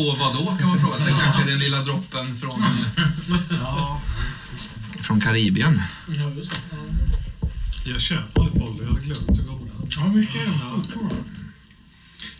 På 0.00 0.16
vad 0.18 0.34
då 0.34 0.56
kan 0.56 0.68
man 0.68 0.80
fråga 0.80 0.98
sig. 0.98 1.14
Kanske 1.20 1.50
den 1.50 1.58
lilla 1.58 1.82
droppen 1.82 2.36
från, 2.40 2.64
Ja. 3.50 4.00
från 5.00 5.20
Karibien. 5.20 5.82
Ja, 6.08 6.30
just 6.36 6.50
det. 6.52 7.90
Jag 7.90 8.00
köper 8.00 8.40
aldrig 8.42 8.62
boll, 8.62 8.76
jag 8.80 8.88
hade 8.88 9.00
glömt 9.00 9.28
hur 9.38 9.44
goda. 9.44 9.72
Ja, 9.88 10.08
mycket 10.08 10.34
är 10.36 10.46
det. 10.46 10.52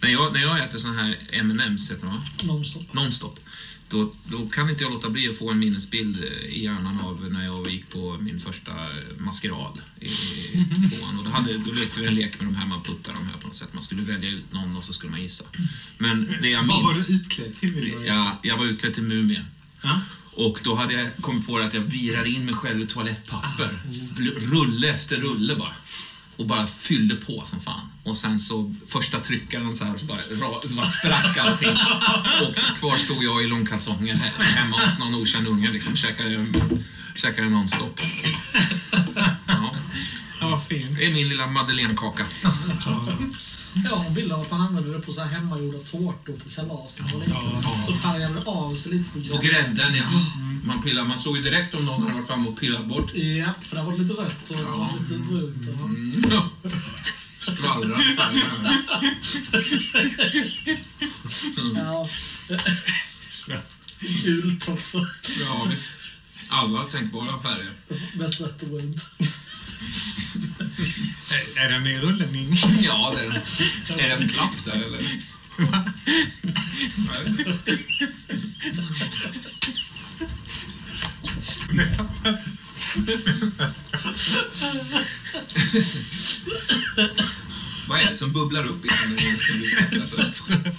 När 0.00 0.08
jag, 0.08 0.32
när 0.32 0.40
jag 0.40 0.58
äter 0.64 0.78
sån 0.78 0.96
här 0.96 1.16
M&M's 1.32 1.90
heter 1.90 2.06
det 2.06 2.12
va? 2.12 2.22
Nonstop. 2.42 2.92
Nonstop. 2.94 3.38
Då, 3.90 4.12
då 4.24 4.48
kan 4.48 4.70
inte 4.70 4.82
jag 4.82 4.92
låta 4.92 5.10
bli 5.10 5.28
att 5.28 5.36
få 5.38 5.50
en 5.50 5.58
minnesbild 5.58 6.24
eh, 6.24 6.48
i 6.48 6.64
hjärnan 6.64 7.00
av 7.00 7.32
när 7.32 7.44
jag 7.44 7.70
gick 7.70 7.88
på 7.90 8.18
min 8.20 8.40
första 8.40 8.70
eh, 8.72 8.88
maskerad 9.18 9.80
i 10.00 10.08
tvåan. 10.88 11.18
Och 11.18 11.24
då, 11.24 11.30
hade, 11.30 11.58
då 11.58 11.72
lekte 11.72 12.00
vi 12.00 12.06
en 12.06 12.14
lek 12.14 12.40
med 12.40 12.48
de 12.48 12.54
här, 12.54 12.66
man 12.66 12.82
puttar 12.82 13.12
de 13.12 13.26
här 13.26 13.34
på 13.40 13.46
något 13.46 13.56
sätt. 13.56 13.68
Man 13.72 13.82
skulle 13.82 14.02
välja 14.02 14.30
ut 14.30 14.52
någon 14.52 14.76
och 14.76 14.84
så 14.84 14.92
skulle 14.92 15.10
man 15.10 15.22
gissa. 15.22 15.44
Men 15.98 16.34
det 16.42 16.48
jag 16.48 16.62
Vad 16.66 16.82
var 16.82 16.92
minns... 16.94 17.06
du 17.06 17.14
utklädd 17.14 17.56
till? 17.56 17.92
jag- 18.06 18.06
Ja, 18.16 18.38
jag 18.42 18.56
var 18.56 18.64
utklädd 18.66 18.94
till 18.94 19.02
mumie. 19.02 19.44
Ja. 19.82 20.00
Och 20.32 20.60
då 20.62 20.74
hade 20.74 20.94
jag 20.94 21.16
kommit 21.20 21.46
på 21.46 21.58
att 21.58 21.74
jag 21.74 21.80
virar 21.80 22.24
in 22.24 22.44
mig 22.44 22.54
själv 22.54 22.80
i 22.80 22.86
toalettpapper. 22.86 23.78
Rulle 24.50 24.88
efter 24.94 25.16
rulle 25.16 25.56
bara. 25.56 25.74
Och 26.40 26.46
bara 26.46 26.66
fyllde 26.66 27.16
på 27.16 27.42
som 27.46 27.60
fan. 27.60 27.80
Och 28.04 28.16
sen 28.16 28.38
så 28.38 28.74
första 28.88 29.20
tryckaren 29.20 29.74
så 29.74 29.84
här 29.84 29.98
så 29.98 30.06
bara, 30.06 30.18
ra- 30.18 30.68
så 30.68 30.74
bara 30.74 30.86
sprack 30.86 31.38
allting. 31.38 31.76
Och 32.42 32.78
kvar 32.78 32.96
stod 32.96 33.24
jag 33.24 33.42
i 33.42 33.46
långkalsonger 33.46 34.14
he- 34.14 34.42
hemma 34.42 34.76
hos 34.84 34.98
någon 34.98 35.14
okänd 35.14 35.48
unge 35.48 35.70
liksom. 35.70 35.96
Käkade, 35.96 36.46
käkade 37.14 37.48
nonstop. 37.48 38.00
Ja, 39.46 39.74
Ja, 40.40 40.60
fint. 40.68 40.96
det 40.98 41.06
är 41.06 41.12
min 41.12 41.28
lilla 41.28 41.46
madeleinekaka. 41.46 42.24
Jag 42.42 42.50
har 43.88 44.04
en 44.06 44.14
bild 44.14 44.32
av 44.32 44.40
att 44.40 44.50
man 44.50 44.60
använde 44.60 44.92
det 44.92 45.00
på 45.00 45.12
så 45.12 45.20
här 45.20 45.28
hemmagjorda 45.28 45.78
tårtor 45.78 46.36
på 46.44 46.50
kalas 46.50 46.98
man 47.00 47.10
var 47.12 47.20
liten. 47.20 47.62
Så 47.86 47.92
färgade 47.92 48.34
det 48.34 48.50
av 48.50 48.74
sig 48.74 48.92
lite 48.92 49.10
på 49.10 49.34
Och 49.34 49.42
grädden, 49.44 49.94
ja. 49.94 50.04
Man, 50.64 50.82
pillar, 50.82 51.04
man 51.04 51.18
såg 51.18 51.36
ju 51.36 51.42
direkt 51.42 51.74
om 51.74 51.84
någon 51.84 52.02
hade 52.02 52.14
varit 52.14 52.26
framme 52.26 52.48
och 52.48 52.60
pillat 52.60 52.86
bort. 52.86 53.14
Ja, 53.14 53.54
för 53.60 53.76
där 53.76 53.82
var 53.84 53.92
det 53.92 53.98
lite 53.98 54.14
rött 54.14 54.50
och 54.50 54.58
Ja. 54.60 54.90
lite 55.00 55.22
brunt. 55.22 55.68
Och... 55.68 55.88
Mm. 55.88 56.24
Ja. 56.30 56.48
Skvallrar. 57.40 58.00
Ja. 63.46 63.58
Gult 64.24 64.68
också. 64.68 64.98
Ja, 65.40 65.66
visst. 65.70 65.82
Alla 66.48 66.84
tänkbara 66.84 67.42
färger. 67.42 67.72
Mest 68.14 68.40
rött 68.40 68.62
och 68.62 68.68
brunt. 68.68 69.06
Är 71.60 71.68
det 71.68 71.74
en 71.74 71.84
ny 71.84 71.98
rullning? 71.98 72.54
Ja, 72.82 73.14
det 73.16 73.24
är 73.24 73.30
det. 73.30 74.02
Är 74.02 74.08
det 74.08 74.14
en 74.14 74.28
klapp 74.28 74.64
där 74.64 74.72
eller? 74.72 75.02
Nej. 75.56 75.84
Det 81.72 81.82
är 81.82 81.90
fantastiskt. 81.96 82.98
Vad 87.88 88.00
är 88.00 88.10
det 88.10 88.16
som 88.16 88.32
bubblar 88.32 88.64
upp 88.66 88.84
i 88.84 88.88
den 88.88 89.38
som 89.38 89.58
du 89.60 89.66
för? 90.00 90.72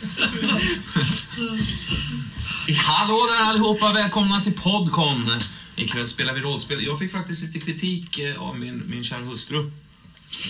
Hallå 2.75 3.27
där 3.29 3.39
allihopa, 3.45 3.94
välkomna 3.94 4.41
till 4.41 4.53
Podcon. 4.53 5.31
Ikväll 5.75 6.07
spelar 6.07 6.33
vi 6.33 6.39
rollspel. 6.39 6.83
Jag 6.83 7.00
fick 7.00 7.11
faktiskt 7.11 7.41
lite 7.41 7.59
kritik 7.59 8.19
eh, 8.19 8.41
av 8.41 8.59
min, 8.59 8.83
min 8.89 9.03
kära 9.03 9.22
hustru 9.22 9.72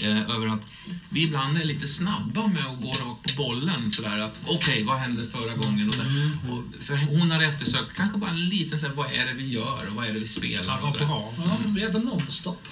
eh, 0.04 0.36
över 0.36 0.48
att 0.48 0.68
vi 1.10 1.24
ibland 1.24 1.58
är 1.58 1.66
lite 1.66 1.88
snabba 1.88 2.48
med 2.48 2.66
att 2.66 2.82
gå 2.82 2.90
rakt 2.90 3.24
på 3.24 3.44
bollen 3.44 3.92
sådär 3.92 4.20
att 4.20 4.40
okej, 4.46 4.84
vad 4.84 4.98
hände 4.98 5.28
förra 5.32 5.56
gången? 5.56 5.88
Och 5.88 5.96
så, 5.96 6.04
och, 6.50 6.64
för 6.84 6.96
hon 6.96 7.32
hade 7.32 7.46
eftersökt 7.46 7.96
kanske 7.96 8.18
bara 8.18 8.32
en 8.32 8.50
liten 8.50 8.80
såhär, 8.80 8.94
vad 8.94 9.14
är 9.14 9.26
det 9.26 9.34
vi 9.34 9.48
gör 9.48 9.88
och 9.90 9.96
vad 9.96 10.06
är 10.06 10.14
det 10.14 10.20
vi 10.20 10.28
spelar? 10.28 10.82
Och 10.82 10.90
sådär. 10.90 11.06
Ja, 11.06 11.34
vi 11.66 11.82
heter 11.82 12.00
Nonstop. 12.00 12.68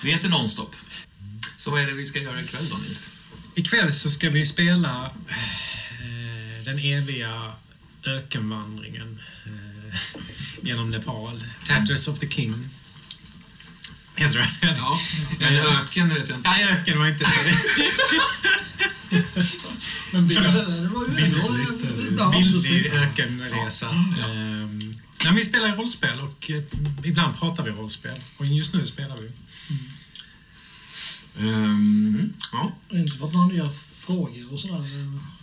Vi 0.00 0.12
heter 0.12 0.28
Nonstop. 0.28 0.74
Så 1.58 1.70
vad 1.70 1.82
är 1.82 1.86
det 1.86 1.92
vi 1.92 2.06
ska 2.06 2.18
göra 2.18 2.42
ikväll 2.42 2.68
då, 2.70 2.76
Nils? 2.76 3.10
Ikväll 3.54 3.92
så 3.92 4.10
ska 4.10 4.30
vi 4.30 4.46
spela 4.46 5.04
eh, 5.06 6.64
den 6.64 6.78
eviga 6.78 7.52
ökenvandringen 8.04 9.20
eh, 9.46 10.00
genom 10.62 10.90
Nepal. 10.90 11.44
Tatters 11.66 12.08
of 12.08 12.18
the 12.18 12.28
King. 12.28 12.68
Heter 14.16 14.38
det? 14.38 14.76
Ja, 14.80 15.00
en 15.40 15.54
öken 15.56 16.08
vet 16.08 16.28
jag 16.28 16.38
inte. 16.38 16.50
Nej, 16.50 16.64
öken 16.72 16.98
var 16.98 17.06
inte 17.08 17.24
det. 17.24 17.56
Men 20.12 20.26
bilden, 20.28 20.54
det 20.54 20.88
var 20.88 21.04
ju 21.18 21.24
ändå 21.24 22.30
Bildligt. 22.30 22.94
en- 22.94 22.98
ja, 22.98 23.04
ökenresa. 23.06 23.88
Ehm, 24.24 24.94
Men 25.24 25.34
vi 25.34 25.44
spelar 25.44 25.76
rollspel 25.76 26.20
och 26.20 26.50
eh, 26.50 26.62
ibland 27.04 27.38
pratar 27.38 27.62
vi 27.64 27.70
rollspel. 27.70 28.20
Och 28.36 28.46
just 28.46 28.74
nu 28.74 28.86
spelar 28.86 29.16
vi. 29.16 29.32
Ehm, 31.38 32.32
ja. 32.52 32.72
Inte 32.92 33.16
fått 33.18 33.32
några 33.32 33.46
nya 33.46 33.70
frågor 34.00 34.52
och 34.52 34.58
sådär. 34.58 34.82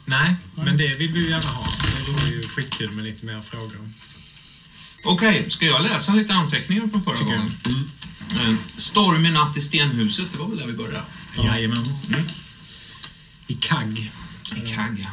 Nej, 0.06 0.36
men 0.56 0.78
det 0.78 0.94
vill 0.96 1.12
vi 1.14 1.20
ju 1.24 1.30
gärna 1.30 1.48
ha. 1.48 1.72
Så 1.72 1.88
det 1.88 2.12
vore 2.12 2.28
ju 2.36 2.48
skitkul 2.48 2.92
med 2.92 3.06
lite 3.06 3.26
mer 3.26 3.42
frågor. 3.42 3.90
Okej, 5.06 5.46
ska 5.52 5.66
jag 5.66 5.84
läsa 5.84 6.14
lite 6.14 6.34
anteckningar 6.34 6.88
från 6.88 7.02
förra 7.02 7.18
Tycker 7.18 7.32
jag. 7.32 7.40
gången? 7.40 7.58
Mm. 8.32 8.58
Stormig 8.78 9.34
natt 9.34 9.58
i 9.58 9.62
stenhuset, 9.62 10.32
det 10.32 10.38
var 10.38 10.48
väl 10.48 10.58
där 10.58 10.68
vi 10.68 10.74
började? 10.74 11.04
Jajamän. 11.38 11.86
Mm. 12.08 12.26
I 13.48 13.54
kagg. 13.54 14.12
I 14.56 14.76
Kagg. 14.76 15.08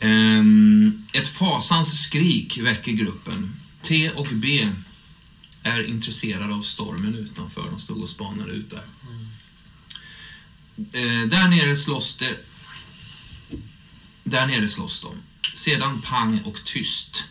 Ehm, 0.00 1.06
ett 1.12 1.28
fasans 1.28 2.02
skrik 2.02 2.58
väcker 2.58 2.92
gruppen. 2.92 3.56
T 3.82 4.10
och 4.10 4.28
B 4.32 4.68
är 5.62 5.82
intresserade 5.82 6.54
av 6.54 6.62
stormen 6.62 7.14
utanför. 7.14 7.70
De 7.70 7.80
stod 7.80 8.02
och 8.02 8.08
spanade 8.08 8.52
ut 8.52 8.70
där. 8.70 8.84
Eh, 10.76 11.28
där 11.28 11.48
nere 11.48 11.76
slåss 11.76 12.16
det... 12.16 12.36
Där 14.24 14.46
nere 14.46 14.68
slåss 14.68 15.00
de. 15.00 15.14
Sedan 15.54 16.02
pang 16.02 16.40
och 16.44 16.64
tyst. 16.64 17.24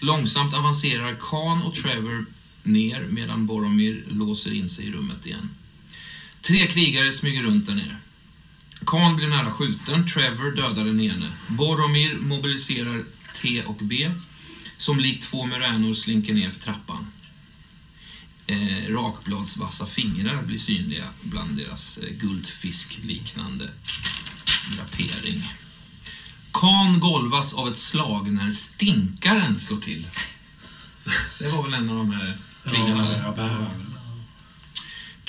Långsamt 0.00 0.54
avancerar 0.54 1.16
Khan 1.20 1.62
och 1.62 1.74
Trevor 1.74 2.26
ner 2.62 3.06
medan 3.08 3.46
Boromir 3.46 4.04
låser 4.08 4.54
in 4.54 4.68
sig 4.68 4.86
i 4.86 4.92
rummet 4.92 5.26
igen. 5.26 5.50
Tre 6.40 6.66
krigare 6.66 7.12
smyger 7.12 7.42
runt 7.42 7.66
där 7.66 7.74
nere. 7.74 7.96
Khan 8.86 9.16
blir 9.16 9.28
nära 9.28 9.50
skjuten, 9.50 10.08
Trevor 10.08 10.56
dödar 10.56 10.84
den 10.84 11.00
ene. 11.00 11.32
Boromir 11.48 12.16
mobiliserar 12.16 13.04
T 13.42 13.62
och 13.66 13.78
B, 13.80 14.10
som 14.76 15.00
likt 15.00 15.22
två 15.22 15.46
muränor 15.46 15.94
slinker 15.94 16.34
ner 16.34 16.50
för 16.50 16.60
trappan. 16.60 17.06
Eh, 18.46 18.88
rakbladsvassa 18.88 19.86
fingrar 19.86 20.42
blir 20.42 20.58
synliga 20.58 21.04
bland 21.22 21.56
deras 21.56 21.98
eh, 21.98 22.10
guldfiskliknande 22.10 23.70
drapering. 24.76 25.48
Kan 26.52 27.00
golvas 27.00 27.54
av 27.54 27.68
ett 27.68 27.78
slag 27.78 28.32
när 28.32 28.50
stinkaren 28.50 29.58
slår 29.58 29.80
till. 29.80 30.06
Det 31.38 31.48
var 31.48 31.62
väl 31.62 31.74
en 31.74 31.90
av 31.90 31.96
de 31.96 32.10
här 32.10 32.38
krigarna? 32.64 33.06
eller? 33.14 33.68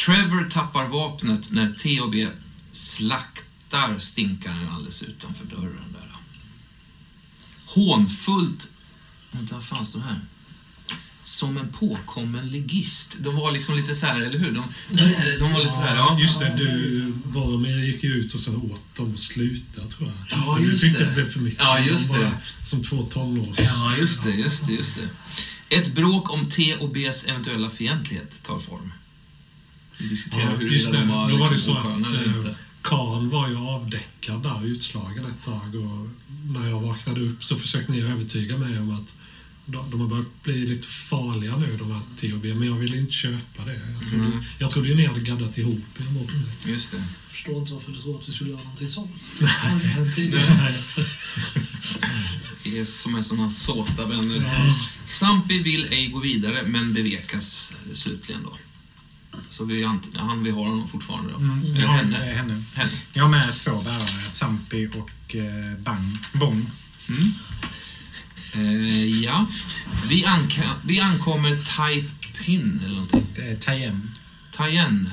Trevor 0.06 0.50
tappar 0.50 0.86
vapnet 0.88 1.52
när 1.52 1.68
T 1.68 2.00
och 2.02 2.12
B 2.12 2.28
slaktar 2.72 4.00
stinkaren 4.00 4.70
alldeles 4.70 5.04
utanför 5.04 5.46
dörren 5.46 5.94
där. 5.94 6.16
Hånfullt... 7.66 8.74
Vänta, 9.32 9.56
vad 9.56 9.64
fan 9.64 9.86
står 9.86 10.00
det 10.00 10.06
här? 10.06 10.20
Som 11.24 11.58
en 11.58 11.68
påkommen 11.72 12.50
ligist. 12.50 13.16
De 13.20 13.36
var 13.36 13.52
liksom 13.52 13.76
lite 13.76 13.96
så 13.96 14.06
här, 14.06 14.22
eller 14.22 14.40
hur? 14.40 14.52
De, 14.52 14.64
de 15.40 15.54
var 15.54 15.60
lite 15.60 15.74
så 15.74 15.82
här, 15.82 15.96
ja. 15.96 16.18
Just 16.20 16.40
det, 16.40 16.54
du, 16.58 17.02
Boromir 17.26 17.78
gick 17.86 18.04
ju 18.04 18.14
ut 18.14 18.34
och 18.34 18.40
sa 18.40 18.52
åt 18.52 18.96
dem 18.96 19.14
att 19.14 19.20
sluta, 19.20 19.82
tror 19.82 20.10
jag. 20.10 20.40
Ja, 20.40 20.56
För 20.56 20.64
du 20.64 20.72
just 20.72 20.84
tyckte 20.84 21.00
det. 21.04 21.10
det 21.10 21.16
blev 21.16 21.30
för 21.30 21.40
mycket. 21.40 21.60
Ja, 21.60 21.78
De 21.78 21.86
just 21.86 22.10
var 22.10 22.20
det. 22.20 22.32
Som 22.66 22.84
två 22.84 23.02
tonårs... 23.04 23.60
Ja, 23.60 23.96
just 23.98 24.24
det, 24.24 24.32
just 24.32 24.68
det, 24.68 24.74
just 24.74 24.96
det. 24.96 25.10
Ett 25.74 25.96
bråk 25.96 26.34
om 26.34 26.50
T 26.50 26.76
och 26.76 26.90
Bs 26.90 27.26
eventuella 27.26 27.70
fientlighet 27.70 28.44
tar 28.44 28.60
form. 28.60 28.92
Vi 29.98 30.08
diskuterar 30.08 30.44
Ja, 30.44 30.50
huruvida 30.50 30.92
de 30.92 31.08
var 31.08 31.30
Då 31.30 31.38
var 31.38 31.50
det 31.50 31.56
liksom 31.56 31.76
så 31.76 31.80
att 31.80 32.46
eh. 32.46 32.54
Karl 32.82 33.28
var 33.28 33.50
ju 33.50 33.58
avdäckad 33.58 34.44
där, 34.44 34.66
utslagen 34.66 35.26
ett 35.26 35.46
tag. 35.46 35.76
Och 35.76 36.10
när 36.54 36.70
jag 36.70 36.82
vaknade 36.82 37.22
upp 37.22 37.44
så 37.44 37.56
försökte 37.56 37.92
ni 37.92 38.02
övertyga 38.02 38.58
mig 38.58 38.80
om 38.80 38.94
att 38.94 39.14
de, 39.66 39.90
de 39.92 40.02
har 40.02 40.08
börjat 40.08 40.44
bli 40.44 40.64
lite 40.64 40.88
farliga 40.88 41.58
nu, 41.58 41.78
de 41.78 41.92
här 41.92 42.02
THB. 42.20 42.46
Men 42.60 42.68
jag 42.68 42.76
ville 42.76 42.98
inte 42.98 43.12
köpa 43.14 43.66
det. 43.66 43.80
Jag 44.00 44.10
trodde, 44.10 44.26
Mm. 44.26 44.44
jag 44.60 44.72
trodde 44.72 44.88
ju 44.90 44.96
ni 44.96 45.06
hade 45.06 45.20
gaddat 45.20 45.58
ihop 45.58 45.86
er 46.00 46.04
mot 46.14 46.28
det. 46.64 46.72
Just 46.72 46.92
det. 46.92 47.04
Förstår 47.30 47.58
inte 47.58 47.74
varför 47.74 47.92
du 47.92 47.98
tror 47.98 48.22
att 48.22 48.30
vi 48.30 48.34
skulle 48.34 48.50
göra 48.50 48.64
någonting 48.64 48.90
sånt. 48.90 49.22
Aldrig 49.64 49.92
hänt 49.92 50.16
tidigare. 50.16 50.74
Vi 52.64 52.80
är 52.80 52.86
som 52.86 53.16
är 53.16 53.22
såna 53.22 53.50
såta 53.50 54.06
vänner. 54.06 54.44
Sampi 55.06 55.60
vill 55.64 55.86
ej 55.94 56.08
gå 56.08 56.20
vidare, 56.20 56.64
men 56.68 56.94
bevekas 56.94 57.74
slutligen 57.94 58.44
då. 58.44 58.58
Så 59.50 59.66
vi, 59.66 59.84
han, 59.84 60.44
vi 60.44 60.52
har 60.52 60.66
honom 60.66 60.88
fortfarande 60.88 61.32
då. 61.32 61.38
Mm, 61.38 61.64
Eller 61.66 61.82
ja, 61.82 61.92
henne. 61.92 62.18
det 62.20 62.26
är 62.26 62.36
henne. 62.36 62.64
henne. 62.74 62.92
Jag 63.14 63.24
har 63.24 63.30
med 63.30 63.56
två 63.56 63.82
bärare, 63.82 64.30
Sampi 64.30 64.88
och 64.88 65.36
eh, 65.36 65.78
Bang, 65.80 66.18
Bong. 66.34 66.66
Mm. 67.10 67.34
Eh, 68.54 69.06
ja. 69.24 69.46
Vi, 70.10 70.24
anka- 70.26 70.76
vi 70.86 71.00
ankommer 71.00 71.58
Taipin, 71.78 72.82
eller 72.86 72.96
någonting. 72.96 73.28
Eh, 73.46 73.58
Tayen. 73.60 74.12
Tayen. 74.52 75.10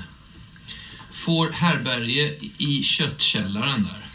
Får 1.12 1.50
härberge 1.52 2.34
i 2.58 2.82
köttkällaren 2.82 3.82
där. 3.82 4.06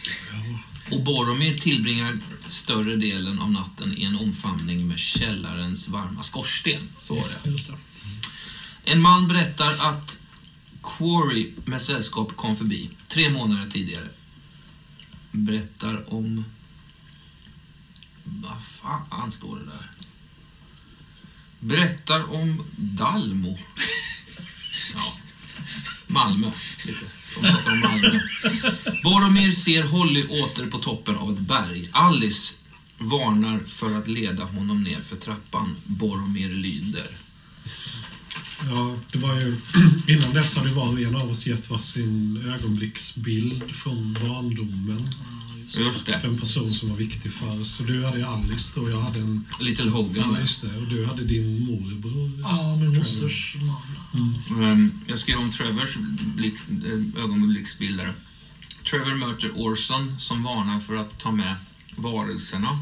Och 0.91 1.03
Boromir 1.03 1.57
tillbringar 1.57 2.19
större 2.47 2.95
delen 2.95 3.39
av 3.39 3.51
natten 3.51 3.97
i 3.97 4.03
en 4.03 4.15
omfamning 4.15 4.87
med 4.87 4.99
källarens 4.99 5.87
varma 5.87 6.23
skorsten. 6.23 6.89
Så 6.99 7.15
var 7.15 7.23
det. 7.43 7.71
En 8.91 9.01
man 9.01 9.27
berättar 9.27 9.73
att 9.77 10.21
Quarry 10.83 11.51
med 11.65 11.81
sällskap 11.81 12.35
kom 12.35 12.55
förbi 12.57 12.89
tre 13.07 13.29
månader 13.29 13.69
tidigare. 13.69 14.07
Berättar 15.31 16.13
om... 16.13 16.45
Vad 18.23 18.57
Ah, 18.85 18.99
fan 19.09 19.31
står 19.31 19.59
det 19.59 19.65
där? 19.65 19.91
Berättar 21.59 22.33
om 22.33 22.65
Dalmo. 22.77 23.57
Ja. 24.93 25.13
Malmö. 26.07 26.51
Lite. 26.85 27.05
De 27.35 27.41
pratar 27.41 27.71
om 27.71 27.79
Malmö. 27.79 28.19
Boromir 29.03 29.51
ser 29.51 29.83
Holly 29.83 30.23
åter 30.23 30.69
på 30.69 30.77
toppen 30.77 31.15
av 31.15 31.33
ett 31.33 31.39
berg. 31.39 31.89
Alice 31.91 32.55
varnar 32.97 33.59
för 33.67 33.97
att 33.97 34.07
leda 34.07 34.43
honom 34.43 34.83
ner 34.83 35.01
för 35.01 35.15
trappan. 35.15 35.75
Boromir 35.85 36.49
lyder. 36.49 37.07
Ja, 38.69 38.95
det 39.11 39.17
var 39.17 39.35
ju... 39.35 39.57
Innan 40.07 40.33
dess 40.33 40.55
hade 40.55 40.69
var 40.69 40.87
och 40.87 40.99
en 40.99 41.15
av 41.15 41.31
oss 41.31 41.47
gett 41.47 41.69
varsin 41.69 42.43
ögonblicksbild 42.47 43.71
från 43.71 44.13
barndomen. 44.13 45.09
Just 45.67 46.05
det. 46.05 46.19
För 46.19 46.27
en 46.27 46.37
person 46.39 46.71
som 46.71 46.89
var 46.89 46.95
viktig 46.97 47.33
för 47.33 47.61
oss. 47.61 47.75
Så 47.75 47.83
du 47.83 48.05
hade 48.05 48.17
ju 48.17 48.23
Alice 48.25 48.71
då, 48.75 48.81
och 48.81 48.89
jag 48.89 49.01
hade 49.01 49.19
en... 49.19 49.45
Little 49.59 49.89
Hogan. 49.89 50.33
Ja, 50.33 50.39
just 50.39 50.61
det. 50.61 50.77
Och 50.77 50.87
du 50.87 51.05
hade 51.05 51.23
din 51.23 51.65
morbror. 51.65 52.31
Ja, 52.41 52.75
min 52.75 52.97
mosters 52.97 53.55
man. 54.11 54.63
Ehm, 54.63 54.91
Jag 55.07 55.19
skrev 55.19 55.37
om 55.37 55.51
Trevors 55.51 55.97
blick, 56.35 56.55
eh, 56.85 57.23
ögonblicksbilder. 57.23 58.13
Trevor 58.89 59.15
möter 59.15 59.51
Orson 59.55 60.19
som 60.19 60.43
varnar 60.43 60.79
för 60.79 60.95
att 60.95 61.19
ta 61.19 61.31
med 61.31 61.55
varelserna. 61.95 62.79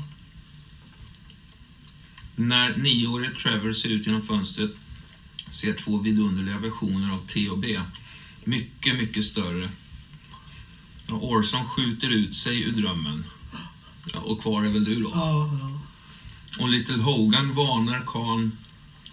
När 2.35 2.77
nioårige 2.77 3.29
Trevor 3.29 3.73
ser 3.73 3.89
ut 3.89 4.05
genom 4.05 4.21
fönstret 4.21 4.75
ser 5.49 5.73
två 5.73 5.99
vidunderliga 5.99 6.57
versioner 6.57 7.13
av 7.13 7.25
T 7.27 7.49
och 7.49 7.59
B. 7.59 7.79
Mycket, 8.43 8.95
mycket 8.95 9.25
större. 9.25 9.69
Och 11.09 11.29
Orson 11.31 11.65
skjuter 11.69 12.09
ut 12.09 12.35
sig 12.35 12.61
ur 12.63 12.71
drömmen. 12.71 13.25
Ja, 14.13 14.19
och 14.19 14.41
kvar 14.41 14.65
är 14.65 14.69
väl 14.69 14.83
du 14.83 15.01
då? 15.01 15.11
Ja, 15.13 15.49
ja. 15.61 15.79
Och 16.63 16.69
Little 16.69 16.95
Hogan 16.97 17.53
varnar 17.53 18.03
Khan 18.07 18.51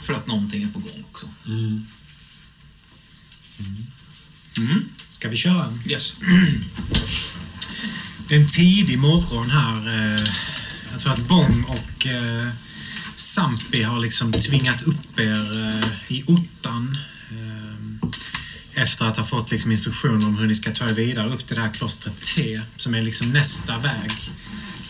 för 0.00 0.14
att 0.14 0.26
någonting 0.26 0.62
är 0.62 0.68
på 0.68 0.78
gång 0.78 1.04
också. 1.10 1.28
Mm. 1.46 1.86
Mm. 4.58 4.84
Ska 5.08 5.28
vi 5.28 5.36
köra? 5.36 5.78
Yes. 5.86 6.16
Det 8.28 8.34
är 8.34 8.40
en 8.40 8.48
tidig 8.48 8.98
morgon 8.98 9.50
här. 9.50 9.88
eh, 9.88 10.28
Jag 10.92 11.00
tror 11.00 11.12
att 11.12 11.28
Bong 11.28 11.64
och 11.64 12.06
eh, 12.06 12.48
Sampi 13.16 13.82
har 13.82 14.00
liksom 14.00 14.32
tvingat 14.32 14.82
upp 14.82 15.18
er 15.18 15.66
eh, 15.68 16.12
i 16.16 16.24
ottan. 16.26 16.98
Efter 18.80 19.04
att 19.04 19.16
ha 19.16 19.24
fått 19.24 19.50
liksom 19.50 19.72
instruktioner 19.72 20.26
om 20.26 20.38
hur 20.38 20.46
ni 20.46 20.54
ska 20.54 20.70
ta 20.70 20.84
er 20.84 20.94
vidare 20.94 21.28
upp 21.28 21.46
till 21.46 21.56
det 21.56 21.62
här 21.62 21.72
klostret 21.72 22.20
T, 22.20 22.60
som 22.76 22.94
är 22.94 23.02
liksom 23.02 23.32
nästa 23.32 23.78
väg 23.78 24.10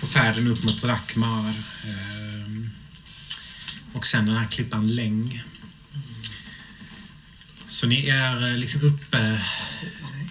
på 0.01 0.07
färden 0.07 0.47
upp 0.47 0.65
mot 0.65 0.85
Rakmar. 0.85 1.55
Ehm, 1.85 2.71
och 3.93 4.07
sen 4.07 4.27
den 4.27 4.37
här 4.37 4.47
klippan 4.47 4.87
Läng. 4.87 5.43
Så 7.69 7.87
ni 7.87 8.09
är 8.09 8.51
eh, 8.51 8.57
liksom 8.57 8.83
uppe 8.83 9.41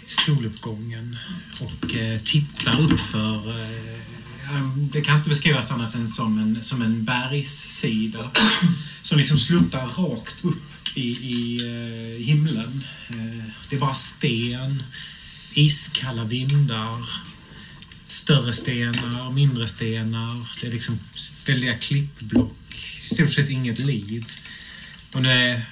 i 0.05 0.09
soluppgången 0.09 1.17
och 1.59 1.95
eh, 1.95 2.19
tittar 2.19 2.81
upp 2.81 2.99
för 2.99 3.49
eh, 3.49 4.09
det 4.75 5.01
kan 5.01 5.17
inte 5.17 5.29
beskrivas 5.29 5.71
annat 5.71 5.95
än 5.95 6.07
som 6.07 6.39
en, 6.39 6.63
som 6.63 6.81
en 6.81 7.05
bergssida 7.05 8.31
som 9.01 9.17
liksom 9.17 9.37
sluttar 9.37 9.85
rakt 9.85 10.45
upp 10.45 10.68
i, 10.93 11.09
i 11.09 11.61
eh, 11.61 12.25
himlen. 12.25 12.83
Eh, 13.09 13.45
det 13.69 13.75
är 13.75 13.79
bara 13.79 13.93
sten, 13.93 14.83
iskalla 15.53 16.23
vindar, 16.23 17.09
större 18.07 18.53
stenar, 18.53 19.31
mindre 19.31 19.67
stenar. 19.67 20.47
Det 20.61 20.67
är 20.67 20.71
liksom 20.71 20.99
väldiga 21.45 21.77
klippblock, 21.77 22.97
i 23.01 23.05
stort 23.05 23.31
sett 23.31 23.49
inget 23.49 23.79
liv. 23.79 24.25
Och 25.13 25.21
nu 25.21 25.29
är 25.29 25.65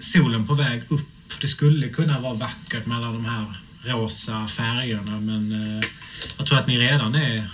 solen 0.00 0.46
på 0.46 0.54
väg 0.54 0.82
upp. 0.88 1.08
Det 1.40 1.48
skulle 1.48 1.88
kunna 1.88 2.20
vara 2.20 2.34
vackert 2.34 2.86
med 2.86 2.96
alla 2.96 3.12
de 3.12 3.24
här 3.24 3.60
rosa 3.82 4.48
färgerna 4.48 5.20
men 5.20 5.52
eh, 5.52 5.88
jag 6.36 6.46
tror 6.46 6.58
att 6.58 6.66
ni 6.66 6.78
redan 6.78 7.14
är 7.14 7.50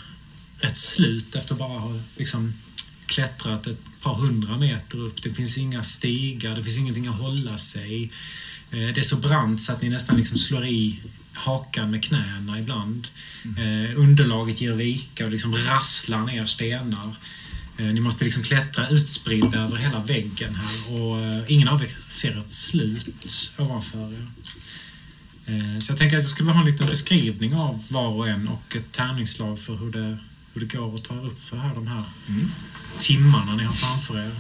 rätt 0.58 0.76
slut 0.76 1.34
efter 1.34 1.52
att 1.52 1.58
bara 1.58 1.78
ha 1.78 2.00
liksom 2.16 2.52
klättrat 3.06 3.66
ett 3.66 3.80
par 4.06 4.14
hundra 4.14 4.58
meter 4.58 4.98
upp. 4.98 5.22
Det 5.22 5.32
finns 5.34 5.58
inga 5.58 5.82
stigar, 5.82 6.56
det 6.56 6.62
finns 6.62 6.78
ingenting 6.78 7.06
att 7.06 7.18
hålla 7.18 7.58
sig. 7.58 8.10
Eh, 8.70 8.78
Det 8.94 8.98
är 8.98 9.02
så 9.02 9.16
brant 9.16 9.62
så 9.62 9.72
att 9.72 9.82
ni 9.82 9.88
nästan 9.88 10.16
liksom 10.16 10.38
slår 10.38 10.66
i 10.66 11.00
hakan 11.32 11.90
med 11.90 12.04
knäna 12.04 12.58
ibland. 12.58 13.06
Eh, 13.44 13.98
underlaget 14.00 14.60
ger 14.60 14.72
vika 14.72 15.24
och 15.24 15.30
liksom 15.30 15.56
rasslar 15.56 16.26
ner 16.26 16.46
stenar. 16.46 17.14
Eh, 17.78 17.86
Ni 17.86 18.00
måste 18.00 18.24
liksom 18.24 18.42
klättra 18.42 18.88
utspridda 18.88 19.58
över 19.60 19.76
hela 19.76 20.00
väggen 20.04 20.54
här 20.54 21.00
och 21.00 21.50
ingen 21.50 21.68
av 21.68 21.82
er 21.82 21.88
ser 22.06 22.38
ett 22.38 22.52
slut 22.52 23.52
ovanför 23.58 24.12
er. 24.12 24.26
Så 25.80 25.92
jag 25.92 25.98
tänker 25.98 26.16
att 26.16 26.22
jag 26.22 26.30
skulle 26.30 26.46
vilja 26.46 26.60
ha 26.60 26.66
en 26.66 26.72
liten 26.72 26.86
beskrivning 26.86 27.54
av 27.54 27.84
var 27.88 28.08
och 28.08 28.28
en 28.28 28.48
och 28.48 28.76
ett 28.76 28.92
tärningsslag 28.92 29.60
för 29.60 29.76
hur 29.76 29.92
det, 29.92 30.18
hur 30.54 30.60
det 30.60 30.76
går 30.76 30.94
att 30.94 31.04
ta 31.04 31.14
upp 31.20 31.40
för 31.40 31.56
här, 31.56 31.74
de 31.74 31.86
här 31.86 32.02
Mm. 32.28 32.50
Timmarna 32.98 33.54
ni 33.56 33.64
har 33.64 33.72
framför 33.74 34.18
er. 34.18 34.30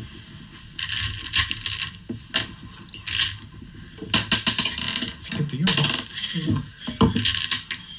Fick 5.22 5.40
inte 5.40 5.56
jag? 5.56 5.66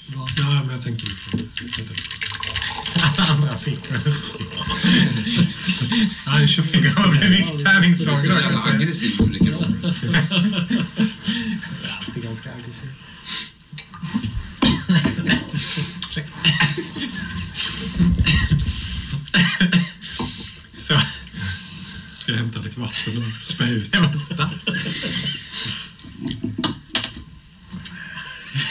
Bra. 0.07 0.27
Ja, 0.37 0.63
men 0.63 0.69
jag 0.75 0.83
tänkte 0.83 1.05
får... 1.05 1.39
Alla 3.03 3.23
andra 3.33 3.57
fick. 3.57 3.79
Ja, 6.25 6.39
jag 6.39 6.49
köpte 6.49 6.77
Det 6.79 6.89
kommer 6.89 7.17
bli 7.17 7.29
mycket 7.29 7.63
tärningsslag 7.63 8.19
Så 8.19 8.25
idag. 8.25 8.41
jag 8.41 8.75
aggressiv. 8.75 9.17
Det 12.13 12.19
är 12.19 12.23
ganska 12.23 12.49
aggressivt. 12.51 12.93
Så, 20.87 20.93
Ska 22.27 22.33
jag 22.33 22.39
hämta 22.39 22.59
lite 22.59 22.79
vatten 22.79 23.17
och 23.17 23.45
spä 23.45 23.63
ut? 23.63 23.95
var 23.99 24.13
starkt. 24.13 24.69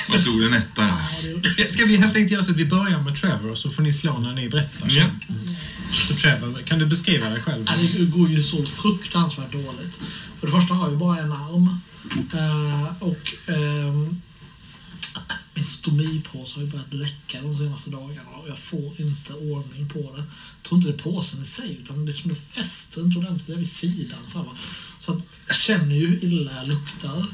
Vad 0.08 0.20
slog 0.20 0.42
en 0.42 0.54
etta? 0.54 0.82
Ja, 0.82 0.98
det, 1.42 1.52
Ska, 1.52 1.64
ska 1.68 1.84
vi 1.84 1.96
helt 1.96 2.16
enkelt 2.16 2.30
göra 2.30 2.42
så 2.42 2.50
att 2.50 2.56
vi 2.56 2.64
börjar 2.64 3.02
med 3.02 3.16
Trevor 3.16 3.54
så 3.54 3.70
får 3.70 3.82
ni 3.82 3.92
slå 3.92 4.18
när 4.18 4.32
ni 4.32 4.48
berättar. 4.48 4.88
Ja. 4.90 5.06
Så 6.08 6.14
Trevor, 6.14 6.62
kan 6.64 6.78
du 6.78 6.86
beskriva 6.86 7.28
dig 7.30 7.42
själv? 7.42 7.64
ja, 7.66 7.72
det 7.98 8.04
går 8.04 8.30
ju 8.30 8.42
så 8.42 8.66
fruktansvärt 8.66 9.52
dåligt. 9.52 9.98
För 10.40 10.46
det 10.46 10.52
första 10.52 10.74
har 10.74 10.84
jag 10.84 10.92
ju 10.92 10.98
bara 10.98 11.18
en 11.18 11.32
arm. 11.32 11.80
Eh, 12.32 13.02
och 13.02 13.34
ehm, 13.46 14.20
min 15.56 15.64
stomipåse 15.64 16.54
har 16.54 16.62
ju 16.62 16.70
börjat 16.70 16.92
läcka 16.94 17.42
de 17.42 17.56
senaste 17.56 17.90
dagarna 17.90 18.30
och 18.30 18.48
jag 18.48 18.58
får 18.58 19.00
inte 19.00 19.32
ordning 19.32 19.88
på 19.88 19.98
det. 19.98 20.22
Jag 20.22 20.62
tror 20.62 20.78
inte 20.78 20.90
det 20.90 20.94
är 20.96 21.12
påsen 21.12 21.42
i 21.42 21.44
sig 21.44 21.78
utan 21.82 22.06
det 22.06 22.12
är 22.12 22.14
som 22.14 22.28
det 22.30 22.36
fäster 22.36 23.00
inte 23.00 23.18
ordentligt 23.18 23.46
där 23.46 23.56
vid 23.56 23.70
sidan. 23.70 24.18
Så, 24.26 24.38
här, 24.38 24.48
så 24.98 25.12
att 25.12 25.22
jag 25.46 25.56
känner 25.56 25.94
ju 25.94 26.06
hur 26.06 26.24
illa 26.24 26.52
jag 26.56 26.68
luktar. 26.68 27.26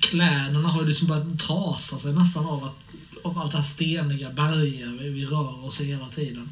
Kläderna 0.00 0.68
har 0.68 0.82
ju 0.82 0.88
liksom 0.88 1.08
börjat 1.08 1.38
trasa 1.38 1.98
sig 1.98 2.12
nästan 2.12 2.46
av, 2.46 2.64
att, 2.64 2.78
av 3.24 3.38
allt 3.38 3.52
det 3.52 3.58
här 3.58 3.64
steniga 3.64 4.30
berget 4.32 4.88
vi, 4.88 5.08
vi 5.10 5.26
rör 5.26 5.64
oss 5.64 5.80
i 5.80 5.84
hela 5.84 6.08
tiden. 6.08 6.50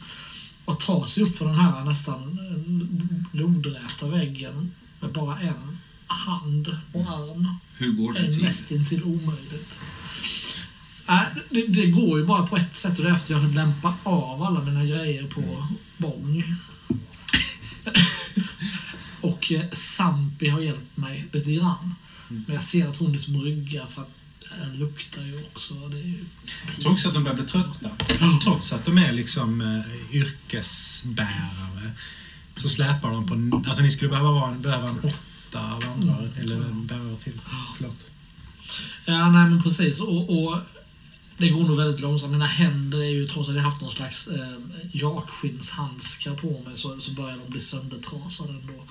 Och 0.65 0.81
ta 0.81 1.07
sig 1.07 1.23
upp 1.23 1.37
för 1.39 1.45
den 1.45 1.55
här 1.55 1.85
nästan 1.85 2.39
eh, 2.39 3.39
lodräta 3.41 4.07
väggen 4.07 4.73
med 5.01 5.13
bara 5.13 5.41
en 5.41 5.79
hand 6.07 6.77
och 6.93 7.01
arm 7.01 7.55
Hur 7.75 7.93
går 7.93 8.13
det 8.13 8.19
är 8.19 8.33
till? 8.33 8.43
nästintill 8.43 9.03
omöjligt. 9.05 9.81
Äh, 11.09 11.21
det, 11.51 11.67
det 11.67 11.87
går 11.87 12.19
ju 12.19 12.25
bara 12.25 12.47
på 12.47 12.57
ett 12.57 12.75
sätt 12.75 12.99
och 12.99 13.05
det 13.05 13.11
är 13.11 13.15
att 13.15 13.31
jag 13.31 13.55
lämpar 13.55 13.93
av 14.03 14.43
alla 14.43 14.61
mina 14.61 14.85
grejer 14.85 15.27
på 15.27 15.67
Bång. 15.97 16.45
och 19.21 19.53
eh, 19.53 19.71
Sampi 19.73 20.49
har 20.49 20.61
hjälpt 20.61 20.97
mig 20.97 21.27
lite 21.33 21.53
grann. 21.53 21.95
Men 22.29 22.55
jag 22.55 22.63
ser 22.63 22.89
att 22.89 22.97
hon 22.97 23.13
liksom 23.13 23.43
ryggar 23.43 23.87
för 23.87 24.03
att 24.03 24.11
den 24.61 24.77
luktar 24.79 25.23
ju 25.23 25.45
också. 25.45 25.75
Det 25.75 25.99
är 25.99 26.03
ju 26.03 26.25
Jag 26.67 26.81
tror 26.81 26.93
också 26.93 27.09
att 27.09 27.15
de 27.15 27.25
börjar 27.25 27.37
bli 27.37 27.47
trötta. 27.47 27.91
Alltså, 28.21 28.39
trots 28.45 28.73
att 28.73 28.85
de 28.85 28.99
är 28.99 29.13
liksom 29.13 29.61
eh, 29.61 30.17
yrkesbärare 30.17 31.93
så 32.57 32.69
släpar 32.69 33.11
de 33.11 33.51
på... 33.51 33.63
Alltså 33.67 33.83
ni 33.83 33.91
skulle 33.91 34.11
behöva, 34.11 34.31
vara, 34.31 34.53
behöva 34.53 34.89
en 34.89 34.99
åtta 34.99 35.81
vandrare 35.87 36.31
eller 36.39 36.57
en 36.57 36.87
bärare 36.87 37.17
till. 37.17 37.41
Förlåt. 37.77 38.11
Ja, 39.05 39.31
nej 39.31 39.51
men 39.51 39.63
precis. 39.63 40.01
Och, 40.01 40.39
och 40.39 40.59
det 41.39 41.49
går 41.49 41.65
nog 41.65 41.77
väldigt 41.77 42.01
långsamt. 42.01 42.33
Mina 42.33 42.47
händer 42.47 42.99
är 42.99 43.11
ju, 43.11 43.27
trots 43.27 43.49
att 43.49 43.55
jag 43.55 43.63
haft 43.63 43.81
någon 43.81 43.91
slags 43.91 44.29
eh, 44.29 44.59
jakskinshandskar 44.93 46.35
på 46.35 46.63
mig, 46.67 46.77
så, 46.77 47.01
så 47.01 47.11
börjar 47.11 47.37
de 47.45 47.51
bli 47.51 47.61
söndertrasade 47.61 48.53
ändå. 48.53 48.85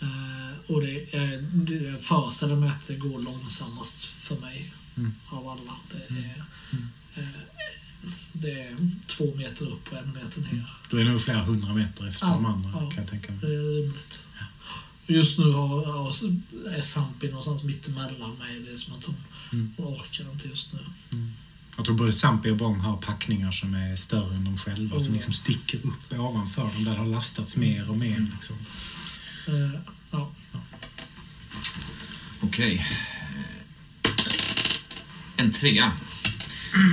Eh, 0.00 0.70
och 0.74 0.80
det, 0.80 1.14
eh, 1.14 1.38
det, 1.52 1.74
jag 1.74 2.00
föreställer 2.04 2.56
mig 2.56 2.68
att 2.68 2.86
det 2.86 2.96
går 2.96 3.18
långsammast 3.22 4.04
för 4.04 4.36
mig 4.36 4.72
Mm. 4.98 5.14
av 5.28 5.48
alla. 5.48 5.72
Det 5.90 6.14
är, 6.14 6.44
eh, 7.22 7.28
det 8.32 8.50
är 8.50 8.76
två 9.06 9.34
meter 9.36 9.66
upp 9.72 9.88
och 9.92 9.98
en 9.98 10.12
meter 10.12 10.40
ner. 10.40 10.66
Då 10.90 10.96
är 10.96 11.04
det 11.04 11.10
nog 11.10 11.20
flera 11.20 11.38
hundra 11.44 11.74
meter 11.74 12.08
efter 12.08 12.26
Ja, 12.26 12.32
de 12.32 12.46
andra 12.46 12.70
ja. 12.74 12.78
kan 12.90 12.98
jag 13.02 13.10
tänka 13.10 13.32
mig. 13.32 13.40
Det 13.40 13.46
är 13.54 13.82
rimligt. 13.82 14.20
Just 15.06 15.38
nu 15.38 15.52
har, 15.52 15.86
har, 15.86 16.08
är 16.76 16.80
Sampi 16.80 17.28
någonstans 17.28 17.62
mittemellan 17.62 18.36
mig. 18.38 18.60
Det 18.60 18.72
är 18.72 18.76
som 18.76 18.94
att 18.94 19.04
hon, 19.04 19.14
Mm. 19.52 19.74
hon 19.76 19.86
orkar 19.94 20.30
inte 20.32 20.48
just 20.48 20.72
nu. 20.72 20.78
Jag 21.76 21.84
tror 21.84 21.94
både 21.96 22.12
Zampi 22.12 22.50
och 22.50 22.56
Bong 22.56 22.80
har 22.80 22.96
packningar 22.96 23.52
som 23.52 23.74
är 23.74 23.96
större 23.96 24.34
än 24.34 24.44
de 24.44 24.58
själva, 24.58 24.96
som 24.98 25.06
Mm. 25.06 25.14
liksom 25.16 25.32
sticker 25.34 25.78
upp 25.86 26.12
ovanför 26.12 26.62
dem, 26.62 26.84
där 26.84 26.92
det 26.92 26.98
har 26.98 27.06
lastats 27.06 27.56
mer 27.56 27.90
och 27.90 27.96
mer. 27.96 28.26
Liksom. 28.34 28.56
Eh, 29.48 29.80
ja. 30.10 30.32
Okej. 32.40 32.86
En 35.36 35.50
trea. 35.52 35.92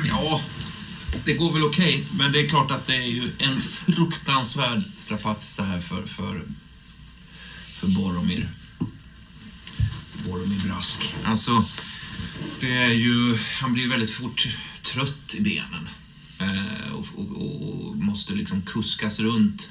Ja, 0.07 0.41
det 1.25 1.33
går 1.33 1.53
väl 1.53 1.63
okej, 1.63 2.05
men 2.11 2.31
det 2.31 2.39
är 2.39 2.47
klart 2.49 2.71
att 2.71 2.85
det 2.87 2.95
är 2.95 3.07
ju 3.07 3.31
en 3.39 3.61
fruktansvärd 3.61 4.83
strapats 4.95 5.55
det 5.55 5.63
här 5.63 5.79
för, 5.81 6.05
för, 6.05 6.43
för 7.75 7.87
Boromir. 7.87 8.49
Boromir 10.25 10.59
Brask. 10.67 11.15
Alltså, 11.23 11.65
det 12.59 12.71
är 12.77 12.89
ju... 12.93 13.37
Han 13.61 13.73
blir 13.73 13.89
väldigt 13.89 14.11
fort 14.13 14.47
trött 14.83 15.35
i 15.37 15.41
benen. 15.41 15.89
Eh, 16.39 16.93
och, 16.93 17.05
och, 17.15 17.89
och 17.89 17.95
måste 17.95 18.33
liksom 18.33 18.61
kuskas 18.61 19.19
runt. 19.19 19.69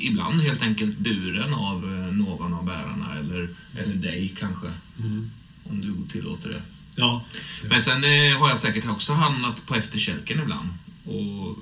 Ibland 0.00 0.40
helt 0.40 0.62
enkelt 0.62 0.98
buren 0.98 1.54
av 1.54 1.84
eh, 1.84 2.14
någon 2.14 2.54
av 2.54 2.64
bärarna, 2.64 3.18
eller, 3.18 3.48
eller 3.76 3.94
dig 3.94 4.34
kanske. 4.38 4.66
Mm. 4.98 5.30
Om 5.64 5.80
du 5.80 6.12
tillåter 6.12 6.48
det. 6.48 6.62
Ja. 6.94 7.24
Men 7.70 7.82
sen 7.82 8.04
eh, 8.04 8.38
har 8.38 8.48
jag 8.48 8.58
säkert 8.58 8.88
också 8.88 9.12
hamnat 9.12 9.66
på 9.66 9.74
efterkälken 9.74 10.40
ibland. 10.42 10.68
Och 11.04 11.58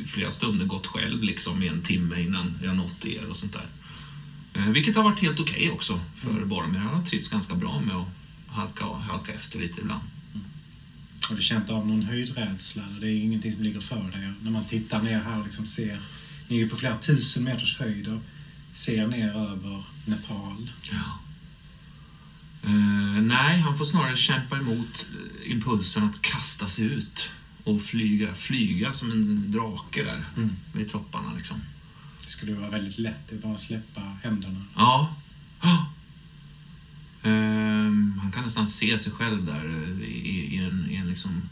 i 0.00 0.04
flera 0.04 0.30
stunder 0.30 0.66
gått 0.66 0.86
själv 0.86 1.22
liksom 1.22 1.62
i 1.62 1.68
en 1.68 1.82
timme 1.82 2.22
innan 2.22 2.58
jag 2.62 2.76
nått 2.76 3.06
er 3.06 3.26
och 3.28 3.36
sånt 3.36 3.52
där. 3.52 3.66
Vilket 4.72 4.96
har 4.96 5.02
varit 5.02 5.20
helt 5.20 5.40
okej 5.40 5.70
också 5.70 6.00
för 6.16 6.44
Boromir. 6.44 6.78
Han 6.78 6.94
har 6.94 7.02
trivts 7.02 7.28
ganska 7.28 7.54
bra 7.54 7.80
med 7.80 7.96
att 7.96 8.08
halka, 8.46 8.84
halka 8.84 9.32
efter 9.32 9.58
lite 9.58 9.80
ibland. 9.80 10.02
Har 11.22 11.36
du 11.36 11.42
känt 11.42 11.70
av 11.70 11.86
någon 11.86 12.02
höjdrädsla? 12.02 12.82
Det 13.00 13.06
är 13.06 13.22
ingenting 13.22 13.52
som 13.52 13.62
ligger 13.62 13.80
för 13.80 14.10
dig. 14.10 14.32
När 14.42 14.50
man 14.50 14.64
tittar 14.64 15.02
ner 15.02 15.20
här 15.20 15.38
och 15.38 15.44
liksom 15.44 15.66
ser... 15.66 16.00
Ni 16.48 16.56
är 16.56 16.60
ju 16.60 16.68
på 16.68 16.76
flera 16.76 16.98
tusen 16.98 17.44
meters 17.44 17.78
höjd 17.78 18.08
och 18.08 18.20
ser 18.72 19.06
ner 19.06 19.28
över 19.28 19.82
Nepal. 20.04 20.70
Ja. 20.92 21.18
Eh, 22.62 23.22
nej, 23.22 23.60
han 23.60 23.78
får 23.78 23.84
snarare 23.84 24.16
kämpa 24.16 24.56
emot 24.56 25.06
eh, 25.44 25.50
impulsen 25.52 26.04
att 26.04 26.22
kasta 26.22 26.68
sig 26.68 26.84
ut 26.84 27.30
och 27.64 27.82
flyga, 27.82 28.34
flyga 28.34 28.92
som 28.92 29.10
en 29.10 29.52
drake 29.52 30.04
där 30.04 30.24
Mm. 30.36 30.50
vid 30.72 30.90
tropparna. 30.90 31.32
Liksom. 31.36 31.56
Det 32.24 32.30
skulle 32.30 32.52
vara 32.54 32.70
väldigt 32.70 32.98
lätt. 32.98 33.28
Det 33.28 33.34
är 33.36 33.40
bara 33.40 33.54
att 33.54 33.60
släppa 33.60 34.00
händerna. 34.22 34.64
Ja. 34.76 35.16
Ja. 35.62 35.91
Ehm, 37.22 38.18
han 38.22 38.32
kan 38.32 38.44
nästan 38.44 38.68
se 38.68 38.98
sig 38.98 39.12
själv 39.12 39.46
där 39.46 39.64
eh, 39.64 40.08
i, 40.08 40.54
i 40.54 40.56
en, 40.56 40.90
i 40.90 40.96
en 40.96 41.08
liksom, 41.08 41.48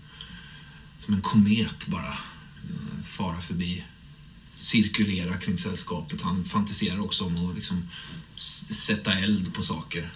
som 0.98 1.14
en 1.14 1.20
komet 1.20 1.86
bara 1.86 2.08
eh, 2.10 3.04
fara 3.04 3.40
förbi. 3.40 3.84
Cirkulera 4.56 5.38
kring 5.38 5.58
sällskapet. 5.58 6.20
Han 6.20 6.44
fantiserar 6.44 7.00
också 7.00 7.24
om 7.24 7.50
att 7.50 7.56
liksom 7.56 7.88
sätta 8.70 9.14
eld 9.14 9.54
på 9.54 9.62
saker. 9.62 10.10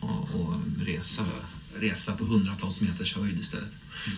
Och, 0.00 0.34
och 0.34 0.54
resa, 0.80 1.26
resa 1.74 2.16
på 2.16 2.24
hundratals 2.24 2.80
meters 2.80 3.14
höjd 3.14 3.40
istället. 3.40 3.72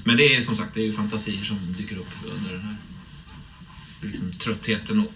Men 0.05 0.17
det 0.17 0.35
är 0.35 0.43
som 0.43 0.57
sagt 0.57 0.75
det 0.75 0.81
är 0.81 0.85
ju 0.85 0.93
fantasier 0.93 1.45
som 1.45 1.75
dyker 1.79 1.97
upp 1.97 2.15
under 2.25 2.53
den 2.53 2.63
här 2.63 2.77
liksom, 4.03 4.33
tröttheten 4.33 5.01
och 5.01 5.13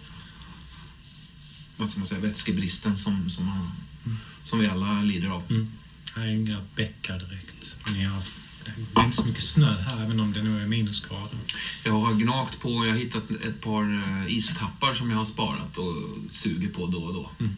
vad 1.76 1.90
ska 1.90 2.00
man 2.00 2.06
säga, 2.06 2.20
vätskebristen 2.20 2.98
som, 2.98 3.30
som, 3.30 3.46
man, 3.46 3.70
som 4.52 4.58
vi 4.60 4.66
alla 4.66 5.02
lider 5.02 5.28
av. 5.28 5.42
Mm. 5.50 5.72
Här 6.14 6.22
är 6.22 6.26
inga 6.30 6.60
bäckar 6.76 7.18
direkt. 7.18 7.76
Ni 7.92 8.04
har, 8.04 8.22
det 8.94 9.00
är 9.00 9.04
inte 9.04 9.16
så 9.16 9.24
mycket 9.26 9.42
snö 9.42 9.80
här, 9.80 10.02
även 10.04 10.20
om 10.20 10.32
det 10.32 10.42
nu 10.42 10.62
är 10.62 10.66
minusgrader. 10.66 11.38
Jag 11.84 11.92
har 12.00 12.14
gnagt 12.14 12.60
på, 12.60 12.86
jag 12.86 12.92
har 12.92 12.98
hittat 12.98 13.30
ett 13.30 13.60
par 13.60 13.84
eh, 13.94 14.36
istappar 14.36 14.94
som 14.94 15.10
jag 15.10 15.16
har 15.18 15.24
sparat 15.24 15.78
och 15.78 15.94
suger 16.30 16.68
på 16.68 16.86
då 16.86 16.98
och 17.04 17.14
då. 17.14 17.30
Mm. 17.40 17.54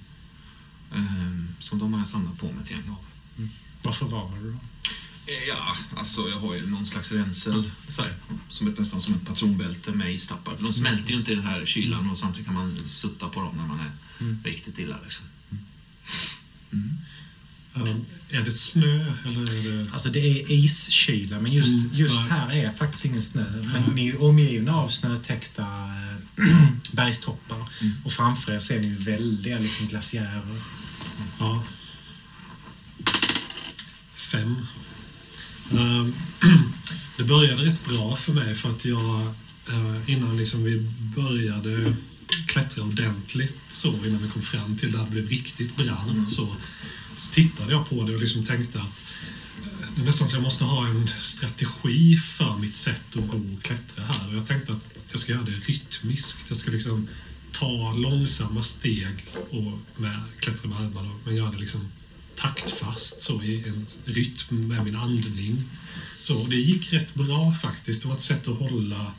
Ehm, 0.94 1.48
Så 1.60 1.74
de 1.76 1.92
har 1.92 2.00
jag 2.00 2.08
samlat 2.08 2.38
på 2.38 2.46
mig 2.46 2.56
ett 2.64 2.70
gäng 2.70 2.88
av. 2.90 3.04
Varför 3.82 4.06
var 4.06 4.30
du 4.38 4.50
då? 4.52 4.58
Eh, 5.32 5.48
Ja, 5.48 5.76
alltså 5.96 6.28
jag 6.28 6.38
har 6.40 6.54
ju 6.54 6.66
någon 6.66 6.86
slags 6.86 7.12
ränsel, 7.12 7.70
så 7.88 8.02
här, 8.02 8.14
som 8.50 8.66
ett, 8.68 8.78
nästan 8.78 9.00
som 9.00 9.14
ett 9.14 9.26
patronbälte 9.26 9.90
med 9.92 10.14
istappar. 10.14 10.56
De 10.60 10.72
smälter 10.72 11.10
ju 11.10 11.16
inte 11.16 11.32
i 11.32 11.34
den 11.34 11.44
här 11.46 11.64
kylan 11.66 12.10
och 12.10 12.18
samtidigt 12.18 12.46
kan 12.46 12.54
man 12.54 12.78
sutta 12.86 13.28
på 13.28 13.40
dem 13.40 13.56
när 13.56 13.66
man 13.66 13.80
är 13.80 13.90
Mm. 14.20 14.38
riktigt 14.44 14.78
illa. 14.78 14.96
Liksom. 15.04 15.24
Um, 17.76 18.04
är 18.30 18.42
det 18.42 18.52
snö 18.52 19.12
eller 19.26 19.40
är 19.40 19.84
det... 19.84 19.92
Alltså 19.92 20.08
det 20.08 20.18
är 20.18 20.52
iskyla, 20.52 21.40
men 21.40 21.52
just, 21.52 21.86
Mm, 21.86 21.96
just 21.96 22.20
här 22.20 22.52
är 22.52 22.72
faktiskt 22.72 23.04
ingen 23.04 23.22
snö. 23.22 23.44
Men 23.50 23.82
Nej. 23.82 23.94
ni 23.94 24.08
är 24.08 24.22
omgivna 24.22 24.76
av 24.76 24.88
snötäckta 24.88 25.62
eh, 25.62 26.44
bergstoppar. 26.92 27.68
Mm. 27.80 27.94
Och 28.04 28.12
framför 28.12 28.52
er 28.52 28.58
ser 28.58 28.80
ni 28.80 28.88
väldiga 28.88 29.58
liksom, 29.58 29.86
glaciärer. 29.88 30.42
Ja. 31.38 31.64
Fem. 34.14 34.66
Ehm, 35.72 36.14
det 37.16 37.24
började 37.24 37.62
rätt 37.64 37.84
bra 37.84 38.16
för 38.16 38.32
mig 38.32 38.54
för 38.54 38.70
att 38.70 38.84
jag 38.84 39.20
eh, 39.68 40.10
innan 40.10 40.36
liksom 40.36 40.64
vi 40.64 40.90
började 41.16 41.96
klättra 42.46 42.84
ordentligt 42.84 43.58
så 43.68 43.88
innan 43.88 44.22
vi 44.22 44.28
kom 44.28 44.42
fram 44.42 44.76
till 44.76 44.92
där 44.92 45.04
det 45.04 45.10
blev 45.10 45.28
riktigt 45.28 45.76
brant 45.76 46.28
så, 46.28 46.56
så 47.16 47.32
tittade 47.32 47.72
jag 47.72 47.88
på 47.88 48.02
det 48.02 48.14
och 48.14 48.20
liksom 48.20 48.44
tänkte 48.44 48.80
att 48.80 49.04
eh, 49.62 49.88
det 49.96 50.02
är 50.02 50.04
nästan 50.04 50.28
så 50.28 50.36
jag 50.36 50.42
måste 50.42 50.64
ha 50.64 50.86
en 50.86 51.08
strategi 51.08 52.16
för 52.16 52.56
mitt 52.56 52.76
sätt 52.76 53.16
att 53.16 53.28
gå 53.28 53.36
och 53.36 53.62
klättra 53.62 54.04
här. 54.04 54.28
Och 54.28 54.34
jag 54.34 54.46
tänkte 54.46 54.72
att 54.72 54.84
jag 55.10 55.20
ska 55.20 55.32
göra 55.32 55.44
det 55.44 55.52
rytmiskt. 55.52 56.44
Jag 56.48 56.56
ska 56.56 56.70
liksom 56.70 57.08
ta 57.52 57.92
långsamma 57.92 58.62
steg 58.62 59.26
och 59.50 59.78
med, 59.96 60.20
klättra 60.40 60.68
med 60.68 60.78
armarna 60.78 61.10
men 61.24 61.36
göra 61.36 61.50
det 61.50 61.58
liksom 61.58 61.88
taktfast 62.36 63.22
så 63.22 63.42
i 63.42 63.68
en 63.68 63.86
rytm 64.04 64.68
med 64.68 64.84
min 64.84 64.96
andning. 64.96 65.64
Så 66.18 66.46
det 66.46 66.56
gick 66.56 66.92
rätt 66.92 67.14
bra 67.14 67.54
faktiskt. 67.62 68.02
Det 68.02 68.08
var 68.08 68.14
ett 68.14 68.20
sätt 68.20 68.48
att 68.48 68.58
hålla 68.58 69.00
eh, 69.00 69.10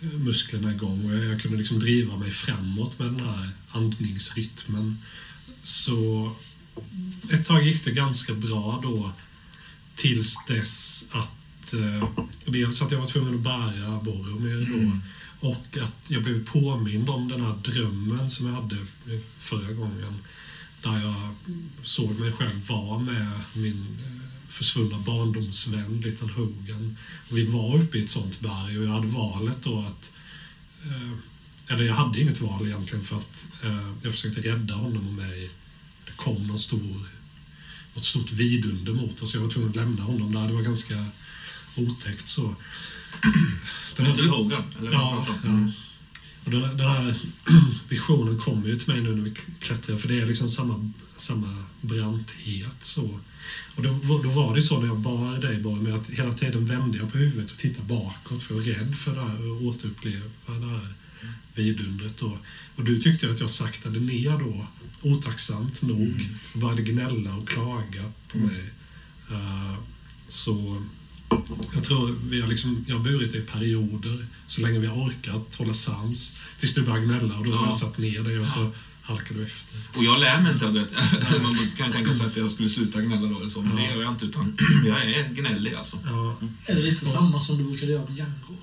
musklerna 0.00 0.70
igång 0.70 1.04
och 1.04 1.16
jag 1.16 1.42
kunde 1.42 1.58
liksom 1.58 1.78
driva 1.78 2.16
mig 2.16 2.30
framåt 2.30 2.98
med 2.98 3.08
den 3.08 3.20
här 3.20 3.50
andningsrytmen. 3.68 4.98
Så 5.62 6.32
ett 7.30 7.46
tag 7.46 7.66
gick 7.66 7.84
det 7.84 7.90
ganska 7.90 8.34
bra 8.34 8.80
då 8.82 9.12
tills 9.96 10.46
dess 10.48 11.04
att 11.10 11.74
eh, 11.74 12.08
dels 12.44 12.82
att 12.82 12.92
jag 12.92 12.98
var 12.98 13.06
tvungen 13.06 13.34
att 13.34 13.40
bära 13.40 14.00
Boromir 14.02 14.66
då 14.70 15.00
och 15.48 15.78
att 15.82 16.10
jag 16.10 16.22
blev 16.22 16.46
påmind 16.46 17.10
om 17.10 17.28
den 17.28 17.40
här 17.40 17.56
drömmen 17.64 18.30
som 18.30 18.46
jag 18.46 18.54
hade 18.54 18.86
förra 19.38 19.72
gången 19.72 20.18
där 20.82 21.00
jag 21.00 21.34
såg 21.82 22.20
mig 22.20 22.32
själv 22.32 22.66
vara 22.68 22.98
med 22.98 23.30
min 23.54 23.98
eh, 24.04 24.29
försvunna 24.50 24.98
barndomsvän 24.98 26.00
Little 26.00 26.32
Hogan. 26.32 26.96
Och 27.30 27.36
vi 27.36 27.44
var 27.44 27.76
uppe 27.76 27.98
i 27.98 28.04
ett 28.04 28.10
sånt 28.10 28.40
berg 28.40 28.78
och 28.78 28.84
jag 28.84 28.90
hade 28.90 29.06
valet 29.06 29.62
då 29.62 29.78
att 29.78 30.12
eh, 30.84 31.12
eller 31.70 31.84
jag 31.84 31.94
hade 31.94 32.20
inget 32.20 32.40
val 32.40 32.66
egentligen 32.66 33.04
för 33.04 33.16
att 33.16 33.44
eh, 33.62 33.92
jag 34.02 34.12
försökte 34.12 34.40
rädda 34.40 34.74
honom 34.74 35.08
och 35.08 35.14
mig. 35.14 35.50
Det 36.04 36.12
kom 36.16 36.46
någon 36.46 36.58
stor, 36.58 37.06
något 37.94 38.04
stort 38.04 38.32
vidunder 38.32 38.92
mot 38.92 39.22
oss. 39.22 39.34
Jag 39.34 39.40
var 39.40 39.50
tvungen 39.50 39.70
att 39.70 39.76
lämna 39.76 40.02
honom 40.02 40.32
där. 40.32 40.48
Det 40.48 40.54
var 40.54 40.62
ganska 40.62 41.06
otäckt 41.76 42.28
så. 42.28 42.54
Den 43.96 44.06
Little 44.06 44.28
Hogan? 44.28 44.62
Eller 44.78 44.92
Ja, 44.92 45.26
ja. 45.44 45.72
Och 46.44 46.50
den, 46.50 46.76
den 46.76 46.86
här 46.86 47.14
visionen 47.88 48.38
kommer 48.38 48.68
ju 48.68 48.76
till 48.76 48.88
mig 48.88 49.00
nu 49.00 49.16
när 49.16 49.22
vi 49.22 49.34
klättrar, 49.60 49.96
för 49.96 50.08
det 50.08 50.20
är 50.20 50.26
liksom 50.26 50.50
samma, 50.50 50.90
samma 51.16 51.64
branthet. 51.80 52.76
Så. 52.80 53.20
Och 53.74 53.82
då, 53.82 54.20
då 54.22 54.30
var 54.30 54.54
det 54.54 54.62
så 54.62 54.80
när 54.80 54.86
jag 54.86 54.98
bar 54.98 55.38
dig 55.38 55.60
Borg, 55.60 55.92
att 55.92 56.10
hela 56.10 56.32
tiden 56.32 56.66
vände 56.66 56.98
jag 56.98 57.12
på 57.12 57.18
huvudet 57.18 57.50
och 57.50 57.58
tittade 57.58 57.88
bakåt 57.88 58.42
för 58.42 58.54
jag 58.54 58.62
var 58.62 58.68
rädd 58.68 58.98
för 58.98 59.14
det 59.14 59.20
här 59.20 59.34
att 59.34 59.62
återuppleva 59.62 60.24
det 60.46 60.66
här 60.66 60.94
vidundret. 61.54 62.18
Då. 62.18 62.38
Och 62.76 62.84
du 62.84 63.00
tyckte 63.00 63.30
att 63.30 63.40
jag 63.40 63.50
saktade 63.50 64.00
ner 64.00 64.38
då, 64.38 64.66
otacksamt 65.02 65.82
nog, 65.82 66.28
och 66.52 66.60
började 66.60 66.82
gnälla 66.82 67.34
och 67.34 67.48
klaga 67.48 68.12
på 68.28 68.38
mig. 68.38 68.70
Uh, 69.30 69.74
så 70.28 70.82
jag 71.74 71.84
tror 71.84 72.14
vi 72.30 72.40
har, 72.40 72.48
liksom, 72.48 72.84
jag 72.88 72.96
har 72.96 73.04
burit 73.04 73.32
dig 73.32 73.40
i 73.40 73.44
perioder, 73.44 74.26
så 74.46 74.60
länge 74.60 74.78
vi 74.78 74.86
har 74.86 75.06
orkat 75.06 75.54
hålla 75.54 75.74
sams, 75.74 76.36
tills 76.58 76.74
du 76.74 76.82
börjar 76.82 77.00
gnälla 77.00 77.38
och 77.38 77.44
då 77.44 77.54
har 77.54 77.66
jag 77.66 77.74
satt 77.74 77.98
ner 77.98 78.22
dig 78.22 78.38
och 78.38 78.48
så 78.48 78.70
halkar 79.02 79.34
du 79.34 79.42
efter. 79.42 79.78
Och 79.98 80.04
jag 80.04 80.20
lär 80.20 80.40
mig 80.40 80.52
inte 80.52 80.66
av 80.66 80.74
det. 80.74 80.86
Man 81.42 81.56
kan 81.76 81.92
tänka 81.92 82.14
sig 82.14 82.26
att 82.26 82.36
jag 82.36 82.50
skulle 82.50 82.68
sluta 82.68 83.00
gnälla 83.00 83.28
då 83.28 83.40
eller 83.40 83.50
så, 83.50 83.62
men 83.62 83.76
det 83.76 83.82
gör 83.82 84.02
jag 84.02 84.12
inte. 84.12 84.24
Utan 84.24 84.58
jag 84.86 85.02
är 85.02 85.28
gnällig 85.34 85.74
alltså. 85.74 85.98
Ja. 86.04 86.36
Är 86.66 86.74
det 86.74 86.82
lite 86.82 87.04
samma 87.04 87.40
som 87.40 87.58
du 87.58 87.64
brukade 87.64 87.92
göra 87.92 88.04
med 88.04 88.16
Django? 88.16 88.56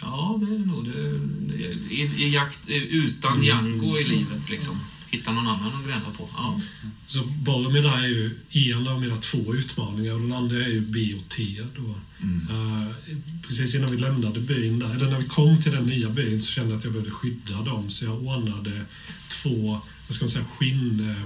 Ja, 0.00 0.40
det 0.40 0.54
är 0.54 0.58
det 0.58 0.66
nog. 0.66 0.84
Det, 0.84 1.18
det, 1.18 1.94
i, 1.94 2.24
i 2.24 2.34
jakt, 2.34 2.58
utan 2.68 3.44
Django 3.44 3.98
i 3.98 4.04
livet 4.04 4.50
liksom. 4.50 4.80
Hitta 5.10 5.32
någon 5.32 5.48
annan 5.48 5.74
att 5.74 5.84
gnälla 5.84 6.10
på. 6.16 6.28
Ja. 6.36 6.60
Så 7.06 7.24
Boromir 7.24 7.82
där 7.82 7.98
är 7.98 8.06
ju 8.06 8.72
en 8.72 8.88
av 8.88 9.00
mina 9.00 9.16
två 9.16 9.54
utmaningar 9.54 10.12
och 10.12 10.20
den 10.20 10.32
andra 10.32 10.56
är 10.56 10.68
ju 10.68 10.80
B 10.80 11.14
och 11.14 11.28
T. 11.28 11.64
Då. 11.76 11.94
Mm. 12.22 12.50
Uh, 12.50 12.94
precis 13.42 13.74
innan 13.74 13.90
vi 13.90 13.96
lämnade 13.96 14.40
byn, 14.40 14.78
där, 14.78 14.94
eller 14.94 15.10
när 15.10 15.18
vi 15.18 15.28
kom 15.28 15.62
till 15.62 15.72
den 15.72 15.86
nya 15.86 16.08
byn, 16.08 16.42
så 16.42 16.52
kände 16.52 16.70
jag 16.70 16.78
att 16.78 16.84
jag 16.84 16.92
behövde 16.92 17.10
skydda 17.10 17.62
dem. 17.62 17.90
Så 17.90 18.04
jag 18.04 18.26
ordnade 18.26 18.84
två, 19.28 19.80
vad 20.06 20.14
ska 20.14 20.24
man 20.24 20.30
säga, 20.30 20.44
skinn... 20.44 21.16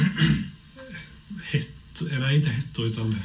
Uh, 0.00 1.38
het, 1.42 2.02
nej, 2.20 2.36
inte 2.36 2.50
hettor, 2.50 2.86
utan 2.86 3.18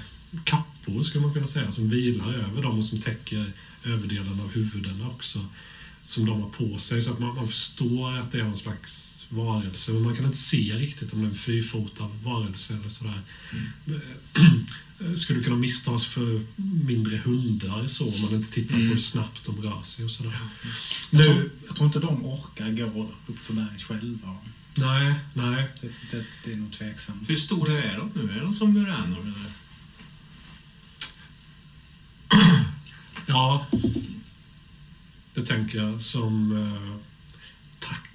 kappor 0.43 1.03
skulle 1.03 1.21
man 1.21 1.33
kunna 1.33 1.47
säga, 1.47 1.71
som 1.71 1.89
vilar 1.89 2.33
över 2.33 2.61
dem 2.61 2.77
och 2.77 2.85
som 2.85 3.01
täcker 3.01 3.51
överdelen 3.83 4.41
av 4.41 4.51
huvudena 4.53 5.07
också. 5.07 5.45
Som 6.05 6.25
de 6.25 6.41
har 6.41 6.49
på 6.49 6.77
sig, 6.77 7.01
så 7.01 7.11
att 7.11 7.19
man, 7.19 7.35
man 7.35 7.47
förstår 7.47 8.17
att 8.19 8.31
det 8.31 8.39
är 8.39 8.43
någon 8.43 8.57
slags 8.57 9.16
varelse, 9.29 9.91
men 9.91 10.01
man 10.01 10.15
kan 10.15 10.25
inte 10.25 10.37
se 10.37 10.57
riktigt 10.57 11.13
om 11.13 11.19
det 11.19 11.25
är 11.25 11.29
en 11.29 11.35
fyrfotad 11.35 12.09
varelse 12.23 12.73
eller 12.73 12.89
sådär. 12.89 13.21
Mm. 13.51 14.67
Skulle 15.15 15.43
kunna 15.43 15.55
misstas 15.55 16.05
för 16.05 16.41
mindre 16.85 17.17
hundar 17.17 17.87
så, 17.87 18.13
om 18.13 18.21
man 18.21 18.33
inte 18.33 18.51
tittar 18.51 18.75
mm. 18.75 18.87
på 18.87 18.93
hur 18.93 19.01
snabbt 19.01 19.45
de 19.45 19.61
rör 19.61 19.83
sig 19.83 20.05
och 20.05 20.11
sådär. 20.11 20.31
Jag, 21.11 21.19
nu, 21.19 21.23
tror, 21.23 21.49
jag 21.67 21.75
tror 21.75 21.85
inte 21.85 21.99
de 21.99 22.25
orkar 22.25 22.71
gå 22.71 23.11
upp 23.27 23.39
för 23.39 23.53
berg 23.53 23.79
själva. 23.79 24.37
Nej, 24.75 25.15
nej. 25.33 25.69
Det, 25.81 25.87
det, 26.11 26.25
det, 26.43 26.53
är 26.53 26.57
nog 26.57 26.71
tveksamt. 26.71 27.29
Hur 27.29 27.35
stora 27.35 27.83
är 27.83 27.97
de 27.97 28.11
nu? 28.15 28.31
Är 28.31 28.41
de 28.41 28.53
som 28.53 28.73
muränor 28.73 29.21
eller? 29.21 29.51
Ja, 33.29 33.67
det 35.33 35.45
tänker 35.45 35.77
jag 35.77 36.01
som 36.01 36.51
uh, 36.51 36.97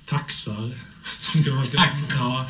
taxar 0.05 0.73
Skulle 1.19 1.55
man, 1.55 1.65
ja, 1.75 2.47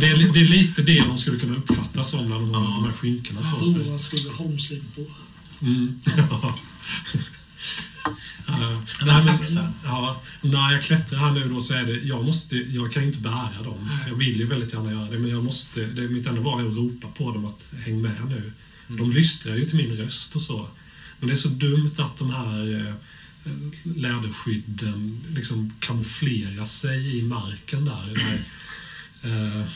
det, 0.00 0.08
är, 0.08 0.32
det 0.32 0.40
är 0.40 0.48
lite 0.48 0.82
det 0.82 1.00
de 1.00 1.18
skulle 1.18 1.38
kunna 1.38 1.56
uppfattas 1.56 2.10
som 2.10 2.28
när 2.28 2.36
de 2.36 2.54
har 2.54 2.62
ja. 2.62 2.68
de 2.68 2.84
här 2.84 2.94
sig. 3.42 3.74
Stora 3.74 3.98
Skogaholmslimpor. 3.98 5.06
Mm, 5.62 6.00
ja. 6.16 6.58
Uh, 8.48 8.78
nej, 9.06 9.24
men, 9.24 9.72
ja, 9.84 10.22
när 10.40 10.72
jag 10.72 10.82
klättrar 10.82 11.18
här 11.18 11.30
nu 11.30 11.48
då 11.48 11.60
så 11.60 11.74
är 11.74 11.84
det, 11.84 11.92
jag, 11.92 12.24
måste, 12.24 12.56
jag 12.56 12.92
kan 12.92 13.02
inte 13.02 13.18
bära 13.18 13.62
dem. 13.64 13.90
Jag 14.08 14.14
vill 14.14 14.40
ju 14.40 14.46
väldigt 14.46 14.72
gärna 14.72 14.92
göra 14.92 15.10
det, 15.10 15.18
men 15.18 15.30
jag 15.30 15.44
måste, 15.44 15.80
det 15.80 16.02
är 16.02 16.08
mitt 16.08 16.26
enda 16.26 16.40
val 16.40 16.60
är 16.60 16.68
att 16.68 16.76
ropa 16.76 17.08
på 17.08 17.32
dem 17.32 17.44
att 17.44 17.72
häng 17.84 18.02
med 18.02 18.26
nu. 18.28 18.52
Mm. 18.88 19.00
De 19.00 19.12
lystrar 19.12 19.56
ju 19.56 19.64
till 19.64 19.76
min 19.76 19.96
röst 19.96 20.34
och 20.34 20.42
så. 20.42 20.68
Men 21.18 21.28
det 21.28 21.34
är 21.34 21.36
så 21.36 21.48
dumt 21.48 21.94
att 21.98 22.16
de 22.16 22.30
här 22.30 22.86
eh, 22.86 22.94
läderskydden 23.82 25.20
liksom 25.34 25.72
kamouflera 25.78 26.66
sig 26.66 27.18
i 27.18 27.22
marken 27.22 27.84
där. 27.84 28.14
där 28.14 28.40
eh, 29.22 29.66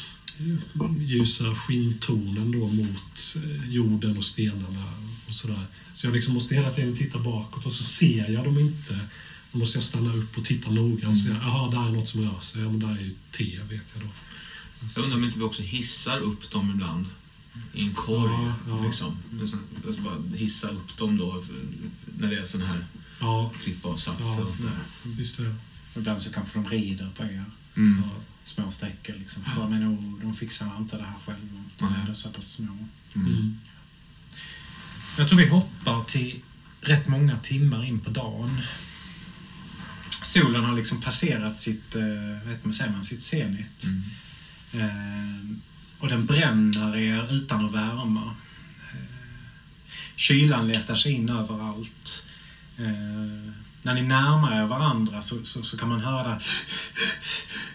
ljusa 1.01 1.55
skinntonen 1.55 2.53
då 2.53 2.69
mot 2.69 3.37
eh, 3.37 3.71
jorden 3.71 4.19
och 4.19 4.25
stenarna 4.25 4.93
och 5.29 5.35
sådär. 5.35 5.67
Så 5.93 6.07
jag 6.07 6.15
liksom 6.15 6.35
måste 6.35 6.55
hela 6.55 6.71
tiden 6.71 6.97
titta 6.97 7.19
bakåt 7.19 7.67
och 7.67 7.73
så 7.73 7.85
ser 7.85 8.31
jag 8.31 8.45
dem 8.45 8.59
inte. 8.59 8.99
Då 9.53 9.59
måste 9.59 9.77
jag 9.77 9.85
stanna 9.85 10.15
upp 10.15 10.39
och 10.39 10.45
titta 10.45 10.71
och 10.71 11.17
säga, 11.17 11.41
jaha, 11.43 11.71
där 11.71 11.89
är 11.89 11.93
något 11.93 12.09
som 12.09 12.23
rör 12.23 12.41
sig. 12.41 12.63
Ja, 12.63 12.71
men 12.71 12.81
där 12.81 12.89
är 12.89 13.01
ju 13.01 13.15
T, 13.31 13.61
vet 13.71 13.85
jag 13.95 14.03
då. 14.03 14.09
Jag 14.95 15.05
undrar 15.05 15.19
om 15.19 15.25
inte 15.25 15.39
vi 15.39 15.45
också 15.45 15.63
hissar 15.63 16.21
upp 16.21 16.51
dem 16.51 16.71
ibland 16.71 17.07
i 17.73 17.83
en 17.83 17.95
korg. 17.95 18.33
Ja, 18.33 18.55
ja. 18.69 18.87
Liksom. 18.87 19.17
Bara 19.99 20.37
hissa 20.37 20.69
upp 20.69 20.97
dem 20.97 21.17
då 21.17 21.45
när 22.19 22.31
det 22.31 22.37
är 22.37 22.45
sån 22.45 22.63
här 22.63 22.87
ja. 23.25 23.53
klippavsatser 23.63 24.43
ja, 24.43 24.49
och 24.49 24.55
sådär. 24.55 24.79
Just 25.19 25.37
det. 25.37 25.55
Ibland 25.97 26.23
så 26.23 26.33
kanske 26.33 26.59
de 26.59 26.69
rider 26.69 27.11
på 27.17 27.23
er. 27.23 27.45
Mm. 27.77 28.03
Små 28.45 28.71
sträckor 28.71 29.15
liksom. 29.15 29.43
Ja. 29.57 29.69
Nog, 29.69 30.21
de 30.23 30.37
fixar 30.37 30.77
inte 30.79 30.97
det 30.97 31.03
här 31.05 31.15
själva. 31.27 31.65
De 31.79 31.95
är 31.95 32.01
ändå 32.01 32.15
så 32.15 32.29
pass 32.29 32.53
små. 32.53 32.79
Mm. 33.15 33.29
Mm. 33.29 33.59
Jag 35.19 35.29
tror 35.29 35.39
vi 35.39 35.49
hoppar 35.49 36.05
till 36.05 36.41
rätt 36.81 37.09
många 37.09 37.37
timmar 37.37 37.85
in 37.85 38.01
på 38.01 38.11
dagen. 38.11 38.61
Solen 40.23 40.65
har 40.65 40.77
liksom 40.77 41.01
passerat 41.01 41.59
sitt, 41.59 41.95
eh, 41.95 42.49
vet 42.49 42.65
man, 42.65 42.75
säger 42.75 42.93
man, 42.93 43.05
sitt 43.05 43.23
zenit. 43.23 43.85
Mm. 43.85 44.03
Eh, 44.73 45.57
och 45.99 46.09
den 46.09 46.27
bränner 46.27 46.97
er 46.97 47.35
utan 47.35 47.65
att 47.65 47.73
värma. 47.73 48.35
Eh, 48.93 48.99
kylan 50.17 50.69
letar 50.69 50.95
sig 50.95 51.13
in 51.13 51.29
överallt. 51.29 52.27
Eh, 52.79 53.53
när 53.83 53.95
ni 53.95 54.03
närmar 54.03 54.63
er 54.63 54.67
varandra 54.67 55.23
så, 55.23 55.45
så, 55.45 55.63
så 55.63 55.77
kan 55.77 55.89
man 55.89 56.01
höra 56.01 56.41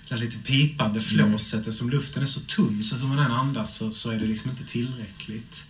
det 0.10 0.16
lite 0.16 0.38
pipande 0.38 1.00
flåset. 1.00 1.62
Mm. 1.62 1.72
Som 1.72 1.90
luften 1.90 2.24
är 2.24 2.28
så 2.28 2.40
tunn 2.40 2.84
så 2.84 2.96
hur 2.96 3.08
man 3.08 3.20
än 3.20 3.32
andas 3.32 3.76
så, 3.76 3.92
så 3.92 4.12
är 4.12 4.20
det 4.20 4.26
liksom 4.26 4.52
inte 4.52 4.64
tillräckligt. 4.64 5.64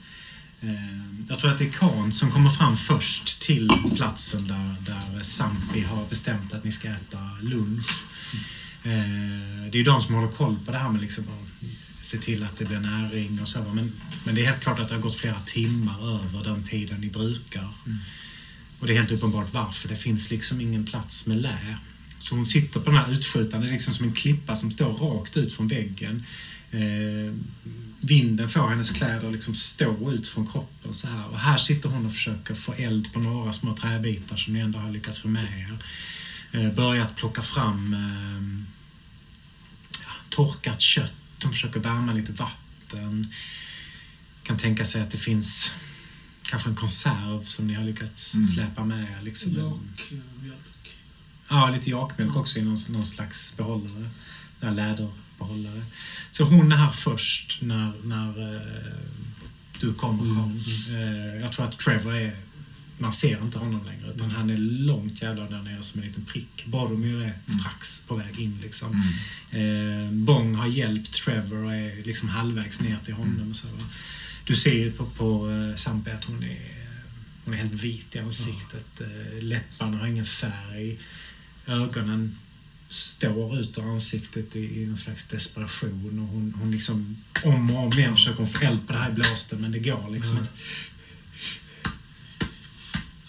Eh, 0.61 1.29
jag 1.29 1.39
tror 1.39 1.51
att 1.51 1.57
det 1.57 1.65
är 1.65 1.71
Khan 1.71 2.11
som 2.11 2.31
kommer 2.31 2.49
fram 2.49 2.77
först 2.77 3.41
till 3.41 3.69
platsen 3.95 4.47
där, 4.47 4.75
där 4.79 5.23
Sampi 5.23 5.81
har 5.81 6.05
bestämt 6.09 6.53
att 6.53 6.63
ni 6.63 6.71
ska 6.71 6.87
äta 6.87 7.37
lunch. 7.41 8.03
Mm. 8.83 9.71
Det 9.71 9.77
är 9.77 9.79
ju 9.79 9.83
de 9.83 10.01
som 10.01 10.15
håller 10.15 10.31
koll 10.31 10.59
på 10.65 10.71
det 10.71 10.77
här 10.77 10.89
med 10.89 11.01
liksom 11.01 11.23
att 11.23 12.05
se 12.05 12.17
till 12.17 12.43
att 12.43 12.57
det 12.57 12.65
blir 12.65 12.79
näring 12.79 13.41
och 13.41 13.47
så. 13.47 13.59
Men, 13.59 13.91
men 14.23 14.35
det 14.35 14.41
är 14.41 14.45
helt 14.45 14.59
klart 14.59 14.79
att 14.79 14.89
det 14.89 14.95
har 14.95 15.01
gått 15.01 15.15
flera 15.15 15.39
timmar 15.39 16.15
över 16.15 16.43
den 16.43 16.63
tiden 16.63 17.01
ni 17.01 17.09
brukar. 17.09 17.67
Mm. 17.85 17.97
Och 18.79 18.87
det 18.87 18.93
är 18.93 18.97
helt 18.97 19.11
uppenbart 19.11 19.53
varför. 19.53 19.89
Det 19.89 19.95
finns 19.95 20.31
liksom 20.31 20.61
ingen 20.61 20.85
plats 20.85 21.27
med 21.27 21.41
lä. 21.41 21.77
Så 22.19 22.35
hon 22.35 22.45
sitter 22.45 22.79
på 22.79 22.89
den 22.89 22.99
här 22.99 23.11
utskjutan, 23.11 23.61
det 23.61 23.67
är 23.67 23.71
liksom 23.71 23.93
som 23.93 24.05
en 24.05 24.13
klippa 24.13 24.55
som 24.55 24.71
står 24.71 24.93
rakt 24.93 25.37
ut 25.37 25.53
från 25.53 25.67
väggen. 25.67 26.23
Eh, 26.71 27.33
vinden 28.01 28.49
får 28.49 28.67
hennes 28.67 28.91
kläder 28.91 29.31
liksom 29.31 29.53
stå 29.55 30.11
ut 30.11 30.27
från 30.27 30.47
kroppen 30.47 30.93
så 30.93 31.07
här. 31.07 31.27
Och 31.27 31.39
här 31.39 31.57
sitter 31.57 31.89
hon 31.89 32.05
och 32.05 32.11
försöker 32.11 32.55
få 32.55 32.73
eld 32.73 33.13
på 33.13 33.19
några 33.19 33.53
små 33.53 33.75
träbitar 33.75 34.37
som 34.37 34.53
ni 34.53 34.59
ändå 34.59 34.79
har 34.79 34.91
lyckats 34.91 35.19
få 35.19 35.27
med 35.27 35.59
er. 35.59 35.77
Eh, 36.51 36.73
börjat 36.73 37.15
plocka 37.15 37.41
fram 37.41 37.93
eh, 37.93 38.65
ja, 40.05 40.11
torkat 40.29 40.81
kött. 40.81 41.13
Hon 41.43 41.51
försöker 41.51 41.79
värma 41.79 42.13
lite 42.13 42.31
vatten. 42.31 43.33
Kan 44.43 44.57
tänka 44.57 44.85
sig 44.85 45.01
att 45.01 45.11
det 45.11 45.17
finns 45.17 45.71
kanske 46.49 46.69
en 46.69 46.75
konserv 46.75 47.45
som 47.45 47.67
ni 47.67 47.73
har 47.73 47.83
lyckats 47.83 48.33
mm. 48.33 48.47
släpa 48.47 48.85
med. 48.85 49.23
Liksom. 49.23 49.51
Jakmjölk. 49.51 50.89
Ja, 51.49 51.69
lite 51.69 51.89
jakmjölk 51.89 52.35
ja. 52.35 52.39
också 52.39 52.59
i 52.59 52.61
någon, 52.61 52.77
någon 52.89 53.03
slags 53.03 53.57
behållare. 53.57 54.09
En 54.59 54.75
läderbehållare. 54.75 55.85
Så 56.31 56.43
hon 56.43 56.71
är 56.71 56.75
här 56.75 56.91
först 56.91 57.61
när, 57.61 57.93
när 58.03 58.53
uh, 58.55 58.61
du 59.79 59.93
kommer 59.93 60.23
mm. 60.23 60.61
Uh, 60.89 61.41
jag 61.41 61.51
tror 61.51 61.65
att 61.65 61.79
Trevor 61.79 62.15
är 62.15 62.35
man 62.99 63.13
ser 63.13 63.41
inte 63.41 63.59
honom 63.59 63.85
längre 63.85 64.13
utan 64.15 64.25
mm. 64.25 64.35
han 64.35 64.49
är 64.49 64.57
långt 64.57 65.21
jävlar 65.21 65.49
där 65.49 65.61
nere 65.61 65.83
som 65.83 66.01
en 66.01 66.07
liten 66.07 66.25
prick. 66.25 66.65
Boromir 66.65 67.15
är 67.15 67.21
mm. 67.21 67.59
strax 67.59 68.01
på 68.07 68.15
väg 68.15 68.39
in 68.39 68.59
liksom. 68.61 69.03
Mm. 69.51 70.05
Eh, 70.05 70.11
Bong 70.11 70.55
har 70.55 70.67
hjälpt 70.67 71.13
Trevor 71.13 71.63
och 71.63 71.73
är 71.73 72.03
liksom 72.03 72.29
halvvägs 72.29 72.81
ner 72.81 72.97
till 73.05 73.13
honom. 73.13 73.35
Mm. 73.35 73.49
Och 73.49 73.55
så, 73.55 73.67
du 74.49 74.55
ser 74.55 74.73
ju 74.73 74.91
på, 74.91 75.05
på 75.05 75.47
uh, 75.47 75.75
Sampe 75.75 76.13
att 76.13 76.25
hon 76.25 76.43
är, 76.43 76.87
hon 77.45 77.53
är 77.53 77.57
helt 77.57 77.73
vit 77.73 78.15
i 78.15 78.19
ansiktet. 78.19 79.01
Uh, 79.01 79.43
läpparna 79.43 79.97
har 79.97 80.07
ingen 80.07 80.25
färg. 80.25 80.99
Ögonen 81.65 82.37
står 82.87 83.59
ut 83.59 83.77
ur 83.77 83.91
ansiktet 83.91 84.55
i, 84.55 84.81
i 84.81 84.85
någon 84.85 84.97
slags 84.97 85.27
desperation. 85.27 86.19
Och 86.19 86.27
hon, 86.27 86.53
hon 86.59 86.71
liksom, 86.71 87.17
om 87.43 87.71
och 87.71 87.83
om 87.83 87.99
igen 87.99 88.15
försöker 88.15 88.37
hon 88.37 88.47
få 88.47 88.65
eld 88.65 88.87
på 88.87 88.93
det 88.93 88.99
här 88.99 89.11
blåsten 89.11 89.61
men 89.61 89.71
det 89.71 89.79
går 89.79 90.09
liksom 90.09 90.37
inte. 90.37 90.51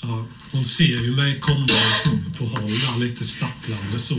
Ja, 0.03 0.27
hon 0.51 0.65
ser 0.65 1.03
ju 1.03 1.17
mig 1.17 1.41
komma 1.41 1.67
på, 2.39 2.45
håll 2.45 2.63
där 2.63 3.01
lite 3.01 3.25
stapplande 3.25 3.99
så. 3.99 4.17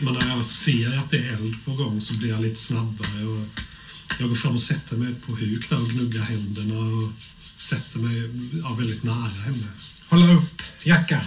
Men 0.00 0.14
när 0.14 0.28
jag 0.28 0.44
ser 0.44 0.98
att 0.98 1.10
det 1.10 1.18
är 1.18 1.32
eld 1.32 1.64
på 1.64 1.74
gång 1.74 2.00
så 2.00 2.14
blir 2.18 2.30
jag 2.30 2.40
lite 2.40 2.60
snabbare. 2.60 3.24
Och 3.24 3.46
jag 4.20 4.28
går 4.28 4.36
fram 4.36 4.54
och 4.54 4.60
sätter 4.60 4.96
mig 4.96 5.14
på 5.14 5.32
huk 5.36 5.68
där 5.70 5.80
och 5.80 5.88
gnuggar 5.88 6.22
händerna 6.22 6.78
och 6.78 7.12
sätter 7.56 7.98
mig 7.98 8.30
ja, 8.62 8.74
väldigt 8.74 9.02
nära 9.02 9.28
henne. 9.28 9.66
Hålla 10.08 10.32
upp 10.32 10.62
jacka. 10.84 11.22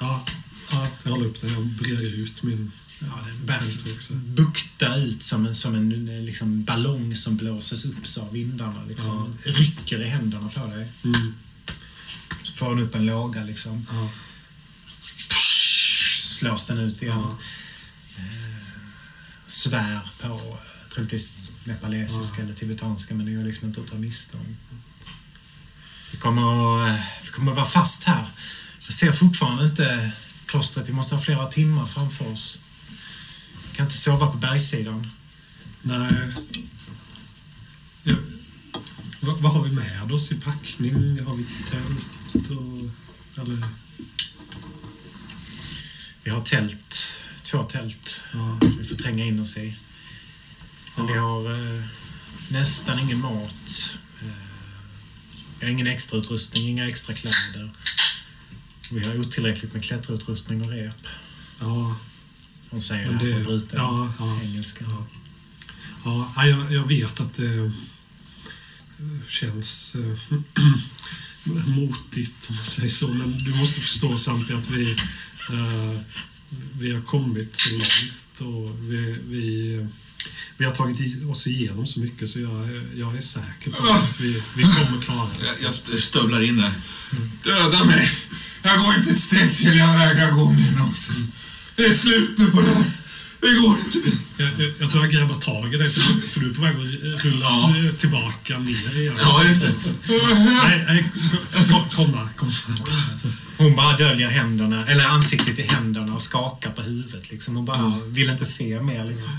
Ja, 0.00 0.24
ja, 0.70 0.86
jag 1.02 1.10
håller 1.10 1.26
upp 1.26 1.40
den. 1.40 1.52
Jag 1.52 1.66
brer 1.66 2.00
ut 2.00 2.42
min 2.42 2.72
Ja, 2.98 3.18
den 3.26 3.46
börjar 3.46 3.60
päls 3.60 3.84
också. 3.96 4.14
bukta 4.14 4.96
ut 4.96 5.22
som 5.22 5.46
en, 5.46 5.54
som 5.54 5.74
en 5.74 6.24
liksom, 6.26 6.64
ballong 6.64 7.16
som 7.16 7.36
blåses 7.36 7.84
upp 7.84 8.06
så 8.06 8.20
av 8.22 8.32
vindarna. 8.32 8.84
Liksom. 8.88 9.36
Rycker 9.44 10.02
i 10.02 10.08
händerna 10.08 10.48
på 10.48 10.66
dig. 10.66 10.88
Mm, 11.04 11.34
Så 12.42 12.52
får 12.52 12.66
hon 12.66 12.78
upp 12.78 12.94
en 12.94 13.06
låga 13.06 13.44
liksom. 13.44 13.86
ja, 13.90 14.10
Slås 16.18 16.66
den 16.66 16.78
ut 16.78 17.02
igen. 17.02 17.18
ja, 17.18 17.38
Svär 19.46 20.00
på 20.22 20.28
eh, 20.28 20.94
troligtvis 20.94 21.36
nepalesiska 21.64 22.42
eller 22.42 22.54
tibetanska 22.54 23.14
men 23.14 23.26
det 23.26 23.32
är 23.32 23.44
liksom 23.44 23.68
inte 23.68 23.80
att 23.80 23.90
ta 23.90 23.94
miste 23.94 24.36
om. 24.36 24.56
Vi 26.12 26.18
kommer, 26.18 26.42
att, 26.42 26.88
eh, 26.88 27.04
vi 27.24 27.28
kommer 27.28 27.52
att 27.52 27.56
vara 27.56 27.66
fast 27.66 28.04
här. 28.04 28.26
Jag 28.86 28.94
ser 28.94 29.12
fortfarande 29.12 29.64
inte 29.64 30.12
klostret. 30.46 30.88
Vi 30.88 30.92
måste 30.92 31.14
ha 31.14 31.22
flera 31.22 31.46
timmar 31.46 31.86
framför 31.86 32.32
oss. 32.32 32.62
Vi 33.70 33.76
kan 33.76 33.86
inte 33.86 33.98
sova 33.98 34.32
på 34.32 34.38
bergssidan. 34.38 35.10
nej. 35.82 36.32
Ja, 38.02 38.14
vad, 39.20 39.38
vad 39.38 39.52
har 39.52 39.62
vi 39.62 39.70
med 39.70 40.12
oss 40.12 40.32
i 40.32 40.40
packning? 40.40 41.24
Har 41.24 41.36
vi 41.36 41.46
tält 41.70 42.50
och... 42.50 43.42
Eller... 43.42 43.68
Vi 46.22 46.30
har 46.30 46.40
tält. 46.40 47.12
Två 47.42 47.62
tält. 47.62 48.20
Ja, 48.32 48.58
Vi 48.78 48.84
får 48.84 48.96
tränga 48.96 49.24
in 49.24 49.40
oss 49.40 49.56
i. 49.56 49.74
Men 50.96 51.06
vi 51.06 51.12
har 51.12 51.50
eh, 51.74 51.82
nästan 52.48 52.98
ingen 52.98 53.20
mat. 53.20 53.96
Eh, 54.22 54.26
vi 55.60 55.66
har 55.66 55.72
ingen 55.72 55.86
extra 55.86 56.18
utrustning, 56.18 56.68
inga 56.68 56.88
extra 56.88 57.14
kläder. 57.14 57.70
Vi 58.92 59.06
har 59.08 59.18
otillräckligt 59.20 59.72
med 59.72 59.82
klätterutrustning 59.84 60.62
och 60.62 60.70
rep. 60.70 61.06
ja, 61.60 61.96
Hon 62.70 62.82
säger 62.82 63.06
Men 63.10 63.18
det 63.18 63.32
här 63.32 63.38
det- 63.38 63.44
på 63.44 63.50
bruten 63.50 63.78
ja, 63.78 64.12
ja, 64.18 64.40
engelska. 64.42 64.84
ja. 64.90 65.06
Ja, 66.36 66.46
jag, 66.46 66.72
jag 66.72 66.88
vet 66.88 67.20
att 67.20 67.34
det 67.34 67.72
känns 69.28 69.94
eh, 69.94 70.18
motigt 71.66 72.46
om 72.50 72.56
man 72.56 72.64
säger 72.64 72.88
så. 72.88 73.08
Men 73.08 73.38
du 73.44 73.54
måste 73.54 73.80
förstå 73.80 74.18
Sampi 74.18 74.52
att 74.52 74.70
vi, 74.70 74.90
eh, 75.50 76.00
vi 76.78 76.94
har 76.94 77.02
kommit 77.02 77.56
så 77.56 77.70
långt 77.70 78.40
och 78.40 78.90
vi, 78.92 79.18
vi, 79.28 79.86
vi 80.56 80.64
har 80.64 80.72
tagit 80.74 81.22
oss 81.30 81.46
igenom 81.46 81.86
så 81.86 82.00
mycket 82.00 82.30
så 82.30 82.38
jag, 82.40 82.50
är- 82.68 82.86
jag 83.00 83.16
är 83.16 83.20
säker 83.20 83.70
på 83.70 83.86
att 83.92 84.20
vi, 84.20 84.42
vi 84.56 84.62
kommer 84.62 85.00
klara 85.02 85.28
det. 85.40 85.46
Jag, 85.46 85.54
jag 85.62 85.70
st- 85.70 85.98
stövlar 85.98 86.42
in 86.42 86.56
där. 86.56 86.72
Döda 87.42 87.84
mig! 87.84 88.10
Jag 88.62 88.78
går 88.78 88.94
inte 88.94 89.10
ett 89.10 89.20
steg 89.20 89.56
till, 89.56 89.76
jag 89.76 89.98
vägrar 89.98 90.30
gå 90.30 90.50
mer 90.52 90.72
någonsin. 90.78 91.32
Det 91.76 91.84
är 91.84 91.92
slut 91.92 92.38
nu 92.38 92.50
på 92.50 92.60
det 92.60 92.66
här. 92.74 92.84
Det 93.42 93.52
går 93.60 93.78
inte. 93.78 93.98
Jag, 94.36 94.48
jag, 94.58 94.72
jag 94.78 94.90
tror 94.90 95.02
jag 95.04 95.12
grabbar 95.12 95.34
tag 95.34 95.74
i 95.74 95.76
dig 95.76 95.86
för, 95.88 96.40
du 96.40 96.50
är 96.50 96.54
på 96.54 96.62
väg 96.62 96.72
att 97.16 97.24
rulla 97.24 97.46
Ja. 97.46 97.74
tillbaka 97.98 98.58
ner 98.58 99.00
igen. 99.00 99.14
Ja, 99.22 99.44
just 99.44 99.62
det. 99.62 99.72
Nej, 100.64 100.84
nej, 100.88 101.04
kom, 101.70 101.88
komma, 102.06 102.28
komma. 102.36 102.52
Hon 103.58 103.76
bara 103.76 103.96
döljer 103.96 104.28
händerna, 104.28 104.86
eller 104.86 105.04
ansiktet 105.04 105.58
i 105.58 105.62
händerna 105.62 106.14
och 106.14 106.22
skakar 106.22 106.70
på 106.70 106.82
huvudet. 106.82 107.30
Liksom. 107.30 107.56
Hon 107.56 107.64
bara 107.64 107.92
vill 108.06 108.30
inte 108.30 108.46
se 108.46 108.80
mer. 108.80 109.04
Liksom. 109.04 109.30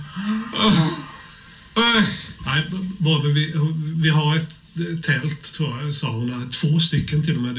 Nej. 1.75 2.03
Nej, 2.45 2.63
b- 2.71 2.77
bara 2.97 3.23
vi, 3.23 3.53
vi 3.95 4.09
har 4.09 4.35
ett 4.35 4.59
tält, 5.03 5.53
tror 5.53 5.81
jag, 5.83 5.93
sa 5.93 6.11
hon. 6.11 6.49
Två 6.51 6.79
stycken 6.79 7.23
till 7.23 7.35
och 7.37 7.41
med. 7.43 7.53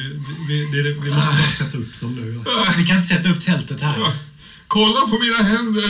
Vi, 0.48 0.82
det, 0.82 0.82
vi 0.82 1.10
måste 1.10 1.32
bara 1.42 1.50
sätta 1.50 1.78
upp 1.78 2.00
dem 2.00 2.14
nu. 2.14 2.44
Vi 2.76 2.86
kan 2.86 2.96
inte 2.96 3.08
sätta 3.08 3.28
upp 3.28 3.40
tältet 3.40 3.80
här. 3.80 3.94
Kolla 4.74 5.00
på 5.00 5.18
mina 5.18 5.36
händer. 5.42 5.82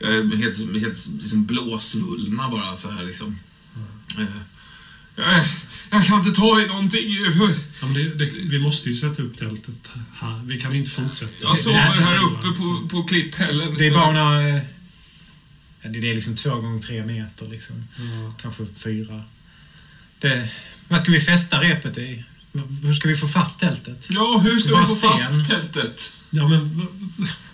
Jag 0.00 0.10
är 0.10 0.36
helt, 0.36 0.58
helt 0.58 1.08
liksom 1.20 1.46
blåsvullna 1.46 2.48
bara 2.50 2.76
så 2.76 2.90
här 2.90 3.04
liksom. 3.04 3.38
Eh, 4.18 4.24
Jag, 5.16 5.44
jag 5.90 6.06
kan 6.06 6.18
inte 6.18 6.40
ta 6.40 6.60
i 6.60 6.66
någonting. 6.66 7.08
Ja, 7.80 7.86
men 7.86 7.94
det, 7.94 8.14
det, 8.14 8.24
vi 8.24 8.58
måste 8.58 8.88
ju 8.88 8.94
sätta 8.96 9.22
upp 9.22 9.36
tältet 9.38 9.90
här. 10.14 10.40
Vi 10.44 10.60
kan 10.60 10.74
inte 10.74 10.90
fortsätta. 10.90 11.32
Jag 11.40 11.58
sover 11.58 11.78
här 11.78 11.90
här 12.00 12.24
uppe 12.24 12.46
på, 12.58 12.88
på 12.90 13.02
klipphällen. 13.04 13.74
Det 13.78 13.86
är 13.86 13.94
bara 13.94 14.12
några... 14.12 14.48
eh, 14.48 14.62
Det 15.82 16.10
är 16.10 16.14
liksom 16.14 16.36
två 16.36 16.54
gånger 16.60 16.82
tre 16.82 17.06
meter. 17.06 17.46
Liksom. 17.48 17.84
Ja. 17.98 18.34
Kanske 18.42 18.66
fyra. 18.76 19.22
Det, 20.20 20.48
vad 20.88 21.00
ska 21.00 21.12
vi 21.12 21.20
fästa 21.20 21.60
repet 21.60 21.98
i? 21.98 22.24
Hur 22.82 22.92
ska 22.92 23.08
vi 23.08 23.16
få 23.16 23.28
fast 23.28 23.60
tältet? 23.60 24.06
Ja, 24.08 24.38
hur 24.44 24.58
ska 24.58 24.70
Bara 24.70 24.80
vi 24.80 24.86
få 24.86 24.94
sten. 24.94 25.10
fast 25.10 25.48
tältet? 25.50 26.16
Ja, 26.30 26.48
men 26.48 26.86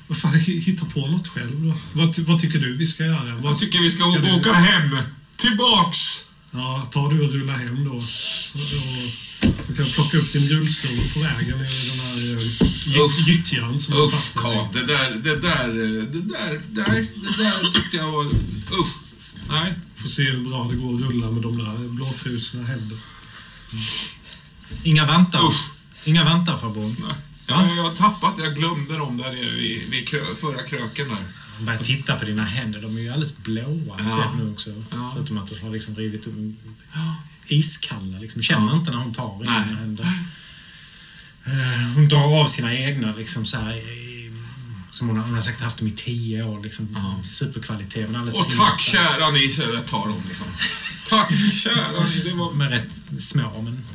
vad- 0.06 0.18
fan, 0.18 0.34
hitta 0.38 0.84
på 0.86 1.06
något 1.06 1.28
själv 1.28 1.62
då. 1.64 1.74
Vad, 1.92 2.18
vad 2.18 2.40
tycker 2.40 2.58
du 2.58 2.76
vi 2.76 2.86
ska 2.86 3.04
göra? 3.04 3.34
Vad, 3.36 3.50
Jag 3.52 3.58
tycker 3.58 3.78
vi 3.78 3.90
ska, 3.90 4.04
du- 4.04 4.32
åka 4.32 4.52
hem. 4.52 4.98
Tillbaks! 5.36 6.24
Ja, 6.50 6.88
tar 6.92 7.10
du 7.10 7.20
och 7.24 7.32
rulla 7.32 7.52
hem 7.56 7.84
då. 7.84 7.90
Och, 7.90 7.96
och, 7.98 9.62
du 9.68 9.74
kan 9.76 9.86
plocka 9.86 10.16
upp 10.18 10.32
din 10.32 10.48
rullstol 10.48 10.90
på 11.14 11.20
vägen 11.20 11.60
i 11.60 11.88
den 11.88 11.98
här 12.00 12.34
eh, 12.34 12.48
gy- 12.84 13.28
gyttjan 13.28 13.78
som 13.78 13.94
är 13.94 13.98
Uff, 14.04 14.12
fast 14.12 14.34
Karl. 14.36 14.66
Det 14.72 14.86
där, 14.86 15.10
det 15.10 15.36
där, 15.36 15.68
eh, 15.68 16.02
det 16.04 16.20
där, 16.20 16.62
nej, 16.70 17.10
det 17.14 17.42
där 17.44 17.72
tyckte 17.74 17.96
jag 17.96 18.10
var... 18.12 18.24
Usch. 18.24 18.94
Nej. 19.48 19.74
Får 19.96 20.08
se 20.08 20.22
hur 20.22 20.48
bra 20.48 20.68
det 20.72 20.76
går 20.76 20.94
att 20.94 21.00
rulla 21.00 21.30
med 21.30 21.42
de 21.42 21.58
där 21.58 21.88
blåfrusna 21.88 22.64
händer. 22.66 22.98
Inga 24.82 25.06
vantar. 25.06 25.46
Usch. 25.48 25.66
Inga 26.04 26.24
vantar, 26.24 26.56
farbror. 26.56 26.94
Nej. 27.48 27.68
Jag, 27.68 27.76
jag 27.76 27.82
har 27.82 27.94
tappat, 27.94 28.34
jag 28.38 28.54
glömde 28.54 28.96
dem 28.98 29.16
där 29.16 29.32
nere 29.32 29.50
vid, 29.50 29.90
vid 29.90 30.08
krö, 30.08 30.34
förra 30.40 30.62
kröken 30.62 31.08
där. 31.08 31.24
Bara 31.60 31.78
titta 31.78 32.16
på 32.16 32.24
dina 32.24 32.44
händer. 32.44 32.80
De 32.80 32.96
är 32.96 33.00
ju 33.00 33.08
alldeles 33.08 33.36
blåa. 33.36 33.96
Ja. 33.98 34.08
Ser 34.08 34.44
nu 34.44 34.52
också. 34.52 34.70
Ja. 34.90 35.10
Förutom 35.14 35.38
att 35.38 35.50
du 35.50 35.60
har 35.60 35.70
liksom 35.70 35.96
rivit 35.96 36.26
upp 36.26 36.34
iskalla. 37.46 38.18
Liksom. 38.18 38.42
Känner 38.42 38.66
Ja. 38.72 38.76
inte 38.76 38.90
när 38.90 38.98
hon 38.98 39.12
tar 39.14 39.36
i 39.40 39.42
dina 39.42 39.60
händer. 39.60 40.04
Eh, 41.46 41.94
Hon 41.94 42.08
drar 42.08 42.40
av 42.42 42.46
sina 42.46 42.74
egna 42.74 43.14
liksom 43.16 43.46
så 43.46 43.56
här, 43.56 43.82
som 44.90 45.08
hon 45.08 45.16
har, 45.16 45.24
hon 45.24 45.34
har 45.34 45.42
säkert 45.42 45.60
haft 45.60 45.78
dem 45.78 45.88
i 45.88 45.90
tio 45.90 46.42
år. 46.42 46.62
Liksom, 46.62 46.88
Ja. 46.94 47.22
Superkvalitet. 47.28 48.06
Men 48.10 48.16
alldeles 48.20 48.38
Och 48.38 48.50
tack 48.50 48.80
kära 48.80 49.30
ni, 49.30 49.48
så 49.50 49.62
jag 49.62 49.86
tar 49.86 50.08
dem 50.08 50.22
liksom. 50.28 50.46
Tack 51.08 51.30
kära 51.52 52.04
ni, 52.04 52.18
det 52.24 52.34
var... 52.36 52.48
De 52.50 52.60
är 52.60 52.70
rätt 52.70 53.22
små, 53.22 53.62
men 53.62 53.84
ja, 53.90 53.93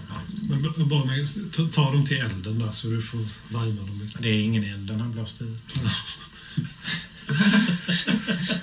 Men 0.49 0.89
bara 0.89 1.05
med, 1.05 1.27
ta, 1.51 1.67
ta 1.67 1.91
dem 1.91 2.05
till 2.05 2.17
elden 2.17 2.59
där 2.59 2.71
så 2.71 2.88
du 2.88 3.01
får 3.01 3.19
värma 3.47 3.81
dem 3.81 3.99
lite. 4.03 4.19
det 4.21 4.29
är 4.29 4.41
ingen 4.41 4.63
eld. 4.63 4.88
Den 4.88 5.01
har 5.01 5.09
blåst 5.09 5.41
ut. 5.41 5.63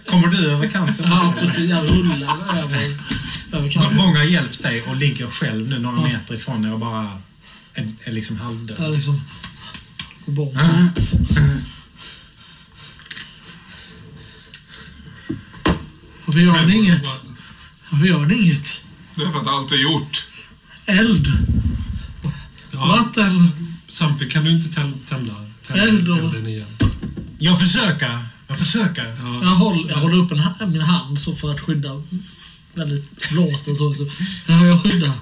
Kommer 0.06 0.28
du 0.28 0.50
över 0.50 0.68
kanten? 0.68 1.06
Ja, 1.08 1.34
precis. 1.38 1.70
Jag 1.70 1.90
rullar 1.90 2.58
över, 2.58 2.98
över 3.52 3.70
kanten. 3.70 3.96
Många 3.96 4.18
har 4.18 4.24
hjälpt 4.24 4.62
dig 4.62 4.82
och 4.82 4.96
ligger 4.96 5.26
själv 5.26 5.68
nu 5.68 5.78
några 5.78 6.00
meter 6.00 6.34
ifrån 6.34 6.62
dig 6.62 6.72
och 6.72 6.78
bara 6.78 7.22
är, 7.74 7.92
är 8.04 8.12
liksom 8.12 8.36
halvdöd. 8.36 8.76
Jag 8.80 8.92
liksom 8.92 9.20
går 10.26 10.32
bort. 10.32 10.54
Varför 16.24 16.40
gör 16.40 16.66
ni 16.66 16.76
inget? 16.76 17.06
Varför 17.90 18.06
gör 18.06 18.26
ni 18.26 18.34
inget? 18.34 18.84
Det 19.14 19.22
är 19.22 19.30
för 19.30 19.40
att 19.40 19.46
allt 19.46 19.72
är 19.72 19.76
gjort. 19.76 20.28
Eld? 20.86 21.45
Ja, 22.76 22.86
Vatten? 22.86 23.50
Sampi, 23.88 24.30
kan 24.30 24.44
du 24.44 24.50
inte 24.50 24.74
tända 24.74 24.96
tända 25.08 25.82
Eld 25.82 26.04
då? 26.04 26.14
elden 26.16 26.46
igen? 26.46 26.66
Jag 27.38 27.58
försöker. 27.58 28.24
Jag 28.48 28.58
försöker. 28.58 29.04
Ja, 29.04 29.38
Jag 29.42 29.50
håller, 29.50 29.88
jag 29.90 29.96
håller 29.96 30.16
upp 30.16 30.32
en, 30.60 30.72
min 30.72 30.80
hand 30.80 31.18
så 31.20 31.34
för 31.36 31.50
att 31.50 31.60
skydda 31.60 32.02
väldigt 32.74 33.28
blåst 33.30 33.68
och 33.68 33.76
så. 33.76 33.94
så. 33.94 34.10
Ja, 34.46 34.66
jag 34.66 34.82
skyddar. 34.82 35.12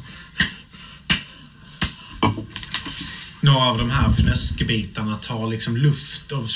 Några 3.41 3.65
av 3.67 3.79
de 3.79 3.91
här 3.91 4.11
fnöskbitarna 4.11 5.17
tar 5.17 5.51
liksom 5.51 5.77
luft 5.77 6.33
och 6.33 6.49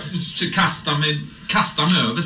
kastar 0.54 0.98
mig, 0.98 1.20
kastar 1.46 1.86
mig 1.86 2.00
över 2.00 2.22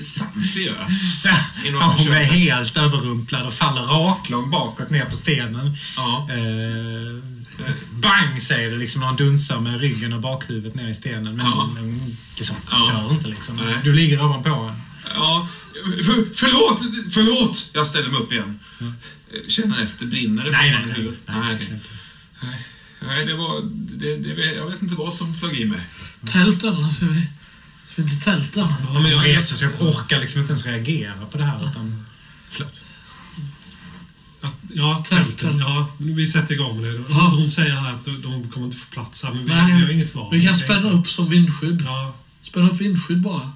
s- 0.00 0.14
Sampi 0.18 0.62
gör 0.64 0.74
jag. 0.74 1.34
Ja, 1.72 1.94
hon 1.98 2.12
är 2.12 2.24
helt 2.24 2.76
överrumplad 2.76 3.46
och 3.46 3.52
faller 3.54 3.82
raklång 3.82 4.50
bakåt 4.50 4.90
ner 4.90 5.04
på 5.04 5.16
stenen. 5.16 5.76
Ja. 5.96 6.28
Eh, 6.30 7.24
bang 7.92 8.42
säger 8.42 8.70
det 8.70 8.76
liksom 8.76 9.00
när 9.00 9.06
han 9.06 9.16
dunsar 9.16 9.60
med 9.60 9.80
ryggen 9.80 10.12
och 10.12 10.20
bakhuvudet 10.20 10.74
ner 10.74 10.88
i 10.88 10.94
stenen. 10.94 11.36
Men 11.36 11.46
Ja. 11.46 11.52
hon 11.52 12.16
liksom 12.36 12.56
Ja. 12.70 12.90
dör 12.92 13.10
inte 13.12 13.28
liksom. 13.28 13.56
Nej. 13.56 13.74
Du 13.84 13.92
ligger 13.92 14.24
ovanpå 14.24 14.48
henne. 14.66 14.80
Ja, 15.14 15.48
för, 16.04 16.24
förlåt, 16.34 16.82
förlåt! 17.12 17.70
Jag 17.72 17.86
ställer 17.86 18.08
mig 18.08 18.20
upp 18.20 18.32
igen. 18.32 18.60
Känner 19.48 19.80
efter, 19.82 20.06
brinner 20.06 20.44
det 20.44 20.50
Nej, 20.50 20.70
nej, 20.70 20.86
nej. 20.86 20.94
huvudet? 20.96 21.18
nej, 21.26 21.36
Nej, 21.40 21.54
okej. 21.56 21.80
Nej, 23.06 23.26
det 23.26 23.34
var... 23.34 23.60
Det, 23.72 24.16
det, 24.16 24.44
jag 24.54 24.66
vet 24.70 24.82
inte 24.82 24.94
vad 24.94 25.12
som 25.14 25.34
flög 25.38 25.60
i 25.60 25.64
mig. 25.64 25.80
Tälten, 26.32 26.90
ska 26.90 27.06
vi, 27.06 27.26
ska 27.92 28.02
inte 28.02 28.24
tälta? 28.24 28.60
Ja, 28.94 29.00
men 29.00 29.10
jag 29.10 29.24
reser 29.24 29.56
sig 29.56 29.68
upp, 29.68 29.80
orkar 29.80 30.20
liksom 30.20 30.40
inte 30.40 30.52
ens 30.52 30.66
reagera 30.66 31.26
på 31.30 31.38
det 31.38 31.44
här. 31.44 31.70
Utan, 31.70 32.06
Förlåt. 32.48 32.80
Att, 34.40 34.54
ja, 34.74 35.04
tälten. 35.08 35.58
Ja, 35.58 35.88
vi 35.98 36.26
sätter 36.26 36.54
igång 36.54 36.80
med 36.82 36.94
det. 36.94 37.02
Ja. 37.08 37.14
Hon 37.36 37.50
säger 37.50 37.70
här 37.74 37.90
att 37.92 38.04
de 38.04 38.48
kommer 38.50 38.66
inte 38.66 38.76
få 38.78 38.86
plats 38.90 39.22
här, 39.22 39.30
men 39.32 39.44
vi, 39.44 39.48
Nej, 39.54 39.76
vi 39.76 39.82
har 39.82 39.90
inget 39.90 40.14
val. 40.14 40.28
Vi 40.32 40.46
kan 40.46 40.56
spänna 40.56 40.90
upp 40.90 41.08
som 41.08 41.28
vindskydd. 41.30 41.82
Ja, 41.86 42.14
Spänna 42.42 42.70
upp 42.70 42.80
vindskydd 42.80 43.20
bara. 43.20 43.52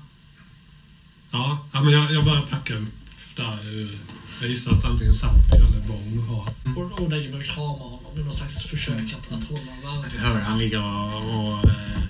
ja, 1.31 1.67
ja 1.73 1.81
men 1.83 1.93
jag, 1.93 2.13
jag 2.13 2.25
börjar 2.25 2.43
packa 2.43 2.75
upp 2.75 2.89
där. 3.37 3.53
eh, 3.83 3.99
Jag 4.41 4.51
gissar 4.51 4.73
att 4.73 4.85
antingen 4.85 5.13
Sampi 5.13 5.57
eller 5.57 5.81
Bong 5.89 6.19
har. 6.29 6.49
Och, 6.83 7.01
och 7.03 7.11
lägger 7.11 7.31
mig 7.31 7.41
och 7.41 7.47
kramar 7.47 7.69
honom 7.79 8.13
i 8.17 8.25
någon 8.25 8.35
slags 8.35 8.63
försök 8.63 8.95
att, 9.15 9.33
att 9.39 9.45
hålla 9.49 9.63
värmen. 9.85 10.11
du 10.13 10.19
hör 10.19 10.41
han 10.41 10.59
ligger 10.59 10.83
och, 10.83 11.53
och 11.53 11.65
eh, 11.71 12.01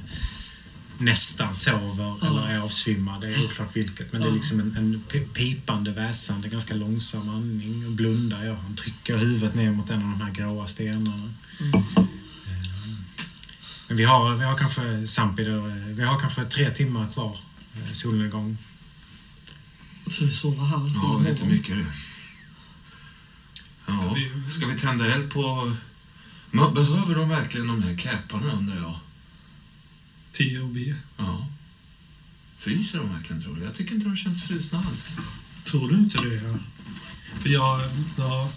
nästan 0.99 1.55
sover 1.55 2.17
Ja. 2.21 2.27
eller 2.27 2.49
är 2.49 2.59
avsvimmad. 2.59 3.21
Det 3.21 3.35
är 3.35 3.45
oklart 3.45 3.77
vilket. 3.77 4.13
Men 4.13 4.21
det 4.21 4.27
är 4.27 4.31
Ja. 4.31 4.35
liksom 4.37 4.61
en, 4.61 4.77
en 4.77 5.03
pi- 5.11 5.29
pipande 5.33 5.91
väsande, 5.91 6.49
ganska 6.49 6.75
långsam 6.75 7.29
andning. 7.29 7.87
Och 7.87 7.93
blundar 7.93 8.45
jag. 8.45 8.55
Han 8.57 8.77
trycker 8.77 9.17
huvudet 9.17 9.55
ner 9.55 9.71
mot 9.73 9.91
en 9.91 10.03
av 10.03 10.19
de 10.19 10.21
här 10.21 10.31
gråa 10.33 10.69
stenarna. 10.69 11.33
Mm. 11.61 11.83
Men 13.89 13.97
vi 13.97 14.05
har, 14.05 14.37
vi 14.37 14.45
har 14.45 14.59
kanske, 14.59 15.07
Sampi, 15.07 15.45
vi 15.95 16.03
har 16.03 16.21
kanske 16.21 16.45
tre 16.45 16.71
timmar 16.71 17.09
kvar 17.13 17.39
eh, 17.77 17.93
solnedgång. 17.93 18.59
Så 20.11 20.25
vi 20.25 20.33
sover 20.33 20.65
här 20.65 20.85
till 20.85 20.95
Ja, 20.95 21.19
vet 21.19 21.29
inte 21.29 21.41
imorgon. 21.43 21.57
mycket 21.59 21.77
du. 21.77 21.85
Ja, 23.87 24.17
ska 24.51 24.67
vi 24.67 24.79
tända 24.79 25.07
eld 25.15 25.31
på... 25.33 25.73
Behöver 26.75 27.15
de 27.15 27.29
verkligen 27.29 27.67
de 27.67 27.83
här 27.83 27.97
käparna 27.97 28.53
undrar 28.53 28.77
jag? 28.77 28.99
T 30.37 30.59
och 30.59 30.69
B. 30.69 30.95
Ja. 31.17 31.47
Fryser 32.59 32.99
de 32.99 33.13
verkligen 33.13 33.43
tror 33.43 33.55
du? 33.57 33.63
Jag 33.65 33.75
tycker 33.75 33.95
inte 33.95 34.07
de 34.09 34.17
känns 34.17 34.43
frusna 34.43 34.79
alls. 34.79 35.17
Tror 35.65 35.89
du 35.89 35.95
inte 35.95 36.19
det? 36.19 36.59
För 37.43 37.49
jag... 37.49 37.81
Ja, 38.17 38.51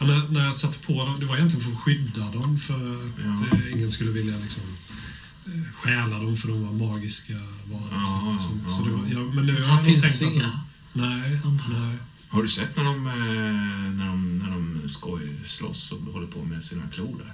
när, 0.00 0.28
när 0.28 0.44
jag 0.44 0.54
satte 0.54 0.78
på 0.78 0.92
dem, 1.06 1.20
det 1.20 1.26
var 1.26 1.36
egentligen 1.36 1.64
för 1.64 1.72
att 1.72 1.80
skydda 1.82 2.30
dem 2.30 2.58
för 2.58 2.74
att 2.74 3.10
Ja. 3.50 3.56
eh, 3.58 3.72
ingen 3.72 3.90
skulle 3.90 4.10
vilja 4.10 4.38
liksom 4.38 4.62
eh, 5.46 5.72
stjäla 5.74 6.18
dem 6.18 6.36
för 6.36 6.48
de 6.48 6.66
var 6.66 6.88
magiska 6.88 7.32
varelser. 7.64 7.98
Ja, 7.98 8.38
så, 8.40 8.58
ja, 8.64 8.68
så 8.68 8.84
det 8.84 8.90
var, 8.90 9.02
ja. 9.06 9.12
ja, 9.12 9.20
men 9.34 9.46
nu 9.46 9.62
har 9.62 9.76
jag 9.76 9.84
finns 9.84 10.18
tänkt 10.18 10.34
inga. 10.34 10.46
att... 10.46 10.54
Nej, 10.92 11.40
nej. 11.68 11.96
Har 12.28 12.42
du 12.42 12.48
sett 12.48 12.76
när 12.76 12.84
de, 12.84 13.06
eh, 13.06 13.12
när 13.98 14.06
de, 14.06 14.38
när 14.38 14.50
de 14.50 14.88
skoj 14.88 15.28
slåss 15.46 15.92
och 15.92 16.00
håller 16.00 16.26
på 16.26 16.44
med 16.44 16.64
sina 16.64 16.82
klor 16.88 17.18
där? 17.18 17.32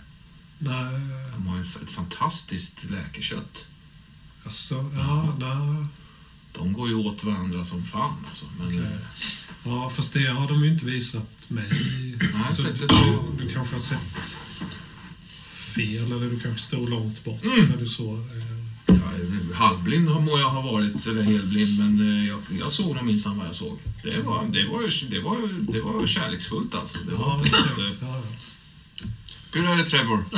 Nej, 0.59 1.01
De 1.37 1.47
har 1.47 1.57
ju 1.57 1.63
ett 1.63 1.91
fantastiskt 1.91 2.85
läkekött. 2.91 3.65
Alltså, 4.45 4.91
ja, 4.97 5.37
nej. 5.39 5.87
De 6.53 6.73
går 6.73 6.89
ju 6.89 6.95
åt 6.95 7.25
varandra 7.25 7.65
som 7.65 7.85
fan 7.85 8.15
alltså. 8.29 8.47
Men, 8.59 8.67
Okej. 8.67 8.79
eh, 8.81 8.99
Ja, 9.65 9.91
fast 9.91 10.13
det 10.13 10.27
har 10.27 10.49
de 10.49 10.65
ju 10.65 10.71
inte 10.73 10.87
visat 10.87 11.27
mig. 11.49 11.71
så 12.57 12.63
du, 12.63 12.87
du 13.45 13.53
kanske 13.55 13.75
har 13.75 13.81
sett 13.81 14.37
fel, 15.75 16.05
eller 16.13 16.31
du 16.31 16.41
kanske 16.41 16.63
stod 16.67 16.89
långt 16.91 17.25
bort 17.25 17.45
Mm. 17.45 17.65
när 17.69 17.77
du 17.77 17.87
såg. 17.89 18.19
Eh, 18.19 18.57
ja, 18.87 19.55
halvblind 19.55 20.09
må 20.11 20.39
jag 20.39 20.51
ha 20.51 20.61
varit, 20.61 21.07
eller 21.07 21.23
helblind, 21.23 21.79
men 21.79 22.19
eh, 22.23 22.29
jag, 22.29 22.41
jag 22.61 22.73
såg 22.73 22.95
nog 22.97 23.05
minsann 23.05 23.39
vad 23.39 23.47
jag 23.47 23.55
såg. 23.55 23.79
Det 24.03 24.21
var, 24.23 24.47
det 24.53 24.67
var, 24.69 24.83
ju, 24.83 25.09
det 25.11 25.21
var, 25.21 25.73
det 25.73 25.81
var 25.81 26.07
kärleksfullt 26.07 26.75
alltså. 26.75 26.99
Det 27.09 27.15
var 27.15 27.27
ja, 27.29 27.39
inte 27.39 27.57
ja, 27.83 27.95
ja. 28.01 28.23
Hur 29.53 29.69
är 29.69 29.77
det 29.77 29.85
Trevor? 29.85 30.25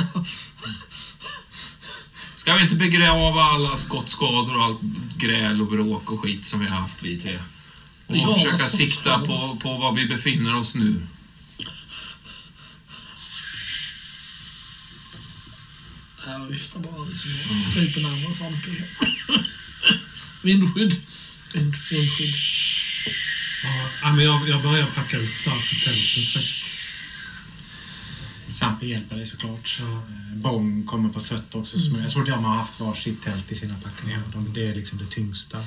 Ska 2.43 2.55
vi 2.55 2.61
inte 2.61 2.75
begrava 2.75 3.41
alla 3.43 3.77
skottskador 3.77 4.57
och 4.57 4.63
allt 4.63 4.81
gräl 5.17 5.61
och 5.61 5.67
bråk 5.67 6.11
och 6.11 6.19
skit 6.19 6.45
som 6.45 6.59
vi 6.59 6.67
har 6.67 6.77
haft 6.77 7.03
vi 7.03 7.19
tre? 7.19 7.39
Och 8.07 8.17
Ja, 8.17 8.33
försöka 8.33 8.67
sikta 8.67 9.19
på, 9.19 9.57
på 9.61 9.77
var 9.77 9.91
vi 9.91 10.05
befinner 10.05 10.55
oss 10.55 10.75
nu. 10.75 11.07
Jag 16.25 16.45
viftar 16.49 16.79
bara 16.79 17.05
liksom 17.05 17.31
och 17.31 17.73
kryper 17.73 18.01
närmare 18.01 18.33
Sampi. 18.33 18.83
Vindskydd. 20.41 21.01
Vind, 21.53 21.75
vindskydd. 21.91 22.35
Ja, 23.63 23.89
ja, 24.01 24.11
men 24.11 24.25
jag, 24.25 24.49
jag 24.49 24.61
börjar 24.61 24.85
packa 24.85 25.17
upp 25.17 25.43
där 25.45 25.51
för 25.51 25.85
tältet 25.85 26.33
faktiskt. 26.33 26.72
Sampi 28.53 28.89
hjälper 28.89 29.15
dig 29.15 29.27
såklart. 29.27 29.77
Ja. 29.79 29.85
Eh, 29.85 30.35
Bong 30.35 30.85
kommer 30.85 31.09
på 31.09 31.19
fötter 31.19 31.59
också. 31.59 31.79
Som 31.79 31.99
jag 31.99 32.11
tror 32.11 32.21
att 32.21 32.27
de 32.27 32.43
har 32.43 32.55
haft 32.55 32.79
varsitt 32.79 33.23
tält 33.23 33.51
i 33.51 33.55
sina 33.55 33.75
packningar. 33.83 34.21
De, 34.33 34.53
det 34.53 34.67
är 34.67 34.75
liksom 34.75 34.97
det 34.97 35.05
tyngsta. 35.05 35.63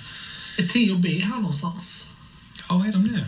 Är 0.58 0.66
T 0.66 0.90
och 0.92 1.00
B 1.00 1.20
här 1.24 1.36
någonstans? 1.36 2.08
Ja, 2.68 2.86
är 2.86 2.92
de 2.92 3.08
det? 3.08 3.26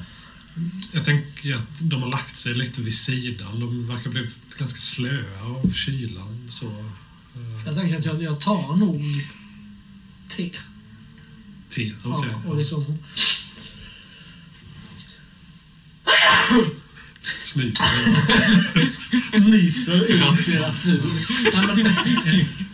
Jag 0.92 1.04
tänker 1.04 1.54
att 1.54 1.78
de 1.80 2.02
har 2.02 2.10
lagt 2.10 2.36
sig 2.36 2.54
lite 2.54 2.82
vid 2.82 2.94
sidan. 2.94 3.60
De 3.60 3.88
verkar 3.88 4.04
ha 4.04 4.10
blivit 4.10 4.38
ganska 4.58 4.80
slöa 4.80 5.42
av 5.44 5.72
kylan. 5.72 6.48
Så, 6.50 6.66
eh, 6.66 7.66
Jag 7.66 7.74
tänker 7.74 7.98
att 7.98 8.04
jag, 8.04 8.22
jag 8.22 8.40
tar 8.40 8.76
nog 8.76 9.02
T. 10.28 10.50
te, 11.68 11.92
okej. 12.04 12.30
Ja, 12.44 12.50
och 12.50 12.56
liksom... 12.56 12.84
Snyter. 17.40 17.84
Nyser 19.40 19.94
ut 20.12 20.46
deras 20.46 20.86
huvud. 20.86 21.04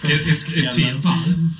Är, 0.02 0.10
är, 0.10 0.66
är 0.66 0.72
te 0.72 0.92
varm? 0.94 1.54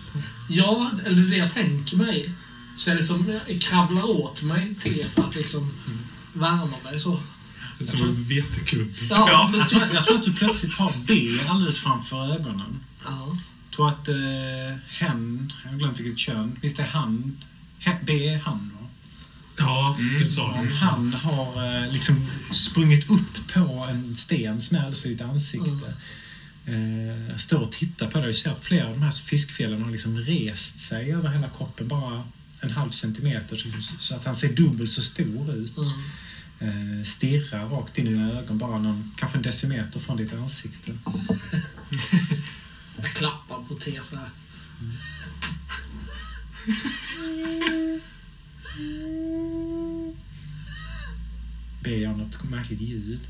ja, 0.49 0.91
eller 1.07 1.23
det 1.23 1.37
jag 1.37 1.51
tänker 1.55 1.97
mig. 1.97 2.31
Så 2.77 2.91
jag 2.91 2.97
liksom 2.97 3.41
jag 3.49 3.61
kravlar 3.61 4.03
åt 4.05 4.43
mig 4.43 4.75
te 4.83 5.09
för 5.09 5.23
att 5.23 5.37
liksom 5.37 5.71
värma 6.33 6.75
mig 6.85 7.01
så. 7.01 7.21
Det 7.79 7.85
är 7.85 7.87
som 7.87 8.03
en 8.09 8.25
vetekudde. 8.25 8.95
Ja, 9.11 9.29
Ja, 9.31 9.51
Jag 9.53 9.69
tror, 9.71 9.81
precis. 9.81 9.95
jag 9.95 10.05
tror 10.07 10.17
att 10.19 10.25
du 10.25 10.33
plötsligt 10.33 10.75
har 10.75 10.93
B 11.07 11.31
alldeles 11.49 11.79
framför 11.79 12.33
ögonen. 12.35 12.81
Ja. 13.05 13.37
Jag 13.71 13.77
tror 13.77 13.89
att 13.89 14.09
eh, 14.09 14.79
hen, 14.89 15.53
jag 15.65 15.71
har 15.71 15.79
glömt 15.79 16.01
vilket 16.01 16.19
kön, 16.19 16.59
visst 16.61 16.79
är 16.79 16.87
han, 16.87 17.37
he, 17.79 17.97
B 18.07 18.29
är 18.29 18.39
han 18.39 18.71
Ja, 19.57 19.99
det 20.21 20.27
sa 20.27 20.63
du. 20.63 20.69
han 20.69 21.13
har 21.13 21.83
eh, 21.85 21.93
liksom 21.93 22.31
sprungit 22.53 23.11
upp 23.11 23.53
på 23.55 23.87
en 23.91 24.17
sten 24.17 24.61
som 24.61 24.77
är 24.77 24.81
alldeles 24.81 25.05
vid 25.05 25.13
ditt 25.13 25.23
ansikte. 25.27 25.95
Eh, 26.67 27.37
står 27.39 27.59
och 27.59 27.73
tittar 27.73 28.07
på 28.07 28.19
dig 28.19 28.29
och 28.29 28.35
ser 28.35 28.51
att 28.51 28.65
flera 28.65 28.87
av 28.87 28.93
de 28.93 29.03
här 29.03 29.13
fiskfjällen 29.13 29.83
har 29.83 29.91
liksom 29.91 30.19
rest 30.19 30.81
sig 30.81 31.13
över 31.13 31.29
hela 31.29 31.49
kroppen 31.49 31.89
bara 31.89 32.25
en 32.61 32.71
halv 32.71 32.91
centimeter 32.91 33.57
så 33.57 33.65
liksom, 33.65 33.83
så 33.83 34.15
att 34.15 34.25
han 34.25 34.37
ser 34.37 34.53
dubbelt 34.53 34.91
så 34.91 35.03
stor 35.03 35.55
ut. 35.55 35.77
Mm. 35.77 35.91
Eh, 36.59 37.05
stirrar 37.05 37.67
rakt 37.67 37.99
in 37.99 38.07
i 38.07 38.11
dina 38.11 38.33
ögon 38.33 38.59
bara 38.59 38.79
någon, 38.79 39.13
kanske 39.17 39.39
en 39.39 39.43
decimeter 39.43 40.01
från 40.01 40.17
ditt 40.17 40.33
ansikte. 40.33 40.93
Jag 42.97 43.13
klappar 43.13 43.63
på 43.69 43.75
T 43.75 43.99
så 44.03 44.17
här. 44.17 44.29
Ber 51.83 51.97
jag 51.97 52.19
något 52.19 52.45
märkligt 52.51 52.81
ljud. 52.81 53.21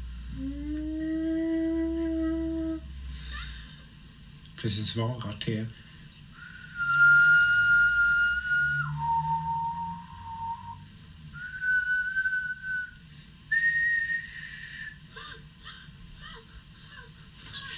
Plötsligt 4.57 4.87
svarar 4.87 5.33
T. 5.44 5.66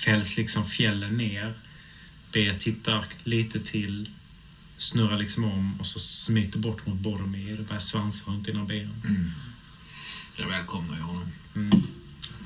Fälls 0.04 0.36
liksom 0.36 0.64
fjällen 0.64 1.16
ner. 1.16 1.54
B 2.32 2.54
tittar 2.58 3.06
lite 3.24 3.60
till, 3.60 4.10
snurrar 4.78 5.16
liksom 5.16 5.44
om 5.44 5.80
och 5.80 5.86
så 5.86 5.98
smiter 5.98 6.58
bort 6.58 6.86
mot 6.86 6.98
Boromir 6.98 7.60
och 7.60 7.66
börjar 7.66 7.80
svansa 7.80 8.30
runt 8.30 8.44
dina 8.46 8.64
ben. 8.64 9.02
Mm. 9.04 9.30
Jag 10.36 10.46
välkomnar 10.48 10.96
ju 10.96 11.02
honom. 11.02 11.28
Mm. 11.54 11.82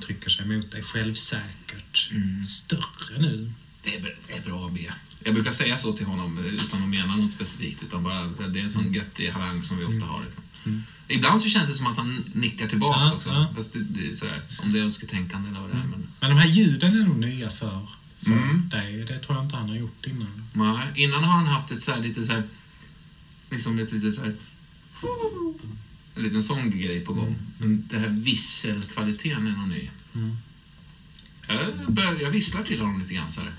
Trycker 0.06 0.30
sig 0.30 0.46
mot 0.46 0.70
dig 0.70 0.82
självsäkert. 0.82 2.08
Mm. 2.12 2.44
Större 2.44 3.18
nu. 3.18 3.52
Det 3.82 3.96
är, 3.96 4.00
bra- 4.02 4.12
det 4.28 4.36
är 4.36 4.42
bra 4.42 4.70
B. 4.74 4.90
Jag 5.24 5.34
brukar 5.34 5.50
säga 5.50 5.76
så 5.76 5.92
till 5.92 6.06
honom 6.06 6.38
utan 6.38 6.82
att 6.82 6.88
mena 6.88 7.16
något 7.16 7.32
specifikt. 7.32 7.82
Utan 7.82 8.02
bara, 8.02 8.26
det 8.26 8.60
är 8.60 8.64
en 8.64 8.70
sån 8.72 8.92
göttig 8.92 9.28
harang 9.30 9.62
som 9.62 9.78
vi 9.78 9.84
ofta 9.84 10.06
har. 10.06 10.22
Liksom. 10.24 10.42
Mm. 10.66 10.82
Ibland 11.08 11.40
så 11.40 11.48
känns 11.48 11.68
det 11.68 11.74
som 11.74 11.86
att 11.86 11.96
han 11.96 12.24
nickar 12.34 12.66
tillbaks 12.68 13.08
Ja, 13.10 13.14
också. 13.16 13.28
ja. 13.30 13.52
Fast 13.56 13.72
det, 13.72 13.78
det 13.82 14.08
är 14.08 14.12
sådär, 14.12 14.42
om 14.62 14.72
det 14.72 14.78
är 14.78 14.82
önsketänkande 14.82 15.48
eller 15.48 15.60
vad 15.60 15.70
det 15.70 15.76
är. 15.76 15.84
Men, 15.86 16.06
Men 16.20 16.30
de 16.30 16.36
här 16.38 16.46
ljuden 16.48 16.96
är 17.00 17.04
nog 17.04 17.16
nya 17.18 17.50
för, 17.50 17.86
för 18.22 18.32
Mm. 18.32 18.68
dig. 18.68 19.04
Det 19.04 19.18
tror 19.18 19.36
jag 19.36 19.44
inte 19.46 19.56
han 19.56 19.68
har 19.68 19.76
gjort 19.76 20.06
innan. 20.06 20.44
nej, 20.52 20.92
innan 21.04 21.24
har 21.24 21.32
han 21.32 21.46
haft 21.46 21.70
ett 21.70 21.82
så 21.82 21.92
här, 21.92 22.00
lite 22.00 22.24
så 22.26 22.32
här, 22.32 22.42
liksom 23.50 23.78
ett 23.78 23.92
litet 23.92 24.14
så 24.14 24.20
här, 24.20 24.34
en 26.14 26.22
liten 26.22 26.42
sån 26.42 26.70
grej 26.70 27.00
på 27.00 27.12
gång. 27.12 27.36
Men 27.58 27.86
det 27.88 27.98
här 27.98 28.08
visselkvaliteten 28.08 29.46
är 29.46 29.56
nog 29.56 29.68
ny. 29.68 29.90
Jag, 31.48 31.92
bör, 31.92 32.20
jag 32.22 32.30
visslar 32.30 32.62
till 32.62 32.80
honom 32.80 32.98
lite 33.00 33.14
grann 33.14 33.32
så 33.32 33.40
här. 33.40 33.52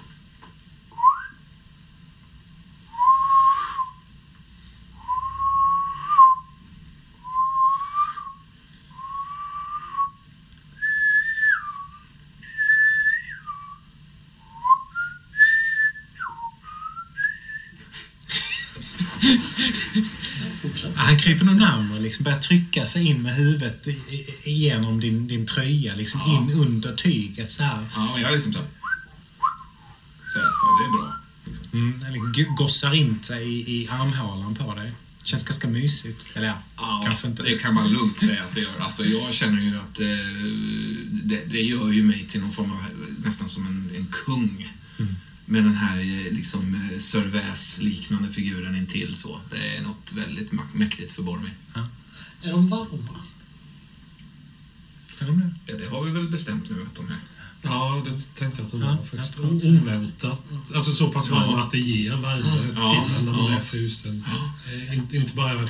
Fortsätt. 20.61 20.95
Han 20.95 21.17
kryper 21.31 21.45
nog 21.45 21.55
närmare, 21.55 21.99
liksom 21.99 22.23
börjar 22.23 22.39
trycka 22.39 22.85
sig 22.85 23.03
in 23.07 23.21
med 23.21 23.35
huvudet 23.35 23.87
igenom 24.43 24.99
din, 24.99 25.27
din 25.27 25.45
tröja, 25.45 25.95
liksom 25.95 26.21
Ja. 26.25 26.37
in 26.41 26.51
under 26.59 26.95
tyget 26.95 27.51
så 27.51 27.63
här. 27.63 27.87
Ja, 27.95 28.19
jag 28.19 28.27
är 28.29 28.31
liksom 28.33 28.53
så 28.53 28.59
här. 28.59 28.67
Så, 30.27 30.39
här, 30.39 30.45
så 30.45 30.65
här, 30.67 30.77
det 30.79 30.87
är 30.87 31.01
bra. 31.01 31.15
Mm, 31.73 32.03
eller 32.03 32.55
gossar 32.55 32.93
in 32.93 33.19
sig 33.23 33.43
i, 33.47 33.81
i 33.81 33.87
armhålan 33.87 34.55
på 34.55 34.75
dig. 34.75 34.93
Känns 35.23 35.43
ganska 35.45 35.67
mysigt. 35.67 36.29
Eller 36.35 36.47
ja, 36.47 36.57
Ja, 36.77 37.01
kanske 37.05 37.27
inte. 37.27 37.43
det 37.43 37.57
kan 37.57 37.73
man 37.73 37.89
lugnt 37.89 38.17
säga 38.17 38.43
att 38.43 38.55
det 38.55 38.61
gör. 38.61 38.79
Alltså, 38.79 39.05
jag 39.05 39.33
känner 39.33 39.61
ju 39.61 39.77
att 39.77 39.99
eh, 39.99 40.07
det, 41.23 41.41
det 41.45 41.61
gör 41.61 41.91
ju 41.91 42.03
mig 42.03 42.25
till 42.29 42.41
någon 42.41 42.51
form 42.51 42.71
av, 42.71 42.83
nästan 43.25 43.49
som 43.49 43.65
en, 43.67 43.91
en 43.97 44.05
kung. 44.25 44.73
Mm. 45.51 45.63
Med 45.63 45.71
den 45.71 45.75
här 45.77 45.97
eh, 45.99 46.33
liksom 46.33 46.89
eh, 46.91 46.97
Sir 46.99 47.21
Väs-liknande 47.27 48.29
figuren 48.33 48.75
intill 48.75 49.15
så. 49.17 49.39
Det 49.51 49.77
är 49.77 49.81
något 49.81 50.11
väldigt 50.13 50.51
mäktigt 50.73 51.11
för 51.11 51.23
Boromir. 51.23 51.53
Är 52.43 52.51
de 52.51 52.67
varma? 52.67 53.19
Är 55.19 55.25
de 55.25 55.39
det? 55.39 55.71
Ja, 55.71 55.77
det 55.77 55.85
har 55.89 56.03
vi 56.03 56.11
väl 56.11 56.29
bestämt 56.29 56.69
nu 56.69 56.81
att 56.83 56.95
de 56.95 57.07
är. 57.07 57.19
Ja, 57.63 58.03
det 58.05 58.11
tänkte 58.39 58.59
jag 58.61 58.65
att 58.65 58.71
de 58.71 58.81
Ja, 58.81 58.87
var 58.87 58.95
faktiskt. 58.97 59.13
jag 59.13 59.31
tror 59.33 59.55
också. 59.55 59.67
Oväntat. 59.67 60.41
Alltså 60.75 60.91
så 60.91 61.11
pass 61.11 61.29
varm 61.29 61.49
Ja. 61.51 61.63
att 61.63 61.71
det 61.71 61.79
ger 61.79 62.15
värme 62.15 62.71
Ja, 62.75 63.05
till 63.15 63.25
när 63.25 63.31
man 63.31 63.51
ja. 63.51 63.57
är 63.57 63.61
frusen. 63.63 64.25
Eh, 64.73 64.93
inte, 64.97 65.17
inte 65.17 65.35
bara 65.35 65.67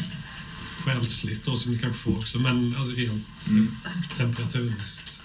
själsligt 0.83 1.45
då, 1.45 1.55
som 1.57 1.71
ni 1.71 1.79
kanske 1.79 1.99
får 2.03 2.17
också, 2.17 2.39
men 2.39 2.75
alltså 2.75 2.95
rent 2.95 3.47
Mm. 3.47 3.75
temperaturmässigt. 4.17 5.19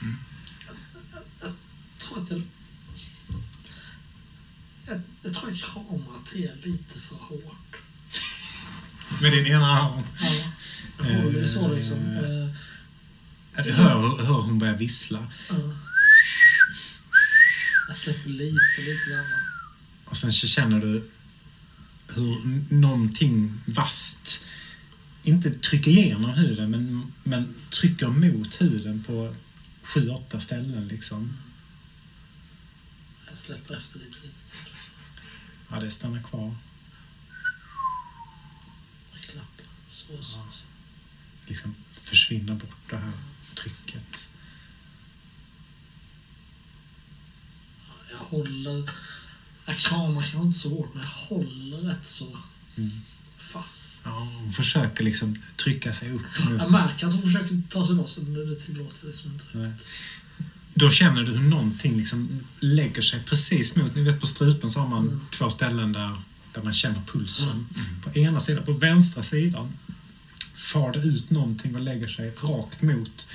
Jag 1.41 1.51
tror 1.99 2.23
att 2.23 2.31
jag... 2.31 2.43
Jag, 4.89 5.01
jag 5.23 5.35
tror 5.35 5.51
jag 5.51 5.59
kramar 5.61 6.25
till 6.33 6.51
lite 6.63 7.01
för 7.01 7.17
hårt. 7.17 7.77
Med 9.23 9.33
din 9.33 9.47
ena 9.47 9.81
arm. 9.81 10.03
Ja. 10.21 10.53
Jag 11.09 11.23
håller 11.23 11.47
så 11.49 11.75
liksom. 11.75 11.99
eh, 11.99 12.57
Ja, 13.57 13.63
Du 13.63 13.73
hör, 13.73 14.25
hör 14.25 14.41
hon 14.41 14.59
börja 14.59 14.77
vissla. 14.77 15.33
ja. 15.49 15.55
Jag 17.89 17.97
släpper 17.97 18.29
lite, 18.31 18.81
lite 18.81 19.11
grann. 19.11 19.25
Och 20.05 20.17
sen 20.17 20.33
så 20.33 20.47
känner 20.47 20.81
du 20.81 21.11
hur 22.09 22.43
någonting 22.75 23.61
vasst 23.67 24.45
inte 25.23 25.51
trycker 25.51 25.91
igenom 25.91 26.31
huden 26.31 26.71
men, 26.71 27.13
men 27.23 27.55
trycker 27.71 28.07
mot 28.09 28.61
huden 28.61 29.05
på 29.07 29.35
sju, 29.83 30.09
åtta 30.11 30.41
ställen 30.41 30.89
liksom. 30.89 31.37
Jag 33.31 33.39
släpper 33.39 33.77
efter 33.77 33.99
lite, 33.99 34.17
lite. 34.23 34.46
Ja, 35.71 35.81
det 35.81 35.91
stannar 35.91 36.23
kvar. 36.23 36.55
Klappar. 39.21 39.65
Så, 39.89 40.07
så, 40.17 40.25
så. 40.25 40.63
Liksom 41.47 41.75
försvinner 41.95 42.55
bort 42.55 42.91
det 42.91 42.97
här 42.97 43.13
trycket. 43.55 44.29
Jag 48.11 48.19
håller... 48.19 48.91
Jag 49.67 49.79
kramar 49.79 50.23
kanske 50.23 50.39
inte 50.39 50.59
så 50.59 50.69
hårt, 50.71 50.95
men 50.95 51.03
jag 51.03 51.11
håller 51.11 51.77
rätt 51.77 52.07
så 52.07 52.39
Mm. 52.79 52.91
fast. 53.39 54.03
Ja, 54.05 54.11
hon 54.43 54.53
försöker 54.53 55.05
liksom 55.05 55.43
trycka 55.57 55.93
sig 55.93 56.11
upp 56.13 56.23
Jag 56.59 56.71
märker 56.71 57.07
att 57.07 57.13
hon 57.13 57.23
försöker 57.23 57.63
ta 57.69 57.87
sig 57.87 57.95
loss, 57.95 58.19
men 58.19 58.35
det 58.49 58.57
tillåter 58.57 59.07
liksom 59.07 59.33
inte 59.33 59.45
riktigt. 59.59 59.87
Då 60.79 60.91
känner 60.91 61.23
du 61.23 61.33
hur 61.37 61.49
någonting 61.49 61.97
liksom 61.97 62.41
lägger 62.61 63.03
sig 63.03 63.23
precis 63.27 63.77
mot, 63.77 63.95
ni 63.95 64.03
vet 64.03 64.21
på 64.21 64.27
strupen 64.27 64.71
så 64.71 64.81
har 64.81 64.89
man 64.89 65.07
Mm. 65.07 65.21
två 65.33 65.51
ställen 65.51 65.93
där, 65.93 66.17
där 66.55 66.63
man 66.63 66.73
känner 66.73 67.01
pulsen. 67.07 67.69
På 68.05 68.19
ena 68.19 68.41
sidan, 68.41 68.65
på 68.65 68.73
vänstra 68.73 69.23
sidan, 69.23 69.73
far 70.55 70.93
det 70.93 70.99
ut 70.99 71.31
någonting 71.31 71.75
och 71.75 71.81
lägger 71.81 72.07
sig 72.07 72.31
rakt 72.43 72.83
mot 72.83 73.27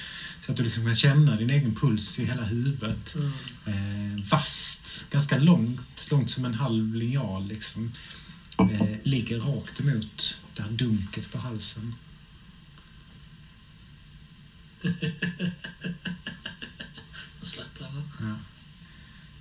så 0.46 0.52
att 0.52 0.58
du 0.58 0.64
liksom 0.64 0.86
kan 0.86 0.96
känna 0.96 1.36
din 1.36 1.50
egen 1.50 1.76
puls 1.76 2.20
i 2.20 2.26
hela 2.26 2.44
huvudet. 2.44 3.16
Mm. 3.16 3.32
Eh, 3.66 4.24
vast, 4.30 5.06
ganska 5.12 5.38
långt, 5.38 6.08
långt 6.12 6.32
som 6.32 6.46
en 6.46 6.54
halv 6.54 6.96
linjal 6.96 7.48
liksom. 7.48 7.92
Eh, 8.58 8.88
ligger 9.04 9.40
rakt 9.40 9.80
emot 9.80 10.38
det 10.56 10.62
här 10.64 10.72
dunket 10.72 11.32
på 11.32 11.38
halsen. 11.38 11.96
Jag 17.42 17.48
släpper 17.48 17.86
henne. 17.86 18.36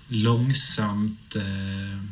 långsamt 0.09 1.37
eh, 1.37 2.03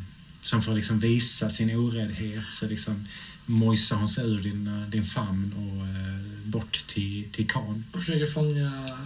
som 0.41 0.61
får 0.63 0.73
liksom 0.73 0.99
visa 0.99 1.49
sin 1.49 1.75
oräddhet 1.75 2.51
så 2.51 2.67
liksom 2.67 3.07
mojsar 3.45 3.95
hon 3.95 4.07
sig 4.07 4.25
ur 4.25 4.41
din, 4.41 4.67
eh, 4.67 4.89
din 4.89 5.05
famn 5.05 5.53
och 5.53 5.87
eh, 5.87 6.49
bort 6.49 6.83
till, 6.87 7.29
till 7.31 7.47
Kan. 7.47 7.85
Jag 7.91 8.05
försöker 8.05 8.25
fånga, 8.25 8.97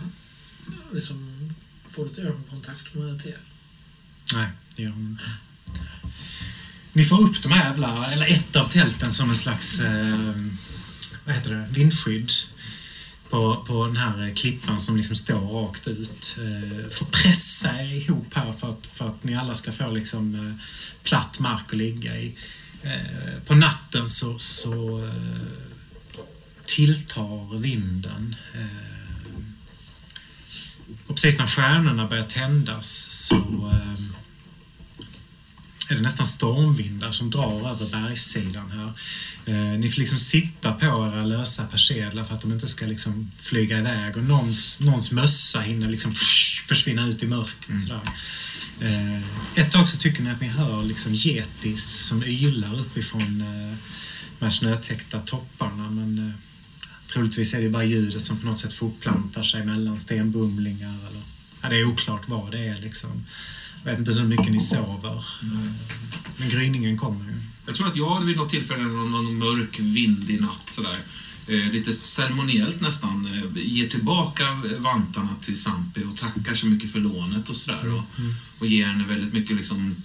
liksom, 0.94 1.50
få 1.90 2.04
lite 2.04 2.22
ögonkontakt 2.22 2.94
med 2.94 3.24
Tia. 3.24 3.38
Nej, 4.34 4.50
det 4.76 4.84
gör 4.84 4.92
hon 4.92 5.08
inte. 5.08 5.24
Ni 6.94 7.06
får 7.06 7.22
upp 7.22 7.44
de 7.44 7.52
här 7.52 7.70
jävla, 7.70 8.12
eller 8.12 8.34
ett 8.34 8.56
av 8.56 8.70
tälten 8.70 9.14
som 9.14 9.30
en 9.30 9.36
slags, 9.36 9.80
eh, 9.80 10.36
vad 11.26 11.36
heter 11.36 11.54
det, 11.54 11.68
vindskydd. 11.72 12.32
På, 13.34 13.64
på 13.68 13.86
den 13.86 13.98
här 13.98 14.28
eh, 14.28 14.34
klippan 14.34 14.80
som 14.80 14.98
liksom 14.98 15.16
står 15.16 15.40
rakt 15.40 15.88
ut. 15.88 16.38
Eh, 16.40 16.90
får 16.90 17.06
pressa 17.06 17.82
er 17.82 17.94
ihop 17.94 18.34
här 18.34 18.52
för 18.52 18.70
att, 18.70 18.86
för 18.88 19.08
att 19.08 19.24
ni 19.24 19.36
alla 19.36 19.54
ska 19.54 19.72
få 19.72 19.92
liksom 19.92 20.36
eh, 20.36 20.66
platt 21.04 21.40
mark 21.40 21.66
att 21.66 21.78
ligga 21.78 22.18
i. 22.18 22.36
Eh, 22.84 23.40
på 23.46 23.56
natten 23.56 24.10
så, 24.10 24.40
så 24.40 25.00
eh, 25.06 25.42
tilltar 26.66 27.58
vinden. 27.58 28.36
Eh, 28.54 29.38
och 31.08 31.16
precis 31.16 31.40
när 31.40 31.48
stjärnorna 31.48 32.08
börjar 32.08 32.24
tändas 32.24 32.90
så 33.10 33.72
är 35.90 35.96
det 35.96 36.02
nästan 36.02 36.28
stormvindar 36.28 37.12
som 37.12 37.30
drar 37.30 37.70
över 37.70 37.90
bergssidan 37.90 38.72
här. 38.72 38.94
Eh, 39.46 39.80
ni 39.80 39.90
får 39.90 40.00
liksom 40.00 40.18
sitta 40.18 40.74
på 40.74 40.86
era 40.86 41.26
lösa 41.26 41.66
persedlar 41.66 42.24
för 42.24 42.36
att 42.36 42.42
de 42.42 42.52
inte 42.52 42.68
ska 42.68 42.86
liksom 42.86 43.32
flyga 43.40 43.80
iväg 43.80 44.18
och 44.18 44.24
någons, 44.24 44.80
någons 44.80 45.12
mössa 45.12 45.62
hinner 45.62 45.90
liksom 45.90 46.12
försvinna 46.68 47.08
ut 47.08 47.24
i 47.24 47.28
mörkret. 47.28 47.82
Sådär. 47.82 48.02
Eh, 48.80 49.22
ett 49.56 49.72
tag 49.72 49.90
så 49.90 49.98
tycker 49.98 50.24
ni 50.24 50.30
att 50.30 50.42
ni 50.42 50.48
hör 50.48 50.84
liksom 50.84 51.14
getis 51.14 52.08
som 52.08 52.24
ylar 52.24 52.80
uppifrån 52.80 53.42
eh, 53.42 53.78
de 54.40 54.46
här 54.46 54.52
snötäckta 54.52 55.20
topparna 55.20 55.90
men 55.90 56.30
eh, 56.30 56.36
troligtvis 57.14 57.54
är 57.54 57.62
det 57.62 57.70
bara 57.70 57.84
ljudet 57.84 58.26
som 58.26 58.40
på 58.40 58.46
något 58.46 58.60
sätt 58.60 58.74
fortplantar 58.74 59.44
sig 59.44 59.66
mellan 59.66 60.00
stenbumlingar 60.00 60.98
eller 61.10 61.22
ja, 61.64 61.70
det 61.70 61.80
är 61.80 61.86
oklart 61.86 62.30
vad 62.30 62.52
det 62.52 62.68
är 62.68 62.82
liksom. 62.82 63.26
Jag 63.84 63.92
vet 63.92 64.00
inte 64.00 64.14
hur 64.14 64.28
mycket 64.28 64.52
ni 64.52 64.60
sover. 64.60 65.26
Eh, 65.42 65.72
Men 66.38 66.50
gryningen 66.50 66.98
kommer 66.98 67.26
ju. 67.26 67.36
Jag 67.66 67.76
tror 67.76 67.88
att 67.88 67.96
jag 67.96 68.22
vid 68.22 68.38
något 68.38 68.50
tillfälle, 68.50 68.84
någon, 68.84 69.12
någon 69.12 69.38
mörk, 69.38 69.80
vindig 69.80 70.42
natt 70.42 70.70
sådär, 70.70 71.00
eh, 71.48 71.72
lite 71.72 71.94
ceremoniellt 71.94 72.82
nästan, 72.82 73.26
eh, 73.26 73.64
ger 73.64 73.88
tillbaka 73.88 74.44
vantarna 74.78 75.36
till 75.42 75.62
Sampi 75.62 76.04
och 76.04 76.18
tackar 76.18 76.56
så 76.56 76.66
mycket 76.66 76.92
för 76.92 77.00
lånet 77.00 77.50
och 77.50 77.56
sådär. 77.56 77.94
Och, 77.94 78.04
och 78.60 78.68
ger 78.68 78.86
henne 78.86 79.04
väldigt 79.04 79.34
mycket 79.34 79.56
liksom 79.58 79.96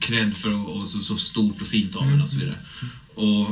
cred 0.00 0.36
för 0.36 0.54
och, 0.54 0.76
och 0.76 0.86
så, 0.88 1.00
så 1.00 1.16
stort 1.16 1.60
och 1.60 1.66
fint 1.66 1.96
av 1.96 2.02
henne 2.04 2.22
och 2.22 2.28
så 2.28 2.38
vidare. 2.38 2.58
Och, 3.14 3.48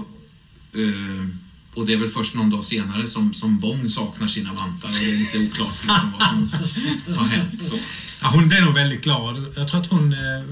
eh, 0.81 1.27
och 1.75 1.87
det 1.87 1.93
är 1.93 1.97
väl 1.97 2.09
först 2.09 2.35
någon 2.35 2.51
dag 2.51 2.64
senare 2.64 3.07
som, 3.07 3.35
som 3.35 3.59
Bong 3.59 3.91
saknar 3.91 4.29
sina 4.29 4.53
vantar 4.53 4.89
och 4.89 4.95
det 4.95 5.11
är 5.11 5.18
lite 5.18 5.39
oklart 5.39 5.83
liksom 5.83 6.12
vad 6.18 6.29
som 6.29 7.14
har 7.14 7.29
hänt. 7.29 7.62
Så. 7.62 7.77
Ja, 8.22 8.29
hon 8.29 8.53
är 8.53 8.61
nog 8.61 8.75
väldigt 8.75 9.03
glad. 9.03 9.53
Jag 9.57 9.68
tror 9.68 9.81
att 9.81 9.87
hon 9.87 10.12
eh, 10.12 10.45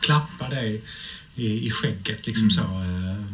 klappar 0.00 0.50
dig 0.50 0.82
i, 1.34 1.66
i 1.66 1.70
skägget 1.70 2.26
liksom 2.26 2.50
så. 2.50 2.60
Eh, 2.60 3.24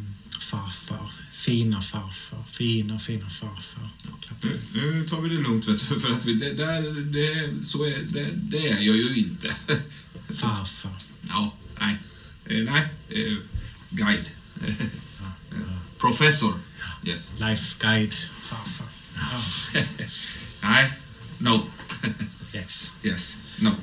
farfar, 0.41 1.11
fina 1.33 1.83
farfar, 1.83 2.45
fina, 2.51 2.99
fina 2.99 3.31
farfar. 3.31 3.89
Klappar. 4.21 4.51
Nu, 4.75 5.07
tar 5.09 5.21
vi 5.21 5.29
det 5.29 5.43
lugnt, 5.43 5.69
vet 5.69 5.89
du, 5.89 6.01
för 6.01 6.11
att 6.11 6.27
vi, 6.27 6.35
det, 6.35 6.53
där, 6.53 6.83
det, 7.01 7.65
så 7.65 7.85
är, 7.85 7.99
det, 8.09 8.29
det 8.33 8.69
är 8.69 8.81
jag 8.81 8.97
ju 8.97 9.17
inte. 9.17 9.55
Farfar. 10.35 10.93
Ja, 11.29 11.55
nej. 11.81 11.97
Eh, 12.45 12.65
nej, 12.73 12.89
eh, 13.09 13.37
guide. 13.91 14.31
Eh, 14.67 14.75
Professor. 15.99 16.55
Yes. 17.05 17.31
Life 17.39 17.77
guide, 17.79 18.15
farfar. 18.43 18.87
nej, 20.63 20.93
no. 21.39 21.61
Yes. 22.55 22.93
Yes, 23.03 23.37
no. 23.59 23.71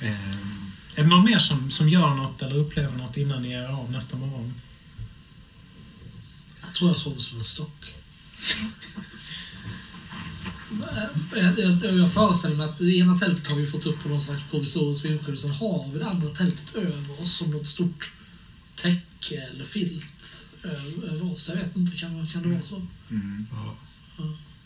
Eh, 0.00 0.36
är 0.94 1.02
det 1.02 1.08
någon 1.08 1.24
mer 1.24 1.38
som, 1.38 1.70
som 1.70 1.88
gör 1.88 2.14
något 2.14 2.42
eller 2.42 2.56
upplever 2.56 2.96
något 2.96 3.16
innan 3.16 3.42
ni 3.42 3.52
är 3.52 3.68
av 3.68 3.90
nästa 3.90 4.16
morgon? 4.16 4.54
Jag 6.60 6.74
tror 6.74 6.90
jag 6.90 6.98
sover 6.98 7.20
som 7.20 7.38
en 7.38 7.44
stock. 7.44 7.94
Jag, 11.34 11.58
jag, 11.58 11.98
jag 11.98 12.12
föreställer 12.12 12.56
mig 12.56 12.68
att 12.68 12.78
det 12.78 12.98
ena 12.98 13.18
tältet 13.18 13.46
har 13.46 13.56
vi 13.56 13.66
fått 13.66 13.86
upp 13.86 14.02
på 14.02 14.08
någon 14.08 14.20
slags 14.20 14.42
provisorisk 14.50 15.04
vindskydd. 15.04 15.40
Sen 15.40 15.50
har 15.50 15.90
vi 15.92 15.98
det 15.98 16.06
andra 16.06 16.28
tältet 16.28 16.74
över 16.74 17.22
oss 17.22 17.36
som 17.36 17.50
något 17.50 17.68
stort 17.68 18.12
täcke 18.82 19.42
eller 19.42 19.64
filt 19.64 20.46
över, 20.62 21.32
oss. 21.32 21.48
Jag 21.48 21.56
vet 21.56 21.76
inte, 21.76 21.96
kan, 21.96 22.26
kan 22.26 22.42
det 22.42 22.48
vara 22.48 22.62
så? 22.64 22.86
Mm. 23.10 23.46
Ja. 23.52 23.76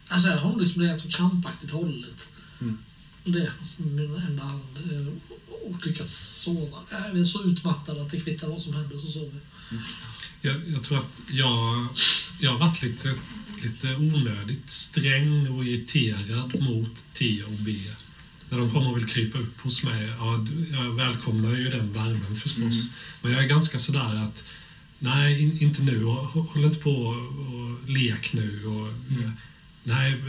Alltså 0.09 0.29
jag 0.29 0.39
har 0.39 0.61
liksom 0.61 0.83
det 0.83 1.01
så 1.01 1.09
krampaktigt 1.09 1.71
hållet. 1.71 2.33
Mm. 2.61 2.79
Det 3.25 3.51
med 3.77 4.11
min 4.11 4.23
enda 4.29 4.45
hand. 4.45 4.63
eh, 4.93 5.07
Och 5.67 5.87
lyckats 5.87 6.15
sova. 6.43 6.79
Jag 6.91 7.19
är 7.21 7.25
så 7.25 7.45
utmattad 7.45 7.99
att 7.99 8.11
det 8.11 8.21
kvittar 8.21 8.49
vad 8.49 8.63
som 8.63 8.75
händer 8.75 8.99
så 8.99 9.07
sover 9.13 9.41
jag. 9.71 9.81
Jag, 10.41 10.69
jag 10.69 10.83
tror 10.83 10.99
att 10.99 11.21
jag, 11.31 11.87
jag 12.41 12.51
har 12.51 12.59
varit 12.59 12.83
lite, 12.83 13.15
lite 13.63 13.95
onödigt 13.97 14.71
sträng 14.71 15.49
och 15.49 15.65
irriterad 15.65 16.61
mot 16.61 17.05
T 17.13 17.43
och 17.45 17.53
B. 17.53 17.73
När 18.49 18.59
de 18.59 18.71
kommer 18.71 18.91
och 18.91 18.97
vill 18.97 19.07
krypa 19.07 19.39
upp 19.39 19.61
hos 19.61 19.83
mig. 19.83 20.09
Ja, 20.19 20.47
jag 20.73 20.91
välkomnar 20.95 21.51
ju 21.57 21.71
den 21.71 21.93
värmen 21.93 22.37
förstås. 22.37 22.59
Mm. 22.63 22.87
Men 23.23 23.33
jag 23.33 23.45
är 23.45 23.49
ganska 23.49 23.79
sådär 23.79 24.23
att 24.25 24.45
nej, 24.99 25.43
in, 25.43 25.63
inte 25.63 25.83
nu. 25.83 26.05
Hå- 26.05 26.47
Håll 26.53 26.65
inte 26.65 26.79
på 26.79 26.91
och, 26.91 27.91
lek 27.91 28.33
nu. 28.33 28.67
Och, 28.67 28.89
Nej, 29.89 30.23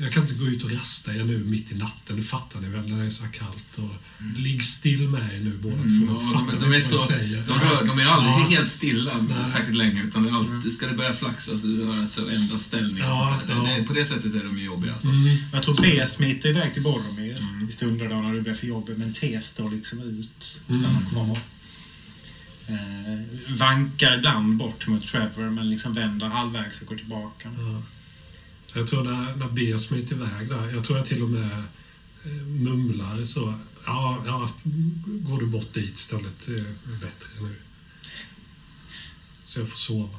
jag 0.00 0.12
kan 0.12 0.22
inte 0.22 0.34
gå 0.34 0.46
ut 0.46 0.64
och 0.64 0.70
rasta 0.72 1.14
er 1.14 1.24
nu 1.24 1.38
mitt 1.38 1.72
i 1.72 1.74
natten. 1.74 2.16
Det 2.16 2.22
fattar 2.22 2.60
ni 2.60 2.68
väl 2.68 2.88
när 2.90 2.98
det 2.98 3.06
är 3.06 3.10
så 3.10 3.24
här 3.24 3.32
kallt. 3.32 3.78
Och, 3.78 3.94
Ligg 4.38 4.64
still 4.64 5.08
med 5.08 5.34
er 5.34 5.40
nu 5.40 5.58
båda 5.62 5.74
Mm, 5.74 6.06
två. 6.06 6.14
ja, 6.14 6.20
Fattar 6.40 6.52
de, 6.52 6.56
ni 6.56 6.62
de, 6.64 6.72
är 6.72 6.76
inte 6.76 6.96
vad 6.96 7.06
så, 7.06 7.12
jag 7.12 7.20
säger? 7.20 7.42
de, 7.46 7.52
rör, 7.60 7.84
de 7.86 7.98
är 7.98 8.06
aldrig 8.06 8.32
Ja. 8.32 8.46
helt 8.48 8.70
stilla 8.70 9.12
Nej. 9.28 9.46
särskilt 9.46 9.76
länge. 9.76 10.02
Utan 10.04 10.22
det 10.22 10.32
alltid, 10.32 10.72
ska 10.72 10.86
det 10.86 10.94
börja 10.94 11.14
flaxa 11.14 11.58
så 11.58 11.68
röra 11.68 12.06
sig 12.08 12.24
och 12.24 12.32
ändra 12.32 12.58
ställning. 12.58 13.02
och 13.04 13.08
Ja. 13.10 13.40
Det- 13.46 13.52
ja. 13.52 13.76
det- 13.78 13.84
På 13.84 13.92
det 13.92 14.06
sättet 14.06 14.34
är 14.34 14.44
de 14.44 14.58
jobbiga. 14.58 14.92
Alltså. 14.92 15.08
Mm. 15.08 15.36
Jag 15.52 15.62
tror 15.62 15.78
B 15.82 16.06
smiter 16.06 16.48
iväg 16.48 16.72
till 16.74 16.82
Boromir 16.82 17.46
i 17.68 17.72
stunder 17.72 18.08
då 18.08 18.14
när 18.14 18.34
det 18.34 18.40
blir 18.42 18.54
för 18.54 18.66
jobbigt, 18.66 18.98
men 18.98 19.12
T 19.12 19.38
står 19.42 19.70
liksom 19.70 19.98
ut, 20.02 20.42
stannar 20.68 20.90
Mm. 20.90 21.06
kvar. 21.10 21.38
Eh, 22.66 23.54
vankar 23.56 24.18
ibland 24.18 24.56
bort 24.56 24.86
mot 24.86 25.06
Trevor, 25.06 25.50
men 25.50 25.70
liksom 25.70 25.94
vänder 25.94 26.26
halvvägs 26.26 26.80
och 26.80 26.86
går 26.86 26.96
tillbaka. 26.96 27.50
Ja. 27.58 27.82
Jag 28.74 28.86
tror 28.86 29.04
när, 29.04 29.36
när 29.36 29.48
B 29.48 29.78
smiter 29.78 30.14
iväg 30.16 30.48
där, 30.48 30.70
jag 30.74 30.84
tror 30.84 30.98
jag 30.98 31.06
till 31.06 31.22
och 31.22 31.30
med 31.30 31.50
eh, 32.24 32.46
mumlar 32.46 33.24
så. 33.24 33.54
Ja, 33.86 34.22
ja, 34.26 34.50
går 35.04 35.40
du 35.40 35.46
bort 35.46 35.74
dit 35.74 35.94
istället. 35.94 36.46
Det 36.46 36.52
är 36.54 36.74
bättre 37.00 37.28
nu. 37.40 37.54
Så 39.44 39.60
jag 39.60 39.68
får 39.68 39.76
sova. 39.76 40.18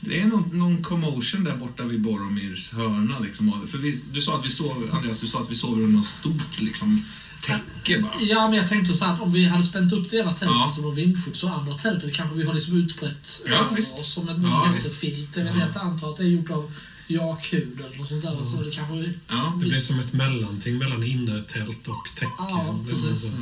Det 0.00 0.20
är 0.20 0.26
någon, 0.26 0.58
någon 0.58 0.82
commotion 0.84 1.44
där 1.44 1.56
borta 1.56 1.82
vid 1.82 2.00
Boromirs 2.00 2.72
hörna. 2.72 3.18
Liksom. 3.18 3.66
För 3.66 3.78
vi, 3.78 4.02
du 4.12 4.20
sa 4.20 4.38
att 4.38 4.46
vi 4.46 4.50
sov, 4.50 4.90
Andreas, 4.92 5.20
du 5.20 5.26
sa 5.26 5.42
att 5.42 5.50
vi 5.50 5.54
sover 5.54 5.82
under 5.82 5.96
något 5.96 6.06
stort 6.06 6.60
liksom, 6.60 7.04
täcke 7.42 8.02
bara. 8.02 8.12
Ja, 8.20 8.48
men 8.48 8.58
jag 8.58 8.68
tänkte 8.68 8.94
så 8.94 9.04
här 9.04 9.14
att 9.14 9.20
om 9.20 9.32
vi 9.32 9.44
hade 9.44 9.62
spänt 9.64 9.92
upp 9.92 10.10
det 10.10 10.16
ena 10.16 10.30
tältet 10.30 10.48
Ja. 10.48 10.70
som 10.74 10.84
var 10.84 10.92
vindskydd 10.92 11.36
så 11.36 11.48
andra 11.48 11.74
tältet 11.74 12.14
kanske 12.14 12.36
vi 12.36 12.44
har 12.44 12.54
liksom 12.54 12.76
utbrett 12.76 13.42
Ja, 13.46 13.52
över 13.54 13.78
oss 13.78 14.12
som 14.14 14.28
en 14.28 14.42
Ja, 14.42 14.74
jättefilt. 14.74 15.36
Jag 15.36 15.44
vet 15.44 15.54
jag 15.74 15.76
antar 15.84 16.10
att 16.10 16.16
det 16.16 16.22
är 16.24 16.28
gjort 16.28 16.50
av 16.50 16.72
jakhud 17.10 17.80
eller 17.80 17.98
något 17.98 18.08
sånt 18.08 18.22
där. 18.22 18.44
Så 18.44 18.62
det 18.62 18.70
kanske. 18.70 19.12
Ja. 19.28 19.52
Det 19.60 19.66
blir 19.66 19.78
som 19.78 20.00
ett 20.00 20.12
mellanting 20.12 20.78
mellan 20.78 21.04
innertält 21.04 21.88
och 21.88 22.08
täcke. 22.14 22.32
Ja, 22.38 22.80
precis. 22.88 23.22
så. 23.22 23.32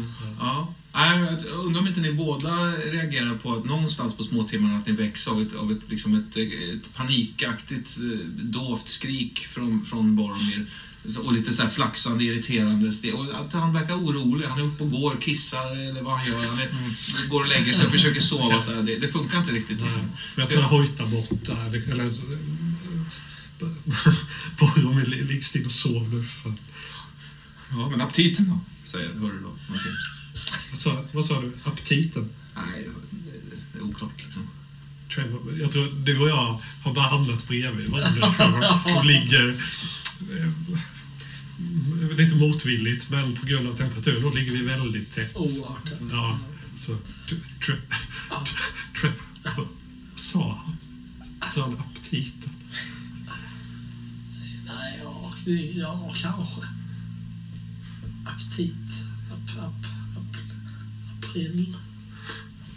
Ja. 0.40 0.74
Jag 0.92 1.44
undrar 1.52 1.80
om 1.80 1.88
inte 1.88 2.00
ni 2.00 2.12
båda 2.12 2.70
reagerar 2.70 3.34
på 3.34 3.52
att 3.52 3.64
någonstans 3.64 4.16
på 4.16 4.22
småtimmarna 4.22 4.78
att 4.78 4.86
ni 4.86 4.92
väcks 4.92 5.28
av 5.28 5.42
ett, 5.42 5.54
av 5.54 5.72
ett, 5.72 5.90
liksom 5.90 6.14
ett, 6.14 6.36
ett 6.36 6.94
panikaktigt 6.94 7.98
eh, 7.98 8.26
dovt 8.28 8.88
skrik 8.88 9.38
från, 9.38 9.84
från 9.84 10.16
Boromir. 10.16 10.66
Och 11.24 11.32
lite 11.32 11.52
så 11.52 11.62
här 11.62 11.70
flaxande, 11.70 12.24
irriterande 12.24 12.92
steg. 12.92 13.14
Och 13.14 13.24
att 13.40 13.52
han 13.52 13.72
verkar 13.72 13.94
orolig. 13.94 14.46
Han 14.46 14.60
är 14.60 14.64
uppe 14.64 14.82
och 14.82 14.90
går, 14.90 15.16
kissar 15.20 15.76
eller 15.90 16.02
vad 16.02 16.18
han 16.18 16.26
gör. 16.26 16.46
Han 16.48 16.58
är, 16.58 17.28
går 17.28 17.40
och 17.40 17.48
lägger 17.48 17.72
sig 17.72 17.86
och 17.86 17.92
försöker 17.92 18.20
sova. 18.20 18.60
Så 18.62 18.74
här. 18.74 18.82
Det, 18.82 18.96
det 18.96 19.08
funkar 19.08 19.38
inte 19.38 19.52
riktigt. 19.52 19.80
Liksom. 19.80 20.00
Men 20.00 20.42
jag 20.42 20.48
tror 20.48 20.62
jag 20.62 20.68
hojtar 20.68 21.06
bort 21.06 21.44
där. 21.44 21.92
Eller, 21.92 22.10
Boromir 24.58 25.06
ligg 25.06 25.44
still 25.44 25.66
och 25.66 25.72
sov 25.72 26.14
nu. 26.14 26.22
För. 26.22 26.52
Ja, 27.70 27.88
men 27.90 28.00
aptiten 28.00 28.48
då? 28.48 28.60
Säger, 28.82 29.14
hör 29.14 29.32
du 29.32 29.40
då? 29.40 29.56
Någonting. 29.66 29.92
Vad, 30.70 30.80
sa, 30.80 31.04
vad 31.12 31.24
sa 31.24 31.40
du? 31.40 31.52
Aptiten? 31.64 32.30
Nej, 32.54 32.88
det, 33.72 33.78
är 33.78 33.82
oklart 33.82 34.22
liksom. 34.24 34.48
Trevor, 35.14 35.58
jag 35.60 35.72
tror 35.72 36.04
du 36.04 36.18
och 36.18 36.28
jag 36.28 36.60
har 36.82 36.94
bara 36.94 37.08
hamnat 37.08 37.48
bredvid 37.48 37.88
varandra. 37.90 38.32
Trevor, 38.32 38.94
som 38.94 39.06
ligger 39.06 39.48
eh, 40.30 40.52
lite 42.16 42.34
motvilligt, 42.34 43.10
men 43.10 43.36
på 43.36 43.46
grund 43.46 43.68
av 43.68 43.72
temperaturen 43.72 44.22
då 44.22 44.30
ligger 44.30 44.52
vi 44.52 44.62
väldigt 44.62 45.12
tätt. 45.12 45.34
Tätt. 45.34 46.02
Ja, 46.10 46.38
så... 46.76 46.96
Tre, 47.28 47.38
tre, 47.66 47.74
Trevor, 49.00 49.68
vad 50.12 50.20
sa 50.20 50.60
han? 50.64 50.76
Sa 51.50 51.62
han 51.62 51.78
aptiten? 51.78 52.50
Ja, 55.54 56.14
kanske. 56.16 56.60
Aptit. 58.26 58.72
Ap, 59.32 59.64
ap, 59.64 59.86
ap, 60.16 60.36
april. 61.18 61.76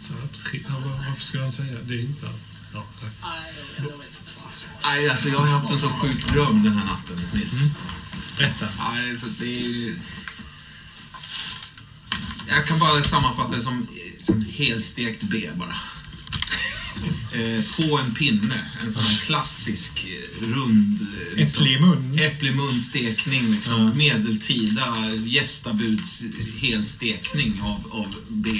Så 0.00 0.12
varför 1.06 1.24
skulle 1.24 1.42
han 1.42 1.52
säga 1.52 1.78
det? 1.82 1.94
är 1.94 2.00
inte... 2.00 2.26
Ja, 2.72 2.84
nej. 3.02 3.10
Nej, 3.22 3.54
jag, 3.76 3.86
jag 3.86 3.98
vet 3.98 4.20
inte 4.20 4.32
vad 4.36 4.44
han. 4.44 4.52
Nej, 4.82 5.10
alltså 5.10 5.28
jag 5.28 5.38
har 5.38 5.46
haft 5.46 5.70
en 5.70 5.78
så 5.78 5.88
sjuk 5.88 6.32
dröm 6.32 6.62
den 6.62 6.72
här 6.72 6.84
natten, 6.84 7.20
Nils. 7.32 7.60
Berätta. 8.36 8.68
Nej, 8.92 9.18
så 9.18 9.26
det 9.38 9.60
är... 9.60 9.94
Jag 12.48 12.66
kan 12.66 12.78
bara 12.78 13.02
sammanfatta 13.02 13.54
det 13.54 13.62
som, 13.62 13.86
som 14.20 14.44
helstekt 14.50 15.22
B 15.22 15.50
bara. 15.54 15.76
Eh, 17.32 17.64
på 17.76 17.98
en 17.98 18.14
pinne. 18.14 18.70
En 18.82 18.92
sån 18.92 19.02
här 19.04 19.18
klassisk 19.18 20.06
eh, 20.06 20.46
rund... 20.46 20.98
eh, 21.00 21.36
liksom, 21.38 21.64
Äpple 21.64 21.76
i 21.76 21.80
mun. 21.80 22.18
Äpple 22.18 22.48
i 22.48 22.54
munstekning. 22.54 23.50
Liksom, 23.50 23.80
Ja. 23.82 23.94
Medeltida 23.94 25.10
gästabuds 25.26 26.24
helstekning 26.60 27.60
av, 27.62 27.92
av 27.92 28.14
B. 28.28 28.50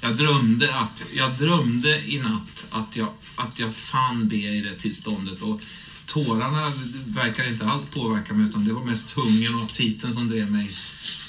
Jag, 0.00 0.16
drömde 0.16 0.74
att, 0.74 1.04
jag 1.12 1.38
drömde 1.38 2.02
i 2.06 2.18
natt 2.20 2.66
att 2.70 2.96
jag, 2.96 3.08
att 3.36 3.58
jag 3.58 3.74
fann 3.74 4.28
B 4.28 4.36
i 4.36 4.60
det 4.60 4.74
tillståndet. 4.74 5.42
Och 5.42 5.60
tårarna 6.06 6.72
verkar 7.06 7.48
inte 7.48 7.66
alls 7.66 7.86
påverka 7.86 8.34
mig 8.34 8.48
utan 8.48 8.64
det 8.64 8.72
var 8.72 8.84
mest 8.84 9.10
hungern 9.10 9.54
och 9.54 9.64
aptiten 9.64 10.14
som 10.14 10.28
drev 10.28 10.50
mig 10.50 10.70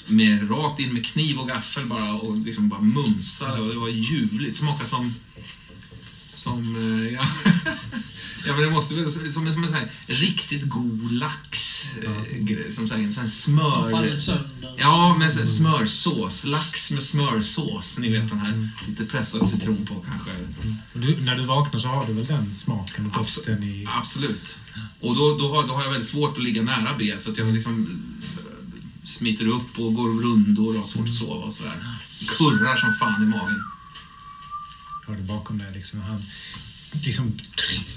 med, 0.06 0.50
rakt 0.50 0.80
in 0.80 0.94
med 0.94 1.06
kniv 1.06 1.38
och 1.38 1.48
gaffel 1.48 1.86
bara 1.86 2.14
och 2.14 2.38
liksom 2.38 2.68
bara 2.68 2.80
mumsade 2.80 3.60
och 3.60 3.68
det 3.68 3.78
var 3.80 3.88
ljuvligt. 3.88 4.56
Smakade 4.56 4.88
som 4.88 5.14
som, 6.32 6.76
eh, 6.76 7.12
ja, 7.12 7.24
ja 8.46 8.52
men 8.54 8.62
det 8.62 8.70
måste 8.70 8.94
väl, 8.94 9.10
som, 9.10 9.30
som 9.30 9.46
en 9.46 9.68
sån 9.68 9.78
här 9.78 9.90
riktigt 10.06 10.62
god 10.68 11.12
lax. 11.12 11.70
Eh, 12.02 12.38
grej, 12.38 12.70
som 12.70 12.88
så 12.88 12.94
här, 12.94 13.02
en 13.02 13.12
sån 13.12 13.20
här 13.20 13.28
Som 13.28 13.56
faller 13.90 14.16
smör... 14.16 14.16
sönder. 14.16 14.74
Ja, 14.78 15.16
med 15.18 15.32
så 15.32 15.44
smörsås. 15.46 16.44
Lax 16.44 16.90
med 16.90 17.02
smörsås. 17.02 17.98
Ni 17.98 18.08
vet 18.08 18.28
den 18.28 18.38
här 18.38 18.68
lite 18.88 19.04
pressad 19.04 19.48
citron 19.48 19.86
på 19.86 20.04
kanske. 20.08 20.30
Och 20.94 21.00
du, 21.00 21.20
när 21.20 21.36
du 21.36 21.44
vaknar 21.44 21.80
så 21.80 21.88
har 21.88 22.06
du 22.06 22.12
väl 22.12 22.26
den 22.26 22.54
smaken 22.54 23.06
och 23.06 23.12
doften 23.12 23.62
i... 23.62 23.86
Absolut. 23.98 24.58
Och 25.00 25.16
då, 25.16 25.36
då, 25.38 25.54
har, 25.54 25.66
då 25.66 25.74
har 25.74 25.82
jag 25.82 25.90
väldigt 25.90 26.08
svårt 26.08 26.36
att 26.36 26.44
ligga 26.44 26.62
nära 26.62 26.94
B, 26.98 27.14
så 27.18 27.30
att 27.30 27.38
jag 27.38 27.48
liksom 27.48 28.02
eh, 28.22 29.06
smiter 29.06 29.46
upp 29.46 29.78
och 29.78 29.94
går 29.94 30.08
rundor 30.22 30.68
och 30.68 30.78
har 30.78 30.84
svårt 30.84 31.08
att 31.08 31.14
sova 31.14 31.44
och 31.44 31.52
sådär. 31.52 31.96
Kurrar 32.26 32.76
som 32.76 32.94
fan 32.94 33.22
i 33.22 33.26
magen. 33.26 33.62
Har 35.06 35.14
du 35.16 35.22
bakom 35.22 35.58
dig 35.58 35.72
liksom. 35.74 36.00
Han 36.00 36.24
liksom 36.92 37.38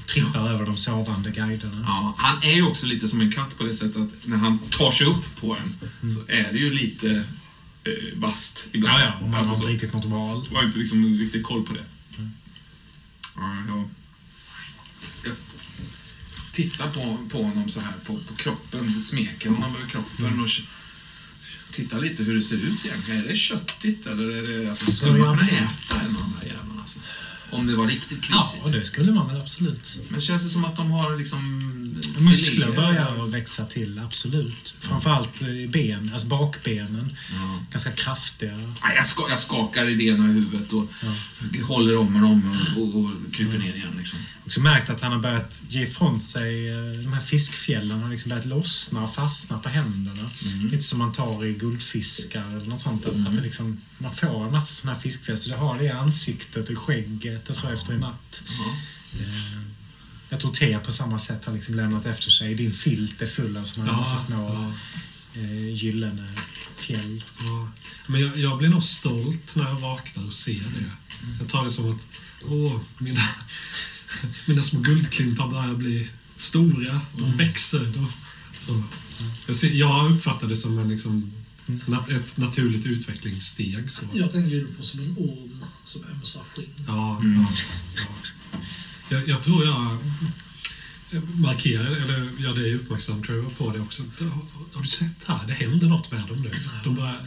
trippar 0.06 0.50
över 0.50 0.66
de 0.66 0.78
sovande 0.78 1.32
guiderna. 1.32 1.84
Ja, 1.88 2.16
han 2.18 2.44
är 2.44 2.56
ju 2.56 2.64
också 2.64 2.86
lite 2.86 3.08
som 3.08 3.22
en 3.22 3.32
katt 3.32 3.58
på 3.58 3.64
det 3.64 3.74
sättet 3.74 3.98
att 3.98 4.28
när 4.28 4.38
han 4.38 4.60
tar 4.60 4.92
sig 4.92 5.08
upp 5.08 5.36
på 5.36 5.58
en 5.58 5.76
så 6.10 6.20
är 6.28 6.54
det 6.54 6.60
ju 6.60 6.74
lite 6.74 7.26
eh, 7.84 7.94
vasst 8.16 8.68
ibland. 8.72 9.02
Ja, 9.02 9.06
ja. 9.06 9.14
Och 9.22 9.30
man 9.30 9.40
Alltså 9.40 9.54
har 9.54 9.72
inte 9.72 9.86
riktigt 9.86 9.94
något 9.94 10.06
val. 10.06 10.48
Jag 10.52 10.58
har 10.58 10.66
inte 10.66 10.80
liksom 10.80 11.18
riktigt 11.18 11.44
koll 11.44 11.64
på 11.64 11.74
det. 11.74 11.86
Ja, 13.36 13.56
jag, 13.68 13.90
jag 15.26 15.34
tittar 16.52 16.90
på, 16.90 17.18
på 17.30 17.44
honom 17.44 17.70
så 17.70 17.80
här 17.80 17.94
på, 18.06 18.20
på 18.28 18.36
kroppen, 18.36 19.02
smeker 19.02 19.50
honom 19.50 19.76
över 19.76 19.88
kroppen 19.88 20.44
och 20.44 20.50
tittar 21.72 22.02
lite 22.02 22.24
hur 22.24 22.36
det 22.36 22.42
ser 22.42 22.56
ut 22.56 22.86
egentligen. 22.86 23.24
Är 23.24 23.28
det 23.28 23.36
köttigt 23.36 24.08
eller 24.08 24.30
är 24.30 24.42
det... 24.42 24.70
Alltså, 24.70 24.92
skulle 24.92 25.20
man 25.20 25.38
kunna 25.38 25.50
äta 25.50 26.02
en 26.02 26.16
av 26.16 26.22
de 26.22 26.34
här 26.40 26.46
jävlarna? 26.46 26.73
Alltså? 26.84 27.00
Om 27.52 27.68
det 27.68 27.76
var 27.76 27.88
riktigt 27.88 28.26
Ja, 28.30 28.50
krisigt. 28.54 28.72
det 28.74 28.86
skulle 28.86 29.12
man 29.12 29.28
väl 29.28 29.42
absolut. 29.42 30.00
Men 30.10 30.22
känns 30.22 30.44
det 30.44 30.50
som 30.50 30.66
att 30.66 30.76
de 30.76 30.92
har 30.92 31.18
liksom... 31.18 31.40
Muskler 32.18 32.66
filéer? 32.66 32.76
börjar 32.76 33.26
att 33.26 33.34
växa 33.34 33.66
till, 33.66 34.00
absolut. 34.00 34.78
Framförallt 34.82 35.42
i 35.42 35.68
ben, 35.68 36.10
alltså 36.14 36.28
bakbenen. 36.28 37.18
Ja. 37.32 37.66
Ganska 37.72 37.92
kraftiga. 37.92 38.74
Jag, 38.96 39.06
ska, 39.08 39.30
jag 39.30 39.40
skakar 39.40 39.90
idéerna 39.90 40.30
i 40.30 40.34
huvudet 40.34 40.74
och 40.74 40.86
håller 41.68 41.98
om 41.98 42.24
och 42.24 42.30
om 42.30 42.58
och, 42.78 42.96
och, 42.96 43.06
och 43.06 43.34
kryper 43.34 43.58
ner 43.58 43.74
igen. 43.76 43.94
Liksom. 43.98 44.20
Också 44.46 44.62
märkt 44.62 44.90
att 44.90 45.02
han 45.02 45.12
har 45.12 45.20
börjat 45.20 45.64
ge 45.68 45.84
ifrån 45.84 46.20
sig 46.20 46.70
eh, 46.70 47.02
de 47.04 47.14
här 47.14 47.22
fiskfjällen. 47.22 48.02
har 48.02 48.10
liksom 48.10 48.30
börjat 48.30 48.46
lossna 48.46 49.04
och 49.04 49.16
fastna 49.16 49.60
på 49.60 49.70
händerna. 49.70 50.30
Lite 50.72 50.84
som 50.84 51.00
man 51.00 51.14
tar 51.14 51.46
i 51.46 51.54
guldfiskar 51.54 52.58
eller 52.58 52.66
något 52.66 52.82
sånt. 52.82 53.06
Att, 53.06 53.28
att 53.28 53.36
det 53.36 53.42
liksom, 53.42 53.82
man 53.98 54.16
får 54.16 54.46
en 54.46 54.52
massa 54.52 54.74
sådana 54.74 54.96
här 54.96 55.02
fiskfjäll. 55.02 55.38
Så 55.38 55.50
det 55.50 55.56
har 55.56 55.78
det 55.78 55.84
i 55.84 55.90
ansiktet 55.90 56.66
och 56.66 56.72
i 56.72 56.76
skägget 56.76 57.50
och 57.50 57.56
så 57.56 57.70
efter 57.70 57.94
en 57.94 58.00
natt. 58.00 58.44
Ja. 58.60 58.76
Eh, 59.20 59.73
Jag 60.34 60.40
tror 60.42 60.52
te 60.54 60.80
på 60.80 60.92
samma 60.92 61.20
sätt 61.20 61.46
har 61.46 61.54
liksom 61.54 61.76
lämnat 61.76 62.06
efter 62.06 62.30
sig. 62.32 62.56
Din 62.56 62.74
filt 62.74 63.22
är 63.22 63.26
full 63.26 63.58
av 63.58 63.64
sådana 63.64 63.92
Ja, 63.92 63.98
massa 63.98 64.18
små 64.18 64.54
ja. 64.54 65.42
eh, 65.42 65.74
gyllene 65.74 66.28
fjäll. 66.78 67.24
Ja. 67.40 67.70
Men 68.08 68.22
jag, 68.22 68.38
jag 68.38 68.58
blir 68.58 68.70
nog 68.70 68.84
stolt 68.84 69.56
när 69.56 69.64
jag 69.70 69.76
vaknar 69.76 70.26
och 70.26 70.34
ser 70.34 70.54
det. 70.60 70.92
Jag 71.40 71.48
tar 71.50 71.64
det 71.64 71.70
som 71.70 71.90
att 71.90 72.08
åh, 72.44 72.80
mina, 72.98 73.22
mina 74.46 74.64
små 74.64 74.80
guldklimpar 74.80 75.48
börjar 75.48 75.74
bli 75.74 76.10
stora. 76.38 77.02
De 77.18 77.38
växer. 77.38 77.80
De, 77.86 78.14
så. 78.60 78.84
Jag, 79.48 79.56
ser, 79.56 79.70
jag 79.72 80.12
uppfattar 80.12 80.48
det 80.48 80.56
som 80.56 80.80
en, 80.80 80.90
liksom, 80.90 81.32
nat, 81.86 82.10
ett 82.10 82.38
naturligt 82.38 82.86
utvecklingssteg. 82.86 83.92
Så. 83.92 84.06
Jag 84.14 84.32
tänker 84.32 84.50
ju 84.56 84.68
på 84.68 84.84
som 84.84 85.00
en 85.00 85.16
orm 85.18 85.66
som 85.86 86.04
ömsar 86.04 86.42
skinn. 86.56 86.70
Ja, 86.88 87.18
Mm. 87.20 87.42
ja, 87.42 87.48
ja. 87.96 88.60
Jag, 89.10 89.28
jag 89.28 89.44
tror 89.44 89.66
jag 89.66 89.98
markerade, 91.36 92.02
eller 92.02 92.30
ja, 92.40 92.52
det 92.52 92.70
är 92.70 92.76
uppmärksam 92.76 93.24
tror 93.24 93.44
jag 93.44 93.58
på 93.58 93.72
det 93.72 93.80
också. 93.80 94.04
Har, 94.20 94.28
har 94.74 94.82
du 94.82 94.88
sett 94.88 95.24
här? 95.26 95.48
Det 95.48 95.54
händer 95.54 95.88
något 95.88 96.12
med 96.12 96.28
dem 96.28 96.42
nu. 96.42 96.52
De 96.84 96.96
börjar, 96.96 97.18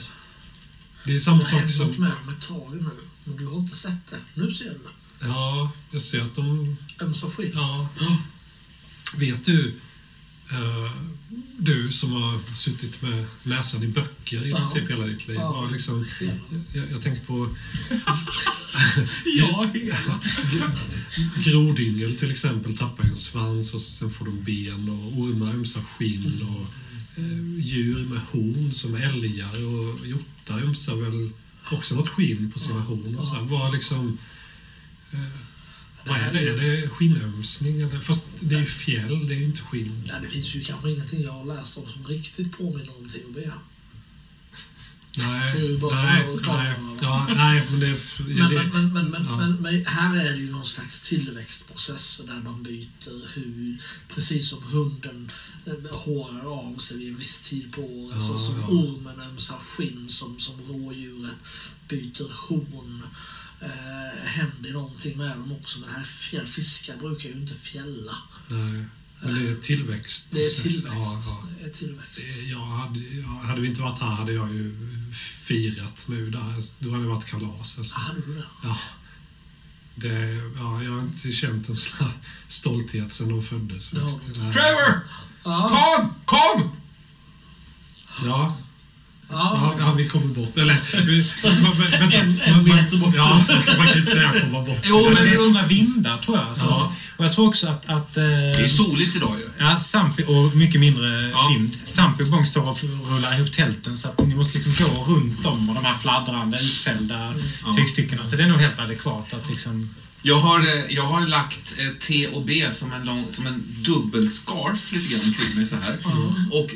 det 1.05 1.15
är 1.15 1.19
samma 1.19 1.39
Det 1.39 1.45
sak 1.45 1.61
hänt 1.61 1.79
något 1.79 1.95
som... 1.95 2.03
med 2.05 2.11
dem 2.11 2.35
ett 2.39 2.49
tag 2.49 2.71
nu, 2.73 2.91
men 3.25 3.37
du 3.37 3.47
har 3.47 3.59
inte 3.59 3.77
sett 3.77 4.07
det. 4.07 4.19
Nu 4.35 4.51
ser 4.51 4.65
du 4.65 4.71
det. 4.71 5.27
Ja, 5.27 5.73
jag 5.91 6.03
ser 6.03 6.23
att 6.23 6.35
de... 6.35 6.77
Ömsar 7.01 7.31
skinn. 7.31 7.53
Ja. 7.55 7.89
Vet 9.17 9.45
du, 9.45 9.75
eh, 10.51 10.93
du 11.59 11.93
som 11.93 12.13
har 12.13 12.57
suttit 12.57 13.03
med 13.03 13.25
näsan 13.43 13.83
i 13.83 13.87
böcker 13.89 14.47
i 14.47 14.51
Ja. 14.51 14.57
princip 14.57 14.91
hela 14.91 15.07
ditt 15.07 15.29
liv. 15.29 15.37
Ja. 15.37 15.69
Liksom, 15.73 16.07
jag, 16.75 16.85
jag 16.91 17.03
tänker 17.03 17.21
på 17.27 17.49
Ja, 19.39 19.71
Grodyngel 21.45 22.17
till 22.19 22.31
exempel 22.31 22.77
tappar 22.77 23.05
en 23.05 23.17
svans 23.17 23.75
och 23.75 23.81
sen 23.81 24.11
får 24.11 24.25
de 24.25 24.43
ben 24.43 24.89
och 24.89 25.19
ormar 25.21 25.51
ömsar 25.55 25.81
skinn 25.83 26.43
och 26.43 26.67
eh, 27.19 27.59
djur 27.67 28.05
med 28.05 28.21
horn 28.21 28.73
som 28.73 28.95
älgar 28.95 29.65
och 29.67 30.07
hjortar 30.07 30.61
ömsar 30.63 30.95
väl 30.97 31.31
också 31.73 31.95
något 31.95 32.09
skinn 32.09 32.51
på 32.53 32.59
sina 32.59 32.81
horn 32.81 33.17
och 33.17 33.25
så 33.25 33.35
här. 33.35 33.43
Vad 33.43 33.73
liksom... 33.75 34.19
Eh, 35.13 35.46
vad 36.07 36.19
är 36.19 36.33
det? 36.33 36.49
Är 36.49 36.57
det 36.57 36.89
skinnömsning? 36.89 37.81
Eller? 37.81 38.01
Fast 38.01 38.27
det 38.41 38.55
är 38.55 38.59
ju 38.59 38.67
fjäll, 38.67 39.29
det 39.29 39.35
är 39.35 39.39
ju 39.39 39.45
inte 39.45 39.61
skinn. 39.61 40.03
Nej, 40.07 40.21
det 40.23 40.29
finns 40.29 40.55
ju 40.55 40.61
kanske 40.61 40.91
ingenting 40.91 41.23
jag 41.23 41.33
har 41.33 41.45
läst 41.45 41.79
om 41.79 41.89
som 41.89 42.07
riktigt 42.07 42.59
påminner 42.59 42.93
om 42.99 43.09
THB. 43.09 43.39
Nej, 45.19 45.53
nej, 45.55 45.79
nej, 46.47 46.73
av. 46.73 46.99
ja, 47.03 47.27
nej, 47.37 47.63
men 47.71 47.81
det... 47.81 47.87
ja, 47.87 48.49
Men, 48.49 48.51
det 48.51 48.71
men, 48.73 48.93
men, 48.93 49.11
men, 49.11 49.25
ja. 49.25 49.37
men, 49.37 49.53
men 49.53 49.87
här 49.87 50.17
är 50.17 50.31
det 50.31 50.39
ju 50.39 50.51
någon 50.51 50.67
slags 50.67 51.03
tillväxtprocess 51.03 52.23
där 52.27 52.41
de 52.45 52.63
byter 52.63 53.35
hud. 53.35 53.83
Precis 54.09 54.49
som 54.49 54.63
hunden 54.63 55.33
eh, 55.67 55.97
hårar 55.97 56.71
av 56.71 56.77
sig 56.77 56.99
vid 56.99 57.09
en 57.09 57.17
viss 57.17 57.43
tid 57.43 57.73
på 57.73 57.83
året. 57.83 58.23
så 58.23 58.33
Ja, 58.33 58.39
som 58.39 58.79
ormen 58.79 59.21
ömsar 59.21 59.59
skinn, 59.59 60.09
som, 60.09 60.39
som 60.39 60.55
rådjuret 60.69 61.35
byter 61.89 62.33
horn. 62.33 63.03
Eh, 63.61 63.69
händer 64.25 64.73
någonting 64.73 65.19
med 65.19 65.31
dem 65.31 65.53
också. 65.53 65.79
Men 65.81 65.89
här 65.89 66.05
fjäll, 66.05 66.47
fiskar 66.47 66.97
brukar 66.97 67.29
ju 67.29 67.35
inte 67.35 67.55
fjälla. 67.55 68.17
nej, 68.49 68.85
men 69.21 69.35
det 69.35 69.51
är 69.51 69.55
tillväxt. 69.55 70.29
Det 70.31 70.47
är 70.47 70.63
tillväxt. 70.63 71.25
Ja, 71.27 71.43
ja. 71.43 71.49
Det 71.59 71.65
är 71.65 71.71
tillväxt. 71.71 72.21
Jag 72.51 72.59
hade, 72.67 73.01
jag, 73.01 73.29
hade 73.29 73.61
vi 73.61 73.69
inte 73.69 73.83
varit 73.83 74.01
här 74.01 74.09
hade 74.09 74.33
jag 74.33 74.55
ju 74.55 74.75
firat 75.45 76.09
nu 76.09 76.31
där. 76.31 76.55
Då 76.79 76.91
hade 76.91 77.03
det 77.03 77.09
varit 77.09 77.25
kalas. 77.25 77.79
Alltså. 77.79 77.95
Ah, 77.95 77.99
hade 77.99 78.21
du 78.21 78.35
det? 78.35 78.45
Ja. 78.63 78.79
Det, 79.95 80.35
ja, 80.59 80.83
jag 80.83 80.93
har 80.93 81.01
inte 81.01 81.33
känt 81.33 81.69
en 81.69 81.77
sån 81.77 82.07
här 82.07 82.19
stolthet 82.49 83.13
sedan 83.13 83.29
de 83.29 83.43
föddes. 83.43 83.93
Nej. 83.93 84.53
Trevor! 84.53 85.01
Ja. 85.45 85.69
Kom! 85.69 86.15
Kom! 86.25 86.71
Ja, 88.25 88.57
Ja. 89.31 89.75
ja, 89.79 89.93
vi 89.93 90.09
kommer 90.09 90.27
bort. 90.27 90.57
Eller, 90.59 90.77
vi, 91.07 91.21
vä- 91.43 91.91
vänta. 92.01 92.17
En- 92.17 92.41
en 92.45 92.65
meter 92.65 92.97
bort. 92.97 93.15
Ja, 93.17 93.43
man 93.79 93.87
kan 93.89 93.99
inte 93.99 94.13
säga 94.13 94.33
komma 94.41 94.61
bort. 94.63 94.81
Jo, 94.85 95.05
Men 95.05 95.15
men 95.15 95.25
det 95.25 95.31
är 95.31 95.37
sådana 95.37 95.67
vindar 95.67 96.19
tror 96.19 96.37
jag. 96.39 96.57
Så. 96.57 96.67
Ja. 96.67 96.93
Och 97.17 97.25
jag 97.25 97.33
tror 97.33 97.49
också 97.49 97.69
att... 97.69 97.89
att 97.89 98.17
eh, 98.17 98.23
Det 98.23 98.63
är 98.65 98.69
soligt 98.69 99.17
idag 99.17 99.37
ju. 99.39 99.65
Ja, 99.65 99.81
Sampi 99.81 100.25
och 100.27 100.57
mycket 100.57 100.81
mindre 100.81 101.29
Ja. 101.33 101.49
vind. 101.49 101.77
Sampi 101.87 102.25
på 102.25 102.31
gång 102.31 102.47
står 102.47 102.69
och 102.69 102.79
rullar 103.11 103.35
ihop 103.39 103.53
tälten 103.53 103.97
så 103.97 104.09
att 104.09 104.27
ni 104.27 104.35
måste 104.35 104.59
liksom 104.59 104.73
gå 104.87 105.05
runt 105.05 105.47
om 105.47 105.69
och 105.69 105.75
de 105.75 105.85
här 105.85 105.99
fladdrande, 105.99 106.61
utfällda 106.61 107.35
Ja. 107.67 107.73
tygstyckena. 107.77 108.25
Så 108.25 108.37
det 108.37 108.43
är 108.43 108.49
nog 108.49 108.61
helt 108.61 108.79
adekvat 108.79 109.35
att 109.35 109.49
liksom... 109.49 109.91
Jag 110.23 110.39
har, 110.41 110.59
eh, 110.61 110.85
jag 110.89 111.03
har 111.05 111.27
lagt 111.27 111.75
eh, 111.79 111.89
T 112.07 112.29
och 112.29 112.45
B 112.45 112.67
som 112.73 112.93
en, 112.93 113.05
lång, 113.05 113.27
som 113.29 113.47
en 113.47 113.63
dubbelscarf 113.79 114.93
lite 114.93 115.15
grann 115.15 115.21
omkring 115.27 115.57
mig 115.57 115.67
så 115.67 115.77
här. 115.77 115.99
Och 116.53 116.71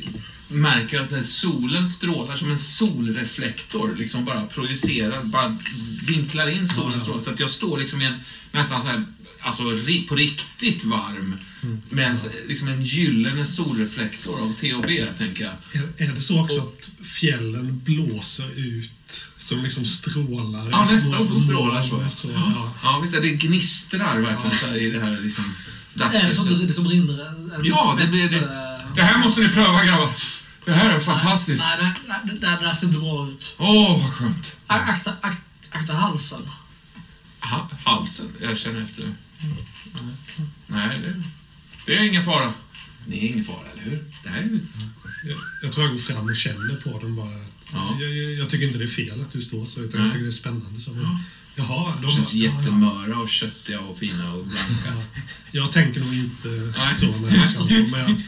märker 0.51 1.01
att 1.01 1.25
solen 1.25 1.87
strålar 1.87 2.37
som 2.37 2.51
en 2.51 2.59
solreflektor. 2.59 3.95
Liksom 3.99 4.25
bara 4.25 4.47
projicerar, 4.47 5.23
bara 5.25 5.57
vinklar 6.07 6.47
in 6.49 6.69
solens 6.69 7.03
strålar. 7.03 7.21
Så 7.21 7.31
att 7.31 7.41
jag 7.41 7.51
står 7.51 7.79
liksom 7.79 8.03
i 8.03 8.05
en 8.05 8.15
nästan 8.53 8.83
så 8.83 8.89
här, 8.89 9.05
alltså 9.41 9.63
på 10.09 10.15
riktigt 10.15 10.85
varm. 10.85 11.35
Med 11.91 12.11
en, 12.11 12.17
liksom 12.49 12.69
en 12.69 12.85
gyllene 12.85 13.47
solreflektor 13.47 14.41
av 14.41 14.55
T 14.61 14.75
och 14.75 14.83
B, 14.83 15.07
tänker 15.19 15.45
jag. 15.45 15.83
Är, 15.83 15.89
är 16.11 16.13
det 16.15 16.21
så 16.21 16.41
också 16.45 16.59
att 16.61 16.91
fjällen 17.07 17.81
blåser 17.85 18.51
ut 18.59 19.27
som 19.39 19.63
liksom 19.63 19.85
strålar? 19.85 20.69
Ja, 20.71 20.85
nästan 20.93 21.27
som 21.27 21.41
strålar 21.41 21.83
så. 21.83 22.05
så 22.11 22.29
ja. 22.35 22.75
Ja, 22.83 22.99
visst 23.03 23.15
är 23.15 23.21
det 23.21 23.29
gnistrar 23.29 24.21
verkligen 24.21 24.57
så 24.57 24.67
här, 24.67 24.77
i 24.77 24.91
det 24.91 25.01
här 25.01 25.21
liksom 25.23 25.45
Är 25.45 25.99
det 25.99 26.35
som, 26.35 26.35
dagsljuset. 26.45 26.69
det 26.69 26.75
som 26.75 26.89
rinner 26.89 27.19
Ja, 27.63 27.99
det 28.01 28.07
blir 28.09 28.29
det. 28.29 28.37
eh, 28.37 28.95
Det 28.95 29.03
här 29.03 29.19
måste 29.25 29.41
ni 29.41 29.49
pröva 29.49 29.85
grabbar. 29.85 30.11
Det 30.65 30.73
här 30.73 30.95
är 30.95 30.99
fantastiskt. 31.01 31.67
Nej, 31.81 31.93
nej, 32.09 32.21
nej, 32.25 32.35
det 32.35 32.65
där 32.67 32.75
ser 32.75 32.87
inte 32.87 32.99
bra 32.99 33.29
ut. 33.29 33.57
Åh, 33.59 34.03
vad 34.03 34.13
skönt. 34.13 34.57
Akta, 34.67 35.13
akta, 35.21 35.43
akta 35.71 35.93
halsen. 35.93 36.43
Ha, 37.41 37.69
halsen, 37.85 38.27
jag 38.41 38.59
känner 38.59 38.83
efter. 38.83 39.15
Nej, 40.67 40.99
det, 40.99 41.23
det 41.87 41.97
är 41.99 42.05
ingen 42.05 42.25
fara. 42.25 42.53
Det 43.07 43.25
är 43.25 43.29
ingen 43.29 43.45
fara, 43.45 43.67
eller 43.73 43.83
hur? 43.83 44.05
Det 44.23 44.29
här 44.29 44.41
är... 44.41 44.61
Jag, 45.25 45.39
jag 45.63 45.73
tror 45.73 45.87
jag 45.87 45.95
går 45.95 46.01
fram 46.03 46.29
och 46.29 46.37
känner 46.37 46.77
på 46.77 46.99
dem 46.99 47.17
bara. 47.17 47.35
Att, 47.35 47.53
Ja. 47.73 47.97
jag, 48.01 48.11
jag, 48.17 48.33
jag 48.35 48.51
tycker 48.51 48.67
inte 48.67 48.79
det 48.79 48.85
är 48.85 48.89
fel 48.89 49.21
att 49.23 49.33
du 49.33 49.43
står 49.43 49.67
så, 49.67 49.81
utan 49.81 50.01
Nej. 50.01 50.07
jag 50.07 50.13
tycker 50.13 50.25
det 50.25 50.31
är 50.31 50.33
spännande. 50.33 50.81
Så. 50.81 50.91
Men, 50.93 51.19
Jaha, 51.55 51.95
De 52.03 52.11
känns 52.11 52.35
ja, 52.35 52.51
ja. 52.51 52.57
jättemöra 52.59 53.19
och 53.19 53.29
köttiga 53.29 53.81
och 53.81 53.99
fina 53.99 54.33
och 54.33 54.45
blanka. 54.47 54.73
Ja. 54.87 55.21
Jag 55.53 55.73
tänker 55.73 56.01
nog 56.01 56.15
inte 56.15 56.49
Nej. 56.49 56.95
så 56.95 57.07
när 57.07 57.37
jag 57.37 57.53
känner 57.53 57.81
dem. 57.81 57.91
Men 57.91 58.01
jag, 58.01 58.23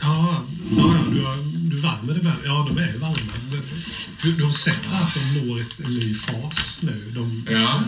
ja, 0.00 0.44
ja, 0.70 0.76
ja, 0.76 1.04
du, 1.12 1.22
har, 1.24 1.36
du 1.70 1.80
värmer 1.80 2.14
det 2.14 2.20
väl. 2.20 2.32
Ja, 2.44 2.66
de 2.68 2.78
är 2.78 2.92
ju 2.92 2.98
varma. 2.98 3.16
Du, 4.22 4.32
du 4.32 4.44
har 4.44 4.52
sett 4.52 4.92
att 4.92 5.14
de 5.14 5.20
når 5.48 5.60
ett, 5.60 5.80
en 5.80 5.94
ny 5.94 6.14
fas 6.14 6.78
nu. 6.80 7.10
De 7.14 7.46
Ja. 7.50 7.68
att- 7.78 7.86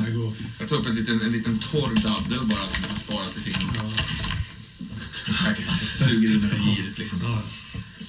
Jag 0.60 0.68
tar 0.68 0.76
upp 0.76 0.86
en 0.86 0.94
liten, 0.94 1.20
en 1.20 1.32
liten 1.32 1.58
torr 1.58 1.94
daddel 2.02 2.46
bara 2.46 2.68
som 2.68 2.82
jag 2.82 2.90
har 2.90 2.98
sparat 2.98 3.36
i 3.36 3.40
fickan. 3.40 3.70
ja, 3.76 3.82
jag 5.66 5.76
suger 5.88 6.32
in 6.34 6.40
det 6.40 6.58
giret 6.70 6.98
liksom. 6.98 7.18
ja. 7.22 7.42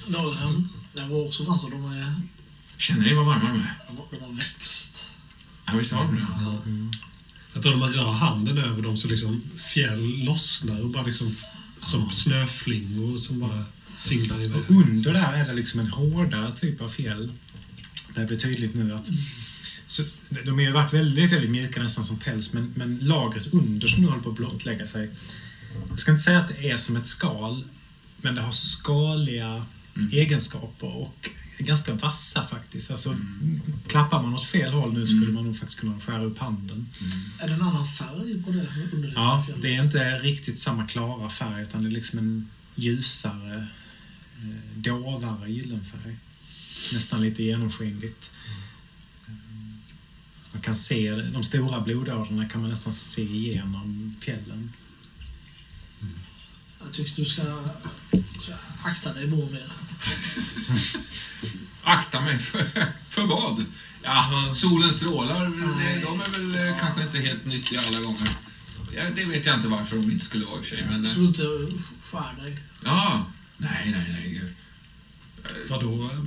Ja, 0.08 0.34
den, 0.40 0.68
den 0.94 1.08
går 1.08 1.26
också 1.26 1.44
fram 1.44 1.58
så 1.58 1.68
de, 1.68 1.84
är, 1.84 2.14
Känner 2.78 3.02
ni 3.04 3.14
vad 3.14 3.26
varma 3.26 3.48
de 3.48 3.58
är? 3.60 3.74
de, 3.88 3.96
har- 3.96 4.06
de 4.10 4.20
har 4.24 4.32
växt. 4.32 5.10
Ja, 5.66 5.72
visst 5.76 5.92
har 5.92 6.04
de 6.04 6.16
det? 6.16 6.26
Jag 7.52 7.62
tror 7.62 7.72
när 7.72 7.78
man 7.78 7.92
rör 7.92 8.12
handen 8.12 8.58
över 8.58 8.82
dem 8.82 8.96
så 8.96 9.08
liksom 9.08 9.42
fjäll 9.74 10.24
lossnar 10.24 10.80
och 10.80 10.90
bara 10.90 11.06
liksom 11.06 11.36
som 11.82 12.10
snöflingor 12.10 13.18
som 13.18 13.40
bara 13.40 13.64
singlar 13.96 14.44
iväg. 14.44 14.56
Och 14.56 14.70
under 14.70 15.12
där 15.12 15.32
är 15.32 15.46
det 15.46 15.54
liksom 15.54 15.80
en 15.80 15.86
hårdare 15.86 16.52
typ 16.52 16.80
av 16.80 16.88
fjäll. 16.88 17.32
Det 18.14 18.24
blir 18.26 18.38
tydligt 18.38 18.74
nu 18.74 18.92
att... 18.94 19.06
Så, 19.86 20.02
de 20.44 20.50
har 20.50 20.60
ju 20.60 20.72
varit 20.72 20.92
väldigt, 20.92 21.32
väldigt 21.32 21.50
mjuka, 21.50 21.82
nästan 21.82 22.04
som 22.04 22.18
päls, 22.18 22.52
men, 22.52 22.72
men 22.76 22.98
lagret 22.98 23.54
under 23.54 23.88
som 23.88 24.02
nu 24.02 24.08
håller 24.08 24.22
på 24.22 24.30
att 24.30 24.36
blottlägga 24.36 24.86
sig. 24.86 25.10
Jag 25.90 26.00
ska 26.00 26.10
inte 26.10 26.22
säga 26.22 26.38
att 26.38 26.48
det 26.48 26.70
är 26.70 26.76
som 26.76 26.96
ett 26.96 27.06
skal, 27.06 27.64
men 28.16 28.34
det 28.34 28.40
har 28.40 28.52
skaliga 28.52 29.66
egenskaper 30.12 30.96
och 30.96 31.30
är 31.58 31.64
ganska 31.64 31.94
vassa 31.94 32.46
faktiskt. 32.46 32.90
Alltså, 32.90 33.16
klappar 33.86 34.22
man 34.22 34.34
åt 34.34 34.44
fel 34.44 34.72
håll 34.72 34.92
nu 34.92 35.06
skulle 35.06 35.32
man 35.32 35.44
nog 35.44 35.58
faktiskt 35.58 35.80
kunna 35.80 36.00
skära 36.00 36.24
upp 36.24 36.38
handen. 36.38 36.88
Är 37.38 37.48
det 37.48 37.54
en 37.54 37.62
annan 37.62 37.88
färg 37.88 38.42
på 38.42 38.50
det 38.50 38.66
underliggande 38.92 39.12
Ja, 39.14 39.46
det 39.62 39.76
är 39.76 39.82
inte 39.82 40.18
riktigt 40.18 40.58
samma 40.58 40.86
klara 40.86 41.30
färg 41.30 41.62
utan 41.62 41.82
det 41.82 41.88
är 41.88 41.92
liksom 41.92 42.18
en 42.18 42.48
ljusare, 42.74 43.66
dovare 44.76 45.50
gyllenfärg. 45.50 46.16
Nästan 46.92 47.20
lite 47.22 47.42
genomskinligt. 47.42 48.30
Eh, 49.26 49.32
Man 50.52 50.62
kan 50.62 50.74
se 50.74 51.14
de 51.14 51.44
stora 51.44 51.80
blodådrorna 51.80 52.48
kan 52.48 52.60
man 52.60 52.70
nästan 52.70 52.92
se 52.92 53.22
igenom 53.22 54.16
fjällen. 54.20 54.72
Jag 56.84 56.92
tycker 56.92 57.16
du 57.16 57.24
ska, 57.24 57.42
ska 58.42 58.52
akta 58.82 59.12
dig 59.14 59.26
Boromir. 59.26 59.72
Akta 61.82 62.20
mig 62.20 62.38
för, 62.38 62.64
för 63.08 63.26
vad? 63.26 63.64
Ja, 64.02 64.48
solens 64.52 64.96
strålar, 64.96 65.44
det, 65.44 66.00
de 66.04 66.20
är 66.20 66.30
väl 66.54 66.68
eh, 66.68 66.78
kanske 66.80 67.02
inte 67.02 67.18
helt 67.18 67.44
nyttiga 67.44 67.80
alla 67.80 68.00
gånger. 68.00 68.28
Ja, 68.96 69.02
det 69.16 69.24
vet 69.24 69.46
jag 69.46 69.54
inte 69.56 69.68
varför 69.68 69.96
de 69.96 70.10
inte 70.10 70.24
skulle 70.24 70.44
vara 70.44 70.56
i 70.56 70.60
och 70.60 70.64
för 70.64 70.76
sig. 70.76 70.86
Men, 70.90 71.04
eh, 71.04 71.10
Så 71.12 71.18
du 71.20 71.26
inte 71.26 71.42
skär 72.02 72.42
dig. 72.44 72.58
ja, 72.84 73.26
nej, 73.60 73.90
nej, 73.92 74.06
nej. 74.12 74.40
Vadå? 75.68 76.04
eh, 76.04 76.18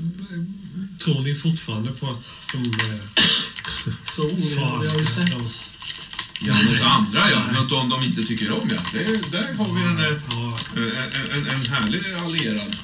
Tror 1.04 1.22
ni 1.22 1.36
fortfarande 1.36 1.92
på 1.92 2.10
att 2.12 2.24
de 2.52 2.58
är 2.60 3.00
Tror 4.16 4.30
vi. 4.36 4.56
Fan, 4.56 4.82
Vi 4.82 4.88
har 4.88 5.00
ju 5.00 5.06
de- 5.06 5.06
sett. 5.12 5.66
Ja, 6.46 6.54
hos 6.54 6.82
andra 6.82 7.32
ja. 7.32 7.52
Något 7.52 7.72
om 7.72 7.90
de 7.90 8.04
inte 8.04 8.24
tycker 8.24 8.52
om 8.52 8.70
ja. 8.70 8.78
Det, 8.94 9.32
där 9.32 9.54
har 9.54 9.74
vi 9.74 9.82
en, 9.82 9.98
eh, 9.98 10.20
Ja, 10.32 10.58
en, 10.76 11.32
en, 11.40 11.48
en 11.48 11.66
härlig 11.66 12.14
allierad. 12.14 12.76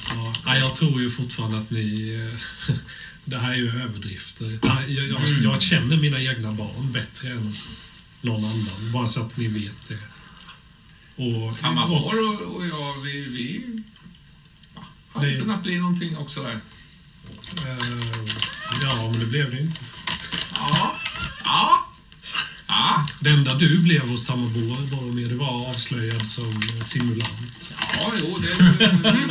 ja. 0.44 0.56
Jag 0.56 0.76
tror 0.76 1.00
ju 1.02 1.10
fortfarande 1.10 1.58
att 1.58 1.70
ni... 1.70 2.14
eh, 2.68 2.74
Det 3.24 3.38
här 3.38 3.52
är 3.52 3.56
ju 3.56 3.68
överdrifter. 3.82 4.58
Jag, 4.62 4.90
jag, 4.90 5.28
jag 5.42 5.62
känner 5.62 5.96
mina 5.96 6.20
egna 6.20 6.52
barn 6.52 6.92
bättre 6.92 7.28
än 7.30 7.56
någon 8.20 8.44
annan. 8.44 8.92
Bara 8.92 9.06
så 9.06 9.20
att 9.20 9.36
ni 9.36 9.46
vet 9.48 9.88
det. 9.88 9.98
Och, 11.16 11.58
Tamahar 11.58 11.92
och, 12.28 12.56
och 12.56 12.66
jag, 12.66 13.00
vi, 13.04 13.20
vi 13.20 13.64
hade 15.12 15.26
Nej. 15.26 15.40
kunnat 15.40 15.62
bli 15.62 15.78
någonting 15.78 16.16
också 16.16 16.42
där. 16.42 16.60
eh, 17.66 17.78
ja, 18.82 19.08
men 19.10 19.20
det 19.20 19.26
blev 19.26 19.50
det 19.50 19.60
inte. 19.60 19.80
Ja, 20.54 20.96
ja, 21.44 21.86
ja. 22.66 23.06
Det 23.20 23.30
enda 23.30 23.54
du 23.54 23.78
blev 23.78 24.08
hos 24.08 24.26
Tamarbor, 24.26 24.90
Boromir, 24.90 25.28
det 25.28 25.34
var 25.34 25.68
avslöjad 25.68 26.26
som 26.26 26.62
simulant. 26.84 27.72
Ja, 27.80 28.12
jo, 28.18 28.38
det, 28.38 28.78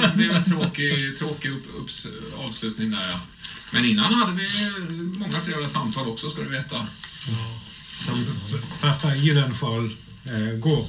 det 0.01 0.11
blev 0.15 0.31
en 0.31 0.43
tråkig, 0.43 1.15
tråkig 1.17 1.49
upp, 1.51 1.63
upps, 1.77 2.07
avslutning 2.37 2.91
där 2.91 3.09
ja. 3.09 3.19
Men 3.71 3.85
innan 3.85 4.13
hade 4.13 4.31
vi 4.31 4.49
många 5.17 5.39
trevliga 5.39 5.67
samtal 5.67 6.07
också, 6.07 6.29
ska 6.29 6.41
du 6.41 6.49
veta. 6.49 6.87
Ja. 7.27 7.59
Farfar 8.79 9.15
Gyllenskjöld 9.15 9.97
eh, 10.25 10.53
går. 10.59 10.87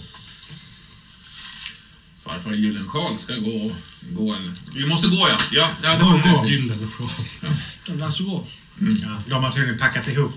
Farfar 2.18 2.52
Gyllensjal 2.52 3.18
ska 3.18 3.34
gå, 3.34 3.72
gå 4.00 4.34
en... 4.34 4.56
Vi 4.74 4.86
måste 4.86 5.08
gå 5.08 5.28
ja. 5.28 5.36
Ja, 5.52 5.70
ja 5.82 5.92
det 5.92 5.98
Gå, 6.04 6.10
var 6.10 6.18
gå. 6.18 6.44
Det 7.86 7.92
är 7.92 7.96
dags 7.96 8.20
att 8.20 8.26
gå. 8.26 8.46
Ja, 9.02 9.22
de 9.28 9.44
har 9.44 9.52
tydligen 9.52 9.78
packat 9.78 10.08
ihop. 10.08 10.32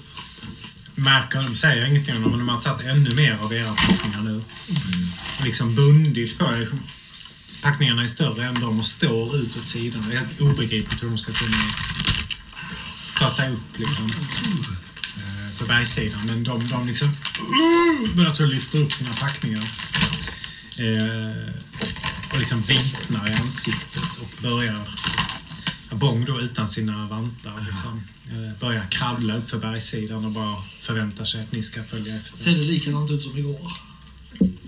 Märker, 0.95 1.41
de 1.43 1.55
säger 1.55 1.85
ingenting 1.85 2.15
om 2.15 2.21
dem, 2.21 2.31
men 2.31 2.39
de 2.39 2.49
har 2.49 2.59
tagit 2.59 2.85
ännu 2.87 3.15
mer 3.15 3.37
av 3.41 3.53
era 3.53 3.73
packningar 3.73 4.21
nu. 4.21 4.41
Liksom 5.43 5.75
bundit. 5.75 6.37
Packningarna 7.61 8.03
är 8.03 8.07
större 8.07 8.45
än 8.45 8.53
dem 8.53 8.79
och 8.79 8.85
står 8.85 9.35
ut 9.35 9.57
åt 9.57 9.65
sidorna. 9.65 10.07
Det 10.07 10.15
är 10.15 10.19
helt 10.19 10.41
obegripligt 10.41 11.03
hur 11.03 11.07
de 11.07 11.17
ska 11.17 11.31
kunna 11.31 11.57
ta 13.19 13.29
sig 13.29 13.53
upp 13.53 13.79
liksom. 13.79 14.05
eh, 15.17 15.55
För 15.57 15.65
bergssidan. 15.65 16.25
Men 16.25 16.43
de, 16.43 16.67
de 16.67 16.87
liksom 16.87 17.09
börjar 18.15 18.45
lyfta 18.47 18.77
upp 18.77 18.93
sina 18.93 19.13
packningar. 19.13 19.63
Eh, 20.77 21.53
och 22.33 22.39
liksom 22.39 22.61
vitnar 22.61 23.31
i 23.31 23.33
ansiktet 23.33 24.03
och 24.21 24.41
börjar 24.41 24.87
Bong 25.91 26.25
då 26.25 26.41
utan 26.41 26.67
sina 26.67 27.07
vantar 27.07 27.67
liksom, 27.71 28.03
eh, 28.27 28.59
börjar 28.59 28.85
kravla 28.91 29.37
upp 29.37 29.49
för 29.49 29.57
bergssidan 29.57 30.25
och 30.25 30.31
bara 30.31 30.63
förväntar 30.79 31.25
sig 31.25 31.41
att 31.41 31.51
ni 31.51 31.63
ska 31.63 31.83
följa 31.83 32.17
efter. 32.17 32.37
Ser 32.37 32.51
det 32.51 32.63
likadant 32.63 33.11
ut 33.11 33.23
som 33.23 33.37
igår? 33.37 33.71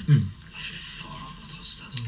Mm. 0.08 0.32
Fy 0.56 0.74
fan 0.74 1.12
vad 1.42 1.50
tröstlöst. 1.50 2.04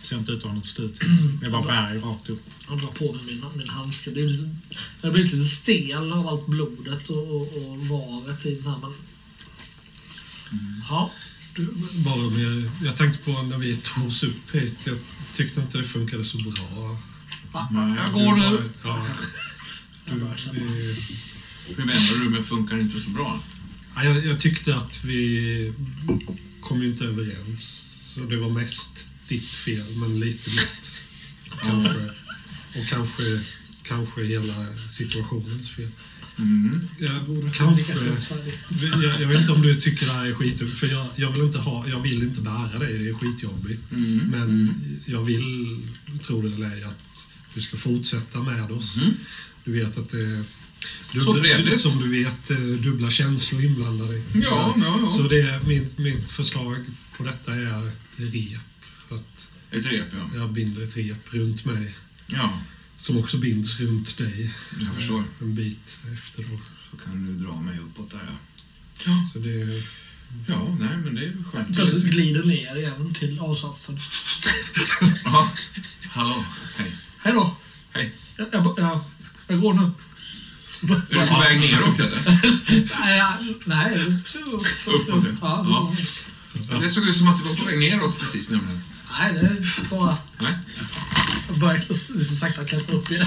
Ser 0.00 0.16
inte 0.16 0.32
ut 0.32 0.38
att 0.38 0.50
ha 0.50 0.54
något 0.54 0.66
slut. 0.66 1.00
Det 1.40 1.46
är 1.46 1.50
bara 1.50 1.62
berg 1.62 1.98
rakt 1.98 2.28
upp. 2.28 2.42
Jag 2.68 2.78
drar 2.78 2.88
på 2.88 3.12
mig 3.12 3.24
min, 3.26 3.44
min 3.56 3.68
handske. 3.68 4.10
Det 4.10 4.20
är 4.20 4.26
lite, 4.26 4.56
jag 5.00 5.08
har 5.08 5.12
blivit 5.12 5.32
lite 5.32 5.44
stel 5.44 6.12
av 6.12 6.28
allt 6.28 6.46
blodet 6.46 7.08
och, 7.08 7.36
och, 7.36 7.70
och 7.70 7.78
varet 7.78 8.46
i 8.46 8.54
den 8.54 8.72
här. 8.72 8.78
Men... 8.80 8.92
Ja, 10.88 11.10
Du, 11.60 11.66
Boromir, 11.92 12.70
jag 12.84 12.96
tänkte 12.96 13.18
på 13.24 13.42
när 13.42 13.58
vi 13.58 13.76
tog 13.76 14.06
oss 14.06 14.22
upp 14.22 14.54
hit. 14.54 14.74
Jag 14.84 14.96
tyckte 15.34 15.60
inte 15.60 15.78
det 15.78 15.84
funkade 15.84 16.24
så 16.24 16.38
bra. 16.38 16.98
va, 17.52 17.68
Nej, 17.72 17.96
jag 18.04 18.12
går 18.12 18.36
var- 18.36 18.50
nu. 18.50 18.70
Ja, 18.84 19.06
vi, 20.52 20.96
Hur 21.76 21.84
menar 21.84 22.24
du 22.24 22.30
med 22.30 22.46
funkar 22.46 22.78
inte 22.78 23.00
så 23.00 23.10
bra? 23.10 23.42
ja, 23.96 24.04
jag, 24.04 24.26
jag 24.26 24.40
tyckte 24.40 24.76
att 24.76 25.04
vi 25.04 25.72
kom 26.60 26.82
ju 26.82 26.86
inte 26.86 27.04
överens. 27.04 27.86
Så 28.14 28.20
det 28.20 28.36
var 28.36 28.50
mest 28.50 29.06
ditt 29.28 29.48
fel, 29.48 29.96
men 29.96 30.20
lite 30.20 30.50
mitt. 30.50 30.92
Kanske. 31.62 32.10
Och 32.78 32.86
kanske, 32.88 33.22
kanske 33.82 34.24
hela 34.24 34.66
situationens 34.88 35.70
fel. 35.70 35.90
Mm. 36.40 36.80
Ja, 36.98 37.10
kanske. 37.52 37.92
Jag, 39.02 39.20
jag 39.20 39.28
vet 39.28 39.40
inte 39.40 39.52
om 39.52 39.62
du 39.62 39.80
tycker 39.80 40.06
det 40.06 40.12
här 40.12 40.26
är 40.26 40.34
skitjobbigt, 40.34 40.78
för 40.78 40.86
jag, 40.86 41.06
jag, 41.16 41.32
vill 41.32 41.42
inte 41.42 41.58
ha, 41.58 41.88
jag 41.88 42.00
vill 42.00 42.22
inte 42.22 42.40
bära 42.40 42.78
det, 42.78 42.98
det 42.98 43.08
är 43.08 43.14
skitjobbigt. 43.14 43.92
Mm. 43.92 44.18
Men 44.30 44.74
jag 45.06 45.24
vill, 45.24 45.78
tro 46.22 46.42
det 46.42 46.54
eller 46.54 46.76
ej, 46.76 46.84
att 46.84 47.26
du 47.54 47.60
ska 47.60 47.76
fortsätta 47.76 48.42
med 48.42 48.70
oss. 48.70 48.96
Mm. 48.96 49.14
Du 49.64 49.72
vet 49.72 49.98
att 49.98 50.08
det 50.08 50.20
är... 50.20 50.44
Så 51.24 51.38
trevligt. 51.38 51.80
Som 51.80 51.98
du 51.98 52.08
vet, 52.08 52.48
dubbla 52.82 53.10
känslor 53.10 53.64
inblandade. 53.64 54.22
Ja, 54.34 54.74
ja, 54.76 54.98
ja. 55.00 55.06
Så 55.06 55.22
det 55.22 55.40
är 55.40 55.60
mitt, 55.66 55.98
mitt 55.98 56.30
förslag 56.30 56.76
på 57.16 57.24
detta 57.24 57.54
är 57.54 57.88
ett 57.88 57.96
rep. 58.16 58.60
Att 59.08 59.48
Ett 59.70 59.86
rep, 59.92 60.06
ja. 60.12 60.30
jag 60.34 60.52
binder 60.52 60.82
ett 60.82 60.96
rep 60.96 61.34
runt 61.34 61.64
mig, 61.64 61.94
Ja, 62.26 62.60
som 63.00 63.18
också 63.18 63.36
binds 63.38 63.80
runt 63.80 64.18
dig. 64.18 64.54
jag 64.80 64.94
förstår. 64.94 65.24
En 65.40 65.54
bit 65.54 65.96
efter 66.14 66.42
då. 66.42 66.60
Så 66.90 66.96
kan 66.96 67.26
du 67.26 67.44
dra 67.44 67.60
mig 67.60 67.78
uppåt 67.78 68.10
där, 68.10 68.20
ja. 69.06 69.12
Så 69.32 69.38
det 69.38 69.60
är... 69.62 69.82
Ja, 70.46 70.76
nej, 70.80 70.96
men 71.04 71.14
det 71.14 71.24
är 71.24 71.32
skönt. 71.52 71.76
Plötsligt 71.76 72.04
glider 72.04 72.44
ner 72.44 72.76
igen 72.76 73.14
till 73.14 73.38
avsatsen. 73.38 74.00
Ja. 75.24 75.50
Hallå, 76.10 76.44
hej. 76.76 76.92
Hej 77.18 77.32
då. 77.32 77.56
Hej. 77.92 78.14
Jag, 78.36 78.46
jag, 78.52 78.74
jag, 78.78 79.00
jag 79.48 79.60
går 79.60 79.74
nu. 79.74 79.82
Är 80.82 81.20
du 81.20 81.26
på 81.26 81.40
väg 81.40 81.60
neråt 81.60 82.00
eller? 82.00 82.22
Nej, 83.00 83.22
nej. 83.64 83.94
upp- 84.06 84.66
Uppåt, 84.86 85.24
ja. 85.24 85.36
Ja, 85.40 85.94
Ja. 86.70 86.78
Det 86.78 86.88
såg 86.88 87.04
ut 87.08 87.16
som 87.16 87.28
att 87.28 87.38
du 87.38 87.44
var 87.48 87.54
på 87.54 87.64
väg 87.64 87.78
neråt 87.78 88.18
precis 88.20 88.50
nämligen. 88.50 88.82
Nej, 89.18 89.32
det 89.34 89.40
är 89.40 89.88
bara... 89.90 90.16
Nej. 90.40 90.52
Börjar 91.58 91.80
så 92.24 92.36
sakta 92.36 92.64
klättra 92.64 92.96
upp 92.96 93.10
igen. 93.10 93.26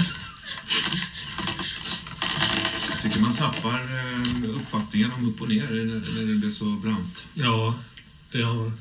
Jag 2.90 3.02
tycker 3.02 3.20
man 3.20 3.34
tappar 3.34 3.80
eh, 3.80 4.50
uppfattningen 4.50 5.12
om 5.12 5.28
upp 5.28 5.40
och 5.40 5.48
ner 5.48 5.66
när, 5.70 6.26
det 6.26 6.34
blir 6.34 6.50
så 6.50 6.64
brant. 6.64 7.26
Ja, 7.34 7.78
det 8.32 8.42
har 8.42 8.72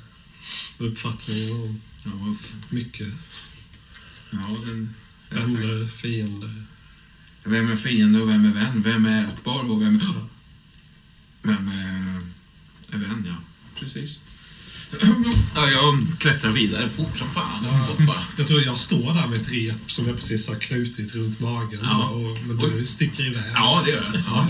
uppfattningen 0.77 1.51
om 1.51 1.81
Ja, 2.05 2.11
upp. 2.11 2.71
mycket. 2.71 3.07
Ja, 4.29 4.57
den. 4.65 4.93
Vänner, 5.29 5.87
fiender. 5.87 6.63
Vem 7.43 7.71
är 7.71 7.75
fiende 7.75 8.21
och 8.21 8.29
vem 8.29 8.45
är 8.45 8.53
vän? 8.53 8.81
Vem 8.81 9.05
är 9.05 9.27
ätbar 9.27 9.69
och 9.71 9.81
vem, 9.81 10.01
vem 11.41 11.67
är, 11.67 12.21
är 12.91 12.97
vän? 12.97 13.25
Ja, 13.27 13.35
precis. 13.79 14.19
Ja, 15.55 15.69
jag 15.69 16.05
klättrar 16.19 16.51
vidare 16.51 16.89
fort 16.89 17.17
som 17.17 17.29
fan. 17.29 17.65
bara. 18.07 18.15
Jag 18.37 18.47
tror 18.47 18.61
jag 18.61 18.77
står 18.77 19.13
där 19.13 19.27
med 19.27 19.41
ett 19.41 19.51
rep 19.51 19.91
som 19.91 20.07
jag 20.07 20.15
precis 20.15 20.47
har 20.47 20.55
knutit 20.55 21.15
runt 21.15 21.39
magen. 21.39 21.79
Ja. 21.83 22.09
Och, 22.09 22.37
men 22.47 22.57
du 22.57 22.85
sticker 22.85 23.25
iväg. 23.25 23.51
Ja, 23.55 23.81
det 23.85 23.91
gör 23.91 24.03
jag. 24.13 24.23
Ja. 24.27 24.47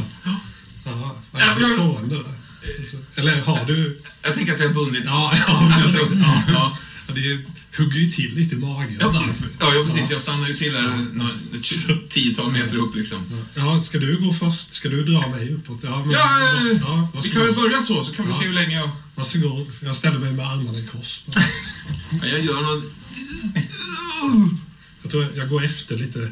Ja, 0.85 1.15
Ja, 1.31 1.39
är 1.39 1.59
du 1.59 1.65
stående 1.65 2.15
där? 2.15 2.33
Alltså, 2.79 2.97
Eller 3.15 3.41
har 3.41 3.65
du... 3.65 3.99
Jag 4.21 4.33
tänker 4.33 4.53
att 4.53 4.59
vi 4.59 4.65
har 4.67 4.73
bundit... 4.73 5.03
Ja, 5.05 5.33
ja, 5.47 5.71
alltså, 5.83 5.97
ja, 5.99 6.43
ja. 6.47 6.77
Ja, 7.07 7.13
det 7.13 7.45
hugger 7.77 7.99
ju 7.99 8.11
till 8.11 8.35
lite 8.35 8.55
i 8.55 8.57
magen. 8.57 8.97
Ja, 9.01 9.11
därför. 9.11 9.47
ja, 9.59 9.83
precis. 9.85 10.11
Jag 10.11 10.21
stannar 10.21 10.47
ju 10.47 10.53
till 10.53 10.75
här 10.75 11.07
ett 11.53 12.09
tiotal 12.09 12.51
meter 12.51 12.77
upp 12.77 12.95
liksom. 12.95 13.45
Ja, 13.53 13.79
ska 13.79 13.97
du 13.99 14.19
gå 14.21 14.33
först? 14.33 14.73
Ska 14.73 14.89
du 14.89 15.03
dra 15.03 15.27
mig 15.29 15.53
uppåt? 15.53 15.79
Ja, 15.83 15.99
men, 16.05 16.11
Ja, 16.11 16.39
eh, 16.71 16.77
ja, 16.81 17.09
Vi 17.23 17.29
kan 17.29 17.41
väl 17.45 17.55
börja 17.55 17.81
så, 17.81 18.03
så 18.03 18.11
kan 18.13 18.25
vi 18.25 18.31
Ja. 18.31 18.37
se 18.39 18.45
hur 18.45 18.53
länge 18.53 18.75
jag... 18.75 18.89
Varsågod. 19.15 19.67
Jag 19.81 19.95
ställer 19.95 20.19
mig 20.19 20.31
med 20.33 20.47
armarna 20.47 20.79
i 20.79 20.85
kors. 20.87 21.21
Ja, 22.21 22.27
jag 22.27 22.39
gör 22.45 22.61
någon... 22.61 22.83
Jag 25.01 25.11
tror 25.11 25.27
jag 25.35 25.49
går 25.49 25.63
efter 25.65 25.97
lite 25.97 26.31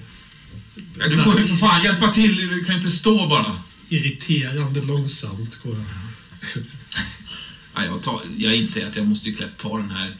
Ja, 0.99 1.05
du 1.07 1.17
får 1.17 1.39
ju 1.39 1.47
för 1.47 1.55
fan 1.55 1.83
hjälpa 1.83 2.07
till, 2.11 2.35
du 2.37 2.63
kan 2.63 2.75
ju 2.75 2.81
inte 2.81 2.91
stå 2.91 3.27
bara. 3.27 3.55
irriterande 3.89 4.81
långsamt 4.81 5.59
går 5.63 5.73
jag. 5.77 5.85
Ja, 7.75 7.85
jag, 7.85 8.01
tar, 8.01 8.21
jag 8.37 8.55
inser 8.55 8.87
att 8.87 8.95
jag 8.95 9.07
måste 9.07 9.29
ju 9.29 9.35
ta 9.57 9.77
den 9.77 9.89
här 9.89 10.15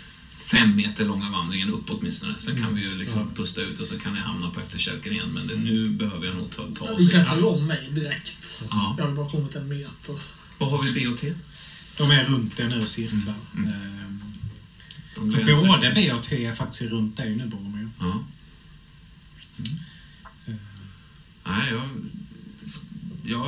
fem 0.51 0.75
meter 0.75 1.05
långa 1.05 1.29
vandringen 1.29 1.69
upp 1.69 1.89
åtminstone. 1.89 2.35
Sen 2.37 2.63
kan 2.63 2.75
vi 2.75 2.81
ju 2.81 2.97
liksom 2.97 3.33
pusta 3.35 3.61
ut 3.61 3.79
och 3.79 3.87
så 3.87 3.99
kan 3.99 4.15
jag 4.15 4.21
hamna 4.21 4.49
på 4.49 4.59
efterkälken 4.59 5.13
igen. 5.13 5.29
Men 5.33 5.47
det, 5.47 5.55
nu 5.55 5.89
behöver 5.89 6.25
jag 6.27 6.35
nog 6.35 6.51
ta, 6.51 6.67
ta 6.75 6.85
oss. 6.85 6.97
Du 7.05 7.09
klättrar 7.09 7.37
ju 7.37 7.43
om 7.43 7.67
mig 7.67 7.89
direkt. 7.91 8.63
Ja. 8.71 8.95
Jag 8.97 9.05
har 9.05 9.11
bara 9.11 9.29
kommit 9.29 9.55
en 9.55 9.67
meter. 9.67 10.15
Vad 10.57 10.69
har 10.71 10.83
vi 10.83 10.91
B 10.91 11.07
och 11.07 11.17
T? 11.17 11.33
De 11.97 12.11
är 12.11 12.25
runt 12.25 12.57
det 12.57 12.67
nu 12.67 12.87
cirklar. 12.87 13.35
Ehm, 13.55 14.23
De 15.15 15.53
så 15.53 15.67
både 15.67 15.91
B 15.95 16.11
och 16.13 16.23
T 16.23 16.45
är 16.45 16.55
faktiskt 16.55 16.81
runt 16.81 17.17
dig 17.17 17.35
nu 17.35 17.45
Boromir. 17.45 17.89
Ja. 17.99 18.23
Nej, 21.43 21.69
jag, 21.71 21.89
jag 23.23 23.43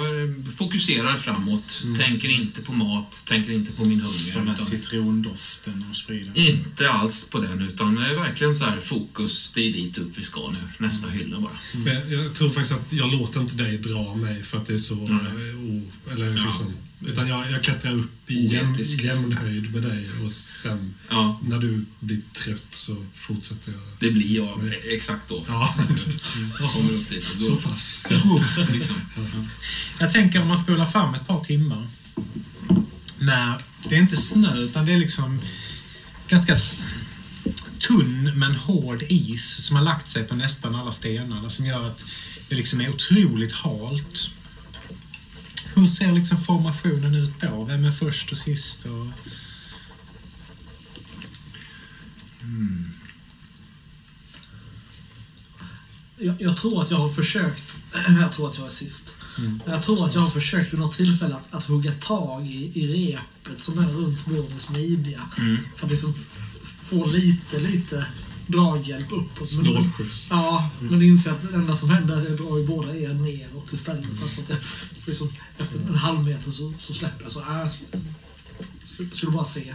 fokuserar 0.58 1.16
framåt. 1.16 1.84
Tänker 1.98 2.30
inte 2.30 2.62
på 2.62 2.74
mat, 2.74 3.24
tänker 3.28 3.52
inte 3.52 3.72
på 3.72 3.86
min 3.86 4.02
hunger. 4.02 4.34
Den 4.34 4.48
här 4.48 4.54
Utan 4.54 4.66
citrondoften 4.66 5.86
och 5.90 5.96
sprider. 5.96 6.38
inte 6.38 6.90
alls 6.90 7.30
på 7.30 7.40
den, 7.40 7.62
utan 7.62 7.96
det 7.96 8.06
är 8.08 8.16
verkligen 8.16 8.56
så 8.56 8.66
här 8.66 8.80
fokus. 8.80 9.52
Det 9.56 9.62
är 9.70 9.74
dit 9.74 9.98
upp 9.98 10.18
vi 10.18 10.22
ska 10.22 10.50
nu. 10.52 10.58
Nästa 10.78 11.10
hylla 11.10 11.40
bara. 11.40 11.58
Men 11.74 12.12
jag, 12.12 12.34
tror 12.34 12.50
faktiskt 12.50 12.74
att 12.74 12.94
jag 12.94 13.12
låter 13.12 13.40
inte 13.40 13.56
dig 13.56 13.78
dra 13.78 14.16
mig 14.16 14.44
för 14.44 14.58
att 14.58 14.68
det 14.68 14.74
är 14.74 14.78
så... 14.78 15.06
Mm. 15.06 15.20
O, 15.56 16.12
eller 16.12 16.26
Ja. 16.26 16.54
Utan 17.06 17.28
jag, 17.28 17.52
jag 17.52 17.64
klättrar 17.64 17.92
upp 17.94 18.32
i 18.32 18.46
jämn, 18.46 18.76
jämn 18.84 19.34
höjd 19.34 19.74
med 19.74 19.84
dig 19.84 20.10
och 20.26 20.32
sen 20.32 20.94
Ja, 21.10 21.40
när 21.44 21.58
du 21.60 21.86
blir 22.00 22.22
trött 22.34 22.66
så 22.72 23.06
fortsätter 23.16 23.72
jag. 23.72 23.82
det 24.00 24.12
blir 24.12 24.36
jag 24.36 24.74
exakt 24.94 25.30
då. 25.30 25.44
Ja, 25.48 25.76
Jag 26.60 26.72
kommer 26.74 26.92
upp 26.94 27.10
dit. 27.10 27.34
och 27.34 27.40
så 27.40 27.56
pass. 27.56 28.08
liksom. 28.72 28.96
Jag 30.00 30.10
tänker 30.10 30.42
om 30.42 30.48
man 30.48 30.58
spolar 30.58 30.86
fram 30.86 31.14
ett 31.14 31.28
par 31.28 31.44
timmar. 31.44 31.88
När 33.20 33.58
det 33.90 33.96
är 33.96 34.00
inte 34.00 34.18
snö 34.18 34.58
utan 34.58 34.86
det 34.86 34.94
är 34.94 34.98
liksom 35.00 35.42
ganska 36.28 36.60
tunn 37.80 38.32
men 38.36 38.56
hård 38.56 39.04
is 39.10 39.66
som 39.66 39.76
har 39.76 39.84
lagt 39.84 40.08
sig 40.08 40.24
på 40.24 40.36
nästan 40.36 40.76
alla 40.76 40.92
stenarna 40.92 41.50
som 41.50 41.66
gör 41.66 41.88
att 41.88 42.06
det 42.50 42.56
liksom 42.56 42.82
är 42.82 42.90
otroligt 42.90 43.52
halt. 43.52 44.30
Hur 45.76 45.88
ser 45.88 46.12
liksom 46.12 46.38
formationen 46.38 47.16
ut 47.16 47.42
då? 47.42 47.64
Vem 47.64 47.86
är 47.86 47.92
först 47.92 48.32
och 48.32 48.38
sist? 48.38 48.86
Och... 48.86 49.08
Jag, 56.18 56.42
jag 56.42 56.58
tror 56.58 56.84
att 56.84 56.92
jag 56.92 56.98
har 56.98 57.10
försökt, 57.10 57.78
jag 58.22 58.32
tror 58.32 58.50
att 58.50 58.58
jag 58.58 58.66
är 58.66 58.70
sist. 58.70 59.16
Jag 59.66 59.82
tror 59.82 60.08
att 60.08 60.16
jag 60.16 60.22
har 60.22 60.30
försökt 60.30 60.74
vid 60.74 60.80
något 60.80 60.98
tillfälle 60.98 61.36
att, 61.36 61.54
att 61.54 61.66
hugga 61.66 61.92
tag 61.92 62.48
i, 62.48 62.80
i 62.80 62.88
repet 62.88 63.62
som 63.62 63.80
är 63.80 63.88
runt 63.88 64.26
Boromers 64.26 64.70
midja. 64.70 65.30
För 65.76 65.86
att 65.86 65.92
liksom 65.92 66.14
få 66.82 67.06
lite, 67.06 67.60
lite 67.60 68.06
draghjälp 68.48 69.12
uppåt. 69.12 69.38
Men- 69.40 69.48
Snålskjuts. 69.48 70.28
Ja, 70.30 70.72
men 70.80 71.02
inser 71.02 71.32
att 71.32 71.52
det 71.52 71.56
enda 71.56 71.76
som 71.76 71.90
händer 71.90 72.16
är 72.16 72.22
att 72.22 72.30
jag 72.30 72.38
drar 72.38 72.58
ju 72.58 72.68
båda 72.68 72.96
er 72.96 73.14
neråt 73.14 73.74
istället. 73.74 74.18
Så 74.18 74.42
att 74.42 74.50
jag, 74.50 74.58
liksom, 75.06 75.30
efter 75.58 75.80
en 75.80 75.96
halv 75.96 76.24
meter 76.24 76.52
så, 76.52 76.74
så 76.78 76.94
släpper 76.94 77.24
jag. 77.24 77.32
Så, 77.32 77.40
äh, 77.40 77.68
skulle, 78.84 79.10
skulle 79.12 79.32
bara 79.32 79.44
se. 79.44 79.74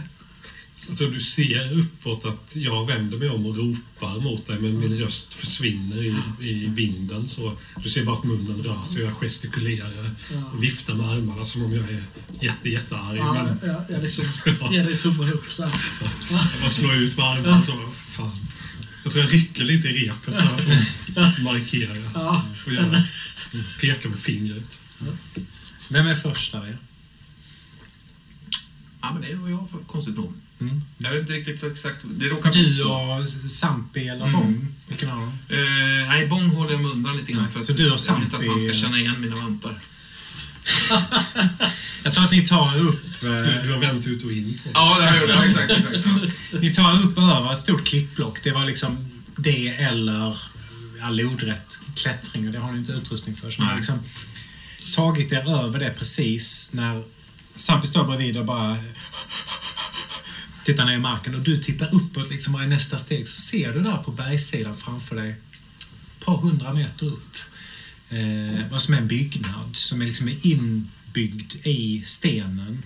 Jag 0.87 0.97
tror 0.97 1.11
du 1.11 1.19
ser 1.19 1.79
uppåt 1.79 2.25
att 2.25 2.55
jag 2.55 2.85
vänder 2.87 3.17
mig 3.17 3.29
om 3.29 3.45
och 3.45 3.55
ropar 3.57 4.19
mot 4.21 4.47
dig 4.47 4.59
men 4.59 4.79
min 4.79 4.97
röst 4.99 5.33
försvinner 5.33 6.03
i, 6.03 6.15
i 6.49 6.67
vinden. 6.67 7.27
Så 7.27 7.57
du 7.83 7.89
ser 7.89 8.05
bara 8.05 8.17
att 8.17 8.23
munnen 8.23 8.63
rör 8.63 8.83
sig 8.83 9.03
och 9.03 9.09
jag 9.11 9.15
gestikulerar 9.21 10.11
och 10.53 10.63
viftar 10.63 10.93
med 10.93 11.09
armarna 11.09 11.45
som 11.45 11.63
om 11.65 11.73
jag 11.75 11.89
är 11.89 12.03
jätte, 12.39 12.69
jättearg. 12.69 13.17
Ja, 13.17 13.33
Men 13.33 13.69
jag, 13.69 13.83
jag 13.89 14.03
liksom 14.03 14.25
ger 14.71 14.83
dig 14.83 14.97
tummen 14.97 15.33
upp 15.33 15.51
så 15.51 15.63
här. 15.63 15.81
jag 16.31 16.61
bara 16.61 16.69
slår 16.69 16.95
ut 16.95 17.17
med 17.17 17.25
armarna 17.25 17.61
så. 17.63 17.73
Fan. 18.09 18.31
Jag 19.09 19.13
tror 19.13 19.23
jag 19.23 19.33
rycker 19.33 19.63
lite 19.63 19.87
i 19.87 19.91
repet 20.07 20.37
så 20.37 20.43
här 20.43 20.57
för 20.57 21.21
att 21.21 21.43
markera. 21.43 21.95
Ja, 22.13 22.45
Och 22.65 22.73
jag 22.73 23.03
pekar 23.79 24.09
med 24.09 24.19
fingret. 24.19 24.79
Vem 25.87 26.07
är 26.07 26.15
först 26.15 26.55
av 26.55 26.67
er? 26.67 26.77
Ja, 29.01 29.13
men 29.13 29.21
det 29.21 29.27
är 29.31 29.35
nog 29.35 29.51
jag, 29.51 29.67
konstigt 29.87 30.15
nog. 30.15 30.33
Mm. 30.61 30.81
Jag 30.97 31.11
vet 31.11 31.19
inte 31.21 31.33
riktigt 31.33 31.63
exakt. 31.71 32.05
Det 32.09 32.27
råkar 32.27 32.51
Du 32.51 32.83
och 32.83 33.51
Sampi 33.51 34.07
eller 34.07 34.25
Mm. 34.25 34.31
Bong? 34.33 34.67
Vilken 34.87 35.09
av 35.09 35.19
dem? 35.19 35.37
Eh, 35.49 36.07
nej, 36.07 36.27
Bong 36.27 36.49
håller 36.49 36.71
jag 36.71 36.81
mig 36.81 36.91
undan 36.91 37.17
lite 37.17 37.31
grann. 37.31 37.51
För 37.51 37.61
så 37.61 37.71
att 37.71 37.77
du 37.77 37.91
och 37.91 37.99
jag 38.07 38.15
vill 38.15 38.23
inte 38.23 38.37
att 38.37 38.43
Sampi- 38.43 38.49
han 38.49 38.59
ska 38.59 38.73
känna 38.73 38.99
igen 38.99 39.21
mina 39.21 39.35
vantar. 39.35 39.75
Jag 42.03 42.13
tror 42.13 42.23
att 42.23 42.31
ni 42.31 42.47
tar 42.47 42.79
upp... 42.79 43.21
Du, 43.21 43.27
eh, 43.27 43.63
du 43.63 43.73
har 43.73 43.79
vänt 43.79 44.07
ut 44.07 44.23
och 44.23 44.31
in 44.31 44.59
på 44.63 44.69
Ja, 44.73 44.99
det 44.99 45.07
har 45.07 45.27
jag 45.27 45.45
exakt. 45.45 45.71
exakt. 45.71 46.07
Ni 46.61 46.73
tar 46.73 47.05
upp 47.05 47.17
över 47.17 47.53
ett 47.53 47.59
stort 47.59 47.85
klippblock. 47.85 48.43
Det 48.43 48.51
var 48.51 48.65
liksom 48.65 49.21
det 49.35 49.67
eller 49.67 50.37
ja, 50.99 51.09
lodrätt 51.09 51.79
klättring 51.95 52.47
och 52.47 52.53
det 52.53 52.59
har 52.59 52.71
ni 52.71 52.77
inte 52.77 52.91
utrustning 52.91 53.35
för. 53.35 53.51
Så 53.51 53.61
ni 53.61 53.67
har 53.67 53.75
liksom 53.75 53.99
tagit 54.95 55.31
er 55.31 55.63
över 55.63 55.79
det 55.79 55.89
precis 55.97 56.69
när 56.71 57.03
Sampi 57.55 57.87
står 57.87 58.03
bredvid 58.03 58.37
och 58.37 58.45
bara 58.45 58.77
tittar 60.65 60.85
ner 60.85 60.93
i 60.93 60.99
marken 60.99 61.35
och 61.35 61.41
du 61.41 61.61
tittar 61.61 61.95
uppåt 61.95 62.29
liksom 62.29 62.55
och 62.55 62.63
i 62.63 62.67
nästa 62.67 62.97
steg 62.97 63.27
så 63.27 63.41
ser 63.41 63.73
du 63.73 63.79
där 63.79 63.97
på 63.97 64.11
bergssidan 64.11 64.77
framför 64.77 65.15
dig 65.15 65.29
ett 65.29 66.25
par 66.25 66.37
hundra 66.37 66.73
meter 66.73 67.05
upp 67.05 67.37
eh, 68.09 68.71
vad 68.71 68.81
som 68.81 68.93
är 68.93 68.97
en 68.97 69.07
byggnad 69.07 69.77
som 69.77 70.01
är 70.01 70.05
liksom 70.05 70.29
inbyggd 70.41 71.53
i 71.63 72.03
stenen. 72.05 72.83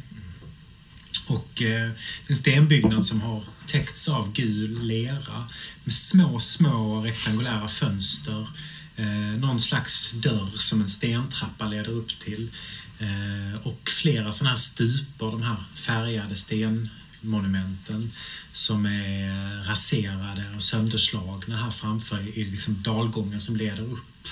Och 1.28 1.62
eh, 1.62 1.92
en 2.28 2.36
stenbyggnad 2.36 3.06
som 3.06 3.22
har 3.22 3.44
täckts 3.66 4.10
av 4.10 4.34
gul 4.34 4.80
lera 4.82 5.48
med 5.84 5.94
små, 5.94 6.40
små 6.40 7.02
rektangulära 7.02 7.68
fönster. 7.68 8.48
Eh, 8.96 9.40
någon 9.40 9.60
slags 9.60 10.12
dörr 10.12 10.58
som 10.58 10.82
en 10.82 10.90
stentrappa 10.90 11.68
leder 11.68 11.92
upp 11.92 12.20
till. 12.20 12.52
Eh, 13.00 13.68
och 13.68 13.90
flera 13.90 14.32
sådana 14.32 14.50
här 14.50 14.58
stupor, 14.58 15.32
de 15.32 15.44
här 15.44 15.64
färgade 15.76 16.36
stenmonumenten 16.36 18.12
som 18.52 18.86
är 18.86 19.64
raserade 19.64 20.46
och 20.56 20.64
sönderslagna 20.64 21.58
här 21.58 21.72
framför 21.72 22.38
i 22.38 22.44
liksom 22.44 22.84
dalgången 22.84 23.42
som 23.42 23.56
leder 23.56 23.84
upp. 23.84 24.28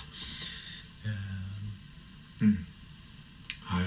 Eh, 2.41 2.47
Ja, 3.69 3.81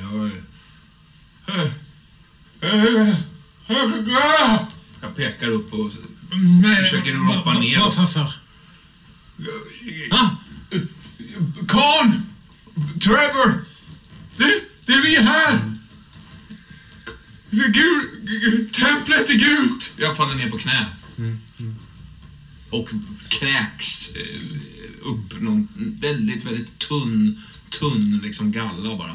jag... 3.66 4.66
Jag 5.00 5.16
pekar 5.16 5.48
upp 5.48 5.72
och 5.72 5.92
försöker 6.80 7.12
ropa 7.12 7.42
vad- 7.44 7.60
neråt. 7.60 7.96
Vad 7.96 8.12
för? 8.12 8.32
Ah! 10.10 10.30
Trevor! 13.00 13.64
Det, 14.36 14.60
det 14.86 14.92
är 14.92 15.02
vi 15.02 15.16
här! 15.16 15.72
Det 17.50 17.56
är 17.60 17.68
Gul, 17.68 18.10
gu- 18.22 18.70
templet 18.70 19.30
är 19.30 19.34
gult! 19.34 19.94
Jag 19.96 20.16
faller 20.16 20.34
ner 20.34 20.50
på 20.50 20.58
knä. 20.58 20.86
Och 22.70 22.88
kräks 23.28 24.10
eh, 24.16 24.40
upp 25.02 25.40
någon 25.40 25.68
väldigt, 26.00 26.44
väldigt 26.44 26.78
tunn, 26.78 27.42
tunn 27.70 28.20
liksom 28.22 28.52
galla 28.52 28.96
bara. 28.96 29.14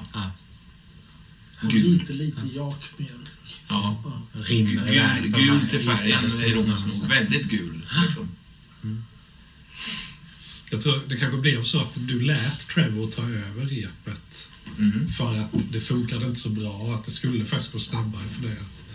Och 1.64 1.70
Gul. 1.70 1.82
lite, 1.82 2.14
lite 2.14 2.48
jakmjölk. 2.48 3.30
Ja. 3.68 4.04
Rinner 4.34 5.22
Gul, 5.22 5.32
gul 5.32 5.70
till 5.70 5.80
färgen, 5.80 6.44
ironiskt 6.46 6.88
nog. 6.88 7.08
Väldigt 7.08 7.46
gul. 7.46 7.86
Liksom. 8.04 8.30
Jag 10.70 10.82
tror 10.82 11.02
det 11.08 11.18
kanske 11.18 11.38
blev 11.38 11.64
så 11.64 11.80
att 11.80 11.94
du 12.08 12.22
lät 12.22 12.68
Trevor 12.68 13.12
ta 13.12 13.22
över 13.22 13.66
repet 13.66 14.46
Mhm. 14.78 15.10
för 15.18 15.40
att 15.40 15.50
det 15.72 15.80
funkade 15.80 16.26
inte 16.26 16.40
så 16.40 16.50
bra 16.50 16.70
och 16.72 16.94
att 16.96 17.06
det 17.06 17.12
skulle 17.12 17.46
faktiskt 17.46 17.72
gå 17.72 17.80
snabbare 17.80 18.24
för 18.36 18.42
dig 18.48 18.52
att 18.62 18.86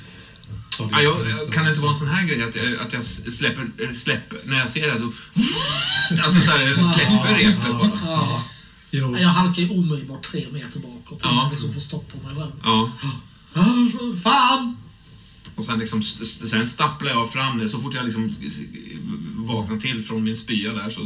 Ja, 0.78 1.02
jag, 1.02 1.28
jag, 1.30 1.52
kan 1.52 1.64
det 1.64 1.70
inte 1.70 1.80
vara 1.80 1.90
en 1.92 1.98
sån 1.98 2.08
här 2.08 2.24
grej 2.26 2.42
att 2.42 2.56
jag, 2.56 2.76
att 2.76 2.92
jag 2.92 3.04
släpper, 3.04 3.92
släpper, 3.92 4.38
när 4.44 4.58
jag 4.58 4.68
ser 4.70 4.86
det 4.86 4.90
här 4.92 4.98
så... 4.98 5.04
Alltså 6.24 6.40
så 6.40 6.50
här, 6.50 6.82
släpper 6.94 7.34
repet 7.34 8.02
bara. 8.02 8.42
Ja. 8.98 9.00
Jo, 9.00 9.16
Jag 9.18 9.28
halkar 9.28 9.62
ju 9.62 9.68
omedelbart 9.70 10.22
tre 10.22 10.44
meter 10.52 10.80
bakåt. 10.80 11.20
Ja. 11.22 11.28
Ja. 11.32 11.48
Liksom 11.50 11.72
får 11.72 11.80
stopp 11.80 12.12
på 12.12 12.26
mig 12.28 12.36
själv. 12.36 12.52
Ja. 12.64 12.90
Fan! 14.22 14.76
Och 15.56 15.62
sen, 15.64 15.78
liksom, 15.78 16.02
sen 16.02 16.66
stapplar 16.66 17.10
jag 17.10 17.32
fram 17.32 17.58
det. 17.58 17.68
Så 17.68 17.78
fort 17.80 17.94
jag 17.94 18.04
liksom 18.04 18.36
vaknar 19.36 19.76
till 19.76 20.02
från 20.04 20.24
min 20.24 20.36
spya 20.36 20.72
där 20.72 20.90
så 20.90 21.00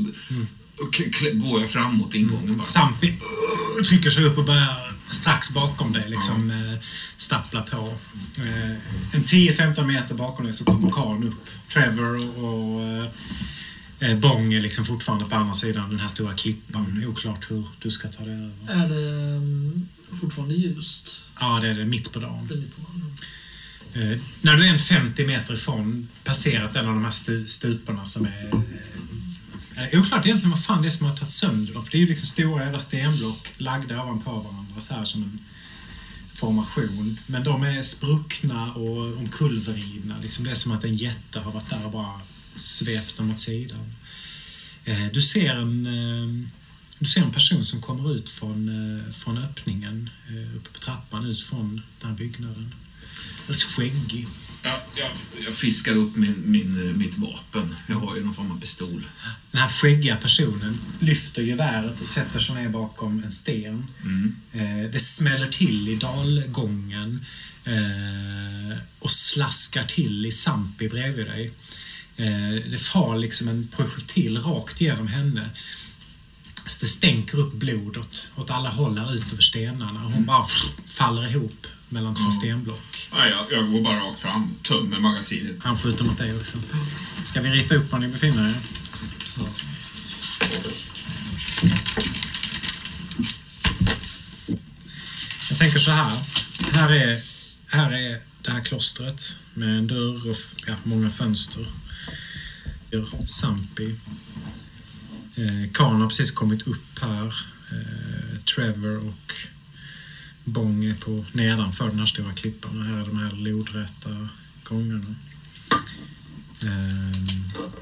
k- 0.93 1.31
går 1.33 1.61
jag 1.61 1.71
fram 1.71 1.95
mot 1.97 2.15
ingången 2.15 2.57
bara. 2.59 2.67
Sampi 2.67 3.09
uh, 3.11 3.83
trycker 3.85 4.11
sig 4.11 4.25
upp 4.25 4.39
och 4.39 4.45
börjar 4.45 4.95
strax 5.11 5.55
bakom 5.55 5.93
dig 5.93 6.11
liksom 6.11 6.51
eh, 6.51 6.79
stappla 7.17 7.63
på. 7.63 7.77
Eh, 8.37 8.71
en 9.15 9.25
10-15 9.25 9.87
meter 9.87 10.15
bakom 10.15 10.45
dig 10.45 10.55
så 10.55 10.65
kommer 10.65 10.91
Karn 10.91 11.25
upp. 11.25 11.47
Trevor 11.73 12.39
och, 12.45 12.83
Eh, 12.83 13.09
Bång 14.21 14.55
är 14.55 14.61
liksom 14.61 14.85
fortfarande 14.85 15.25
på 15.25 15.35
andra 15.35 15.55
sidan 15.55 15.91
den 15.91 16.01
här 16.01 16.09
stora 16.09 16.35
klippan. 16.35 17.05
Oklart 17.09 17.51
hur 17.51 17.65
du 17.79 17.91
ska 17.91 18.09
ta 18.09 18.25
dig 18.25 18.35
över. 18.35 18.85
Är 18.85 18.89
det 18.89 19.37
mm, 19.37 19.89
fortfarande 20.21 20.55
ljust? 20.55 21.21
Ja, 21.41 21.59
det 21.63 21.69
är 21.69 21.75
det 21.75 21.85
mitt 21.85 22.13
på 22.13 22.19
dagen. 22.19 22.47
Det 22.49 22.55
är 22.55 22.59
mitt 22.59 22.77
på 22.77 22.83
dagen. 22.83 23.17
Eh, 23.95 24.19
när 24.41 24.57
du 24.57 24.67
är 24.67 24.73
en 24.73 24.79
50 24.79 25.27
meter 25.27 25.55
ifrån, 25.55 26.09
passerat 26.25 26.77
en 26.77 26.89
av 26.89 26.95
de 26.95 27.05
här 27.05 27.11
stu, 27.11 27.47
stuporna 27.47 28.05
som 28.05 28.27
är... 28.27 28.49
Eh, 28.53 28.61
det 29.75 29.95
är 29.95 30.01
oklart 30.01 30.27
egentligen 30.27 30.51
vad 30.51 30.65
fan 30.65 30.83
det 30.83 30.89
är 30.89 30.91
som 30.91 31.07
har 31.07 31.17
tagit 31.17 31.33
sönder 31.33 31.73
dem. 31.73 31.85
För 31.85 31.93
det 31.93 31.99
är 31.99 32.01
ju 32.01 32.07
liksom 32.07 32.27
stora 32.27 32.65
jävla 32.65 32.79
stenblock 32.79 33.49
lagda 33.57 34.03
ovanpå 34.03 34.31
varandra 34.31 34.81
så 34.81 34.95
här 34.95 35.05
som 35.05 35.23
en 35.23 35.39
formation. 36.35 37.21
Men 37.27 37.45
de 37.45 37.63
är 37.63 37.83
spruckna 37.83 38.73
och 38.73 39.17
omkullvridna. 39.17 40.19
Liksom 40.23 40.45
det 40.45 40.51
är 40.51 40.55
som 40.55 40.73
att 40.73 40.85
en 40.85 40.95
jätte 40.95 41.41
har 41.41 41.53
varit 41.53 41.71
där 41.71 41.85
och 41.85 41.93
bara 41.93 42.21
svept 42.59 43.17
dem 43.17 43.31
åt 43.31 43.39
sidan. 43.39 43.95
Eh, 44.89 45.07
du 45.13 45.21
ser 45.21 45.55
en... 45.55 45.87
Eh, 45.87 46.49
du 46.99 47.07
ser 47.07 47.23
en 47.23 47.33
person 47.33 47.65
som 47.65 47.83
kommer 47.83 48.15
ut 48.15 48.31
från, 48.31 48.69
eh, 48.69 49.13
från 49.13 49.39
öppningen 49.39 50.11
uppe 50.57 50.71
på 50.71 50.79
trappan 50.79 51.27
ut 51.27 51.43
från 51.43 51.83
den 52.01 52.11
här 52.11 52.17
byggnaden. 52.17 52.75
Alldeles 53.41 53.65
skäggig. 53.65 54.27
Jag, 54.63 54.81
jag, 54.95 55.11
jag 55.45 55.55
fiskar 55.55 55.97
upp 55.97 56.17
min, 56.17 56.43
min, 56.45 56.99
mitt 56.99 57.19
vapen. 57.19 57.77
Jag 57.87 57.97
har 57.97 58.17
ju 58.17 58.25
någon 58.25 58.35
form 58.35 58.51
av 58.51 58.61
pistol. 58.61 59.07
Den 59.51 59.61
här 59.61 59.69
skäggiga 59.69 60.17
personen 60.17 60.81
lyfter 60.99 61.43
geväret 61.43 62.01
och 62.01 62.09
sätter 62.09 62.41
sig 62.41 62.55
ner 62.55 62.69
bakom 62.69 63.23
en 63.23 63.31
sten. 63.31 63.87
Mm. 64.03 64.37
Det 64.93 65.01
smäller 65.01 65.47
till 65.47 65.89
i 65.89 65.97
dalgången 65.97 67.25
och 68.99 69.11
slaskar 69.11 69.85
till 69.85 70.27
i 70.27 70.33
Sampi 70.33 70.89
bredvid 70.89 71.27
dig. 71.27 71.53
Eh, 72.19 72.71
det 72.71 72.79
far 72.79 73.17
liksom 73.17 73.49
en 73.49 73.69
projektil 73.77 74.39
rakt 74.39 74.81
genom 74.81 75.07
henne. 75.07 75.51
Så 76.67 76.79
det 76.81 76.87
stänker 76.87 77.39
upp 77.41 77.53
blod 77.53 77.97
åt, 78.37 78.51
alla 78.51 78.69
håll 78.71 78.99
här 78.99 79.15
ut 79.15 79.33
över 79.33 79.43
stenarna. 79.43 80.01
Hon 80.01 80.25
bara 80.25 80.47
faller 80.87 81.31
ihop 81.31 81.67
mellan 81.89 82.15
två 82.15 82.31
stenblock. 82.31 83.09
Ja, 83.11 83.27
jag, 83.27 83.59
jag 83.59 83.73
går 83.73 83.83
bara 83.83 83.97
rakt 83.97 84.21
fram, 84.21 84.55
tömmer 84.63 85.01
magasinet. 85.01 85.57
Han 85.61 85.79
skjuter 85.79 86.05
mot 86.05 86.19
dig 86.19 86.37
också. 86.37 86.59
Ska 87.25 87.41
vi 87.41 87.51
rita 87.51 87.75
upp 87.75 87.93
var 87.93 87.99
ni 87.99 88.09
befinner 88.09 88.49
er? 88.49 88.55
Jag 95.49 95.59
tänker 95.59 95.79
så 95.79 95.91
här. 95.91 96.13
Här 96.73 96.93
är, 96.93 97.23
här 97.67 97.93
är 97.93 98.21
det 98.43 98.51
här 98.51 98.65
klostret 98.65 99.37
med 99.55 99.69
en 99.69 99.87
dörr 99.87 100.31
och 100.31 100.37
ja, 100.67 100.75
många 100.85 101.11
fönster. 101.11 101.67
Sampi. 103.29 103.95
Eh, 105.37 105.73
Khan 105.73 106.01
har 106.01 106.09
precis 106.09 106.31
kommit 106.31 106.67
upp 106.67 106.99
här. 107.01 107.27
Eh, 107.73 108.41
Trevor 108.55 109.09
och 109.09 109.33
Bång 110.45 110.85
är 110.85 110.95
på 110.95 111.25
nedanför 111.33 111.89
den 111.89 111.99
här 111.99 112.07
stora 112.07 112.33
klippan 112.33 112.79
och 112.79 112.85
här 112.85 112.99
är 113.03 113.07
de 113.07 113.19
här 113.19 113.33
lodräta 113.33 114.29
gångarna. 114.65 115.15
Eh, 116.63 117.13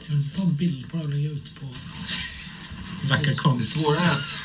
Kan 0.07 0.21
du 0.21 0.29
ta 0.37 0.43
en 0.43 0.57
bild 0.57 0.91
på 0.91 0.97
det 0.97 1.03
och 1.05 1.11
lägga 1.11 1.31
ut 1.31 1.61
på... 1.61 1.67
vacker 3.09 3.27
Det 3.27 3.37
konst. 3.37 3.73
svåra 3.73 4.01
är 4.01 4.11
att... 4.13 4.39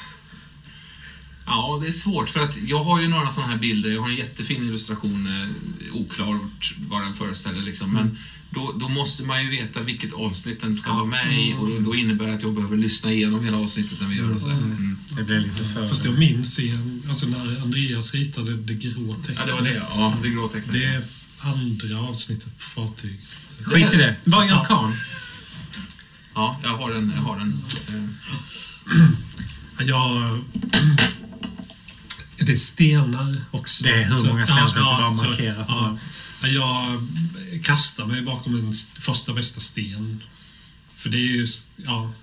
Ja, 1.46 1.80
det 1.82 1.88
är 1.88 1.92
svårt 1.92 2.30
för 2.30 2.40
att 2.40 2.58
jag 2.68 2.84
har 2.84 3.02
ju 3.02 3.08
några 3.08 3.32
sådana 3.32 3.52
här 3.52 3.60
bilder. 3.60 3.90
Jag 3.90 4.02
har 4.02 4.10
en 4.10 4.16
jättefin 4.16 4.64
illustration, 4.64 5.28
eh, 5.28 5.96
oklart 5.96 6.76
vad 6.90 7.02
den 7.02 7.14
föreställer 7.14 7.62
liksom. 7.62 7.94
Men 7.94 8.18
då, 8.54 8.72
då 8.80 8.90
måste 8.90 9.24
man 9.24 9.44
ju 9.44 9.50
veta 9.50 9.82
vilket 9.82 10.14
avsnitt 10.14 10.62
den 10.62 10.76
ska 10.76 10.94
vara 10.94 11.06
med 11.06 11.40
i 11.40 11.54
och 11.60 11.68
då, 11.70 11.80
då 11.80 11.96
innebär 11.96 12.28
det 12.28 12.34
att 12.34 12.42
jag 12.44 12.54
behöver 12.54 12.78
lyssna 12.78 13.12
igenom 13.12 13.44
hela 13.46 13.58
avsnittet 13.58 14.02
när 14.02 14.08
vi 14.08 14.16
gör 14.18 14.32
och 14.34 14.42
sådär. 14.42 14.56
Mm. 14.58 14.98
Det 15.10 15.24
blir 15.24 15.40
lite 15.40 15.64
för... 15.64 15.88
Fast 15.90 16.06
jag 16.06 16.18
minns 16.20 16.60
igen, 16.60 17.04
alltså 17.10 17.26
när 17.28 17.62
Andreas 17.62 18.14
ritade 18.14 18.58
det 18.58 18.74
grå 18.74 19.14
tecknet. 19.16 19.38
Ja, 19.40 19.46
det 19.46 19.52
var 19.54 19.62
det. 19.62 19.82
Ja, 19.96 20.14
det 20.24 20.30
grå 20.30 20.48
tecknet. 20.48 20.72
Det 20.74 20.84
är 20.86 21.02
andra 21.40 22.00
avsnittet 22.00 22.58
på 22.58 22.64
fartyg. 22.64 23.20
Skit 23.64 23.94
i 23.94 23.98
det. 23.98 24.16
Vad 24.24 24.48
gör 24.48 24.64
Khan? 24.66 24.96
Ja, 26.36 26.60
jag 26.64 26.78
har 26.78 26.94
den. 26.94 27.14
Jag 27.16 27.22
har 27.22 27.40
den. 27.40 27.64
Eh, 29.80 29.86
Jag... 29.88 30.40
Det 32.46 32.52
är 32.52 32.56
stenar 32.56 33.38
också. 33.52 33.84
Det 33.84 33.90
är 33.90 34.04
hur 34.04 34.28
många 34.28 34.46
stenar 34.46 34.70
som 34.70 35.18
så- 35.18 35.26
markerat. 35.26 35.66
ja. 35.70 35.98
Jag 36.50 37.08
kastar 37.64 38.06
mig 38.06 38.22
bakom 38.22 38.56
en 38.56 38.70
st- 38.70 39.02
första 39.02 39.34
bästa 39.34 39.60
sten. 39.60 40.24
För 40.98 41.10
det 41.10 41.18
är 41.18 41.32
ju... 41.36 41.48
Ja, 41.78 42.14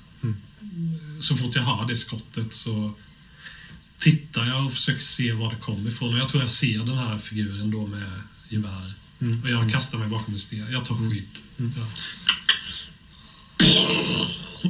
så 1.21 1.37
fort 1.37 1.55
jag 1.55 1.63
hör 1.63 1.87
det 1.87 1.97
skottet 1.97 2.55
så 2.55 2.95
tittar 3.97 4.45
jag 4.47 4.67
och 4.67 4.73
försöker 4.73 5.01
se 5.01 5.33
var 5.33 5.51
det 5.51 5.57
kommer 5.61 5.91
ifrån. 5.91 6.15
Och 6.15 6.21
jag 6.21 6.29
tror 6.29 6.43
jag 6.43 6.51
ser 6.51 6.79
den 6.79 6.99
här 6.99 7.19
figuren 7.19 7.71
då 7.71 7.87
med 7.87 8.23
gevär. 8.49 8.93
Och 9.43 9.51
jag 9.51 9.73
kastar 9.73 9.99
mig 9.99 10.09
bakom 10.09 10.35
en 10.35 10.41
sten. 10.41 10.73
Jag 10.73 10.85
tar 10.85 11.11
skydd. 11.11 11.29
Ja. 11.57 11.87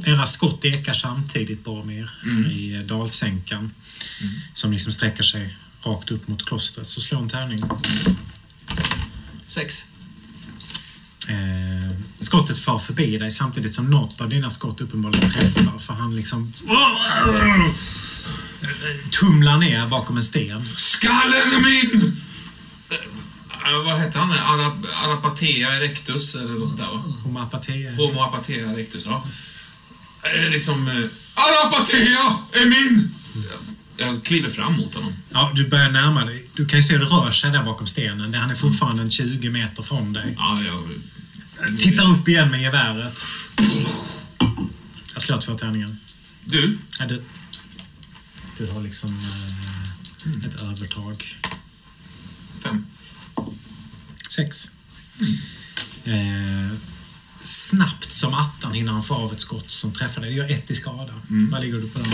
Era 0.05 0.25
skott 0.25 0.65
ekar 0.65 0.93
samtidigt, 0.93 1.63
Boromir, 1.63 2.11
i 2.51 2.75
eh, 2.75 2.81
dalsänkan. 2.81 3.71
Som 4.53 4.71
liksom 4.71 4.93
sträcker 4.93 5.23
sig 5.23 5.57
rakt 5.83 6.11
upp 6.11 6.27
mot 6.27 6.45
klostret. 6.45 6.89
Så 6.89 7.01
slå 7.01 7.19
en 7.19 7.29
tärning. 7.29 7.59
Sex. 9.49 9.83
Eh, 11.29 11.95
skottet 12.19 12.59
far 12.59 12.79
förbi 12.79 13.17
dig 13.17 13.31
samtidigt 13.31 13.73
som 13.73 13.89
något 13.89 14.21
av 14.21 14.29
dina 14.29 14.49
skott 14.49 14.81
uppenbarligen 14.81 15.31
träffar. 15.31 15.79
För 15.79 15.93
han 15.93 16.15
liksom... 16.15 16.53
Tumlar 19.11 19.57
ner 19.57 19.87
bakom 19.87 20.17
en 20.17 20.23
sten. 20.23 20.65
Skallen 20.75 21.53
är 21.53 21.59
min! 21.59 22.21
Eh, 23.65 23.83
vad 23.85 23.97
hette 23.97 24.19
han? 24.19 24.31
Arap, 24.31 24.73
Arapatea 25.03 25.75
erectus 25.75 26.35
eller 26.35 26.53
något 26.53 26.67
sånt 26.67 26.81
där 26.81 26.87
va? 26.87 27.03
Homo 27.23 27.39
apatea. 27.39 27.95
Homo 27.95 28.21
apatea 28.21 28.71
erectus, 28.71 29.05
ja. 29.05 29.23
Eh, 30.23 30.49
liksom... 30.49 30.87
Eh, 30.87 31.03
Arapatea 31.33 32.37
är 32.51 32.65
min! 32.65 33.15
Jag, 33.99 34.23
kliver 34.23 34.49
fram 34.49 34.77
mot 34.77 34.95
honom. 34.95 35.13
Ja, 35.29 35.51
du 35.55 35.67
börjar 35.69 35.91
närma 35.91 36.25
dig. 36.25 36.49
Du 36.53 36.65
kan 36.65 36.79
ju 36.79 36.83
se 36.83 36.93
hur 36.93 36.99
det 36.99 37.05
rör 37.05 37.31
sig 37.31 37.51
där 37.51 37.63
bakom 37.63 37.87
stenen. 37.87 38.33
Han 38.33 38.51
är 38.51 38.55
fortfarande 38.55 39.01
en 39.01 39.11
20 39.11 39.49
meter 39.49 39.83
från 39.83 40.13
dig. 40.13 40.35
Ja, 40.37 40.59
jag... 40.67 41.79
Tittar 41.79 42.11
upp 42.11 42.27
igen 42.27 42.51
med 42.51 42.61
geväret. 42.61 43.25
Jag 45.13 45.21
slår 45.21 45.37
två 45.37 45.53
tärningar. 45.53 45.95
Du, 46.45 46.77
Ja, 46.99 47.05
du, 47.05 47.23
du 48.57 48.71
har 48.71 48.81
liksom 48.81 49.19
eh, 49.19 50.45
ett 50.45 50.61
övertag. 50.61 51.37
fem. 52.63 52.85
Sex. 54.29 54.71
Eh, 56.03 56.71
snabbt 57.43 58.11
som 58.11 58.33
attan 58.33 58.71
hinner 58.73 58.91
han 58.91 59.03
få 59.03 59.15
av 59.15 59.33
ett 59.33 59.41
skott 59.41 59.71
som 59.71 59.93
träffar 59.93 60.21
dig. 60.21 60.29
Det 60.29 60.35
gör 60.35 60.51
ett 60.51 60.71
i 60.71 60.75
skada. 60.75 61.13
Vad 61.51 61.61
ligger 61.61 61.77
du 61.77 61.89
på 61.89 61.99
den? 61.99 62.09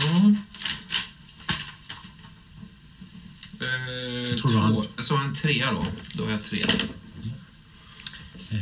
Ja. 0.00 0.34
Tror 4.38 4.48
du 4.52 4.58
han- 4.58 4.72
två. 4.74 4.84
Jag 4.96 5.04
sa 5.04 5.20
en 5.22 5.34
trea 5.34 5.72
då. 5.72 5.86
Då 6.12 6.24
har 6.24 6.30
jag 6.30 6.42
tre. 6.42 6.64
Eh, 8.50 8.58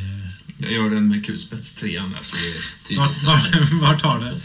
Jag 0.58 0.72
gör 0.72 0.90
den 0.90 1.08
med 1.08 1.26
kulspets, 1.26 1.72
trean 1.72 2.10
där. 2.12 2.20
Det 2.88 2.94
är 2.94 2.98
var, 2.98 3.06
tydligt. 3.08 3.22
var, 3.22 3.80
var 3.80 3.98
tar 3.98 4.20
det? 4.20 4.40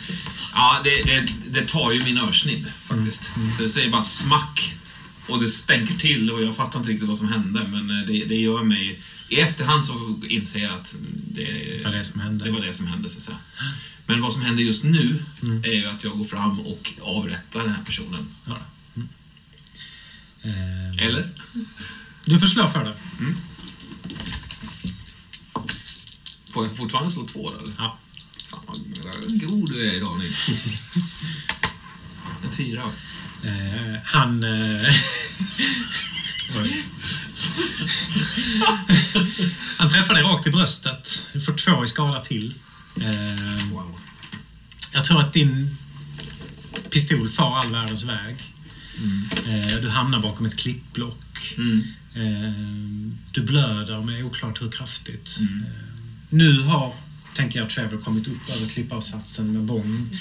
Ja, 0.53 0.81
det, 0.83 1.03
det, 1.03 1.25
det 1.49 1.67
tar 1.67 1.91
ju 1.91 2.03
min 2.03 2.17
örsnibb 2.17 2.65
faktiskt. 2.83 3.23
Så 3.57 3.63
det 3.63 3.69
säger 3.69 3.89
bara 3.89 4.01
smack. 4.01 4.75
Och 5.27 5.41
det 5.41 5.47
stänker 5.47 5.93
till 5.93 6.31
och 6.31 6.43
jag 6.43 6.55
fattar 6.55 6.79
inte 6.79 6.91
riktigt 6.91 7.07
vad 7.07 7.17
som 7.17 7.27
hände. 7.27 7.67
Men 7.71 7.89
eh, 7.99 8.07
det, 8.07 8.25
det 8.25 8.35
gör 8.35 8.63
mig... 8.63 9.01
I 9.29 9.39
efterhand 9.39 9.85
så 9.85 10.21
inser 10.29 10.59
jag 10.59 10.73
att 10.73 10.95
det, 11.31 11.45
Det 11.77 11.83
var 11.83 11.91
det 11.91 12.03
som 12.03 12.21
hände. 12.21 12.45
det 12.45 12.51
var 12.51 12.61
det 12.61 12.73
som 12.73 12.87
hände, 12.87 13.09
så. 13.09 13.31
Men 14.05 14.21
vad 14.21 14.33
som 14.33 14.41
händer 14.41 14.63
just 14.63 14.83
nu 14.83 15.23
är 15.63 15.73
ju 15.73 15.85
att 15.85 16.03
jag 16.03 16.17
går 16.17 16.25
fram 16.25 16.59
och 16.59 16.93
avrättar 17.01 17.59
den 17.63 17.73
här 17.73 17.83
personen. 17.83 18.27
Bara. 18.45 18.63
Eh, 20.41 21.05
Eller? 21.05 21.29
du 22.25 22.39
får 22.39 22.47
slå 22.47 22.67
för 22.67 22.83
det. 22.83 22.93
Får 26.51 26.65
jag 26.65 26.77
fortfarande 26.77 27.11
slå 27.11 27.25
två 27.25 27.51
då, 27.51 27.59
eller? 27.59 27.73
Ja. 27.77 27.97
Fan 28.49 28.59
vad 28.67 29.41
god 29.49 29.69
du 29.73 29.87
är 29.89 29.93
idag, 29.95 30.19
Nils. 30.19 30.49
En 32.43 32.51
fyra. 32.51 32.91
Eh, 33.43 33.99
han... 34.03 34.43
Eh, 34.43 34.95
han 39.77 39.89
träffar 39.89 40.13
dig 40.13 40.23
rakt 40.23 40.47
i 40.47 40.49
bröstet. 40.49 41.27
Du 41.33 41.39
får 41.41 41.53
två 41.53 41.83
i 41.83 41.87
skada 41.87 42.19
till. 42.19 42.53
Eh, 43.01 43.71
Wow. 43.71 43.99
jag 44.93 45.05
tror 45.05 45.19
att 45.19 45.33
din 45.33 45.77
pistol 46.89 47.29
far 47.29 47.57
all 47.57 47.71
världens 47.71 48.03
väg. 48.03 48.35
Eh, 49.47 49.81
du 49.81 49.89
hamnar 49.89 50.19
bakom 50.19 50.45
ett 50.45 50.55
klippblock. 50.57 51.55
Mm. 51.57 51.83
Eh, 52.13 52.53
du 53.31 53.41
blöder 53.41 54.01
med 54.01 54.23
oklart 54.25 54.61
hur 54.61 54.71
kraftigt. 54.71 55.37
Eh, 55.39 55.45
nu 56.29 56.61
har, 56.61 56.93
tänker 57.35 57.59
jag, 57.59 57.69
Trevor 57.69 57.97
kommit 57.97 58.27
upp 58.27 58.49
över 58.49 58.69
klipparsatsen 58.69 59.53
med 59.53 59.61
Bong. 59.61 60.19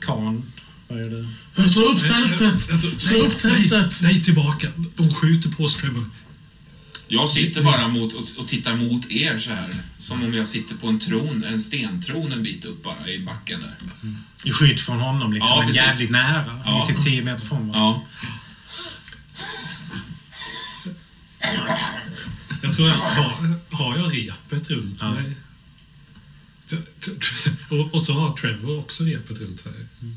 Khan, 0.00 0.42
vad 0.90 1.00
är 1.00 1.10
det? 1.56 1.68
Slå 1.68 1.82
upp 1.82 2.08
tältet! 2.08 2.62
Slå 3.00 3.18
upp 3.18 3.38
tältet! 3.38 4.00
Nej, 4.02 4.22
tillbaka. 4.24 4.68
De 4.96 5.14
skjuter 5.14 5.50
på 5.50 5.64
oss, 5.64 5.76
Trevor. 5.76 6.10
Jag 7.08 7.28
sitter 7.28 7.62
bara 7.62 7.88
mot 7.88 8.12
och, 8.14 8.24
och 8.38 8.48
tittar 8.48 8.76
mot 8.76 9.10
er 9.10 9.38
så 9.38 9.50
här. 9.50 9.74
Som 9.98 10.22
om 10.24 10.34
jag 10.34 10.46
sitter 10.46 10.74
på 10.74 10.86
en 10.86 10.98
tron, 10.98 11.44
en 11.44 11.60
stentron 11.60 12.32
en 12.32 12.42
bit 12.42 12.64
upp 12.64 12.82
bara 12.82 13.08
i 13.08 13.18
backen 13.18 13.60
där. 13.60 13.74
I 14.44 14.52
skydd 14.52 14.80
från 14.80 15.00
honom, 15.00 15.32
liksom. 15.32 15.50
Ja, 15.50 15.58
men 15.58 15.66
precis. 15.66 15.82
jävligt 15.82 16.10
nära. 16.10 16.60
Ja. 16.64 16.72
Ni 16.72 16.80
är 16.80 16.94
typ 16.94 17.04
10 17.04 17.22
meter 17.22 17.46
från 17.46 17.68
varandra. 17.68 17.80
Ja. 17.80 18.06
Jag 22.62 22.74
tror 22.74 22.88
jag 22.88 22.94
har, 22.96 23.54
har 23.76 23.96
jag 23.98 24.18
repet 24.18 24.70
runt 24.70 24.98
Ja. 25.00 25.14
mig. 25.14 25.36
Och, 27.70 27.94
och 27.94 28.02
så 28.02 28.12
har 28.12 28.36
Trevor 28.36 28.78
också 28.78 29.04
repet 29.04 29.38
runt 29.38 29.60
sig. 29.60 29.72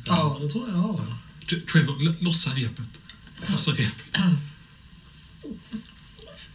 Ja, 0.05 0.39
det 0.41 0.49
tror 0.49 0.69
jag. 0.69 0.77
Ja. 0.77 1.05
Trevor, 1.71 2.23
lossa 2.23 2.49
repet. 2.49 2.87
Lossa 3.47 3.71
repet. 3.71 4.19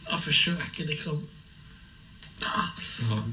Jag 0.09 0.23
försöker 0.23 0.85
liksom... 0.85 1.27
Ja. 2.39 3.23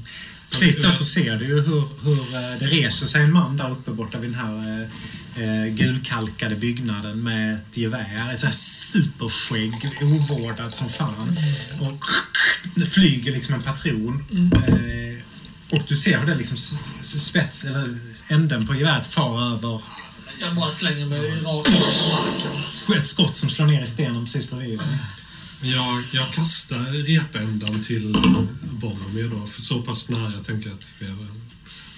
Precis 0.49 0.81
då 0.81 0.91
så 0.91 1.05
ser 1.05 1.37
du 1.37 1.45
ju 1.45 1.61
hur, 1.61 1.83
hur 2.03 2.35
eh, 2.35 2.59
det 2.59 2.67
reser 2.67 3.05
sig 3.05 3.21
en 3.21 3.33
man 3.33 3.57
där 3.57 3.71
uppe 3.71 3.91
borta 3.91 4.19
vid 4.19 4.29
den 4.29 4.39
här 4.39 4.81
eh, 5.35 5.43
eh, 5.43 5.73
gulkalkade 5.73 6.55
byggnaden 6.55 7.23
med 7.23 7.55
ett 7.55 7.77
gevär. 7.77 8.33
Ett 8.33 8.39
sånt 8.39 8.43
här 8.43 8.51
superskägg, 8.51 9.73
ovårdad 10.01 10.75
som 10.75 10.89
fan. 10.89 11.39
Och 11.79 11.99
det 12.75 12.85
flyger 12.85 13.31
liksom 13.31 13.55
en 13.55 13.61
patron. 13.61 14.23
Eh, 14.67 15.16
och 15.69 15.81
du 15.87 15.95
ser 15.95 16.19
hur 16.19 16.25
det 16.27 16.35
liksom 16.35 16.57
spets, 17.03 17.65
eller 17.65 17.99
änden 18.27 18.67
på 18.67 18.75
geväret 18.75 19.07
far 19.07 19.53
över 19.53 19.81
Jag 20.39 20.55
bara 20.55 20.71
slänger 20.71 21.05
mig 21.05 21.19
rakt 21.19 21.69
ner 21.69 21.79
på 21.79 22.15
marken. 22.15 23.01
ett 23.01 23.07
skott 23.07 23.37
som 23.37 23.49
slår 23.49 23.65
ner 23.65 23.83
i 23.83 23.87
stenen 23.87 24.25
precis 24.25 24.49
bredvid 24.49 24.79
dig. 24.79 24.87
Jag, 25.61 26.03
jag 26.11 26.31
kastar 26.31 27.03
repändan 27.03 27.83
till 27.83 28.13
Boromir 28.61 29.29
då, 29.29 29.47
för 29.47 29.61
så 29.61 29.81
pass 29.81 30.09
nära 30.09 30.43
tänker 30.43 30.69
jag 30.69 30.77
att 30.77 30.91
vi 30.99 31.05
är 31.05 31.15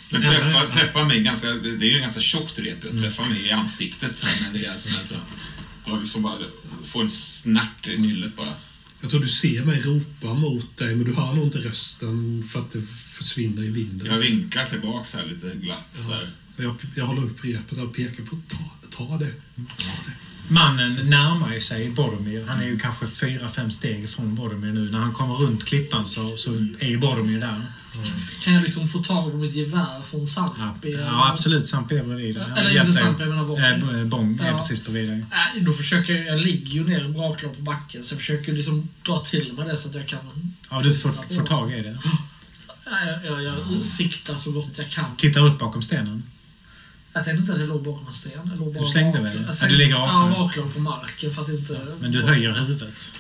Den 0.10 0.22
träffar, 0.22 0.68
träffar 0.72 1.06
mig 1.06 1.24
ganska... 1.24 1.48
Det 1.48 1.86
är 1.86 1.90
ju 1.90 1.96
en 1.96 2.02
ganska 2.02 2.22
tjockt 2.22 2.60
rep. 2.60 2.78
Jag 2.92 3.02
träffar 3.02 3.26
mig 3.26 3.48
i 3.48 3.52
ansiktet 3.52 4.26
när 4.42 4.60
det 4.60 4.66
är 4.66 4.78
sån 4.78 4.92
här, 4.92 5.08
tror 5.08 5.20
jag. 5.20 5.94
Jag 5.94 6.02
liksom 6.02 6.22
bara 6.22 6.38
får 6.86 7.02
en 7.02 7.10
snärt 7.10 7.88
i 7.88 7.98
nyllet 7.98 8.36
bara. 8.36 8.54
Jag 9.02 9.10
tror 9.10 9.20
du 9.20 9.28
ser 9.28 9.66
mig 9.66 9.82
ropa 9.82 10.34
mot 10.34 10.78
dig, 10.78 10.96
men 10.96 11.06
du 11.06 11.16
hör 11.16 11.34
nog 11.34 11.44
inte 11.44 11.58
rösten 11.58 12.48
för 12.52 12.60
att 12.60 12.72
det 12.72 12.82
försvinner 13.24 13.64
i 13.64 13.70
vinden. 13.70 14.08
Jag 14.08 14.18
vinkar 14.18 14.70
tillbaks 14.70 15.16
här 15.16 15.26
lite 15.26 15.58
glatt 15.58 15.86
så 15.98 16.12
här. 16.14 16.30
Jag, 16.58 16.76
jag 16.96 17.06
håller 17.06 17.24
upp 17.24 17.46
repet 17.46 17.78
och 17.78 17.96
pekar 17.96 18.24
på 18.24 18.38
ta, 18.48 18.58
ta 18.98 19.18
det. 19.18 19.26
Ta 19.56 19.86
det. 20.06 20.14
Mannen 20.54 21.10
närmar 21.10 21.54
ju 21.54 21.60
sig 21.60 21.90
Boromir. 21.90 22.46
Han 22.48 22.60
är 22.60 22.66
ju 22.66 22.80
kanske 22.80 23.08
fyra, 23.08 23.50
fem 23.50 23.72
steg 23.72 24.10
från 24.10 24.36
Boromir 24.36 24.72
nu. 24.74 24.92
När 24.92 25.00
han 25.00 25.14
kommer 25.14 25.36
runt 25.36 25.66
klippan 25.66 26.06
så, 26.06 26.38
så 26.38 26.52
är 26.80 26.88
ju 26.88 26.98
Boromir 26.98 27.40
där. 27.40 27.62
Kan 28.44 28.54
jag 28.54 28.64
liksom 28.64 28.88
få 28.88 29.00
tag 29.00 29.32
på 29.32 29.38
mitt 29.38 29.56
gevär 29.56 30.02
från 30.02 30.20
Ja, 30.20 30.26
Sampi? 30.26 30.92
ja 30.94 31.30
absolut. 31.32 31.68
Samp 31.68 31.92
är 31.92 32.04
bredvid 32.04 32.36
dig. 32.36 32.46
Eller 32.58 32.80
inte. 32.82 32.94
Sampi, 32.94 33.24
jag 33.24 33.30
menar 33.30 33.46
Bong. 33.46 33.60
Eh, 33.60 33.78
b- 34.04 34.06
Bong 34.06 34.40
är 34.40 34.48
Ja. 34.52 34.58
precis 34.58 34.84
bredvid 34.86 35.10
dig. 35.10 35.26
Nej, 35.32 35.62
då 35.62 35.74
försöker 35.74 36.14
jag... 36.16 36.26
Jag 36.26 36.40
ligger 36.46 36.72
ju 36.74 36.84
ner 36.84 37.08
braklar 37.08 37.50
på 37.50 37.62
backen, 37.62 38.04
så 38.04 38.14
jag 38.14 38.20
försöker 38.20 38.54
liksom 38.54 38.90
dra 39.06 39.20
till 39.20 39.54
mig 39.54 39.68
det 39.68 39.78
så 39.78 39.90
att 39.90 39.96
jag 39.96 40.08
kan... 40.08 40.20
Ja, 40.70 40.82
du 40.82 40.94
får, 40.96 41.12
får 41.36 41.46
tag 41.46 41.74
i 41.74 41.82
det. 41.82 41.98
Nej, 42.92 43.20
jag, 43.24 43.44
jag, 43.44 43.56
jag 43.72 43.84
siktar 43.84 44.36
så 44.36 44.52
gott 44.52 44.78
jag 44.78 44.90
kan. 44.90 45.18
Tittar 45.18 45.46
upp 45.46 45.60
bakom 45.60 45.82
stenen. 45.82 46.24
Jag 47.14 47.26
tänkte 47.26 47.42
inte 47.42 47.54
att 47.54 47.60
jag 47.60 47.70
låg 47.70 47.84
bakom 47.84 48.08
en 48.08 48.14
sten. 48.14 48.32
Jag 48.46 48.60
låg 48.60 48.74
bara 48.74 48.84
Du 48.84 48.90
slängde 48.90 49.22
väl? 49.22 49.36
Jag 49.36 49.50
Ja, 49.50 49.54
slängde, 49.54 49.76
du 49.76 49.80
ligger 49.84 49.96
Ja, 49.96 50.52
på 50.74 50.80
marken 50.80 51.34
för 51.34 51.42
att 51.42 51.50
inte... 51.50 51.88
Men 52.00 52.12
du 52.12 52.22
höjer 52.22 52.52
huvudet. 52.52 53.12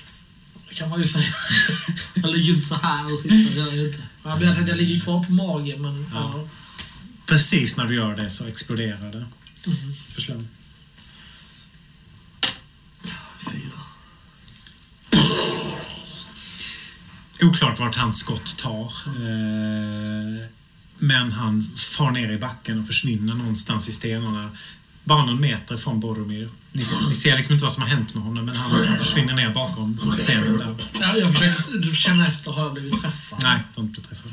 Det 0.70 0.76
kan 0.76 0.90
man 0.90 1.02
ju 1.02 1.08
säga. 1.08 1.34
jag 2.14 2.32
ligger 2.32 2.54
inte 2.54 2.68
så 2.68 2.76
här 2.76 3.12
och 3.12 3.20
siktar, 3.20 3.66
det 3.66 3.76
jag 3.76 3.86
inte. 3.86 4.04
Ja, 4.24 4.42
jag 4.42 4.56
tänkte 4.56 4.72
jag 4.72 4.78
ligger 4.78 5.00
kvar 5.02 5.24
på 5.24 5.32
magen, 5.32 5.82
men... 5.82 6.06
Ja. 6.14 6.48
Precis 7.26 7.78
när 7.78 7.86
du 7.86 7.96
gör 7.96 8.16
det 8.16 8.30
så 8.30 8.48
exploderar 8.48 9.12
det. 9.12 9.26
Mm. 9.68 9.94
Fyra. 10.16 10.36
Oklart 17.42 17.80
vart 17.80 17.96
hans 17.96 18.20
skott 18.20 18.58
tar. 18.58 18.94
Eh, 19.06 20.48
Men 20.98 21.32
han 21.32 21.72
far 21.78 22.12
ner 22.12 22.32
i 22.32 22.38
backen 22.38 22.80
och 22.80 22.88
försvinner 22.88 23.34
någonstans 23.34 23.90
i 23.90 23.92
stenarna. 23.92 24.50
Bara 25.04 25.26
någon 25.26 25.42
meter 25.42 25.78
från 25.78 26.00
Boromir. 26.00 26.50
Ni, 26.72 26.84
ni 27.08 27.16
ser 27.16 27.38
liksom 27.38 27.54
inte 27.54 27.64
vad 27.66 27.72
som 27.74 27.84
har 27.84 27.90
hänt 27.90 28.14
med 28.16 28.24
honom, 28.24 28.46
men 28.46 28.56
han 28.56 28.72
försvinner 29.00 29.34
ner 29.34 29.54
bakom 29.54 29.98
stenen 30.18 30.58
där. 30.58 30.76
Ja, 31.02 31.16
jag 31.18 31.34
försöker 31.38 31.94
känna 31.94 32.28
efter, 32.28 32.52
har 32.52 32.64
jag 32.64 32.74
blivit 32.74 33.02
träffad? 33.02 33.40
Nej, 33.44 33.60
du 33.76 33.82
har 33.82 33.88
inte 33.88 34.02
blivit 34.02 34.10
träffad. 34.10 34.32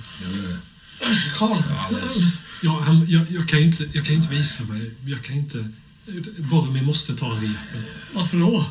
Karl? 1.37 1.63
Ja, 2.63 2.81
han, 2.87 3.07
jag, 3.11 3.27
jag, 3.31 3.49
kan 3.49 3.59
inte, 3.59 3.89
jag 3.93 4.05
kan 4.07 4.15
inte 4.15 4.29
visa 4.35 4.65
mig. 4.65 4.95
Jag 5.05 5.23
kan 5.23 5.37
inte... 5.37 5.71
Boromir 6.39 6.83
måste 6.83 7.15
ta 7.17 7.27
repet. 7.27 7.85
Varför 8.13 8.37
då? 8.39 8.65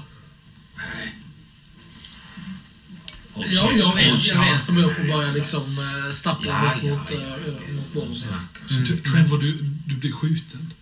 Nej. 0.78 1.16
Ja, 3.38 3.72
jag 3.78 3.96
vet, 3.96 4.26
jag 4.28 4.40
vet 4.52 4.62
som 4.64 4.78
är 4.78 4.84
upp 4.84 5.00
och 5.00 5.06
börjar 5.06 5.32
liksom 5.34 5.62
äh, 6.08 6.12
stappla 6.12 6.52
Ja, 6.52 6.64
mot, 6.74 6.84
ja, 6.84 6.96
mot, 6.98 7.12
ja, 7.12 7.18
äh, 7.68 7.76
mot 7.76 7.94
bollen. 7.94 8.16
Snackar. 8.16 8.86
T- 8.86 9.12
Trevor, 9.12 9.38
du, 9.38 9.58
du 9.86 9.96
blir 9.96 10.12
skjuten. 10.12 10.74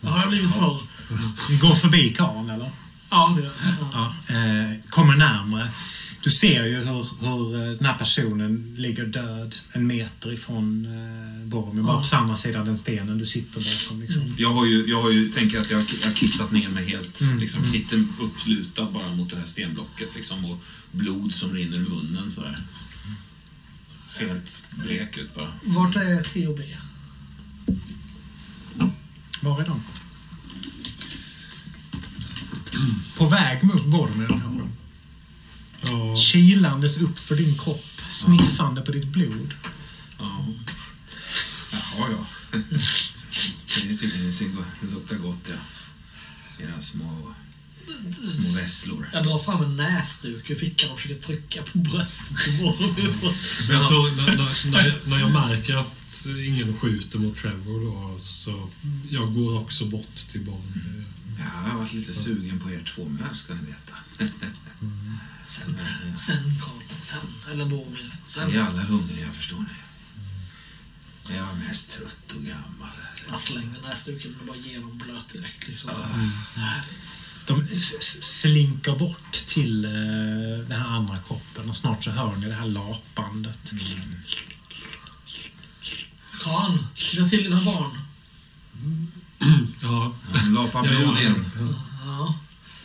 Vad 0.00 0.12
har 0.12 0.20
jag 0.20 0.28
blivit 0.28 0.52
för? 0.54 0.78
Går 1.62 1.74
förbi 1.74 2.14
karln, 2.14 2.50
eller? 2.50 2.70
Ja, 3.10 3.34
det 3.36 3.42
gör 3.42 3.52
jag. 3.64 3.74
Ja. 3.92 4.14
Ja, 4.28 4.34
eh, 4.34 4.76
kommer 4.88 5.16
närmre. 5.16 5.70
Du 6.22 6.30
ser 6.30 6.64
ju 6.64 6.76
hur, 6.76 7.06
hur 7.20 7.54
eh, 7.54 7.70
den 7.76 7.84
här 7.86 7.98
personen 7.98 8.74
ligger 8.78 9.06
död 9.06 9.56
en 9.72 9.86
meter 9.86 10.32
ifrån 10.32 10.84
eh, 10.86 11.46
Boromir. 11.48 11.82
Bara 11.82 11.96
Ja. 11.96 12.00
på 12.00 12.06
samma 12.06 12.36
sida 12.36 12.64
den 12.64 12.78
stenen 12.78 13.18
du 13.18 13.26
sitter 13.26 13.60
bakom. 13.60 14.00
Liksom. 14.02 14.34
Jag 14.38 14.48
har 14.50 14.66
ju, 14.66 14.86
jag 14.86 15.02
har 15.02 15.10
ju 15.10 15.28
tänker 15.28 15.58
att 15.58 15.70
jag 15.70 15.78
har 15.78 16.12
kissat 16.14 16.52
ner 16.52 16.68
mig 16.68 16.88
helt. 16.90 17.20
Mm, 17.20 17.38
Liksom, 17.38 17.64
Sitter 17.66 18.04
upplutad 18.20 18.90
bara 18.90 19.14
mot 19.14 19.30
det 19.30 19.36
här 19.36 19.44
stenblocket 19.44 20.14
liksom, 20.16 20.44
och 20.44 20.62
blod 20.92 21.34
som 21.34 21.52
rinner 21.54 21.76
ur 21.76 21.88
munnen 21.88 22.30
sådär. 22.30 22.58
Ser 24.10 24.28
helt 24.28 24.62
blek 24.70 25.18
ut 25.18 25.34
bara. 25.34 25.52
Vart 25.64 25.96
är 25.96 26.22
T 26.22 26.46
och 26.46 26.56
B? 26.56 26.62
Var 29.40 29.60
är 29.62 29.66
de? 29.66 29.82
På 33.16 33.26
väg 33.26 33.64
mot 33.64 33.84
Boromir 33.86 34.26
kanske? 34.28 34.60
Ja, 35.82 36.16
Kilandes 36.16 36.98
upp 37.02 37.18
för 37.18 37.36
din 37.36 37.58
kropp, 37.58 37.84
sniffande 38.10 38.82
på 38.82 38.92
ditt 38.92 39.06
blod. 39.06 39.54
Ja. 40.18 40.46
Jaha, 41.72 42.08
ja. 42.10 42.26
Det 42.52 43.90
är 43.90 43.94
tydligen 43.94 44.30
det 44.80 44.94
luktar 44.94 45.16
gott, 45.16 45.48
ja. 45.50 45.54
Era 46.64 46.80
små, 46.80 47.34
små 48.24 48.60
vesslor. 48.60 49.10
Jag 49.12 49.24
drar 49.24 49.38
fram 49.38 49.62
en 49.64 49.76
näsduk 49.76 50.50
ur 50.50 50.54
fickan 50.54 50.90
och 50.90 51.00
försöker 51.00 51.22
trycka 51.22 51.62
på 51.62 51.78
bröstet 51.78 52.28
på 52.46 52.62
Boromir. 52.62 53.12
så- 53.12 53.34
men 53.68 53.76
jag 53.80 53.88
tror, 53.88 54.10
när, 54.16 54.36
när, 54.36 54.70
när, 54.70 54.86
jag, 54.86 54.94
när 55.08 55.18
jag 55.18 55.32
märker 55.32 55.76
att 55.76 56.26
ingen 56.46 56.76
skjuter 56.78 57.18
mot 57.18 57.36
Trevor 57.36 57.84
då, 57.84 58.18
så 58.20 58.68
jag 59.10 59.34
går 59.34 59.58
också 59.60 59.84
bort 59.84 60.14
till 60.32 60.40
Boromir. 60.40 61.04
Ja, 61.38 61.44
jag 61.64 61.70
har 61.72 61.78
varit 61.78 61.92
lite 61.92 62.12
sugen 62.14 62.60
på 62.60 62.70
er 62.70 62.82
två 62.94 63.08
med, 63.08 63.36
ska 63.36 63.54
ni 63.54 63.60
veta. 63.60 63.94
Sen, 65.44 65.78
sen 66.16 66.54
Karl. 66.60 67.00
Sen. 67.00 67.18
Eller 67.50 67.64
Boromir. 67.66 68.12
Sen. 68.24 68.48
Ni 68.48 68.54
är 68.56 68.62
alla 68.66 68.82
hungriga, 68.82 69.32
förstår 69.32 69.58
ni. 69.58 69.64
Men 71.28 71.36
Jag 71.36 71.48
är 71.48 71.54
mest 71.54 71.90
trött 71.90 72.32
och 72.36 72.42
gammal. 72.42 72.88
Jag 73.28 73.38
slänger 73.38 73.80
näsduken 73.82 74.34
och 74.40 74.46
bara 74.46 74.56
ger 74.56 74.80
dem 74.80 74.98
blöt 74.98 75.28
direkt. 75.28 75.68
Liksom. 75.68 75.90
De 77.46 77.62
s- 77.62 77.94
s- 78.00 78.40
slinker 78.40 78.96
bort 78.96 79.32
till 79.46 79.84
eh, 79.84 79.90
den 80.68 80.80
här 80.80 80.88
andra 80.88 81.18
kroppen 81.18 81.70
och 81.70 81.76
snart 81.76 82.04
så 82.04 82.10
hör 82.10 82.36
ni 82.36 82.46
det 82.48 82.54
här 82.54 82.66
lapandet. 82.66 83.72
Karl, 86.42 86.78
titta 86.96 87.28
till 87.28 87.42
dina 87.42 87.60
barn. 87.64 87.98
Ja, 89.82 90.14
De 90.34 90.54
lapar 90.54 90.82
blod 90.82 91.18
igen. 91.18 91.44
Ja. 91.60 91.74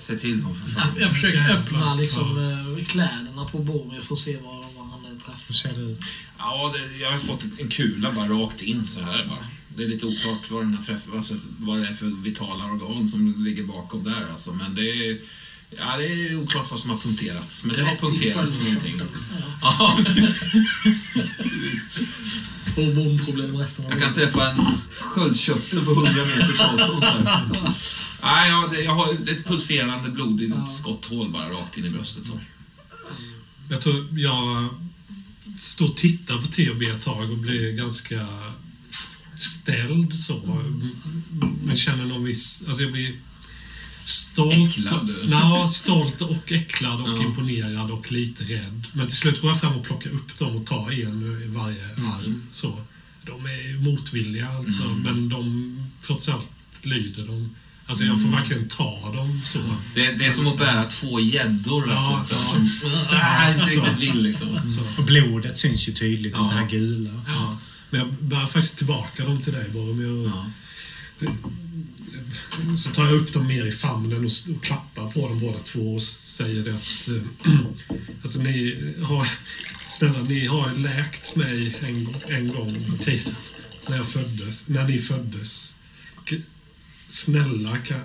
Se 0.08 0.16
till 0.20 0.44
dem 0.44 0.56
för 0.56 0.70
Jag, 0.70 0.80
fan. 0.82 0.92
jag 1.00 1.14
försöker 1.14 1.38
Jävlar. 1.38 1.56
öppna 1.58 1.96
liksom, 1.96 2.38
eh, 2.78 2.86
kläderna 2.86 3.46
på 3.46 3.60
Boromir 3.60 4.02
för 4.02 4.14
att 4.14 4.20
se 4.20 4.38
var 4.38 4.66
han 4.92 5.06
är 5.06 5.10
Hur 5.10 5.20
träffad. 5.20 5.56
ser 5.56 5.74
det 5.74 5.82
ut? 5.92 6.00
Ja, 6.38 6.74
det, 6.76 6.98
jag 6.98 7.12
har 7.12 7.18
fått 7.20 7.44
en 7.60 7.68
kula 7.70 8.12
bara 8.12 8.28
rakt 8.28 8.62
in 8.62 8.88
så 8.88 9.02
här 9.02 9.26
bara. 9.30 9.46
Det 9.78 9.84
är 9.84 9.88
lite 9.88 10.06
oklart 10.06 10.52
vad, 10.52 10.62
den 10.64 10.74
har 10.76 10.84
träff, 10.84 11.02
alltså, 11.16 11.34
vad 11.58 11.80
det 11.82 11.88
är 11.88 11.94
för 11.94 12.24
vitala 12.24 12.66
organ 12.66 13.08
som 13.08 13.44
ligger 13.46 13.64
bakom 13.64 14.04
där 14.04 14.28
alltså. 14.32 14.54
Men 14.54 14.76
det 14.76 15.10
är 15.10 15.18
Ja, 15.78 15.98
det 15.98 16.06
är 16.08 16.36
oklart 16.36 16.72
vad 16.72 16.80
som 16.80 16.90
har 16.90 16.98
punkterats, 16.98 17.64
men 17.66 17.76
det 17.76 17.84
har 17.84 17.96
punkterats 17.96 18.64
någonting. 18.64 19.02
Ja. 19.02 19.06
Ja, 19.62 19.98
Hormonproblem 22.76 23.58
resten 23.58 23.86
av 23.86 23.92
Jag 23.92 24.02
kan 24.02 24.14
träffa 24.14 24.50
en 24.52 24.58
sköldkörtel 25.00 25.86
på 25.86 25.92
100 25.92 26.12
meters 26.26 26.60
avstånd. 26.60 27.28
Nej, 28.24 28.50
jag, 28.50 28.84
jag 28.86 28.92
har 28.96 29.14
ett 29.14 29.46
pulserande 29.48 30.10
blodigt 30.10 30.54
Ja. 30.58 30.66
skotthål 30.66 31.32
bara 31.32 31.50
rakt 31.50 31.78
in 31.78 31.86
i 31.86 31.90
bröstet. 31.90 32.26
Så. 32.26 32.40
Jag 33.70 33.82
tror 33.82 34.20
jag 34.20 34.68
står 35.60 35.86
och 35.90 35.98
tittar 35.98 36.38
på 36.38 36.48
TB 36.48 36.84
ett 36.84 37.02
tag 37.02 37.32
och 37.32 37.38
blir 37.38 37.72
ganska 37.72 38.28
ställd 39.38 40.20
så. 40.20 40.62
Men 41.64 41.78
känner 41.78 42.06
någon 42.06 42.24
viss... 42.24 42.64
Alltså 42.68 42.84
jag 42.84 42.92
blir 42.92 43.16
stolt. 44.06 44.70
Äcklad, 44.70 45.72
stolt 45.72 46.22
och 46.22 46.52
äcklad 46.52 47.02
och 47.02 47.10
Ja. 47.10 47.24
imponerad 47.24 47.92
och 47.92 48.12
lite 48.12 48.44
rädd. 48.44 48.88
Men 48.94 49.08
till 49.08 49.18
slut 49.18 49.42
går 49.42 49.52
jag 49.52 49.60
fram 49.62 49.74
och 49.76 49.84
plockar 49.86 50.10
upp 50.10 50.38
dem 50.40 50.56
och 50.56 50.66
tar 50.66 50.92
en 50.92 51.42
i 51.44 51.48
varje 51.48 51.84
Mm. 51.90 52.12
arm. 52.12 52.44
Så. 52.52 52.80
De 53.26 53.46
är 53.46 53.80
motvilliga 53.80 54.50
alltså, 54.50 54.84
men 54.84 55.30
de 55.30 55.78
trots 56.02 56.30
allt 56.30 56.48
lyder 56.82 57.26
de. 57.26 57.56
Alltså 57.88 58.04
jag 58.04 58.18
Mm. 58.18 58.24
får 58.32 58.38
verkligen 58.38 58.68
ta 58.70 59.12
dem 59.16 59.42
så. 59.46 59.60
Det, 59.96 60.12
det 60.20 60.26
är 60.26 60.32
som 60.32 60.48
att 60.48 60.58
bära 60.58 60.86
två 60.86 61.20
gäddor 61.20 61.90
Ja, 61.90 62.16
verkligen. 62.30 62.70
Så, 62.70 62.88
ja. 63.12 63.18
här, 63.18 63.54
som, 63.54 63.62
inte 63.70 63.90
riktigt 63.92 64.16
vill 64.16 64.22
liksom. 64.24 64.70
så. 64.70 65.02
Och 65.02 65.06
blodet 65.06 65.58
syns 65.58 65.88
ju 65.90 65.94
tydligt, 65.94 66.34
Ja. 66.34 66.40
det 66.44 66.50
här 66.60 66.70
gula. 66.70 67.24
Ja. 67.28 67.58
Men 67.90 68.00
jag 68.00 68.14
bär 68.14 68.46
faktiskt 68.48 68.78
tillbaka 68.78 69.24
dem 69.26 69.42
till 69.42 69.54
dig 69.54 69.70
Boromir. 69.70 70.26
Ja. 70.36 70.46
Så 72.78 72.90
tar 72.92 73.06
jag 73.06 73.14
upp 73.14 73.34
dem 73.34 73.48
mer 73.48 73.66
i 73.66 73.72
famnen 73.72 74.26
och, 74.26 74.56
och 74.56 74.64
klappar 74.64 75.12
på 75.12 75.28
dem 75.30 75.40
båda 75.40 75.60
två 75.60 75.96
och 75.96 76.02
säger 76.04 76.64
det 76.64 76.76
att... 76.76 77.08
eh, 77.08 77.54
alltså 78.24 78.40
ni 78.40 78.78
har... 79.02 79.28
Snälla, 79.88 80.22
ni 80.22 80.46
har 80.48 80.74
läkt 80.74 81.36
mig 81.36 81.76
en, 81.82 82.16
en 82.28 82.48
gång 82.54 82.76
i 82.76 83.04
tiden. 83.04 83.36
När 83.88 83.98
jag 83.98 84.08
föddes. 84.08 84.68
När 84.68 84.88
ni 84.88 85.00
föddes. 85.00 85.76
K- 86.30 86.36
Snälla, 87.08 87.78
kan, 87.78 88.00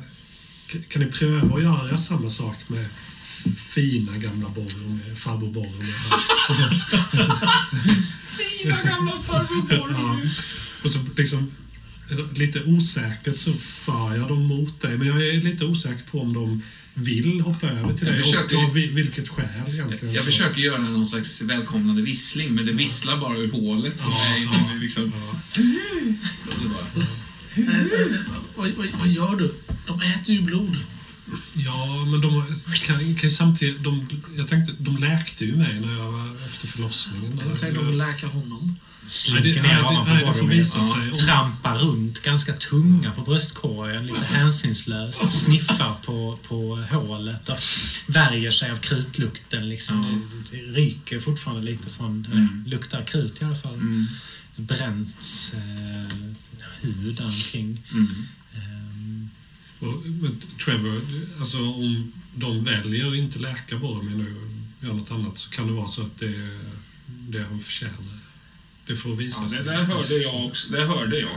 kan- 0.89 1.03
ni 1.03 1.07
pröva 1.13 1.57
att 1.57 1.63
göra 1.63 1.99
samma 1.99 2.29
sak 2.29 2.57
med 2.69 2.87
fina 3.57 4.17
gamla 4.19 4.49
Boromir, 4.49 5.15
farbror 5.15 5.53
Boromir? 5.53 5.95
Fina 8.37 8.77
gamla 8.83 9.13
farbror 9.23 9.91
Ja. 9.93 10.21
Och 10.85 10.91
så 10.91 10.99
liksom 11.17 11.51
lite 12.35 12.63
osäkert 12.65 13.39
så 13.39 13.53
för 13.53 14.17
jag 14.17 14.29
dem 14.29 14.47
mot 14.47 14.81
dig. 14.81 14.99
Men 14.99 15.07
jag 15.09 15.27
är 15.29 15.43
lite 15.43 15.65
osäker 15.65 16.03
på 16.11 16.21
om 16.21 16.33
de 16.35 16.63
vill 16.95 17.41
hoppa 17.41 17.67
över 17.67 17.93
till 17.95 18.07
Jag 18.07 18.17
dig 18.17 18.25
försöker- 18.25 18.57
och 18.57 18.63
av 18.65 18.73
vi- 18.75 18.87
vilket 18.87 19.29
skäl 19.29 19.47
egentligen. 19.69 20.15
Jag 20.15 20.25
försöker 20.25 20.61
göra 20.61 20.79
någon 20.83 21.07
slags 21.07 21.43
välkomnande 21.43 22.03
vissling, 22.03 22.55
men 22.55 22.67
det 22.67 22.73
visslar 22.73 23.17
bara 23.17 23.37
ur 23.37 23.51
hålet 23.53 24.01
som 24.01 24.13
Ja, 24.13 24.37
är 24.37 24.43
ja. 24.59 24.75
liksom... 24.81 25.13
Ja. 25.55 25.63
Bara, 26.69 27.05
Eh, 27.55 27.63
eh, 27.69 27.87
Vad, 28.57 28.71
vad, 28.77 28.87
vad 28.99 29.09
gör 29.09 29.37
du? 29.37 29.55
De 29.87 30.01
äter 30.01 30.35
ju 30.35 30.41
blod. 30.43 30.77
Ja, 31.55 32.05
men 32.11 32.21
de 32.21 32.45
kan, 32.87 32.97
kan 32.99 33.29
ju 33.29 33.31
samtidigt... 33.31 33.83
De, 33.83 34.07
jag 34.37 34.49
tänkte, 34.49 34.75
de 34.79 34.97
läkte 34.99 35.45
ju 35.45 35.57
mig 35.57 35.81
när 35.81 35.93
jag 35.99 36.13
var 36.13 36.37
efter 36.47 36.67
förlossningen. 36.67 37.41
Jag 37.49 37.59
säger 37.59 37.75
de 37.75 37.87
vill 37.87 37.99
läka 37.99 38.27
honom. 38.27 38.77
Slinker 39.07 39.55
det- 39.55 39.63
ner 39.63 39.79
Ja. 39.79 40.35
sig. 40.65 40.81
Om- 40.81 41.13
Trampar 41.15 41.79
runt 41.79 42.23
ganska 42.23 42.53
tunga 42.53 43.11
på 43.13 43.21
bröstkorgen, 43.23 44.07
lite 44.07 44.25
hänsynslöst. 44.25 45.41
Sniffar 45.41 45.95
på, 46.05 46.39
på 46.49 46.77
hålet 46.91 47.49
och 47.49 47.59
värjer 48.07 48.51
sig 48.51 48.71
av 48.71 48.77
krutlukten. 48.77 49.69
Liksom. 49.69 50.29
Det, 50.51 50.57
det 50.57 50.63
ryker 50.63 51.21
fortfarande 51.21 51.63
lite 51.63 51.91
från... 51.91 52.27
Mm. 52.33 52.65
luktar 52.67 53.05
krut 53.05 53.43
i 53.43 53.45
alla 53.45 53.57
fall. 53.57 53.75
mm, 53.75 54.07
Bränt 54.57 55.53
eh, 55.55 56.17
hud 56.81 57.21
omkring. 57.21 57.83
mm. 57.93 58.27
Ehm, 58.55 59.31
Och, 59.79 60.03
men 60.07 60.41
Trevor, 60.65 61.01
alltså 61.39 61.59
om 61.59 62.13
de 62.35 62.65
väljer 62.65 63.09
att 63.09 63.15
inte 63.15 63.39
läka 63.39 63.77
Boromir 63.77 64.17
nu 64.17 64.37
och 64.37 64.85
göra 64.85 64.95
något 64.97 65.11
annat 65.11 65.39
så 65.39 65.51
kan 65.51 65.67
det 65.67 65.73
vara 65.73 65.87
så 65.89 66.03
att 66.03 66.19
det 66.19 66.27
är 66.27 66.59
det 67.09 67.43
han 67.51 67.61
förtjänar. 67.61 68.20
Det 68.91 68.97
får 68.97 69.17
visa 69.17 69.43
Ja, 69.43 69.49
sig. 69.49 69.59
det 69.59 69.65
där 69.65 69.83
hörde 69.85 70.15
jag 70.15 70.45
också. 70.47 70.73
Det 70.73 70.85
hörde 70.85 71.19
jag. 71.19 71.31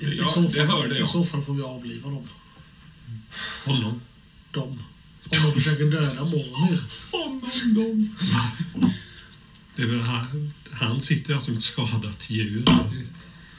I, 0.00 0.04
i, 0.04 0.16
Ja, 0.18 0.24
så 0.24 0.40
det 0.40 0.48
fall, 0.50 0.66
hörde 0.66 0.94
I 0.96 0.98
jag. 0.98 1.08
så 1.08 1.24
fall 1.24 1.42
får 1.42 1.54
vi 1.54 1.62
avliva 1.62 2.10
dem. 2.10 2.28
Honom. 3.64 4.00
Dem. 4.50 4.82
Om 5.30 5.42
de 5.42 5.52
försöker 5.52 5.84
döda 5.84 6.24
Boromir. 6.24 6.80
Honom, 7.12 7.74
dem. 7.74 8.16
Det 9.76 9.82
är 9.82 9.86
väl 9.86 10.00
han, 10.00 10.52
han 10.72 11.00
sitter 11.00 11.34
alltså 11.34 11.46
som 11.46 11.54
ett 11.56 11.62
skadat 11.62 12.30
djur. 12.30 12.62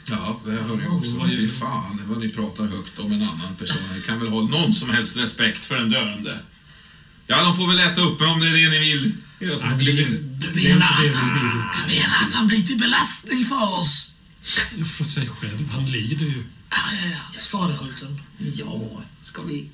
Ja, 0.09 0.41
det 0.45 0.51
hörde 0.51 0.83
jag 0.83 0.97
också. 0.97 1.15
Vad 1.17 1.29
Fy 1.29 1.47
fan 1.47 2.01
vad 2.07 2.19
ni 2.19 2.29
pratar 2.29 2.65
högt 2.65 2.99
om 2.99 3.11
en 3.11 3.21
annan 3.21 3.55
person. 3.59 3.81
Ni 3.95 4.01
kan 4.01 4.19
väl 4.19 4.27
ha 4.29 4.41
någon 4.41 4.73
som 4.73 4.89
helst 4.89 5.17
respekt 5.17 5.65
för 5.65 5.75
en 5.77 5.89
döende? 5.89 6.39
Ja, 7.27 7.43
de 7.43 7.55
får 7.55 7.67
väl 7.67 7.79
äta 7.79 8.01
upp 8.01 8.19
mig 8.19 8.29
om 8.29 8.39
det 8.39 8.47
är 8.47 8.53
det 8.53 8.69
ni 8.69 8.79
vill. 8.79 9.11
Det 9.39 9.45
är 9.45 9.53
inte 9.53 9.67
det 9.77 9.85
vi 9.85 9.91
vill. 9.93 10.29
Du 10.41 10.61
menar 10.69 12.27
att 12.27 12.33
han 12.33 12.47
blir 12.47 12.61
till 12.67 12.77
belastning 12.77 13.45
för 13.45 13.79
oss? 13.79 14.13
För 14.97 15.03
sig 15.03 15.27
själv. 15.27 15.69
Han 15.71 15.85
lider 15.85 16.25
ju. 16.25 16.43
Ja, 16.69 16.77
ja, 17.03 17.09
ja. 17.11 17.39
Skadeskjuten. 17.39 18.21
Ja, 18.55 19.03
ska 19.21 19.41
vi... 19.41 19.69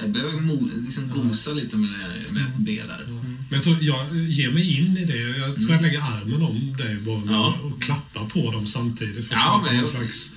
Jag 0.00 0.10
behöver 0.10 0.38
mo- 0.38 0.84
liksom 0.86 1.08
gosa 1.10 1.50
lite 1.50 1.76
med, 1.76 1.90
med 2.30 2.44
det 2.58 2.82
där. 2.82 3.04
Men 3.06 3.46
jag 3.50 3.62
tror 3.62 3.78
jag 3.80 4.16
ger 4.16 4.50
mig 4.50 4.76
in 4.78 4.96
i 4.98 5.04
det. 5.04 5.18
Jag 5.38 5.54
tror 5.56 5.72
jag 5.72 5.82
lägger 5.82 6.00
armen 6.00 6.42
om 6.42 6.76
dig 6.76 6.96
Ja. 7.28 7.58
och 7.62 7.82
klappar 7.82 8.28
på 8.28 8.50
dem 8.50 8.66
samtidigt 8.66 9.28
för 9.28 9.34
att 9.34 9.40
Ja, 9.40 9.60
skapa 9.60 9.72
men 9.72 9.84
slags 9.84 10.30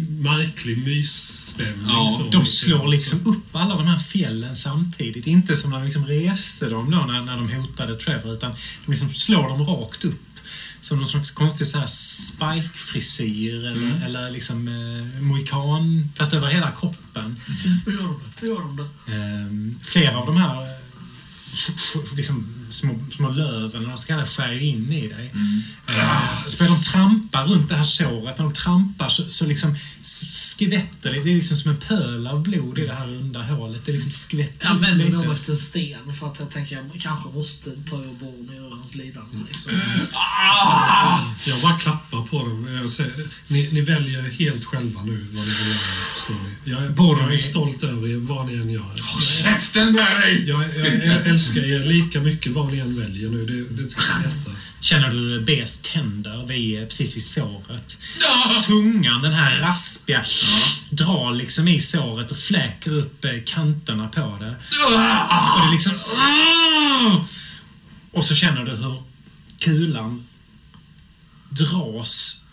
märklig 0.00 0.78
mysstämning. 0.78 1.86
Ja, 1.88 2.16
så. 2.18 2.38
De 2.38 2.46
slår 2.46 2.88
liksom 2.88 3.26
upp 3.26 3.56
alla 3.56 3.76
de 3.76 3.86
här 3.86 3.98
fjällen 3.98 4.56
samtidigt. 4.56 5.26
Inte 5.26 5.56
som 5.56 5.70
när 5.70 5.78
de 5.78 5.84
liksom 5.84 6.06
reste 6.06 6.68
dem 6.68 6.90
då 6.90 6.98
när, 6.98 7.22
när 7.22 7.36
de 7.36 7.52
hotade 7.52 7.94
Trevor, 7.94 8.32
utan 8.32 8.50
de 8.84 8.92
liksom 8.92 9.10
slår 9.10 9.48
dem 9.48 9.66
rakt 9.66 10.04
upp. 10.04 10.20
Som 10.80 10.98
någon 10.98 11.06
slags 11.06 11.30
konstig 11.30 11.66
så 11.66 11.78
här 11.78 11.86
spike-frisyr 11.86 13.66
eller, 13.66 14.04
eller 14.06 14.30
liksom 14.30 14.68
eh, 14.68 15.22
mohikan, 15.22 16.12
fast 16.16 16.34
över 16.34 16.48
hela 16.48 16.70
kroppen. 16.70 17.40
Så, 17.56 17.68
hur 17.68 17.92
gör 17.92 18.02
de 18.02 18.20
det? 18.24 18.40
Hur 18.40 18.48
gör 18.48 18.60
de 18.60 18.76
det? 18.76 19.12
Eh, 19.12 19.80
flera 19.86 20.18
av 20.18 20.26
de 20.26 20.36
här 20.36 20.62
eh, 20.62 20.68
liksom, 22.16 22.63
små, 22.74 22.94
små 23.16 23.28
löven, 23.28 23.80
eller 23.80 23.90
vad 23.90 23.98
ska 23.98 24.12
jag 24.12 24.28
skär 24.28 24.62
in 24.62 24.92
i 24.92 25.08
dig. 25.08 25.32
Eh, 25.88 26.46
så 26.46 26.58
börjar 26.58 26.72
de 26.72 26.82
trampa 26.82 27.44
runt 27.44 27.68
det 27.68 27.74
här 27.74 27.84
såret. 27.84 28.38
När 28.38 28.44
de 28.44 28.52
trampar 28.52 29.08
så, 29.08 29.30
så 29.30 29.46
liksom 29.46 29.76
skvätter 30.02 31.12
det. 31.12 31.24
Det 31.24 31.30
är 31.30 31.34
liksom 31.34 31.56
som 31.56 31.70
en 31.70 31.76
pöl 31.76 32.26
av 32.26 32.42
blod 32.42 32.78
i 32.78 32.86
det 32.86 32.94
här 32.94 33.06
runda 33.06 33.42
hålet. 33.42 33.86
Det 33.86 33.92
liksom 33.92 34.10
skvätter 34.10 34.68
Jag 34.68 34.74
vänder 34.74 35.08
mig 35.08 35.16
om 35.16 35.32
efter 35.32 35.52
en 35.52 35.58
sten 35.58 36.14
för 36.20 36.26
att 36.26 36.40
jag 36.40 36.50
tänker 36.50 36.76
jag 36.76 37.00
kanske 37.00 37.28
måste 37.28 37.70
ta 37.70 37.96
ur 37.96 38.14
Boromir 38.20 38.73
ur 38.74 38.78
hans 38.78 38.94
lidande. 38.94 39.36
Liksom. 39.48 39.72
Jag 41.46 41.60
bara 41.62 41.78
klappar 41.78 42.26
på 42.26 42.38
dem. 42.38 42.78
Jag 42.80 42.90
säger, 42.90 43.12
ni, 43.46 43.68
ni 43.72 43.80
väljer 43.80 44.22
helt 44.22 44.64
själva 44.64 45.02
nu 45.02 45.26
vad 45.32 45.44
ni 45.46 45.52
vill 45.52 45.68
göra, 45.68 46.38
ni. 46.44 46.70
Jag 46.70 46.82
är, 46.82 47.22
jag 47.22 47.34
är 47.34 47.38
stolt 47.38 47.82
över 47.82 48.08
er, 48.08 48.16
vad 48.16 48.46
ni 48.46 48.54
än 48.54 48.70
gör. 48.70 48.82
Håll 48.82 49.22
käften 49.22 49.92
med 49.92 50.20
dig! 50.20 50.48
Jag, 50.48 50.64
jag, 50.64 51.04
jag 51.04 51.26
älskar 51.26 51.60
er 51.60 51.84
lika 51.86 52.20
mycket 52.20 52.52
vad 52.52 52.72
ni 52.72 52.78
än 52.78 53.00
väljer 53.00 53.28
nu. 53.28 53.46
Det, 53.46 53.82
det 53.82 53.88
ska 53.88 54.00
jag 54.00 54.32
sätta. 54.32 54.50
Känner 54.80 55.10
du 55.10 55.40
Bs 55.40 55.78
tänder 55.78 56.46
vid, 56.46 56.88
precis 56.88 57.16
vid 57.16 57.24
såret? 57.24 57.98
Ah! 58.28 58.62
Tungan, 58.62 59.22
den 59.22 59.32
här 59.32 59.58
raspiga, 59.60 60.24
drar 60.90 61.34
liksom 61.34 61.68
i 61.68 61.80
såret 61.80 62.30
och 62.30 62.36
fläker 62.36 62.90
upp 62.92 63.24
eh, 63.24 63.30
kanterna 63.46 64.08
på 64.08 64.38
det. 64.40 64.54
Och 64.86 65.66
det 65.66 65.72
liksom... 65.72 65.92
Och 68.14 68.24
så 68.24 68.34
känner 68.34 68.64
du 68.64 68.70
hur 68.70 69.02
kulan 69.58 70.26
dras 71.48 72.44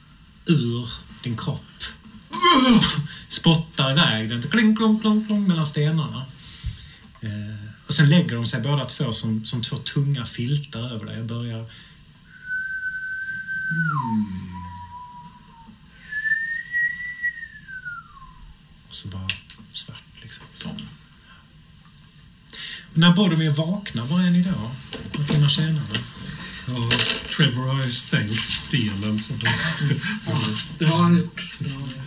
ur 0.46 0.90
din 1.24 1.38
kropp. 1.38 1.84
Spottar 3.28 3.92
iväg 3.92 4.30
den, 4.30 4.42
kling, 4.42 4.76
klong, 4.76 5.00
klong, 5.00 5.26
klong, 5.26 5.48
mellan 5.48 5.66
stenarna. 5.66 6.26
Eh, 7.22 7.68
och 7.88 7.94
sen 7.94 8.10
lägger 8.10 8.36
de 8.36 8.46
sig 8.46 8.62
båda 8.62 8.86
två 8.86 9.14
som, 9.14 9.46
som 9.46 9.64
två 9.64 9.78
tunga 9.78 10.26
filtar 10.26 10.80
över 10.80 11.06
dig 11.06 11.20
och 11.20 11.26
börjar 11.26 11.60
mm. 11.60 11.68
Och 18.88 18.96
så 18.96 19.08
bara 19.08 19.28
svart 19.74 20.22
liksom. 20.22 20.46
Somna. 20.54 20.91
När 22.94 23.16
Boromir 23.16 23.50
vaknar, 23.52 24.06
var 24.06 24.20
är 24.22 24.30
ni 24.32 24.42
då? 24.42 24.50
Några 25.18 25.34
timmar 25.34 25.50
senare? 25.50 25.98
Ja, 26.68 26.90
Trevor 27.36 27.74
har 27.74 27.86
ju 27.86 27.92
stängt 27.92 28.50
stenen. 28.50 29.20
Så 29.20 29.34
Ja, 30.26 30.42
det 30.78 30.86
har 30.86 30.98
han 31.04 31.18
gjort. 31.18 31.54
Det 31.60 31.70
har 31.70 31.80
han 31.80 31.90
gjort. 31.90 31.98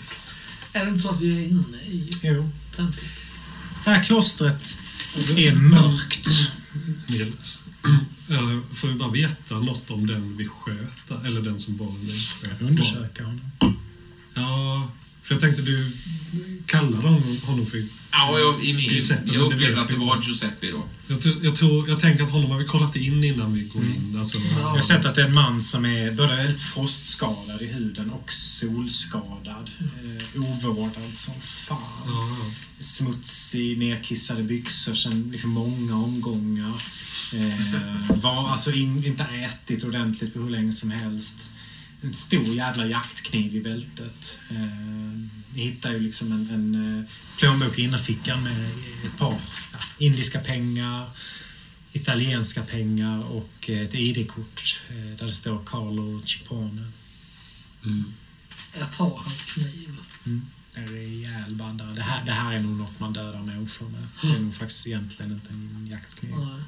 Är 0.73 0.85
det 0.85 0.91
inte 0.91 1.03
så 1.03 1.11
att 1.11 1.21
vi 1.21 1.37
är 1.45 1.49
inne 1.49 1.77
i 1.87 2.11
Jo. 2.23 2.51
templet? 2.77 3.05
Det 3.85 3.91
här 3.91 4.05
klostret 4.05 4.79
är 5.37 5.55
mörkt. 5.55 6.29
Nils. 7.07 7.65
Får 8.75 8.89
vi 8.89 8.95
bara 8.95 9.11
veta 9.11 9.55
något 9.59 9.91
om 9.91 10.07
den 10.07 10.37
vi 10.37 10.47
sköt, 10.49 11.25
eller 11.27 11.41
den 11.41 11.59
som 11.59 11.77
Boromir 11.77 12.29
sköt? 12.41 12.63
Undersöka 12.63 13.25
honom. 13.25 13.51
Ja, 14.35 14.91
för 15.23 15.35
jag 15.35 15.41
tänkte 15.43 15.63
du 15.63 15.93
kallade 16.67 16.97
honom, 16.97 17.39
honom 17.43 17.67
för... 17.67 17.87
Ja, 18.17 18.39
jag, 18.39 18.65
i 18.65 18.73
min, 18.75 18.85
Giuseppe, 18.85 19.23
jag 19.33 19.51
det 19.51 19.55
upplevde 19.55 19.81
att 19.81 19.89
det 19.89 19.97
var. 19.97 20.23
Giuseppe 20.23 20.71
då. 20.71 20.85
Jag, 21.07 21.23
tror- 21.23 21.45
jag, 21.45 21.57
tror, 21.57 21.89
jag 21.89 22.01
tänker 22.01 22.25
att 22.25 22.31
honom 22.31 22.51
har 22.51 22.59
vi 22.59 22.65
kollat 22.65 22.97
in 22.97 23.25
innan 23.25 23.55
vi 23.55 23.61
går 23.63 23.83
in. 23.85 24.17
Alltså, 24.19 24.39
Ja. 24.39 24.59
Jag 24.61 24.69
har 24.69 24.81
sett 24.81 25.05
att 25.05 25.15
det 25.15 25.23
är 25.23 25.27
en 25.27 25.35
man 25.35 25.61
som 25.61 25.85
är 25.87 26.11
både 26.13 26.37
väldigt 26.37 26.61
frostskadad 26.63 27.63
i 27.63 27.67
huden 27.67 28.11
och 28.11 28.33
solskadad. 28.33 29.71
Eh, 29.81 30.43
ovårdad 30.43 31.13
som 31.15 31.35
fan. 31.41 31.79
ja. 32.07 32.37
Smutsig, 32.81 33.79
nerkissade 33.79 34.43
byxor 34.43 34.95
sedan 34.95 35.29
liksom 35.33 35.51
många 35.51 35.97
omgångar. 35.97 36.75
Eh, 37.33 38.17
var 38.23 38.49
alltså 38.51 38.73
in, 38.73 39.05
inte 39.07 39.23
ätit 39.25 39.85
ordentligt 39.85 40.35
på 40.35 40.41
hur 40.41 40.51
länge 40.51 40.73
som 40.73 40.91
helst. 40.91 41.53
En 42.03 42.15
stor 42.15 42.45
jävla 42.55 42.87
jaktkniv 42.87 43.57
i 43.57 43.61
bältet. 43.61 44.39
Eh, 44.51 44.57
hittar 45.63 45.91
ju 45.91 45.99
liksom 45.99 46.33
en, 46.33 46.51
en 46.51 46.99
eh, 46.99 47.11
plånbok 47.39 47.79
i 47.79 47.83
innerfickan 47.83 48.43
med 48.43 48.71
ett 49.05 49.19
par 49.19 49.41
indiska 49.99 50.41
pengar, 50.41 51.11
italienska 51.93 52.63
pengar 52.63 53.25
och 53.25 53.71
eh, 53.71 53.81
ett 53.81 53.95
ID-kort 53.95 54.83
eh, 54.89 55.17
där 55.19 55.27
det 55.27 55.35
står 55.35 55.65
Carlo 55.67 56.23
Cipone. 56.27 56.93
Mm. 57.85 58.13
Jag 58.79 58.93
tar 58.93 59.17
hans 59.17 59.43
kniv. 59.43 59.97
En 60.77 60.89
rejäl 60.89 61.55
bandare. 61.55 61.95
Det 61.95 62.03
här, 62.03 62.25
det 62.25 62.33
här 62.33 62.53
är 62.53 62.61
nog 62.61 62.77
något 62.77 63.01
man 63.01 63.13
dödar 63.13 63.43
människor 63.43 63.89
med. 63.89 64.07
Det 64.23 64.29
är 64.29 64.41
nog 64.41 64.55
faktiskt 64.55 64.87
egentligen 64.87 65.33
inte 65.33 65.49
en 65.49 65.89
jaktkniv. 65.91 66.35
Nej. 66.37 66.63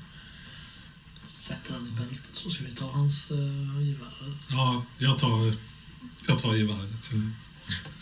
Sätter 1.24 1.74
den 1.74 1.88
i 1.88 1.90
bältet 1.90 2.30
så 2.32 2.50
ska 2.50 2.64
vi 2.64 2.70
ta 2.70 2.90
hans 2.90 3.30
uh, 3.30 3.88
gevär. 3.88 4.36
ja 4.48 4.84
jag 4.98 5.18
tar, 5.18 5.54
jag 6.26 6.42
tar 6.42 6.54
geväret. 6.54 7.10
Jag, 7.12 7.32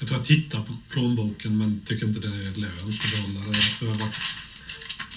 jag 0.05 0.09
tror 0.09 0.19
jag 0.19 0.27
tittar 0.27 0.61
på 0.63 0.77
plånboken 0.89 1.59
men 1.59 1.81
tycker 1.85 2.07
inte 2.07 2.21
det 2.21 2.29
är 2.29 2.57
lönt 2.57 3.05
att 3.05 3.11
behålla 3.11 3.41
den. 3.41 3.55
Jag 3.55 3.79
tror 3.79 3.91
jag 3.91 3.99
bara 3.99 4.11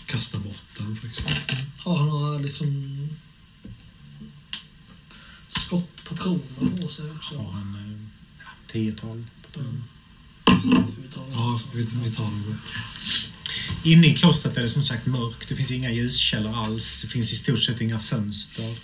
kastar 0.06 0.40
bort 0.40 0.62
den 0.78 0.96
faktiskt. 0.96 1.30
Har 1.78 1.98
han 1.98 2.08
några 2.08 2.40
liksom 2.40 3.10
skottpatroner 5.48 6.82
på 6.82 6.88
sig 6.88 7.12
också? 7.12 7.38
Har 7.38 7.52
han 7.52 7.76
eh, 7.76 8.92
ja, 8.94 9.04
10-12 9.04 9.26
Mm. 9.58 9.84
Vi 11.02 11.08
ta 11.14 11.20
dem? 11.20 11.32
Ja, 11.32 11.62
vi, 11.74 11.84
vi 11.84 12.12
tar 12.12 12.24
den. 12.24 12.58
Inne 13.84 14.08
i 14.08 14.16
klostret 14.16 14.58
är 14.58 14.62
det 14.62 14.70
som 14.70 14.84
sagt 14.84 15.06
mörkt. 15.06 15.50
Det 15.50 15.56
finns 15.56 15.72
inga 15.72 15.92
ljuskällor 15.92 16.64
alls. 16.64 17.02
Det 17.02 17.08
finns 17.08 17.34
i 17.34 17.36
stort 17.36 17.64
sett 17.64 17.82
inga 17.82 18.00
fönster. 18.00 18.76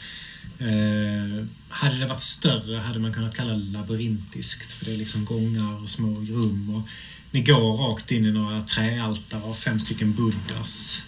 Eh, 0.59 1.45
hade 1.69 1.99
det 1.99 2.05
varit 2.05 2.21
större 2.21 2.77
hade 2.77 2.99
man 2.99 3.13
kunnat 3.13 3.35
kalla 3.35 3.53
det 3.53 3.71
labyrintiskt. 3.71 4.73
För 4.73 4.85
det 4.85 4.93
är 4.93 4.97
liksom 4.97 5.25
gångar 5.25 5.81
och 5.81 5.89
små 5.89 6.13
rum. 6.13 6.75
Och 6.75 6.87
ni 7.31 7.41
går 7.41 7.77
rakt 7.77 8.11
in 8.11 8.25
i 8.25 8.31
några 8.31 8.61
träaltare 8.61 9.41
av 9.41 9.53
fem 9.53 9.79
stycken 9.79 10.13
buddhas. 10.13 11.01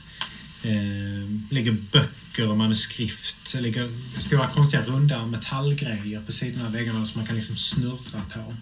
Eh, 0.63 1.51
ligger 1.51 1.71
böcker 1.71 2.47
och 2.47 2.57
manuskript. 2.57 3.53
Det 3.53 3.61
ligger 3.61 3.89
stora 4.19 4.47
konstiga 4.47 4.83
runda 4.83 5.25
metallgrejer 5.25 6.21
på 6.21 6.31
sidorna 6.31 6.65
av 6.65 6.71
väggarna 6.71 7.05
som 7.05 7.19
man 7.19 7.27
kan 7.27 7.35
liksom 7.35 7.55
snurra 7.55 8.21
på. 8.33 8.53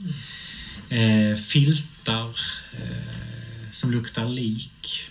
Eh, 0.95 1.35
filtar 1.35 2.29
eh, 2.73 3.71
som 3.71 3.91
luktar 3.91 4.29
lik. 4.29 5.09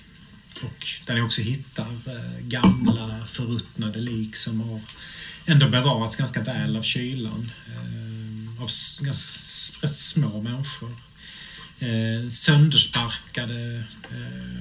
Och 0.63 0.87
där 1.07 1.15
ni 1.15 1.21
också 1.21 1.43
hittar 1.43 1.93
eh, 2.07 2.41
gamla 2.41 3.27
förruttnade 3.27 3.99
lik 3.99 4.37
som 4.37 4.61
har 4.61 4.81
ändå 5.47 5.69
bevarats 5.69 6.17
ganska 6.17 6.41
väl 6.43 6.77
av 6.77 6.83
kylan. 6.83 7.51
Eh, 7.67 8.63
av 8.63 8.71
ganska 9.01 9.89
små 9.89 10.43
människor. 10.43 10.97
Eh, 11.79 12.29
söndersparkade 12.29 13.85
eh, 14.11 14.53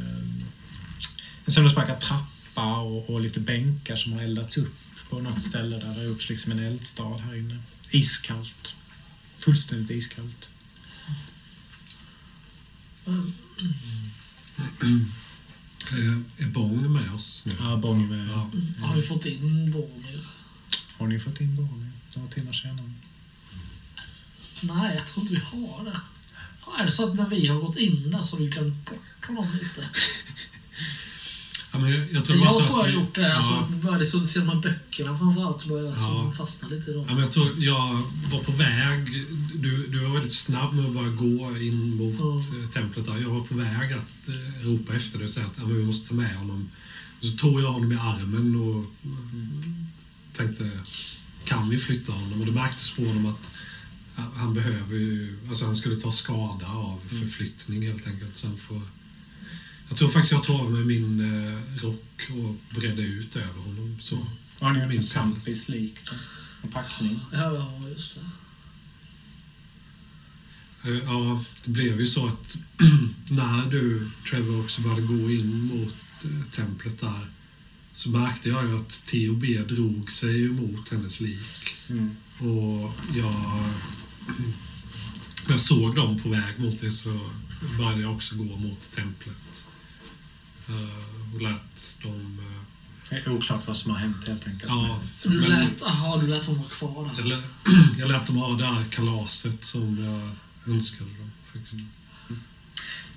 en 1.46 1.54
söndersparkad 1.54 2.00
trappa 2.00 2.78
och, 2.78 3.10
och 3.10 3.22
lite 3.22 3.40
bänkar 3.40 3.96
som 3.96 4.14
har 4.14 4.22
eldats 4.22 4.58
upp 4.58 4.76
på 5.10 5.20
något 5.20 5.44
ställe 5.44 5.76
där 5.76 5.88
det 5.88 5.94
har 5.94 6.04
gjorts 6.04 6.30
liksom 6.30 6.52
en 6.52 6.60
eldstad 6.60 7.18
här 7.18 7.36
inne. 7.36 7.60
Iskallt. 7.90 8.76
Fullständigt 9.40 9.92
iskallt. 9.92 10.50
Mm. 14.82 15.12
Så 15.78 15.96
är, 15.96 16.24
är 16.38 16.48
Bong 16.48 16.94
med 16.94 17.14
oss 17.14 17.44
nu? 17.46 17.56
Ja, 17.60 17.78
Bång 17.78 18.10
med. 18.10 18.28
Ja. 18.28 18.52
Har 18.88 18.96
vi 18.96 19.02
fått 19.02 19.26
in 19.26 19.72
Boromir? 19.72 20.41
Har 20.98 21.08
ni 21.08 21.20
fått 21.20 21.42
in 21.42 21.56
barnen 21.56 21.92
några 22.16 22.30
timmar 22.32 22.54
senare? 22.54 22.92
Nej, 24.62 24.96
jag 24.96 25.08
tror 25.08 25.22
inte 25.22 25.34
vi 25.34 25.42
har 25.42 25.84
det. 25.86 26.00
Ja, 26.66 26.78
är 26.80 26.86
det 26.86 26.92
så 26.92 27.10
att 27.10 27.16
när 27.16 27.30
vi 27.30 27.48
har 27.48 27.60
gått 27.62 27.78
in 27.78 28.12
där 28.12 28.24
så 28.24 28.36
har 28.36 28.44
vi 28.44 28.50
glömt 28.50 28.90
bort 28.90 29.26
honom 29.28 29.48
lite? 29.54 29.90
Ja, 31.74 31.80
men 31.80 31.92
jag, 31.92 32.00
jag 32.12 32.26
tror 32.26 32.38
Jag 32.38 32.54
tror 32.56 32.68
jag 32.68 32.76
har 32.76 32.88
gjort 32.90 33.16
det. 33.16 33.36
Alltså, 33.36 33.52
Ja. 33.52 33.68
började 33.84 34.06
så 34.06 34.26
se 34.28 34.40
de 34.40 34.50
här 34.50 34.56
böckerna 34.62 35.18
framförallt 35.18 35.66
började 35.66 35.90
jag 35.90 35.98
Ja. 35.98 36.24
liksom 36.24 36.34
fastna 36.34 36.68
lite 36.68 36.92
i 36.92 36.94
dem. 36.94 37.06
Ja, 37.08 37.14
men 37.14 37.24
jag 37.24 37.32
tror 37.32 37.52
jag 37.58 38.02
var 38.32 38.40
på 38.44 38.52
väg. 38.52 39.06
Du, 39.56 39.88
du 39.88 40.00
var 40.00 40.10
väldigt 40.14 40.34
snabb 40.34 40.74
med 40.74 40.86
att 40.86 40.94
bara 40.94 41.08
gå 41.10 41.58
in 41.58 41.96
mot 41.96 42.20
Mm. 42.20 42.64
eh, 42.64 42.70
templet 42.70 43.06
där. 43.06 43.18
Jag 43.18 43.30
var 43.30 43.42
på 43.44 43.56
väg 43.56 43.94
att 43.94 44.28
eh, 44.28 44.66
ropa 44.68 44.96
efter 44.96 45.18
dig 45.18 45.26
och 45.26 45.34
säga 45.34 45.46
att 45.46 45.54
ja, 45.58 45.66
men 45.66 45.78
vi 45.78 45.84
måste 45.84 46.08
ta 46.08 46.14
med 46.14 46.36
honom. 46.36 46.70
Så 47.22 47.32
tog 47.38 47.62
jag 47.62 47.72
honom 47.72 47.92
i 47.92 47.96
armen 47.96 48.56
och 48.56 48.86
tänkte, 50.48 50.80
kan 51.46 51.70
vi 51.70 51.78
flytta 51.78 52.12
honom? 52.12 52.40
Och 52.40 52.46
det 52.46 52.52
märktes 52.52 52.92
på 52.96 53.06
honom 53.06 53.26
att 53.26 53.50
ja, 54.16 54.24
han 54.36 54.54
behöver 54.54 54.96
ju, 54.96 55.40
alltså 55.50 55.66
han 55.66 55.76
skulle 55.76 55.96
ta 55.96 56.12
skada 56.12 56.68
av 56.68 57.00
Mm. 57.12 57.22
förflyttning 57.24 57.86
helt 57.86 58.08
enkelt. 58.08 58.38
Så 58.38 58.48
han 58.48 58.58
får, 58.58 58.82
jag 59.90 59.98
tror 59.98 60.10
faktiskt 60.10 60.32
jag 60.32 60.44
tog 60.44 60.60
av 60.60 60.72
mig 60.72 60.84
min 60.86 61.20
eh, 61.20 61.60
rock 61.84 62.22
och 62.30 62.76
bredde 62.80 63.02
ut 63.02 63.36
över 63.36 63.60
honom. 63.62 63.98
Så. 64.02 64.28
Har 64.60 64.72
ni 64.74 64.80
Min 64.80 64.84
en 64.84 64.90
päls. 64.98 65.10
sampis 65.10 65.70
lik? 65.70 65.96
En 66.64 66.70
packning? 66.72 67.20
Ja, 67.34 67.54
ja, 67.56 67.90
just 67.96 68.16
det. 68.16 68.22
Eh, 70.90 70.98
Ja, 71.06 71.44
det 71.66 71.72
blev 71.72 72.00
ju 72.00 72.08
så 72.08 72.28
att 72.28 72.58
när 73.30 73.70
du, 73.72 74.10
Trevor, 74.30 74.60
också 74.64 74.82
började 74.82 75.02
gå 75.02 75.32
in 75.32 75.62
mot 75.62 75.96
eh, 76.24 76.46
templet 76.52 77.00
där 77.00 77.28
så 77.94 78.10
märkte 78.10 78.50
jag 78.50 78.66
ju 78.68 78.78
att 78.80 78.90
Theo 79.06 79.34
B 79.34 79.62
drog 79.68 80.12
sig 80.12 80.46
emot 80.46 80.90
hennes 80.90 81.20
lik. 81.20 81.74
Mm. 81.90 82.16
Och 82.40 82.94
jag, 83.16 83.64
jag 85.50 85.62
såg 85.62 85.96
dem 85.96 86.20
på 86.20 86.30
väg 86.30 86.60
mot 86.60 86.82
det 86.82 86.92
så 86.92 87.30
började 87.78 88.02
jag 88.02 88.16
också 88.16 88.36
gå 88.36 88.44
mot 88.58 88.92
templet. 88.92 89.66
Eh, 90.70 91.34
Och 91.36 91.42
lät 91.42 91.98
dem... 92.04 92.40
eh, 92.40 92.62
Det 93.10 93.16
är 93.16 93.30
oklart 93.30 93.68
vad 93.68 93.78
som 93.78 93.92
har 93.92 93.98
hänt 94.00 94.28
helt 94.28 94.48
enkelt. 94.48 94.64
Ja, 94.72 95.00
Så 95.16 95.30
du 95.30 95.40
men- 95.40 95.50
lät, 95.50 95.82
aha, 95.82 96.18
du 96.18 96.28
lät 96.28 96.46
honom 96.46 96.62
vara 96.62 96.70
kvar 96.72 97.06
där? 97.06 97.14
Jag 97.18 97.26
lät, 97.28 97.44
jag 98.00 98.10
lät 98.12 98.28
dem 98.28 98.36
ha 98.38 98.54
det 98.58 98.66
här 98.66 98.84
kalaset 98.90 99.64
som 99.66 100.04
jag 100.06 100.32
önskade 100.74 101.10
dem. 101.10 101.32
Faktiskt. 101.54 101.76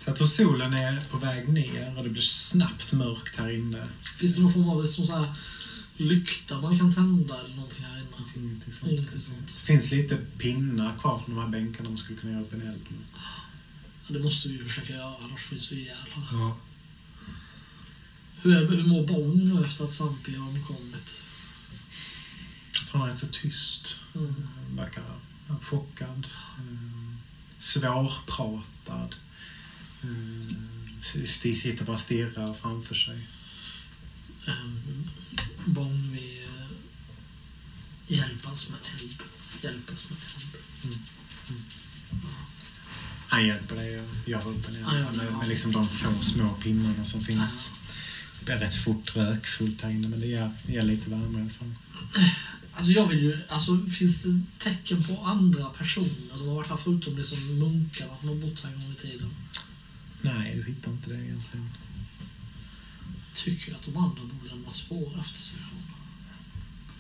Så 0.05 0.11
jag 0.11 0.17
tror 0.17 0.27
solen 0.27 0.73
är 0.73 1.11
på 1.11 1.17
väg 1.19 1.49
ner 1.49 1.99
och 1.99 2.05
det 2.05 2.11
blir 2.11 2.23
snabbt 2.23 2.93
mörkt 2.93 3.37
här 3.37 3.51
inne. 3.51 3.89
Finns 4.19 4.35
det 4.37 4.43
någon 4.43 4.53
form 4.53 4.69
av 4.69 4.83
liksom 4.83 5.07
så 5.07 5.17
här, 5.17 5.35
lykta 5.97 6.61
man 6.61 6.79
kan 6.79 6.95
tända 6.95 7.41
eller 7.41 7.55
någonting 7.55 7.85
här 7.85 7.99
inne? 7.99 8.07
Ingenting 8.37 8.75
sånt. 8.75 8.93
Ingenting 8.93 9.21
sånt. 9.21 9.47
Det 9.47 9.67
finns 9.67 9.91
lite 9.91 10.17
pinnar 10.39 10.99
kvar 10.99 11.19
från 11.19 11.35
de 11.35 11.41
här 11.43 11.49
bänkarna 11.49 11.89
man 11.89 11.99
skulle 11.99 12.19
kunna 12.19 12.33
göra 12.33 12.43
upp 12.43 12.53
en 12.53 12.61
eld 12.63 12.83
med. 12.91 13.01
Ja, 14.07 14.15
det 14.15 14.19
måste 14.19 14.49
vi 14.49 14.55
ju 14.55 14.65
försöka 14.65 14.93
göra, 14.93 15.15
annars 15.23 15.43
finns 15.43 15.73
vi 15.73 15.77
ihjäl 15.77 15.97
här. 16.15 16.39
Ja. 16.39 16.57
Hur, 18.43 18.57
är, 18.57 18.69
hur 18.69 18.87
mår 18.87 19.07
Bong 19.07 19.49
nu 19.49 19.65
efter 19.65 19.85
att 19.85 19.93
Sampi 19.95 20.37
har 20.37 20.49
omkommit? 20.49 21.21
Jag 22.73 22.87
tror 22.87 23.01
han 23.01 23.09
är 23.09 23.13
rätt 23.13 23.21
så 23.21 23.27
tyst. 23.27 23.95
Mm. 24.15 24.35
Han 24.69 24.77
verkar 24.77 25.05
chockad. 25.61 26.27
eh, 26.59 27.15
Svårpratad. 27.59 29.15
Eh, 30.05 31.25
Sitter 31.25 31.85
bara 31.85 31.93
och 31.93 31.99
stirrar 31.99 32.55
framför 32.55 32.95
sig. 32.95 33.29
Um, 34.47 35.09
Bong 35.65 36.11
vi 36.13 36.45
uh, 36.45 36.67
hjälpas 38.07 38.69
med 38.69 38.79
eld. 39.01 39.23
Hjälpas 39.63 40.11
med 40.11 40.19
eld. 40.85 40.99
Han 43.29 43.47
hjälper 43.47 43.77
dig 43.77 43.99
att 43.99 44.29
göra 44.29 44.45
upp 44.45 44.67
ja, 44.83 44.99
ja. 44.99 45.23
med, 45.23 45.33
med 45.39 45.49
liksom 45.49 45.73
de 45.73 45.85
få 45.85 46.23
små 46.23 46.55
pinnarna 46.55 47.05
som 47.05 47.21
finns. 47.21 47.73
Det 48.39 48.45
blir 48.45 48.57
rätt 48.57 48.85
fort 48.85 49.17
rökfullt 49.17 49.83
här 49.83 49.91
inne 49.91 50.09
men 50.09 50.21
det 50.21 50.27
ger, 50.27 50.51
ger 50.67 50.83
lite 50.83 51.11
värme 51.11 51.39
i 51.39 51.43
alla 51.43 51.51
fall. 51.51 51.75
Alltså 52.73 52.93
jag 52.93 53.07
vill 53.07 53.23
ju, 53.23 53.39
alltså 53.49 53.87
finns 53.87 54.23
det 54.23 54.41
tecken 54.59 55.05
på 55.05 55.21
andra 55.25 55.65
personer 55.65 56.37
som 56.37 56.49
har 56.49 56.55
varit 56.55 56.69
här 56.69 56.77
förutom 56.77 57.17
det 57.17 57.25
som 57.25 57.59
munkarna 57.59 58.13
som 58.21 58.29
har 58.29 58.37
bott 58.37 58.61
här 58.65 58.73
en 58.73 58.81
gång 58.81 58.93
i 58.93 59.01
tiden? 59.01 59.31
Nej, 60.25 60.55
du 60.57 60.65
hittar 60.73 60.91
inte 60.91 61.11
det 61.11 61.25
egentligen. 61.25 61.69
tycker 63.35 63.71
jag 63.71 63.79
att 63.79 63.85
de 63.87 63.97
andra 63.97 64.23
borde 64.23 64.49
lämna 64.55 64.71
spår 64.71 65.21
efter 65.21 65.39
sig. 65.39 65.59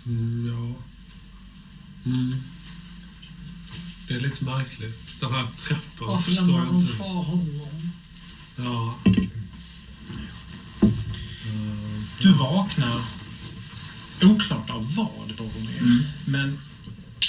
Mm, 0.07 0.47
ja. 0.49 0.75
Mm. 2.11 2.43
Det 4.09 4.15
är 4.15 4.21
lite 4.21 4.45
märkligt. 4.45 5.21
Den 5.21 5.33
här 5.33 5.47
trappan 5.57 6.09
Varför 6.09 6.23
förstår 6.23 6.47
lämnar 6.47 6.65
jag 6.65 6.75
de 6.75 6.81
inte. 6.81 6.93
kvar 6.97 7.23
honom? 7.25 7.91
Ja. 8.57 8.99
Eh, 11.47 12.03
Du 12.21 12.33
vaknar, 12.33 13.01
oklart 14.23 14.71
av 14.71 14.95
vad 14.95 15.37
Boromir, 15.37 16.11
men 16.25 16.59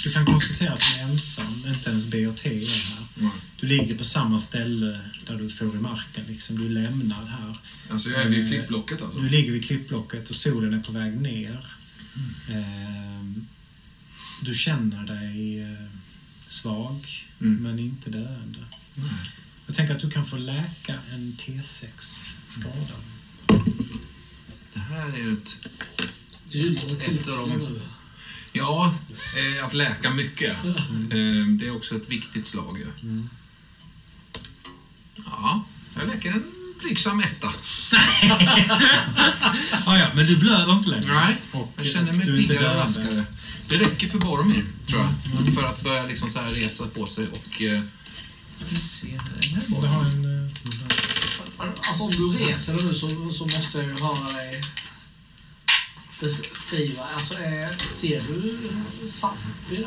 du 0.06 0.12
kan 0.12 0.26
konstatera 0.26 0.72
att 0.72 0.80
du 0.80 1.00
är 1.00 1.04
ensam, 1.04 1.64
inte 1.66 1.90
ens 1.90 2.06
B.O.T. 2.06 2.48
är 2.48 2.68
här. 2.94 3.06
Mm. 3.20 3.30
Du 3.60 3.66
ligger 3.66 3.98
på 3.98 4.04
samma 4.04 4.38
ställe 4.38 5.00
där 5.26 5.36
du 5.36 5.48
får 5.50 5.76
i 5.76 5.78
marken, 5.78 6.24
liksom. 6.28 6.58
du 6.58 6.66
är 6.66 6.70
lämnad 6.70 7.28
här. 7.28 7.56
Alltså 7.90 8.10
jag 8.10 8.22
är 8.22 8.28
vid 8.28 8.48
klippblocket 8.48 9.02
alltså. 9.02 9.18
Du 9.18 9.28
ligger 9.28 9.52
vid 9.52 9.64
klippblocket 9.64 10.28
och 10.28 10.34
solen 10.36 10.74
är 10.74 10.82
på 10.82 10.92
väg 10.92 11.20
ner. 11.20 11.66
Ehm, 12.50 13.46
Du 14.42 14.54
känner 14.54 15.06
dig 15.06 15.60
eh, 15.62 15.86
svag, 16.48 17.06
Mm. 17.40 17.62
men 17.62 17.78
inte 17.78 18.10
döende. 18.10 18.58
Jag 19.66 19.76
tänker 19.76 19.94
att 19.94 20.00
du 20.00 20.10
kan 20.10 20.26
få 20.26 20.36
läka 20.36 20.94
en 21.12 21.36
T6-skada. 21.40 22.96
Det 24.72 24.78
här 24.80 25.06
är 25.06 25.32
ett... 25.32 25.68
Gyllene 26.48 26.92
Ett 26.92 26.98
tillfälle 27.00 27.36
av 27.36 27.48
de- 27.48 27.58
nu. 27.58 27.80
Ja, 28.56 28.94
eh, 29.36 29.64
att 29.66 29.74
läka 29.74 30.10
mycket. 30.10 30.56
Eh, 30.64 31.46
det 31.58 31.66
är 31.66 31.76
också 31.76 31.96
ett 31.96 32.08
viktigt 32.08 32.46
slag. 32.46 32.78
Mm. 33.02 33.28
Ja, 35.26 35.64
jag 35.98 36.06
läker 36.08 36.30
en 36.30 36.42
blygsam 36.80 37.20
etta. 37.20 37.52
Ah, 39.86 39.96
ja, 39.98 40.08
men 40.14 40.26
du 40.26 40.36
blöder 40.36 40.72
inte 40.72 40.88
längre. 40.88 41.14
Nej, 41.14 41.36
Och, 41.52 41.72
jag 41.76 41.86
känner 41.86 42.12
mig 42.12 42.26
piggare 42.26 42.70
och 42.70 42.76
raskare. 42.76 43.24
Det 43.68 43.76
räcker 43.78 44.08
för 44.08 44.18
Boromir, 44.18 44.64
tror 44.88 45.00
jag. 45.02 45.54
För 45.54 45.62
att 45.62 45.82
börja 45.82 46.06
liksom 46.06 46.28
så 46.28 46.40
här 46.40 46.52
resa 46.52 46.86
på 46.86 47.06
sig 47.06 47.26
och... 47.28 47.62
Eh, 47.62 47.82
ska 48.56 48.66
vi 48.68 48.76
se 48.80 49.08
här. 49.08 49.58
Eh, 50.38 50.46
Alltså 51.58 52.02
om 52.02 52.10
du 52.10 52.26
reser 52.28 52.72
nu 52.74 52.94
så, 52.94 53.08
så 53.32 53.44
måste 53.44 53.78
jag 53.78 53.86
ju 53.86 53.92
höra 53.92 54.32
dig 54.32 54.60
beskriva. 56.20 57.02
Alltså 57.16 57.34
är, 57.34 57.90
ser 57.90 58.20
du 58.28 58.58
Sappi 59.08 59.76
där? 59.76 59.86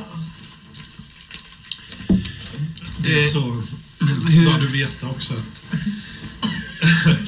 Det 2.99 3.13
är 3.19 3.23
Eh, 3.25 3.31
så... 3.31 3.63
hur- 4.29 4.45
Bara 4.49 4.57
du 4.59 4.67
vet 4.67 5.03
också 5.03 5.33
att... 5.33 5.63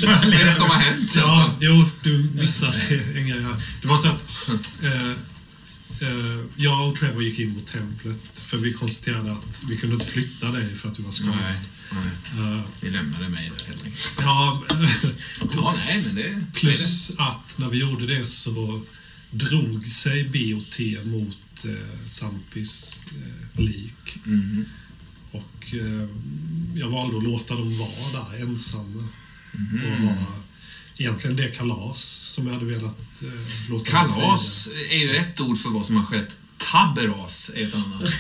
Vad 0.05 0.33
är 0.33 0.45
det 0.45 0.53
som 0.53 0.69
har 0.69 0.77
hänt? 0.77 1.13
Ja, 1.15 1.43
Alltså? 1.43 1.57
jo, 1.65 1.85
du 2.03 2.29
missade 2.35 2.77
en 3.15 3.27
grej 3.27 3.43
här. 3.43 3.55
Det 3.81 3.87
var 3.87 3.97
så 3.97 4.07
att 4.07 4.23
eh, 4.83 5.11
eh, 6.07 6.39
jag 6.55 6.87
och 6.89 6.95
Trevor 6.97 7.23
gick 7.23 7.39
in 7.39 7.49
mot 7.53 7.67
templet 7.67 8.43
för 8.45 8.57
vi 8.57 8.73
konstaterade 8.73 9.31
att 9.33 9.63
vi 9.69 9.77
kunde 9.77 9.93
inte 9.93 10.05
flytta 10.07 10.51
dig 10.51 10.75
för 10.75 10.89
att 10.89 10.95
du 10.97 11.03
var 11.03 11.11
skadad. 11.11 11.37
Nej, 11.91 12.11
nej. 12.35 12.63
Eh, 12.81 12.93
lämnade 12.93 13.29
mig 13.29 13.51
där 13.57 13.65
helt 13.65 13.85
enkelt. 13.85 14.13
ja, 14.17 14.63
Ja, 15.55 15.75
nej, 15.85 16.03
men 16.05 16.15
det... 16.15 16.45
plus 16.53 17.11
att 17.17 17.57
när 17.57 17.69
vi 17.69 17.77
gjorde 17.77 18.07
det 18.07 18.25
så 18.25 18.81
drog 19.31 19.87
sig 19.87 20.23
BOT 20.23 21.05
mot 21.05 21.65
eh, 21.65 22.07
Sampis 22.07 22.99
eh, 23.07 23.61
lik. 23.61 24.17
Mm. 24.25 24.65
Och 25.31 25.73
eh, 25.73 26.09
jag 26.75 26.89
valde 26.89 27.17
att 27.17 27.23
låta 27.23 27.55
dem 27.55 27.77
vara 27.77 28.23
där 28.23 28.43
ensamma. 28.43 29.07
Mm. 29.53 30.07
Och 30.07 30.15
ha 30.15 30.41
egentligen 30.97 31.35
det 31.35 31.47
kalas 31.47 32.01
som 32.03 32.47
jag 32.47 32.53
hade 32.53 32.65
velat 32.65 33.21
eh, 33.21 33.69
låta 33.69 33.91
Kalas 33.91 34.69
är 34.91 34.97
ju 34.97 35.15
ett 35.15 35.41
ord 35.41 35.57
för 35.57 35.69
vad 35.69 35.85
som 35.85 35.95
har 35.95 36.03
skett. 36.03 36.39
Tabberas 36.71 37.51
är 37.55 37.63
ett 37.67 37.75
annat. 37.75 38.11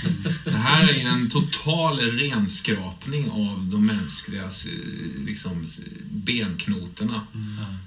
Det 0.45 0.57
här 0.57 0.87
är 0.87 0.93
ju 0.93 1.07
en 1.07 1.29
total 1.29 1.99
renskrapning 1.99 3.29
av 3.29 3.65
de 3.71 3.85
mänskliga 3.85 4.43
eh, 4.43 5.25
liksom, 5.25 5.67
benknotorna. 6.09 7.27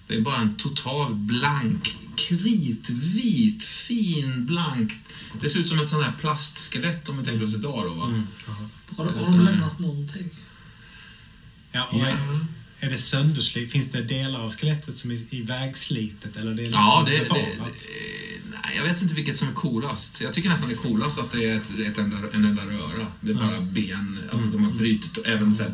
Det 0.06 0.16
är 0.16 0.20
bara 0.20 0.36
en 0.36 0.56
total 0.56 1.14
blank, 1.14 1.96
kritvit, 2.16 3.64
fin, 3.64 4.46
blank... 4.46 4.92
Det 5.40 5.48
ser 5.48 5.60
ut 5.60 5.68
som 5.68 5.78
ett 5.78 5.88
sånt 5.88 6.04
här 6.04 6.12
plastskelett 6.20 7.08
om 7.08 7.18
vi 7.18 7.24
tänker 7.24 7.44
oss 7.44 7.54
idag 7.54 7.84
då, 7.84 7.94
va? 7.94 8.06
Mm. 8.06 8.26
Har, 8.96 9.04
Eller 9.04 9.24
har 9.24 9.36
de 9.36 9.44
lämnat 9.44 9.78
någonting? 9.78 10.30
Ja, 11.72 11.88
och 11.92 12.00
är, 12.00 12.46
är 12.78 12.90
det 12.90 12.98
sönderslitet? 12.98 13.72
Finns 13.72 13.90
det 13.90 14.02
delar 14.02 14.40
av 14.40 14.50
skelettet 14.50 14.96
som 14.96 15.10
är 15.10 15.34
i 15.34 15.42
vägslitet? 15.42 16.36
Eller 16.36 16.54
det 16.54 16.62
är 16.62 16.66
liksom 16.66 16.82
Ja, 16.82 17.04
det, 17.06 17.18
det, 17.18 17.28
det, 17.28 18.53
jag 18.76 18.82
vet 18.82 19.02
inte 19.02 19.14
vilket 19.14 19.36
som 19.36 19.48
är 19.48 19.52
coolast. 19.52 20.20
Jag 20.20 20.32
tycker 20.32 20.48
nästan 20.48 20.68
det 20.68 20.74
är 20.74 20.78
coolast 20.78 21.18
att 21.18 21.32
det 21.32 21.44
är 21.44 21.56
ett, 21.56 21.78
ett 21.78 21.98
enda, 21.98 22.16
en 22.32 22.44
enda 22.44 22.66
röra. 22.66 23.06
Det 23.20 23.30
är 23.30 23.34
bara 23.34 23.60
ben. 23.60 24.18
Alltså 24.32 24.46
de 24.46 24.64
har 24.64 24.72
brutit, 24.72 25.18
även 25.24 25.54
så 25.54 25.62
här, 25.62 25.72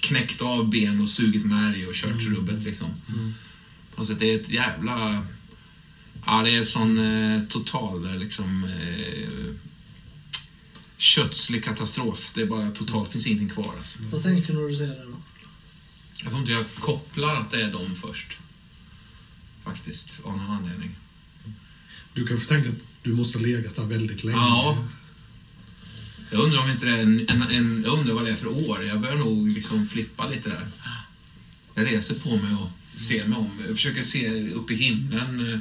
knäckt 0.00 0.42
av 0.42 0.70
ben 0.70 1.00
och 1.02 1.08
sugit 1.08 1.46
märg 1.46 1.86
och 1.86 1.94
kört 1.94 2.22
rubbet 2.22 2.62
liksom. 2.62 2.88
Mm. 3.08 3.34
På 3.94 4.00
något 4.00 4.08
sätt, 4.08 4.18
det 4.18 4.32
är 4.32 4.40
ett 4.40 4.48
jävla... 4.48 5.26
Ja, 6.26 6.42
det 6.42 6.50
är 6.50 6.58
en 6.58 6.66
sån 6.66 6.98
eh, 6.98 7.42
total 7.42 8.04
eh, 8.04 8.16
liksom... 8.16 8.64
Eh, 8.64 9.54
kötslig 10.96 11.64
katastrof. 11.64 12.32
Det 12.34 12.42
är 12.42 12.46
bara 12.46 12.70
totalt, 12.70 13.12
finns 13.12 13.26
ingenting 13.26 13.48
kvar 13.48 13.74
alltså. 13.78 13.98
Vad 14.12 14.22
tänker 14.22 14.52
du 14.52 14.60
när 14.60 14.68
du 14.68 14.76
ser 14.76 14.86
det 14.86 15.04
då? 15.04 15.16
Jag 16.22 16.28
tror 16.28 16.40
inte 16.40 16.52
jag 16.52 16.64
kopplar 16.78 17.34
att 17.34 17.50
det 17.50 17.62
är 17.62 17.72
dem 17.72 17.96
först. 17.96 18.36
Faktiskt, 19.64 20.20
av 20.24 20.36
någon 20.36 20.50
anledning. 20.50 20.96
Du 22.16 22.26
kan 22.26 22.38
få 22.38 22.48
tänka 22.48 22.68
att 22.68 22.74
du 23.02 23.12
måste 23.12 23.38
ha 23.38 23.46
legat 23.46 23.76
där 23.76 23.84
väldigt 23.84 24.24
länge. 24.24 24.38
Ja. 24.38 24.84
Jag 26.30 26.40
undrar 26.40 26.62
om 26.62 26.70
inte 26.70 26.86
det 26.86 26.92
är 26.92 27.02
en, 27.02 27.28
en, 27.28 27.42
en, 27.42 27.82
jag 27.86 27.98
undrar 27.98 28.14
vad 28.14 28.24
det 28.24 28.30
är 28.30 28.36
för 28.36 28.68
år. 28.68 28.84
Jag 28.84 29.00
börjar 29.00 29.16
nog 29.16 29.48
liksom 29.48 29.88
flippa 29.88 30.28
lite 30.28 30.48
där. 30.48 30.66
Jag 31.74 31.86
reser 31.86 32.14
på 32.14 32.36
mig 32.36 32.54
och 32.54 32.98
ser 33.00 33.26
mig 33.26 33.38
om. 33.38 33.50
Jag 33.66 33.76
försöker 33.76 34.02
se 34.02 34.50
upp 34.50 34.70
i 34.70 34.74
himlen. 34.74 35.60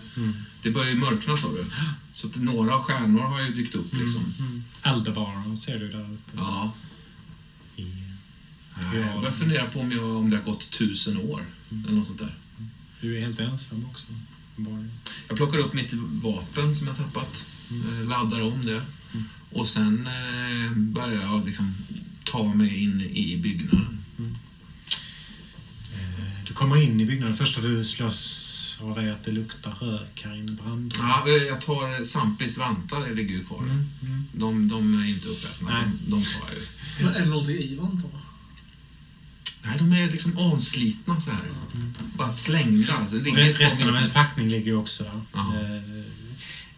Det 0.61 0.72
börjar 0.72 0.90
ju 0.90 0.95
mörkna 0.95 1.38
sa 1.38 1.52
du. 1.52 1.65
Så 2.14 2.27
att 2.27 2.36
några 2.36 2.80
stjärnor 2.80 3.19
har 3.19 3.41
ju 3.41 3.53
dykt 3.53 3.76
upp 3.76 3.94
liksom. 3.94 4.34
Mm. 4.40 4.64
Aldebaran 4.82 5.57
ser 5.57 5.80
du 5.80 5.88
där 5.91 6.14
uppe. 6.14 6.32
Ja. 6.36 6.73
I, 7.76 7.86
Jag 8.94 9.19
börjar 9.19 9.32
fundera 9.32 9.65
på 9.65 9.80
om, 9.80 9.91
jag, 9.91 10.15
om 10.15 10.30
det 10.30 10.38
har 10.38 10.44
gått 10.44 10.69
tusen 10.72 11.18
år. 11.18 11.45
Eller 11.69 11.91
något 11.91 12.07
sånt 12.07 12.19
där. 12.19 12.36
du 13.02 13.18
är 13.18 13.22
helt 13.22 13.40
ensam 13.40 13.86
också. 13.86 14.07
Jag 15.27 15.38
plockar 15.38 15.57
upp 15.57 15.73
mitt 15.73 15.94
vapen 16.23 16.76
som 16.76 16.88
jag 16.88 16.98
tappat. 16.98 17.45
eh, 17.69 18.07
Laddar 18.07 18.41
om 18.41 18.65
det. 18.65 18.82
Och 19.52 19.68
sen 19.68 20.07
eh, 20.07 20.72
börjar 20.77 21.22
jag 21.22 21.45
liksom 21.45 21.76
ta 22.23 22.53
mig 22.53 22.84
in 22.84 23.02
i 23.02 23.38
byggnaden. 23.38 23.98
Eh, 25.94 26.45
Du 26.48 26.53
kommer 26.53 26.77
in 26.84 27.02
i 27.02 27.06
byggnaden. 27.06 27.32
Det 27.32 27.38
första 27.38 27.61
du 27.61 27.84
slås 27.84 28.77
av 28.82 28.99
är 28.99 29.11
att 29.11 29.23
det 29.23 29.32
luktar 29.32 29.72
rök 29.82 30.22
här 30.26 30.36
inne. 30.36 30.52
Brand. 30.52 30.94
Ja, 30.98 31.27
jag 31.27 31.61
tar 31.61 32.03
Sampis 32.03 32.57
vantar, 32.57 32.99
det 33.10 33.14
ligger 33.15 33.36
ju 33.36 33.44
kvar. 33.45 33.64
Mm, 33.64 33.90
mm. 34.02 34.26
De, 34.34 34.68
de 34.68 35.02
är 35.02 35.10
inte 35.10 35.27
uppätna, 35.27 35.69
Nej. 35.69 35.84
de, 36.06 36.11
de 36.11 36.23
tar 36.23 36.48
jag 36.48 36.56
ju. 36.61 36.65
Men 37.06 37.14
är 37.15 37.19
det 37.19 37.26
någonting 37.30 37.56
i 37.56 37.76
vantarna? 37.76 38.19
Nej, 39.65 39.75
de 39.77 39.91
är 39.93 40.11
liksom 40.11 40.37
avslitna 40.37 41.19
så 41.19 41.31
här. 41.31 41.41
Bara 42.17 42.31
slängda. 42.31 43.07
Resten 43.59 43.89
av 43.89 43.95
ens 43.95 44.13
packning 44.13 44.49
ligger 44.49 44.65
ju 44.71 44.75
också. 44.77 45.03
Eh, 45.03 46.01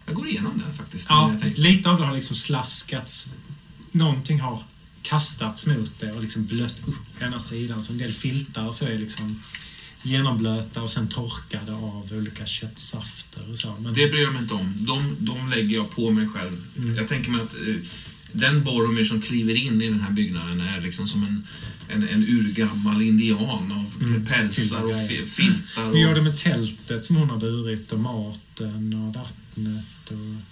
Jag 0.06 0.14
går 0.14 0.28
igenom 0.28 0.62
den 0.66 0.74
faktiskt. 0.74 1.06
Ja, 1.08 1.34
lite 1.56 1.90
av 1.90 1.98
det 1.98 2.06
har 2.06 2.16
liksom 2.16 2.36
slaskats. 2.36 3.34
Någonting 3.92 4.40
har 4.40 4.62
kastats 5.02 5.66
mot 5.66 6.00
det 6.00 6.12
och 6.12 6.22
liksom 6.22 6.46
blött 6.46 6.76
upp 6.86 7.22
ena 7.22 7.40
sidan. 7.40 7.82
Så 7.82 7.92
en 7.92 7.98
del 7.98 8.12
filtar 8.12 8.66
och 8.66 8.74
så 8.74 8.84
är 8.84 8.98
liksom 8.98 9.42
genomblöta 10.02 10.82
och 10.82 10.90
sen 10.90 11.08
torkade 11.08 11.72
av 11.72 12.08
olika 12.12 12.46
köttsafter 12.46 13.50
och 13.50 13.58
så. 13.58 13.74
Men 13.80 13.94
Det 13.94 14.08
bryr 14.10 14.22
jag 14.22 14.32
mig 14.32 14.42
inte 14.42 14.54
om. 14.54 14.74
De, 14.78 15.16
de 15.18 15.50
lägger 15.50 15.76
jag 15.76 15.90
på 15.90 16.10
mig 16.10 16.28
själv. 16.28 16.64
Mm. 16.78 16.96
Jag 16.96 17.08
tänker 17.08 17.30
mig 17.30 17.40
att 17.40 17.54
eh, 17.54 17.74
den 18.32 18.64
Boromir 18.64 19.04
som 19.04 19.22
kliver 19.22 19.54
in 19.54 19.82
i 19.82 19.88
den 19.88 20.00
här 20.00 20.10
byggnaden 20.10 20.60
är 20.60 20.80
liksom 20.80 21.08
som 21.08 21.22
en, 21.22 21.46
en, 21.88 22.08
en 22.08 22.22
urgammal 22.28 23.02
indian 23.02 23.72
av 23.72 23.94
Mm, 24.02 24.26
pälsar 24.26 24.82
och 24.84 25.08
filtar. 25.30 25.86
Hur 25.92 25.98
gör 25.98 26.14
det 26.14 26.22
med 26.22 26.36
tältet 26.36 27.04
som 27.04 27.16
hon 27.16 27.30
har 27.30 27.38
burit 27.38 27.92
och 27.92 28.00
maten 28.00 28.94
och 28.94 29.14
vattnet 29.14 30.10
och 30.10 30.42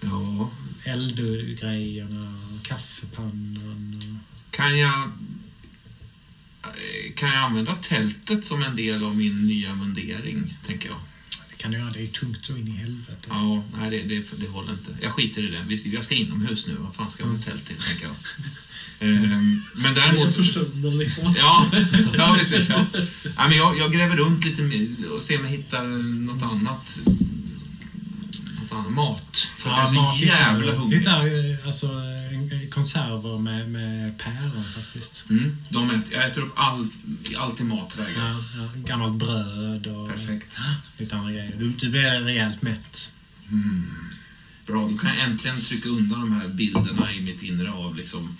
ja, 0.00 0.50
eldgrejerna 0.84 2.44
och 2.54 2.66
kaffepannan? 2.66 4.00
Och... 4.02 4.56
kan 4.56 4.78
jag... 4.78 5.02
eh, 6.62 7.14
Kan 7.16 7.28
jag 7.28 7.38
använda 7.38 7.74
tältet 7.74 8.44
som 8.44 8.62
en 8.62 8.76
del 8.76 9.04
av 9.04 9.16
min 9.16 9.46
nya 9.46 9.74
mundering, 9.74 10.58
tänker 10.66 10.88
jag? 10.88 10.98
Det 11.50 11.56
kan 11.56 11.70
du 11.70 11.78
göra, 11.78 11.90
det 11.90 12.02
är 12.02 12.06
tungt 12.06 12.44
så 12.44 12.56
in 12.56 12.68
i 12.68 12.70
helvete. 12.70 13.26
Ja, 13.28 13.64
nej, 13.78 13.90
det, 13.90 14.02
det, 14.02 14.32
det 14.40 14.46
håller 14.48 14.72
inte. 14.72 14.96
Jag 15.02 15.12
skiter 15.12 15.42
i 15.42 15.50
det. 15.50 15.88
Jag 15.88 16.04
ska 16.04 16.14
inomhus 16.14 16.66
nu. 16.66 16.74
Vad 16.78 16.94
fan 16.94 17.10
ska 17.10 17.22
jag 17.22 17.32
med 17.32 17.44
tält 17.44 17.64
till, 17.64 17.76
tänker 17.76 18.06
jag. 18.06 18.14
Ehm, 19.00 19.62
Men 19.74 19.94
däremot... 19.94 20.34
för 20.34 20.42
stunden 20.42 20.98
liksom. 20.98 21.34
Ja, 21.38 21.66
ja 22.16 22.36
precis. 22.38 22.68
Ja. 22.68 22.84
Nej, 22.92 23.48
men 23.48 23.56
jag, 23.56 23.78
jag 23.78 23.92
gräver 23.92 24.16
runt 24.16 24.44
lite 24.44 24.62
och 25.14 25.22
ser 25.22 25.38
om 25.38 25.44
jag 25.44 25.50
hittar 25.50 25.84
något 26.26 26.42
annat. 26.42 26.98
Något 28.60 28.72
annat 28.72 28.92
mat. 28.92 29.48
För 29.58 29.70
att 29.70 29.76
jag 29.76 29.82
är 29.84 29.88
så 29.88 29.94
mat 29.94 30.20
jävla 30.20 30.72
hungrig. 30.72 30.98
Hittar 30.98 31.20
eh, 31.26 31.66
alltså, 31.66 31.88
konserver 32.70 33.38
med, 33.38 33.70
med 33.70 34.18
päron 34.18 34.64
faktiskt. 34.74 35.24
Mm, 35.30 35.56
de 35.68 35.90
äter, 35.90 36.12
jag 36.12 36.26
äter 36.26 36.42
upp 36.42 36.52
all, 36.56 36.88
allt 37.36 37.60
i 37.60 37.64
matvägen. 37.64 38.12
Ja, 38.16 38.34
ja, 38.56 38.68
gammalt 38.74 39.14
bröd 39.14 39.86
och 39.86 40.08
Perfekt. 40.08 40.58
lite 40.98 41.16
andra 41.16 41.32
grejer. 41.32 41.54
Du, 41.58 41.68
du 41.70 41.90
blir 41.90 42.20
rejält 42.20 42.62
mätt. 42.62 43.12
Bra, 44.66 44.88
då 44.88 44.98
kan 44.98 45.16
jag 45.16 45.24
äntligen 45.24 45.60
trycka 45.60 45.88
undan 45.88 46.20
de 46.20 46.32
här 46.32 46.48
bilderna 46.48 47.12
i 47.12 47.20
mitt 47.20 47.42
inre 47.42 47.72
av 47.72 47.96
liksom 47.96 48.36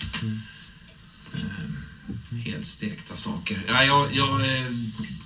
eh, 1.33 2.37
helstekta 2.37 3.17
saker. 3.17 3.63
Ja, 3.67 3.83
jag 3.83 4.15
jag 4.15 4.57
eh, 4.57 4.71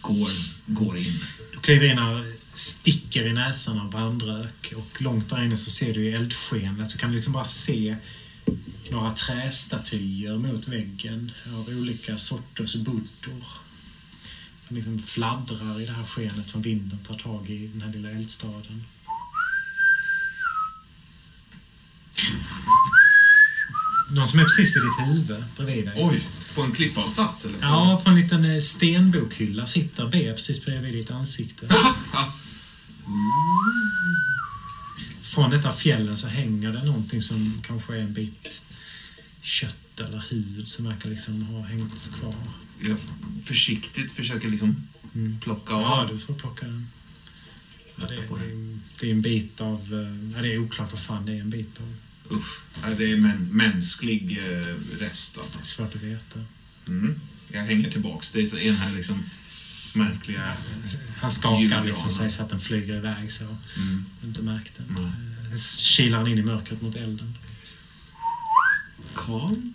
går, 0.02 0.32
går 0.66 0.98
in. 0.98 1.20
Du 1.54 1.60
kliver 1.60 1.92
in 1.92 2.00
och 2.00 2.26
sticker 2.54 3.28
i 3.28 3.34
näsan 3.34 3.80
av 3.80 3.90
brandrök 3.90 4.74
och 4.76 5.02
långt 5.02 5.30
där 5.30 5.46
inne 5.46 5.58
så 5.58 5.72
ser 5.72 5.94
du 5.94 6.10
eldskenet 6.10 6.92
så 6.92 6.98
kan 6.98 7.10
du 7.10 7.16
liksom 7.16 7.34
bara 7.34 7.46
se 7.46 7.96
några 8.90 9.12
trästatyer 9.12 10.38
mot 10.38 10.68
väggen 10.68 11.32
av 11.46 11.70
olika 11.70 12.18
sorters 12.18 12.76
buddor. 12.76 13.46
Som 14.68 14.76
liksom 14.76 15.00
fladdrar 15.00 15.82
i 15.82 15.86
det 15.86 15.92
här 15.92 16.04
skenet 16.04 16.50
som 16.50 16.62
vinden 16.62 17.00
tar 17.00 17.16
tag 17.16 17.50
i 17.50 17.68
den 17.68 17.82
här 17.82 17.94
lilla 17.94 18.10
eldstaden. 18.10 18.84
Någon 24.12 24.28
som 24.28 24.40
är 24.40 24.44
precis 24.44 24.76
vid 24.76 24.84
ditt 24.84 25.08
huvud 25.08 25.44
bredvid 25.58 25.86
dig. 25.86 25.94
Oj, 25.98 26.28
på 26.56 26.62
en 26.62 26.72
klippavsats 26.72 27.46
eller? 27.46 27.60
Ja, 27.62 28.02
på 28.04 28.10
en 28.10 28.16
liten 28.16 28.46
eh, 28.46 28.60
stenbokhylla 28.60 29.66
sitter 29.68 30.08
B 30.08 30.34
precis 30.36 30.66
bredvid 30.66 30.94
ditt 30.94 31.12
ansikte. 31.12 31.68
Från 35.24 35.50
detta 35.50 35.72
fjällen 35.72 36.18
så 36.18 36.28
hänger 36.28 36.72
det 36.74 36.84
någonting 36.84 37.22
som 37.22 37.62
kanske 37.68 37.96
är 37.96 38.00
en 38.00 38.14
bit 38.14 38.62
kött 39.42 40.00
eller 40.00 40.24
hud 40.30 40.70
som 40.70 40.86
verkar 40.86 41.10
liksom 41.10 41.42
ha 41.42 41.62
hängt 41.62 42.14
kvar. 42.20 42.36
Jag 42.82 42.98
försiktigt 43.46 44.12
försöker 44.12 44.50
liksom 44.50 44.88
plocka 45.42 45.74
av. 45.74 45.82
Ja, 45.82 46.08
du 46.12 46.20
får 46.20 46.34
plocka 46.34 46.66
den. 46.66 46.88
Ja, 47.96 48.08
det, 48.08 48.16
är, 48.16 48.28
på 48.28 48.38
det, 48.38 48.44
det. 48.46 48.52
är, 48.52 48.80
det 49.00 49.08
är 49.08 49.12
en 49.12 49.22
bit 49.22 49.62
av... 49.62 49.76
eh, 49.94 50.36
Ja, 50.36 50.42
det 50.42 50.54
är 50.54 50.58
oklart 50.58 50.92
vad 50.92 51.02
fan 51.02 51.26
det 51.26 51.32
är 51.32 51.42
en 51.42 51.50
bit 51.50 51.80
av. 51.80 51.94
Usch. 52.32 52.62
Ja, 52.84 52.90
det 52.98 53.12
är 53.12 53.16
en 53.16 53.48
mänsklig 53.52 54.38
eh, 54.38 54.76
rest 55.00 55.38
alltså. 55.38 55.58
Det 55.58 55.64
är 55.64 55.66
svårt 55.66 55.96
att 55.96 56.02
veta. 56.02 56.40
Mm. 56.88 57.20
Jag 57.52 57.62
hänger 57.62 57.92
tillbaks. 57.92 58.32
Det 58.32 58.42
är 58.42 58.46
så- 58.46 58.58
är 58.58 58.66
den 58.66 58.76
här 58.76 58.96
liksom 58.96 59.24
märkliga... 59.94 60.54
Han 61.22 61.32
skakar 61.32 61.84
liksom 61.84 62.12
sig 62.12 62.32
så 62.32 62.44
att 62.44 62.50
den 62.50 62.60
flyger 62.60 62.96
iväg 62.98 63.32
så. 63.32 63.44
Mm. 63.78 64.06
Inte 64.24 64.42
märkte. 64.42 64.84
Nej. 64.90 65.04
Eh, 65.52 65.58
Kilar 65.78 66.18
han 66.18 66.28
in 66.28 66.38
i 66.38 66.42
mörkret 66.44 66.82
mot 66.82 66.96
elden. 66.96 67.34
Kan? 69.16 69.74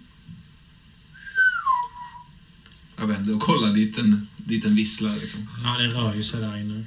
Jag 2.96 3.06
vänder 3.06 3.34
och 3.34 3.40
kollar 3.42 3.72
dit 3.74 3.96
den, 3.96 4.28
dit 4.36 4.62
den 4.62 4.74
visslar 4.76 5.16
liksom. 5.16 5.48
Ja, 5.64 5.78
den 5.78 5.92
rör 5.92 6.14
ju 6.14 6.22
sig 6.22 6.40
där 6.40 6.56
inne. 6.56 6.84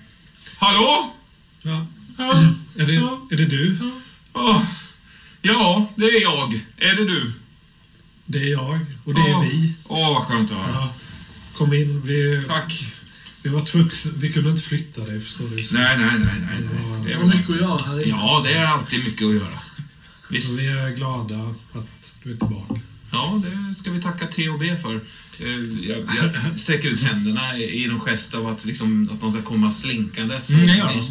Hallå? 0.57 1.15
Ja. 1.61 1.85
Är, 2.76 2.85
det, 2.85 2.95
är 3.35 3.38
det 3.38 3.45
du? 3.45 3.77
Åh. 4.34 4.64
Ja, 5.48 5.91
det 5.95 6.06
är 6.06 6.22
jag. 6.22 6.53
Är 6.78 6.95
det 6.95 7.06
du? 7.06 7.32
Det 8.26 8.38
är 8.38 8.48
jag 8.52 8.80
och 9.03 9.14
det 9.14 9.22
är 9.22 9.36
Åh. 9.36 9.41
vi. 9.44 9.74
Åh, 9.88 10.14
vad 10.14 10.24
skönt 10.24 10.52
att 10.52 10.57
höra. 10.57 10.72
Ja. 10.74 10.94
Kom 11.57 11.74
in. 11.74 12.02
Vi, 12.02 12.44
Tack. 12.48 12.94
vi 13.44 13.49
var 13.49 13.61
tvungna. 13.65 13.91
Vi 14.18 14.34
kunde 14.34 14.49
inte 14.49 14.61
flytta 14.61 15.02
dig, 15.02 15.22
förstår 15.22 15.48
du. 15.48 15.64
Så- 15.64 15.74
Nej, 15.74 15.98
nej, 15.98 16.07
nej, 16.18 16.19
nej. 16.40 16.60
nej. 16.60 17.02
Det 17.03 17.07
Det 17.10 17.14
är 17.14 17.18
var 17.18 17.26
mycket 17.26 17.49
att 17.49 17.56
göra 17.61 17.82
här 17.86 17.94
inne. 18.07 18.10
Ja, 18.10 18.41
det 18.45 18.53
är 18.53 18.65
alltid 18.65 18.99
mycket 19.06 19.28
att 19.28 19.34
göra. 19.34 19.60
Visst. 20.30 20.48
Så 20.48 20.53
vi 20.53 20.68
är 20.68 20.90
glada 20.95 21.56
att 21.74 21.88
du 22.24 22.32
är 22.32 22.38
tillbaka. 22.38 22.80
Ja, 23.11 23.41
det 23.43 23.73
ska 23.73 23.91
vi 23.91 24.01
tacka 24.01 24.25
THB 24.27 24.81
för. 24.81 24.95
Eh, 25.39 25.49
Jag, 25.89 25.97
jag 26.43 26.59
sträcker 26.59 26.89
ut 26.89 26.99
händerna 26.99 27.57
i 27.57 27.88
någon 27.88 27.99
gest 27.99 28.34
av 28.34 28.47
att, 28.47 28.65
liksom, 28.65 29.09
att 29.13 29.21
de 29.21 29.31
ska 29.34 29.41
komma 29.41 29.71
slinkandes 29.71 30.49
Mm, 30.49 30.61
och. 30.97 31.03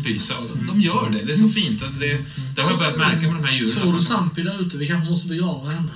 Och 0.50 0.64
de 0.64 0.80
gör 0.80 1.10
det. 1.10 1.22
Det 1.24 1.32
är 1.32 1.36
så 1.36 1.48
fint. 1.48 1.82
Alltså 1.82 1.98
det, 1.98 2.24
det 2.56 2.62
har 2.62 2.70
jag 2.70 2.78
börjat 2.78 2.96
märka 2.98 3.26
med 3.32 3.42
de 3.42 3.44
här 3.44 3.56
djuren. 3.56 3.82
Såg 3.82 3.94
du 3.94 4.02
Sampi 4.02 4.42
där 4.42 4.60
ute? 4.66 4.78
Vi 4.78 4.86
kanske 4.88 5.10
måste 5.10 5.28
begrava 5.28 5.70
henne. 5.70 5.90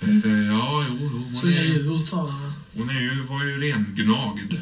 Eh, 0.00 0.46
Ja, 0.48 0.84
jo, 0.88 0.96
jo. 1.00 1.08
Hon 1.32 1.40
Svinga 1.40 1.60
är, 1.60 1.64
djur 1.64 2.06
tar 2.10 2.30
henne. 2.30 2.52
hon 2.76 2.90
är 2.90 3.00
ju, 3.00 3.22
var 3.22 3.44
ju 3.44 3.60
rengnagd. 3.60 4.52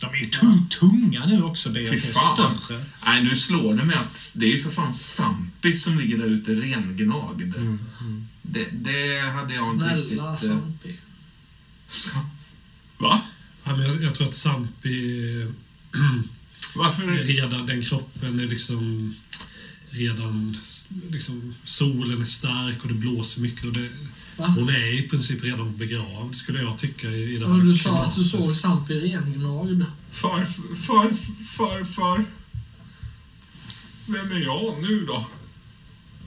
De 0.00 0.06
är 0.06 0.20
ju 0.20 0.26
tung, 0.26 0.66
tunga 0.80 1.26
nu 1.26 1.42
också, 1.42 1.68
Fy 1.68 1.74
Beatrice. 1.74 2.12
fan. 2.12 2.58
Nej, 3.06 3.22
nu 3.24 3.36
slår 3.36 3.74
det 3.74 3.84
mig 3.84 3.96
att 3.96 4.32
det 4.36 4.46
är 4.46 4.50
ju 4.52 4.58
för 4.58 4.70
fan 4.70 4.92
Sampi 4.92 5.76
som 5.76 5.98
ligger 5.98 6.18
där 6.18 6.26
ute 6.26 6.52
rengnagd. 6.54 7.54
Det, 8.52 8.68
det 8.72 9.20
hade 9.20 9.54
jag 9.54 9.74
inte 9.74 9.96
riktigt... 9.96 10.08
Snälla 10.18 10.30
eh, 10.32 10.36
Sampi. 10.36 10.96
Sam- 11.88 12.30
Va? 12.98 13.20
Ja, 13.64 13.76
men 13.76 13.86
jag, 13.86 14.02
jag 14.02 14.14
tror 14.14 14.28
att 14.28 14.34
Sampi... 14.34 15.46
Varför? 16.76 17.06
redan, 17.06 17.66
den 17.66 17.82
kroppen 17.82 18.40
är 18.40 18.46
liksom 18.46 19.14
redan 19.90 20.56
liksom, 21.10 21.54
solen 21.64 22.20
är 22.20 22.24
stark 22.24 22.82
och 22.82 22.88
det 22.88 22.94
blåser 22.94 23.40
mycket 23.40 23.64
och 23.64 23.72
det, 23.72 23.88
Va? 24.36 24.46
hon 24.46 24.68
är 24.68 24.98
i 24.98 25.08
princip 25.08 25.44
redan 25.44 25.76
begravd 25.76 26.34
skulle 26.34 26.62
jag 26.62 26.78
tycka 26.78 27.08
i, 27.08 27.34
i 27.34 27.38
det 27.38 27.46
här 27.46 27.54
Men 27.54 27.66
du 27.68 27.78
sa 27.78 27.90
att 28.04 28.14
du 28.16 28.22
klimatet. 28.22 28.30
såg 28.40 28.56
Sampi 28.56 28.94
rengnagd. 28.94 29.82
Far, 30.12 30.44
far, 30.74 31.12
far, 31.46 31.84
far. 31.84 32.24
Vem 34.06 34.32
är 34.32 34.38
jag 34.44 34.82
nu 34.82 35.04
då? 35.06 35.26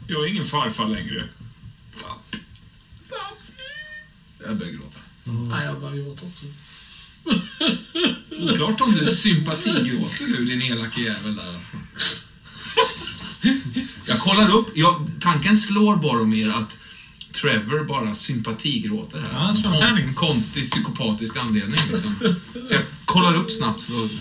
Jag 0.08 0.24
är 0.26 0.28
ingen 0.30 0.44
farfar 0.44 0.88
längre. 0.88 1.28
Samp. 1.94 2.36
Samp. 3.02 3.38
Jag 4.48 4.58
börjar 4.58 4.72
gråta. 4.74 5.00
Nej, 5.24 5.66
jag 5.66 5.80
börjar 5.80 5.96
gråta 5.96 6.26
också. 6.26 6.46
Oklart 8.40 8.82
om 8.82 8.94
du 8.94 9.08
sympatigråter 9.08 10.28
nu, 10.28 10.46
din 10.46 10.62
elake 10.62 11.02
jävel 11.02 11.36
där 11.36 11.56
alltså. 11.56 11.78
Jag 14.08 14.20
kollar 14.20 14.56
upp, 14.56 14.68
jag, 14.76 15.12
tanken 15.20 15.58
slår 15.58 15.96
Boromir 15.96 16.50
att 16.50 16.78
Trevor 17.32 17.84
bara 17.84 18.14
sympatigråter 18.14 19.20
här. 19.20 19.30
Ja, 19.34 19.50
en 19.50 19.64
Konst, 19.64 19.80
tärning. 19.80 20.14
konstig 20.14 20.64
psykopatisk 20.64 21.38
anledning 21.38 21.80
liksom. 21.92 22.16
Så 22.66 22.74
jag 22.74 22.84
kollar 23.06 23.34
upp 23.34 23.52
snabbt 23.52 23.82
för 23.82 24.06
att... 24.06 24.12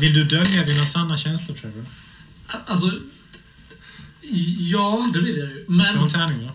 Vill 0.00 0.14
du 0.14 0.24
dölja 0.24 0.64
dina 0.64 0.84
sanna 0.86 1.18
känslor, 1.18 1.56
Trevor? 1.56 1.86
Alltså... 2.66 2.92
Ja, 4.58 5.10
det 5.12 5.20
vill 5.20 5.36
jag 5.36 5.48
ju. 5.48 5.64
Slå 5.64 5.72
en 5.72 5.76
Men 5.76 6.08
tärning 6.08 6.46
då. 6.46 6.52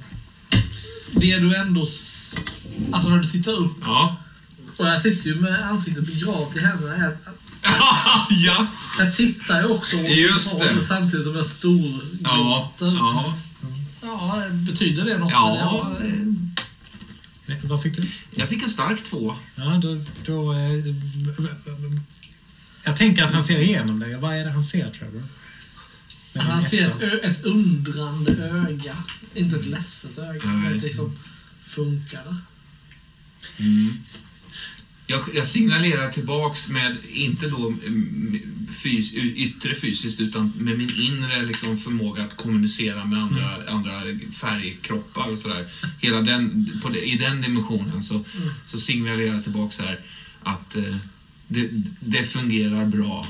Det 1.12 1.38
du 1.38 1.56
ändå... 1.56 1.82
Alltså 2.92 3.10
när 3.10 3.18
du 3.18 3.28
tittar 3.28 3.52
upp, 3.52 3.78
Ja. 3.82 4.16
och 4.78 4.88
jag 4.88 5.02
sitter 5.02 5.28
ju 5.28 5.36
med 5.36 5.64
ansiktet 5.70 6.06
begravt 6.06 6.56
i 6.56 6.60
händerna, 6.60 7.08
att 7.08 7.38
ja. 8.30 8.68
jag 9.00 9.16
tittar 9.16 9.62
ju 9.62 9.68
också 9.68 9.98
Just 9.98 10.60
det. 10.60 10.82
samtidigt 10.82 11.24
som 11.26 11.34
jag 11.36 11.42
Ja. 11.42 11.50
storgråter. 11.50 12.96
ja. 13.00 13.34
Ja, 14.04 14.44
betyder 14.52 15.06
det 15.06 15.18
något? 15.18 15.32
Ja? 15.32 15.92
Nej, 17.46 17.60
Vad 17.64 17.82
fick 17.84 17.96
du? 17.96 18.08
Jag 18.32 18.50
fick 18.50 18.64
en 18.64 18.70
stark 18.70 19.04
två. 19.04 19.36
Ja, 19.56 19.64
då... 19.82 20.04
då 20.26 20.54
eh, 20.54 20.96
jag 22.84 22.98
tänker 22.98 23.24
att 23.24 23.34
han 23.34 23.44
ser 23.44 23.60
igenom 23.60 24.00
dig. 24.00 24.16
Vad 24.18 24.36
är 24.36 24.46
det 24.46 24.52
han 24.52 24.64
ser, 24.64 24.92
Trevor? 24.92 25.14
Med 25.14 25.24
Han 26.36 26.62
ser 26.62 26.88
ett, 26.90 27.02
ett 27.24 27.46
undrande 27.46 28.32
öga. 28.32 28.98
Inte 29.34 29.56
ett 29.56 29.66
ledset 29.66 30.18
öga. 30.18 30.40
Nej. 30.46 30.70
Men 30.70 30.80
liksom, 30.80 31.20
funkar 31.66 32.24
det? 32.24 32.38
Jag, 35.08 35.22
jag 35.34 35.48
signalerar 35.48 36.12
tillbaks 36.12 36.70
med, 36.70 36.98
inte 37.14 37.50
då 37.50 37.68
mm, 37.68 38.40
fys, 38.72 39.14
yttre 39.14 39.76
fysiskt, 39.76 40.20
utan 40.20 40.54
med 40.58 40.78
min 40.78 40.96
inre 40.96 41.46
liksom, 41.46 41.78
förmåga 41.78 42.24
att 42.24 42.38
kommunicera 42.38 43.06
med 43.06 43.20
andra, 43.20 43.72
andra 43.72 44.02
färgkroppar 44.34 45.28
och 45.28 45.40
sådär. 45.40 45.70
Hela 46.00 46.22
den, 46.22 46.72
på 46.84 46.96
I 46.96 47.18
den 47.18 47.42
dimensionen 47.42 48.04
så, 48.04 48.26
så 48.66 48.78
signalerar 48.78 49.34
jag 49.34 49.44
tillbaks 49.44 49.80
här 49.80 50.00
att 50.44 50.76
eh, 50.76 50.96
det, 51.48 51.70
det 52.00 52.24
fungerar 52.24 52.86
bra, 52.86 53.28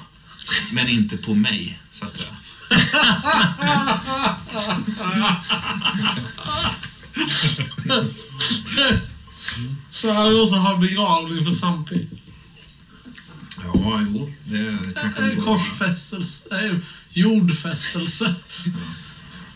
men 0.72 0.88
inte 0.88 1.18
på 1.18 1.34
mig, 1.34 1.80
så 1.92 2.06
att 2.06 2.16
säga. 2.16 2.38
Så 9.92 10.12
han 10.12 10.34
måste 10.34 10.56
ha 10.56 10.78
begravning 10.78 11.46
för 11.46 11.52
Sampi. 11.52 12.08
Ja, 13.64 14.06
jo, 14.14 14.32
det 14.46 14.78
kanske 14.94 15.36
går. 15.36 15.44
korsfästelse. 15.44 16.66
Äh, 16.66 16.78
jordfästelse. 17.10 18.36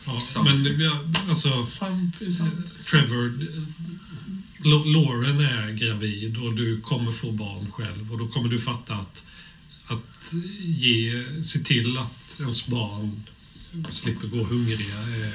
Ja, 0.06 0.20
Sant. 0.24 0.50
men 0.50 0.80
ja, 0.80 1.00
alltså, 1.30 1.64
Sampi, 1.64 2.34
Sampi. 2.34 2.62
Trevor, 2.90 3.34
Lauren 4.94 5.40
är 5.40 5.72
gravid 5.72 6.38
och 6.38 6.54
du 6.54 6.82
kommer 6.82 7.12
få 7.12 7.32
barn 7.32 7.72
själv 7.72 8.12
och 8.12 8.18
då 8.18 8.28
kommer 8.28 8.50
du 8.50 8.60
fatta 8.60 8.96
att 8.96 9.24
ge, 10.62 11.24
se 11.44 11.60
till 11.60 11.98
att 11.98 12.25
ens 12.40 12.68
barn 12.68 13.24
slipper 13.90 14.28
gå 14.28 14.44
hungriga 14.44 14.96
är... 14.96 15.32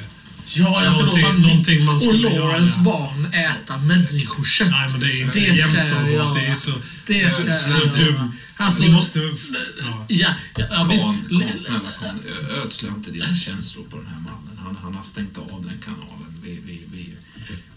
Ja, 0.55 0.85
jag 0.85 0.95
ska 0.95 1.03
Någonting- 1.05 1.23
låta 1.23 1.39
någonting 1.39 1.85
man 1.85 1.95
och 1.97 2.03
göra. 2.15 2.67
barn 2.85 3.35
äta 3.35 3.79
människokött. 3.79 4.71
Nej, 4.71 4.89
men 4.91 5.01
det 5.01 5.07
är 5.13 5.23
inte 5.25 5.39
Det 5.39 5.55
ska 5.57 5.69
jag 5.77 5.87
jämförbart. 5.87 6.11
göra. 6.13 6.35
Det 6.35 6.47
är 6.47 6.55
så, 6.55 6.73
Det 7.07 7.35
ska 7.35 7.53
så 7.53 7.79
jag 7.87 8.07
dumt. 8.07 8.33
Alltså, 8.57 8.83
Ni 8.85 8.93
måste... 8.93 9.19
Ja. 9.19 10.05
ja, 10.09 10.35
ja, 10.57 10.67
ja, 10.71 10.85
visst. 10.91 11.05
Kan, 11.05 11.59
snälla 11.59 11.91
kan, 12.01 12.21
ödsla 12.65 12.89
inte 12.89 13.11
dina 13.11 13.37
känslor 13.37 13.85
på 13.91 13.97
den 13.97 14.07
här 14.07 14.21
mannen. 14.21 14.59
Han, 14.59 14.77
han 14.83 14.95
har 14.95 15.05
stängt 15.05 15.39
av 15.39 15.65
den 15.69 15.79
kanalen. 15.85 16.41
Vi, 16.43 16.59
vi, 16.67 16.81
vi, 16.93 17.09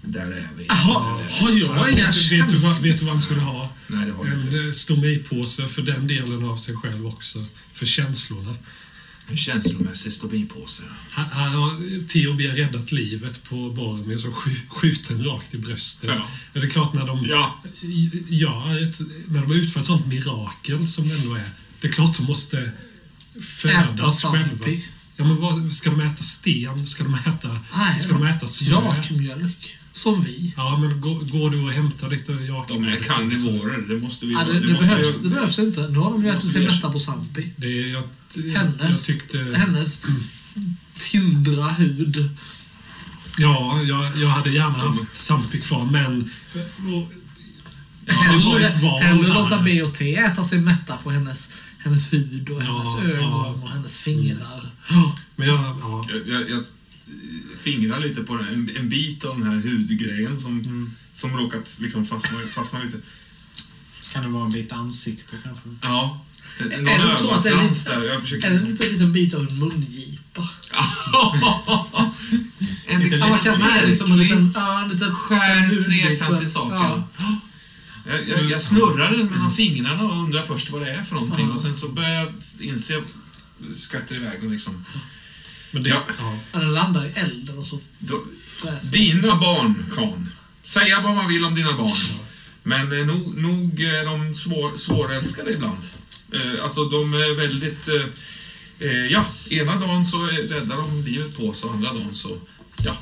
där 0.01 0.25
är 0.31 0.49
vi. 0.57 0.65
Jaha, 0.67 1.19
har 1.29 1.49
jag 1.49 1.91
inga 1.91 2.05
vet, 2.11 2.15
du 2.29 2.37
vad, 2.39 2.49
känslor? 2.49 2.81
vet 2.81 2.97
du 2.99 3.05
vad 3.05 3.13
han 3.13 3.21
skulle 3.21 3.41
ha? 3.41 3.69
Nej, 3.87 4.05
det 4.05 4.11
har 4.11 4.25
jag 4.25 4.35
inte. 4.41 4.57
En 4.57 4.65
eh, 4.67 4.71
stomipåse 4.71 5.67
för 5.67 5.81
den 5.81 6.07
delen 6.07 6.43
av 6.45 6.57
sig 6.57 6.75
själv 6.75 7.07
också. 7.07 7.45
För 7.73 7.85
känslorna. 7.85 8.55
En 9.33 9.37
känslomässig 9.37 10.13
stomipåse. 10.13 10.83
Han, 11.09 11.25
han 11.31 11.51
har 11.51 12.07
till 12.07 12.27
och 12.29 12.35
med 12.35 12.55
räddat 12.57 12.91
livet 12.91 13.43
på 13.43 13.69
Boromir 13.69 14.17
som 14.17 14.31
skj- 14.31 14.67
skjuten 14.69 15.23
rakt 15.23 15.53
i 15.53 15.57
bröstet. 15.57 16.09
Ja. 16.13 16.27
Men 16.53 16.61
det 16.61 16.67
är 16.67 16.71
klart 16.71 16.93
när 16.93 17.07
de, 17.07 17.25
Ja. 17.29 17.61
ja, 18.29 18.79
ett, 18.79 18.99
när 19.27 19.41
de 19.41 19.51
utför 19.51 19.79
ett 19.79 19.85
sånt 19.85 20.07
mirakel 20.07 20.87
som 20.87 21.07
det 21.09 21.15
ändå 21.15 21.35
är. 21.35 21.49
Det 21.81 21.87
är 21.87 21.91
klart 21.91 22.17
de 22.17 22.23
måste 22.23 22.71
födas 23.41 24.23
själva. 24.23 24.65
Ja, 25.15 25.23
men 25.25 25.41
vad, 25.41 25.73
ska 25.73 25.89
de 25.89 26.01
äta 26.01 26.23
sten? 26.23 26.87
Ska 26.87 27.03
de 27.03 27.13
äta, 27.15 27.59
Nej, 27.75 27.99
ska 27.99 28.13
de 28.13 28.23
äta 28.27 28.47
snö? 28.47 28.75
Jakmjölk. 28.75 29.77
Som 29.93 30.21
vi. 30.23 30.53
Ja, 30.57 30.77
men 30.77 31.01
går, 31.01 31.19
går 31.19 31.49
du 31.49 31.61
och 31.63 31.71
hämtar 31.71 32.09
lite 32.09 32.31
jakmjölk? 32.31 32.67
De 32.67 32.85
är 32.85 32.95
karnivorer, 33.03 33.81
det 33.87 33.95
måste 34.01 34.25
vi... 34.25 34.33
Ja, 34.33 34.43
det, 34.43 34.59
det, 34.59 34.67
måste 34.73 34.87
behövs, 34.87 35.15
vi- 35.15 35.23
det 35.23 35.29
behövs 35.29 35.59
inte. 35.59 35.87
Nu 35.89 35.97
har 35.99 36.11
de 36.11 36.23
ju 36.25 36.29
ätit 36.29 36.51
sig 36.51 36.65
mätta 36.65 36.91
på 36.91 36.99
Zampi. 36.99 37.49
Det, 37.57 37.67
jag 37.67 38.03
Hennes, 38.55 39.05
tyckte... 39.05 39.37
hennes 39.37 40.05
tindra 41.11 41.67
hud. 41.67 42.29
Ja, 43.37 43.81
jag, 43.81 44.17
jag 44.17 44.27
hade 44.27 44.49
gärna 44.49 44.77
haft 44.77 45.15
Zampi 45.15 45.61
kvar, 45.61 45.85
men... 45.85 46.31
Och, 46.53 47.13
ja, 48.05 48.13
det 48.31 48.45
var 48.45 48.59
Hellre, 48.59 48.67
ett 48.67 48.81
val 48.81 49.01
hellre 49.01 49.33
låta 49.33 49.61
B 49.61 49.83
och 49.83 49.93
T 49.93 50.15
äta 50.15 50.43
sig 50.43 50.59
mätta 50.59 50.97
på 50.97 51.11
hennes, 51.11 51.53
hennes 51.77 52.13
hud 52.13 52.49
och 52.49 52.63
Ja, 52.63 52.65
hennes 52.65 52.97
ja. 52.97 53.17
ögon 53.17 53.63
och 53.63 53.69
hennes 53.69 53.99
fingrar. 53.99 54.69
Ja. 54.89 55.19
Men 55.35 55.47
jag, 55.47 55.59
ja, 55.81 56.05
Jag, 56.09 56.27
jag, 56.27 56.49
jag 56.49 56.65
fingrar 57.57 57.99
lite 57.99 58.23
på 58.23 58.35
den, 58.35 58.47
en, 58.47 58.77
en 58.77 58.89
bit 58.89 59.25
av 59.25 59.39
den 59.39 59.47
här 59.47 59.69
hudgrejen 59.69 60.39
som, 60.39 60.95
som 61.13 61.37
råkat 61.37 61.77
liksom 61.81 62.05
fastna, 62.05 62.37
fastna 62.49 62.83
lite. 62.83 62.97
Kan 64.11 64.23
det 64.23 64.29
vara 64.29 64.45
en 64.45 64.51
bit 64.51 64.71
ansikte 64.71 65.35
kanske? 65.43 65.69
Ja. 65.81 66.25
Någon 66.59 66.87
Är 66.87 67.07
det 67.09 67.15
så 67.15 67.31
att 67.31 67.43
det 67.43 67.49
är 67.49 67.63
lite- 67.63 67.89
där. 67.89 68.03
Jag 68.03 68.21
försöker 68.21 68.47
Är 68.47 68.51
det 68.51 68.57
en 68.57 68.67
liksom... 68.67 68.71
liten, 68.71 68.93
liten 68.93 69.13
bit 69.13 69.33
av 69.33 69.41
en 69.41 69.59
mungipa? 69.59 70.49
en 72.87 72.99
liksom 72.99 73.23
en 73.23 73.31
märklig, 73.31 74.17
liten, 74.17 74.51
ja, 74.55 74.81
en 74.83 74.89
liten 74.89 75.15
skär, 75.15 75.55
en- 75.57 75.83
trekantig 75.83 76.49
sak. 76.49 76.73
Ja. 76.73 77.07
Ja. 77.17 77.35
Jag, 78.09 78.29
jag, 78.29 78.51
jag 78.51 78.61
snurrar 78.61 79.11
den 79.11 79.25
mellan 79.25 79.51
fingrarna 79.51 80.03
och 80.03 80.17
undrar 80.17 80.41
först 80.41 80.69
vad 80.69 80.81
det 80.81 80.91
är 80.91 81.03
för 81.03 81.15
någonting 81.15 81.47
Ja. 81.47 81.53
och 81.53 81.59
sen 81.59 81.75
så 81.75 81.87
börjar 81.89 82.09
jag 82.09 82.33
inse 82.59 83.01
skvätter 83.75 84.15
iväg 84.15 84.41
den 84.41 84.51
liksom. 84.51 84.85
men 85.71 85.83
det... 85.83 85.89
Ja. 85.89 86.03
Ja. 86.53 86.59
Den 86.59 86.73
landar 86.73 87.05
i 87.05 87.11
elden 87.15 87.57
och 87.57 87.65
så 87.65 87.79
Då, 87.99 88.23
fräser 88.61 88.91
Dina 88.97 89.35
barn, 89.35 89.85
Kan. 89.95 90.29
Säga 90.63 91.01
vad 91.01 91.15
man 91.15 91.27
vill 91.27 91.45
om 91.45 91.55
dina 91.55 91.73
barn. 91.77 91.97
Men 92.63 92.99
eh, 92.99 93.05
nog, 93.05 93.37
nog 93.37 93.81
är 93.81 94.05
de 94.05 94.33
svår, 94.35 94.77
svårälskade 94.77 95.51
ibland. 95.53 95.77
Eh, 96.35 96.63
alltså, 96.63 96.85
de 96.85 97.13
är 97.13 97.35
väldigt... 97.35 97.87
Eh, 97.87 98.05
eh, 98.89 99.05
ja, 99.11 99.25
ena 99.49 99.75
dagen 99.79 100.05
så 100.05 100.17
räddar 100.25 100.77
de 100.77 101.03
livet 101.05 101.37
på 101.37 101.53
sig 101.53 101.67
och 101.67 101.75
andra 101.75 101.93
dagen 101.93 102.13
så 102.13 102.37
ja, 102.85 102.97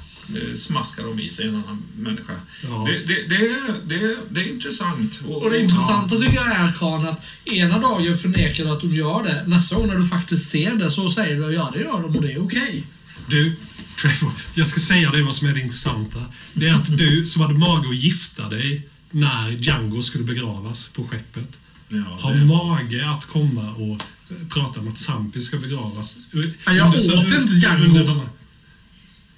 smaskar 0.55 1.03
de 1.03 1.19
i 1.19 1.29
sig 1.29 1.47
en 1.47 1.55
annan 1.55 1.83
människa. 1.97 2.33
Ja. 2.63 2.87
Det, 2.89 3.07
det, 3.07 3.27
det, 3.29 3.35
är- 3.35 3.81
det, 3.85 3.95
är- 3.95 4.17
det 4.29 4.41
är 4.41 4.47
intressant. 4.49 5.19
Och 5.27 5.49
det 5.49 5.59
intressanta 5.59 6.15
tycker 6.15 6.35
jag 6.35 6.47
är, 6.51 6.73
Kan, 6.79 7.07
att 7.07 7.25
ena 7.45 7.79
dagen 7.79 8.15
förnekar 8.17 8.65
du 8.65 8.71
att 8.71 8.81
de 8.81 8.95
gör 8.95 9.23
det. 9.23 9.43
Nästa 9.47 9.75
gång 9.75 9.87
när 9.87 9.95
du 9.95 10.05
faktiskt 10.05 10.49
ser 10.49 10.75
det 10.75 10.91
så 10.91 11.09
säger 11.09 11.35
du 11.35 11.53
ja, 11.53 11.71
det 11.73 11.79
gör 11.79 12.01
de 12.01 12.15
och 12.15 12.21
det 12.21 12.31
är 12.33 12.43
okej. 12.45 12.83
Du, 13.27 13.55
Trevor, 14.01 14.31
jag 14.55 14.67
ska 14.67 14.79
säga 14.79 15.11
dig 15.11 15.21
vad 15.21 15.35
som 15.35 15.47
är 15.47 15.53
det 15.53 15.59
intressanta. 15.61 16.25
Det 16.53 16.67
är 16.67 16.73
att 16.73 16.97
du 16.97 17.25
som 17.27 17.41
hade 17.41 17.53
mage 17.53 17.89
att 17.89 17.95
gifta 17.95 18.49
dig 18.49 18.87
när 19.11 19.49
Django 19.49 20.01
skulle 20.01 20.23
begravas 20.23 20.87
på 20.89 21.07
skeppet 21.07 21.59
Ja, 21.91 22.17
har 22.19 22.33
det, 22.33 22.45
mage 22.45 23.09
att 23.09 23.25
komma 23.25 23.71
och 23.71 24.01
eh, 24.29 24.47
prata 24.49 24.79
om 24.79 24.87
att 24.87 24.99
Zampi 24.99 25.41
ska 25.41 25.57
begravas. 25.57 26.17
Ja, 26.65 26.73
jag 26.73 26.89
åt 26.89 27.31
inte 27.31 27.53
Django. 27.53 27.83
under 27.83 28.21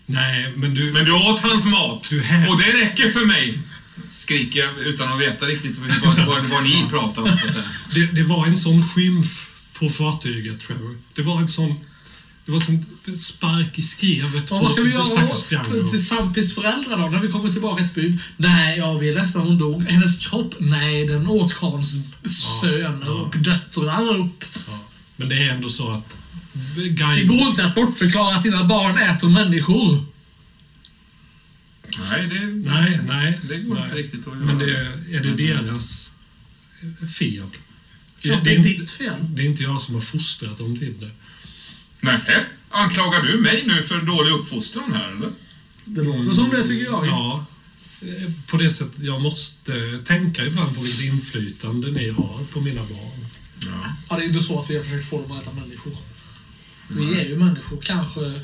Nej, 0.05 0.53
men 0.55 0.73
du... 0.73 0.91
men 0.91 1.05
du 1.05 1.11
åt 1.11 1.39
hans 1.39 1.65
mat 1.65 2.11
och 2.49 2.57
det 2.57 2.83
räcker 2.83 3.09
för 3.09 3.25
mig. 3.25 3.59
Skriker 4.15 4.59
jag 4.59 4.79
utan 4.79 5.13
att 5.13 5.21
veta 5.21 5.45
riktigt 5.45 5.77
vad, 5.77 6.25
vad, 6.27 6.45
vad 6.45 6.63
ni 6.63 6.85
pratar 6.89 7.21
om, 7.21 7.37
så 7.37 7.47
att 7.47 7.53
säga. 7.53 7.65
Det, 7.93 8.05
det 8.05 8.23
var 8.23 8.47
en 8.47 8.57
sån 8.57 8.87
skymf 8.87 9.49
på 9.73 9.89
fartyget, 9.89 10.59
Trevor. 10.59 10.97
Det 11.15 11.21
var 11.21 11.39
en 11.39 11.47
sån... 11.47 11.75
Det 12.45 12.51
var 12.51 12.59
sån 12.59 12.85
spark 13.17 13.79
i 13.79 13.81
skrevet 13.81 14.51
Och 14.51 14.59
vad 14.59 14.71
ska 14.71 14.81
vi 14.81 14.91
göra 14.91 15.29
då? 15.71 15.87
Till 15.87 16.05
Sampis 16.05 16.55
föräldrar 16.55 16.97
då? 16.97 17.09
När 17.09 17.19
vi 17.19 17.31
kommer 17.31 17.51
tillbaka 17.51 17.87
till 17.87 18.03
byn? 18.03 18.19
Nej, 18.37 18.77
ja, 18.77 18.97
vi 18.97 19.09
är 19.09 19.13
ledsna 19.13 19.41
hon 19.41 19.57
dog. 19.57 19.83
Hennes 19.83 20.27
kropp? 20.27 20.55
Nej, 20.59 21.07
den 21.07 21.27
åt 21.27 21.59
Kans 21.59 21.93
söner 22.61 23.11
och 23.11 23.37
döttrar 23.37 24.19
upp. 24.19 24.45
Ja. 24.67 24.79
Men 25.15 25.29
det 25.29 25.35
är 25.35 25.49
ändå 25.49 25.69
så 25.69 25.91
att... 25.91 26.17
Det 26.75 26.89
Guy, 26.89 27.25
går 27.25 27.47
inte 27.47 27.65
att 27.65 27.75
bortförklara 27.75 28.35
att 28.35 28.43
dina 28.43 28.63
barn 28.63 28.97
äter 28.97 29.29
människor. 29.29 30.05
Nej, 32.09 32.27
det, 32.27 32.39
nej, 32.45 32.99
nej. 33.07 33.39
det 33.49 33.57
går 33.57 33.75
nej. 33.75 33.83
inte 33.83 33.95
riktigt 33.95 34.27
att 34.27 34.33
göra. 34.33 34.45
Men 34.45 34.57
det, 34.57 34.71
är 35.11 35.23
det 35.23 35.35
deras 35.35 36.11
fel? 37.19 37.47
Klart 38.21 38.43
det 38.43 38.55
är 38.55 38.59
ditt 38.59 38.91
fel. 38.91 39.13
Det 39.21 39.41
är 39.41 39.45
inte 39.45 39.63
jag 39.63 39.81
som 39.81 39.95
har 39.95 40.01
fostrat 40.01 40.57
dem 40.57 40.79
till 40.79 40.99
det. 40.99 41.09
Nej, 42.03 42.45
anklagar 42.69 43.21
du 43.21 43.39
mig 43.39 43.63
nu 43.67 43.83
för 43.83 44.01
dålig 44.01 44.31
uppfostran 44.31 44.93
här 44.93 45.11
eller? 45.11 45.31
Det 45.85 46.01
låter 46.03 46.31
som 46.31 46.49
det 46.49 46.67
tycker 46.67 46.85
jag. 46.85 47.07
Ja, 47.07 47.45
eh, 48.01 48.31
på 48.47 48.57
det 48.57 48.69
sättet. 48.69 49.03
Jag 49.03 49.21
måste 49.21 49.99
tänka 50.05 50.45
ibland 50.45 50.75
på 50.75 50.81
vilket 50.81 51.05
inflytande 51.05 51.91
ni 51.91 52.09
har 52.09 52.43
på 52.53 52.61
mina 52.61 52.81
barn. 52.81 53.25
Ja. 53.65 53.95
Ja, 54.09 54.15
det 54.17 54.23
är 54.23 54.27
inte 54.27 54.39
så 54.39 54.59
att 54.59 54.69
vi 54.69 54.75
har 54.77 54.83
försökt 54.83 55.09
få 55.09 55.21
dem 55.21 55.31
att 55.31 55.43
äta 55.43 55.53
människor. 55.53 55.93
Vi 56.87 57.19
är 57.19 57.25
ju 57.25 57.37
människor, 57.37 57.81
kanske... 57.81 58.41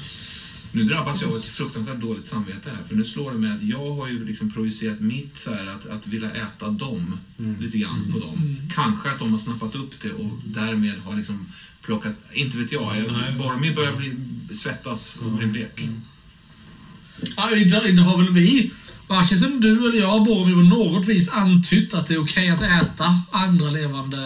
Nu 0.71 0.83
drabbas 0.83 1.21
jag 1.21 1.31
av 1.31 1.37
ett 1.37 1.45
fruktansvärt 1.45 2.01
dåligt 2.01 2.27
samvete 2.27 2.69
här, 2.75 2.83
för 2.87 2.95
nu 2.95 3.05
slår 3.05 3.31
det 3.31 3.37
mig 3.37 3.51
att 3.51 3.63
jag 3.63 3.95
har 3.95 4.07
ju 4.07 4.25
liksom 4.25 4.51
projicerat 4.51 4.99
mitt 4.99 5.37
så 5.37 5.53
här 5.53 5.67
att, 5.67 5.85
att 5.85 6.07
vilja 6.07 6.31
äta 6.31 6.69
dem, 6.69 7.19
lite 7.59 7.77
grann 7.77 8.11
på 8.11 8.19
dem. 8.19 8.57
Kanske 8.75 9.09
att 9.09 9.19
de 9.19 9.31
har 9.31 9.37
snappat 9.37 9.75
upp 9.75 9.99
det 10.01 10.11
och 10.11 10.39
därmed 10.45 10.99
har 10.99 11.15
liksom 11.15 11.47
plockat, 11.89 12.15
inte 12.33 12.57
vet 12.57 12.71
jag, 12.71 12.97
jag 12.97 13.11
Nej. 13.11 13.31
Boromir 13.37 13.75
börjar 13.75 13.95
bli, 13.95 14.15
svettas 14.55 15.17
och 15.17 15.31
bli 15.31 15.45
blek. 15.45 15.89
Ja, 17.35 17.55
inte, 17.55 17.81
inte 17.89 18.01
har 18.01 18.17
väl 18.17 18.33
vi, 18.33 18.71
varken 19.07 19.39
som 19.39 19.61
du 19.61 19.87
eller 19.87 19.99
jag, 19.99 20.23
Boromir, 20.25 20.53
på 20.53 20.75
något 20.75 21.07
vis 21.07 21.29
antytt 21.29 21.93
att 21.93 22.07
det 22.07 22.13
är 22.13 22.23
okej 22.23 22.49
att 22.49 22.61
äta 22.61 23.21
andra 23.31 23.69
levande 23.69 24.17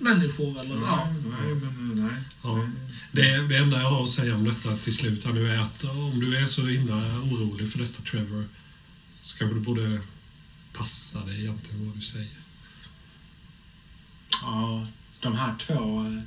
människor. 0.00 0.60
Eller, 0.60 0.76
ja. 0.76 1.08
Nej, 1.42 1.54
men 1.54 1.92
nej. 1.94 2.22
Ja. 2.42 2.68
Det, 3.12 3.48
det 3.48 3.56
enda 3.56 3.80
jag 3.80 3.90
har 3.90 4.02
att 4.02 4.08
säga 4.08 4.34
om 4.34 4.44
detta 4.44 4.76
till 4.76 4.96
slut 4.96 5.34
nu 5.34 5.50
är 5.50 5.58
att 5.58 5.84
om 5.84 6.20
du 6.20 6.36
är 6.36 6.46
så 6.46 6.66
himla 6.66 6.96
orolig 6.96 7.72
för 7.72 7.78
detta 7.78 8.02
Trevor 8.02 8.44
så 9.22 9.36
kanske 9.38 9.54
du 9.54 9.60
borde 9.60 10.00
passa 10.72 11.24
dig 11.24 11.40
egentligen 11.40 11.86
vad 11.86 11.96
du 11.96 12.02
säger. 12.02 12.38
Ja, 14.42 14.86
de 15.20 15.36
här 15.36 15.54
två 15.58 16.00
eh, 16.06 16.22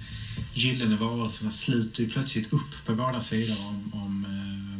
gyllene 0.53 0.95
varelserna 0.95 1.51
sluter 1.51 2.03
ju 2.03 2.09
plötsligt 2.09 2.53
upp 2.53 2.85
på 2.85 2.95
båda 2.95 3.19
sidor 3.19 3.67
om, 3.67 3.91
om 3.93 4.25
eh, 4.25 4.71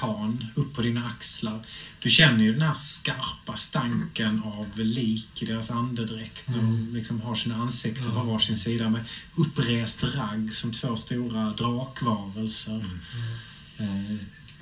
kan, 0.00 0.46
upp 0.54 0.74
på 0.74 0.82
dina 0.82 1.06
axlar. 1.06 1.60
Du 2.00 2.10
känner 2.10 2.44
ju 2.44 2.52
den 2.52 2.62
här 2.62 2.74
skarpa 2.74 3.56
stanken 3.56 4.42
av 4.44 4.78
lik 4.78 5.42
i 5.42 5.46
deras 5.46 5.70
andedräkt 5.70 6.48
när 6.48 6.56
de 6.56 6.94
liksom 6.94 7.20
har 7.20 7.34
sina 7.34 7.56
ansikten 7.56 8.12
på 8.12 8.20
varsin 8.22 8.56
sida 8.56 8.90
med 8.90 9.04
upprest 9.36 10.04
ragg 10.04 10.54
som 10.54 10.72
två 10.72 10.96
stora 10.96 11.52
drakvarelser. 11.52 12.84
Eh, 13.78 14.16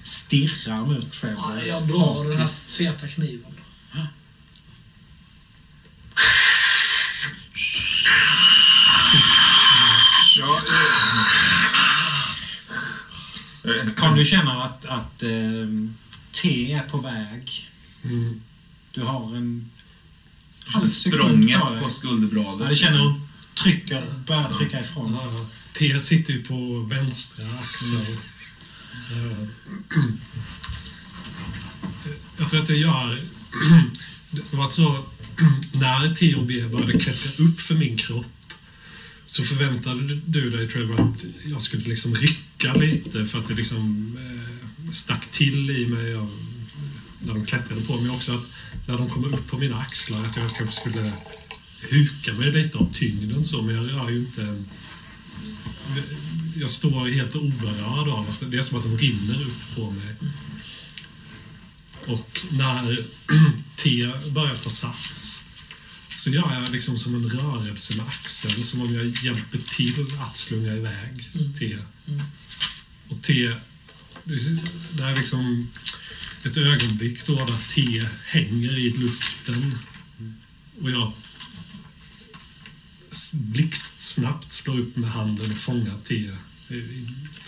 stirrar 0.04 0.86
mot 0.86 1.12
Trevor. 1.12 1.56
Ja, 1.56 1.64
jag 1.64 1.88
drar 1.88 2.28
den 2.28 2.38
här 2.38 2.46
feta 2.46 3.08
kniven. 3.08 3.54
Ja, 3.92 4.00
eh, 4.00 4.06
Kan 13.96 14.16
du 14.16 14.24
känna 14.24 14.62
att, 14.64 14.84
att 14.84 15.22
eh, 15.22 15.30
te 16.30 16.72
är 16.72 16.82
på 16.82 16.98
väg? 16.98 17.70
Mm. 18.04 18.40
Du 18.92 19.00
har 19.02 19.36
en... 19.36 19.70
Halv 20.66 20.88
språnget 20.88 21.60
på 21.82 21.90
skulderbladet. 21.90 22.60
Ja, 22.60 22.68
det 22.68 22.76
känner, 22.76 23.20
trycker, 23.54 24.04
börjar 24.26 24.52
trycka 24.52 24.80
ifrån. 24.80 25.14
Ja, 25.14 25.46
T 25.72 26.00
sitter 26.00 26.32
ju 26.32 26.44
på 26.44 26.88
vänstra 26.90 27.44
axeln. 27.62 28.06
Eh, 29.10 29.48
Jag 32.38 32.50
tror 32.50 32.60
att 32.60 32.66
det 32.66 32.76
gör... 32.76 33.20
Det 34.30 34.56
var 34.56 34.70
så... 34.70 35.04
När 35.72 36.14
T 36.14 36.34
och 36.34 36.46
B 36.46 36.66
började 36.66 36.98
klättra 36.98 37.44
upp 37.44 37.60
för 37.60 37.74
min 37.74 37.96
kropp 37.96 38.26
så 39.32 39.42
förväntade 39.42 40.20
du 40.26 40.50
dig, 40.50 40.68
Trevor, 40.68 41.00
att 41.00 41.24
jag 41.44 41.62
skulle 41.62 41.88
liksom 41.88 42.14
rycka 42.14 42.74
lite 42.74 43.26
för 43.26 43.38
att 43.38 43.48
det 43.48 43.54
liksom 43.54 44.16
eh, 44.18 44.92
stack 44.92 45.26
till 45.30 45.70
i 45.70 45.86
mig 45.86 46.28
när 47.18 47.34
de 47.34 47.44
klättrade 47.46 47.80
på 47.80 48.00
mig 48.00 48.10
också. 48.10 48.32
Att 48.32 48.44
när 48.88 48.98
de 48.98 49.10
kommer 49.10 49.28
upp 49.28 49.46
på 49.46 49.58
mina 49.58 49.78
axlar 49.78 50.24
att 50.24 50.36
jag 50.36 50.56
kanske 50.56 50.76
skulle 50.76 51.12
huka 51.80 52.32
mig 52.32 52.52
lite 52.52 52.78
av 52.78 52.92
tyngden 52.92 53.44
så, 53.44 53.62
men 53.62 53.74
jag 53.74 53.92
rör 53.92 54.10
ju 54.10 54.18
inte... 54.18 54.64
Jag 56.56 56.70
står 56.70 57.08
helt 57.08 57.36
oberörd 57.36 58.08
av 58.08 58.28
att 58.30 58.50
det 58.50 58.56
är 58.56 58.62
som 58.62 58.78
att 58.78 58.84
de 58.84 58.98
rinner 58.98 59.42
upp 59.42 59.74
på 59.74 59.90
mig. 59.90 60.14
Och 62.06 62.40
när 62.50 63.06
T 63.76 64.08
börjar 64.30 64.54
ta 64.54 64.70
sats 64.70 65.41
så 66.22 66.30
gör 66.30 66.54
jag 66.54 66.70
liksom 66.70 66.98
som 66.98 67.14
en 67.14 67.28
rörelse 67.28 67.96
med 67.96 68.06
axeln, 68.06 68.62
som 68.62 68.80
om 68.80 68.94
jag 68.94 69.06
hjälper 69.06 69.58
till 69.58 70.06
att 70.20 70.36
slunga 70.36 70.74
iväg 70.74 71.30
T. 71.58 71.78
Och 73.08 73.22
T, 73.22 73.54
det 74.92 75.02
är 75.02 75.16
liksom 75.16 75.70
ett 76.44 76.56
ögonblick 76.56 77.26
då 77.26 77.34
där 77.34 77.68
T 77.68 78.04
hänger 78.24 78.78
i 78.78 78.90
luften 78.90 79.78
och 80.80 80.90
jag 80.90 81.12
blixtsnabbt 83.32 84.52
slår 84.52 84.78
upp 84.78 84.96
med 84.96 85.10
handen 85.10 85.52
och 85.52 85.58
fångar 85.58 85.96
T. 86.08 86.30
eh, 86.68 86.76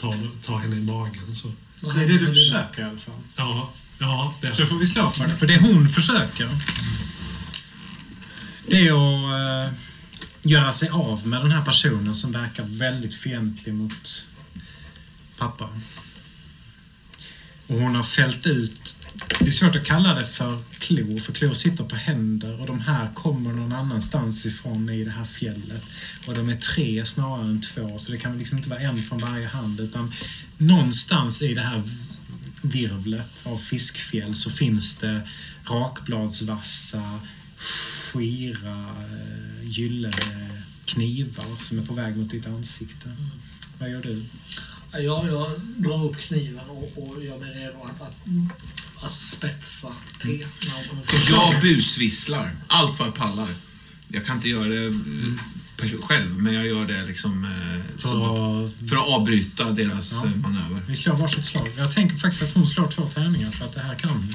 Tar, 0.01 0.43
tar 0.43 0.59
henne 0.59 0.77
i 0.77 0.81
magen. 0.81 1.37
Så. 1.37 1.53
Det 1.81 2.03
är 2.03 2.09
det 2.09 2.19
du 2.19 2.27
försöker 2.27 2.83
i 2.83 2.85
alla 2.85 2.99
fall. 2.99 3.21
Ja, 3.37 3.73
ja 3.99 4.35
det 4.41 4.55
Så 4.55 4.67
får 4.67 4.79
vi 4.79 4.87
slå 4.87 5.11
för 5.11 5.29
det. 5.29 5.37
För 5.37 5.47
det 5.47 5.59
hon 5.59 5.89
försöker, 5.89 6.49
det 8.67 8.87
är 8.87 8.93
att 8.93 9.67
uh, 9.67 9.75
göra 10.43 10.73
sig 10.73 10.89
av 10.89 11.27
med 11.27 11.41
den 11.41 11.51
här 11.51 11.65
personen 11.65 12.17
som 12.17 12.33
verkar 12.33 12.65
väldigt 12.65 13.15
fientlig 13.15 13.75
mot 13.75 14.27
pappa. 15.39 15.69
Och 17.67 17.79
hon 17.81 17.95
har 17.95 18.03
fällt 18.03 18.47
ut, 18.47 18.97
det 19.39 19.47
är 19.47 19.51
svårt 19.51 19.77
att 19.77 19.85
kalla 19.85 20.15
det 20.15 20.25
för 20.25 20.59
klor 20.79 21.19
för 21.19 21.33
klor 21.33 21.55
sitter 21.55 21.85
på 21.85 21.97
händer 21.97 22.61
och 22.61 22.67
de 22.67 22.81
här 22.81 23.09
kommer 23.15 23.53
någon 23.53 23.73
annanstans 23.73 24.47
ifrån 24.47 24.89
i 24.89 25.05
det 25.05 25.11
här 25.11 25.25
fjället. 25.25 25.85
Och 26.27 26.35
de 26.35 26.49
är 26.49 26.57
tre 26.57 27.07
snarare 27.07 27.51
än 27.51 27.63
två, 27.63 27.99
så 27.99 28.13
det 28.13 28.19
kan 28.19 28.39
liksom 28.39 28.59
inte 28.59 28.71
vara 28.71 28.81
en 28.81 28.97
från 28.97 29.19
varje 29.19 29.47
hand 29.47 29.81
utan 29.81 30.13
någonstans 30.59 31.43
i 31.43 31.55
det 31.55 31.61
här 31.61 31.83
virvlet 32.63 33.47
av 33.47 33.59
fiskfjäll 33.59 34.35
så 34.35 34.51
finns 34.51 34.97
det 34.97 35.21
rakbladsvassa, 35.65 37.21
skira, 38.15 38.97
eh, 38.99 39.71
gyllene 39.71 40.63
knivar 40.85 41.59
som 41.59 41.79
är 41.79 41.83
på 41.87 41.95
väg 41.95 42.17
mot 42.17 42.31
ditt 42.31 42.47
ansikte. 42.47 43.17
Vad 43.79 43.91
gör 43.91 44.03
du? 44.03 44.25
Jag, 44.93 45.27
jag 45.27 45.61
drar 45.77 46.05
upp 46.05 46.17
kniven 46.19 46.65
och, 46.69 46.93
och 46.97 47.25
gör 47.25 47.39
mig 47.39 47.55
redo 47.55 47.83
att, 47.85 48.01
att 48.01 48.15
alltså 49.03 49.37
spetsa 49.37 49.89
fram. 50.19 50.99
Jag 51.31 51.61
busvisslar 51.61 52.57
allt 52.67 52.99
vad 52.99 53.09
jag 53.09 53.15
pallar. 53.15 53.49
Jag 54.09 54.27
kan 54.27 54.37
inte 54.37 54.49
göra 54.49 54.69
det 54.69 54.87
eh, 54.87 56.01
själv, 56.03 56.39
men 56.39 56.55
jag 56.55 56.67
gör 56.67 56.87
det 56.87 57.03
liksom 57.07 57.45
eh, 57.45 58.01
som 58.01 58.23
att, 58.23 58.89
för 58.89 58.97
att 58.97 59.09
avbryta 59.09 59.71
deras 59.71 60.13
Ja. 60.13 60.31
manöver. 60.37 60.83
vi 60.89 60.95
slår 60.95 61.15
varsitt 61.15 61.45
slag. 61.45 61.69
Jag 61.77 61.93
tänker 61.93 62.17
faktiskt 62.17 62.43
att 62.43 62.53
hon 62.53 62.67
slår 62.67 62.89
två 62.91 63.03
tärningar 63.03 63.51
för 63.51 63.65
att 63.65 63.75
det 63.75 63.81
här 63.81 63.95
kan 63.95 64.11
hon. 64.11 64.29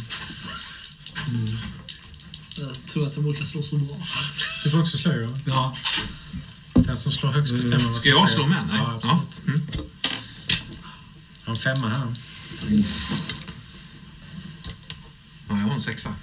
Jag 2.67 2.85
tror 2.85 3.07
att 3.07 3.15
jag 3.15 3.23
brukar 3.23 3.45
slå 3.45 3.63
så 3.63 3.77
bra. 3.77 3.97
Du 4.63 4.71
får 4.71 4.79
också 4.79 4.97
slå 4.97 5.11
ju. 5.11 5.29
Ja, 5.45 5.75
Den 6.73 6.97
som 6.97 7.11
slår 7.11 7.31
högst 7.31 7.53
bestämmer 7.53 7.85
vad 7.85 7.95
Ska 7.95 8.09
jag 8.09 8.29
slå 8.29 8.47
med? 8.47 8.67
Nej. 8.71 8.81
Ja, 8.85 8.99
Ja. 9.03 9.23
absolut. 9.29 9.75
Mm. 9.75 9.87
Jag 11.45 11.45
har 11.45 11.55
en 11.55 11.55
femma 11.55 11.89
här. 11.89 12.13
ja, 15.49 15.55
jag 15.55 15.55
har 15.55 15.73
en 15.73 15.79
sexa. 15.79 16.13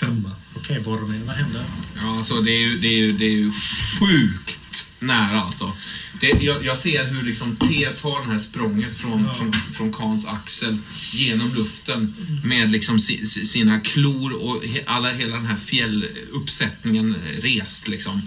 femma. 0.00 0.30
Okej, 0.56 0.80
Boromir, 0.80 1.24
vad 1.24 1.36
händer? 1.36 1.64
Ja, 1.96 2.16
alltså 2.16 2.40
det 2.40 2.50
är 2.50 2.58
ju, 2.60 2.78
det 2.78 2.86
är 2.88 2.98
ju, 2.98 3.12
det 3.12 3.24
är 3.24 3.30
ju 3.36 3.52
sjukt 4.00 4.57
nära 5.00 5.40
alltså. 5.40 5.72
Det, 6.20 6.26
jag, 6.26 6.64
jag 6.64 6.76
ser 6.76 7.04
hur 7.04 7.22
liksom 7.22 7.56
T 7.56 7.88
tar 7.96 8.24
det 8.26 8.30
här 8.30 8.38
språnget 8.38 8.94
från, 8.94 9.28
från, 9.36 9.52
från 9.52 9.92
Kans 9.92 10.26
axel 10.26 10.78
genom 11.12 11.54
luften 11.54 12.14
med 12.44 12.70
liksom 12.70 13.00
si, 13.00 13.26
si, 13.26 13.46
sina 13.46 13.80
klor 13.80 14.42
och 14.42 14.64
he, 14.64 14.80
alla, 14.86 15.12
hela 15.12 15.36
den 15.36 15.46
här 15.46 15.56
fjälluppsättningen 15.56 17.16
rest 17.40 17.88
liksom. 17.88 18.22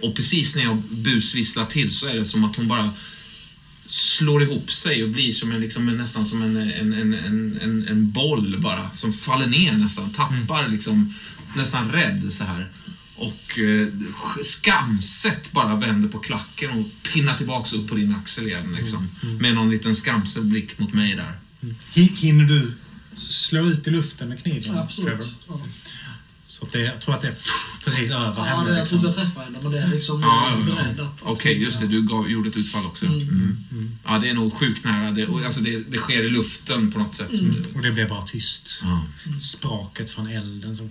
Och 0.00 0.14
precis 0.16 0.56
när 0.56 0.62
jag 0.62 0.76
busvisslar 0.76 1.66
till 1.66 1.90
så 1.90 2.06
är 2.06 2.14
det 2.14 2.24
som 2.24 2.44
att 2.44 2.56
hon 2.56 2.68
bara 2.68 2.90
slår 3.88 4.42
ihop 4.42 4.72
sig 4.72 5.02
och 5.02 5.08
blir 5.08 5.32
som 5.32 5.52
en, 5.52 5.60
liksom, 5.60 5.86
nästan 5.86 6.26
som 6.26 6.42
en, 6.42 6.56
en, 6.56 6.92
en, 6.92 7.14
en, 7.62 7.86
en, 7.88 8.10
boll 8.10 8.56
bara, 8.60 8.90
som 8.90 9.12
faller 9.12 9.46
ner 9.46 9.72
nästan, 9.72 10.12
tappar 10.12 10.68
liksom, 10.68 11.14
nästan 11.56 11.92
rädd 11.92 12.32
så 12.32 12.44
här. 12.44 12.68
Och 13.24 13.58
eh, 13.58 13.88
skamset 14.42 15.52
bara 15.52 15.76
vänder 15.76 16.08
på 16.08 16.18
klacken 16.18 16.70
och 16.70 17.12
pinnar 17.12 17.36
tillbaks 17.36 17.72
upp 17.72 17.88
på 17.88 17.94
din 17.94 18.14
axel 18.14 18.46
igen 18.46 18.76
liksom. 18.80 19.08
Med 19.40 19.54
någon 19.54 19.70
liten 19.70 19.94
skamsen 19.94 20.48
blick 20.50 20.78
mot 20.78 20.92
mig 20.94 21.14
där. 21.14 21.32
Hi- 21.94 22.16
Hinner 22.16 22.44
du 22.44 22.72
slå 23.16 23.60
ut 23.66 23.86
i 23.88 23.90
luften 23.90 24.28
med 24.28 24.42
kniven? 24.42 24.62
Trevor? 24.62 24.78
Absolut. 24.80 25.26
Ja. 25.48 25.60
Så 26.48 26.66
det, 26.72 26.78
jag 26.80 27.00
tror 27.00 27.14
att 27.14 27.20
det 27.20 27.28
är 27.28 27.34
precis 27.84 28.10
över 28.10 28.32
Ja, 28.36 28.42
henne. 28.44 28.70
det, 28.70 28.78
jag 28.78 28.86
tror 28.88 28.98
liksom. 28.98 28.98
inte 28.98 29.06
jag 29.06 29.14
träffar 29.16 29.44
henne, 29.44 29.58
men 29.62 29.72
det 29.72 29.78
är 29.78 29.88
liksom 29.88 30.20
Ja, 30.22 30.58
ja, 30.68 30.76
ja. 30.98 31.14
Okej, 31.22 31.62
just 31.62 31.80
det. 31.80 31.86
Du 31.86 32.02
gav, 32.02 32.30
gjorde 32.30 32.48
ett 32.48 32.56
utfall 32.56 32.86
också. 32.86 33.06
Mm. 33.06 33.98
Ja, 34.04 34.18
det 34.18 34.28
är 34.28 34.34
nog 34.34 34.52
sjukt 34.54 34.84
nära. 34.84 35.10
Det, 35.10 35.26
och, 35.26 35.44
alltså, 35.44 35.60
det, 35.60 35.78
det 35.90 35.98
sker 35.98 36.22
i 36.24 36.28
luften 36.28 36.92
på 36.92 36.98
något 36.98 37.14
sätt. 37.14 37.30
Och 37.74 37.82
det 37.82 37.90
blir 37.90 38.08
bara 38.08 38.22
tyst. 38.22 38.68
Ja. 38.82 39.04
Spraket 39.40 40.10
från 40.10 40.26
elden 40.28 40.76
som 40.76 40.88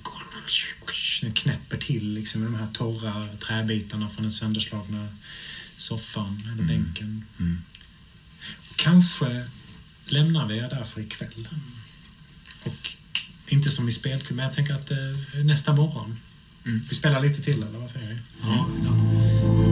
knäpper 1.33 1.77
till 1.77 2.13
liksom, 2.13 2.41
med 2.41 2.51
de 2.51 2.57
här 2.57 2.73
torra 2.73 3.27
träbitarna 3.39 4.09
från 4.09 4.23
den 4.23 4.31
sönderslagna 4.31 5.07
soffan 5.75 6.49
eller 6.53 6.63
bänken. 6.63 7.25
Mm. 7.39 7.61
Kanske 8.75 9.49
lämnar 10.05 10.47
vi 10.47 10.57
er 10.57 10.69
därför 10.69 11.01
ikväll. 11.01 11.47
Och 12.63 12.93
inte 13.47 13.69
som 13.69 13.87
i 13.89 13.91
spelklubb, 13.91 14.35
men 14.35 14.45
jag 14.45 14.55
tänker 14.55 14.73
att 14.73 14.91
eh, 14.91 15.43
nästa 15.43 15.73
morgon. 15.73 16.19
Mm. 16.65 16.81
Vi 16.89 16.95
spelar 16.95 17.21
lite 17.21 17.41
till, 17.41 17.63
eller 17.63 17.79
vad 17.79 17.91
säger 17.91 18.09
ni? 18.09 18.19
Ja, 18.41 18.67
ja. 18.85 19.62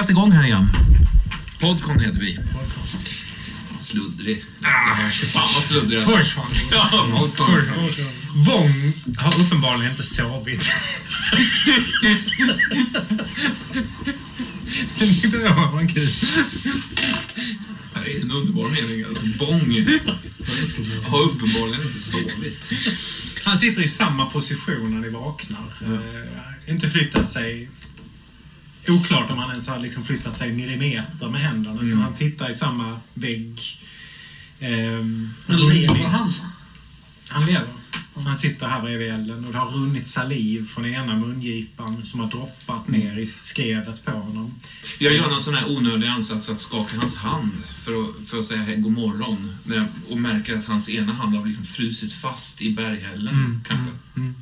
Ja, 0.00 0.04
rullat 0.04 0.10
igång 0.10 0.32
här 0.32 0.44
igen. 0.44 0.68
Podcon 1.60 2.00
heter 2.00 2.20
vi. 2.20 2.38
Sluddrig. 3.78 4.44
Ah, 4.62 5.10
fan 5.32 5.48
vad 5.54 5.64
sluddrig 5.64 5.98
jag 5.98 6.12
är. 6.12 6.26
Ja, 6.70 7.06
Podcon. 7.16 7.64
Wong 8.34 8.92
har 9.16 9.40
uppenbarligen 9.40 9.90
inte 9.90 10.02
sovit. 10.02 10.70
Jag 14.98 15.08
tyckte 15.08 15.38
det 15.38 15.48
var 15.48 15.88
kul. 15.88 16.08
Det 18.04 18.16
är 18.16 18.22
en 18.22 18.30
underbar 18.30 18.68
mening. 18.68 19.04
Alltså. 19.04 19.22
Har 21.10 21.22
uppenbarligen 21.22 21.82
inte 21.82 21.98
sovit. 21.98 22.72
Han 23.44 23.58
sitter 23.58 23.82
i 23.82 23.88
samma 23.88 24.26
position 24.26 24.94
när 24.94 25.00
ni 25.00 25.08
vaknar. 25.08 25.72
Eh, 25.82 26.72
inte 26.72 26.90
flyttat 26.90 27.30
sig... 27.30 27.70
Oklart 28.88 29.30
om 29.30 29.38
han 29.38 29.50
ens 29.50 29.68
har 29.68 29.78
liksom 29.80 30.04
flyttat 30.04 30.36
sig 30.36 30.52
millimeter 30.52 31.28
med 31.28 31.40
händerna. 31.40 31.74
Utan 31.76 31.88
Mm. 31.88 32.00
han 32.00 32.14
tittar 32.14 32.50
i 32.50 32.54
samma 32.54 33.00
vägg. 33.14 33.60
Ehm, 34.60 35.30
Men 35.46 35.58
lever 35.68 35.94
han? 36.08 36.28
Han 37.28 37.46
lever. 37.46 37.68
Han 38.24 38.36
sitter 38.36 38.66
här 38.66 38.82
bredvid 38.82 39.08
elden 39.08 39.44
och 39.44 39.52
det 39.52 39.58
har 39.58 39.70
runnit 39.70 40.06
saliv 40.06 40.68
från 40.68 40.86
ena 40.86 41.16
mungipan 41.16 42.06
som 42.06 42.20
har 42.20 42.30
droppat 42.30 42.88
ner 42.88 43.18
i 43.18 43.26
skrevet 43.26 44.04
på 44.04 44.10
honom. 44.10 44.54
Jag 44.98 45.14
gör 45.14 45.28
någon 45.30 45.40
sån 45.40 45.54
här 45.54 45.70
onödig 45.76 46.06
ansats 46.06 46.48
att 46.50 46.60
skaka 46.60 46.96
hans 46.96 47.16
hand 47.16 47.52
för 47.84 47.92
att, 48.04 48.28
för 48.28 48.38
att 48.38 48.44
säga 48.44 48.62
hej, 48.62 48.76
god 48.76 48.92
morgon. 48.92 49.56
Och 50.10 50.18
märker 50.18 50.58
att 50.58 50.64
hans 50.64 50.90
ena 50.90 51.12
hand 51.12 51.34
har 51.36 51.46
liksom 51.46 51.64
frusit 51.64 52.12
fast 52.12 52.62
i 52.62 52.72
berghällen, 52.72 53.64
kanske. 53.68 53.92
Mm. 54.16 54.34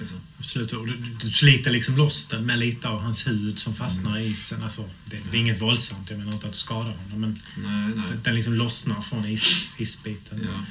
Liksom. 0.00 0.16
absolut. 0.38 0.72
Och 0.72 0.86
du, 0.86 0.96
du 1.20 1.30
sliter 1.30 1.70
liksom 1.70 1.96
loss 1.96 2.26
den 2.26 2.46
med 2.46 2.58
lite 2.58 2.88
av 2.88 3.00
hans 3.02 3.26
hud 3.26 3.58
som 3.58 3.74
fastnar 3.74 4.18
i 4.18 4.26
isen. 4.26 4.62
Alltså, 4.62 4.88
det, 5.10 5.16
det 5.30 5.36
är 5.36 5.40
inget 5.40 5.60
våldsamt, 5.62 6.10
jag 6.10 6.18
menar 6.18 6.32
inte 6.32 6.46
att 6.46 6.52
du 6.52 6.58
skadar 6.58 6.92
honom. 6.92 7.20
Men 7.20 7.42
Nej, 7.56 7.94
nej. 7.96 8.04
den, 8.08 8.20
den 8.22 8.34
liksom 8.34 8.54
lossnar 8.54 9.00
från 9.00 9.24
is, 9.24 9.68
isbiten. 9.76 10.40
Ja. 10.44 10.64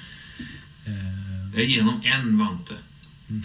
Eh, 0.92 1.60
Jag 1.60 1.66
ger 1.66 1.82
honom 1.82 2.02
en 2.04 2.38
vante. 2.38 2.74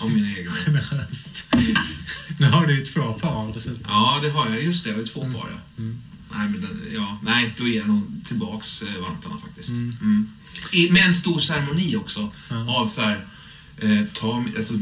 Av 0.00 0.10
mina 0.10 0.38
egna. 0.38 0.52
generöst. 0.52 1.46
nu 2.38 2.46
har 2.46 2.66
du 2.66 2.78
ju 2.78 2.86
två 2.86 3.12
par 3.12 3.54
dessutom. 3.54 3.82
Ja, 3.88 4.18
det 4.22 4.30
har 4.30 4.48
jag. 4.50 4.62
Just 4.64 4.84
det, 4.84 4.90
jag 4.90 4.96
har 4.96 5.04
två 5.04 5.20
par. 5.20 5.50
Ja. 5.50 5.82
Mm. 5.82 6.02
Nej, 6.32 6.48
men 6.48 6.60
den, 6.60 6.82
ja, 6.94 7.18
nej, 7.22 7.54
då 7.58 7.68
ger 7.68 7.78
jag 7.78 7.88
nog 7.88 8.10
tillbaks 8.24 8.82
eh, 8.82 9.00
vantarna 9.02 9.38
faktiskt. 9.38 9.68
Mm. 9.68 9.96
Mm. 10.00 10.30
I, 10.72 10.90
med 10.90 11.06
en 11.06 11.14
stor 11.14 11.38
ceremoni 11.38 11.96
också. 11.96 12.30
Ja. 12.50 12.70
Av 12.76 12.86
så 12.86 13.00
här, 13.00 13.26
eh, 13.78 14.04
ta, 14.12 14.44
alltså, 14.56 14.74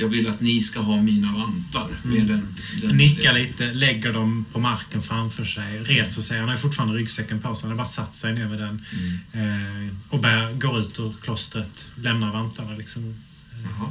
jag 0.00 0.08
vill 0.08 0.28
att 0.28 0.40
ni 0.40 0.62
ska 0.62 0.80
ha 0.80 1.02
mina 1.02 1.32
vantar. 1.32 2.00
Med 2.02 2.26
den, 2.26 2.56
den, 2.82 2.96
Nickar 2.96 3.32
lite, 3.32 3.72
lägger 3.72 4.12
dem 4.12 4.44
på 4.52 4.60
marken 4.60 5.02
framför 5.02 5.44
sig, 5.44 5.78
reser 5.78 6.22
sig. 6.22 6.40
Han 6.40 6.48
har 6.48 6.56
fortfarande 6.56 6.94
ryggsäcken 6.94 7.40
på 7.40 7.54
sig. 7.54 7.62
Han 7.62 7.70
har 7.70 7.76
bara 7.76 7.88
satt 7.88 8.14
sig 8.14 8.34
ner 8.34 8.48
med 8.48 8.58
den. 8.58 8.84
Mm. 9.32 9.88
Eh, 9.88 9.94
och 10.08 10.18
bär, 10.18 10.52
går 10.52 10.80
ut 10.80 10.98
ur 10.98 11.14
klostret, 11.22 11.88
lämnar 12.02 12.32
vantarna 12.32 12.74
liksom 12.74 13.14
eh, 13.52 13.88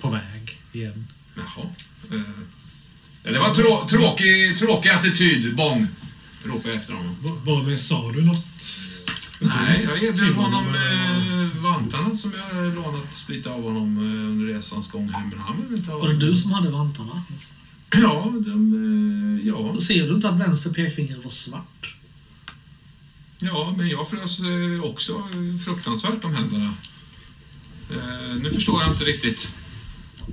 på 0.00 0.08
väg 0.08 0.60
igen. 0.72 1.08
Jaha. 1.36 1.66
Eh, 2.10 3.32
det 3.32 3.38
var 3.38 3.54
trå, 3.54 3.86
tråkig, 3.88 4.56
tråkig 4.56 4.88
attityd, 4.88 5.56
Bång. 5.56 5.86
Ropade 6.44 6.68
jag 6.68 6.76
efter 6.76 6.92
honom. 6.92 7.16
Boromir, 7.44 7.76
sa 7.76 8.12
du 8.12 8.24
något? 8.24 8.46
Nej, 9.40 9.88
jag 9.88 10.02
erbjöd 10.02 10.34
honom 10.34 10.74
eh, 10.74 11.62
vantarna 11.62 12.14
som 12.14 12.32
jag 12.32 12.74
lånat 12.74 13.24
lite 13.28 13.50
av 13.50 13.62
honom 13.62 13.96
eh, 13.96 14.30
under 14.30 14.54
resans 14.54 14.90
gång 14.90 15.08
hem. 15.08 15.28
Men 15.28 15.38
han 15.38 15.76
inte 15.76 15.90
ha 15.90 15.98
Var 15.98 16.08
det 16.08 16.18
du 16.18 16.36
som 16.36 16.52
hade 16.52 16.70
vantarna? 16.70 17.22
Ja, 17.90 18.32
de, 18.46 19.40
eh, 19.42 19.48
ja. 19.48 19.78
Ser 19.78 20.08
du 20.08 20.14
inte 20.14 20.28
att 20.28 20.40
vänster 20.40 20.70
pekfinger 20.70 21.16
var 21.22 21.30
svart? 21.30 21.96
ja, 23.38 23.74
men 23.76 23.88
jag 23.88 24.08
frös 24.08 24.40
eh, 24.40 24.84
också 24.84 25.22
fruktansvärt 25.64 26.24
om 26.24 26.34
händerna. 26.34 26.74
Eh, 27.90 28.36
nu 28.42 28.52
förstår 28.52 28.82
jag 28.82 28.92
inte 28.92 29.04
riktigt. 29.04 29.54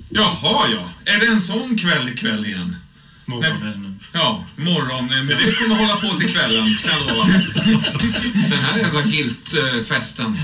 Jaha, 0.09 0.67
ja. 0.71 0.89
Är 1.05 1.19
det 1.19 1.25
en 1.25 1.41
sån 1.41 1.77
kväll 1.77 2.09
ikväll 2.09 2.45
igen? 2.45 2.75
Morgonen. 3.25 3.99
Ja, 4.13 4.45
morgon. 4.55 5.03
eh, 5.05 5.09
Men 5.17 5.27
det 5.27 5.59
kommer 5.59 5.75
hålla 5.75 5.95
på 5.97 6.17
till 6.17 6.29
kvällen, 6.33 6.65
kan 6.83 6.91
jag 6.97 7.07
lova. 7.07 7.27
Den 8.49 8.59
här 8.59 8.77
jävla 8.79 9.01
giltfesten. 9.01 10.37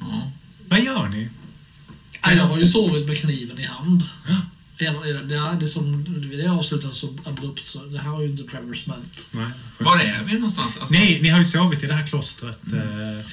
Ja. 0.00 0.32
Vad 0.68 0.80
gör 0.80 1.08
ni? 1.08 1.28
Nej, 2.26 2.36
jag 2.36 2.44
har 2.44 2.58
ju 2.58 2.66
sovit 2.66 3.06
med 3.08 3.20
kniven 3.20 3.58
i 3.58 3.64
hand. 3.64 4.02
Hela, 4.78 5.00
det, 5.00 5.34
är, 5.34 5.60
det, 5.60 5.66
som, 5.66 6.04
det 6.36 6.48
avslutas 6.48 6.96
så 6.98 7.18
abrupt 7.24 7.66
så 7.66 7.84
det 7.84 7.98
här 7.98 8.08
har 8.10 8.20
ju 8.22 8.26
inte 8.28 8.42
Trevor 8.42 8.74
smält. 8.74 9.28
Nej. 9.32 9.46
Var 9.78 9.98
är 9.98 10.22
vi 10.24 10.32
någonstans? 10.34 10.78
Alltså, 10.78 10.94
Ni, 10.94 11.18
ni 11.22 11.28
har 11.28 11.38
ju 11.38 11.44
sovit 11.44 11.82
i 11.82 11.86
det 11.86 11.94
här 11.94 12.06
klostret. 12.06 12.58
Eh, 12.72 13.26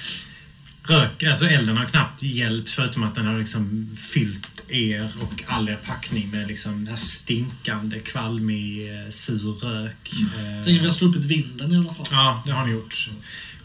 rök, 0.83 1.23
alltså 1.23 1.45
elden 1.45 1.77
har 1.77 1.85
knappt 1.85 2.23
hjälpt 2.23 2.69
förutom 2.71 3.03
att 3.03 3.15
den 3.15 3.25
har 3.27 3.39
liksom 3.39 3.89
fyllt 3.97 4.52
er 4.67 5.11
och 5.21 5.43
all 5.47 5.69
er 5.69 5.75
packning 5.85 6.31
med 6.31 6.47
liksom 6.47 6.71
den 6.77 6.87
här 6.87 6.95
stinkande, 6.95 7.99
kvalmig, 7.99 8.87
eh, 9.03 9.09
sur 9.09 9.53
rök. 9.53 10.13
Eh, 10.37 10.55
Jag 10.55 10.65
tänker 10.65 10.81
vi 10.81 10.87
har 10.87 10.93
sluppit 10.93 11.25
vinden 11.25 11.71
i 11.73 11.77
alla 11.77 11.93
fall. 11.93 12.05
Ja, 12.11 12.43
det 12.45 12.51
har 12.51 12.65
ni 12.65 12.73
gjort. 12.73 13.09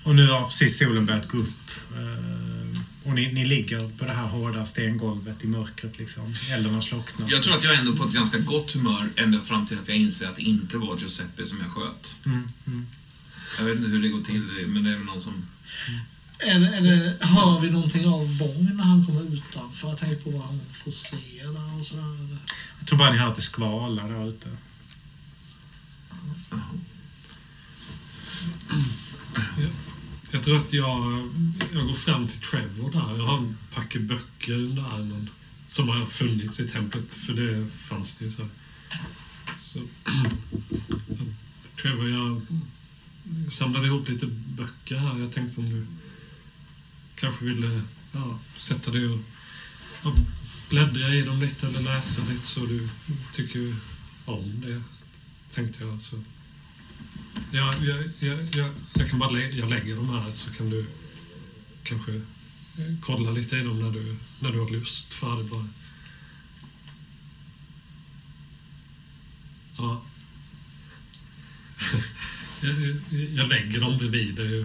Och 0.02 0.16
nu 0.16 0.26
har 0.26 0.44
precis 0.44 0.78
solen 0.78 1.06
börjat 1.06 1.28
gå 1.28 1.38
upp. 1.38 1.70
Eh, 1.96 2.80
Och 3.04 3.14
ni, 3.14 3.32
ni 3.32 3.44
ligger 3.44 3.90
på 3.98 4.04
det 4.04 4.12
här 4.12 4.26
hårda 4.26 4.66
stengolvet 4.66 5.44
i 5.44 5.46
mörkret 5.46 5.98
liksom. 5.98 6.34
Elden 6.50 6.74
har 6.74 6.80
slocknat. 6.80 7.30
Jag 7.30 7.42
tror 7.42 7.56
att 7.58 7.64
jag 7.64 7.74
är 7.74 7.78
ändå 7.78 7.96
på 7.96 8.04
ett 8.04 8.12
ganska 8.14 8.38
gott 8.38 8.72
humör 8.72 9.08
ända 9.16 9.40
fram 9.40 9.66
till 9.66 9.78
att 9.78 9.88
jag 9.88 9.96
inser 9.96 10.26
att 10.28 10.36
det 10.36 10.42
inte 10.42 10.76
var 10.78 10.98
Giuseppe 10.98 11.46
som 11.46 11.58
jag 11.60 11.70
sköt. 11.70 12.14
Mm, 12.26 12.48
mm. 12.66 12.86
Jag 13.58 13.64
vet 13.64 13.76
inte 13.76 13.88
hur 13.90 14.02
det 14.02 14.08
går 14.08 14.20
till, 14.22 14.42
men 14.66 14.84
det 14.84 14.90
är 14.90 14.96
väl 14.96 15.04
någon 15.04 15.20
som... 15.20 15.46
Är 16.40 16.82
det, 16.82 17.16
hör 17.20 17.60
vi 17.60 17.70
någonting 17.70 18.06
av 18.06 18.36
Bång 18.36 18.70
när 18.76 18.84
han 18.84 19.06
kommer 19.06 19.34
utanför? 19.34 19.88
Jag 19.88 19.98
tänker 19.98 20.16
på 20.16 20.30
vad 20.30 20.42
han 20.42 20.60
får 20.72 20.90
se 20.90 21.16
där 21.42 21.78
och 21.80 21.86
sådär. 21.86 22.38
Jag 22.78 22.88
tror 22.88 22.98
bara 22.98 23.12
ni 23.12 23.18
hör 23.18 23.28
att 23.28 23.36
det 23.36 23.42
skvalar 23.42 24.08
där 24.08 24.28
ute. 24.28 24.48
Jag 30.30 30.42
tror 30.42 30.56
att 30.56 30.72
jag, 30.72 31.28
jag 31.72 31.86
går 31.86 31.94
fram 31.94 32.28
till 32.28 32.40
Trevor 32.40 32.90
där. 32.90 33.18
Jag 33.18 33.26
har 33.26 33.38
en 33.38 33.56
packe 33.74 33.98
böcker 33.98 34.52
under 34.52 34.82
armen. 34.82 35.30
Som 35.66 35.88
har 35.88 36.06
funnits 36.06 36.60
i 36.60 36.68
templet, 36.68 37.14
för 37.14 37.32
det 37.32 37.66
fanns 37.70 38.18
det 38.18 38.24
ju 38.24 38.30
så. 38.30 38.48
så 39.56 39.78
Trevor, 41.82 42.08
jag, 42.08 42.40
jag 43.44 43.52
samlade 43.52 43.86
ihop 43.86 44.08
lite 44.08 44.26
böcker 44.26 44.96
här. 44.96 45.18
Jag 45.18 45.32
tänkte 45.32 45.60
om 45.60 45.70
du 45.70 45.86
kanske 47.20 47.44
ville 47.44 47.82
ja, 48.12 48.38
sätta 48.58 48.90
dig 48.90 49.06
och 49.08 49.18
ja, 50.02 50.14
bläddra 50.70 51.14
i 51.14 51.22
dem 51.22 51.40
lite 51.40 51.66
eller 51.66 51.80
läsa 51.80 52.22
lite 52.24 52.46
så 52.46 52.60
du 52.66 52.88
tycker 53.32 53.76
om 54.24 54.60
det, 54.66 54.82
tänkte 55.54 55.84
jag. 55.84 56.02
Så. 56.02 56.22
Ja, 57.52 57.72
jag, 57.82 58.04
jag, 58.18 58.38
jag, 58.54 58.70
jag 58.94 59.10
kan 59.10 59.18
bara 59.18 59.30
lä 59.30 59.48
jag 59.48 59.70
lägger 59.70 59.96
dem 59.96 60.08
här 60.10 60.30
så 60.32 60.50
kan 60.50 60.70
du 60.70 60.86
kanske 61.82 62.14
eh, 62.14 62.94
kolla 63.02 63.30
lite 63.30 63.56
i 63.56 63.62
dem 63.62 63.78
när 63.78 63.90
du, 63.90 64.16
när 64.40 64.52
du 64.52 64.58
har 64.60 64.70
lust 64.70 65.12
för 65.12 65.36
det 65.38 65.44
bara. 65.44 65.68
Ja. 69.76 70.02
jag- 72.62 73.28
jag 73.34 73.48
lägger 73.48 73.80
dem 73.80 73.98
bredvid 73.98 74.34
dig. 74.34 74.64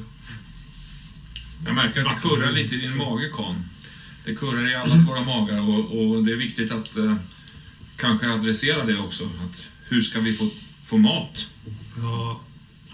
Jag 1.65 1.75
märker 1.75 2.01
att 2.01 2.07
det 2.07 2.29
kurrar 2.29 2.51
lite 2.51 2.75
i 2.75 2.77
din 2.77 2.97
mage, 2.97 3.29
Kan. 3.35 3.65
Det 4.25 4.35
kurrar 4.35 4.71
i 4.71 4.75
allas 4.75 5.07
våra 5.07 5.21
magar 5.25 5.59
och, 5.59 5.79
och 5.99 6.23
det 6.23 6.31
är 6.31 6.35
viktigt 6.35 6.71
att 6.71 6.97
eh, 6.97 7.15
kanske 7.95 8.33
adressera 8.33 8.85
det 8.85 8.99
också. 8.99 9.29
Att 9.45 9.69
hur 9.83 10.01
ska 10.01 10.19
vi 10.19 10.33
få, 10.33 10.49
få 10.83 10.97
mat? 10.97 11.47
Ja, 11.97 12.41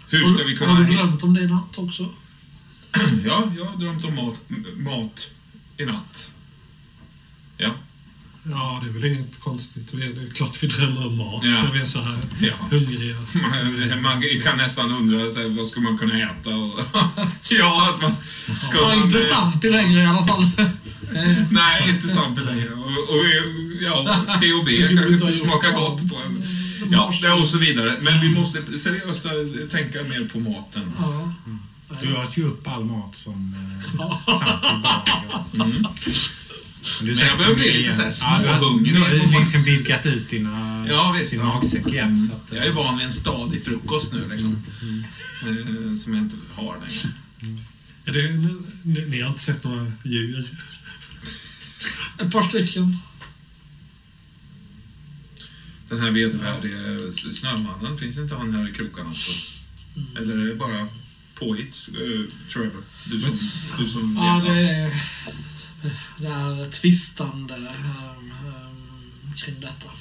Hur 0.09 0.23
ska 0.23 0.43
vi 0.43 0.57
kunna... 0.57 0.71
Har 0.71 0.83
du 0.83 0.93
drömt 0.93 1.23
om 1.23 1.33
det 1.33 1.41
i 1.41 1.47
natt 1.47 1.77
också? 1.77 2.09
Ja, 3.25 3.53
jag 3.57 3.65
har 3.65 3.77
drömt 3.77 4.05
om 4.05 4.15
mat, 4.15 4.41
mat 4.77 5.31
i 5.77 5.85
natt. 5.85 6.31
Ja. 7.57 7.71
Ja, 8.49 8.79
det 8.83 8.89
är 8.89 8.93
väl 8.93 9.05
inget 9.05 9.39
konstigt. 9.39 9.87
Det 9.91 10.03
är, 10.03 10.33
klart 10.33 10.63
vi 10.63 10.67
drömmer 10.67 11.07
om 11.07 11.17
mat 11.17 11.41
Ja. 11.43 11.49
när 11.49 11.71
vi 11.73 11.79
är 11.79 11.85
så 11.85 11.99
här 12.01 12.17
Ja. 12.41 12.53
hungriga. 12.71 13.15
Man, 13.91 14.01
man 14.01 14.23
kan 14.43 14.57
nästan 14.57 14.91
undra 14.91 15.29
här, 15.39 15.49
vad 15.57 15.67
ska 15.67 15.81
man 15.81 15.97
kunna 15.97 16.19
äta? 16.19 16.49
Och, 16.55 16.79
ja, 17.49 17.93
att 17.93 18.01
man... 18.01 18.15
Ska 18.61 18.77
Ja, 18.77 18.87
man, 18.87 19.03
inte 19.05 19.21
Sampi 19.21 19.69
längre 19.69 20.01
i 20.01 20.05
alla 20.05 20.27
fall. 20.27 20.43
Nej, 21.51 21.89
inte 21.89 22.07
Sampi 22.07 22.41
längre. 22.41 22.69
Och, 22.73 23.09
och, 23.15 23.25
ja, 23.81 24.25
THB 24.39 24.67
skulle 24.83 24.97
kanske 25.01 25.13
inte 25.13 25.25
ha 25.25 25.33
skulle 25.33 25.35
smaka 25.35 25.67
gjort. 25.67 25.77
gott 25.77 26.09
på 26.09 26.15
en... 26.15 26.43
Ja, 26.91 27.11
det 27.21 27.31
och 27.31 27.47
så 27.47 27.57
vidare. 27.57 27.97
Men 28.01 28.21
vi 28.21 28.29
måste 28.29 28.77
seriöst 28.79 29.25
tänka 29.71 30.03
mer 30.03 30.29
på 30.33 30.39
maten. 30.39 30.91
Ja. 30.99 31.33
Du 32.01 32.15
åt 32.15 32.37
ju 32.37 32.43
upp 32.43 32.67
all 32.67 32.85
mat 32.85 33.15
som 33.15 33.55
eh, 33.99 34.35
Santi 34.35 34.81
bad. 34.83 35.09
Mm. 35.53 35.85
Du 37.01 37.05
Men 37.05 37.17
jag 37.27 37.37
börjar 37.37 37.55
bli 37.55 37.77
lite 37.77 37.93
så 37.93 38.01
här 38.01 38.11
småhungrig. 38.11 38.93
Du 38.93 38.99
har 39.01 39.39
liksom 39.39 39.63
vidgat 39.63 40.05
ut 40.05 40.29
dina, 40.29 40.85
Ja, 40.89 41.15
visst, 41.19 41.31
din 41.31 41.39
ja. 41.39 41.45
magsäck 41.45 41.87
igen. 41.87 42.27
Så 42.29 42.35
att, 42.35 42.51
eh, 42.51 42.57
Jag 42.57 42.67
är 42.67 42.71
van 42.71 42.97
vid 42.97 43.05
en 43.05 43.11
stadig 43.11 43.65
frukost 43.65 44.13
nu 44.13 44.29
liksom. 44.31 44.63
Eh, 45.41 45.95
Som 45.97 46.13
jag 46.13 46.23
inte 46.23 46.35
har 46.53 46.77
längre. 46.79 47.13
Är 48.05 48.11
det, 48.11 48.29
ni, 48.83 49.05
ni 49.05 49.21
har 49.21 49.29
inte 49.29 49.41
sett 49.41 49.63
några 49.63 49.91
djur? 50.03 50.49
Ett 52.19 52.31
par 52.31 52.41
stycken. 52.43 52.97
Den 55.89 55.99
här 55.99 56.11
vedervärdige 56.11 57.11
snömannen, 57.13 57.97
finns 57.97 58.17
inte 58.17 58.35
han 58.35 58.53
här 58.55 58.69
i 58.69 58.73
krokarna 58.73 59.09
också? 59.09 59.31
Eller 60.17 60.37
är 60.39 60.45
det 60.47 60.55
bara 60.55 60.87
påhitt, 61.35 61.75
eh, 61.87 62.33
Trevor? 62.53 62.83
Du 63.05 63.21
som, 63.21 63.39
du 63.79 63.87
som 63.89 64.15
Ja, 64.17 64.35
vet 64.39 64.43
det 64.45 64.85
allt. 64.85 64.93
är, 64.93 65.01
det 66.17 66.27
är 66.27 66.71
tvistande 66.71 67.55
um, 67.55 68.31
um, 68.31 69.33
kring 69.37 69.55
detta. 69.59 69.91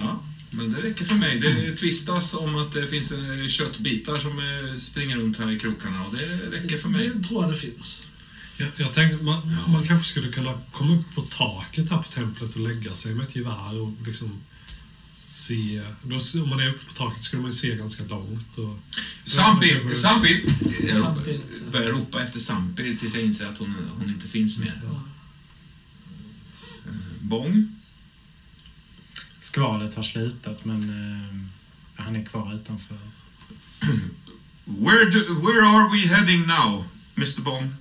Ja, 0.00 0.22
men 0.50 0.72
det 0.72 0.80
räcker 0.80 1.04
för 1.04 1.14
mig. 1.14 1.40
Det 1.40 1.76
tvistas 1.76 2.34
om 2.34 2.56
att 2.56 2.72
det 2.72 2.86
finns 2.86 3.12
eh, 3.12 3.46
köttbitar 3.48 4.18
som 4.18 4.38
eh, 4.38 4.76
springer 4.76 5.16
runt 5.16 5.38
här 5.38 5.50
i 5.50 5.58
krokarna 5.58 6.06
och 6.06 6.16
det 6.16 6.56
räcker 6.56 6.78
för 6.78 6.88
mig. 6.88 7.10
Det 7.14 7.28
tror 7.28 7.42
jag 7.42 7.52
det 7.52 7.58
finns. 7.58 8.02
Jag, 8.56 8.68
jag 8.76 8.92
tänkte 8.92 9.24
man, 9.24 9.56
man 9.68 9.86
kanske 9.86 10.08
skulle 10.08 10.32
kunna 10.32 10.54
komma 10.72 10.94
upp 10.94 11.14
på 11.14 11.22
taket 11.22 11.90
här 11.90 11.98
på 11.98 12.12
templet 12.12 12.54
och 12.54 12.60
lägga 12.60 12.94
sig 12.94 13.14
med 13.14 13.26
ett 13.26 13.36
gevär 13.36 13.80
och 13.80 13.92
liksom 14.06 14.40
se... 15.26 15.82
Då, 16.02 16.42
om 16.42 16.48
man 16.48 16.60
är 16.60 16.68
uppe 16.68 16.84
på 16.84 16.92
taket 16.92 17.22
skulle 17.22 17.42
man 17.42 17.50
ju 17.50 17.56
se 17.56 17.76
ganska 17.76 18.04
långt. 18.04 18.58
Och, 18.58 18.78
Sampi! 19.24 19.80
Ja, 19.88 19.94
Sampi! 19.94 20.44
Jag 20.88 21.72
börjar 21.72 21.90
ropa 21.90 22.22
efter 22.22 22.38
Sampi 22.38 22.96
tills 22.96 23.14
jag 23.14 23.24
inser 23.24 23.46
att 23.46 23.58
hon, 23.58 23.74
hon 23.98 24.08
inte 24.08 24.28
finns 24.28 24.58
mer. 24.58 24.80
Ja. 24.84 25.01
Bång? 27.32 27.68
skvalet 29.40 29.94
har 29.94 30.02
slutat 30.02 30.64
men 30.64 30.82
eh, 30.82 32.04
han 32.04 32.16
är 32.16 32.24
kvar 32.24 32.54
utanför. 32.54 32.98
Where, 34.64 35.10
do, 35.10 35.18
where 35.34 35.66
are 35.66 35.88
we 35.92 36.06
heading 36.06 36.46
now, 36.46 36.84
Mr 37.16 37.40
Bond? 37.40 37.74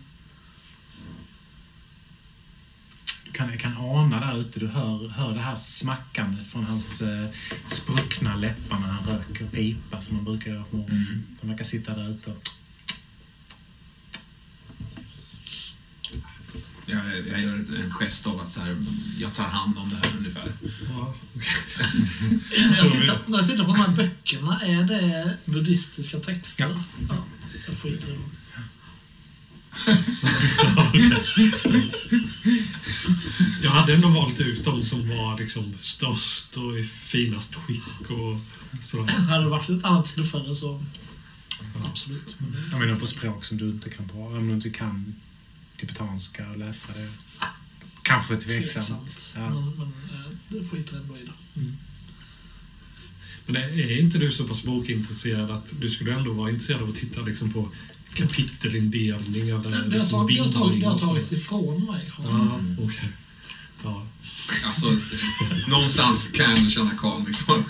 Du 3.26 3.32
kan, 3.32 3.58
kan 3.58 3.78
ana 3.78 4.20
där 4.20 4.40
ute, 4.40 4.60
du 4.60 4.68
hör, 4.68 5.08
hör 5.08 5.34
det 5.34 5.40
här 5.40 5.56
smackandet 5.56 6.48
från 6.48 6.64
hans 6.64 7.02
eh, 7.02 7.28
spruckna 7.68 8.36
läppar 8.36 8.80
när 8.80 8.88
han 8.88 9.08
röker 9.08 9.46
pipa 9.48 10.02
som 10.02 10.16
man 10.16 10.26
brukar 10.26 10.52
göra 10.52 10.64
på 10.64 10.76
morgonen. 10.76 11.08
Mm. 11.08 11.24
Han 11.42 11.50
verkar 11.50 11.66
sitta 11.66 11.96
där 11.96 12.10
ute 12.10 12.32
och 12.32 12.50
Jag, 16.92 17.28
jag 17.28 17.42
gör 17.42 17.54
en 17.54 17.94
gest 18.00 18.28
av 18.28 18.40
att 18.42 18.54
så 18.54 18.62
här, 18.62 18.76
jag 19.20 19.34
tar 19.34 19.44
hand 19.44 19.78
om 19.78 19.90
det 19.90 19.96
här 19.96 20.18
ungefär. 20.18 20.52
Ja, 20.90 21.16
Jag 22.78 22.92
tittar, 22.92 23.20
när 23.26 23.38
jag 23.38 23.50
tittar 23.50 23.64
på 23.64 23.72
de 23.74 23.80
här 23.80 23.96
böckerna, 23.96 24.60
är 24.62 24.84
det 24.84 25.38
buddhistiska 25.46 26.20
texter? 26.20 26.84
Ja. 27.10 27.16
jag 27.68 27.78
skiter 27.78 28.08
i 28.10 28.12
dem. 28.12 28.32
Jag 33.64 33.72
hade 33.72 33.94
ändå 33.94 34.08
valt 34.08 34.40
ut 34.40 34.64
de 34.64 34.84
som 34.84 35.10
var 35.10 35.38
liksom 35.38 35.74
störst 35.80 36.58
och 36.58 36.80
i 36.80 36.84
finast 36.84 37.56
skick 37.56 38.10
och 38.10 38.38
sådär. 38.84 39.14
Hade 39.14 39.44
det 39.44 39.50
varit 39.50 39.70
ett 39.70 39.86
annat 39.86 40.16
tillfälle 40.16 40.56
så 40.56 40.84
absolut. 41.92 42.36
Men 42.40 42.52
det, 42.52 42.58
Jag 42.72 42.80
menar 42.80 42.96
på 42.96 43.08
språk 43.08 43.46
som 43.46 43.58
du 43.58 43.70
inte 43.70 43.90
kan 43.90 44.08
prata, 44.08 44.38
om 44.38 44.48
du 44.48 44.54
inte 44.54 44.70
kan 44.70 45.16
tibetanska 45.82 46.50
och 46.50 46.58
läsa 46.58 46.94
det. 46.94 47.10
Kanske 48.02 48.36
tveksamt. 48.36 48.74
tveksamt. 48.74 49.34
Ja. 49.36 49.50
Men, 49.50 49.70
men 49.70 49.88
eh, 49.88 50.32
det 50.50 50.68
skiter 50.68 50.94
jag 50.94 51.02
ändå 51.02 51.18
i 51.18 51.24
det. 51.26 51.32
Men 53.46 53.56
är 53.56 54.00
inte 54.00 54.18
du 54.18 54.32
så 54.32 54.48
pass 54.48 54.64
bokintresserad 54.64 55.52
att 55.52 55.74
du 55.80 55.90
skulle 55.90 56.14
ändå 56.14 56.34
vara 56.34 56.50
intresserad 56.50 56.82
av 56.82 56.90
att 56.90 56.96
titta 56.96 57.22
liksom 57.22 57.54
på 57.54 57.70
kapitelindelningar? 58.14 59.58
Där 59.58 59.70
Det, 59.70 59.70
det, 59.70 59.82
har, 59.82 59.90
det, 59.90 59.98
har, 59.98 60.10
tagit, 60.10 60.28
bildning 60.28 60.80
det 60.80 60.88
har 60.88 60.98
tagits 60.98 61.32
ifrån 61.32 61.86
mig. 61.86 62.12
Ja, 62.24 62.60
okej. 62.80 63.10
Ja. 63.84 64.08
Alltså, 64.66 64.98
någonstans 65.68 66.32
kan 66.36 66.50
jag 66.50 66.58
ändå 66.58 66.70
känna 66.70 66.92
Karl 66.98 67.24
liksom. 67.28 67.64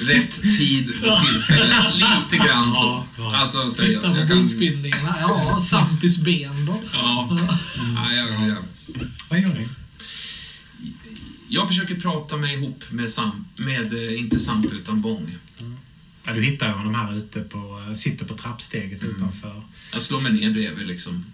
Rätt 0.00 0.42
tid 0.42 0.88
och 1.04 1.20
tillfälle. 1.26 1.92
Lite 1.94 2.46
grann 2.46 2.72
så. 2.72 2.78
Ja, 2.78 3.06
ja. 3.18 3.36
Alltså 3.36 3.70
Titta 3.70 4.00
på 4.12 4.16
Jag 4.18 4.28
kan... 4.28 4.50
Ja, 5.20 5.58
Sampis 5.60 6.16
ben 6.18 6.66
då. 6.66 6.82
Ja. 6.92 7.38
Ja, 7.96 8.12
jag, 8.12 8.48
jag, 8.48 8.56
Vad 9.28 9.40
gör 9.40 9.48
ni? 9.48 9.68
jag 11.48 11.68
försöker 11.68 11.94
prata 11.94 12.36
mig 12.36 12.54
ihop 12.54 12.84
med, 12.90 13.10
Sam, 13.10 13.44
med 13.56 13.92
eh, 13.92 14.18
inte 14.18 14.38
Samp 14.38 14.72
utan 14.72 15.00
Bång. 15.00 15.36
Ja, 16.24 16.32
du 16.32 16.42
hittar 16.42 16.72
honom 16.72 16.94
här 16.94 17.16
ute 17.16 17.40
på, 17.40 17.82
sitter 17.94 18.24
på 18.24 18.34
trappsteget 18.36 19.02
Mm. 19.02 19.16
utanför. 19.16 19.62
Jag 19.92 20.02
slår 20.02 20.20
mig 20.20 20.32
ner 20.32 20.50
bredvid 20.50 20.86
liksom. 20.86 21.24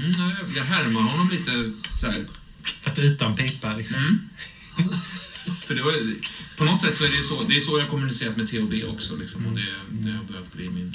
Mm, 0.00 0.12
jag- 0.56 0.64
härmar 0.64 1.00
honom 1.00 1.30
lite 1.30 1.72
så 1.92 2.06
här. 2.06 2.26
Fast 2.80 2.98
utan 2.98 3.36
pipa 3.36 3.74
liksom. 3.76 3.98
Mm. 3.98 4.28
För 5.60 5.74
det 5.74 5.82
var, 5.82 5.94
på 6.56 6.64
något 6.64 6.80
sätt 6.80 6.96
så 6.96 7.04
är 7.04 7.16
det 7.16 7.22
så, 7.22 7.42
det 7.42 7.56
är 7.56 7.60
så 7.60 7.78
jag 7.78 7.90
kommunicerat 7.90 8.36
med 8.36 8.48
THB 8.48 8.84
också. 8.84 9.16
Liksom, 9.16 9.46
och 9.46 9.52
det, 9.56 9.74
det 9.90 10.12
har 10.12 10.24
börjat 10.24 10.52
bli 10.52 10.68
min... 10.70 10.94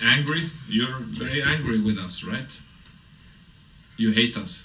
Angry? 0.00 0.48
You're 0.68 1.18
very 1.18 1.42
angry 1.42 1.78
with 1.78 1.98
us, 2.02 2.24
right? 2.24 2.60
You 3.96 4.10
hate 4.10 4.40
us. 4.40 4.64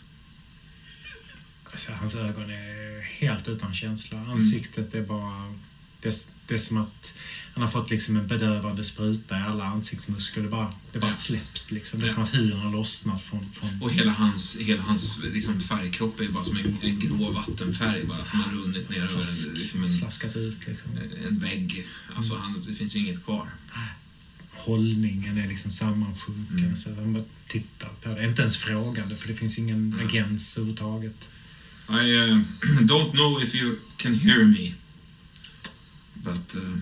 Alltså, 1.72 1.92
hans 1.92 2.16
ögon 2.16 2.50
är 2.50 3.02
helt 3.02 3.48
utan 3.48 3.74
känsla. 3.74 4.18
Mm. 4.18 4.30
Ansiktet 4.32 4.94
är 4.94 5.02
bara... 5.02 5.54
Det, 6.02 6.30
det 6.48 6.54
är 6.54 6.58
som 6.58 6.78
att 6.78 7.14
han 7.54 7.64
har 7.64 7.70
fått 7.72 7.90
liksom 7.90 8.16
en 8.18 8.28
bedövande 8.28 8.84
spruta 8.84 9.40
i 9.40 9.42
alla 9.42 9.64
ansiktsmuskler. 9.66 10.44
Det 10.44 10.50
bara, 10.50 10.74
det 10.92 11.00
bara 11.00 11.08
Ja. 11.08 11.14
släppt 11.14 11.72
liksom. 11.72 12.00
Det 12.00 12.06
är 12.06 12.08
Ja. 12.08 12.14
som 12.14 12.24
att 12.24 12.34
huden 12.36 12.60
har 12.60 12.72
lossnat 12.72 13.22
från... 13.22 13.52
från 13.54 13.82
Och 13.82 13.92
hela 13.92 14.12
hans, 14.12 14.58
hela 14.60 14.82
hans 14.82 15.20
liksom, 15.24 15.62
färgkropp 15.62 16.20
är 16.20 16.28
bara 16.30 16.44
som 16.44 16.58
en, 16.58 16.78
en 16.82 17.00
grå 17.00 17.32
vattenfärg 17.32 18.06
bara, 18.06 18.26
som 18.26 18.42
har 18.42 18.52
runnit 18.52 18.90
ner 18.90 18.98
över 18.98 19.08
slask, 19.26 19.48
en, 19.50 19.54
liksom 19.60 19.84
en, 19.84 19.90
slaskat 19.90 20.36
ut 20.36 20.68
liksom. 20.68 20.92
en 21.28 21.40
vägg. 21.40 21.88
Alltså, 22.16 22.36
han, 22.38 22.64
det 22.68 22.74
finns 22.74 22.96
ju 22.96 23.00
inget 23.00 23.24
kvar. 23.24 23.50
Hållningen 24.52 25.38
är 25.38 25.48
liksom 25.48 25.72
sammansjunken. 25.72 26.58
Mm. 26.60 26.76
Så 26.76 26.96
han 26.96 27.14
bara 27.14 27.24
tittar 27.48 27.90
på 28.02 28.10
det. 28.10 28.26
Inte 28.26 28.42
ens 28.42 28.58
frågande, 28.58 29.16
för 29.16 29.28
det 29.28 29.34
finns 29.34 29.58
ingen 29.58 29.94
Mm. 29.94 30.08
agens 30.08 30.58
överhuvudtaget. 30.58 31.30
I 31.90 31.94
uh, 31.94 32.38
don't 32.82 33.12
know 33.12 33.44
if 33.44 33.56
you 33.56 33.76
can 33.98 34.20
hear 34.20 34.44
me, 34.46 34.74
but 36.14 36.56
uh, 36.56 36.78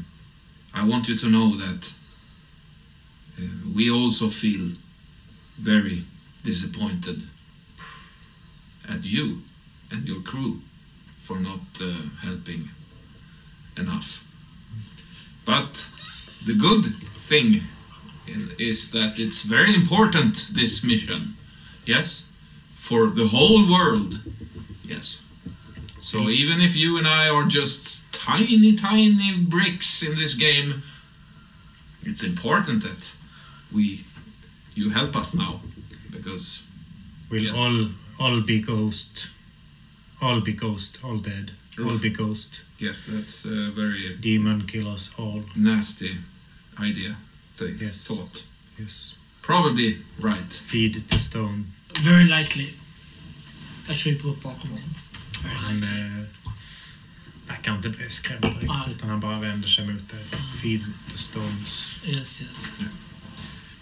I 0.73 0.85
want 0.85 1.07
you 1.07 1.17
to 1.17 1.29
know 1.29 1.55
that 1.55 1.93
uh, 3.37 3.43
we 3.75 3.91
also 3.91 4.29
feel 4.29 4.75
very 5.57 6.03
disappointed 6.43 7.23
at 8.89 9.03
you 9.03 9.41
and 9.91 10.07
your 10.07 10.21
crew 10.21 10.61
for 11.21 11.39
not 11.39 11.59
uh, 11.81 11.93
helping 12.23 12.69
enough. 13.77 14.25
But 15.45 15.89
the 16.45 16.55
good 16.55 16.85
thing 17.29 17.61
is 18.57 18.91
that 18.91 19.19
it's 19.19 19.43
very 19.43 19.73
important, 19.75 20.47
this 20.53 20.83
mission. 20.83 21.35
Yes? 21.85 22.29
For 22.77 23.07
the 23.07 23.27
whole 23.27 23.69
world. 23.69 24.19
Yes. 24.83 25.23
So 26.01 26.29
even 26.29 26.61
if 26.61 26.75
you 26.75 26.97
and 26.97 27.07
I 27.07 27.29
are 27.29 27.45
just 27.47 28.11
tiny, 28.11 28.75
tiny 28.75 29.37
bricks 29.37 30.01
in 30.03 30.15
this 30.17 30.33
game, 30.35 30.81
it's 32.03 32.23
important 32.23 32.83
that 32.83 33.11
we, 33.71 34.01
you 34.75 34.89
help 34.89 35.15
us 35.15 35.35
now, 35.35 35.61
because 36.11 36.63
we'll 37.29 37.43
Yes. 37.43 37.57
all, 37.57 37.89
all 38.19 38.41
be 38.41 38.59
ghost. 38.61 39.29
All 40.21 40.41
be 40.41 40.53
ghost, 40.53 40.99
all 41.03 41.17
dead. 41.17 41.51
All 41.79 41.99
be 42.01 42.09
ghost. 42.09 42.61
yes, 42.79 43.05
that's 43.05 43.45
a 43.45 43.71
very 43.71 44.17
Demon 44.19 44.65
kill 44.67 44.87
us 44.87 45.11
all. 45.17 45.43
nasty 45.55 46.17
idea, 46.79 47.15
th- 47.57 47.79
Yes. 47.81 48.07
thought. 48.07 48.43
Yes. 48.79 49.13
Probably 49.41 49.97
right. 50.19 50.53
Feed 50.53 50.93
the 51.09 51.19
stone. 51.19 51.65
Very 52.03 52.25
likely. 52.25 52.73
Jag 53.87 53.97
kryper 53.97 54.29
upp 54.29 54.43
bakom 54.43 54.69
honom. 54.69 54.93
Very 55.43 55.55
Han 55.55 55.83
eh, 55.83 56.23
verkar 57.47 57.75
inte 57.75 57.89
bli 57.89 58.09
skrämd 58.09 58.45
riktigt, 58.45 58.95
utan 58.95 59.09
han 59.09 59.19
bara 59.19 59.39
vänder 59.39 59.67
sig 59.69 59.87
mot 59.87 60.09
dig. 60.09 60.25
Feed 60.61 60.81
the 61.11 61.17
stones. 61.17 61.95
Yes, 62.05 62.41
yes, 62.41 62.69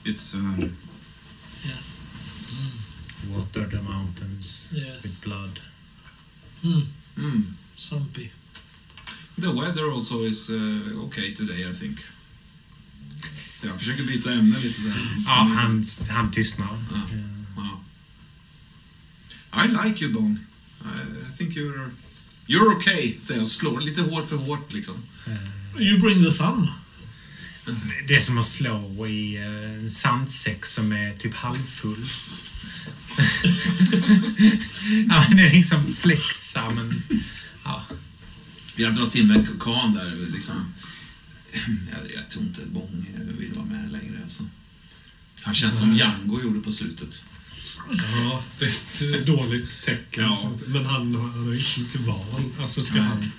It's 0.03 0.34
um, 0.36 0.76
yes. 1.65 1.99
Water 3.27 3.68
the 3.69 3.81
mountains 3.81 4.73
Yes. 4.76 5.03
with 5.03 5.22
blood. 5.23 5.60
Mm. 6.64 6.81
mm, 7.18 7.56
Sumpy. 7.76 8.30
the 9.36 9.48
weather 9.53 9.91
also 9.94 10.26
is 10.26 10.49
uh, 10.49 11.03
okay 11.06 11.34
today, 11.36 11.69
I 11.72 11.73
think. 11.73 11.99
Jag 13.64 13.80
försöker 13.80 14.03
byta 14.03 14.34
ämne 14.34 14.60
lite 14.60 14.90
här. 14.90 15.23
Ja, 15.26 15.31
han, 15.56 15.86
han 16.10 16.31
tystnar. 16.31 16.68
Ja. 16.91 17.02
Wow. 17.56 17.84
I 19.65 19.68
like 19.88 20.06
you, 20.06 20.14
Bong. 20.14 20.40
I, 20.81 21.38
think 21.38 21.56
you're... 21.56 21.89
You're 22.47 22.76
okay, 22.76 23.19
säger 23.19 23.39
jag. 23.39 23.47
Slår 23.47 23.81
lite 23.81 24.01
hårt 24.01 24.30
för 24.30 24.35
hårt, 24.35 24.73
liksom. 24.73 24.95
You 25.80 25.99
bring 25.99 26.23
the 26.23 26.31
sun. 26.31 26.68
Det 28.07 28.15
är 28.15 28.19
som 28.19 28.38
att 28.38 28.45
slå 28.45 29.07
i 29.07 29.35
eh, 29.35 29.73
en 29.73 29.91
sandsäck 29.91 30.65
som 30.65 30.91
är 30.91 31.14
typ 31.14 31.34
halvfull. 31.34 32.06
ja, 35.10 35.26
men 35.27 35.38
det 35.38 35.43
är 35.43 35.53
liksom 35.53 35.95
flexa, 35.95 36.69
men... 36.69 37.03
Ja. 37.64 37.85
Jag 38.76 38.93
drar 38.93 39.06
till 39.06 39.27
med 39.27 39.38
en 39.38 39.45
kukan 39.45 39.93
där, 39.93 40.15
liksom. 40.34 40.73
Jag, 41.91 42.11
jag 42.15 42.30
tror 42.30 42.43
inte 42.43 42.61
Bong 42.65 43.06
vill 43.39 43.53
vara 43.53 43.65
med 43.65 43.91
längre, 43.91 44.19
alltså. 44.23 44.43
Han 45.41 45.56
känns 45.56 45.80
som 45.80 45.93
Django 45.93 46.41
gjorde 46.41 46.60
på 46.60 46.72
slutet. 46.72 47.23
Ja, 47.91 48.43
det 48.60 48.65
är 48.65 49.15
ett 49.15 49.26
dåligt 49.26 49.81
tecken. 49.81 50.23
Ja. 50.23 50.51
Men 50.68 50.85
han, 50.85 51.15
han 51.15 51.45
har 51.45 51.53
ju 51.53 51.60
inte 51.60 51.80
mycket 51.80 52.01
val. 52.01 52.43
Alltså 52.60 52.81
ska 52.81 52.99
han 53.01 53.31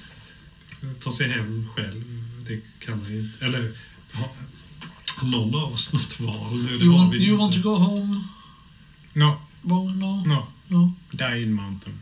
ta 1.00 1.12
sig 1.12 1.28
hem 1.28 1.68
själv? 1.74 2.04
Det 2.48 2.60
kan 2.78 3.02
han 3.02 3.12
ju 3.12 3.20
inte. 3.20 3.44
Eller 3.44 3.72
har, 4.12 4.28
någon 5.22 5.54
av 5.54 5.72
oss 5.72 5.92
något 5.92 6.20
val 6.20 6.62
nu? 6.62 6.78
Det 6.78 6.84
You 6.84 6.98
want, 6.98 7.14
vi 7.14 7.26
you 7.26 7.38
want 7.38 7.54
to 7.54 7.60
go 7.60 7.76
home? 7.76 8.24
No, 9.12 9.40
Bong? 9.62 9.98
No? 9.98 10.24
no. 10.26 10.46
No? 10.68 10.92
Die 11.10 11.42
in 11.42 11.52
mountain. 11.52 11.98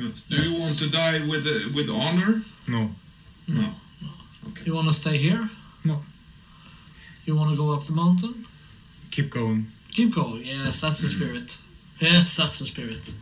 Yes. 0.00 0.24
Do 0.24 0.36
you 0.36 0.60
want 0.60 0.78
to 0.78 0.86
die 0.86 1.18
with, 1.18 1.46
uh, 1.46 1.72
with 1.74 1.90
honor? 1.90 2.42
No. 2.66 2.90
No. 3.46 3.74
You 4.64 4.74
want 4.74 4.88
to 4.88 4.94
stay 4.94 5.18
here? 5.18 5.50
No. 5.84 6.02
You 7.24 7.36
want 7.36 7.50
to 7.50 7.56
go 7.56 7.72
up 7.72 7.86
the 7.86 7.92
mountain? 7.92 8.46
Keep 9.10 9.30
going. 9.30 9.66
Keep 9.90 10.14
going. 10.14 10.44
Yes, 10.44 10.80
that's 10.80 11.00
the 11.00 11.08
spirit. 11.08 11.58
Yes, 12.00 12.36
that's 12.36 12.58
the 12.58 12.66
spirit. 12.66 13.12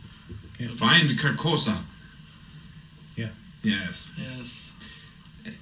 Find 0.75 1.09
Carcosa. 1.09 1.77
Yeah. 3.15 3.29
Yes. 3.63 4.13
Yes, 4.17 4.71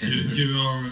You, 0.02 0.22
you 0.34 0.60
are 0.62 0.84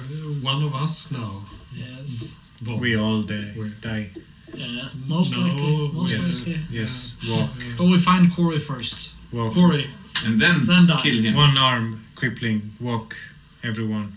one 0.42 0.64
of 0.66 0.76
us 0.76 1.12
now. 1.12 1.46
yes. 1.76 2.34
Bob. 2.62 2.80
We 2.82 2.96
all 2.98 3.24
die. 3.24 3.54
We- 3.58 3.72
die. 3.82 4.10
Yeah, 4.56 4.90
most 5.08 5.32
No, 5.36 5.40
likely. 5.42 5.90
Most 5.94 6.12
Yes. 6.12 6.46
likely. 6.48 6.62
Yes. 6.80 7.16
Walk. 7.28 7.50
But 7.78 7.88
we 7.88 7.98
find 8.00 8.36
Corey 8.36 8.60
first. 8.60 9.14
Walk. 9.32 9.54
Corey. 9.54 9.88
And 10.26 10.40
then, 10.42 10.66
Then 10.68 10.88
die. 10.88 11.02
kill 11.02 11.22
him. 11.24 11.36
One 11.36 11.58
arm, 11.58 12.00
crippling, 12.16 12.62
walk, 12.80 13.16
everyone. 13.64 14.08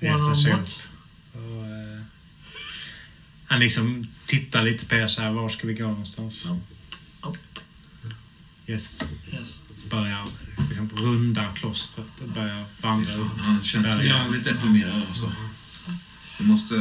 One 0.00 0.12
Resa 0.12 0.24
on 0.28 0.34
sig 0.36 0.50
what? 0.52 0.60
upp. 0.60 0.68
Och, 1.34 1.64
eh, 1.66 2.00
han 3.46 3.60
liksom 3.60 4.06
tittar 4.26 4.62
lite 4.62 4.86
på 4.86 4.94
er 4.94 5.06
så 5.06 5.22
här, 5.22 5.30
var 5.32 5.48
ska 5.48 5.66
vi 5.66 5.74
gå 5.74 5.86
någonstans? 5.86 6.44
Ja. 6.46 6.56
Yes. 8.66 9.02
Yes. 9.32 9.62
Börjar 9.90 10.26
liksom 10.68 10.90
runda 10.96 11.52
klostret 11.54 12.06
och 12.22 12.28
börjar 12.28 12.64
vandra 12.80 13.14
upp. 13.14 13.38
Han 13.38 13.62
känns 13.62 13.86
jävligt 14.04 14.44
deprimerad 14.44 15.02
alltså. 15.08 15.32
Vi 16.38 16.44
måste 16.44 16.74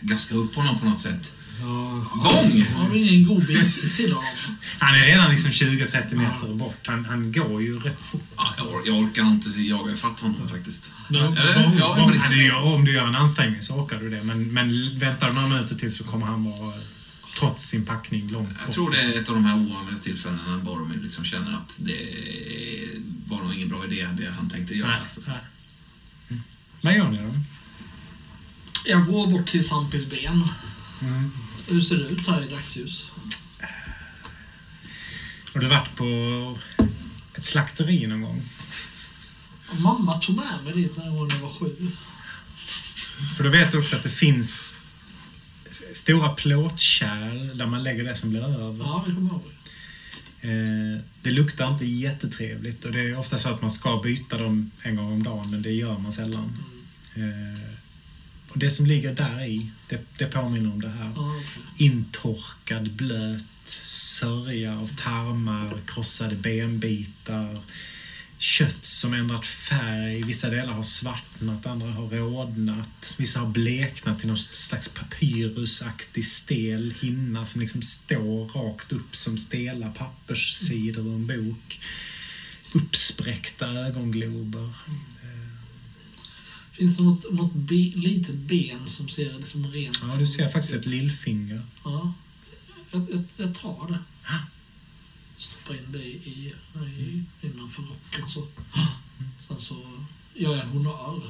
gaska 0.00 0.34
upp 0.34 0.54
honom 0.54 0.78
på 0.78 0.84
något 0.84 0.98
sätt. 0.98 1.34
Ja, 1.60 2.04
Gång! 2.14 2.62
Har 2.62 2.90
vi 2.90 3.08
ingen 3.08 3.28
god 3.28 3.46
bit 3.46 3.96
till 3.96 4.12
honom? 4.12 4.30
Han 4.78 4.94
är 4.94 5.06
redan 5.06 5.30
liksom 5.30 5.50
20-30 5.50 6.14
meter 6.14 6.54
bort. 6.54 6.86
Han, 6.86 7.04
han 7.04 7.32
går 7.32 7.62
ju 7.62 7.78
rätt 7.78 8.02
fort. 8.02 8.22
Ja, 8.36 8.52
jag, 8.58 8.66
or- 8.66 8.82
jag 8.86 8.96
orkar 8.98 9.22
inte 9.22 9.48
jaga 9.62 9.92
ifatt 9.92 10.20
honom 10.20 10.48
faktiskt. 10.48 10.92
no, 11.08 11.16
Eller? 11.18 11.76
Ja, 11.78 12.12
du 12.30 12.46
gör, 12.46 12.62
om 12.62 12.84
du 12.84 12.92
gör 12.92 13.06
en 13.06 13.14
ansträngning 13.14 13.62
så 13.62 13.74
orkar 13.74 13.98
du 13.98 14.10
det. 14.10 14.22
Men, 14.22 14.52
men 14.52 14.98
väntar 14.98 15.28
du 15.28 15.32
några 15.32 15.48
minuter 15.48 15.74
till 15.76 15.92
så 15.92 16.04
kommer 16.04 16.26
han 16.26 16.44
vara, 16.44 16.74
trots 17.38 17.64
sin 17.64 17.84
packning, 17.84 18.28
långt 18.28 18.48
bort. 18.48 18.58
Jag 18.64 18.74
tror 18.74 18.90
det 18.90 19.00
är 19.00 19.22
ett 19.22 19.28
av 19.28 19.34
de 19.34 19.44
här 19.44 19.56
ovanliga 19.56 19.98
tillfällena 19.98 20.56
när 20.56 20.58
Boromir 20.58 21.00
liksom 21.02 21.24
känner 21.24 21.52
att 21.52 21.78
det 21.80 21.98
var 23.26 23.42
nog 23.42 23.54
ingen 23.54 23.68
bra 23.68 23.84
idé 23.84 24.08
det 24.18 24.30
han 24.30 24.50
tänkte 24.50 24.74
göra. 24.74 24.98
Nej, 24.98 25.08
så 25.08 25.20
nej. 25.30 25.40
Vad 26.80 26.94
gör 26.94 27.08
ni 27.08 27.18
då? 27.18 27.34
Jag 28.84 29.06
går 29.06 29.26
bort 29.26 29.46
till 29.46 29.68
Sampis 29.68 30.10
ben. 30.10 30.48
Mm. 31.02 31.30
Hur 31.66 31.80
ser 31.80 31.96
det 31.96 32.08
ut 32.08 32.26
här 32.26 32.44
i 32.44 32.50
dagsljus? 32.50 33.10
Har 35.54 35.60
du 35.60 35.66
varit 35.66 35.96
på 35.96 36.58
ett 37.34 37.44
slakteri 37.44 38.06
någon 38.06 38.22
gång? 38.22 38.42
Mamma 39.78 40.18
tog 40.18 40.36
med 40.36 40.64
mig 40.64 40.72
dit 40.72 40.96
när 40.96 41.04
jag 41.04 41.12
var 41.12 41.58
sju. 41.58 41.90
För 43.36 43.44
då 43.44 43.50
vet 43.50 43.72
du 43.72 43.78
också 43.78 43.96
att 43.96 44.02
det 44.02 44.08
finns 44.08 44.80
stora 45.70 46.28
plåtkärl 46.28 47.58
där 47.58 47.66
man 47.66 47.82
lägger 47.82 48.04
det 48.04 48.16
som 48.16 48.30
blir 48.30 48.44
över. 48.44 48.84
Ja, 48.84 49.04
det 49.06 49.14
kommer 49.14 49.30
jag 49.30 49.40
ihåg. 49.40 49.52
Eh, 50.40 51.00
det 51.22 51.30
luktar 51.30 51.72
inte 51.72 51.86
jättetrevligt 51.86 52.84
och 52.84 52.92
det 52.92 53.00
är 53.00 53.18
ofta 53.18 53.38
så 53.38 53.48
att 53.48 53.60
man 53.60 53.70
ska 53.70 54.00
byta 54.04 54.38
dem 54.38 54.70
en 54.82 54.96
gång 54.96 55.12
om 55.12 55.22
dagen 55.22 55.50
men 55.50 55.62
det 55.62 55.72
gör 55.72 55.98
man 55.98 56.12
sällan. 56.12 56.58
Eh, 57.14 57.72
och 58.48 58.58
det 58.58 58.70
som 58.70 58.86
ligger 58.86 59.14
där 59.14 59.44
i, 59.44 59.70
det, 59.88 60.00
det 60.18 60.26
påminner 60.26 60.72
om 60.72 60.80
det 60.80 60.88
här. 60.88 61.12
Okej. 61.16 61.86
Intorkad, 61.86 62.92
blöt 62.92 63.44
sörja 63.64 64.78
av 64.78 64.96
tarmar, 64.96 65.80
krossade 65.86 66.34
benbitar, 66.34 67.60
kött 68.38 68.86
som 68.86 69.14
ändrat 69.14 69.46
färg. 69.46 70.22
Vissa 70.22 70.50
delar 70.50 70.72
har 70.72 70.82
svartnat, 70.82 71.66
andra 71.66 71.90
har 71.90 72.08
rodnat. 72.08 73.14
Vissa 73.16 73.40
har 73.40 73.46
bleknat 73.46 74.18
till 74.18 74.28
någon 74.28 74.38
slags 74.38 74.88
papyrusaktig 74.88 76.26
stel 76.26 76.94
hinna 77.00 77.46
som 77.46 77.60
liksom 77.60 77.82
står 77.82 78.48
rakt 78.48 78.92
upp 78.92 79.16
som 79.16 79.38
stela 79.38 79.90
papperssidor 79.90 81.06
ur 81.06 81.14
en 81.14 81.26
bok. 81.26 81.80
Uppspräckta 82.72 83.66
ögonglober. 83.66 84.70
Finns 86.72 86.96
det 86.96 87.02
något, 87.02 87.32
något 87.32 87.54
be, 87.54 87.92
litet 87.94 88.34
ben 88.34 88.88
som 88.88 89.08
ser 89.08 89.38
liksom 89.38 89.66
rent 89.72 89.98
Ja, 90.02 90.16
du 90.16 90.26
ser 90.26 90.48
faktiskt 90.48 90.74
ett 90.74 90.86
lillfinger. 90.86 91.62
Ja. 91.84 92.12
Jag, 92.90 93.06
jag, 93.10 93.24
jag 93.36 93.54
tar 93.54 93.88
det. 93.88 93.98
Stoppar 95.38 95.74
in 95.74 95.92
det 95.92 95.98
i, 96.04 96.54
i, 96.86 97.24
innanför 97.40 97.82
rocken 97.82 98.28
så. 98.28 98.46
Sen 99.48 99.60
så 99.60 100.04
gör 100.34 100.56
jag 100.56 100.64
en 100.64 100.68
honnör. 100.70 101.22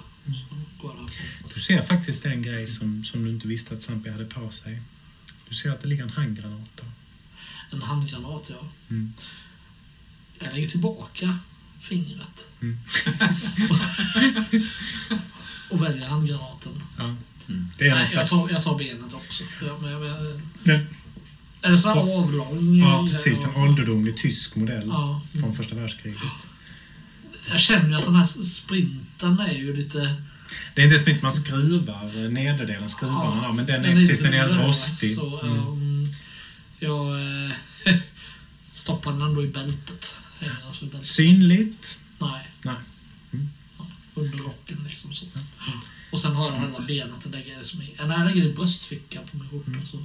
Jag 0.83 0.97
därifrån. 0.97 1.11
Du 1.55 1.61
ser 1.61 1.83
faktiskt 1.83 2.25
en 2.25 2.43
grej 2.43 2.67
som, 2.67 3.05
som 3.05 3.25
du 3.25 3.31
inte 3.31 3.49
visste 3.49 3.75
att 3.75 3.83
Zampi 3.83 4.11
hade 4.11 4.25
på 4.25 4.51
sig. 4.51 4.83
Du 5.49 5.55
ser 5.55 5.71
att 5.73 5.83
det 5.83 5.89
ligger 5.89 6.03
en 6.03 6.11
handgranat 6.11 6.77
där. 6.77 6.91
En 7.71 7.83
handgranat, 7.83 8.51
ja. 8.51 8.69
Mm. 8.91 9.13
Jag 10.39 10.53
lägger 10.55 10.69
tillbaka 10.69 11.39
fingret. 11.81 12.49
Mm. 12.61 12.79
och 15.71 15.83
väljer 15.83 16.09
handgranaten. 16.09 16.83
Ja. 16.99 17.05
Mm. 17.49 17.69
Det 17.79 17.89
är 17.89 17.95
Nej, 17.95 18.11
jag 18.13 18.29
tar, 18.29 18.51
jag 18.51 18.65
tar 18.65 18.79
benet 18.79 19.15
också. 19.15 19.45
Ja, 19.67 19.79
men, 19.83 20.01
men, 20.01 20.43
Det- 20.65 20.87
är 21.63 21.71
det 21.71 21.77
så 21.79 21.89
här 21.89 22.19
avlång? 22.19 22.75
Ja, 22.79 23.03
precis. 23.05 23.45
En 23.45 23.51
Ja. 23.57 23.63
ålderdomlig 23.63 24.17
tysk 24.17 24.57
modell 24.57 24.89
Ja. 24.89 25.23
från 25.41 25.57
första 25.57 25.75
världskriget. 25.75 26.19
Jag 27.51 27.61
känner 27.61 27.89
ju 27.89 27.95
att 27.95 28.05
den 28.05 28.15
här 28.17 28.25
sprinten 28.45 29.41
är 29.41 29.53
ju 29.55 29.77
lite... 29.77 30.15
Det 30.75 30.83
är 30.83 30.99
inte 30.99 31.13
att 31.13 31.23
man 31.23 31.33
skruvar 31.33 32.05
eh, 32.25 32.31
nederdelen, 32.31 32.89
skruvarna 32.89 33.41
där, 33.43 33.53
men 33.53 33.67
den 33.67 33.85
är 33.85 33.95
lite 33.95 34.07
precis, 34.09 34.23
den 34.25 34.35
är 34.35 34.43
alldeles 34.43 34.67
rostig. 34.67 35.15
Så, 35.17 35.41
Mm. 35.41 35.59
um, 35.69 36.15
jag 36.79 37.21
eh, 37.87 37.95
stoppar 38.73 39.13
den 39.13 39.23
ändå 39.23 39.45
i 39.45 39.49
bältet. 39.49 40.15
Alltså 40.67 40.85
i 40.85 40.89
bältet. 40.89 41.07
Synligt. 41.07 41.99
Nej. 42.19 42.47
Nej. 42.63 42.75
Mm. 43.33 43.49
Ja, 43.79 43.87
Under 44.15 44.39
rocken 44.39 44.79
liksom 44.89 45.15
så. 45.15 45.27
Och 46.13 46.21
sen 46.21 46.37
har 46.37 46.51
jag 46.51 46.59
hela 46.61 46.81
benet 46.81 47.25
och 47.25 47.31
lägger 47.31 47.59
det 47.59 47.65
som 47.65 47.83
i... 47.83 47.95
Jag 47.99 48.09
lägger 48.09 48.43
det 48.43 48.49
i 48.49 48.53
bröstfickan 48.53 49.23
på 49.31 49.37
min 49.37 49.49
skjorta. 49.51 49.71
Mm. 49.71 49.87
Så. 49.87 50.05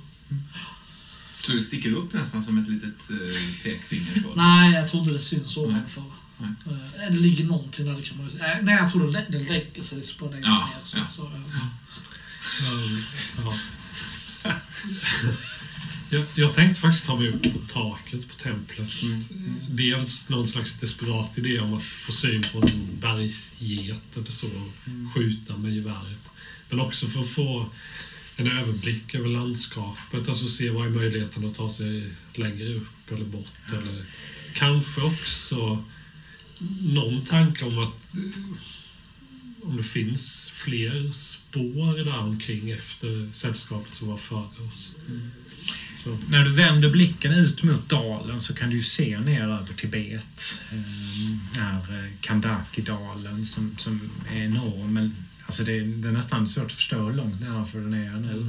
Så 1.45 1.51
det 1.53 1.61
sticker 1.61 1.91
upp 1.91 2.13
nästan 2.13 2.43
som 2.43 2.57
ett 2.57 2.67
litet 2.69 3.09
eh, 3.09 3.63
pekfinger. 3.63 4.23
Nej, 4.35 4.73
jag 4.73 4.87
tror 4.91 5.01
inte 5.01 5.13
det 5.13 5.19
syns 5.19 5.57
ovanför. 5.57 6.03
Nej. 6.37 6.49
Eh, 6.67 7.13
Det 7.13 7.19
ligger 7.19 7.45
någonting 7.45 7.85
där 7.85 7.93
det 7.95 8.01
kan 8.01 8.17
man 8.17 8.29
ju- 8.29 8.39
eh, 8.39 8.57
Nej, 8.61 8.75
jag 8.75 8.91
tror 8.91 9.05
det 9.07 9.11
lä- 9.11 9.25
det 9.29 9.39
lägger 9.39 9.83
sig 9.83 9.97
liksom 9.97 10.17
bara 10.19 10.31
längst 10.31 10.47
Ja, 10.47 10.69
ner. 10.75 10.83
Så, 10.83 10.97
ja. 10.97 11.07
så, 11.11 11.31
ja. 11.53 11.69
Ja. 13.43 13.53
Jag, 16.09 16.25
jag 16.35 16.55
tänkte 16.55 16.81
faktiskt 16.81 17.05
ta 17.05 17.15
mig 17.19 17.29
upp 17.29 17.43
på 17.43 17.59
taket 17.73 18.27
på 18.29 18.33
templet. 18.35 18.89
Dels 19.69 20.29
någon 20.29 20.47
slags 20.47 20.79
desperat 20.79 21.37
idé 21.37 21.59
om 21.59 21.73
att 21.73 21.83
få 21.83 22.11
syn 22.11 22.43
på 22.53 22.57
en 22.61 22.99
bergsget 22.99 24.17
eller 24.17 24.31
så 24.31 24.47
och 24.47 25.13
skjuta 25.13 25.57
med 25.57 25.73
geväret. 25.75 26.21
Men 26.69 26.79
också 26.79 27.07
för 27.07 27.19
att 27.19 27.29
få 27.29 27.69
en 28.35 28.47
överblick 28.47 29.15
över 29.15 29.29
landskapet, 29.29 30.29
alltså 30.29 30.47
se 30.47 30.69
vad 30.69 30.85
är 30.85 30.89
möjligheten 30.89 31.45
att 31.45 31.55
ta 31.55 31.69
sig 31.69 32.09
längre 32.33 32.73
upp 32.73 33.11
eller 33.11 33.25
bort. 33.25 33.53
Eller 33.67 34.05
kanske 34.53 35.01
också 35.01 35.83
någon 36.81 37.25
tanke 37.25 37.65
om 37.65 37.77
att 37.77 38.15
eh, 38.15 38.21
om 39.65 39.77
det 39.77 39.83
finns 39.83 40.51
fler 40.55 41.11
spår 41.11 42.05
där 42.05 42.19
omkring 42.19 42.69
efter 42.69 43.31
sällskapet 43.31 43.93
som 43.93 44.07
var 44.07 44.17
före 44.17 44.67
oss. 44.67 44.91
Så, 46.03 46.17
När 46.29 46.43
du 46.43 46.51
vänder 46.51 46.89
blicken 46.89 47.31
ut 47.31 47.63
mot 47.63 47.89
dalen 47.89 48.39
så 48.39 48.55
kan 48.55 48.69
du 48.69 48.81
se 48.81 49.19
ner 49.19 49.43
över 49.43 49.73
Tibet. 49.73 50.61
Eh, 50.71 51.75
eh, 51.75 52.11
Kandaki-dalen 52.21 53.45
som, 53.45 53.75
som 53.77 54.09
är 54.31 54.43
enorm. 54.43 54.93
Men, 54.93 55.15
alltså 55.45 55.63
det, 55.63 55.79
det 55.79 56.07
är 56.07 56.11
nästan 56.11 56.47
svårt 56.47 56.65
att 56.65 56.71
förstå 56.71 57.05
hur 57.05 57.13
långt 57.13 57.41
nedanför 57.41 57.79
den 57.79 57.93
är 57.93 58.17
nu. 58.19 58.47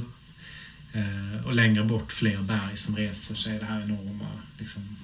Eh, 0.93 1.45
och 1.45 1.53
längre 1.53 1.83
bort 1.83 2.11
fler 2.11 2.41
berg 2.41 2.77
som 2.77 2.95
reser 2.95 3.35
sig. 3.35 3.59
Det 3.59 3.65
här 3.65 3.81
enorma 3.81 4.27
liksom, 4.59 4.97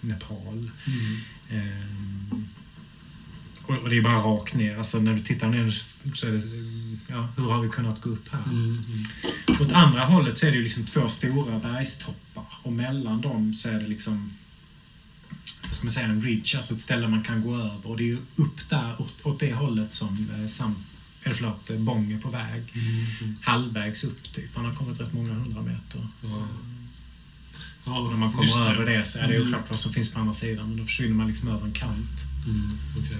Nepal. 0.00 0.70
Eh, 1.50 2.38
och, 3.62 3.78
och 3.78 3.90
det 3.90 3.96
är 3.96 4.02
bara 4.02 4.18
rakt 4.18 4.54
ner. 4.54 4.78
Alltså 4.78 4.98
när 4.98 5.14
du 5.14 5.22
tittar 5.22 5.48
ner 5.48 5.70
så 6.14 6.26
är 6.26 6.32
det... 6.32 6.42
Ja, 7.08 7.28
hur 7.36 7.44
har 7.44 7.60
vi 7.60 7.68
kunnat 7.68 8.00
gå 8.00 8.10
upp 8.10 8.28
här? 8.32 8.44
mm, 8.44 8.84
Åt 9.60 9.72
andra 9.72 10.04
hållet 10.04 10.36
så 10.36 10.46
är 10.46 10.50
det 10.50 10.56
ju 10.56 10.64
liksom 10.64 10.84
två 10.84 11.08
stora 11.08 11.58
bergstoppar 11.58 12.44
och 12.62 12.72
mellan 12.72 13.20
dem 13.20 13.54
så 13.54 13.68
är 13.68 13.74
det 13.80 13.86
liksom 13.86 14.32
vad 15.66 15.74
ska 15.74 15.84
man 15.84 15.92
säga, 15.92 16.06
en 16.06 16.20
ridge, 16.20 16.56
alltså 16.56 16.74
ett 16.74 16.80
ställe 16.80 17.08
man 17.08 17.22
kan 17.22 17.42
gå 17.42 17.56
över. 17.56 17.86
Och 17.86 17.96
det 17.96 18.02
är 18.02 18.06
ju 18.06 18.18
upp 18.36 18.68
där, 18.68 19.00
åt, 19.00 19.26
åt 19.26 19.40
det 19.40 19.52
hållet 19.54 19.92
som 19.92 20.30
eh, 20.34 20.46
Sam, 20.46 20.74
eller 21.26 21.34
förlåt, 21.36 21.70
eh, 21.70 21.76
Bång 21.78 22.12
är 22.12 22.18
på 22.20 22.30
väg. 22.30 22.62
Halvvägs 23.40 24.04
upp 24.04 24.32
typ. 24.32 24.56
Han 24.56 24.64
har 24.64 24.74
kommit 24.74 25.00
rätt 25.00 25.12
många 25.12 25.34
hundra 25.34 25.62
meter. 25.62 26.06
ja. 26.22 26.46
Och 27.84 28.04
när 28.04 28.10
Ja, 28.10 28.16
man 28.16 28.32
kommer 28.32 28.70
över 28.72 28.86
det 28.86 29.04
så 29.04 29.18
är 29.18 29.28
det 29.28 29.34
Mm. 29.36 29.48
oklart 29.48 29.70
vad 29.70 29.78
som 29.78 29.92
finns 29.92 30.12
på 30.12 30.20
andra 30.20 30.34
sidan. 30.34 30.68
Men 30.68 30.76
då 30.76 30.84
försvinner 30.84 31.14
man 31.14 31.26
liksom 31.28 31.48
över 31.48 31.66
en 31.66 31.72
kant. 31.72 32.20
Mm, 32.46 32.78
okej. 32.98 33.18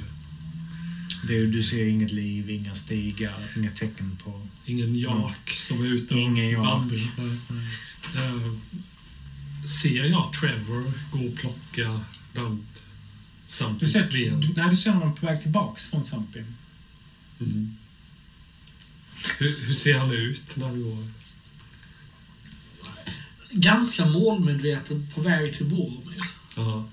Det 1.29 1.39
är, 1.39 1.47
du 1.47 1.63
ser 1.63 1.87
inget 1.89 2.13
liv, 2.13 2.51
inga 2.51 2.75
stigar, 2.75 3.35
inga 3.57 3.71
tecken 3.71 4.19
på... 4.25 4.47
Ingen 4.65 4.99
jak 4.99 5.51
som 5.51 5.81
är 5.83 5.87
ute 5.87 6.15
och 6.15 6.21
Ingen 6.21 6.61
vandrar. 6.61 6.99
Eh, 8.15 8.53
ser 9.67 10.05
jag 10.05 10.33
Trevor 10.33 10.93
gå 11.13 11.27
och 11.29 11.37
plocka 11.37 12.01
bland 12.33 12.65
ser, 13.47 14.31
ben. 14.31 14.41
du, 14.41 14.53
nej, 14.57 14.71
du 14.71 14.77
ser 14.77 14.91
honom 14.91 15.15
på 15.17 15.27
väg 15.27 15.43
tillbaks 15.43 15.87
från 15.87 16.05
Sampi. 16.05 16.45
Mm. 17.41 17.77
Hur, 19.39 19.61
hur 19.67 19.75
ser 19.75 19.99
han 19.99 20.13
ut 20.13 20.57
när 20.57 20.67
han 20.67 20.83
går? 20.83 21.07
Ganska 23.51 24.07
målmedvetet 24.07 25.15
på 25.15 25.21
väg 25.21 25.55
till 25.57 25.67
Boromir. 25.67 26.25
Ja. 26.55 26.89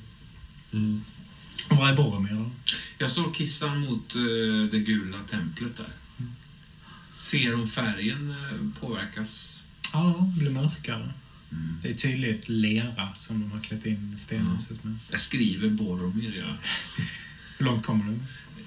Mm. 0.71 1.03
Och 1.69 1.77
var 1.77 1.89
är 1.89 1.95
Boromir 1.95 2.33
då? 2.33 2.51
Jag 2.97 3.11
står 3.11 3.25
och 3.25 3.35
kissar 3.35 3.75
mot 3.75 4.15
eh, 4.15 4.71
det 4.71 4.79
gula 4.79 5.17
templet 5.19 5.77
där. 5.77 5.93
Ser 7.17 7.53
om 7.53 7.67
färgen 7.67 8.31
eh, 8.31 8.79
påverkas. 8.81 9.63
Ja, 9.93 10.31
det 10.35 10.39
blir 10.39 10.51
mörkare. 10.51 11.13
Mm. 11.51 11.77
Det 11.81 11.89
är 11.89 11.93
tydligt 11.93 12.49
lera 12.49 13.15
som 13.15 13.41
de 13.41 13.51
har 13.51 13.59
klätt 13.59 13.85
in 13.85 14.19
stenhuset 14.19 14.83
med. 14.83 14.97
Jag 15.11 15.19
skriver 15.19 15.69
Boromir, 15.69 16.37
jag. 16.37 16.55
Hur 17.57 17.65
långt 17.65 17.85
kommer 17.85 18.05
du? 18.05 18.19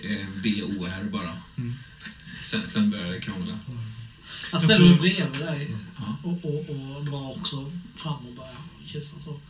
Eh, 0.09 0.27
B-O-R 0.43 1.05
bara. 1.13 1.37
Mm. 1.57 1.75
Sen, 2.47 2.67
sen 2.67 2.91
börjar 2.91 3.11
det 3.13 3.21
krångla. 3.21 3.59
Jag 4.53 4.61
ställer 4.63 4.85
mig 4.85 4.99
tror- 4.99 5.03
bredvid 5.03 5.47
dig 5.47 5.77
Ja. 5.99 6.17
och, 6.23 6.45
och, 6.45 6.71
och 6.71 7.05
drar 7.05 7.37
också 7.39 7.73
fram 7.95 8.27
och 8.27 8.35
börjar 8.37 8.57
kissa. 8.87 9.17
Så. 9.25 9.41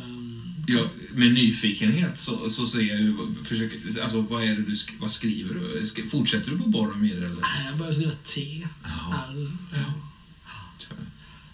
Ehm, 0.00 0.54
Jag, 0.66 0.88
med 1.14 1.32
nyfikenhet 1.34 2.20
så, 2.20 2.50
så 2.50 2.66
ser 2.66 2.80
jag 2.80 3.00
ju, 3.00 3.34
försöker, 3.44 4.02
alltså 4.02 4.20
vad 4.20 4.42
är 4.44 4.48
det 4.56 4.62
du, 4.62 4.72
sk- 4.72 4.98
vad 4.98 5.10
skriver 5.10 5.54
du? 5.54 5.80
Sk- 5.80 6.08
Fortsätter 6.10 6.50
du 6.50 6.58
på 6.58 6.68
Boromir 6.68 7.16
eller? 7.16 7.28
nej, 7.40 7.66
jag 7.66 7.76
börjar 7.78 7.92
skriva 7.92 8.12
T. 8.24 8.66
Ja. 8.84 9.24
R. 9.30 9.50
Ja. 9.72 9.92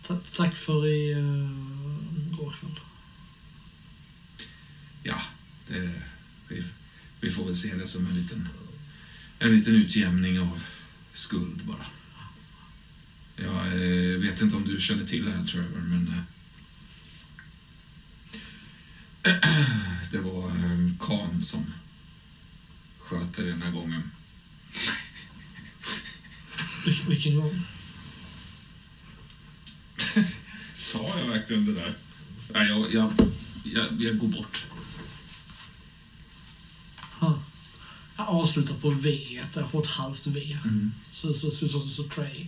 Ta- 0.06 0.20
tack 0.36 0.56
för 0.58 0.86
i 0.86 1.14
uh, 1.14 2.36
går 2.38 2.50
kväll. 2.60 2.80
Ja, 5.02 5.22
det, 5.68 6.02
vi, 6.48 6.62
vi 7.20 7.30
får 7.30 7.44
väl 7.44 7.56
se 7.56 7.74
det 7.74 7.86
som 7.86 8.06
en 8.06 8.22
liten, 8.22 8.48
en 9.42 9.52
liten 9.52 9.74
utjämning 9.74 10.40
av 10.40 10.62
skuld 11.12 11.64
bara. 11.64 11.86
Jag 13.36 13.66
eh, 13.66 14.18
vet 14.20 14.40
inte 14.40 14.56
om 14.56 14.64
du 14.68 14.80
känner 14.80 15.04
till 15.04 15.24
det 15.24 15.30
här 15.30 15.44
Trevor, 15.44 15.80
men 15.80 16.14
eh, 19.22 19.34
det 20.12 20.18
var 20.18 20.48
eh, 20.48 20.90
Khan 21.00 21.42
som 21.42 21.66
sköt 22.98 23.36
dig 23.36 23.46
den 23.46 23.62
här 23.62 23.70
gången. 23.70 24.10
Vil- 26.84 27.08
vilken 27.08 27.36
gång? 27.36 27.62
Sa 30.74 31.18
jag 31.18 31.26
verkligen 31.26 31.66
det 31.66 31.74
där? 31.74 31.94
Nej, 32.52 32.68
jag, 32.68 32.92
jag, 32.94 33.12
jag, 33.64 34.02
jag 34.02 34.18
går 34.18 34.28
bort. 34.28 34.64
Huh. 37.20 37.38
Jag 38.11 38.11
avslutar 38.26 38.74
på 38.74 38.90
V. 38.90 39.18
Jag 39.54 39.70
får 39.70 39.80
ett 39.80 39.86
halvt 39.86 40.26
V. 40.26 40.58
Mm. 40.64 40.92
Så, 41.10 41.34
så, 41.34 41.50
så, 41.50 41.68
så, 41.68 41.80
så, 41.80 41.88
så 41.88 42.02
Trey. 42.02 42.46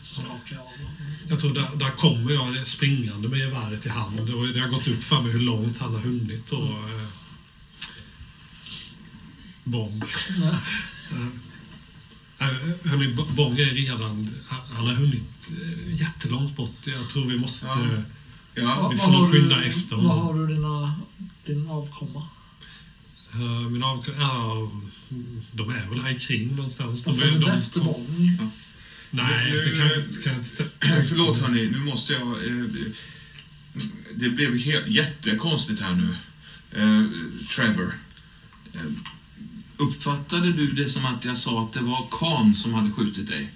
Så 0.00 0.20
skakar 0.20 0.56
jag. 0.56 0.66
Jag 1.28 1.40
tror 1.40 1.54
där, 1.54 1.68
där 1.76 1.90
kommer 1.90 2.32
jag 2.32 2.66
springande 2.66 3.28
med 3.28 3.38
geväret 3.38 3.86
i 3.86 3.88
hand. 3.88 4.20
Och 4.20 4.48
det 4.48 4.60
har 4.60 4.68
gått 4.68 4.88
upp 4.88 5.02
för 5.02 5.20
mig 5.22 5.32
hur 5.32 5.40
långt 5.40 5.78
han 5.78 5.94
har 5.94 6.00
hunnit. 6.00 6.52
Och, 6.52 6.68
eh, 6.68 7.06
Bong. 9.64 10.02
Eh, 12.40 12.46
hörni, 12.90 13.08
B- 13.14 13.22
Bong 13.36 13.52
är 13.58 13.64
redan... 13.74 14.30
Han 14.48 14.86
har 14.86 14.94
hunnit 14.94 15.50
eh, 15.62 15.94
jättelångt 16.00 16.56
bort. 16.56 16.76
Jag 16.86 17.10
tror 17.10 17.26
vi 17.26 17.36
måste... 17.38 17.66
Ja. 17.66 17.76
Ja, 18.54 18.88
vi 18.88 18.96
Vad 18.96 19.04
får 19.04 19.12
nog 19.12 19.20
har 19.20 19.32
du- 19.32 19.40
skynda 19.40 19.62
efter 19.64 19.96
honom. 19.96 20.10
Vad 20.16 20.24
har 20.26 20.34
du 20.34 20.54
dina, 20.54 20.94
din 21.46 21.70
avkomma? 21.70 22.28
Eh, 23.32 23.68
min 23.70 23.82
av, 23.82 24.04
ja, 24.18 24.70
de 25.52 25.70
är 25.70 25.86
väl 25.90 26.00
här 26.00 26.18
kring 26.18 26.56
någonstans. 26.56 27.04
De 27.04 27.10
är- 27.10 27.14
följer 27.20 27.36
inte 27.36 27.50
efter 27.52 27.80
Bång. 27.80 28.06
Nej, 29.10 29.50
Nu- 29.52 29.60
det 29.64 29.76
kan, 29.78 30.22
kan 30.22 30.32
jag 30.32 30.42
inte... 30.42 30.64
Förlåt 31.08 31.38
hörni, 31.38 31.66
nu 31.70 31.78
måste 31.78 32.12
jag... 32.12 32.22
Eh, 32.46 32.64
det 34.14 34.28
blev 34.28 34.58
helt, 34.58 34.86
jättekonstigt 34.86 35.80
här 35.80 35.94
nu. 35.94 36.08
Eh, 36.72 37.06
Trevor. 37.56 37.94
Eh, 38.74 38.80
uppfattade 39.76 40.52
du 40.52 40.72
det 40.72 40.88
som 40.88 41.04
att 41.04 41.24
jag 41.24 41.36
sa 41.36 41.62
att 41.62 41.72
det 41.72 41.80
var 41.80 42.06
Khan 42.10 42.54
som 42.54 42.74
hade 42.74 42.90
skjutit 42.90 43.28
dig? 43.28 43.48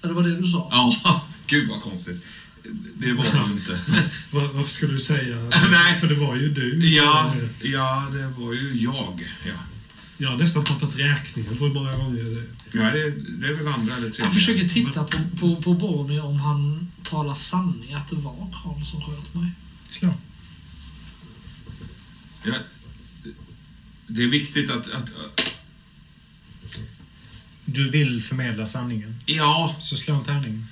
Ja, 0.00 0.08
Det 0.08 0.14
var 0.14 0.22
det 0.22 0.36
du 0.40 0.46
sa? 0.46 0.68
Ja, 0.70 1.22
gud 1.46 1.68
vad 1.68 1.82
konstigt. 1.82 2.24
Det 2.94 3.12
var 3.12 3.24
det 3.24 3.46
ju 3.46 3.52
inte. 3.52 3.80
Var, 4.30 4.52
varför 4.52 4.70
skulle 4.70 4.92
du 4.92 5.00
säga... 5.00 5.36
Nej. 5.70 6.00
För 6.00 6.06
det 6.08 6.14
var 6.14 6.36
ju 6.36 6.48
du. 6.48 6.94
Ja, 6.94 7.34
ja, 7.62 8.08
det 8.12 8.28
var 8.28 8.52
ju 8.52 8.72
jag. 8.74 9.24
Ja, 9.46 9.52
Jag 10.18 10.30
har 10.30 10.36
nästan 10.36 10.64
tappat 10.64 10.98
räkningen 10.98 11.56
på 11.56 11.64
hur 11.66 11.74
många 11.74 11.92
gånger 11.96 12.24
det... 12.24 12.78
ja 12.78 12.84
det, 12.90 13.10
det 13.10 13.46
är 13.46 13.52
väl 13.52 13.68
andra 13.68 13.96
eller 13.96 14.08
tredje. 14.08 14.24
Jag 14.24 14.34
försöker 14.34 14.68
titta 14.68 15.04
på, 15.04 15.18
på, 15.40 15.62
på 15.62 15.74
Boromir 15.74 16.24
om 16.24 16.40
han 16.40 16.92
talar 17.02 17.34
sanning 17.34 17.94
att 17.94 18.10
det 18.10 18.16
var 18.16 18.52
Karl 18.62 18.84
som 18.84 19.02
sköt 19.02 19.34
mig. 19.34 19.50
Slå. 19.90 20.14
Ja, 22.44 22.54
det 24.06 24.22
är 24.22 24.26
viktigt 24.28 24.70
att, 24.70 24.90
att... 24.90 25.10
Du 27.64 27.90
vill 27.90 28.22
förmedla 28.22 28.66
sanningen. 28.66 29.16
Ja, 29.26 29.76
Så 29.80 29.96
slå 29.96 30.14
en 30.14 30.24
tärning. 30.24 30.66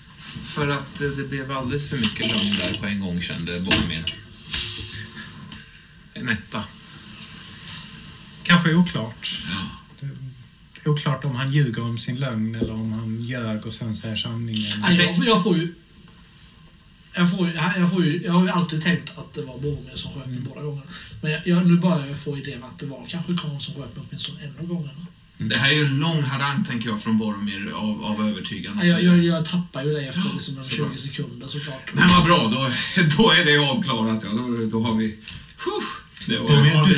För 0.45 0.69
att 0.69 1.01
eh, 1.01 1.09
det 1.09 1.29
blev 1.29 1.53
alldeles 1.53 1.89
för 1.89 1.97
mycket 1.97 2.27
lögn 2.29 2.57
där 2.59 2.81
på 2.81 2.87
en 2.87 3.01
gång 3.01 3.21
kände 3.21 3.61
Boromir. 3.61 4.15
En 6.15 6.29
etta. 6.29 6.65
Kanske 8.43 8.75
oklart. 8.75 9.41
Ja. 9.51 10.09
Det 10.75 10.89
är 10.89 10.93
oklart 10.93 11.25
om 11.25 11.37
han 11.37 11.53
ljuger 11.53 11.83
om 11.83 11.99
sin 11.99 12.17
lögn 12.17 12.55
eller 12.55 12.73
om 12.73 12.93
han 12.93 13.23
ljög 13.23 13.67
och 13.67 13.73
sen 13.73 13.97
säger 13.97 14.17
sanningen. 14.17 14.81
Nej, 14.81 14.97
jag, 14.97 15.27
jag 15.27 15.43
får 15.43 15.57
ju... 15.57 15.75
Jag, 17.15 17.31
får, 17.31 17.51
jag, 17.77 17.91
får 17.91 18.05
ju, 18.05 18.23
jag 18.23 18.33
har 18.33 18.43
ju 18.43 18.51
alltid 18.51 18.83
tänkt 18.83 19.19
att 19.19 19.35
det 19.35 19.43
var 19.43 19.59
Boromir 19.59 19.97
som 19.97 20.13
sköt 20.13 20.27
mig 20.27 20.41
båda 20.41 20.63
gångerna. 20.63 20.87
Men 21.23 21.33
jag, 21.33 21.47
jag, 21.47 21.67
nu 21.67 21.77
börjar 21.77 22.07
jag 22.07 22.19
få 22.19 22.39
idén 22.39 22.65
att 22.65 22.79
det 22.79 22.87
var 22.87 23.07
kanske 23.09 23.37
Karl 23.37 23.61
som 23.61 23.75
sköt 23.75 23.97
mig 23.97 24.05
åtminstone 24.09 24.43
en 24.43 24.59
av 24.59 24.67
gångerna. 24.67 25.07
Det 25.39 25.57
här 25.57 25.69
är 25.69 25.75
ju 25.75 25.85
en 25.85 25.99
lång 25.99 26.23
harang, 26.23 26.65
tänker 26.65 26.89
jag, 26.89 27.03
från 27.03 27.19
Boromir 27.19 27.71
av, 27.75 28.05
av 28.05 28.29
övertygande. 28.29 28.87
Jag, 28.87 29.03
jag, 29.03 29.25
jag 29.25 29.45
tappar 29.47 29.85
ju 29.85 29.93
det 29.93 30.07
efter 30.07 30.23
liksom 30.33 30.59
en 30.59 30.65
så 30.65 30.71
20 30.71 30.85
bra. 30.85 30.97
sekunder 30.97 31.47
såklart. 31.47 31.91
Men 31.93 32.09
vad 32.09 32.25
bra, 32.25 32.49
då, 32.49 32.71
då 33.17 33.31
är 33.33 33.45
det 33.45 33.59
avklarat. 33.71 34.25
Ja. 34.25 34.31
Då, 34.31 34.67
då 34.71 34.83
har 34.87 34.95
vi... 34.95 35.19
Puh, 35.57 35.85
det 36.27 36.39
var... 36.39 36.51
Men 36.61 36.67
Ja, 36.67 36.85
du 36.89 36.95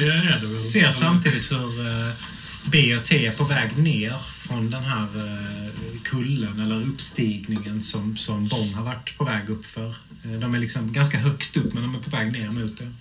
ser 0.72 0.90
samtidigt 0.90 1.52
hur 1.52 1.86
eh, 1.86 2.14
B 2.64 2.96
och 2.96 3.04
T 3.04 3.26
är 3.26 3.32
på 3.32 3.44
väg 3.44 3.78
ner 3.78 4.16
från 4.36 4.70
den 4.70 4.82
här 4.84 5.02
eh, 5.16 5.72
kullen 6.02 6.60
eller 6.60 6.82
uppstigningen 6.88 7.80
som, 7.80 8.16
som 8.16 8.48
Bong 8.48 8.74
har 8.74 8.84
varit 8.84 9.18
på 9.18 9.24
väg 9.24 9.48
upp 9.50 9.64
för. 9.66 9.88
Eh, 10.24 10.30
De 10.40 10.54
är 10.54 10.58
liksom 10.58 10.92
ganska 10.92 11.18
högt 11.18 11.56
upp 11.56 11.74
men 11.74 11.82
de 11.82 11.94
är 11.94 11.98
på 11.98 12.10
väg 12.10 12.32
ner 12.32 12.50
mot 12.50 12.78
det. 12.78 12.92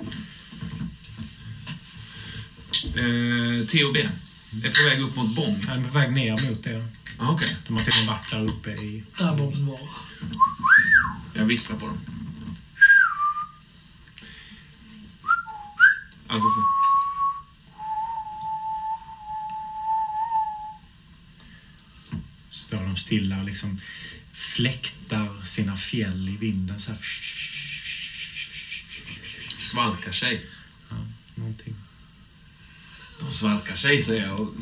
Eh, 2.99 3.65
T 3.67 3.83
och 3.83 3.93
B 3.93 3.99
är 4.65 4.83
på 4.83 4.89
väg 4.89 5.01
upp 5.01 5.15
mot 5.15 5.35
Bång. 5.35 5.63
Ja, 5.67 5.73
De 5.73 5.83
är 5.83 5.87
på 5.87 5.93
väg 5.97 6.13
ner 6.13 6.49
mot 6.49 6.63
det. 6.63 6.85
Ah, 7.19 7.29
Okej, 7.31 7.55
De 7.67 7.73
har 7.73 7.83
till 7.83 7.93
och 7.93 8.05
med 8.05 8.07
varit 8.15 8.31
där 8.31 8.43
uppe 8.43 8.69
i... 8.71 9.03
Där 9.17 9.35
Boromir 9.35 9.71
var. 9.71 9.79
jag 11.33 11.45
visslar 11.45 11.77
på 11.77 11.85
dem. 11.87 11.97
Alltså, 16.27 16.47
så. 16.49 16.67
Står 22.49 22.77
de 22.83 22.97
stilla 22.97 23.37
och 23.39 23.45
liksom 23.45 23.81
fläktar 24.33 25.45
sina 25.45 25.77
fjäll 25.77 26.29
i 26.29 26.37
vinden 26.37 26.79
så 26.79 26.91
här. 26.91 27.01
Svalkar 29.59 30.11
sig. 30.11 30.45
Ja, 30.89 30.95
någonting. 31.35 31.75
De 33.19 33.33
svalkar 33.33 33.75
sig, 33.75 34.03
säger 34.03 34.27
jag. 34.27 34.39
Och 34.39 34.53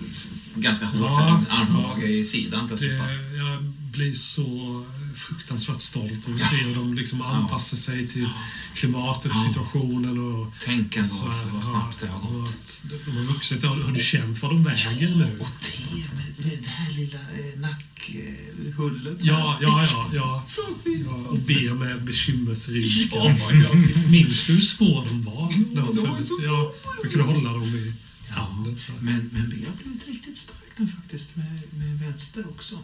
ganska 0.56 0.86
hårt. 0.86 1.10
Ja. 1.10 1.44
armbåge 1.50 2.08
i 2.08 2.26
sidan 2.26 2.68
plötsligt. 2.68 2.92
det 2.92 3.38
jag 3.38 3.64
blir 3.92 4.14
så 4.14 4.86
fruktansvärt 5.16 5.82
stolt 5.82 6.28
av 6.28 6.36
att 6.36 6.42
se 6.42 6.56
hur 6.56 6.76
de 6.76 6.94
liksom 6.94 7.22
anpassar 7.22 7.78
sig 7.78 8.08
till 8.08 8.30
klimatet, 8.76 9.32
Ja. 9.36 9.46
situationen 9.48 10.18
och... 10.34 10.54
Tänk 10.66 10.96
ändå 10.96 11.10
så 11.10 11.26
alltså, 11.26 11.46
här, 11.46 11.54
vad 11.54 11.64
snabbt 11.64 12.00
det 12.00 12.08
har 12.08 12.22
ja, 12.24 12.40
gått. 12.40 12.82
De 13.06 13.12
har 13.12 13.24
vuxit. 13.24 13.64
Har, 13.64 13.76
har 13.76 13.92
du 13.92 14.00
känt 14.00 14.42
vad 14.42 14.52
de 14.52 14.64
väger 14.64 15.16
nu? 15.16 15.38
Och 15.40 15.62
te 15.62 15.78
med, 15.92 16.46
med 16.46 16.60
det 16.64 16.70
här 16.70 16.92
lilla 16.92 17.20
eh, 17.20 17.60
nackhullet. 17.60 19.18
Ja, 19.22 19.58
ja, 19.62 19.84
ja. 19.92 20.10
ja. 20.14 20.44
Så 20.48 20.62
fint. 20.84 21.06
Ja, 21.06 21.14
och 21.14 21.38
be 21.38 21.74
med 21.74 22.04
bekymmersrynken. 22.04 23.10
Ja, 23.12 23.36
ja. 23.52 23.74
Minns 24.10 24.46
du 24.46 24.54
hur 24.54 24.62
små 24.62 25.06
de 25.06 25.24
var? 25.24 25.54
När 25.74 25.82
de 25.82 26.10
var 26.10 26.22
så 26.22 26.40
ja, 26.46 26.74
vi 27.04 27.10
kunde 27.10 27.26
hålla 27.26 27.54
dem 27.54 27.64
i 27.64 27.94
handen. 28.36 28.78
Så. 28.78 28.92
Men, 29.00 29.30
men 29.34 29.50
vi 29.50 29.66
har 29.66 29.74
blivit 29.84 30.08
riktigt 30.08 30.38
starka. 30.38 30.88
faktiskt 30.88 31.36
med, 31.36 31.62
med 31.78 32.00
vänster 32.00 32.48
också. 32.50 32.80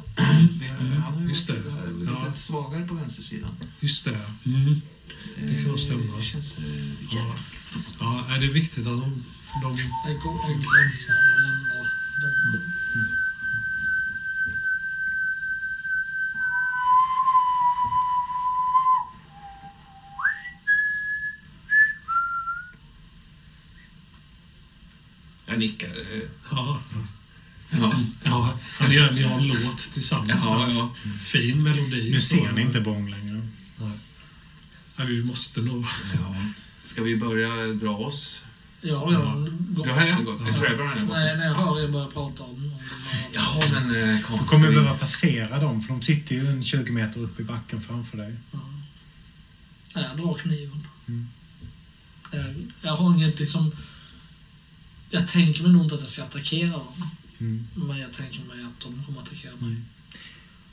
Vi 0.60 0.68
har, 0.68 0.78
han 0.78 1.14
har 1.14 1.22
ju 1.22 1.30
just 1.30 1.50
varit 1.50 1.64
det. 1.66 2.00
lite 2.00 2.12
Ja. 2.26 2.34
svagare 2.34 2.88
på 2.88 2.94
vänstersidan. 2.94 3.52
Just 3.80 4.06
det. 4.06 4.20
Mm. 4.46 4.82
Det 5.48 5.64
kan 5.66 5.78
stämma. 5.78 6.18
Det 6.18 6.24
känns 6.24 6.58
eh, 6.58 6.64
Ja. 7.12 7.36
Ja, 8.00 8.26
är 8.30 8.40
det 8.40 8.46
är 8.46 8.54
viktigt 8.54 8.88
att 8.88 9.02
de... 9.02 9.24
de 9.62 9.78
låt 29.86 29.94
tillsammans. 29.94 30.46
Ja, 30.46 30.70
ja. 30.70 30.96
Fin 31.22 31.64
melodi. 31.64 32.12
Nu 32.12 32.22
ser 32.22 32.52
ni 32.52 32.62
inte 32.62 32.82
Bong 32.82 33.10
längre. 33.10 33.48
Ja, 34.96 35.04
vi 35.06 35.24
måste 35.24 35.62
nog... 35.62 35.86
ja. 36.14 36.36
Ska 36.84 37.02
vi 37.04 37.18
börja 37.18 37.74
dra 37.74 37.98
oss? 37.98 38.44
Jag 38.82 38.98
har 38.98 39.12
redan 39.12 39.44
gått. 39.74 39.86
Du 39.86 39.92
har 39.92 40.06
redan 40.06 40.26
gått? 40.26 40.42
Ja. 40.48 40.56
Trevor 40.56 40.84
har 40.84 40.94
redan 40.94 41.08
gått? 41.08 41.18
Nej, 41.18 41.38
när 41.38 41.46
jag 41.46 41.54
hör 41.54 41.84
er 41.84 41.88
börja 41.88 42.08
prata 42.08 42.44
om, 42.44 42.50
om. 42.50 42.72
Ja, 43.34 43.62
men 43.72 44.10
eh, 44.10 44.18
Du 44.40 44.48
kommer 44.48 44.72
behöva 44.72 44.98
passera 44.98 45.60
dem, 45.60 45.82
för 45.82 45.94
de 45.94 46.02
sitter 46.02 46.36
ju 46.36 46.48
en 46.48 46.64
20 46.64 46.92
meter 46.92 47.20
upp 47.20 47.40
i 47.40 47.44
backen 47.44 47.82
framför 47.82 48.18
dig. 48.18 48.36
Ja. 48.52 48.60
Nej, 49.96 50.06
jag 50.10 50.18
drar 50.18 50.34
kniven. 50.34 50.88
Mm. 51.08 51.28
Jag, 52.32 52.70
jag 52.82 52.96
har 52.96 53.14
inget 53.14 53.40
liksom... 53.40 53.72
Jag 55.10 55.28
tänker 55.28 55.64
mig 55.64 55.72
nog 55.72 55.84
inte 55.84 55.96
att 55.96 56.02
jag 56.02 56.10
ska 56.10 56.24
attackera 56.24 56.72
dem. 56.72 57.10
Mm. 57.42 57.68
Men 57.74 58.00
jag 58.00 58.14
tänker 58.14 58.44
mig 58.44 58.64
att 58.64 58.80
de 58.80 59.04
kommer 59.04 59.22
attackera 59.22 59.56
mig. 59.56 59.76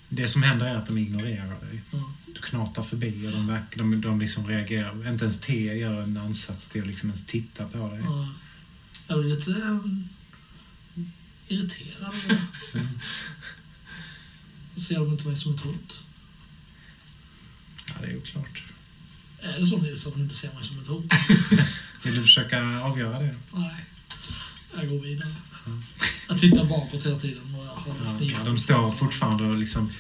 Det 0.09 0.29
som 0.29 0.43
händer 0.43 0.67
är 0.67 0.75
att 0.77 0.87
de 0.87 0.99
ignorerar 0.99 1.61
dig. 1.61 1.83
Ja. 1.91 2.13
Du 2.27 2.41
knatar 2.41 2.83
förbi 2.83 3.27
och 3.27 3.33
de, 3.33 3.47
verk, 3.47 3.77
de, 3.77 4.01
de 4.01 4.21
liksom 4.21 4.47
reagerar. 4.47 5.09
Inte 5.09 5.25
ens 5.25 5.41
T 5.41 5.75
gör 5.75 6.03
en 6.03 6.17
ansats 6.17 6.69
till 6.69 6.81
att 6.81 6.87
liksom 6.87 7.09
ens 7.09 7.27
titta 7.27 7.69
på 7.69 7.89
dig. 7.89 8.01
Ja. 8.05 8.29
Jag 9.07 9.19
blir 9.19 9.37
lite 9.37 9.51
um, 9.51 10.09
irriterad. 11.49 12.15
det. 14.75 14.81
Ser 14.81 14.95
de 14.95 15.13
inte 15.13 15.29
mig 15.29 15.37
som 15.37 15.55
ett 15.55 15.61
hot? 15.61 16.05
Ja, 17.89 17.95
det 18.01 18.07
är 18.07 18.17
oklart. 18.17 18.63
Är 19.41 19.61
det 19.61 19.67
så 19.67 19.79
Nils 19.79 20.07
att 20.07 20.13
de 20.13 20.23
inte 20.23 20.35
ser 20.35 20.55
mig 20.55 20.65
som 20.65 20.79
ett 20.81 20.87
hot? 20.87 21.13
Vill 22.05 22.15
du 22.15 22.23
försöka 22.23 22.81
avgöra 22.81 23.19
det? 23.19 23.35
Nej. 23.53 23.85
Jag 24.77 24.89
går 24.89 25.01
vidare. 25.01 25.35
Jag 26.29 26.41
tittar 26.41 26.65
bakåt 26.65 27.07
hela 27.07 27.19
tiden 27.19 27.55
och 27.55 27.65
Ja, 28.21 28.45
de 28.45 28.59
står 28.59 28.93
fortfarande 28.93 29.45
och 29.45 29.57
liksom, 29.57 29.93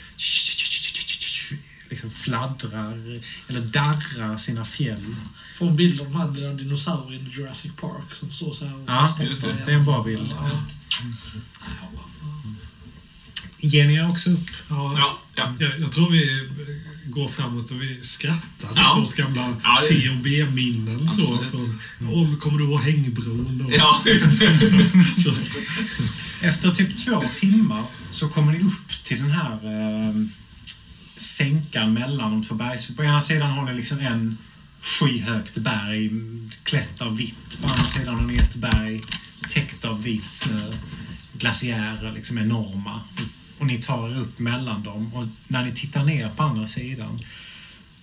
liksom 1.88 2.10
fladdrar 2.10 3.20
eller 3.48 3.60
darrar 3.60 4.36
sina 4.36 4.64
fjäll. 4.64 5.14
Får 5.58 5.68
en 5.68 5.76
bild 5.76 6.00
av 6.00 6.06
den 6.06 6.16
här 6.16 6.30
lilla 6.30 6.52
dinosaurien 6.52 7.26
i 7.26 7.30
Jurassic 7.30 7.72
Park 7.80 8.12
som 8.14 8.30
står 8.30 8.52
så 8.52 8.64
här 8.66 8.74
och 8.74 8.84
Ja, 8.86 9.16
just 9.20 9.42
det. 9.42 9.56
Det 9.66 9.72
är 9.72 9.76
en 9.76 9.84
bra 9.84 10.02
bild. 10.02 10.30
Ja. 10.30 10.62
Ger 13.60 13.86
ni 13.86 13.94
er 13.94 14.10
också 14.10 14.30
upp? 14.30 14.50
Ja, 14.68 14.94
Ja, 14.96 15.18
ja. 15.34 15.54
Jag, 15.58 15.80
jag 15.80 15.92
tror 15.92 16.10
vi 16.10 16.48
går 17.10 17.28
framåt 17.28 17.70
och 17.70 17.82
vi 17.82 17.98
skrattar 18.02 18.70
Ja. 18.76 19.00
åt 19.02 19.14
gamla 19.16 19.54
Ja, 19.62 19.80
det- 19.82 19.88
T 20.00 20.08
och 20.10 20.16
B-minnen. 20.16 21.08
Så, 21.08 21.34
Absolut. 21.34 21.50
från, 21.98 22.14
om, 22.14 22.38
kommer 22.38 22.58
du 22.58 22.64
ihåg 22.64 22.80
Hängbron? 22.80 23.62
Och, 23.66 23.72
Ja, 23.72 24.02
så, 25.24 25.34
Efter 26.46 26.70
typ 26.70 26.96
två 26.96 27.22
timmar 27.34 27.84
så 28.10 28.28
kommer 28.28 28.52
ni 28.52 28.58
upp 28.58 29.04
till 29.04 29.18
den 29.18 29.30
här 29.30 29.52
eh, 29.52 30.14
sänkan 31.16 31.92
mellan 31.92 32.30
de 32.30 32.44
två 32.44 32.54
bergs... 32.54 32.86
På 32.96 33.04
ena 33.04 33.20
sidan 33.20 33.50
har 33.50 33.64
ni 33.64 33.74
liksom 33.76 33.98
en 33.98 34.38
skyhögt 34.80 35.54
berg 35.58 36.10
klätt 36.62 37.00
av 37.00 37.16
vitt. 37.16 37.58
På 37.62 37.68
andra 37.68 37.84
sidan 37.84 38.14
har 38.14 38.22
ni 38.24 38.36
ett 38.36 38.54
berg 38.54 39.00
täckt 39.48 39.84
av 39.84 40.02
vit 40.02 40.30
snö. 40.30 40.72
Glaciärer, 41.32 42.12
liksom 42.14 42.38
enorma. 42.38 43.00
Och 43.58 43.66
ni 43.66 43.78
tar 43.78 44.08
er 44.10 44.18
upp 44.18 44.38
mellan 44.38 44.82
dem. 44.82 45.14
Och 45.14 45.26
när 45.48 45.64
ni 45.64 45.72
tittar 45.72 46.04
ner 46.04 46.28
på 46.28 46.42
andra 46.42 46.66
sidan 46.66 47.20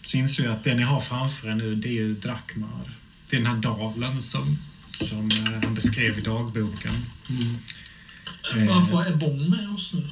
så 0.02 0.18
inser 0.18 0.44
jag 0.44 0.54
att 0.54 0.64
det 0.64 0.76
ni 0.76 0.84
har 0.84 1.00
framför 1.00 1.48
er 1.48 1.56
nu, 1.56 1.76
det 1.76 1.88
är 1.88 1.94
ju 1.94 2.16
Drakmar. 2.16 2.92
Det 3.30 3.36
är 3.36 3.42
den 3.42 3.52
här 3.52 3.62
dalen 3.62 4.22
som, 4.22 4.58
som 4.92 5.30
eh, 5.32 5.64
han 5.64 5.74
beskrev 5.74 6.20
i 6.20 6.22
dagboken. 6.22 6.92
Eh, 8.56 8.66
Varför 8.68 9.12
är 9.12 9.16
Bong 9.16 9.50
med 9.50 9.70
oss 9.70 9.94
nu? 9.94 10.10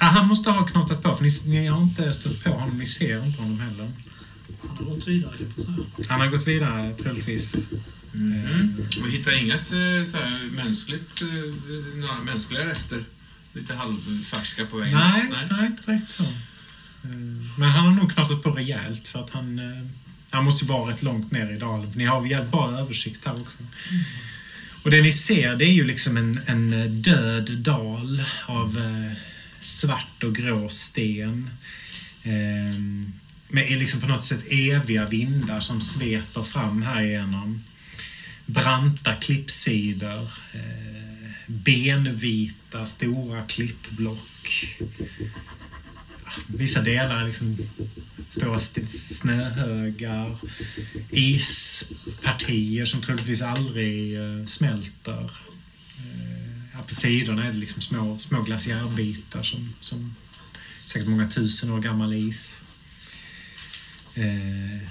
Ja, 0.00 0.06
han 0.06 0.28
måste 0.28 0.50
ha 0.50 0.66
knatat 0.66 1.02
på, 1.02 1.14
för 1.14 1.24
ni, 1.24 1.30
ni 1.60 1.66
har 1.66 1.82
inte 1.82 2.12
stött 2.12 2.44
på 2.44 2.50
honom. 2.50 2.78
Ni 2.78 2.86
ser 2.86 3.26
inte 3.26 3.42
honom 3.42 3.60
heller. 3.60 3.90
Han 4.68 4.76
har 4.76 4.84
gått 4.84 5.08
vidare 5.08 5.36
kan 5.36 5.46
man 5.56 5.66
säga. 5.66 6.08
Han 6.08 6.20
har 6.20 6.26
gått 6.26 6.46
vidare, 6.48 6.94
troligtvis. 6.94 7.56
Mm. 8.14 8.86
Vi 9.04 9.10
hittar 9.10 9.42
inget 9.42 9.72
eh, 9.72 10.04
så 10.06 10.18
här, 10.18 10.50
mänskligt, 10.52 11.22
några 11.94 12.20
mänskliga 12.20 12.66
rester. 12.66 13.04
Lite 13.58 13.74
halvfärska 13.74 14.66
på 14.66 14.76
vägen. 14.76 14.94
Nej, 14.98 15.22
nej, 15.50 15.66
inte 15.66 15.82
direkt 15.86 16.10
så. 16.10 16.22
Eh, 16.22 17.10
Men 17.58 17.68
han 17.70 17.84
har 17.86 17.92
nog 17.92 18.12
knatat 18.12 18.42
på 18.42 18.50
rejält, 18.50 19.08
för 19.08 19.24
att 19.24 19.30
han... 19.30 19.58
eh, 19.58 19.86
Han 20.30 20.44
måste 20.44 20.64
ju 20.64 20.68
vara 20.68 20.92
rätt 20.92 21.02
långt 21.02 21.30
ner 21.32 21.52
i 21.52 21.58
dalen. 21.58 21.92
Ni 21.96 22.04
har 22.04 22.26
jävligt 22.26 22.50
bra 22.52 22.70
översikt 22.78 23.24
här 23.26 23.40
också. 23.40 23.58
Och 24.82 24.90
det 24.90 25.02
ni 25.02 25.12
ser, 25.12 25.56
det 25.56 25.64
är 25.64 25.72
ju 25.72 25.84
liksom 25.84 26.16
en, 26.16 26.40
en 26.46 26.72
eh, 26.72 26.86
död 26.90 27.50
dal 27.58 28.24
av 28.46 28.80
svart 29.60 30.22
och 30.24 30.34
grå 30.34 30.68
sten. 30.68 31.50
Eh, 32.22 32.80
med 33.48 33.70
liksom 33.70 34.00
på 34.00 34.06
något 34.06 34.22
sätt 34.22 34.44
eviga 34.50 35.04
vindar 35.08 35.60
som 35.60 35.80
sveper 35.80 36.42
fram 36.42 36.82
här 36.82 37.02
igenom. 37.02 37.64
Branta 38.46 39.14
klippsidor. 39.14 40.28
Benvita, 41.50 42.86
stora 42.86 43.42
klippblock. 43.42 44.78
Ah, 46.24 46.32
vissa 46.46 46.82
delar 46.82 47.16
är 47.16 47.26
liksom 47.26 47.56
stora 48.30 48.58
snöhögar. 48.58 50.36
Ispartier 51.10 52.84
som 52.84 53.02
troligtvis 53.02 53.42
aldrig 53.42 54.16
eh, 54.16 54.46
smälter. 54.46 55.30
Eh, 55.98 56.48
på 56.88 56.94
sidorna 56.94 57.44
är 57.46 57.52
det 57.52 57.58
liksom 57.58 57.82
små, 57.82 58.18
små 58.18 58.42
glaciärbitar 58.42 59.42
som, 59.42 59.74
som 59.80 60.14
säkert 60.84 61.08
många 61.08 61.30
tusen 61.30 61.70
år 61.70 61.80
gammal 61.80 62.12
is. 62.12 62.60
Eh, 64.14 64.88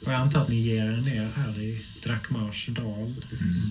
och 0.00 0.12
jag 0.12 0.20
antar 0.20 0.42
att 0.42 0.48
ni 0.48 0.60
ger 0.60 0.84
er 0.84 1.00
ner 1.00 1.30
här 1.36 1.60
i 1.60 1.84
Drakmars 2.02 2.66
dal. 2.66 3.14
Mm. 3.40 3.70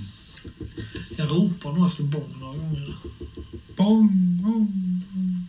Jag 1.18 1.32
ropar 1.32 1.72
nog 1.72 1.88
efter 1.88 2.03
Bong 2.03 2.36
några 2.40 2.57
gånger. 2.57 2.95
Bong, 3.76 4.40
bong, 4.41 5.03
bong. 5.11 5.48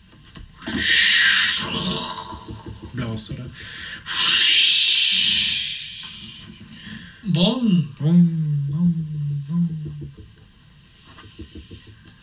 Blåser 2.93 3.37
det. 3.37 3.51
Bong! 7.23 7.95
Bong, 7.99 8.27
bong, 8.71 8.93
bong. 9.49 9.69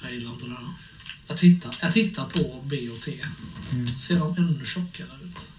Jag 0.01 0.13
gillar 0.13 0.31
inte 0.31 0.45
det 0.45 0.55
här. 0.55 0.73
Jag 1.27 1.37
tittar, 1.37 1.75
jag 1.81 1.93
tittar 1.93 2.25
på 2.25 2.61
B 2.63 2.89
och 2.89 3.01
T. 3.01 3.11
Mm. 3.71 3.87
Ser 3.87 4.19
de 4.19 4.37
ännu 4.37 4.65
tjockare 4.65 5.07
ut? 5.23 5.49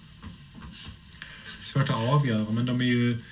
Svårt 1.63 1.91
att 1.91 2.09
avgöra, 2.09 2.51
men 2.51 2.67
de 2.67 2.81
är 2.81 2.85
ju 2.85 3.23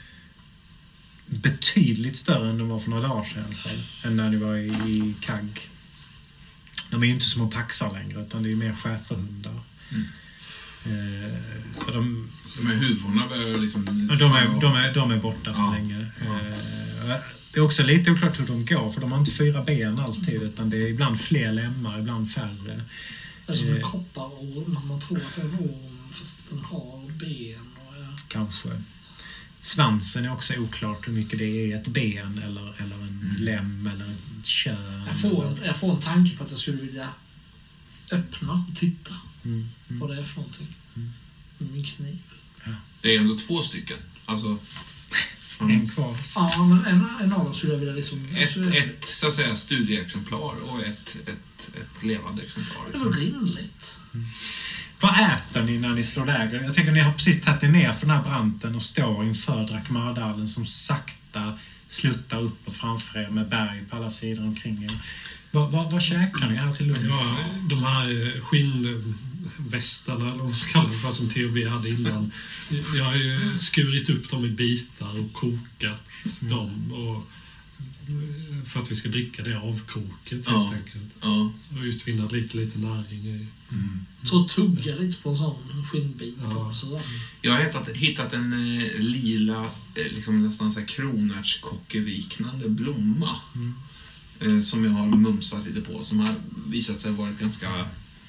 betydligt 1.27 2.17
större 2.17 2.51
än 2.51 2.59
de 2.59 2.69
var 2.69 2.79
för 2.79 2.91
några 2.91 3.09
dagar 3.09 3.25
sedan 3.25 3.43
i 3.43 3.47
alla 3.47 3.55
fall. 3.55 3.79
Än 4.11 4.17
när 4.17 4.31
ni 4.31 4.37
var 4.37 4.57
i, 4.57 4.67
i 4.67 5.15
Kagg. 5.21 5.69
De 6.91 7.03
är 7.03 7.07
ju 7.07 7.13
inte 7.13 7.25
små 7.27 7.51
taxar 7.51 7.93
längre, 7.93 8.21
utan 8.23 8.43
det 8.43 8.53
är 8.53 8.57
mer 8.57 8.75
schäferhundar. 8.75 9.61
Mm. 9.91 10.05
Eh, 10.87 11.93
de, 11.93 12.31
De 12.57 12.67
här 12.67 12.75
huvorna 12.75 13.27
börjar 13.29 13.59
liksom... 13.59 13.85
de, 13.85 13.93
är, 14.33 14.61
de, 14.61 14.75
är, 14.77 14.95
de 14.95 15.11
är 15.11 15.19
borta 15.19 15.55
så 15.55 15.61
Ja. 15.61 15.71
länge. 15.75 16.01
Eh, 16.01 17.17
det 17.53 17.61
är 17.61 17.65
också 17.65 17.83
lite 17.83 18.11
oklart 18.11 18.41
hur 18.41 18.47
de 18.47 18.65
går, 18.67 18.93
för 18.93 19.01
de 19.01 19.13
har 19.13 19.19
inte 19.19 19.31
fyra 19.33 19.63
ben 19.65 19.99
alltid, 19.99 20.43
utan 20.43 20.71
det 20.71 20.77
är 20.77 20.87
ibland 20.89 21.21
fler 21.21 21.53
lemmar, 21.53 21.99
ibland 22.01 22.31
färre. 22.33 22.81
Det 23.47 23.53
är 23.53 23.57
som 23.57 23.69
en 23.69 23.77
Eh. 23.77 23.83
kopparorm. 23.91 24.79
Man 24.89 25.01
tror 25.01 25.19
att 25.19 25.37
det 25.37 25.41
är 25.43 25.45
en 25.47 25.55
orm 25.59 26.09
fast 26.13 26.41
den 26.51 26.59
har 26.59 27.11
ben. 27.19 27.67
Och 27.89 27.97
är... 27.97 28.09
kanske. 28.29 28.69
Svansen 29.65 30.25
är 30.25 30.33
också 30.33 30.55
oklart 30.57 31.09
hur 31.09 31.13
mycket 31.13 31.39
det 31.39 31.73
är 31.73 31.77
ett 31.77 31.87
ben 31.89 32.39
eller, 32.45 32.83
eller 32.83 32.97
en 32.97 33.37
lem 33.39 33.87
eller 33.87 34.05
ett 34.11 34.47
kön. 34.47 35.03
jag, 35.07 35.21
får 35.21 35.47
en, 35.47 35.59
jag 35.65 35.77
får 35.77 35.93
en 35.93 36.01
tanke 36.01 36.37
på 36.37 36.45
att 36.45 36.51
jag 36.51 36.59
skulle 36.59 36.77
vilja 36.83 37.09
öppna 38.13 38.53
och 38.71 38.77
titta 38.79 39.15
Mm, 39.45 39.69
mm. 39.89 40.01
vad 40.01 40.11
det 40.11 40.21
är 40.21 40.25
för 40.25 40.37
någonting. 40.37 40.75
Med 41.59 41.71
min 41.73 41.85
kniv. 41.85 42.19
Det 43.01 43.15
är 43.15 43.21
ändå 43.21 43.37
två 43.39 43.63
stycken. 43.63 43.99
Alltså, 44.25 44.59
En 45.61 45.89
kvar. 45.89 46.17
Ja, 46.35 46.67
men 46.67 46.85
en, 46.95 47.09
en 47.21 47.33
av 47.33 47.45
dem 47.45 47.55
skulle 47.55 47.73
jag 47.73 47.79
vilja 47.81 47.95
liksom... 47.95 48.29
Ett, 48.37 48.57
ett 48.57 49.05
så 49.05 49.29
att 49.29 49.35
säga, 49.35 49.55
studieexemplar 49.55 50.55
och 50.57 50.81
ett, 50.85 51.17
ett, 51.27 51.71
ett 51.77 52.03
levande 52.03 52.43
exemplar. 52.43 52.83
Det 52.93 52.99
var 52.99 53.07
Liksom. 53.07 53.21
rimligt. 53.23 53.97
Vad 55.05 55.15
äter 55.15 55.63
ni 55.63 55.79
när 55.79 55.95
ni 55.95 56.03
slår 56.03 56.27
läger? 56.27 56.63
Jag 56.63 56.75
tänker 56.75 56.93
ni 56.93 57.01
har 57.01 57.13
precis 57.13 57.43
tagit 57.43 57.63
er 57.63 57.69
ner 57.69 57.93
för 57.93 58.07
den 58.07 58.17
här 58.17 58.23
branten 58.23 58.75
och 58.75 58.83
står 58.83 59.25
inför 59.25 59.65
Drakmardalen 59.65 60.49
som 60.49 60.67
sakta 60.67 61.59
sluttar 61.89 62.41
uppåt 62.41 62.75
framför 62.75 63.19
er 63.19 63.31
med 63.31 63.49
berg 63.49 63.85
på 63.91 63.97
alla 63.97 64.11
sidor 64.11 64.45
omkring 64.45 64.85
er. 64.85 64.91
Vad, 65.51 65.73
vad, 65.73 65.93
vad 65.93 66.03
käkar 66.03 66.49
ni 66.49 66.55
här 66.55 66.73
till 66.73 66.87
lunch? 66.87 66.99
Ja, 67.09 67.37
de 67.71 67.85
här 67.85 68.37
eh, 68.37 68.43
skinnvästarna, 68.43 70.25
eller 70.25 70.37
vad 70.37 70.45
man 70.45 70.55
kallar 70.73 70.91
det 70.91 70.99
för, 70.99 71.11
som 71.11 71.29
THB 71.29 71.69
hade 71.69 71.89
innan. 71.89 72.33
Jag 72.97 73.05
har 73.05 73.15
ju 73.15 73.57
skurit 73.57 74.11
upp 74.11 74.31
dem 74.31 74.45
i 74.45 74.49
bitar 74.49 75.21
och 75.21 75.33
kokat 75.33 76.09
dem. 76.41 76.93
Och, 76.93 77.29
för 78.67 78.83
att 78.83 78.91
vi 78.91 78.95
ska 78.95 79.09
dricka 79.09 79.43
det 79.43 79.59
avkoket 79.59 80.31
helt 80.31 80.47
Ja. 80.47 80.73
enkelt. 80.75 81.15
Ja. 81.21 81.53
Och 81.79 81.83
utvinna 81.85 82.29
lite, 82.29 82.57
lite 82.57 82.79
näring 82.79 83.27
i. 83.27 83.47
Så 84.23 84.45
tugga 84.49 84.95
lite 84.97 85.23
på 85.23 85.31
en 85.31 85.37
sån 85.37 85.85
skinnbit 85.93 86.35
Ja. 86.43 86.67
också. 86.67 87.01
Jag 87.43 87.53
har 87.53 87.63
hittat, 87.65 87.89
hittat 87.89 88.33
en 88.33 88.53
eh, 88.53 88.99
lila, 89.01 89.65
eh, 89.95 90.13
liksom 90.15 90.47
nästan 90.47 90.73
så 90.73 90.81
här 90.81 90.87
kronärtskockeliknande 90.87 92.69
blomma. 92.69 93.37
Eh, 94.41 94.61
som 94.61 94.85
jag 94.85 94.91
har 94.93 95.07
mumsat 95.07 95.67
lite 95.67 95.81
på, 95.81 96.03
som 96.05 96.21
har 96.21 96.35
visat 96.67 97.01
sig 97.01 97.13
varit 97.13 97.39
ganska, 97.41 97.87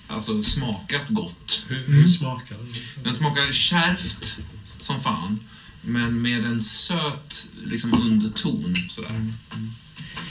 alltså 0.08 0.44
smakat 0.44 1.10
gott. 1.10 1.64
Hur, 1.68 1.84
hur 1.88 2.08
smakar 2.08 2.58
den? 2.58 2.68
Den 3.04 3.14
smakar 3.14 3.52
kärvt 3.52 4.38
som 4.80 5.02
fan, 5.02 5.40
men 5.82 6.22
med 6.22 6.46
en 6.46 6.62
söt 6.62 7.48
liksom 7.66 7.94
underton 7.94 8.76
sådär. 8.90 9.34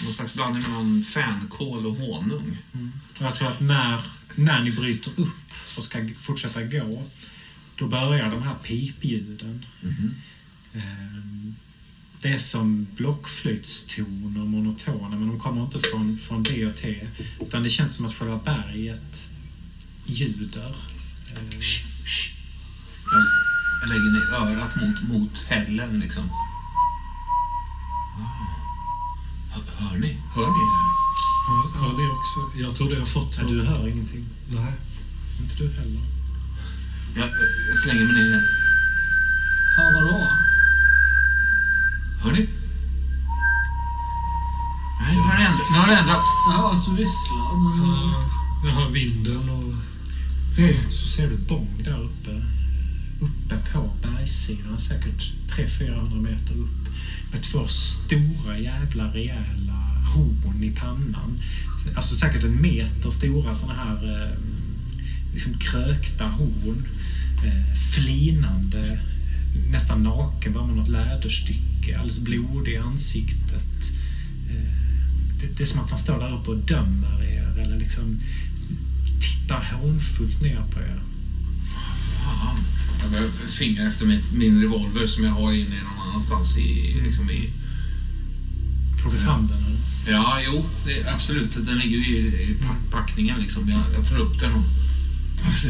Någon 0.04 0.12
slags 0.12 0.34
blandning 0.34 0.62
mellan 0.62 1.04
fänkål 1.04 1.86
och 1.86 1.96
honung. 1.96 2.56
Och 3.18 3.22
jag 3.26 3.34
tror 3.34 3.48
att 3.48 3.60
när, 3.60 4.00
när 4.34 4.62
ni 4.62 4.70
bryter 4.70 5.12
upp 5.16 5.50
och 5.76 5.84
ska 5.84 6.08
fortsätta 6.20 6.62
gå, 6.62 7.02
då 7.76 7.86
börjar 7.86 8.30
de 8.30 8.42
här 8.42 8.54
pipljuden. 8.62 9.66
Ehm, 10.74 11.54
Det 12.22 12.28
är 12.28 12.38
som 12.38 12.86
blockflöjtstoner, 12.96 14.44
monotona, 14.44 15.08
men 15.16 15.28
de 15.28 15.40
kommer 15.40 15.62
inte 15.64 15.80
från, 15.90 16.18
från 16.18 16.42
B 16.42 16.66
och 16.66 16.76
T. 16.76 17.06
Utan 17.40 17.62
det 17.62 17.70
känns 17.70 17.94
som 17.96 18.06
att 18.06 18.14
själva 18.14 18.36
berget 18.44 19.30
ljuder. 20.06 20.74
Ehm, 21.36 21.60
Jag, 23.12 23.22
jag 23.82 23.88
lägger 23.88 24.10
ner 24.12 24.34
örat 24.34 24.76
mot, 24.76 25.02
mot 25.08 25.38
hällen 25.48 26.00
liksom. 26.00 26.30
Hör, 29.54 29.62
hör 29.88 29.98
ni? 29.98 30.16
Hör 30.34 30.46
ni 30.56 30.62
det 30.70 30.78
här? 30.82 30.92
Hör, 31.48 31.64
hör 31.80 31.92
ni 31.98 32.08
också? 32.08 32.38
Jag 32.62 32.76
trodde 32.76 32.94
jag 32.98 33.08
fått... 33.08 33.38
Ja, 33.38 33.44
du 33.48 33.62
hör 33.62 33.88
ingenting. 33.88 34.24
Nej. 34.48 34.72
Inte 35.40 35.54
du 35.56 35.68
heller. 35.68 36.00
Jag, 37.16 37.28
jag 37.68 37.76
slänger 37.76 38.04
mig 38.04 38.14
ner. 38.14 38.42
Ja, 39.76 39.82
vadå? 39.94 40.28
Hör 42.22 42.32
ni? 42.32 42.48
Nej, 45.00 45.16
nu 45.16 45.22
har 45.22 45.36
det, 45.36 45.44
ändrat, 45.44 45.70
nu 45.72 45.78
har 45.78 45.86
det 45.86 45.96
ändrats. 45.96 46.28
Ja, 46.48 46.72
att 46.72 46.84
du 46.84 46.90
visslar, 46.96 47.56
men... 47.64 47.88
Ja, 47.88 48.24
Jag 48.64 48.70
hör 48.70 48.88
vinden 48.90 49.48
och... 49.48 49.74
Så 50.90 51.06
ser 51.06 51.28
du 51.28 51.36
Bång 51.36 51.68
där 51.84 52.02
uppe. 52.02 52.42
Uppe 53.20 53.56
på 53.72 53.90
bergssidan, 54.02 54.78
säkert 54.78 55.32
300-400 55.48 56.22
meter 56.22 56.54
upp. 56.54 56.88
Med 57.32 57.42
två 57.42 57.66
stora 57.68 58.58
jävla 58.58 59.14
rejäla 59.14 59.94
horn 60.14 60.64
i 60.64 60.70
pannan. 60.70 61.40
Alltså 61.94 62.16
säkert 62.16 62.44
en 62.44 62.62
meter 62.62 63.10
stora 63.10 63.54
sådana 63.54 63.78
här 63.84 64.22
eh, 64.22 64.38
liksom 65.32 65.58
krökta 65.58 66.24
horn. 66.24 66.88
Eh, 67.44 67.74
flinande, 67.94 68.92
eh, 68.92 69.70
nästan 69.70 70.02
naken, 70.02 70.52
bara 70.52 70.66
med 70.66 70.76
något 70.76 70.88
läderstycke. 70.88 71.96
Alldeles 71.96 72.18
blodig 72.18 72.72
i 72.72 72.76
ansiktet. 72.76 73.92
Eh, 74.50 74.72
det, 75.40 75.46
det 75.56 75.62
är 75.62 75.66
som 75.66 75.80
att 75.80 75.90
han 75.90 75.98
står 75.98 76.18
där 76.18 76.34
uppe 76.34 76.50
och 76.50 76.56
dömer 76.56 77.22
er 77.24 77.58
eller 77.58 77.78
liksom 77.78 78.20
tittar 79.20 79.64
hånfullt 79.72 80.42
ner 80.42 80.62
på 80.72 80.80
er. 80.80 81.00
Fan. 82.18 82.64
Jag 83.04 83.10
behöver 83.10 83.30
finger 83.48 83.86
efter 83.88 84.06
min, 84.06 84.22
min 84.32 84.62
revolver 84.62 85.06
som 85.06 85.24
jag 85.24 85.30
har 85.30 85.52
inne 85.52 85.82
någon 85.82 86.08
annanstans 86.08 86.58
i... 86.58 87.00
Liksom 87.04 87.30
i 87.30 87.50
Får 89.02 89.10
du 89.10 89.16
fram 89.18 89.46
den? 89.46 89.58
Eller? 89.58 89.78
ja, 90.18 90.38
jo, 90.46 90.64
det, 90.86 91.08
absolut. 91.08 91.52
Den 91.66 91.78
ligger 91.78 91.96
ju 91.98 92.16
i, 92.16 92.26
i 92.26 92.54
pack, 92.66 92.76
packningen 92.90 93.40
liksom. 93.40 93.68
Jag, 93.68 93.80
jag 93.94 94.08
tar 94.08 94.16
upp 94.16 94.40
den 94.40 94.52
och... 94.54 94.64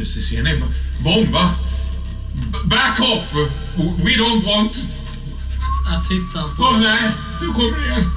Så, 0.05 0.21
ser 0.21 0.43
ni? 0.43 0.63
Bomb, 1.03 1.29
va? 1.31 1.55
Back 2.65 2.99
off! 2.99 3.33
We 3.77 4.11
don't 4.11 4.45
want... 4.45 4.83
Jag 5.91 6.07
tittar 6.09 6.55
på... 6.55 6.63
Åh 6.63 6.79
nej, 6.79 7.11
du 7.41 7.47
kommer 7.47 7.85
igen. 7.85 8.09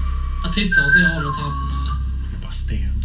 Jag 0.45 0.55
tittar 0.55 0.87
åt 0.89 0.95
det 0.95 1.15
hållet 1.15 1.37
han... 1.41 1.51
eh, 1.51 1.95
Det 2.31 2.37
är 2.37 2.41
bara 2.43 2.51
sten. 2.53 2.98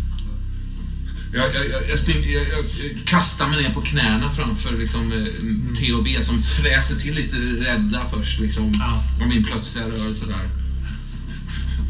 Jag, 1.34 1.56
jag, 1.56 1.70
jag, 1.70 1.90
jag, 1.90 2.00
spring, 2.00 2.18
jag, 2.34 2.44
jag 2.44 3.06
kastar 3.06 3.48
mig 3.50 3.62
ner 3.64 3.70
på 3.74 3.82
knäna 3.82 4.30
framför 4.32 4.72
liksom, 4.78 5.12
eh, 5.12 5.76
THB 5.76 6.24
som 6.24 6.42
fräser 6.42 6.96
till 6.96 7.16
lite 7.16 7.36
rädda 7.38 8.02
först. 8.12 8.40
Liksom, 8.40 8.72
Ja. 8.80 9.04
Av 9.22 9.28
min 9.28 9.44
plötsliga 9.44 9.86
rörelse 9.88 10.26
där. 10.26 10.50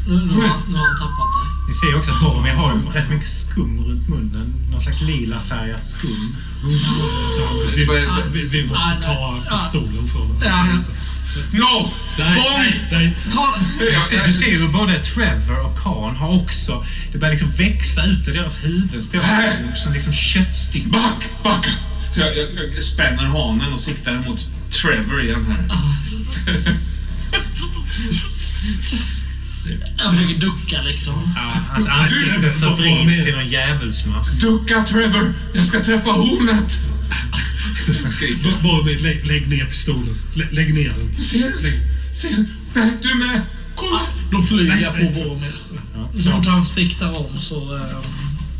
Nu, 0.08 0.14
nu, 0.14 0.32
har, 0.32 0.56
nu 0.68 0.76
har 0.76 0.86
han 0.86 0.96
tappat 0.98 1.28
det. 1.34 1.66
Ni 1.68 1.74
ser 1.74 1.96
också 1.98 2.10
att 2.10 2.20
Boromir 2.20 2.50
har 2.52 2.92
rätt 2.92 3.10
mycket 3.10 3.28
skum 3.28 3.84
runt 3.84 4.08
munnen. 4.08 4.54
Någon 4.70 4.80
slags 4.80 5.00
lila 5.00 5.40
färgat 5.40 5.84
skum. 5.86 6.36
Så 7.36 7.46
han, 7.46 7.56
vi, 7.76 7.86
börjar- 7.86 8.26
vi, 8.32 8.44
vi 8.44 8.66
måste 8.66 9.02
ta 9.02 9.40
pistolen 9.50 10.08
från 10.08 10.22
honom. 10.26 10.42
Ja. 10.44 10.66
No! 11.52 11.90
Nej, 12.18 12.38
nej, 12.38 12.88
nej. 12.92 13.16
Ta! 13.32 13.54
Du 14.26 14.32
ser, 14.32 14.46
ju 14.48 14.68
både 14.68 14.98
Trevor 14.98 15.66
och 15.66 15.78
Khan 15.78 16.16
har 16.16 16.42
också... 16.42 16.84
Det 17.12 17.18
börjar 17.18 17.32
liksom 17.32 17.50
växa 17.50 18.04
ut 18.04 18.28
ur 18.28 18.34
deras 18.34 18.64
huvuden. 18.64 19.02
Stora 19.02 19.22
ord 19.68 19.76
som 19.76 19.92
liksom 19.92 20.12
köttstycken. 20.12 20.90
Back, 20.90 21.24
backa! 21.42 21.70
Jag, 22.16 22.36
jag, 22.36 22.48
jag 22.74 22.82
spänner 22.82 23.24
hanen 23.24 23.72
och 23.72 23.80
siktar 23.80 24.14
mot 24.14 24.46
Trevor 24.70 25.22
igen 25.24 25.46
här. 25.46 25.68
Jag 29.98 30.10
försöker 30.14 30.38
ducka 30.38 30.82
liksom. 30.82 31.32
Ja, 31.36 31.52
hans 31.70 31.88
ansikte 31.88 32.50
förvrids 32.60 33.24
till 33.24 33.34
någon 33.34 33.46
djävulsmask. 33.46 34.42
Ducka 34.42 34.84
Trevor! 34.84 35.34
Jag 35.54 35.66
ska 35.66 35.80
träffa 35.80 36.10
hornet! 36.10 36.78
Skriker. 38.08 38.62
Boromir, 38.62 38.98
lägg, 38.98 39.26
lägg 39.26 39.48
ner 39.48 39.64
pistolen. 39.64 40.16
Lä, 40.34 40.48
lägg 40.50 40.74
ner 40.74 40.88
den. 40.98 41.22
Ser 41.22 41.52
du? 41.62 41.80
Ser 42.14 42.30
du? 42.36 42.46
Nej, 42.74 42.90
du 43.02 43.10
är 43.10 43.14
med! 43.14 43.40
Kolla! 43.76 44.00
Då 44.32 44.42
flyger 44.42 44.74
Nej, 44.74 44.82
jag 44.82 44.94
nej. 44.96 45.06
på 45.06 45.20
Boromir. 45.20 45.54
Ja, 45.94 46.10
Så 46.14 46.30
fort 46.30 46.46
han 46.46 46.64
siktar 46.66 47.18
om 47.18 47.40
så... 47.40 47.76
Eh, 47.76 47.82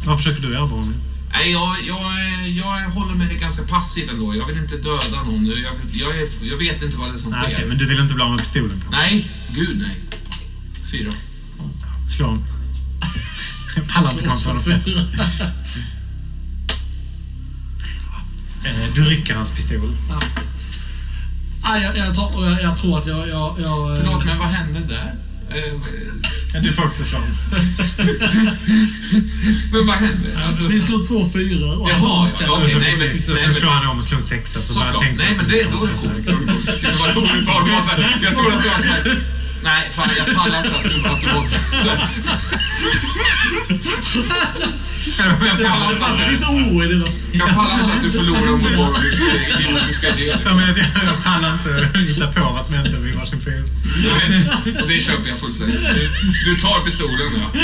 Vad 0.05 0.19
försöker 0.19 0.43
du 0.43 0.53
göra 0.53 0.67
Boromir? 0.67 0.97
Nej, 1.33 1.51
jag, 1.53 1.77
jag, 1.87 2.03
jag 2.49 2.91
håller 2.91 3.15
mig 3.15 3.37
ganska 3.41 3.63
passiv 3.63 4.11
ändå. 4.11 4.35
Jag 4.37 4.47
vill 4.47 4.57
inte 4.57 4.77
döda 4.77 5.23
någon. 5.27 5.47
Jag, 5.47 5.59
jag, 5.93 6.17
är, 6.19 6.27
jag 6.51 6.57
vet 6.57 6.83
inte 6.83 6.97
vad 6.97 7.09
det 7.09 7.15
är 7.15 7.19
som 7.19 7.31
Nej, 7.31 7.43
sker. 7.45 7.55
okej, 7.55 7.69
men 7.69 7.79
du 7.79 7.87
vill 7.87 7.99
inte 7.99 8.15
bli 8.15 8.25
av 8.25 8.31
med 8.31 8.41
pistolen 8.41 8.71
kanske? 8.83 8.91
Nej, 9.01 9.31
gud 9.55 9.79
nej. 9.79 9.97
Fyra. 10.91 11.13
Slå 12.17 12.27
honom. 12.27 12.45
Jag 13.77 13.89
pallar 13.89 14.11
inte 14.13 14.29
honom. 14.29 14.63
Eh, 18.65 18.95
Du 18.95 19.05
rycker 19.05 19.35
hans 19.35 19.51
pistol. 19.51 19.97
ah, 21.63 21.77
jag, 21.79 21.97
jag, 21.97 22.07
jag, 22.07 22.63
jag 22.63 22.77
tror 22.77 22.99
att 22.99 23.07
jag... 23.07 23.29
jag, 23.29 23.57
jag 23.61 23.91
eh, 23.91 23.97
Förlåt, 24.03 24.25
men 24.25 24.39
vad 24.39 24.49
hände 24.49 24.81
där? 24.81 25.15
Eh, 25.51 25.81
Ja, 26.55 26.61
Du 26.61 26.73
får 26.73 26.85
också 26.85 27.05
slå 27.05 27.19
men 29.73 29.87
vad 29.87 29.97
hände? 29.97 30.29
Alltså, 30.47 30.65
Vi 30.67 30.81
slår 30.81 31.05
två 31.05 31.25
fyror 31.31 31.81
och 31.81 31.89
han 31.91 32.03
Jaha, 32.03 32.09
hakar. 32.19 32.47
ja, 32.47 32.55
så- 32.55 32.79
nej, 32.79 32.97
men- 32.97 33.09
och 33.09 33.15
nej, 33.29 33.37
Sen 33.37 33.55
slår 33.55 33.71
han 33.71 33.87
om 33.87 33.99
och 33.99 34.05
slår 34.05 34.17
en 34.17 34.23
sexa. 34.23 34.61
Så 34.63 34.75
bara 34.79 34.93
Såklart. 34.93 35.03
tänkte 35.09 35.25
Nej, 35.25 35.35
men 35.37 35.45
det, 35.49 35.53
du 35.53 35.59
är 35.59 35.97
så- 35.97 36.09
roligt 36.09 37.47
bara. 37.47 37.83
Så 37.83 37.91
Jag 38.23 38.37
tror 38.37 38.53
att 38.53 38.63
det 38.63 38.69
var 38.69 38.79
så 38.79 38.89
här. 38.89 39.23
Nej, 39.65 39.91
fan 39.93 40.09
jag 40.27 40.37
pallar 40.37 40.65
inte 40.67 40.77
att 40.79 40.85
du, 40.85 41.09
att 41.09 41.21
du. 41.21 41.49
Så. 44.13 44.21
Jag 45.19 45.39
pallar 45.71 45.93
inte 45.93 46.07
att, 46.07 46.39
så 46.39 46.47
oro 46.47 46.85
i 46.85 46.89
din 46.89 47.01
röst. 47.03 47.19
jag 47.33 47.49
pallar 47.49 47.75
inte 47.75 47.93
att 47.97 48.03
du 48.03 48.11
förlorar 48.11 48.51
mot 48.51 48.77
Borgs 48.77 49.21
idiotiska 49.61 50.09
idéer. 50.09 50.41
Men 50.45 50.59
jag, 50.69 50.79
jag 50.79 51.25
pallar 51.25 51.53
inte 51.55 51.99
hitta 51.99 52.33
på 52.33 52.41
vad 52.53 52.65
som 52.65 52.75
hände 52.75 52.99
vid 52.99 53.15
varsin 53.15 53.41
film. 53.41 53.69
Nej, 54.05 54.49
och 54.83 54.89
det 54.89 55.01
köper 55.01 55.29
jag 55.29 55.39
fullständigt. 55.39 55.81
Du, 55.81 56.11
du 56.45 56.57
tar 56.61 56.85
pistolen, 56.85 57.33
ja. 57.37 57.61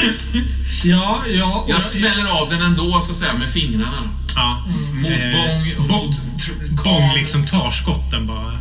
Ja, 0.84 1.22
ja. 1.28 1.66
Jag 1.68 1.82
smäller 1.82 2.26
av 2.42 2.50
den 2.50 2.62
ändå, 2.62 3.00
så 3.00 3.12
att 3.12 3.18
säga, 3.18 3.32
med 3.34 3.48
fingrarna. 3.48 3.96
Ja. 4.36 4.66
Mot 4.94 5.10
Eh, 5.12 5.32
Bång 5.32 5.88
Bång- 5.88 5.88
Bong 5.88 6.14
Khan. 7.08 7.14
liksom 7.14 7.46
tar 7.46 7.70
skotten 7.70 8.26
bara. 8.26 8.58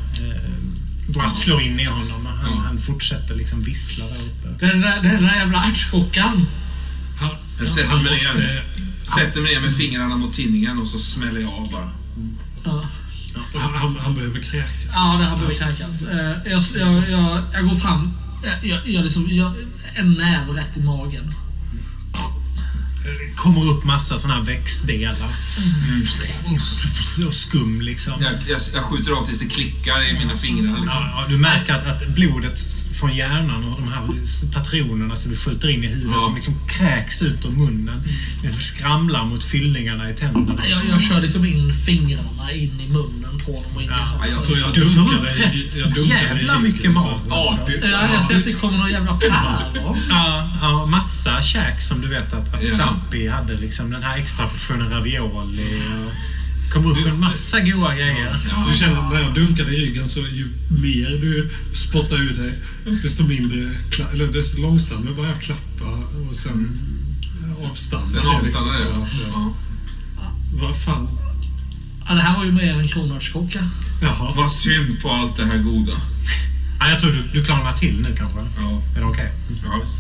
Bara 1.16 1.30
slår 1.30 1.62
in 1.62 1.80
i 1.80 1.84
honom. 1.86 2.26
Han, 2.26 2.52
Ja. 2.52 2.62
han 2.66 2.80
fortsätter 2.80 3.36
liksom 3.36 3.64
vissla 3.64 4.06
där 4.06 4.14
uppe. 4.22 4.66
Den 4.66 4.82
där, 4.82 5.02
den 5.02 5.24
där 5.24 5.36
jävla 5.36 5.64
ärtskockan. 5.66 6.48
Han, 7.20 7.30
Jag 7.60 7.68
sätter 7.70 7.88
han 7.90 8.04
mig 8.04 8.12
måste... 8.12 8.34
ner. 8.34 8.64
Sätter 9.04 9.42
mig 9.42 9.54
ner 9.54 9.62
med 9.62 9.76
fingrarna 9.76 10.16
mot 10.18 10.34
tinningen 10.34 10.80
och 10.80 10.88
så 10.88 11.00
smäller 11.00 11.42
jag 11.42 11.50
av 11.54 11.72
bara. 11.72 11.90
Ja, 12.64 12.84
Han, 13.60 13.74
han, 13.74 13.96
han 14.00 14.16
behöver 14.16 14.40
kräkas. 14.42 14.70
ja 14.94 15.16
det 15.20 15.26
här 15.26 15.36
behöver 15.36 15.54
kräkas. 15.54 16.02
Eh, 16.02 16.52
Jag, 16.52 16.62
jag, 16.76 17.10
jag, 17.10 17.44
jag 17.54 17.64
går 17.68 17.76
fram. 17.76 18.12
Jag, 18.44 18.70
jag, 18.72 18.88
jag, 18.90 19.04
liksom, 19.04 19.28
jag, 19.30 19.52
en 19.96 20.14
näve 20.14 20.52
rätt 20.54 20.78
i 20.78 20.82
magen. 20.82 21.34
Kommer 23.36 23.72
upp 23.72 23.84
massa 23.84 24.18
såna 24.18 24.34
här 24.34 24.44
växtdelar. 24.44 25.30
Och 27.28 27.34
skum 27.34 27.82
liksom. 27.82 28.14
Jag, 28.22 28.32
jag, 28.48 28.60
jag 28.74 28.84
skjuter 28.84 29.12
av 29.12 29.26
tills 29.26 29.40
det 29.40 29.46
klickar 29.46 30.10
i 30.10 30.14
mina 30.14 30.38
fingrar. 30.38 30.64
Liksom. 30.82 30.86
Ja, 30.86 31.12
ja, 31.16 31.26
du 31.30 31.38
märker 31.38 31.74
att, 31.74 31.86
att 31.88 32.08
blodet 32.16 32.60
från 33.00 33.16
hjärnan 33.16 33.64
och 33.64 33.82
de 33.82 33.92
här 33.92 34.02
patronerna 34.54 35.16
som 35.16 35.32
du 35.32 35.38
skjuter 35.38 35.68
in 35.70 35.84
i 35.84 35.88
huvudet, 35.88 36.12
Ja. 36.16 36.22
de 36.22 36.36
liksom 36.36 36.54
kräks 36.70 37.22
ut 37.22 37.46
ur 37.46 37.50
munnen. 37.50 38.04
Det 38.44 38.54
skramlar 38.54 39.26
mot 39.26 39.44
fyllningarna 39.44 40.10
i 40.10 40.14
tänderna. 40.14 40.62
Jag, 40.70 40.86
jag 40.90 41.02
kör 41.02 41.22
liksom 41.22 41.46
in 41.46 41.74
fingrarna 41.86 42.52
in 42.52 42.80
i 42.82 42.88
munnen 42.90 43.42
på 43.46 43.52
honom 43.56 43.76
och 43.76 43.82
in 43.82 43.90
i 43.90 43.92
Ja, 43.92 44.26
Jag 44.30 44.44
tror 44.46 44.58
jag 44.58 44.74
Du 44.74 44.82
får 44.82 46.04
i 46.06 46.10
jävla 46.10 46.60
mycket 46.60 46.92
mat. 46.92 47.06
att- 47.26 47.32
alltså. 47.32 47.62
Artigt. 47.64 47.86
Ja, 47.92 48.00
jag 48.14 48.24
ser 48.24 48.38
att 48.38 48.44
det 48.46 48.54
kommer 48.54 48.78
någon 48.78 48.92
jävla 48.92 49.18
päron. 49.18 49.98
Ja, 50.10 50.50
ja, 50.62 50.86
massa 50.86 51.42
käk 51.42 51.82
som 51.82 52.02
du 52.02 52.08
vet 52.08 52.34
att, 52.34 52.54
att 52.54 52.64
Ja. 52.68 52.99
Zampi 53.00 53.28
hade. 53.28 53.56
Liksom 53.58 53.90
den 53.92 54.04
här 54.04 54.18
extra 54.18 54.48
portionen 54.48 54.90
ravioli. 54.90 55.82
Och 56.06 56.74
kommer 56.74 56.92
upp 57.00 57.06
en 57.08 57.20
massa 57.20 57.60
goda 57.60 57.96
grejer. 57.96 58.28
Du 58.72 58.78
känner 58.78 59.02
när 59.14 59.22
jag 59.22 59.34
dunkar 59.34 59.74
i 59.74 59.76
ryggen 59.86 60.08
så 60.08 60.20
ju 60.20 60.48
mer 60.82 61.10
du 61.10 61.50
spottar 61.74 62.16
ur 62.16 62.34
dig, 62.34 62.54
desto 63.04 63.24
mindre, 63.24 63.72
eller 64.14 64.28
desto 64.28 64.62
långsammare 64.62 65.14
börjar 65.14 65.32
jag 65.32 65.42
klappa 65.42 65.86
och 66.30 66.36
sen 66.36 66.80
eh, 67.62 67.70
avstannar 67.70 68.06
Sen 68.06 68.24
det 68.24 68.30
avstannar 68.30 68.70
liksom 68.70 69.00
det. 69.00 69.06
att, 69.06 69.14
eh, 69.14 69.30
Ja. 69.30 69.54
Vad 70.62 70.76
fan? 70.82 71.08
Ja, 72.08 72.16
det 72.16 72.22
här 72.22 72.38
var 72.38 72.46
ju 72.46 72.52
mer 72.52 72.74
än 72.74 72.80
en 72.80 72.88
kronärtskocka. 72.88 73.60
Jaha. 74.02 74.34
Vad 74.36 74.52
synd 74.52 75.02
på 75.02 75.10
allt 75.12 75.36
det 75.38 75.46
här 75.46 75.58
goda. 75.58 75.94
Ja, 76.80 76.90
jag 76.90 77.00
tror 77.00 77.12
du, 77.12 77.24
du 77.34 77.46
klarnar 77.46 77.74
till 77.74 78.02
nu 78.02 78.16
kanske. 78.18 78.40
Ja, 78.58 78.82
Är 78.96 79.00
det 79.00 79.06
okej? 79.06 79.32
ja 79.64 79.80
visst. 79.80 79.98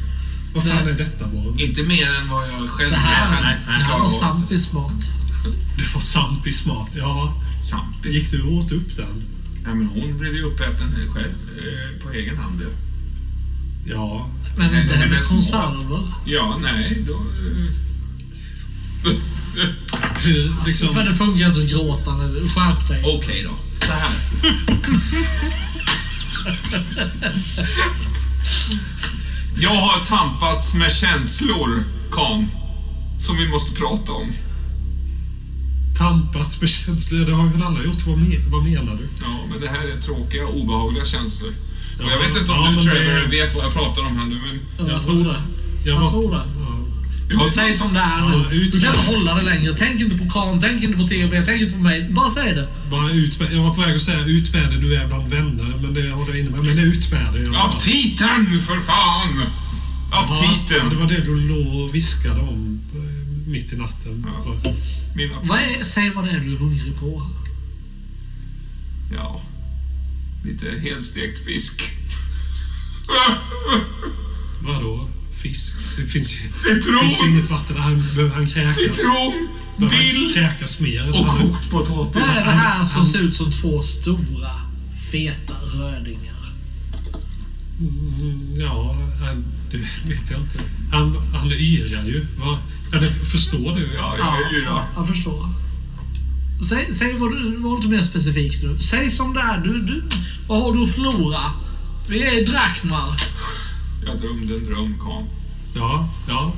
Vad 0.53 0.63
fan 0.63 0.87
är 0.87 0.93
detta 0.93 1.27
Borg? 1.27 1.63
Inte 1.63 1.83
mer 1.83 2.13
än 2.15 2.29
vad 2.29 2.49
jag 2.49 2.69
själv 2.69 2.89
Det 2.91 2.95
här, 2.97 3.27
kan 3.27 3.43
nej, 3.43 3.57
nej, 3.67 3.77
det 3.77 3.83
här 3.83 3.99
var. 3.99 4.09
Sampis 4.09 4.73
mat. 4.73 5.03
Du 5.77 5.83
får 5.83 5.99
Sampis 5.99 6.65
mat. 6.65 6.89
Ja. 6.97 7.33
Zampi. 7.61 8.09
Gick 8.09 8.31
du 8.31 8.41
och 8.41 8.53
åt 8.53 8.71
upp 8.71 8.97
den? 8.97 9.23
Ja, 9.63 9.73
men 9.75 9.87
hon 9.87 10.17
blev 10.17 10.35
ju 10.35 10.43
uppäten 10.43 11.09
själv 11.13 11.33
eh, 11.57 12.03
på 12.03 12.11
egen 12.11 12.37
hand. 12.37 12.61
Ja, 12.61 12.67
Ja. 13.85 14.29
Men 14.57 14.65
inte 14.75 14.93
det 14.93 14.93
är 14.93 14.97
hennes 14.97 15.27
konserver. 15.27 16.07
ja 16.25 16.57
nej, 16.61 17.03
då... 17.07 17.13
Eh, 17.13 17.19
Hur, 20.25 20.65
liksom, 20.65 20.93
För 20.93 21.03
det 21.03 21.13
funkar 21.15 21.47
inte 21.47 21.59
att 21.61 21.69
gråta 21.69 22.17
nu. 22.17 22.47
Skärp 22.47 22.87
dig. 22.87 23.03
Okej 23.05 23.43
då. 23.43 23.55
Så 23.85 23.93
här. 23.93 24.11
Jag 29.61 29.75
har 29.75 30.05
tampats 30.05 30.75
med 30.75 30.91
känslor, 30.91 31.83
Kan. 32.11 32.47
Som 33.19 33.37
vi 33.37 33.47
måste 33.47 33.75
prata 33.75 34.11
om. 34.11 34.31
tampats 35.97 36.59
med 36.61 36.69
känslor, 36.69 37.25
det 37.25 37.31
har 37.33 37.43
vi 37.43 37.49
väl 37.53 37.63
alla 37.63 37.83
gjort. 37.83 38.05
Vad, 38.07 38.17
men, 38.17 38.51
vad 38.51 38.63
menar 38.63 38.95
du? 38.95 39.07
Ja, 39.21 39.39
men 39.51 39.61
det 39.61 39.67
här 39.67 39.87
är 39.97 40.01
tråkiga, 40.01 40.45
obehagliga 40.47 41.05
känslor. 41.05 41.49
Och 41.99 42.05
Ja, 42.05 42.11
jag 42.11 42.19
vet 42.27 42.37
inte 42.37 42.51
om 42.51 42.57
ja, 42.65 42.71
du, 42.71 42.81
Trevor, 42.89 43.19
det- 43.21 43.27
vet 43.27 43.55
vad 43.55 43.65
jag 43.65 43.73
pratar 43.73 44.01
om 44.01 44.17
här 44.17 44.25
nu, 44.25 44.35
men... 44.35 44.59
Ja, 44.77 44.83
jag 44.83 44.89
jag 44.91 45.01
tror 45.03 45.13
tror- 45.23 45.33
det. 45.33 45.39
Jag 45.85 45.95
Jag 45.95 46.01
var- 46.01 46.07
tror 46.09 46.31
det. 46.31 46.41
Ja. 47.31 47.49
Säg 47.55 47.73
som 47.73 47.93
det 47.93 47.99
är 47.99 48.19
Ja, 48.19 48.45
nu. 48.51 48.55
ut 48.55 48.71
Du 48.71 48.79
kan 48.79 48.89
inte 48.95 49.11
hålla 49.11 49.35
det 49.35 49.41
längre. 49.41 49.73
Tänk 49.77 50.01
inte 50.01 50.17
på 50.17 50.29
Karl, 50.29 50.59
tänk 50.61 50.83
inte 50.83 50.97
på 50.97 51.07
TB, 51.07 51.45
tänk 51.45 51.61
inte 51.61 51.73
på 51.73 51.79
mig. 51.81 52.09
Bara 52.11 52.29
säg 52.29 52.53
det. 52.55 52.67
Bara 52.91 53.11
ut 53.11 53.39
med, 53.39 53.53
jag 53.53 53.63
var 53.63 53.73
på 53.73 53.81
väg 53.81 53.95
att 53.95 54.01
säga 54.01 54.25
ut 54.25 54.53
med 54.53 54.69
det, 54.71 54.77
du 54.77 54.95
är 54.95 55.07
bland 55.07 55.29
vänner, 55.29 55.77
men 55.81 55.93
det 55.93 56.09
har 56.09 56.25
du 56.31 56.39
inne 56.39 56.49
med. 56.49 56.63
Men 56.63 56.79
ut 56.79 57.11
med 57.11 57.33
det. 57.33 57.39
Jag- 57.39 57.55
Aptiten, 57.55 58.61
för 58.67 58.79
fan! 58.79 59.41
Ja, 60.11 60.25
det 60.27 60.33
Aptiten! 60.33 60.99
var 60.99 61.07
det 61.07 61.21
du 61.25 61.39
låg 61.47 61.75
och 61.83 61.95
viskade 61.95 62.39
om 62.41 62.79
eh, 62.95 63.49
mitt 63.51 63.73
i 63.73 63.75
natten. 63.77 64.25
Ja. 64.27 64.71
Vad 65.43 65.59
är, 65.59 65.83
säg 65.83 66.09
vad 66.09 66.25
det 66.25 66.31
är 66.31 66.39
du 66.39 66.53
är 66.53 66.57
hungrig 66.57 66.99
på. 66.99 67.23
Ja. 69.15 69.41
Lite 70.45 70.65
helstekt 70.81 71.45
fisk. 71.45 71.83
Vadå? 74.61 75.09
Fisk? 75.41 75.75
Det 75.97 76.05
finns 76.05 76.27
Citron! 76.29 76.99
finns 77.01 77.23
ju 77.23 77.29
inget 77.29 77.49
vatten. 77.49 77.77
Han, 77.77 77.97
behöver 78.15 78.35
han 78.35 78.47
kräkas? 78.47 78.75
Citron! 78.75 79.47
Dill! 79.89 80.31
kräkas 80.33 80.79
mer? 80.79 81.09
Och 81.09 81.15
Han- 81.15 81.37
kokt 81.37 81.69
potatis. 81.69 82.21
Vad 82.21 82.37
är 82.37 82.45
det 82.45 82.51
här 82.51 82.85
som 82.85 82.97
han- 82.97 83.07
ser 83.07 83.19
ut 83.19 83.35
som 83.35 83.51
två 83.51 83.81
stora, 83.81 84.51
feta 85.11 85.53
rödingar? 85.53 86.35
Mm, 87.79 88.59
Ja, 88.59 89.01
han, 89.21 89.45
det 89.71 89.77
vet 89.77 90.31
jag 90.31 90.41
inte. 90.41 90.59
Han, 90.91 91.17
han 91.33 91.51
yrar 91.51 92.03
ju. 92.03 92.25
Va? 92.39 92.59
Eller 92.93 93.07
förstår 93.07 93.75
du? 93.75 93.89
Ja, 93.95 94.15
jag 94.17 94.53
ju 94.53 94.63
ja, 94.65 94.87
jag 94.95 95.07
förstår. 95.07 95.49
Säg, 96.69 96.93
säg 96.93 97.13
vad 97.17 97.31
du, 97.31 97.57
var 97.57 97.77
lite 97.77 97.87
mer 97.89 98.01
specifikt 98.01 98.63
nu. 98.63 98.79
Säg 98.79 99.09
som 99.09 99.33
det 99.33 99.39
är. 99.39 99.57
Du, 99.63 99.81
du, 99.81 100.03
vad 100.47 100.61
har 100.63 100.73
du 100.73 100.83
att 100.83 100.91
förlora? 100.91 101.41
Vi 102.09 102.21
är 102.23 102.41
i 102.41 102.45
Drakmar. 102.45 103.13
Jag 104.09 104.21
drömde 104.21 104.53
en 104.53 104.65
dröm, 104.65 104.99
Kan. 104.99 105.29
Ja, 105.75 106.09
ja. 106.27 106.53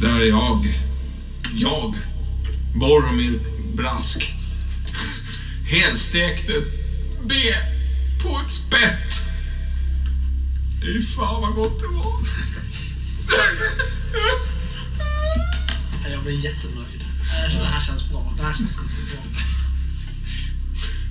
Där 0.00 0.20
jag, 0.20 0.74
jag, 1.54 1.94
Boromir 2.74 3.40
Brask, 3.74 4.32
helstekte 5.70 6.52
B 7.24 7.34
på 8.22 8.40
ett 8.44 8.50
spett. 8.50 9.14
Fy 10.82 11.02
fan 11.02 11.42
vad 11.42 11.54
gott 11.54 11.80
det 11.80 11.86
var. 11.86 12.12
Jag 16.12 16.22
blir 16.22 16.44
jättenöjd. 16.44 17.04
Äh, 17.52 17.58
Det 17.58 17.64
här 17.66 17.80
känns 17.80 18.08
bra. 18.08 18.34
Det 18.36 18.42
här 18.42 18.54
känns 18.54 18.76
bra. 18.76 18.84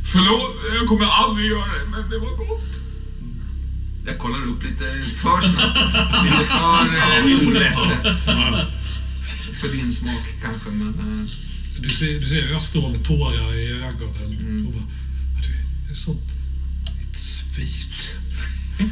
Förlåt, 0.06 0.56
jag 0.80 0.88
kommer 0.88 1.06
aldrig 1.06 1.48
göra 1.49 1.66
det, 1.66 1.90
men 1.90 2.10
det 2.10 2.20
var 2.20 2.38
gott. 2.38 2.74
Jag 4.06 4.18
kollar 4.19 4.45
upp 4.45 4.64
lite 4.64 4.84
för 5.22 5.41
snabbt. 5.41 5.77
Lite 6.26 6.45
för 6.45 6.98
eh, 6.98 7.48
olässet. 7.48 8.26
För 9.61 9.68
din 9.68 9.91
smak 9.91 10.23
kanske, 10.41 10.69
men... 10.69 10.88
Eh, 10.90 11.30
Du 11.82 11.90
ser, 11.90 12.19
du 12.19 12.27
ser 12.30 12.52
jag 12.52 12.61
står 12.61 12.90
med 12.90 13.06
tårar 13.06 13.53
i 13.56 13.68
ögonen. 13.72 14.38
Mm. 14.40 14.68
Och 14.68 14.73
bara, 14.73 14.84
du, 15.41 15.49
det 15.88 15.91
är 15.94 15.95
sånt... 15.95 16.22
Ett 17.11 17.18
svin. 17.18 18.90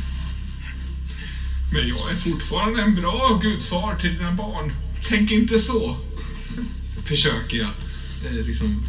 men 1.71 1.87
jag 1.87 2.11
är 2.11 2.15
fortfarande 2.15 2.81
en 2.81 2.95
bra 2.95 3.39
gudfar 3.43 3.95
till 3.95 4.17
dina 4.17 4.31
barn. 4.31 4.73
Tänk 5.07 5.31
inte 5.31 5.59
så. 5.59 5.95
Försöker 7.05 7.57
jag. 7.57 7.69
Eh, 8.25 8.45
liksom, 8.47 8.85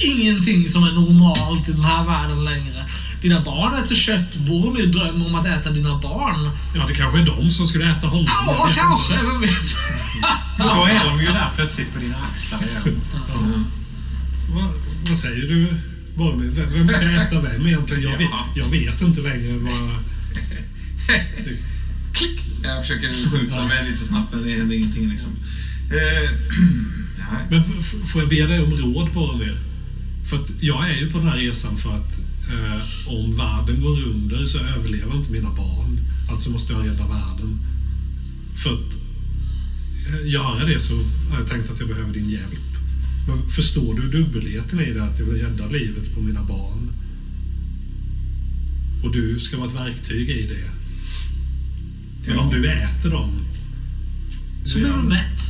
ingenting 0.00 0.68
som 0.68 0.84
är 0.84 0.92
normalt 0.92 1.68
i 1.68 1.72
den 1.72 1.84
här 1.84 2.04
världen 2.06 2.44
längre. 2.44 2.84
Dina 3.24 3.40
barn 3.40 3.74
äter 3.74 3.94
kött. 3.94 4.36
Boromir 4.36 4.86
drömmer 4.86 5.26
om 5.26 5.34
att 5.34 5.46
äta 5.46 5.70
dina 5.70 5.98
barn. 5.98 6.50
Ja, 6.76 6.86
det 6.86 6.94
kanske 6.94 7.18
är 7.20 7.26
de 7.26 7.50
som 7.50 7.66
skulle 7.66 7.92
äta 7.92 8.06
honom. 8.06 8.24
Ja, 8.26 8.68
kanske. 8.74 9.14
Vem 9.14 9.40
vet? 9.40 9.76
Då 10.58 10.84
är 10.84 11.04
de 11.04 11.20
ju 11.20 11.26
där 11.26 11.50
plötsligt 11.56 11.92
på 11.94 11.98
dina 11.98 12.16
axlar 12.32 12.58
igen. 12.62 13.00
Va, 14.54 14.70
vad 15.08 15.16
säger 15.16 15.48
du? 15.48 15.74
Boromir? 16.16 16.50
Vem 16.50 16.72
vem 16.72 16.88
ska 16.88 17.10
äta 17.10 17.40
vem 17.40 17.66
egentligen? 17.66 18.02
Jag 18.02 18.18
vet, 18.18 18.28
Ja. 18.30 18.46
jag 18.54 18.64
vet 18.64 19.00
inte 19.00 19.20
längre 19.20 19.58
vad... 19.58 19.90
klick. 22.14 22.40
Jag 22.62 22.82
försöker 22.82 23.30
skjuta 23.30 23.62
mig 23.62 23.90
lite 23.90 24.04
snabbt, 24.04 24.32
men 24.34 24.44
det 24.44 24.56
händer 24.58 24.76
ingenting 24.76 25.08
liksom. 25.08 25.32
Eh, 25.90 26.30
nej. 27.32 27.46
Men 27.50 27.82
får 28.06 28.20
jag 28.20 28.28
be 28.28 28.46
dig 28.46 28.60
om 28.60 28.70
råd 28.70 29.12
Boromir? 29.12 29.56
För 30.30 30.36
att 30.36 30.50
jag 30.60 30.90
är 30.90 30.94
ju 30.94 31.10
på 31.10 31.18
den 31.18 31.28
här 31.28 31.36
resan 31.36 31.76
för 31.76 31.90
att 31.96 32.23
eh, 32.50 33.08
om 33.08 33.36
världen 33.36 33.80
går 33.80 34.02
under 34.04 34.46
så 34.46 34.58
överlever 34.58 35.16
inte 35.16 35.32
mina 35.32 35.50
barn. 35.50 35.98
Alltså 36.30 36.50
måste 36.50 36.72
jag 36.72 36.86
rädda 36.86 37.06
världen. 37.06 37.58
För 38.62 38.72
att 38.74 38.94
eh, 40.08 40.30
göra 40.32 40.64
det 40.64 40.80
så 40.80 40.94
har 41.30 41.38
jag 41.38 41.48
tänkt 41.48 41.70
att 41.70 41.80
jag 41.80 41.88
behöver 41.88 42.12
din 42.12 42.30
hjälp. 42.30 42.58
Men 43.28 43.50
förstår 43.50 43.94
du 43.94 44.08
dubbelheten 44.10 44.80
i 44.80 44.92
det? 44.92 45.04
Att 45.04 45.18
jag 45.18 45.26
vill 45.26 45.42
rädda 45.42 45.66
livet 45.66 46.14
på 46.14 46.20
mina 46.20 46.44
barn. 46.44 46.90
Och 49.04 49.12
du 49.12 49.38
ska 49.38 49.56
vara 49.56 49.66
ett 49.68 49.74
verktyg 49.74 50.30
i 50.30 50.46
det. 50.46 50.70
Men 52.26 52.36
Ja. 52.36 52.42
om 52.42 52.50
du 52.50 52.70
äter 52.70 53.10
dem, 53.10 53.40
Så 54.66 54.78
blir 54.78 54.88
du 54.88 55.02
mätt. 55.02 55.40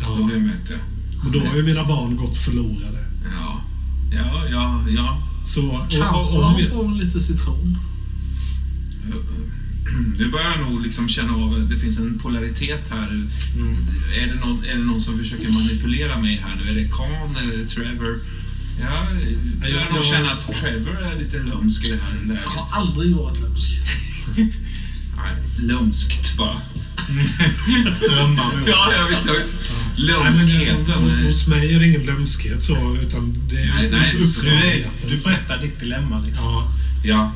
Då 0.00 0.16
ja, 0.20 0.24
blir 0.26 0.36
jag 0.36 0.46
mätt, 0.46 0.70
ja. 0.70 0.76
och 1.26 1.32
då 1.32 1.40
har 1.40 1.56
ju 1.56 1.62
mina 1.62 1.84
barn 1.84 2.16
gått 2.16 2.38
förlorade. 2.38 3.04
Ja, 3.36 3.62
ja, 4.12 4.46
ja. 4.50 4.84
ja. 4.96 5.22
Så 5.54 5.66
och, 5.66 5.90
Kanske 5.90 6.06
och, 6.06 6.34
om, 6.44 6.54
ha 6.54 6.60
på 6.70 6.82
lite 6.90 7.20
citron. 7.20 7.78
Du 10.18 10.30
börjar 10.30 10.56
nog 10.58 10.82
liksom 10.82 11.08
känna 11.08 11.32
av 11.32 11.68
det 11.70 11.76
finns 11.78 11.98
en 11.98 12.18
polaritet 12.18 12.88
här. 12.90 13.26
Är, 14.16 14.26
det 14.26 14.34
någon, 14.34 14.64
är 14.64 14.74
det 14.74 14.84
någon 14.84 15.00
som 15.00 15.18
försöker 15.18 15.48
manipulera 15.50 16.18
mig 16.20 16.42
här 16.44 16.56
nu? 16.64 16.70
Är 16.70 16.74
det 16.74 16.88
Khan 16.88 17.36
eller 17.42 17.52
är 17.52 17.56
det 17.58 17.66
Trevor? 17.68 18.18
Jag 18.80 19.06
börjar 19.60 19.76
jag- 19.76 19.88
nog 19.88 19.98
jag- 19.98 20.04
känna 20.04 20.30
att 20.30 20.54
Trevor 20.60 21.00
är 21.02 21.18
lite 21.18 21.38
lömsk 21.42 21.84
i 21.86 21.90
det 21.90 21.96
här 21.96 22.14
läget. 22.26 22.42
Jag 22.44 22.50
har 22.50 22.80
aldrig 22.80 23.16
varit 23.16 23.40
lömsk. 23.40 23.70
Nej, 25.16 25.36
lömskt 25.60 26.36
bara. 26.36 26.60
Strömmar. 27.94 28.52
Ja, 28.66 28.92
ja 28.96 29.06
visst. 29.08 29.26
Ja, 29.26 29.32
visst. 29.38 29.54
Nej, 29.60 29.70
men 29.96 30.06
Lömskheten. 30.06 31.02
hos- 31.02 31.12
eh, 31.20 31.26
hos 31.26 31.46
mig 31.46 31.74
är 31.74 31.78
det 31.80 31.86
ingen 31.86 32.02
lömskhet 32.02 32.62
så, 32.62 32.96
utan 33.02 33.34
det 33.50 33.56
är 33.62 33.74
Nej, 33.74 33.90
nej, 33.90 34.14
Du, 34.42 34.48
är, 34.50 34.90
du 35.10 35.16
berättar 35.24 35.58
ditt 35.58 35.80
dilemma 35.80 36.20
liksom. 36.20 36.44
Ja, 36.44 36.72
Ja, 37.04 37.32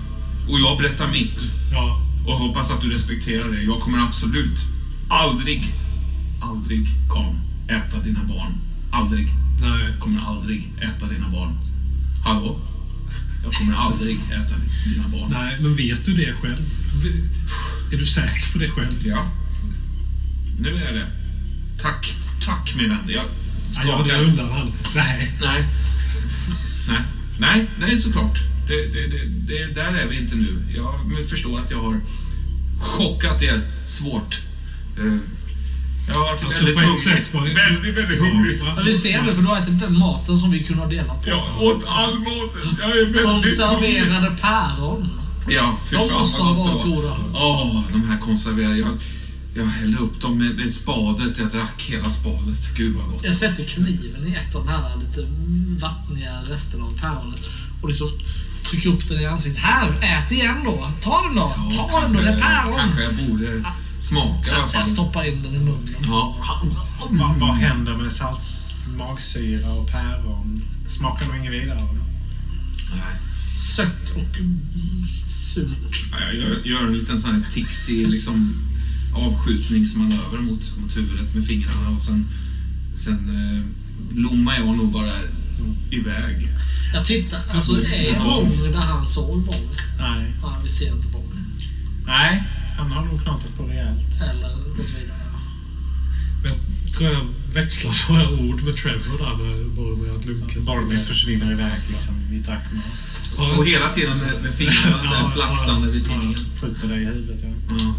och 0.48 0.60
jag 0.60 0.78
berättar 0.78 1.08
mitt. 1.08 1.46
ja. 1.72 1.98
Och 2.26 2.32
hoppas 2.32 2.70
att 2.70 2.80
du 2.80 2.90
respekterar 2.90 3.48
det. 3.48 3.62
Jag 3.62 3.80
kommer 3.80 3.98
absolut 3.98 4.60
aldrig, 5.08 5.74
aldrig, 6.42 6.86
Karl, 7.08 7.34
äta 7.68 7.98
dina 8.00 8.20
barn. 8.24 8.52
Aldrig. 8.90 9.28
Nej. 9.60 9.84
Jag 9.90 10.00
kommer 10.00 10.20
aldrig 10.20 10.72
äta 10.80 11.06
dina 11.06 11.28
barn. 11.28 11.52
Hallå? 12.24 12.60
Jag 13.44 13.52
kommer 13.52 13.74
aldrig 13.76 14.16
äta 14.16 14.54
dina 14.94 15.08
barn. 15.08 15.30
Nej, 15.30 15.56
men 15.60 15.76
vet 15.76 16.06
du 16.06 16.14
det 16.14 16.32
själv? 16.42 16.62
Är 17.92 17.96
du 17.96 18.06
säker 18.06 18.52
på 18.52 18.58
det 18.58 18.70
själv? 18.70 19.06
Ja. 19.06 19.26
Nu 20.58 20.68
är 20.76 20.92
det. 20.92 21.06
Tack. 21.82 22.14
Tack 22.44 22.74
min 22.76 22.88
vän. 22.88 22.98
Jag 23.06 23.24
Ja, 23.74 23.82
jag 23.86 24.06
skakar. 24.06 24.22
undan 24.22 24.50
han. 24.52 24.72
Nej. 24.94 25.32
Nej. 25.42 25.64
Nej. 26.88 26.98
Nej, 27.38 27.66
nej 27.80 27.98
såklart. 27.98 28.38
Det, 28.68 28.86
det, 28.86 29.06
det, 29.06 29.24
det, 29.46 29.74
där 29.74 29.92
är 30.02 30.06
vi 30.06 30.16
inte 30.16 30.36
nu. 30.36 30.58
Jag 30.76 31.28
förstår 31.30 31.58
att 31.58 31.70
jag 31.70 31.78
har 31.82 32.00
chockat 32.80 33.42
er 33.42 33.60
svårt. 33.84 34.40
Eh, 34.98 35.16
Jag 36.08 36.14
har 36.14 36.20
varit 36.32 36.44
Alltså, 36.44 36.64
väldigt 36.64 36.80
hungrig. 36.80 36.98
sätt 37.02 37.34
Väldigt, 37.34 37.98
väldigt 37.98 38.18
hungrig. 38.20 38.60
Ja, 38.64 38.82
vi 38.84 38.94
ser 38.94 39.22
det, 39.22 39.34
för 39.34 39.42
du 39.42 39.48
har 39.48 39.58
ätit 39.58 39.80
den 39.80 39.98
maten 39.98 40.38
som 40.38 40.50
vi 40.50 40.64
kunde 40.64 40.82
ha 40.82 40.90
delat 40.90 41.24
på. 41.24 41.30
Jag 41.30 41.62
åt 41.62 41.84
all 41.86 42.18
maten. 42.18 42.76
Jag 42.80 42.90
är 42.90 43.04
väldigt 43.06 43.24
Konserverade 43.24 44.36
päron. 44.40 45.08
Ja, 45.48 45.76
fy 45.90 45.96
De 45.96 46.08
fan 46.08 46.18
måste 46.18 46.40
vad 46.40 46.56
ha 46.56 46.64
varit 46.64 46.84
goda. 46.84 47.16
Åh, 47.34 47.82
de 47.92 48.08
här 48.08 48.18
konserverade. 48.18 48.78
Jag, 48.78 48.88
jag 49.54 49.66
hällde 49.66 49.98
upp 49.98 50.20
dem 50.20 50.38
med, 50.38 50.54
med 50.56 50.70
spadet. 50.70 51.38
Jag 51.38 51.50
drack 51.50 51.82
hela 51.90 52.10
spadet. 52.10 52.74
Gud 52.76 52.96
vad 52.96 53.10
gott. 53.10 53.24
Jag 53.24 53.36
sätter 53.36 53.64
kniven 53.64 54.26
i 54.26 54.34
ett 54.34 54.54
av 54.54 54.64
de 54.66 54.72
här 54.72 54.96
lite 54.96 55.26
vattniga 55.86 56.32
resterna 56.48 56.84
av 56.84 56.98
päronet 57.00 57.48
och 57.82 57.88
liksom 57.88 58.08
trycker 58.64 58.88
upp 58.88 59.08
den 59.08 59.18
i 59.20 59.26
ansiktet. 59.26 59.62
Här, 59.64 59.90
ät 60.02 60.32
igen 60.32 60.56
då. 60.64 60.90
Ta 61.00 61.22
den 61.26 61.34
då. 61.36 61.54
Ja, 61.70 61.88
Ta 61.90 62.00
den 62.00 62.12
då, 62.12 62.20
det 62.20 62.28
är 62.28 62.38
päron. 62.40 62.74
Kanske 62.76 63.02
jag 63.02 63.14
borde 63.14 63.64
smaka 63.98 64.46
i 64.46 64.50
alla 64.50 64.60
Jag 64.60 64.72
fall. 64.72 64.84
stoppar 64.84 65.24
in 65.28 65.42
den 65.42 65.54
i 65.54 65.58
munnen. 65.58 65.96
Ja. 66.06 66.42
Vad, 67.10 67.36
vad 67.38 67.54
händer 67.56 67.96
med 67.96 68.12
salt, 68.12 68.46
magsyra 68.98 69.72
och 69.72 69.90
päron? 69.90 70.62
Smakar 70.88 71.26
nog 71.26 71.36
inget 71.36 71.52
vidare. 71.52 71.78
Nej. 72.90 73.16
Sött 73.76 74.10
och 74.16 74.36
surt. 75.26 76.04
Ja, 76.12 76.16
Jag 76.26 76.34
gör, 76.34 76.60
gör 76.64 76.86
en 76.86 76.92
liten 76.98 77.18
sån 77.18 77.34
här 77.34 77.42
tixig 77.52 78.08
liksom, 78.08 78.54
avskjutningsmanöver 79.14 80.38
mot, 80.38 80.76
mot 80.80 80.96
huvudet 80.96 81.34
med 81.34 81.44
fingrarna 81.44 81.88
och 81.90 82.00
sen, 82.00 82.26
sen 82.94 83.18
eh, 83.28 83.64
lommar 84.18 84.54
jag 84.58 84.76
nog 84.76 84.92
bara 84.92 85.12
iväg. 85.90 86.48
Jag 86.94 87.04
tittar, 87.04 87.40
alltså 87.50 87.72
är 87.84 88.14
Ja. 88.14 88.24
Bång 88.24 88.72
där 88.72 88.78
han 88.78 89.08
såg 89.08 89.44
Bång? 89.44 89.68
Nej. 89.98 90.32
Ja, 90.42 90.58
vi 90.62 90.68
ser 90.68 90.92
inte 90.96 91.08
Bång. 91.08 91.28
Nej, 92.06 92.42
han 92.78 92.92
har 92.92 93.04
nog 93.04 93.22
knatat 93.22 93.56
på 93.56 93.62
rejält. 93.66 94.22
Eller 94.30 94.48
gått 94.76 94.90
vidare. 95.00 95.18
Men 96.42 96.52
jag 96.84 96.94
tror 96.94 97.10
jag 97.12 97.26
växlade 97.54 97.96
några 98.08 98.28
ord 98.30 98.62
med 98.62 98.76
Trevor 98.76 99.18
där 99.18 99.44
när 99.44 99.64
Boromir 99.76 100.12
hade 100.12 100.26
lunkat. 100.26 100.62
Boromir 100.62 101.04
försvinner 101.04 101.52
iväg 101.52 101.80
liksom 101.90 102.14
i 102.32 102.38
Drakmar. 102.38 102.84
Och 103.36 103.44
Ja, 103.44 103.62
hela 103.62 103.88
tiden 103.88 104.18
med, 104.18 104.42
med 104.42 104.54
fingrarna 104.54 105.04
så 105.04 105.14
här 105.14 105.22
Ja, 105.22 105.30
flaxande 105.30 105.86
ja, 105.86 105.92
vid 105.92 106.02
ja. 106.02 106.06
tinningen. 106.08 106.38
Skjuter 106.60 106.88
dig 106.88 107.02
i 107.02 107.04
huvudet, 107.04 107.40
ja. 107.42 107.76
Ja. 107.78 107.94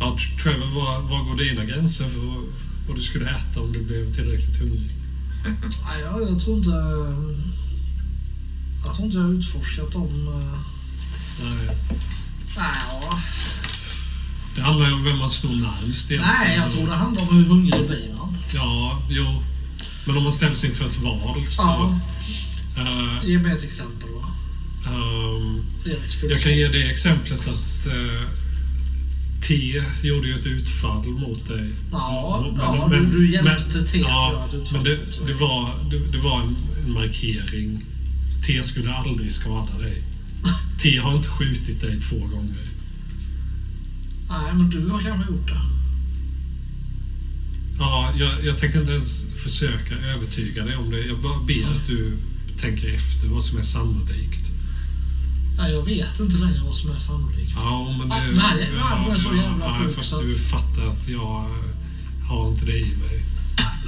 Ja, 0.00 0.16
Trevor, 0.42 0.66
var, 0.66 1.00
var 1.00 1.24
går 1.24 1.36
dina 1.36 1.64
gränser 1.64 2.04
för 2.08 2.18
vad, 2.20 2.44
vad 2.88 2.96
du 2.96 3.02
skulle 3.02 3.30
äta 3.30 3.60
om 3.60 3.72
du 3.72 3.82
blev 3.82 4.14
tillräckligt 4.14 4.58
hungrig? 4.60 4.90
Nej, 5.44 6.00
jag, 6.00 6.22
jag 6.30 6.40
tror 6.40 6.56
inte... 6.58 6.70
Jag 8.84 8.94
tror 8.94 9.06
inte 9.06 9.18
jag 9.18 9.24
har 9.24 9.32
utforskat 9.32 9.92
dem. 9.92 10.28
eh, 10.28 10.58
Nej. 11.44 11.76
Nej, 12.56 12.66
ja. 12.88 13.20
Det 14.56 14.62
handlar 14.62 14.86
ju 14.88 14.92
om 14.92 15.04
vem 15.04 15.18
man 15.18 15.28
står 15.28 15.48
närmst 15.48 16.10
egentligen. 16.10 16.22
Nej, 16.40 16.56
jag 16.56 16.72
tror 16.72 16.86
det 16.86 16.94
handlar 16.94 17.22
om 17.22 17.36
hur 17.36 17.44
hungrig 17.44 17.86
blir 17.86 18.14
man. 18.18 18.36
Ja, 18.54 19.02
jo. 19.10 19.42
Men 20.06 20.16
om 20.16 20.22
man 20.22 20.32
ställs 20.32 20.64
inför 20.64 20.86
ett 20.86 20.98
val 20.98 21.46
så... 21.50 21.62
Ja, 21.62 22.00
eh, 22.76 23.28
ge 23.28 23.38
mig 23.38 23.52
ett 23.52 23.64
exempel 23.64 24.08
då. 24.12 24.24
ehm, 24.90 25.64
Rent 25.84 26.30
jag 26.30 26.40
kan 26.40 26.56
ge 26.56 26.68
det 26.68 26.90
exemplet 26.90 27.48
att 27.48 27.86
uh, 27.86 28.22
T 29.40 29.82
gjorde 30.02 30.28
ju 30.28 30.34
ett 30.38 30.46
utfall 30.46 31.06
mot 31.08 31.48
dig. 31.48 31.70
Ja, 31.92 32.40
Men- 32.52 32.60
ja 32.60 32.88
men- 32.90 33.10
du, 33.10 33.30
hjälpte 33.32 33.86
till 33.86 34.04
att 34.04 34.32
göra 34.32 34.44
ett 34.46 34.54
utfall. 34.54 34.72
Men 34.72 34.84
det, 34.84 34.98
det 35.26 35.34
var, 35.34 35.90
det, 35.90 35.98
det 36.12 36.18
var 36.18 36.40
en, 36.42 36.56
en 36.84 36.92
markering. 36.92 37.84
T 38.46 38.62
skulle 38.62 38.94
aldrig 38.94 39.32
skada 39.32 39.78
dig. 39.78 40.02
T 40.82 40.96
har 40.98 41.16
inte 41.16 41.28
skjutit 41.28 41.80
dig 41.80 42.00
två 42.00 42.18
gånger. 42.18 42.64
Nej, 44.28 44.54
men 44.54 44.70
du 44.70 44.88
har 44.88 45.00
kanske 45.00 45.32
gjort 45.32 45.48
det. 45.48 45.60
Ja, 47.78 48.12
jag, 48.18 48.44
jag 48.44 48.58
tänker 48.58 48.80
inte 48.80 48.92
ens 48.92 49.24
försöka 49.42 49.94
övertyga 49.94 50.64
dig 50.64 50.76
om 50.76 50.90
det. 50.90 51.00
Jag 51.00 51.18
bara 51.22 51.38
ber 51.40 51.64
att 51.76 51.86
du 51.86 52.16
tänker 52.60 52.94
efter 52.94 53.28
vad 53.28 53.42
som 53.44 53.58
är 53.58 53.62
sannolikt. 53.62 54.49
Nej, 55.60 55.72
jag 55.72 55.82
vet 55.84 56.20
inte 56.20 56.36
längre 56.36 56.60
vad 56.64 56.74
som 56.74 56.90
är 56.90 56.98
sannolikt. 56.98 57.52
Ja, 57.56 57.94
men 57.98 58.08
det... 58.08 58.14
Ah, 58.14 58.18
nej, 58.18 58.34
nej, 58.34 58.68
du 59.06 59.12
är 59.14 59.18
så 59.18 59.34
jävla 59.36 59.64
ja, 59.64 59.76
sjuk 59.84 59.94
Fast 59.96 60.10
du 60.20 60.30
att- 60.30 60.36
fattar 60.50 60.86
att 60.86 61.08
jag 61.08 61.46
har 62.28 62.48
inte 62.50 62.64
det 62.64 62.78
i 62.78 62.94
mig. 62.96 63.24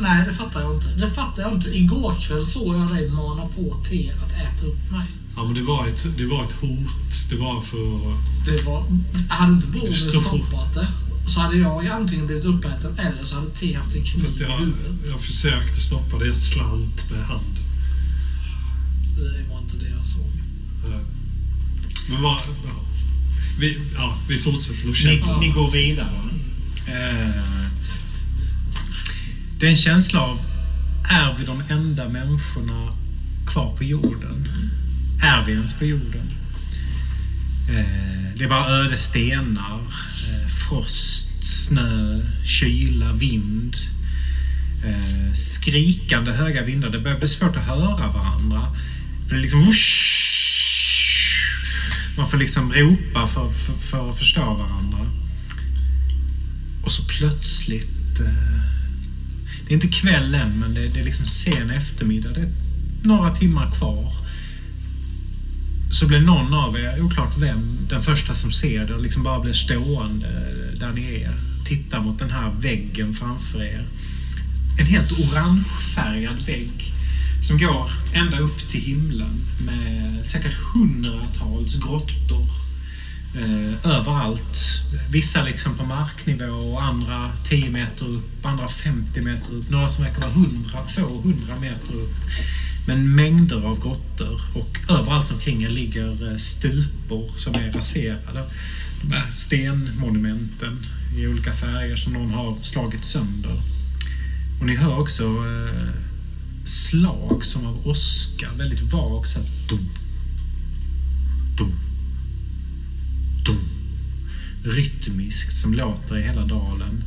Nej, 0.00 0.24
det 0.28 0.34
fattar 0.34 0.60
jag 0.60 0.74
inte. 0.74 0.88
Det 0.88 1.10
fattar 1.10 1.42
jag 1.42 1.52
inte. 1.52 1.68
Igår 1.76 2.14
kväll 2.20 2.46
såg 2.46 2.74
jag 2.76 2.88
dig 2.94 3.10
mana 3.10 3.42
på 3.56 3.76
te 3.88 4.10
att 4.24 4.32
äta 4.32 4.66
upp 4.66 4.90
mig. 4.92 5.06
Ja, 5.36 5.44
men 5.44 5.54
det 5.54 5.62
var 5.62 5.86
ett, 5.86 6.06
det 6.16 6.26
var 6.26 6.44
ett 6.44 6.52
hot. 6.52 7.30
Det 7.30 7.36
var 7.36 7.60
för... 7.60 8.16
Det 8.50 8.62
var... 8.62 8.84
Hade 9.28 9.52
inte 9.52 9.92
Stor. 9.92 10.20
stoppat 10.20 10.74
det 10.74 10.88
så 11.26 11.40
hade 11.40 11.56
jag 11.56 11.86
antingen 11.86 12.26
blivit 12.26 12.44
uppäten 12.44 12.98
eller 12.98 13.24
så 13.24 13.34
hade 13.34 13.50
te 13.50 13.74
haft 13.76 13.96
en 13.96 14.04
kniv 14.04 14.22
Fast 14.24 14.40
i 14.40 14.42
jag, 14.42 14.58
huvudet. 14.58 15.10
jag 15.10 15.20
försökte 15.20 15.80
stoppa 15.80 16.18
det. 16.18 16.26
Jag 16.26 16.38
slant 16.38 17.10
med 17.10 17.24
handen. 17.26 17.58
Men 22.08 22.22
vad... 22.22 22.36
Ja. 22.66 22.72
Vi, 23.58 23.78
ja, 23.96 24.16
vi 24.28 24.38
fortsätter 24.38 24.80
att 24.80 24.86
Ni, 24.86 24.94
kämpa. 24.94 25.40
ni 25.40 25.48
går 25.48 25.70
vidare. 25.70 26.28
Eh, 26.86 27.42
det 29.58 29.66
är 29.66 29.70
en 29.70 29.76
känsla 29.76 30.20
av, 30.20 30.38
är 31.10 31.34
vi 31.38 31.44
de 31.44 31.62
enda 31.68 32.08
människorna 32.08 32.92
kvar 33.46 33.76
på 33.76 33.84
jorden? 33.84 34.48
Är 35.22 35.44
vi 35.44 35.52
ens 35.52 35.74
på 35.78 35.84
jorden? 35.84 36.30
Eh, 37.68 38.36
det 38.36 38.44
är 38.44 38.48
bara 38.48 38.70
öde 38.70 38.98
stenar, 38.98 39.80
eh, 40.28 40.48
frost, 40.68 41.46
snö, 41.46 42.20
kyla, 42.46 43.12
vind. 43.12 43.76
Eh, 44.86 45.32
skrikande 45.34 46.32
höga 46.32 46.62
vindar. 46.62 46.90
Det 46.90 46.98
börjar 46.98 47.18
bli 47.18 47.28
svårt 47.28 47.56
att 47.56 47.66
höra 47.66 48.12
varandra. 48.12 48.62
För 49.28 49.34
det 49.34 49.40
är 49.40 49.42
liksom... 49.42 49.62
Man 52.16 52.28
får 52.28 52.38
liksom 52.38 52.72
ropa 52.72 53.26
för, 53.26 53.50
för, 53.50 53.72
för 53.72 54.10
att 54.10 54.18
förstå 54.18 54.54
varandra. 54.54 55.10
Och 56.84 56.90
så 56.90 57.02
plötsligt... 57.02 58.20
Eh, 58.20 58.62
det 59.66 59.70
är 59.70 59.74
inte 59.74 59.88
kväll 59.88 60.34
än, 60.34 60.58
men 60.58 60.74
det, 60.74 60.88
det 60.88 61.00
är 61.00 61.04
liksom 61.04 61.26
sen 61.26 61.70
eftermiddag. 61.70 62.30
Det 62.30 62.40
är 62.40 62.52
några 63.02 63.36
timmar 63.36 63.70
kvar. 63.70 64.12
Så 65.92 66.06
blir 66.06 66.20
någon 66.20 66.54
av 66.54 66.76
er, 66.76 67.02
oklart 67.02 67.38
vem, 67.38 67.78
den 67.88 68.02
första 68.02 68.34
som 68.34 68.52
ser 68.52 68.86
det 68.86 68.94
och 68.94 69.02
liksom 69.02 69.22
bara 69.22 69.40
blir 69.40 69.52
stående 69.52 70.28
där 70.80 70.92
ni 70.92 71.22
är. 71.22 71.34
Tittar 71.64 72.00
mot 72.00 72.18
den 72.18 72.30
här 72.30 72.50
väggen 72.60 73.14
framför 73.14 73.62
er. 73.62 73.84
En 74.78 74.86
helt 74.86 75.12
orangefärgad 75.12 76.42
vägg 76.46 76.92
som 77.42 77.58
går 77.58 77.90
ända 78.12 78.38
upp 78.38 78.68
till 78.68 78.80
himlen 78.80 79.44
med 79.66 80.26
säkert 80.26 80.54
hundratals 80.54 81.76
grottor 81.76 82.46
eh, 83.36 83.90
överallt. 83.90 84.58
Vissa 85.10 85.44
liksom 85.44 85.74
på 85.76 85.84
marknivå 85.84 86.52
och 86.52 86.82
andra 86.82 87.32
10 87.44 87.70
meter 87.70 88.06
upp, 88.06 88.46
andra 88.46 88.68
50 88.68 89.20
meter 89.20 89.54
upp. 89.54 89.70
Några 89.70 89.88
som 89.88 90.04
verkar 90.04 90.20
vara 90.20 90.32
100-200 90.32 91.60
meter 91.60 91.94
upp. 91.94 92.14
Men 92.86 93.14
mängder 93.14 93.66
av 93.66 93.82
grottor 93.82 94.40
och 94.54 94.78
överallt 94.90 95.32
omkring 95.32 95.68
ligger 95.68 96.30
eh, 96.30 96.36
stupor 96.36 97.30
som 97.36 97.54
är 97.54 97.72
raserade. 97.72 98.44
de 99.02 99.12
här 99.12 99.26
stenmonumenten 99.34 100.78
i 101.16 101.26
olika 101.26 101.52
färger 101.52 101.96
som 101.96 102.12
någon 102.12 102.30
har 102.30 102.56
slagit 102.62 103.04
sönder. 103.04 103.62
Och 104.60 104.66
ni 104.66 104.76
hör 104.76 104.98
också 104.98 105.24
eh, 105.24 106.11
slag 106.64 107.44
som 107.44 107.66
av 107.66 107.88
åska, 107.88 108.48
väldigt 108.58 108.92
vagt. 108.92 109.30
Så 109.30 109.38
här, 109.38 109.48
dum, 109.68 109.88
dum, 111.56 111.72
dum. 113.44 113.68
Rytmiskt 114.64 115.56
som 115.56 115.74
låter 115.74 116.18
i 116.18 116.22
hela 116.22 116.46
dalen. 116.46 117.04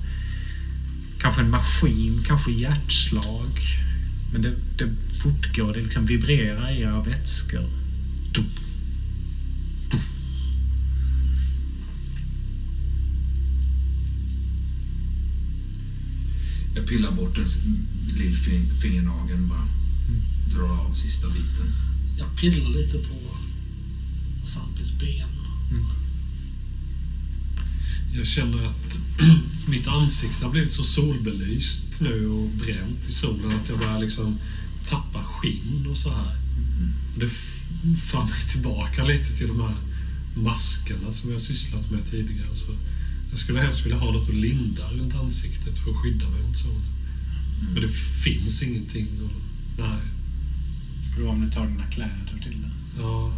Kanske 1.19 1.41
en 1.41 1.49
maskin, 1.49 2.23
kanske 2.27 2.51
hjärtslag. 2.51 3.61
Men 4.33 4.41
det, 4.41 4.55
det 4.77 4.89
fortgår, 5.23 5.73
det 5.73 5.81
liksom 5.81 6.05
vibrerar 6.05 6.71
i 6.71 6.81
era 6.81 7.03
vätskor. 7.03 7.69
Dum, 8.33 8.49
dum. 9.91 9.99
Jag 16.75 16.87
pillar 16.87 17.11
bort 17.11 17.37
en 17.37 17.45
lillfingernageln 18.15 19.47
bara. 19.47 19.67
Drar 20.53 20.85
av 20.87 20.91
sista 20.91 21.27
biten. 21.27 21.73
Jag 22.17 22.37
pillar 22.37 22.69
lite 22.69 22.97
på 22.97 23.15
Sampis 24.43 24.91
ben. 24.99 25.27
Jag 28.13 28.27
känner 28.27 28.65
att 28.65 28.97
mitt 29.67 29.87
ansikte 29.87 30.45
har 30.45 30.51
blivit 30.51 30.71
så 30.71 30.83
solbelyst 30.83 32.01
nu 32.01 32.27
och 32.27 32.49
bränt 32.49 33.07
i 33.07 33.11
solen 33.11 33.51
att 33.51 33.69
jag 33.69 33.79
börjar 33.79 33.99
liksom 33.99 34.39
tappa 34.89 35.23
skinn 35.23 35.87
och 35.91 35.97
så 35.97 36.09
här. 36.09 36.37
Och 37.13 37.19
det 37.19 37.29
för 37.99 38.23
mig 38.23 38.41
tillbaka 38.51 39.03
lite 39.03 39.37
till 39.37 39.47
de 39.47 39.61
här 39.61 39.75
maskerna 40.35 41.13
som 41.13 41.31
jag 41.31 41.41
sysslat 41.41 41.91
med 41.91 42.11
tidigare. 42.11 42.55
Så 42.55 42.75
jag 43.29 43.39
skulle 43.39 43.59
helst 43.59 43.85
vilja 43.85 43.97
ha 43.97 44.11
något 44.11 44.29
att 44.29 44.35
linda 44.35 44.91
runt 44.91 45.15
ansiktet 45.15 45.77
för 45.77 45.91
att 45.91 45.97
skydda 45.97 46.29
mig 46.29 46.41
mot 46.41 46.57
solen. 46.57 46.94
Men 47.61 47.81
det 47.81 47.87
finns 48.23 48.61
ingenting. 48.63 49.07
Och, 49.23 49.41
nej. 49.77 49.99
Ska 51.11 51.19
du 51.21 51.27
om 51.27 51.41
du 51.41 51.51
tar 51.51 51.67
dina 51.67 51.87
kläder 51.87 52.39
till 52.43 52.61
det? 52.61 53.01
Ja. 53.01 53.33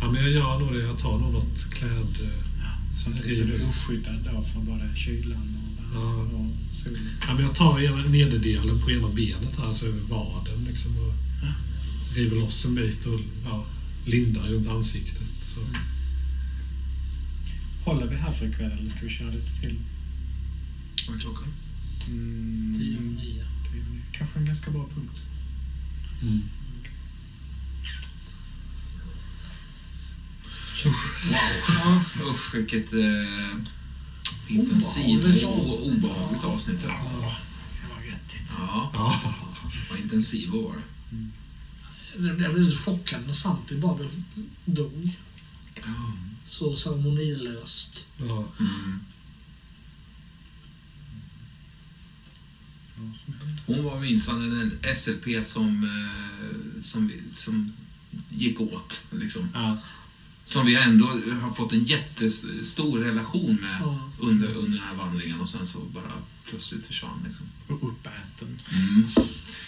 ja, 0.00 0.10
men 0.12 0.22
jag 0.22 0.30
gör 0.30 0.58
nog 0.58 0.72
det. 0.72 0.80
Jag 0.82 0.98
tar 0.98 1.18
nog 1.18 1.32
något 1.32 1.70
kläd... 1.70 2.16
Så 2.96 3.10
att 3.10 3.16
så 3.20 3.28
du 3.28 3.54
är 3.54 3.68
oskyddad 3.68 4.28
då 4.32 4.42
från 4.42 4.64
både 4.64 4.96
kylan 4.96 5.56
och, 5.56 5.84
Ja. 5.94 6.14
och 6.14 6.50
solen. 6.76 7.08
Ja, 7.28 7.34
men 7.34 7.42
jag 7.44 7.54
tar 7.54 7.80
ena- 7.80 8.08
nederdelen 8.08 8.80
på 8.80 8.90
ena 8.90 9.08
benet 9.08 9.58
här, 9.58 9.66
alltså 9.66 9.86
över 9.86 10.00
vaden. 10.00 10.64
Liksom, 10.68 10.96
och 10.98 11.14
Ja. 11.42 11.52
river 12.14 12.36
loss 12.36 12.64
en 12.64 12.74
bit 12.74 13.06
och 13.06 13.20
ja, 13.44 13.64
lindar 14.06 14.42
runt 14.42 14.68
ansiktet. 14.68 15.22
Så. 15.42 15.60
Håller 17.84 18.06
vi 18.06 18.16
här 18.16 18.32
för 18.32 18.46
ikväll 18.46 18.70
eller 18.78 18.88
ska 18.90 19.00
vi 19.02 19.10
köra 19.10 19.30
lite 19.30 19.60
till? 19.60 19.76
Vad 21.08 21.16
är 21.16 21.20
klockan? 21.20 21.48
Mm, 22.08 22.74
Tio 22.78 22.96
och 22.96 23.02
nio. 23.02 23.44
tio, 23.72 23.84
nio. 23.84 24.02
Kanske 24.12 24.38
en 24.38 24.44
ganska 24.46 24.70
bra 24.70 24.88
punkt. 24.94 25.20
Mm. 26.22 26.42
Ja, 31.84 32.02
Usch, 32.30 32.54
vilket 32.54 32.92
eh, 32.92 33.56
intensivt 34.48 35.24
Obehagligt 35.24 35.44
och 35.44 35.86
obehagligt 35.86 36.44
avsnitt. 36.44 36.80
Ja, 36.82 37.36
Det 37.82 37.94
var 37.96 38.02
göttigt. 38.04 38.42
ja 38.58 38.90
Ja. 38.94 39.22
vad 39.90 39.98
intensiv 39.98 40.48
var 40.50 40.74
det. 40.76 42.26
jag 42.26 42.36
blev 42.36 42.58
lite 42.60 42.76
chockad 42.76 43.26
när 43.26 43.32
Sampi 43.32 43.76
bara 43.76 44.08
dog. 44.64 45.10
Så 46.44 46.76
ceremonilöst. 46.76 48.08
Ja. 48.18 48.24
Mm. 48.24 48.44
Vad 48.44 48.50
som 48.60 48.66
hände. 48.66 49.00
Hon 53.66 53.84
var 53.84 54.00
minsann 54.00 54.52
en 54.82 54.94
SLP 54.96 55.44
som, 55.44 55.84
eh, 55.84 56.82
som, 56.84 57.12
som 57.32 57.72
gick 58.30 58.60
åt. 58.60 59.06
Liksom. 59.10 59.48
Ja, 59.54 59.78
Som 60.44 60.66
vi 60.66 60.74
ändå 60.74 61.06
har 61.40 61.52
fått 61.54 61.72
en 61.72 61.84
jättestor 61.84 62.98
relation 62.98 63.54
med 63.60 63.80
Ja. 63.80 64.10
under, 64.20 64.54
under 64.54 64.78
den 64.78 64.86
här 64.88 64.94
vandringen 64.94 65.40
och 65.40 65.48
sen 65.48 65.66
så 65.66 65.80
bara 65.80 66.12
plötsligt 66.50 66.86
försvann. 66.86 67.24
Liksom. 67.26 67.46
och 67.68 67.88
uppäten. 67.88 68.60
Mm. 68.72 69.06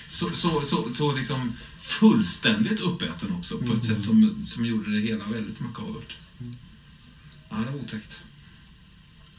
Så, 0.09 0.31
så, 0.31 0.61
så, 0.63 0.89
så 0.91 1.13
liksom 1.17 1.53
fullständigt 1.79 2.81
uppäten 2.81 3.33
också 3.33 3.59
på 3.59 3.73
ett 3.73 3.85
sätt 3.85 4.05
som, 4.05 4.45
som 4.47 4.67
gjorde 4.67 4.93
det 4.93 5.01
hela 5.01 5.25
väldigt 5.25 5.61
makabert. 5.61 6.17
Ja, 7.51 7.57
det 7.57 7.71
var 7.71 7.79
otäckt. 7.81 8.21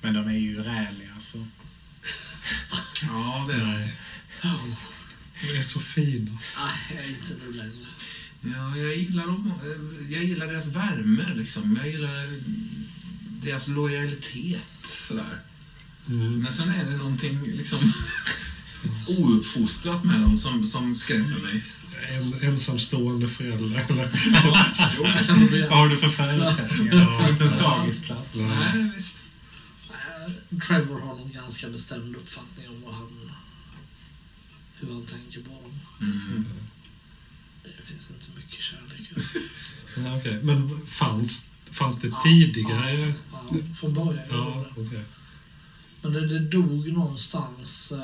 Men 0.01 0.14
de 0.14 0.27
är 0.27 0.38
ju 0.38 0.56
räliga 0.64 1.14
alltså. 1.14 1.48
Ja, 3.03 3.45
det 3.48 3.53
är 3.53 3.80
det. 3.80 3.90
De 5.41 5.59
är 5.59 5.64
så 5.64 5.80
fina. 5.80 6.32
Nej, 6.57 6.95
jag 6.95 7.06
är 7.06 7.09
inte 7.09 7.33
nu 7.45 7.53
längre. 7.53 7.88
Ja, 8.41 8.77
jag 8.77 8.95
gillar 8.98 9.25
dem. 9.25 9.53
Jag 10.09 10.24
gillar 10.24 10.48
deras 10.48 10.67
värme, 10.67 11.25
liksom. 11.35 11.80
Jag 11.82 11.91
gillar 11.91 12.40
deras 13.41 13.67
lojalitet, 13.67 14.67
sådär. 14.83 15.40
Mm. 16.09 16.40
Men 16.40 16.53
sen 16.53 16.69
är 16.69 16.85
det 16.85 16.98
någonting 16.98 17.40
liksom 17.43 17.93
ouppfostrat 19.07 20.03
med 20.03 20.22
dem 20.22 20.38
som, 20.38 20.65
som 20.65 20.95
skrämmer 20.95 21.40
mig. 21.40 21.64
En, 22.09 22.49
ensamstående 22.49 23.27
förälder. 23.27 23.85
Eller? 23.90 24.09
Vad 25.69 25.77
har 25.80 25.90
du 25.90 25.98
för 25.98 26.09
förutsättningar? 26.09 27.30
Inte 27.30 27.43
ens 27.43 27.59
dagisplats. 27.59 28.35
Nej, 28.35 28.91
visst. 28.95 29.25
Eh, 30.26 30.60
Trevor 30.68 31.00
har 31.00 31.16
nog 31.16 31.32
ganska 31.32 31.70
bestämd 31.70 32.16
uppfattning 32.16 32.68
om 32.70 32.82
vad 32.86 32.94
han, 32.94 33.32
hur 34.76 34.94
han 34.94 35.06
tänker 35.06 35.42
på 35.42 35.50
dem. 35.50 35.80
Mm. 36.02 36.45
Det 37.64 37.86
finns 37.92 38.12
inte 38.12 38.26
mycket 38.38 38.60
kärlek. 38.62 39.12
Ja, 39.98 40.18
okej. 40.18 40.40
Men 40.44 40.80
fanns, 40.88 41.50
fanns 41.72 42.02
det 42.02 42.12
tidigare? 42.24 43.14
Ja, 43.32 43.44
från 43.80 43.94
början 43.94 44.24
Ja, 44.30 44.66
det. 44.76 44.82
okej. 44.82 45.04
Men 46.02 46.14
det, 46.14 46.28
det 46.28 46.40
dog 46.40 46.88
någonstans. 46.94 47.92
Eh, 47.92 48.00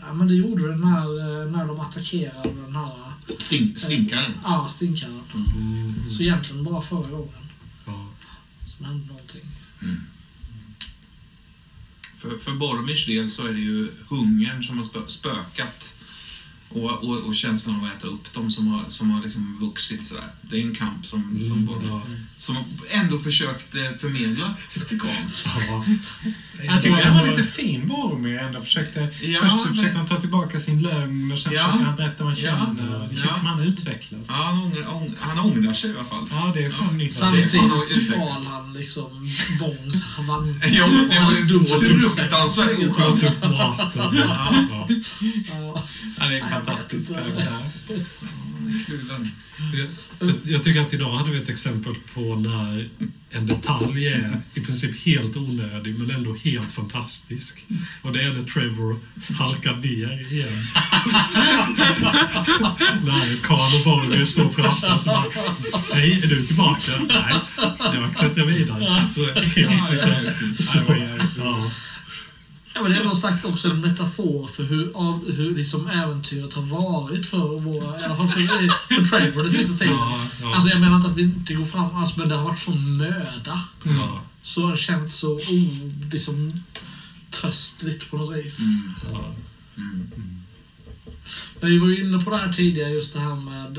ja, 0.00 0.12
men 0.14 0.28
det 0.28 0.34
gjorde 0.34 0.68
det 0.68 0.76
när, 0.76 1.42
eh, 1.44 1.50
när 1.50 1.66
de 1.66 1.80
attackerade 1.80 2.52
den 2.62 2.76
här 2.76 3.12
Stink, 3.38 3.78
stinkaren. 3.78 4.32
ja, 4.44 4.68
stinkaren. 4.70 5.22
Mm. 5.34 5.94
Så 6.16 6.22
egentligen 6.22 6.64
bara 6.64 6.82
förra 6.82 7.10
gången. 7.10 7.48
Ja. 7.86 8.08
Sen 8.66 8.84
hände 8.86 9.06
någonting. 9.06 9.46
För, 12.22 12.36
för 12.36 12.52
Boromirs 12.52 13.06
del 13.06 13.28
så 13.28 13.46
är 13.46 13.52
det 13.52 13.60
ju 13.60 13.88
hungern 14.08 14.62
som 14.62 14.76
har 14.78 15.06
spökat. 15.08 15.94
Och, 16.74 17.04
och, 17.04 17.18
och 17.26 17.34
känslan 17.34 17.76
av 17.76 17.84
att 17.84 17.96
äta 17.98 18.06
upp 18.06 18.32
dem 18.32 18.50
som 18.50 18.66
har, 18.68 18.82
som 18.88 19.10
har 19.10 19.22
liksom 19.22 19.56
vuxit 19.60 20.06
sådär. 20.06 20.24
Det 20.42 20.56
är 20.56 20.62
en 20.62 20.74
kamp 20.74 21.06
som, 21.06 21.38
som, 21.42 21.52
Mm, 21.52 21.66
Boromir, 21.66 21.88
ja. 21.88 22.02
som 22.36 22.56
ändå 22.90 23.18
försökt 23.18 23.74
eh, 23.74 23.80
förmedla 24.00 24.54
till. 24.88 24.98
Ja. 25.68 25.84
Jag 26.64 26.82
tycker 26.82 27.04
han 27.04 27.18
var 27.18 27.30
lite 27.30 27.42
fin 27.42 27.88
Boromir 27.88 28.38
ändå. 28.38 28.60
Försökte, 28.60 29.08
Ja, 29.22 29.40
först 29.42 29.60
så 29.62 29.68
försökte 29.68 29.96
han 29.98 30.06
ta 30.06 30.20
tillbaka 30.20 30.60
sin 30.60 30.82
lögn 30.82 31.32
och 31.32 31.38
sen 31.38 31.52
Ja. 31.52 31.58
försökte 31.64 31.84
han 31.86 31.96
berätta 31.96 32.24
vad 32.24 32.32
han 32.32 32.42
Ja. 32.44 32.66
känner. 32.76 33.08
Det 33.08 33.16
känns 33.16 33.24
Ja. 33.30 33.34
som 33.34 33.46
han 33.46 33.60
utvecklas. 33.60 34.20
Ja, 34.28 34.34
han, 34.34 34.58
ångrar, 34.58 34.94
ång, 34.94 35.14
han 35.20 35.38
ångrar 35.38 35.72
sig 35.74 35.90
i 35.90 35.94
alla 35.94 36.04
fall. 36.04 36.26
Ja, 36.30 36.52
det 36.54 36.64
är 36.64 36.70
fan 36.70 36.98
nytt. 36.98 37.20
det 37.20 37.26
är 37.26 37.48
fan 37.48 37.70
Samtidigt 37.80 38.02
stal 38.08 38.46
han 38.46 38.72
liksom 38.72 39.10
Bongs 39.60 40.04
havan. 40.04 40.60
Ja, 40.72 40.86
det 41.10 41.20
var 41.20 41.32
ju 41.32 41.64
fruktansvärt 41.64 42.78
oskönt. 42.88 43.22
Ja. 43.42 43.92
Ja. 43.96 44.10
Ja, 44.14 45.82
Ja, 46.18 46.26
det 46.28 46.38
är 46.38 46.48
fantastisk 46.64 47.14
karaktär. 47.14 47.58
Jag, 50.44 50.64
tycker 50.64 50.80
att 50.80 50.94
idag 50.94 51.16
hade 51.16 51.30
vi 51.30 51.38
ett 51.38 51.48
exempel 51.48 51.94
på 52.14 52.34
när 52.34 52.86
en 53.30 53.46
detalj 53.46 54.06
är 54.06 54.40
i 54.54 54.60
princip 54.60 55.06
helt 55.06 55.36
onödig 55.36 55.98
men 55.98 56.10
ändå 56.10 56.34
helt 56.34 56.72
fantastisk. 56.72 57.66
Och 58.02 58.12
det 58.12 58.22
är 58.22 58.32
när 58.32 58.42
Trevor 58.42 58.96
halkar 59.38 59.76
ner 59.76 60.32
igen. 60.32 60.48
när 63.04 63.42
Karl 63.42 63.74
och 63.78 63.84
Boromir 63.84 64.24
står 64.24 64.44
och 64.44 64.56
pratar 64.56 64.98
så 64.98 65.10
bara 65.10 65.24
Hej, 65.92 66.12
är 66.12 66.26
du 66.26 66.46
tillbaka? 66.46 66.92
Nej, 67.08 67.34
jag 67.94 68.16
klättrar 68.16 68.46
vidare. 68.46 69.08
Så 69.14 69.24
helt 69.24 69.92
liksom, 69.92 70.12
så, 70.58 70.78
ja. 71.38 71.70
Ja, 72.74 72.82
men 72.82 72.92
det 72.92 72.98
är 72.98 73.04
någon 73.04 73.16
slags 73.16 73.44
också 73.44 73.68
en 73.70 73.80
metafor 73.80 74.46
för 74.48 74.64
hur, 74.64 74.92
av, 74.96 75.32
hur 75.32 75.56
liksom 75.56 75.86
äventyret 75.86 76.54
har 76.54 76.62
varit 76.62 77.26
för 77.26 77.58
våra, 77.60 78.00
i 78.00 78.04
alla 78.04 78.16
fall 78.16 78.28
för, 78.28 78.40
för 79.04 79.18
Trevor 79.18 79.42
den 79.42 79.52
sista 79.52 79.72
tiden. 79.78 79.94
Ja, 79.94 80.26
ja. 80.40 80.54
Alltså 80.54 80.70
jag 80.70 80.80
menar 80.80 80.96
inte 80.96 81.08
att 81.08 81.16
vi 81.16 81.22
inte 81.22 81.54
går 81.54 81.64
fram, 81.64 81.96
alltså, 81.96 82.18
men 82.18 82.28
det 82.28 82.34
har 82.36 82.44
varit 82.44 82.58
sån 82.58 82.96
möda. 82.96 83.60
Ja, 83.84 84.22
Så 84.42 84.62
har 84.64 84.70
det 84.70 84.76
känts 84.78 85.14
så 85.16 85.32
o, 85.34 85.40
liksom, 86.12 86.62
tröstligt 87.30 88.10
på 88.10 88.16
något 88.16 88.36
vis. 88.36 88.58
ja. 89.12 89.34
Jag 91.60 91.80
var 91.80 91.88
ju 91.88 92.00
inne 92.04 92.24
på 92.24 92.30
det 92.30 92.36
här 92.36 92.52
tidigare, 92.52 92.90
just 92.90 93.12
det 93.14 93.20
här 93.20 93.34
med... 93.34 93.78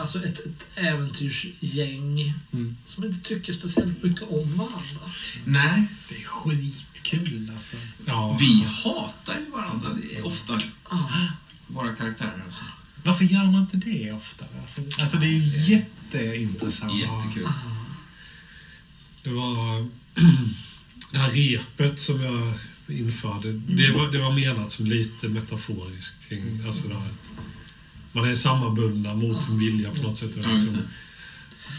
alltså 0.00 0.18
ett, 0.24 0.38
ett 0.46 0.66
äventyrsgäng 0.74 2.34
Mm. 2.52 2.76
som 2.84 3.04
inte 3.04 3.28
tycker 3.28 3.52
speciellt 3.52 4.02
mycket 4.02 4.22
om 4.22 4.56
varandra. 4.56 5.12
Nej, 5.44 5.88
Det 6.08 6.14
är 6.14 6.24
skitkul 7.10 7.52
alltså. 7.54 7.76
Ja. 8.04 8.36
vi 8.40 8.66
hatar 8.84 9.34
ju 9.34 9.50
varandra 9.50 9.88
det 10.02 10.16
är 10.16 10.26
ofta. 10.26 10.58
Ja. 10.90 11.28
Våra 11.66 11.94
karaktärer 11.94 12.42
alltså. 12.44 12.62
Varför 13.04 13.24
gör 13.24 13.44
man 13.44 13.60
inte 13.60 13.76
det 13.76 14.12
oftare? 14.12 14.48
Alltså, 14.60 15.02
alltså 15.02 15.16
det 15.16 15.26
är 15.26 15.30
ju 15.30 15.72
jätteintressant. 15.72 16.94
Jättekul. 16.94 17.48
Det 19.22 19.30
var 19.30 19.88
det 21.12 21.18
här 21.18 21.30
repet 21.30 21.98
som 21.98 22.20
jag 22.20 22.52
införde. 22.88 23.52
Det 23.52 23.92
var, 23.92 24.12
det 24.12 24.18
var 24.18 24.32
menat 24.32 24.70
som 24.70 24.86
lite 24.86 25.28
metaforiskt. 25.28 26.28
Kring, 26.28 26.66
alltså 26.66 26.88
det 26.88 26.94
här, 26.94 27.14
man 28.12 28.28
är 28.28 28.34
sammanbundna 28.34 29.14
mot 29.14 29.42
sin 29.42 29.58
vilja 29.58 29.90
på 29.90 30.02
något 30.02 30.16
sätt. 30.16 30.36
Just 30.36 30.46
liksom, 30.46 30.82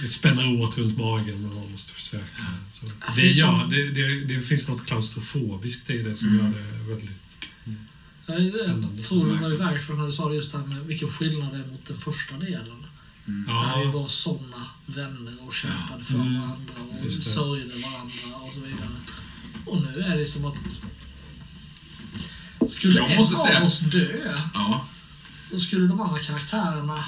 det. 0.02 0.08
spänner 0.08 0.62
åt 0.62 0.78
runt 0.78 0.98
magen 0.98 1.42
men 1.42 1.56
man 1.56 1.72
måste 1.72 1.94
försöka. 1.94 2.26
Så 2.74 2.86
Ja, 2.86 3.14
det, 3.16 3.22
ja, 3.32 3.68
det, 3.70 3.92
det, 3.92 4.26
det 4.26 4.42
finns 4.42 4.68
något 4.68 4.86
klaustrofobiskt 4.86 5.90
i 5.90 5.98
det 6.04 6.16
som 6.16 6.28
Mm. 6.28 6.46
gör 6.46 6.52
det 6.60 6.90
väldigt... 6.94 7.12
Jag 8.30 8.56
Spännande. 8.56 9.04
tror 9.04 9.28
det 9.28 9.42
var 9.42 9.50
ju 9.50 9.56
verkligen 9.58 10.00
när 10.00 10.06
du 10.06 10.12
sa 10.12 10.34
just 10.34 10.52
det 10.52 10.58
här 10.58 10.66
med 10.66 10.78
vilken 10.86 11.10
skillnad 11.10 11.52
det 11.54 11.58
är 11.60 11.68
mot 11.68 11.86
den 11.88 11.98
första 12.00 12.38
delen. 12.38 12.84
Där 13.26 13.86
vi 13.86 13.92
var 13.92 14.08
såna 14.08 14.66
vänner 14.86 15.34
och 15.48 15.54
kämpade 15.54 16.04
för 16.04 16.14
Mm. 16.16 16.34
varandra 16.42 16.74
och 17.06 17.12
sörjde 17.12 17.76
varandra 17.76 18.38
och 18.48 18.54
så 18.54 18.60
vidare. 18.60 18.90
Och 19.66 19.82
nu 19.82 20.02
är 20.02 20.18
det 20.18 20.26
som 20.26 20.46
att 20.46 20.56
skulle 22.72 23.00
Jag 23.00 23.12
en 23.12 23.20
av 23.20 23.24
säga- 23.24 23.64
oss 23.64 23.80
dö, 23.80 24.38
Ja. 24.54 24.88
då 25.52 25.60
skulle 25.60 25.88
de 25.88 26.02
andra 26.02 26.20
karaktärerna... 26.20 27.04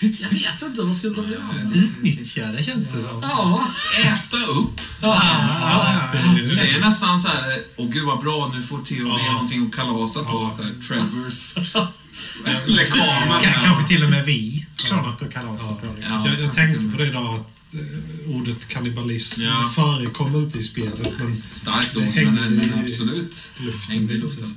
Jag 0.00 0.28
vet 0.30 0.62
inte, 0.62 0.82
vad 0.82 0.96
skulle 0.96 1.14
de 1.14 1.30
göra? 1.30 1.70
Utnyttja 1.74 2.46
det 2.46 2.64
känns 2.64 2.88
det 2.88 3.02
som. 3.02 3.22
Ja, 3.22 3.68
Äta 4.04 4.36
upp. 4.36 4.80
ja, 5.02 6.02
det, 6.12 6.54
Det 6.54 6.70
är 6.70 6.80
nästan 6.80 7.18
så 7.20 7.28
här, 7.28 7.58
åh 7.76 7.90
gud 7.90 8.04
vad 8.04 8.20
bra, 8.20 8.52
nu 8.54 8.62
får 8.62 8.78
Theo 8.82 9.08
Ja. 9.08 9.16
med 9.16 9.32
någonting 9.32 9.66
att 9.66 9.74
kalasa 9.76 10.20
på. 10.24 10.32
Ja. 10.32 10.50
Så 10.56 10.62
här, 10.62 10.72
Trevors 10.88 11.54
kanske 13.64 13.86
till 13.88 14.04
och 14.04 14.10
med 14.10 14.24
vi 14.24 14.66
får 14.88 14.96
något 14.96 15.22
att 15.22 15.32
kalasa 15.32 15.64
Ja. 15.70 15.74
på. 15.88 15.94
Liksom. 15.96 16.14
Ja. 16.24 16.28
jag, 16.28 16.40
jag 16.40 16.54
tänkte 16.54 16.88
på 16.88 16.98
det 16.98 17.06
idag 17.06 17.34
att 17.34 17.74
eh, 17.74 18.30
ordet 18.36 18.68
kannibalism 18.68 19.42
Ja. 19.42 19.70
förekommer 19.74 20.38
inte 20.38 20.58
i 20.58 20.62
spelet 20.62 21.14
men 21.18 21.36
Starkt 21.36 21.96
ord, 21.96 22.02
men, 22.14 22.34
men 22.34 22.72
absolut. 22.84 23.48
luften 23.56 23.94
Hängde 23.96 24.12
i 24.14 24.18
luften. 24.18 24.56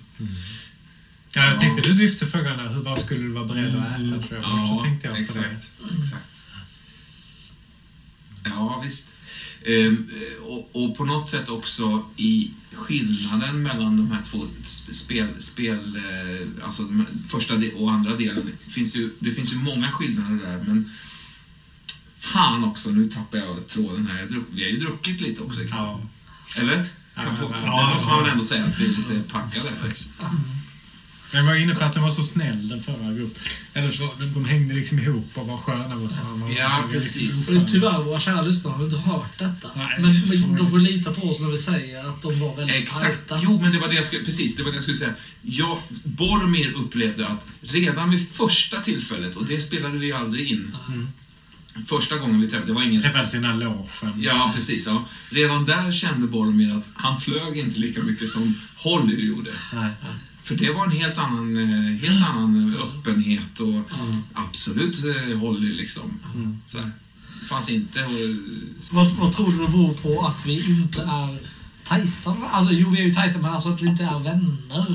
Ja, 1.33 1.45
jag 1.45 1.59
tänkte 1.59 1.81
du 1.81 1.93
lyfte 1.93 2.25
frågan 2.25 2.57
där, 2.57 2.67
hur, 2.73 2.81
vad 2.81 2.99
skulle 2.99 3.21
du 3.21 3.31
vara 3.31 3.45
beredd 3.45 3.75
att 3.75 3.85
äta? 3.85 3.95
Mm. 3.95 4.23
Tror 4.23 4.39
jag. 4.39 4.43
Ja, 4.49 4.77
så 4.79 4.83
tänkte 4.83 5.07
jag 5.07 5.15
på 5.15 5.21
exakt. 5.21 5.71
exakt. 5.99 6.25
Ja, 8.45 8.81
visst. 8.83 9.15
Ehm, 9.65 10.09
eh, 10.13 10.43
och, 10.43 10.69
och 10.73 10.97
på 10.97 11.05
något 11.05 11.29
sätt 11.29 11.49
också 11.49 12.05
i 12.17 12.51
skillnaden 12.73 13.63
mellan 13.63 13.97
de 13.97 14.11
här 14.11 14.21
två 14.23 14.45
sp- 14.63 14.91
spel, 14.93 15.27
spel 15.37 15.95
eh, 15.95 16.65
alltså 16.65 16.83
första 17.27 17.53
och 17.75 17.91
andra 17.91 18.15
delen. 18.15 18.51
Det 18.65 18.71
finns, 18.71 18.95
ju, 18.95 19.13
det 19.19 19.31
finns 19.31 19.53
ju 19.53 19.57
många 19.57 19.91
skillnader 19.91 20.45
där, 20.45 20.63
men 20.67 20.91
fan 22.19 22.63
också, 22.63 22.89
nu 22.89 23.05
tappar 23.05 23.37
jag 23.37 23.67
tråden 23.67 24.07
här. 24.07 24.19
Jag 24.19 24.29
druck, 24.29 24.45
vi 24.51 24.63
har 24.63 24.69
ju 24.69 24.77
druckit 24.79 25.21
lite 25.21 25.41
också 25.41 25.59
det. 25.59 25.65
ikväll. 25.65 25.79
Ja. 25.79 26.01
Eller? 26.57 26.89
Kan 27.15 27.37
få, 27.37 27.55
Ja, 27.65 27.87
det 27.87 27.93
måste 27.93 28.09
man 28.09 28.23
väl 28.23 28.31
ändå 28.31 28.43
säga 28.43 28.65
att 28.65 28.79
vi 28.79 28.85
är 28.85 28.89
lite 28.97 29.19
packade. 29.31 29.75
Jag 31.31 31.43
var 31.43 31.55
inne 31.55 31.75
på 31.75 31.83
att 31.83 31.93
den 31.93 32.03
var 32.03 32.09
så 32.09 32.23
snäll 32.23 32.67
den 32.67 32.83
förra 32.83 33.13
gruppen. 33.13 33.43
Eller 33.73 33.91
så, 33.91 34.13
de, 34.19 34.33
de 34.33 34.45
hängde 34.45 34.73
liksom 34.73 34.99
ihop 34.99 35.29
och 35.33 35.47
var 35.47 35.57
sköna 35.57 35.95
mot 35.95 36.11
varandra. 36.11 36.49
Ja, 36.49 36.83
liksom 36.93 37.27
precis. 37.27 37.49
och 37.49 37.67
tyvärr, 37.67 38.01
våra 38.01 38.19
kära 38.19 38.41
lyssnare 38.41 38.73
har 38.73 38.85
inte 38.85 38.97
hört 38.97 39.39
detta. 39.39 39.69
Nej, 39.75 39.97
men, 39.99 40.11
men 40.41 40.57
de 40.57 40.71
får 40.71 40.77
lita 40.77 41.13
på 41.13 41.29
oss 41.29 41.39
när 41.39 41.49
vi 41.49 41.57
säger 41.57 42.07
att 42.07 42.21
de 42.21 42.39
var 42.39 42.55
väldigt 42.55 42.75
Exakt. 42.75 43.27
tajta. 43.27 43.41
Jo, 43.43 43.61
men 43.61 43.71
det 43.71 43.79
var 43.79 43.87
det 43.87 43.95
jag 43.95 44.05
skulle, 44.05 44.25
precis, 44.25 44.55
det 44.55 44.63
var 44.63 44.71
det 44.71 44.75
jag 44.75 44.83
skulle 44.83 44.97
säga. 44.97 45.13
Jag, 45.41 45.77
Boromir 46.03 46.71
upplevde 46.71 47.27
att 47.27 47.45
redan 47.61 48.09
vid 48.09 48.29
första 48.29 48.81
tillfället, 48.81 49.35
och 49.35 49.45
det 49.45 49.61
spelade 49.61 49.97
vi 49.97 50.11
aldrig 50.11 50.51
in, 50.51 50.75
första 51.87 52.17
gången 52.17 52.41
vi 52.41 52.47
träffades, 52.47 52.67
det 52.67 52.73
var 52.73 52.83
inget... 52.83 53.03
Träffades 53.03 53.33
i 53.33 53.37
den 53.37 53.45
här 53.45 53.57
logen. 53.57 54.21
Ja, 54.21 54.51
precis. 54.55 54.87
Ja. 54.87 55.05
Redan 55.29 55.65
där 55.65 55.91
kände 55.91 56.27
Boromir 56.27 56.77
att 56.77 56.87
han 56.93 57.21
flög 57.21 57.57
inte 57.57 57.79
lika 57.79 58.01
mycket 58.01 58.29
som 58.29 58.55
Holly 58.75 59.27
gjorde. 59.27 59.51
Nej. 59.73 59.91
För 60.49 60.55
det 60.55 60.71
var 60.71 60.85
en 60.85 60.91
helt 60.91 61.17
annan, 61.17 61.57
eh, 61.57 62.01
helt 62.09 62.25
annan 62.25 62.75
öppenhet 62.83 63.59
och 63.59 63.81
absolut 64.33 65.03
eh, 65.05 65.37
Holly 65.39 65.73
liksom. 65.73 66.19
Sådär. 66.67 66.91
Det 67.41 67.45
fanns 67.47 67.69
inte... 67.69 67.99
Vad, 68.91 69.07
vad 69.11 69.33
tror 69.33 69.51
du 69.51 69.57
det 69.57 69.71
beror 69.71 69.93
på 69.93 70.25
att 70.27 70.45
vi 70.45 70.65
inte 70.69 71.01
är 71.01 71.39
tajta? 71.83 72.35
Alltså, 72.51 72.73
jo, 72.73 72.89
vi 72.89 72.99
är 73.01 73.03
ju 73.05 73.13
tajta, 73.13 73.39
men 73.39 73.53
alltså 73.53 73.69
att 73.69 73.81
vi 73.81 73.87
inte 73.87 74.03
är 74.03 74.19
vänner. 74.19 74.79
Att 74.79 74.87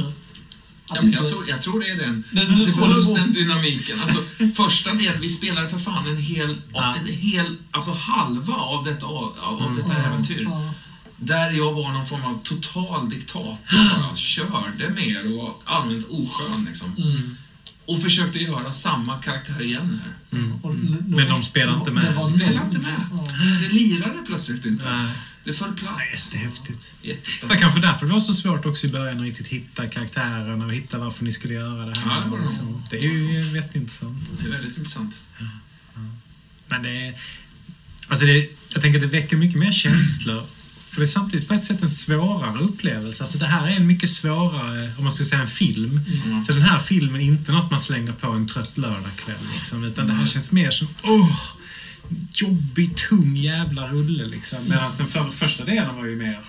Ja, 0.89 0.95
men 0.97 1.05
inte- 1.05 1.17
jag, 1.23 1.29
tror, 1.31 1.45
jag 1.49 1.63
tror 1.63 1.81
det 1.81 1.89
är 1.91 1.97
den. 1.97 2.25
Det- 2.33 2.41
det 2.45 2.67
Det 2.67 2.73
på. 2.73 3.15
den 3.17 3.33
dynamiken. 3.33 4.01
Alltså, 4.01 4.19
första 4.55 4.95
delen, 4.95 5.21
vi 5.21 5.29
spelade 5.29 5.69
för 5.69 5.79
fan 5.79 6.07
en 6.07 6.17
hel, 6.17 6.57
Ja. 6.73 6.95
en 6.97 7.07
hel 7.15 7.57
alltså 7.71 7.93
halva 7.93 8.55
av 8.55 8.85
detta, 8.85 9.07
av, 9.07 9.39
av 9.43 9.77
detta 9.77 9.93
Ja, 9.93 10.05
äventyr. 10.05 10.43
ja. 10.51 10.71
Där 11.27 11.51
jag 11.51 11.73
var 11.73 11.93
någon 11.93 12.07
form 12.07 12.23
av 12.25 12.43
total 12.43 13.11
diktator 13.11 13.99
bara. 14.01 14.17
Körde 14.17 14.89
med 14.89 15.27
och 15.27 15.33
var 15.33 15.55
allmänt 15.65 16.07
oskön 16.11 16.65
liksom. 16.69 16.97
Mm. 16.99 17.37
Och 17.87 18.03
försökte 18.03 18.39
göra 18.39 18.73
samma 18.73 19.19
karaktär 19.19 19.63
igen 19.63 20.01
här. 20.05 20.13
Nu- 20.31 20.59
nu- 20.83 21.17
Men 21.17 21.29
de 21.29 21.43
spelar 21.43 21.79
inte 21.79 21.91
med. 21.91 22.05
det 22.05 22.11
var- 22.11 22.27
Spela 22.27 22.63
inte 22.65 22.79
med. 22.79 22.95
Ja. 23.13 23.25
Det 23.63 23.69
lirade 23.69 24.19
plötsligt 24.27 24.65
inte. 24.67 24.91
Nej. 24.91 25.13
Det 25.45 25.53
föll 25.53 25.73
platt. 25.73 25.99
Jättehäftigt. 26.15 26.93
Det 27.41 27.47
var 27.47 27.57
kanske 27.57 27.81
därför 27.81 28.07
det 28.07 28.13
var 28.13 28.21
så 28.21 28.35
svårt 28.35 28.67
också 28.67 28.87
i 28.87 28.91
början 28.91 29.17
att 29.19 29.25
riktigt 29.25 29.47
hitta 29.47 29.89
karaktärerna 29.89 30.65
och 30.67 30.75
hitta 30.75 30.99
varför 30.99 31.25
ni 31.25 31.33
skulle 31.33 31.55
göra 31.55 31.87
det 31.87 31.95
här. 31.99 32.17
Ja, 32.17 32.25
det 32.25 32.31
var. 32.31 32.39
Liksom. 32.49 32.83
det 32.91 32.99
är 32.99 33.03
ju 33.03 33.57
jätteintressant. 33.57 34.19
Det 34.41 34.47
är 34.47 34.51
väldigt 34.53 34.79
intressant. 34.79 35.15
Men 36.69 36.83
det 36.83 37.07
är... 37.07 37.15
Alltså 38.09 38.25
det, 38.25 38.49
jag 38.73 38.83
tänker 38.83 38.99
att 39.05 39.11
det 39.11 39.21
väcker 39.21 39.37
mycket 39.37 39.59
mer 39.61 39.73
känslor. 39.73 40.43
Det 40.97 41.03
är 41.03 41.07
samtidigt 41.07 41.49
på 41.49 41.55
ett 41.55 41.65
sätt 41.65 41.83
en 41.83 41.91
svårare 41.91 42.59
upplevelse. 42.59 43.23
Alltså 43.23 43.39
det 43.39 43.47
här 43.47 43.67
är 43.69 43.77
en 43.77 43.87
mycket 43.87 44.11
svårare, 44.11 44.91
om 44.99 45.05
man 45.05 45.13
skulle 45.13 45.27
säga 45.27 45.41
en 45.43 45.49
film. 45.49 46.01
Så 46.47 46.53
den 46.53 46.63
här 46.63 46.79
filmen 46.79 47.21
är 47.21 47.25
inte 47.25 47.53
något 47.53 47.71
man 47.71 47.81
slänger 47.81 48.13
på 48.13 48.27
en 48.27 48.49
trött 48.49 48.79
lördagkväll. 48.79 49.37
Liksom, 49.55 49.85
utan 49.85 50.07
det 50.07 50.13
här 50.13 50.27
känns 50.27 50.53
mer 50.53 50.71
som, 50.71 50.89
åh, 51.03 51.41
jobbig, 52.35 52.97
tung 52.97 53.37
jävla 53.37 53.89
rulle. 53.89 54.27
Liksom. 54.27 54.59
Medan 54.69 54.91
den 54.99 55.07
för, 55.07 55.29
första 55.31 55.65
delen 55.65 55.97
var 55.97 56.05
ju 56.07 56.17
mer, 56.17 56.41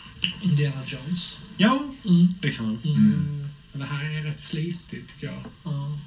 Indiana 0.41 0.82
Jones. 0.88 1.38
ja, 1.57 1.83
Mm. 2.06 2.33
liksom. 2.41 2.65
Mm. 2.83 3.49
Men 3.72 3.82
det 3.82 3.88
här 3.95 4.03
är 4.19 4.24
rätt 4.24 4.40
slitigt 4.41 5.14
tycker 5.14 5.27
jag. 5.27 5.43
Ja. 5.64 5.99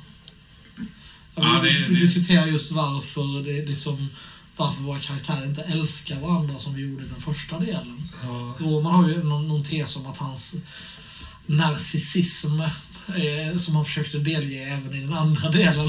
Ja, 1.34 1.60
vi, 1.62 1.70
det- 1.72 1.88
vi 1.88 1.94
det- 1.94 2.00
diskuterar 2.00 2.46
just 2.46 2.70
varför 2.70 3.44
det, 3.44 3.62
det 3.66 3.76
som, 3.76 4.08
varför 4.58 4.82
våra 4.82 4.98
karaktärer 4.98 5.44
inte 5.44 5.62
älskar 5.62 6.20
varandra 6.20 6.58
som 6.58 6.74
vi 6.74 6.82
gjorde 6.82 7.04
i 7.04 7.08
den 7.08 7.20
första 7.20 7.58
delen. 7.58 8.08
ja, 8.22 8.54
Roman 8.58 8.94
har 8.94 9.08
ju 9.08 9.22
någon, 9.24 9.48
någon 9.48 9.64
tes 9.64 9.96
om 9.96 10.06
att 10.06 10.18
hans 10.18 10.56
narcissism 11.46 12.60
eh, 12.60 13.58
som 13.58 13.76
han 13.76 13.84
försökte 13.84 14.18
delge 14.18 14.62
även 14.62 14.94
i 14.94 15.00
den 15.00 15.12
andra 15.12 15.48
delen. 15.50 15.88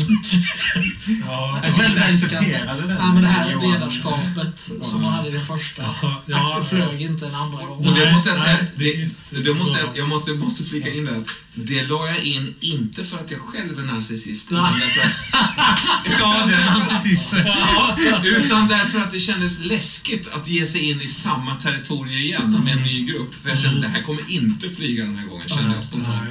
ja, 1.27 1.61
Självälskande. 1.77 2.59
Nej, 2.87 2.97
men 3.13 3.21
det 3.21 3.27
här 3.27 3.71
ledarskapet 3.71 4.59
som 4.81 5.03
han 5.03 5.13
hade 5.13 5.29
i 5.29 5.31
den 5.31 5.45
första. 5.45 5.81
Ja, 6.01 6.21
ja, 6.25 6.57
Axel 6.57 6.63
flög 6.63 7.01
inte 7.01 7.27
en 7.27 7.35
andra 7.35 7.65
gång. 7.65 7.77
Och 7.77 7.93
det 7.93 8.03
Nej, 8.03 8.13
måste 8.13 8.29
jag 8.29 8.37
säga, 8.37 8.57
nej, 8.57 8.71
det 8.75 9.09
det, 9.29 9.43
det 9.43 9.53
måste 9.53 9.79
jag, 9.79 9.97
jag 9.97 10.07
måste, 10.07 10.31
måste 10.31 10.63
flika 10.63 10.89
in 10.89 11.05
där. 11.05 11.23
Det 11.53 11.87
la 11.87 12.07
jag 12.07 12.23
in 12.23 12.55
inte 12.59 13.03
för 13.03 13.17
att 13.17 13.31
jag 13.31 13.39
själv 13.39 13.79
är 13.79 13.83
narcissist, 13.83 14.51
utan 14.51 14.63
därför 14.63 15.01
att, 15.01 16.07
Sa 16.19 16.45
den 16.45 16.65
narcissisten. 16.65 17.45
ja, 17.45 17.97
utan 18.23 18.67
därför 18.67 18.99
att 18.99 19.11
det 19.11 19.19
kändes 19.19 19.65
läskigt 19.65 20.29
att 20.33 20.47
ge 20.47 20.65
sig 20.65 20.89
in 20.89 21.01
i 21.01 21.07
samma 21.07 21.55
territorium 21.55 22.21
igen 22.21 22.61
med 22.63 22.73
en 22.73 22.83
ny 22.83 23.05
grupp. 23.05 23.35
För 23.43 23.49
jag 23.49 23.59
kände 23.59 23.77
att 23.77 23.83
det 23.83 23.89
här 23.89 24.01
kommer 24.01 24.31
inte 24.31 24.69
flyga 24.69 25.03
den 25.05 25.17
här 25.17 25.27
gången, 25.27 25.49
kände 25.49 25.73
jag 25.73 25.83
spontant. 25.83 26.29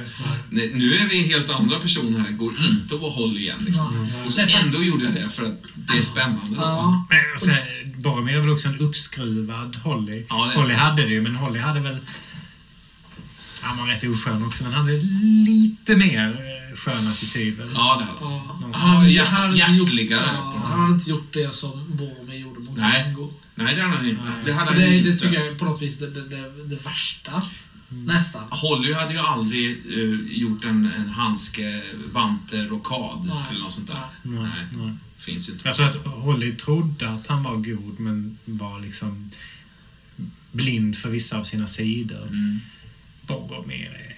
nu 0.49 0.97
är 0.97 1.09
vi 1.09 1.21
helt 1.21 1.49
andra 1.49 1.79
personer 1.79 2.19
här, 2.19 2.31
går 2.31 2.53
inte 2.59 2.95
att 2.95 3.01
vara 3.01 3.11
håll 3.11 3.37
igen. 3.37 3.59
Liksom. 3.65 4.07
Och 4.25 4.33
så 4.33 4.41
ändå 4.41 4.83
gjorde 4.83 5.03
jag 5.03 5.13
det 5.13 5.29
för 5.29 5.45
att 5.45 5.63
det 5.75 5.97
är 5.97 6.01
spännande. 6.01 6.55
Ja. 6.57 7.05
Boromir 7.95 8.35
är 8.35 8.39
väl 8.41 8.49
också 8.49 8.67
en 8.67 8.79
uppskruvad 8.79 9.75
Holly. 9.75 10.25
Ja, 10.29 10.51
det 10.53 10.59
Holly 10.59 10.73
det. 10.73 10.79
hade 10.79 11.01
det 11.01 11.09
ju, 11.09 11.21
men 11.21 11.35
Holly 11.35 11.59
hade 11.59 11.79
väl... 11.79 11.97
Han 13.61 13.77
var 13.77 13.87
rätt 13.87 14.03
oskön 14.03 14.45
också, 14.45 14.63
men 14.63 14.73
han 14.73 14.85
hade 14.85 14.97
lite 15.45 15.95
mer 15.95 16.27
eh, 16.31 16.75
skön 16.77 17.07
attityd. 17.07 17.57
väl? 17.57 17.69
Ja, 17.73 17.97
det 17.99 18.05
hade 18.05 18.77
Han 18.77 19.09
hjärt- 19.09 19.27
han, 19.27 19.49
gjort, 19.49 19.57
hjärtligare 19.57 20.23
ja, 20.33 20.61
han 20.65 20.79
hade 20.81 20.93
inte 20.93 21.09
gjort 21.09 21.33
det 21.33 21.53
som 21.53 21.85
Boromir 21.97 22.35
gjorde 22.39 22.59
mot 22.59 22.77
Nej. 22.77 23.03
Dingo. 23.03 23.33
Nej, 23.55 23.75
det 23.75 23.81
hade 23.81 23.95
han 23.97 24.05
inte. 24.09 24.21
Det 24.45 24.53
hade 24.53 24.75
det, 24.79 24.97
inte. 24.97 25.09
det 25.09 25.17
tycker 25.17 25.35
jag 25.35 25.47
är 25.47 25.55
på 25.55 25.65
något 25.65 25.81
vis 25.81 25.99
det, 25.99 26.09
det, 26.11 26.27
det, 26.27 26.63
det 26.65 26.85
värsta 26.85 27.41
Nästan. 27.91 28.43
Holly 28.49 28.93
hade 28.93 29.13
ju 29.13 29.19
aldrig 29.19 29.69
eh, 29.87 30.37
gjort 30.37 30.65
en, 30.65 30.91
en 30.97 31.09
handske, 31.09 31.81
vante, 32.13 32.57
rockad 32.65 33.25
Nej. 33.25 33.43
eller 33.49 33.59
något 33.59 33.73
sånt 33.73 33.87
där. 33.87 34.03
Nej, 34.23 34.39
Nej, 34.43 34.65
nej. 34.77 34.93
finns 35.17 35.49
ju 35.49 35.53
inte. 35.53 35.67
Jag 35.67 35.75
tror 35.75 35.89
att 35.89 36.05
Holly 36.05 36.51
trodde 36.51 37.09
att 37.09 37.27
han 37.27 37.43
var 37.43 37.55
god, 37.55 37.99
men 37.99 38.37
var 38.45 38.79
liksom 38.79 39.31
blind 40.51 40.97
för 40.97 41.09
vissa 41.09 41.37
av 41.37 41.43
sina 41.43 41.67
sidor. 41.67 42.27
Mm. 42.27 42.59
Boromir. 43.29 44.15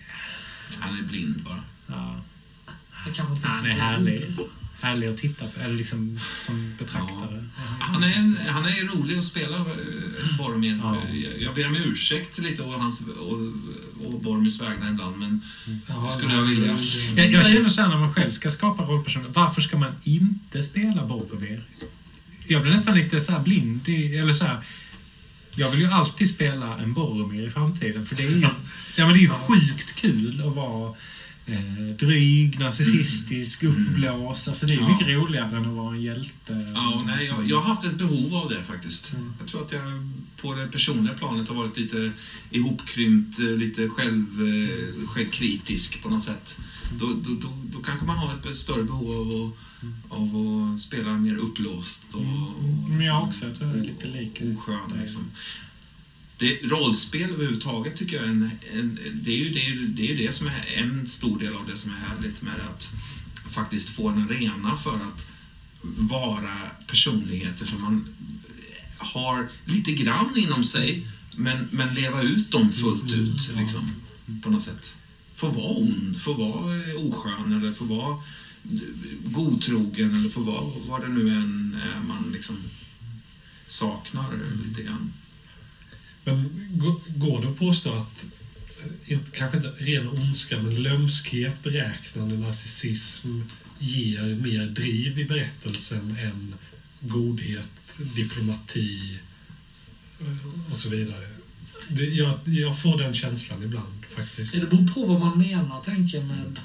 Han 0.79 0.99
är 0.99 1.03
blind 1.03 1.43
bara. 1.43 1.63
Ja, 1.87 2.21
Det 3.05 3.11
kanske 3.13 3.35
inte 3.35 3.47
han 3.47 3.65
är 3.65 3.73
härlig. 3.73 4.37
Härlig 4.81 5.07
att 5.07 5.17
titta 5.17 5.47
på, 5.47 5.59
eller 5.59 5.75
liksom 5.75 6.19
som 6.39 6.75
betraktare. 6.77 7.45
Han 7.79 8.03
är, 8.03 8.17
en, 8.17 8.37
han 8.49 8.65
är 8.65 8.97
rolig 8.97 9.17
att 9.17 9.25
spela, 9.25 9.57
eh, 9.57 10.37
Boromir. 10.37 10.79
Ja. 10.83 10.97
Jag, 11.39 11.55
ber 11.55 11.67
om 11.67 11.75
ursäkt 11.75 12.37
lite 12.37 12.61
å 12.63 12.77
hans 12.77 13.07
och, 13.07 13.37
och 14.07 14.21
Boromirs 14.21 14.61
vägnar 14.61 14.89
ibland, 14.91 15.17
men 15.17 15.41
Ja, 15.87 15.95
det 16.05 16.11
skulle 16.17 16.33
jag 16.33 16.43
vilja. 16.43 16.77
Jag, 17.15 17.31
jag 17.31 17.45
känner 17.45 17.69
så 17.69 17.81
här 17.81 17.89
när 17.89 17.97
man 17.97 18.13
själv 18.13 18.31
ska 18.31 18.49
skapa 18.49 18.83
rollpersoner, 18.83 19.27
varför 19.33 19.61
ska 19.61 19.77
man 19.77 19.95
inte 20.03 20.63
spela 20.63 21.05
Boromir? 21.05 21.63
Jag 22.47 22.61
blir 22.61 22.71
nästan 22.71 22.95
lite 22.95 23.21
så 23.21 23.31
här 23.31 23.39
blind 23.39 23.89
eller 23.89 24.33
så 24.33 24.45
här. 24.45 24.63
Jag 25.55 25.71
vill 25.71 25.79
ju 25.79 25.87
alltid 25.87 26.29
spela 26.29 26.77
en 26.77 26.93
Boromir 26.93 27.47
i 27.47 27.49
framtiden, 27.49 28.05
för 28.05 28.15
det 28.15 28.23
är 28.23 28.29
ju, 28.29 28.41
ja, 28.41 29.05
men 29.05 29.13
det 29.13 29.19
är 29.19 29.21
ju 29.21 29.29
sjukt 29.29 29.95
kul 29.95 30.43
att 30.47 30.55
vara 30.55 30.95
eh, 31.45 31.95
dryg, 31.99 32.59
narcissistisk, 32.59 33.63
uppblåst. 33.63 34.47
Alltså 34.47 34.65
det 34.65 34.73
är 34.73 34.77
ju 34.77 34.87
mycket 34.87 35.07
roligare 35.07 35.57
än 35.57 35.65
att 35.65 35.75
vara 35.75 35.95
en 35.95 36.01
hjälte. 36.01 36.71
Ja, 36.75 37.03
nej, 37.05 37.25
jag, 37.25 37.49
jag 37.49 37.57
har 37.57 37.63
haft 37.63 37.85
ett 37.85 37.97
behov 37.97 38.35
av 38.35 38.49
det 38.49 38.63
faktiskt. 38.63 39.13
Mm. 39.13 39.33
Jag 39.39 39.47
tror 39.47 39.61
att 39.61 39.71
jag 39.71 39.81
på 40.41 40.53
det 40.53 40.67
personliga 40.67 41.13
planet 41.13 41.49
har 41.49 41.55
varit 41.55 41.77
lite 41.77 42.11
ihopkrympt, 42.49 43.39
eh, 43.39 43.45
lite 43.45 43.87
själv, 43.87 44.25
eh, 44.41 45.07
självkritisk 45.07 46.03
på 46.03 46.09
något 46.09 46.23
sätt. 46.23 46.55
Då, 46.99 47.05
då, 47.05 47.33
då, 47.41 47.53
då 47.63 47.79
kanske 47.79 48.05
man 48.05 48.17
har 48.17 48.33
ett 48.33 48.57
större 48.57 48.83
behov 48.83 49.11
av 49.11 49.27
att, 49.27 49.70
av 50.09 50.35
att 50.35 50.81
spela 50.81 51.13
mer 51.13 51.35
upplåst 51.35 52.13
och, 52.13 52.21
och 52.21 52.89
Men 52.89 53.05
jag 53.05 53.23
också, 53.23 53.45
jag 53.45 53.57
tror 53.57 53.69
jag 53.69 53.79
är 53.79 53.83
lite 53.83 54.07
lik. 54.07 54.41
oskön. 54.41 54.99
Liksom. 55.01 55.31
Det, 56.37 56.59
rollspel 56.63 57.29
överhuvudtaget 57.29 57.95
tycker 57.95 58.15
jag 58.15 58.25
är 58.25 58.29
en, 58.29 58.51
en, 58.73 58.99
det, 59.13 59.31
är 59.31 59.37
ju, 59.37 59.49
det, 59.49 59.59
är 59.59 59.69
ju, 59.69 59.87
det 59.87 60.01
är 60.01 60.07
ju 60.07 60.27
det 60.27 60.33
som 60.33 60.47
är 60.47 60.83
en 60.83 61.07
stor 61.07 61.39
del 61.39 61.55
av 61.55 61.65
det 61.67 61.77
som 61.77 61.91
är 61.91 61.95
härligt 61.95 62.41
med 62.41 62.53
att 62.73 62.93
faktiskt 63.51 63.89
få 63.89 64.09
en 64.09 64.23
arena 64.23 64.75
för 64.75 64.95
att 64.95 65.27
vara 65.81 66.57
personligheter 66.87 67.65
som 67.65 67.81
man 67.81 68.07
har 68.97 69.49
lite 69.65 69.91
grann 69.91 70.37
inom 70.37 70.63
sig 70.63 71.07
men, 71.35 71.67
men 71.71 71.93
leva 71.93 72.21
ut 72.21 72.51
dem 72.51 72.71
fullt 72.71 73.11
ut 73.11 73.51
liksom, 73.57 73.95
på 74.43 74.49
något 74.49 74.61
sätt. 74.61 74.93
Få 75.35 75.49
vara 75.49 75.71
ond, 75.71 76.21
få 76.21 76.33
vara 76.33 76.75
eh, 76.75 77.05
oskön 77.05 77.57
eller 77.57 77.71
få 77.71 77.85
vara 77.85 78.17
godtrogen 79.25 80.15
eller 80.15 80.29
få 80.29 80.41
vara 80.41 80.71
vad 80.87 81.01
det 81.01 81.07
nu 81.07 81.29
än 81.35 81.77
är 81.95 81.99
man 82.07 82.31
liksom 82.33 82.57
saknar 83.67 84.39
lite 84.67 84.81
grann. 84.83 85.13
Men 86.23 86.49
gå- 86.73 87.01
går 87.07 87.41
det 87.41 87.49
att 87.49 87.59
påstå 87.59 87.93
att, 87.93 88.25
eh, 88.83 89.13
inte, 89.13 89.31
kanske 89.31 89.57
inte 89.57 89.69
ren 89.69 90.07
ondska, 90.07 90.61
men 90.61 90.83
lömskhet, 90.83 91.63
beräknande 91.63 92.37
narcissism 92.37 93.41
ger 93.79 94.35
mer 94.35 94.65
driv 94.65 95.19
i 95.19 95.25
berättelsen 95.25 96.17
än 96.17 96.55
godhet, 96.99 97.99
diplomati 98.15 99.19
eh, 100.19 100.71
och 100.71 100.77
så 100.77 100.89
vidare? 100.89 101.27
Det, 101.89 102.05
jag, 102.05 102.39
jag 102.45 102.81
får 102.81 102.97
den 102.97 103.13
känslan 103.13 103.63
ibland 103.63 104.05
faktiskt. 104.15 104.53
Det 104.53 104.59
beror 104.69 104.87
på 104.87 105.05
vad 105.05 105.19
man 105.19 105.37
menar, 105.37 105.81
tänker 105.81 106.17
jag, 106.17 106.27
med 106.27 106.59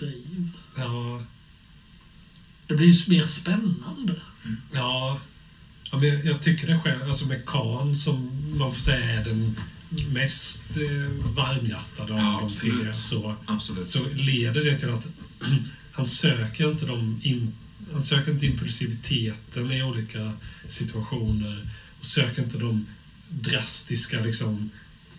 driv. 0.00 0.50
Ja, 0.76 1.22
Det 2.66 2.74
blir 2.74 2.86
ju 2.86 3.10
mer 3.16 3.24
spännande. 3.24 4.14
ja, 4.72 5.20
ja 5.90 5.98
men 5.98 6.08
jag, 6.08 6.24
jag 6.24 6.42
tycker 6.42 6.66
det 6.66 6.78
själv, 6.80 7.02
alltså 7.08 7.26
med 7.26 7.46
Khan 7.46 7.96
som 7.96 8.30
man 8.58 8.72
får 8.74 8.80
säga 8.80 9.10
är 9.20 9.24
den 9.24 9.56
mest 10.12 10.64
eh, 10.70 11.30
varmhjärtade 11.34 12.12
av 12.12 12.18
Ja, 12.18 12.38
de 12.42 12.54
tre, 12.54 12.70
absolut. 12.70 12.96
så 12.96 13.34
Absolut. 13.46 13.88
så 13.88 14.06
leder 14.14 14.64
det 14.64 14.78
till 14.78 14.90
att 14.90 15.06
han 15.92 16.06
söker 16.06 16.70
inte 16.70 16.86
de 16.86 17.20
in, 17.22 17.52
han 17.92 18.02
söker 18.02 18.32
inte 18.32 18.46
impulsiviteten 18.46 19.72
i 19.72 19.82
olika 19.82 20.32
situationer 20.66 21.68
och 22.00 22.06
söker 22.06 22.42
inte 22.42 22.58
de 22.58 22.86
drastiska 23.28 24.20
liksom, 24.20 24.70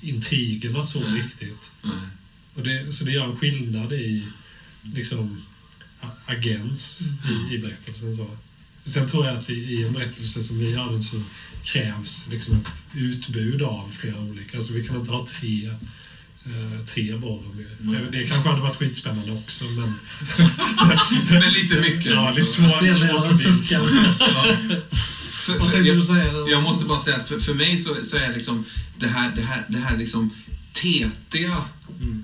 intrigerna 0.01 0.83
så 0.83 0.99
Nej. 0.99 1.21
riktigt. 1.21 1.71
Nej. 1.81 2.07
Och 2.53 2.63
det, 2.63 2.93
så 2.93 3.03
det 3.03 3.11
gör 3.11 3.25
en 3.25 3.37
skillnad 3.37 3.93
i 3.93 4.23
liksom, 4.81 5.41
agens 6.25 7.01
i, 7.29 7.55
i 7.55 7.59
berättelsen. 7.59 8.15
Så. 8.15 8.37
Sen 8.85 9.09
tror 9.09 9.27
jag 9.27 9.37
att 9.37 9.49
i, 9.49 9.53
i 9.53 9.83
en 9.83 9.93
berättelse 9.93 10.43
som 10.43 10.59
vi 10.59 10.71
den 10.71 11.03
så 11.03 11.21
krävs 11.63 12.27
liksom 12.31 12.55
ett 12.55 12.71
utbud 12.95 13.61
av 13.61 13.91
flera 13.99 14.19
olika. 14.19 14.57
Alltså 14.57 14.73
vi 14.73 14.87
kan 14.87 14.95
inte 14.97 15.11
ha 15.11 15.27
tre 15.27 15.69
eh, 16.45 16.85
tre 16.85 17.17
Boromir. 17.17 17.67
Mm. 17.81 18.11
Det 18.11 18.23
kanske 18.23 18.49
hade 18.49 18.61
varit 18.61 18.75
skitspännande 18.75 19.31
också, 19.31 19.65
men... 19.65 19.93
Men 21.29 21.51
lite 21.53 21.79
mycket. 21.79 22.11
Ja, 22.11 22.31
lite 22.31 22.51
svårt, 22.51 22.77
Spelledaren 22.77 23.37
för. 25.41 25.59
För, 25.59 25.79
jag, 25.79 26.49
jag 26.49 26.63
måste 26.63 26.85
bara 26.85 26.99
säga 26.99 27.17
att 27.17 27.27
för, 27.27 27.39
för 27.39 27.53
mig 27.53 27.77
så, 27.77 27.95
så 28.03 28.17
är 28.17 28.33
liksom 28.33 28.65
det 28.97 29.07
här, 29.07 29.35
det 29.35 29.41
här, 29.41 29.65
det 29.67 29.77
här 29.77 29.97
liksom 29.97 30.31
tetiga 30.73 31.63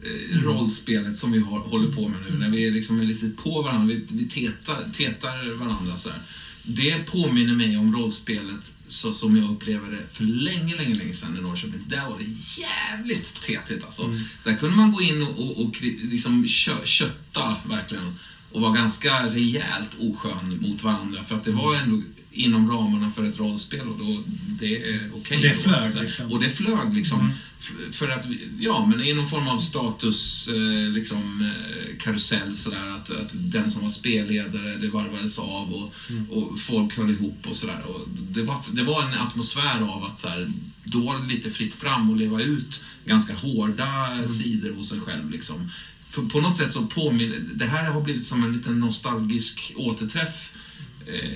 eh, 0.04 0.42
rollspelet 0.44 1.18
som 1.18 1.32
vi 1.32 1.40
har, 1.40 1.60
håller 1.60 1.92
på 1.92 2.08
med 2.08 2.20
nu, 2.30 2.38
när 2.38 2.50
vi 2.50 2.68
är 2.68 2.72
liksom 2.72 3.00
är 3.00 3.04
lite 3.04 3.30
på 3.44 3.62
varandra, 3.62 3.96
vi, 3.96 4.06
vi 4.10 4.28
tetar, 4.28 4.90
tetar 4.94 5.56
varandra 5.56 5.98
så 5.98 6.10
här. 6.10 6.22
Det 6.64 7.06
påminner 7.06 7.56
mig 7.56 7.78
om 7.78 7.96
rollspelet 7.96 8.74
så 8.88 9.14
som 9.14 9.38
jag 9.38 9.52
upplevde 9.52 9.92
det 9.92 10.04
för 10.12 10.24
länge, 10.24 10.76
länge, 10.76 10.96
länge 10.96 11.14
sedan 11.14 11.38
i 11.38 11.42
Norrköping. 11.42 11.84
Där 11.88 12.10
var 12.10 12.18
det 12.18 12.62
jävligt 12.62 13.42
tetigt 13.42 13.84
alltså. 13.84 14.16
Där 14.44 14.58
kunde 14.58 14.76
man 14.76 14.92
gå 14.92 15.02
in 15.02 15.22
och, 15.22 15.40
och, 15.40 15.66
och 15.66 15.82
liksom 15.82 16.48
kö, 16.48 16.86
kötta 16.86 17.56
verkligen 17.70 18.16
och 18.52 18.62
vara 18.62 18.74
ganska 18.74 19.28
rejält 19.28 19.90
oskön 20.00 20.58
mot 20.62 20.84
varandra 20.84 21.24
för 21.24 21.36
att 21.36 21.44
det 21.44 21.52
var 21.52 21.76
ändå 21.76 22.02
inom 22.38 22.72
ramarna 22.72 23.12
för 23.12 23.24
ett 23.24 23.40
rollspel 23.40 23.88
och 23.88 23.98
då, 23.98 24.24
det 24.60 24.90
är 24.94 25.10
okej. 25.16 25.42
Det 25.42 25.48
då, 25.50 25.54
flög, 25.56 25.76
så 25.78 25.84
att 25.86 25.92
säga. 25.94 26.04
liksom. 26.04 26.32
Och 26.32 26.40
det 26.40 26.50
flög 26.50 26.94
liksom. 26.94 27.32
F- 27.60 27.74
För 27.92 28.10
att, 28.10 28.26
ja, 28.60 28.86
men 28.86 29.02
i 29.02 29.14
någon 29.14 29.28
form 29.30 29.48
av 29.48 29.60
status, 29.60 30.48
eh, 30.48 30.92
liksom, 30.92 31.42
eh, 31.42 31.98
karusell 31.98 32.56
sådär, 32.56 32.88
att, 32.96 33.12
att 33.12 33.32
den 33.34 33.72
som 33.72 33.82
var 33.82 33.90
spelledare, 33.90 34.76
det 34.76 34.88
varvades 34.90 35.40
av 35.40 35.74
och, 35.74 35.94
och 36.30 36.60
folk 36.60 36.98
höll 36.98 37.10
ihop 37.10 37.48
och 37.50 37.56
sådär. 37.56 37.82
Och 37.88 38.08
det, 38.32 38.44
var, 38.44 38.60
det 38.72 38.84
var 38.84 39.04
en 39.04 39.14
atmosfär 39.20 39.82
av 39.82 40.04
att 40.04 40.20
så 40.20 40.28
här, 40.30 40.52
då 40.84 41.00
var 41.00 41.20
det 41.20 41.28
lite 41.34 41.50
fritt 41.50 41.74
fram 41.74 42.10
och 42.10 42.18
leva 42.18 42.42
ut 42.42 42.82
ganska 43.06 43.34
hårda 43.34 44.18
sidor 44.28 44.74
hos 44.74 44.92
en 44.92 45.02
själv. 45.02 45.32
Liksom. 45.32 45.72
För 46.10 46.22
på 46.22 46.42
något 46.42 46.58
sätt 46.58 46.72
så 46.72 46.86
påminner, 46.86 47.40
det 47.56 47.66
här 47.66 47.92
har 47.92 48.02
blivit 48.02 48.26
som 48.26 48.44
en 48.44 48.54
liten 48.54 48.80
nostalgisk 48.80 49.74
återträff 49.76 50.52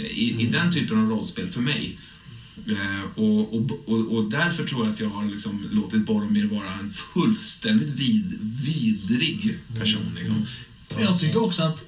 i, 0.09 0.35
i 0.40 0.48
den 0.48 0.74
typen 0.74 1.00
av 1.00 1.09
rollspel 1.09 1.48
för 1.48 1.61
mig. 1.61 1.98
Eh, 2.67 3.03
och, 3.16 3.56
och, 3.56 3.72
och, 3.85 4.16
och 4.16 4.24
därför 4.32 4.67
tror 4.67 4.85
jag 4.85 4.93
att 4.93 5.00
jag 5.00 5.09
har 5.09 5.25
liksom 5.25 5.69
låtit 5.72 6.06
Boromir 6.06 6.45
vara 6.45 6.74
en 6.74 6.91
fullständigt 6.91 7.91
vid, 7.91 8.40
vidrig 8.41 9.59
person. 9.80 10.16
Liksom. 10.16 10.48
Jag 11.00 11.19
tycker 11.19 11.43
också 11.43 11.64
att... 11.64 11.88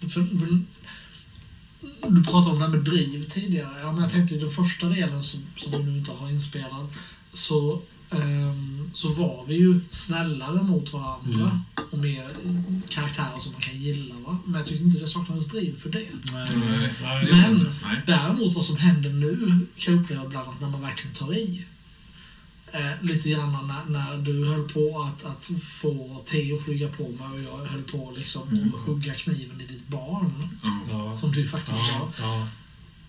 För, 0.00 0.08
för, 0.08 0.62
du 2.08 2.24
pratade 2.24 2.52
om 2.52 2.58
det 2.58 2.64
här 2.64 2.72
med 2.72 2.84
driv 2.84 3.24
tidigare. 3.24 3.80
Ja, 3.80 3.92
men 3.92 4.02
jag 4.02 4.12
tänkte 4.12 4.34
i 4.34 4.38
den 4.38 4.50
första 4.50 4.88
delen 4.88 5.22
som, 5.22 5.40
som 5.56 5.72
vi 5.72 5.78
nu 5.78 5.98
inte 5.98 6.12
har 6.12 6.30
inspelad 6.30 6.86
så, 7.32 7.82
ehm, 8.10 8.81
så 8.92 9.08
var 9.08 9.44
vi 9.48 9.54
ju 9.54 9.80
snällare 9.90 10.62
mot 10.62 10.92
varandra 10.92 11.60
och 11.90 11.98
mer 11.98 12.28
karaktärer 12.88 13.38
som 13.38 13.52
man 13.52 13.60
kan 13.60 13.76
gilla. 13.82 14.14
Va? 14.26 14.38
Men 14.44 14.54
jag 14.60 14.66
tyckte 14.68 14.84
inte 14.84 14.98
det 15.00 15.08
saknades 15.08 15.46
driv 15.46 15.78
för 15.78 15.90
det. 15.90 15.98
Nej, 16.32 16.46
Nej, 16.56 16.90
det 17.24 17.30
är 17.30 17.50
Men 17.50 17.58
sant. 17.58 17.80
Nej. 17.82 18.00
däremot 18.06 18.54
vad 18.54 18.64
som 18.64 18.76
händer 18.76 19.10
nu 19.10 19.66
kan 19.78 19.94
jag 19.94 20.02
uppleva 20.02 20.24
ibland 20.24 20.48
att 20.48 20.60
när 20.60 20.68
man 20.70 20.80
verkligen 20.82 21.14
tar 21.16 21.34
i. 21.34 21.64
Eh, 22.72 23.02
lite 23.06 23.30
grann 23.30 23.52
när, 23.52 23.84
när 24.00 24.18
du 24.18 24.44
höll 24.48 24.68
på 24.68 25.02
att, 25.02 25.24
att 25.24 25.50
få 25.62 26.22
Theo 26.24 26.56
att 26.58 26.64
flyga 26.64 26.88
på 26.88 27.02
mig 27.02 27.48
och 27.48 27.60
jag 27.62 27.66
höll 27.66 27.82
på 27.82 28.12
liksom 28.16 28.42
att 28.42 28.86
hugga 28.86 29.14
kniven 29.14 29.60
i 29.60 29.66
ditt 29.66 29.88
barn. 29.88 30.48
Ja. 30.90 31.16
Som 31.16 31.32
du 31.32 31.48
faktiskt 31.48 31.78
Ja, 31.88 32.12
sa. 32.16 32.22
ja, 32.22 32.48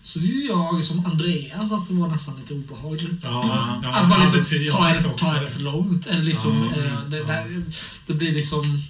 Så 0.06 0.18
det 0.18 0.26
är 0.26 0.48
jag 0.48 0.84
som 0.84 1.06
Andreas 1.06 1.72
att 1.72 1.88
det 1.88 1.94
var 1.94 2.08
nästan 2.08 2.36
lite 2.36 2.54
obehagligt. 2.54 3.20
ja, 3.22 3.80
ja, 3.82 3.88
att 3.90 4.08
man 4.08 4.20
liksom, 4.20 4.38
ja, 4.50 4.58
det- 4.58 4.64
jag 4.64 4.72
tar, 4.76 4.94
det, 4.94 5.02
tar 5.02 5.34
det 5.34 5.40
också. 5.40 5.52
för 5.54 5.60
långt? 5.60 6.06
Eller 6.06 6.22
liksom, 6.22 6.70
Ja, 6.76 6.82
eh, 6.82 7.00
det, 7.08 7.16
ja. 7.18 7.24
där, 7.26 7.62
det 8.06 8.14
blir 8.14 8.32
liksom... 8.34 8.82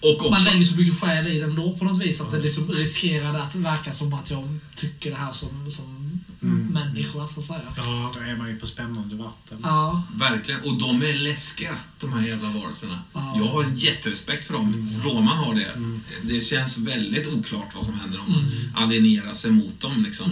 Och 0.00 0.16
Man 0.22 0.32
också, 0.32 0.44
lägger 0.50 0.64
så 0.64 0.76
mycket 0.76 1.00
själ 1.00 1.26
i 1.26 1.38
den 1.40 1.54
då 1.56 1.72
på 1.76 1.84
något 1.84 2.02
vis 2.02 2.20
att 2.20 2.30
det 2.30 2.38
liksom 2.40 2.70
riskerade 2.72 3.42
att 3.42 3.54
verka 3.54 3.92
som 3.92 4.14
att 4.14 4.30
jag 4.30 4.58
tycker 4.74 5.10
det 5.10 5.16
här 5.16 5.32
som, 5.32 5.70
som 5.70 6.01
människa. 6.46 6.80
överdriva 6.88 7.26
så 7.26 7.40
att 7.40 7.46
säga. 7.46 7.60
Ja, 7.76 8.12
Då 8.14 8.20
är 8.20 8.36
man 8.36 8.48
ju 8.48 8.56
på 8.58 8.66
spännande 8.66 9.16
vatten. 9.16 9.58
Ja, 9.62 10.02
Verkligen. 10.14 10.60
Och 10.60 10.78
de 10.78 11.02
är 11.02 11.14
läskiga, 11.14 11.76
de 12.00 12.12
här 12.12 12.26
jävla 12.28 12.48
varelserna. 12.48 12.98
Ja. 13.12 13.34
Jag 13.36 13.44
har 13.46 13.64
en 13.64 13.76
jätterespekt 13.76 14.44
för 14.46 14.54
dem. 14.54 14.90
Roman 15.04 15.36
har 15.38 15.54
det. 15.54 15.98
Det 16.22 16.40
känns 16.40 16.78
väldigt 16.78 17.26
oklart 17.34 17.74
vad 17.74 17.84
som 17.84 17.94
händer 17.94 18.20
om 18.20 18.32
man 18.32 18.50
alienerar 18.84 19.34
sig 19.34 19.50
mot 19.50 19.80
dem. 19.80 20.04
Liksom. 20.04 20.30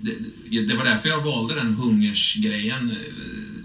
Det, 0.00 0.10
det- 0.50 0.66
det 0.66 0.74
var 0.76 0.84
därför 0.84 1.08
jag 1.08 1.22
valde 1.22 1.54
den 1.54 1.74
hungersgrejen. 1.74 2.90
eh, 2.90 2.96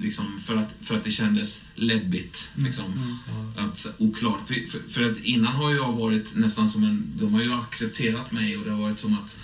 Liksom, 0.01 0.39
för, 0.45 0.55
att, 0.55 0.75
för 0.81 0.97
att 0.97 1.03
det 1.03 1.11
kändes 1.11 1.65
läbbigt. 1.75 2.49
Liksom. 2.55 3.19
Att, 3.57 3.87
oklart. 3.97 4.47
För, 4.47 4.69
för, 4.71 4.79
för 4.89 5.11
att 5.11 5.17
innan 5.17 5.53
har 5.55 5.71
jag 5.71 5.93
varit 5.93 6.35
nästan 6.35 6.69
som 6.69 6.83
en... 6.83 7.11
De 7.19 7.33
har 7.33 7.41
ju 7.41 7.53
accepterat 7.53 8.31
mig 8.31 8.57
och 8.57 8.65
det 8.65 8.71
har 8.71 8.81
varit 8.81 8.99
som 8.99 9.13
att 9.13 9.39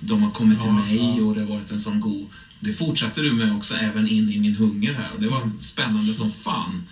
de 0.00 0.22
har 0.22 0.30
kommit 0.30 0.58
till 0.60 0.66
Ja, 0.68 0.72
mig 0.72 0.96
ja. 1.18 1.24
och 1.24 1.34
det 1.34 1.40
har 1.40 1.48
varit 1.48 1.70
en 1.70 1.80
sån 1.80 2.00
god... 2.00 2.26
Det 2.62 2.72
fortsatte 2.72 3.20
du 3.22 3.32
med 3.32 3.56
också, 3.56 3.74
även 3.74 4.08
in 4.08 4.30
i 4.30 4.40
min 4.40 4.54
hunger 4.56 4.94
här. 4.94 5.12
Och 5.14 5.20
det 5.20 5.28
var 5.28 5.50
spännande 5.60 6.14
som 6.14 6.32
fan. 6.32 6.82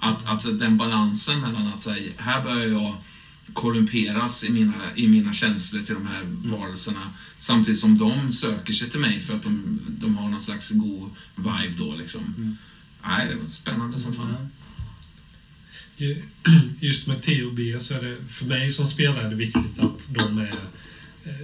Att, 0.00 0.26
att 0.26 0.58
den 0.58 0.76
balansen 0.76 1.40
mellan 1.40 1.66
att 1.66 1.82
säga, 1.82 2.12
här 2.16 2.44
börjar 2.44 2.66
jag 2.68 2.94
korrumperas 3.52 4.44
i 4.44 4.50
mina, 4.50 4.74
i 4.96 5.08
mina 5.08 5.32
känslor 5.32 5.80
till 5.82 5.94
de 5.94 6.06
här 6.06 6.22
varelserna. 6.44 7.10
Samtidigt 7.38 7.80
som 7.80 7.98
de 7.98 8.32
söker 8.32 8.72
sig 8.72 8.90
till 8.90 9.00
mig 9.00 9.20
för 9.20 9.34
att 9.36 9.42
de, 9.42 9.80
de 9.88 10.16
har 10.16 10.28
någon 10.28 10.40
slags 10.40 10.70
god 10.70 11.10
vibe 11.36 11.74
då 11.78 11.94
liksom. 11.96 12.56
Nej, 13.04 13.28
det 13.28 13.34
var 13.34 13.48
spännande 13.48 13.98
som 13.98 14.14
fan. 14.14 14.48
Ju- 15.96 16.22
Just 16.80 17.06
med 17.06 17.22
T 17.22 17.44
och 17.44 17.52
B 17.54 17.80
så 17.80 17.94
är 17.94 18.02
det 18.02 18.16
för 18.28 18.44
mig 18.46 18.70
som 18.70 18.86
spelare 18.86 19.26
är 19.26 19.30
det 19.30 19.36
viktigt 19.36 19.78
att 19.78 19.98
de 20.08 20.38
är 20.38 20.54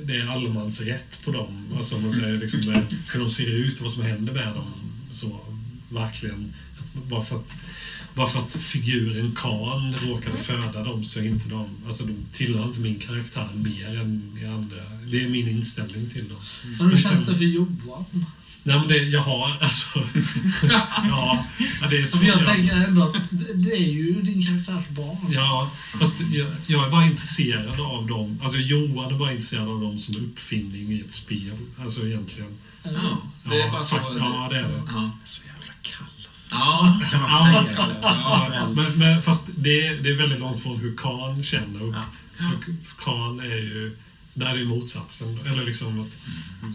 det 0.04 0.16
är 0.16 0.28
allemansrätt 0.28 1.18
på 1.24 1.32
dem. 1.32 1.68
Alltså 1.76 1.96
om 1.96 2.02
man 2.02 2.12
säger 2.12 2.38
liksom 2.38 2.60
med 2.60 2.96
hur 3.12 3.20
de 3.20 3.30
ser 3.30 3.50
ut 3.50 3.76
och 3.76 3.82
vad 3.82 3.92
som 3.92 4.02
händer 4.02 4.32
med 4.32 4.54
dem. 4.54 4.66
Så 5.10 5.40
verkligen. 5.88 6.54
Bara 7.08 7.24
för 7.24 7.36
att, 7.36 7.52
bara 8.14 8.26
för 8.26 8.40
att 8.40 8.56
figuren 8.56 9.34
Khan 9.36 9.94
råkade 9.94 10.36
föda 10.36 10.84
dem 10.84 11.04
så 11.04 11.20
är 11.20 11.24
inte 11.24 11.48
de, 11.48 11.68
alltså 11.86 12.04
de 12.04 12.16
tillhör 12.32 12.64
inte 12.64 12.80
min 12.80 12.98
karaktär 12.98 13.48
mer 13.54 14.00
än 14.00 14.38
i 14.42 14.46
andra. 14.46 14.76
Det 15.10 15.24
är 15.24 15.28
min 15.28 15.48
inställning 15.48 16.10
till 16.10 16.28
dem. 16.28 16.40
hur 16.90 16.96
känns 16.96 17.26
det 17.26 17.34
för 17.34 17.44
Johan? 17.44 18.26
Nej 18.66 18.78
men 18.78 18.88
det, 18.88 18.96
jag 18.96 19.20
har 19.20 19.56
alltså... 19.60 19.98
ja, 20.68 20.86
ja, 21.80 21.86
det 21.90 21.96
är 21.98 22.06
så 22.06 22.18
För 22.18 22.26
jag 22.26 22.38
jag- 22.38 22.46
tänker 22.46 22.74
ändå 22.74 23.02
att 23.02 23.14
det- 23.54 23.72
är 23.76 23.92
ju 23.92 24.22
din 24.22 24.46
karaktärs 24.46 24.88
barn. 24.88 25.16
Ja, 25.32 25.70
fast 25.98 26.14
jag, 26.32 26.46
jag 26.66 26.86
är 26.86 26.90
bara 26.90 27.04
intresserad 27.06 27.80
av 27.80 28.06
dem. 28.06 28.38
Alltså 28.42 28.58
Johan 28.58 29.12
är 29.14 29.18
bara 29.18 29.32
intresserad 29.32 29.68
av 29.68 29.80
dem 29.80 29.98
som 29.98 30.16
uppfinning 30.16 30.92
i 30.92 31.00
ett 31.00 31.12
spel. 31.12 31.58
Alltså 31.82 32.06
egentligen. 32.06 32.58
Ja, 32.82 32.90
det 33.44 33.54
är 33.56 33.66
Ja, 33.66 33.72
bara 33.72 33.84
så. 33.84 33.96
ja, 34.18 34.48
det 34.50 34.58
är 34.58 34.62
det. 34.62 34.82
Ja. 34.92 35.10
Så 35.24 35.42
jävla 35.46 35.72
kall 35.82 36.06
alltså. 36.28 36.48
Ja. 36.50 37.00
Kan 37.10 37.20
man 37.20 37.30
Ja. 37.30 37.66
säga? 37.76 37.96
Ja, 38.02 38.48
Ja, 38.54 38.68
men, 38.76 38.92
men 38.98 39.22
fast 39.22 39.48
det 39.56 39.86
är, 39.86 39.96
det 40.02 40.10
är 40.10 40.14
väldigt 40.14 40.38
långt 40.38 40.62
från 40.62 40.76
hur 40.80 40.96
Khan 40.96 41.42
känner. 41.44 41.82
Och, 41.82 41.88
och 42.38 43.04
Khan 43.04 43.40
är 43.40 43.44
ju... 43.56 43.96
Där 44.34 44.58
är 44.58 44.64
motsatsen. 44.64 45.38
Eller 45.46 45.64
liksom 45.64 46.00
att 46.00 46.18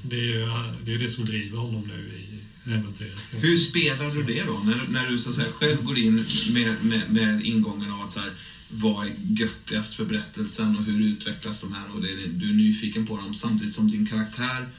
det 0.03 0.15
är 0.15 0.23
ju 0.23 0.45
det, 0.85 0.93
är 0.93 0.99
det 0.99 1.07
som 1.07 1.25
driver 1.25 1.57
honom 1.57 1.87
nu 1.87 2.13
i 2.17 2.39
äventyret. 2.71 3.21
Hur 3.31 3.57
spelar 3.57 4.15
du 4.15 4.23
det 4.23 4.43
då? 4.43 4.59
När, 4.65 4.75
du- 4.75 4.91
när 4.93 5.07
du 5.09 5.19
så 5.19 5.29
att 5.29 5.35
säga, 5.35 5.51
själv 5.51 5.83
går 5.83 5.97
in 5.97 6.25
med, 6.51 6.75
med, 6.83 7.09
med 7.11 7.45
ingången 7.45 7.91
av 7.91 8.01
att 8.01 8.13
så 8.13 8.19
här, 8.19 8.31
vad 8.69 9.05
är 9.07 9.11
göttigast 9.29 9.93
för 9.93 10.05
berättelsen 10.05 10.77
och 10.77 10.83
hur 10.83 11.01
utvecklas 11.01 11.61
de 11.61 11.73
här 11.73 11.91
och 11.95 12.01
det, 12.01 12.15
du 12.27 12.49
är 12.49 12.53
nyfiken 12.53 13.07
på 13.07 13.17
dem 13.17 13.33
samtidigt 13.33 13.73
som 13.73 13.91
din 13.91 14.07
karaktär 14.07 14.69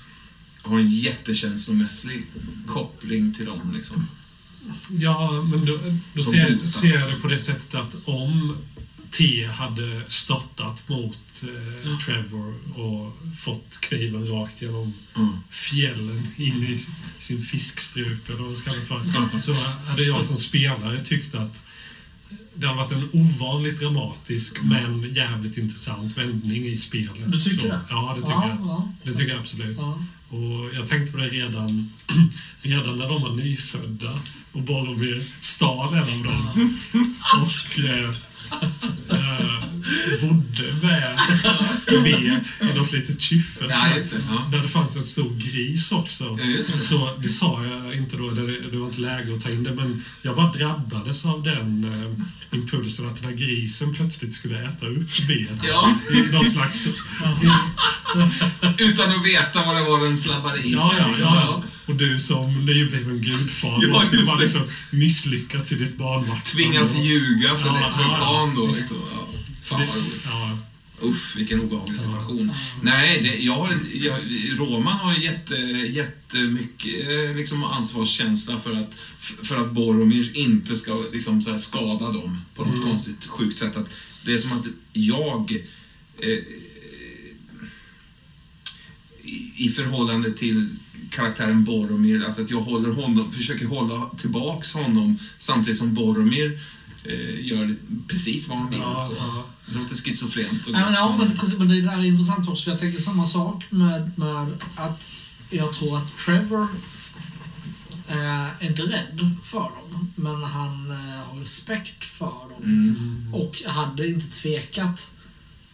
har 0.62 0.78
en 0.78 0.91
jättekänslomässig 0.91 2.23
koppling 2.67 3.34
till 3.34 3.47
dem. 3.47 3.73
Liksom. 3.75 4.07
Ja, 5.00 5.42
men 5.50 5.65
då, 5.65 5.78
då 6.15 6.23
ser, 6.23 6.67
ser 6.67 6.89
jag 7.00 7.10
det 7.10 7.17
på 7.20 7.28
det 7.28 7.39
sättet 7.39 7.75
att 7.75 7.97
om 8.05 8.57
T 9.11 9.47
hade 9.47 10.03
störtat 10.09 10.89
mot 10.89 11.19
eh, 11.43 11.99
Trevor 12.07 12.55
och 12.81 13.17
fått 13.41 13.81
kniven 13.81 14.27
rakt 14.29 14.63
genom 14.63 14.95
Mm. 15.17 15.33
fjällen 15.51 16.27
in 16.37 16.63
i 16.63 16.87
sin 17.19 17.43
fiskstrupe, 17.43 18.33
eller 18.33 18.43
vad 18.43 18.57
ska 18.57 18.71
det 18.71 18.87
för, 18.87 19.39
så 19.39 19.55
hade 19.87 20.03
jag 20.05 20.25
som 20.25 20.37
spelare 20.37 21.05
tyckt 21.05 21.35
att 21.35 21.63
det 22.55 22.67
har 22.67 22.75
varit 22.75 22.93
en 22.93 23.09
ovanligt 23.13 23.81
dramatisk 23.81 24.63
men 24.63 25.15
jävligt 25.15 25.57
intressant 25.59 26.19
vändning 26.19 26.67
i 26.67 26.77
spelet. 26.77 27.33
Du 27.33 27.41
tycker 27.41 27.63
så, 27.63 27.67
det? 27.69 27.81
Ja, 27.91 28.13
det 28.17 28.21
tycker 28.23 28.33
ja, 28.33 28.49
jag. 28.49 28.67
Ja, 28.69 28.93
Det 29.05 29.13
tycker 29.15 29.31
jag 29.33 29.41
absolut. 29.41 29.77
ja. 29.81 30.05
Och 30.29 30.75
jag 30.75 30.89
tänkte 30.89 31.13
på 31.13 31.19
det 31.19 31.29
redan, 31.29 31.93
redan 32.63 32.99
när 32.99 33.09
de 33.09 33.23
var 33.23 33.31
nyfödda 33.35 34.21
och 34.53 34.63
Boromir 34.63 35.25
stal 35.41 35.95
en 35.95 36.01
av 36.01 36.23
dem. 36.25 36.79
Och 37.43 37.79
eh, 37.85 38.15
eh, 38.53 39.61
bodde 40.20 40.75
med 40.83 41.19
B 42.05 42.10
i 42.60 42.78
något 42.78 42.93
litet 42.93 43.20
kyffe. 43.20 43.65
Ja, 43.69 43.85
det. 43.94 44.17
Ja. 44.31 44.49
Där 44.52 44.62
det 44.62 44.69
fanns 44.69 44.97
en 44.97 45.02
stor 45.02 45.35
gris 45.35 45.93
också. 45.93 46.25
Ja, 46.25 46.47
det. 46.59 46.81
Så 46.81 47.10
det 47.19 47.28
sa 47.28 47.65
jag 47.65 47.94
inte 47.94 48.17
då, 48.17 48.31
det, 48.31 48.78
var 48.78 48.86
inte 48.86 49.01
läge 49.01 49.35
att 49.35 49.43
ta 49.43 49.51
in 49.51 49.62
det, 49.62 49.75
men 49.75 50.05
jag 50.23 50.36
bara 50.36 50.52
drabbades 50.52 51.25
av 51.25 51.43
den 51.43 51.85
eh, 51.85 52.59
impulsen 52.59 53.09
att 53.09 53.20
den 53.20 53.25
här 53.25 53.36
grisen 53.36 53.94
plötsligt 53.94 54.33
skulle 54.33 54.69
äta 54.69 54.86
upp 54.86 55.27
B. 55.28 55.47
Ja. 55.62 55.94
I 56.10 56.33
någon 56.33 56.51
slags... 56.51 56.89
Utan 58.78 59.10
att 59.10 59.25
veta 59.25 59.65
vad 59.67 59.77
det 59.77 59.83
var 59.83 60.05
den 60.05 60.17
slabbade 60.17 60.59
i 60.59 60.62
sig. 60.62 60.73
Ja, 60.73 61.07
liksom. 61.09 61.27
ja. 61.27 61.62
Och 61.86 61.97
du 61.97 62.19
som 62.19 62.67
nybliven 62.67 63.20
gudfar 63.20 63.78
Ja, 63.83 64.01
skulle 64.01 64.27
bara 64.27 64.39
liksom 64.39 64.62
misslyckats 64.91 65.73
i 65.73 65.75
ditt 65.75 65.97
barnvakt. 65.97 66.47
Tvingas 66.47 66.97
ljuga 66.97 67.57
för, 67.57 67.67
Ja, 67.67 67.73
det, 67.73 67.93
för 67.93 68.02
Khan 68.02 68.55
då. 68.57 68.67
Liksom. 68.67 68.97
Ja. 69.70 69.76
Fan 69.76 69.86
vad 69.86 69.97
roligt. 69.97 70.23
Ja, 70.24 70.58
Usch, 71.02 71.36
vilken 71.36 71.60
obehaglig 71.60 71.99
situation. 71.99 72.52
Nej, 72.82 73.23
det, 73.23 73.36
jag 73.36 73.55
har, 73.55 73.74
jag, 73.94 74.18
Roman 74.58 74.97
har 74.97 75.15
jätte, 75.15 75.55
jättemycket 75.90 77.08
eh, 77.08 77.36
liksom, 77.36 77.65
ansvarskänsla 77.65 78.60
för 78.60 78.73
att, 78.73 78.94
för 79.18 79.57
att 79.57 79.73
Boromir 79.73 80.36
inte 80.36 80.76
ska 80.76 81.05
liksom, 81.12 81.42
så 81.42 81.50
här, 81.50 81.58
skada 81.58 82.12
dem 82.12 82.40
på 82.55 82.65
något 82.65 82.82
konstigt, 82.82 83.26
sjukt 83.26 83.58
sätt. 83.58 83.76
Att 83.76 83.90
det 84.24 84.32
är 84.32 84.39
som 84.39 84.52
att 84.52 84.66
jag 84.92 85.65
eh, 86.18 86.39
i, 89.23 89.52
i 89.57 89.68
förhållande 89.68 90.32
till 90.32 90.68
karaktären 91.10 91.65
Boromir, 91.65 92.24
alltså 92.24 92.42
att 92.42 92.50
jag 92.50 92.60
håller 92.60 92.92
honom, 92.92 93.32
försöker 93.32 93.66
hålla 93.66 94.10
tillbaks 94.16 94.74
honom 94.74 95.18
samtidigt 95.39 95.78
som 95.78 95.94
Boromir 95.94 96.60
eh, 97.05 97.47
gör 97.47 97.76
precis 98.08 98.49
vad 98.49 98.58
han 98.58 98.70
vill. 98.70 98.78
Ja, 98.78 99.12
ja. 99.18 99.47
Det 99.73 99.78
låter 99.78 99.94
schizofrent. 99.97 100.66
och 100.66 100.73
Nej, 100.73 100.84
men, 100.84 100.94
ja, 100.94 101.08
gott, 101.18 101.28
men, 101.28 101.36
precis, 101.36 101.58
men 101.58 101.68
det 101.68 101.81
där 101.81 101.99
är 101.99 102.05
intressant 102.05 102.49
också. 102.49 102.65
för 102.65 102.70
Jag 102.70 102.81
tänker 102.81 103.00
samma 103.00 103.26
sak 103.26 103.65
med, 103.70 104.18
med 104.18 104.58
att 104.76 105.08
jag 105.50 105.74
tror 105.74 105.99
att 105.99 106.18
Trevor 106.18 106.68
eh, 108.08 108.62
är 108.62 108.66
inte 108.66 108.82
rädd 108.82 109.36
för 109.44 109.58
dem, 109.58 110.12
men 110.15 110.42
han 110.42 110.90
eh, 110.90 110.97
har 111.31 111.40
respekt 111.40 112.05
för 112.05 112.26
dem. 112.26 112.62
Mm. 112.65 113.34
Och 113.34 113.62
hade 113.66 114.07
inte 114.08 114.26
tvekat 114.31 115.10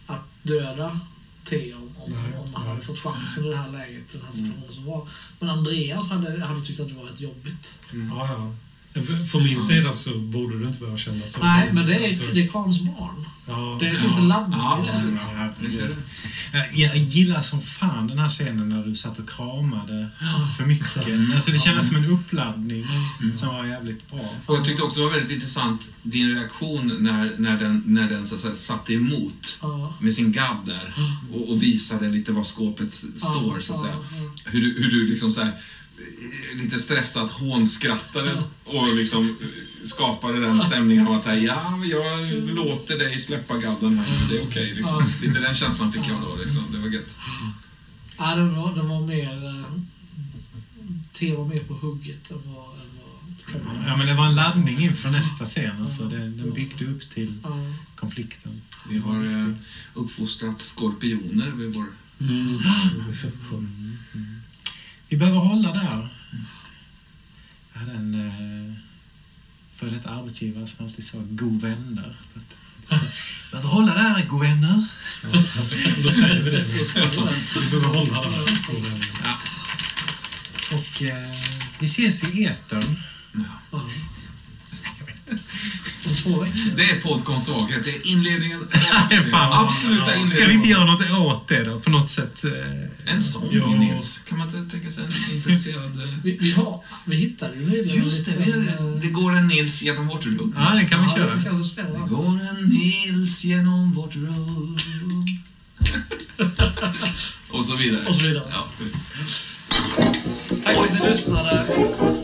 att 0.06 0.28
döda 0.42 1.00
Theo 1.44 1.76
om, 1.76 2.10
Nej, 2.10 2.38
om 2.38 2.54
han 2.54 2.62
nej. 2.64 2.72
hade 2.72 2.82
fått 2.86 2.98
chansen 2.98 3.44
i 3.44 3.48
det 3.48 3.56
här 3.56 3.70
läget, 3.70 4.12
den 4.12 4.22
här 4.26 4.32
situationen 4.32 4.72
som 4.72 4.84
var. 4.84 5.08
Men 5.40 5.50
Andreas 5.50 6.10
hade, 6.10 6.44
hade 6.44 6.60
tyckt 6.60 6.80
att 6.80 6.88
det 6.88 6.94
var 6.94 7.04
rätt 7.04 7.20
jobbigt. 7.20 7.74
ja, 7.92 8.28
ja. 8.32 8.54
För- 9.02 9.26
Från 9.26 9.42
min 9.44 9.60
sida 9.60 9.92
så 9.92 10.18
borde 10.18 10.58
du 10.58 10.66
inte 10.66 10.78
behöva 10.78 10.98
känna 10.98 11.26
så. 11.26 11.38
Nej, 11.44 11.70
men 11.72 11.86
det 11.86 11.94
är, 11.94 12.04
Alltså, 12.08 12.24
det 12.34 12.42
är 12.44 12.48
Kans 12.48 12.80
barn. 12.82 13.24
ja, 13.46 13.76
Det 13.80 13.86
ja. 13.88 13.98
finns 13.98 14.16
en 14.18 14.28
laddning 14.28 14.58
Ja, 14.58 14.78
absolut. 14.80 15.20
Ja, 15.34 15.48
det. 15.60 15.96
Jag, 16.74 16.96
gillar 16.96 17.42
som 17.42 17.62
fan 17.62 18.06
den 18.06 18.18
här 18.18 18.28
scenen 18.28 18.68
när 18.68 18.82
du 18.86 18.96
satt 18.96 19.18
och 19.18 19.28
kramade 19.30 20.08
för 20.56 20.64
mycket. 20.64 20.96
Alltså 21.34 21.50
det 21.50 21.58
kändes 21.58 21.88
som 21.88 21.96
en 21.96 22.04
uppladdning 22.10 22.86
som 23.36 23.48
var 23.48 23.66
jävligt 23.66 24.10
bra. 24.10 24.30
Och 24.46 24.56
jag 24.56 24.64
tyckte 24.64 24.82
också 24.82 25.00
det 25.00 25.06
var 25.06 25.12
väldigt 25.12 25.32
intressant, 25.32 25.92
din 26.02 26.28
reaktion 26.34 26.96
när, 27.00 27.34
när 27.38 27.58
den, 27.58 27.82
när 27.86 28.08
den 28.08 28.26
så 28.26 28.34
att 28.34 28.40
säga, 28.40 28.54
satte 28.54 28.94
emot 28.94 29.58
Ja. 29.62 29.96
med 30.00 30.14
sin 30.14 30.32
gadd 30.32 30.56
där 30.66 30.92
och, 31.32 31.48
och 31.50 31.62
visade 31.62 32.08
lite 32.08 32.32
var 32.32 32.44
skåpet 32.44 32.92
står, 32.92 33.60
så 33.60 33.72
att 33.72 33.78
säga. 33.80 33.94
ja. 33.94 34.50
Hur, 34.50 34.60
du- 34.60 34.82
hur 34.82 34.90
du 34.90 35.06
liksom 35.06 35.32
så 35.32 35.42
här, 35.42 35.52
lite 36.54 36.78
stressat 36.78 37.30
hånskrattade 37.30 38.42
och 38.64 38.94
liksom 38.94 39.36
skapade 39.82 40.40
den 40.40 40.60
stämningen 40.60 41.06
av 41.06 41.12
att 41.12 41.24
säga 41.24 41.42
ja, 41.42 41.84
jag 41.84 42.32
låter 42.54 42.98
dig 42.98 43.20
släppa 43.20 43.58
gadden 43.58 43.98
här 43.98 44.28
det 44.30 44.38
är 44.38 44.42
okej. 44.42 44.74
liksom. 44.74 44.98
Ja. 45.00 45.26
Lite 45.26 45.40
den 45.40 45.54
känslan 45.54 45.92
fick 45.92 46.08
jag 46.08 46.20
då, 46.22 46.36
liksom. 46.44 46.62
det 46.72 46.78
var 46.78 46.88
gött. 46.88 47.16
Ja, 48.18 48.34
den 48.34 48.56
var, 48.56 48.74
den 48.74 48.88
var 48.88 49.00
mer... 49.00 49.44
eh, 49.46 49.80
Theo 51.12 51.36
var 51.36 51.48
mer 51.54 51.60
på 51.60 51.74
hugget 51.74 52.30
än 52.30 52.42
vad. 52.44 52.76
Ja, 53.86 53.96
men 53.96 54.06
det 54.06 54.14
var 54.14 54.26
en 54.26 54.34
laddning 54.34 54.80
inför 54.80 55.10
nästa 55.10 55.44
scen. 55.44 55.82
Alltså 55.82 56.04
det, 56.04 56.16
den 56.16 56.52
byggde 56.54 56.84
upp 56.84 57.10
till 57.10 57.32
konflikten. 57.96 58.62
Vi 58.90 58.98
har 58.98 59.24
eh, 59.24 59.48
uppfostrat 59.94 60.60
skorpioner 60.60 61.50
vid 61.50 61.74
vår... 61.74 61.86
Mm. 62.20 62.62
Vi 65.08 65.16
behöver 65.16 65.38
hålla 65.38 65.72
där. 65.72 66.08
en 67.74 68.14
eh, 68.14 68.74
före 69.74 69.90
detta 69.90 70.10
arbetsgivare 70.10 70.66
som 70.66 70.86
alltid 70.86 71.06
sa 71.06 71.18
god 71.18 71.60
vänner. 71.60 72.16
Behöver 73.50 73.68
hålla 73.68 73.94
där, 73.94 74.26
god 74.26 74.42
vänner. 74.42 74.84
Då 76.02 76.10
säger 76.10 76.42
vi 76.42 76.50
det. 76.50 76.64
Vi 77.60 77.70
behöver 77.70 77.98
hålla 77.98 78.20
där. 78.22 78.58
Och 80.76 81.02
eh, 81.02 81.36
vi 81.78 81.86
ses 81.86 82.24
i 82.24 82.44
etern. 82.44 82.96
Ja. 83.72 83.82
Om 86.08 86.14
två 86.14 86.40
veckor. 86.40 86.54
Det 86.76 86.90
är 86.90 87.00
Podcons 87.00 87.46
svaghet. 87.46 87.84
Det 87.84 87.90
är 87.90 88.06
inledningen. 88.06 88.68
Nej, 89.10 89.22
fan. 89.22 89.64
Absoluta 89.66 90.02
inledningen. 90.02 90.30
Ska 90.30 90.46
vi 90.46 90.52
inte 90.54 90.68
göra 90.68 90.84
något 90.84 91.10
åt 91.10 91.48
det 91.48 91.64
då, 91.64 91.80
på 91.80 91.90
något 91.90 92.10
sätt? 92.10 92.44
eh? 92.44 93.12
En 93.14 93.20
sång, 93.20 93.48
Jo. 93.52 93.66
Nils. 93.66 94.20
Kan 94.28 94.38
man 94.38 94.48
inte 94.56 94.70
tänka 94.76 94.90
sig 94.90 95.04
en 95.04 95.36
intresserad... 95.36 96.02
eh, 96.02 96.08
Vi, 96.24 96.38
vi, 96.40 96.52
har, 96.52 96.80
vi 97.04 97.16
hittade 97.16 97.56
ju 97.56 97.66
nyligen 97.66 98.04
Just 98.04 98.26
det, 98.26 98.32
en 98.32 98.38
liten, 98.42 98.62
vi, 98.62 98.94
eh, 98.96 99.00
det 99.00 99.08
går 99.08 99.36
en 99.36 99.46
Nils 99.48 99.82
genom 99.82 100.08
vårt 100.08 100.26
rum. 100.26 100.54
Ja, 100.56 100.74
det 100.74 100.84
kan 100.84 101.00
vi 101.02 101.06
ja, 101.10 101.16
köra. 101.16 101.42
kanske 101.44 101.64
spelar 101.72 101.90
Det 101.90 102.08
går 102.14 102.40
en 102.50 102.64
Nils 102.68 103.44
genom 103.44 103.92
vårt 103.92 104.14
rum. 104.14 104.78
och 107.50 107.64
så 107.64 107.76
vidare. 107.76 108.06
Och 108.06 108.14
så 108.14 108.22
vidare. 108.26 108.44
Ja, 108.50 108.66
så 108.78 108.84
vidare. 108.84 109.00
Tack 110.64 110.74
för 110.74 110.84
att 110.84 111.02
ni 111.02 111.10
lyssnade. 111.10 111.66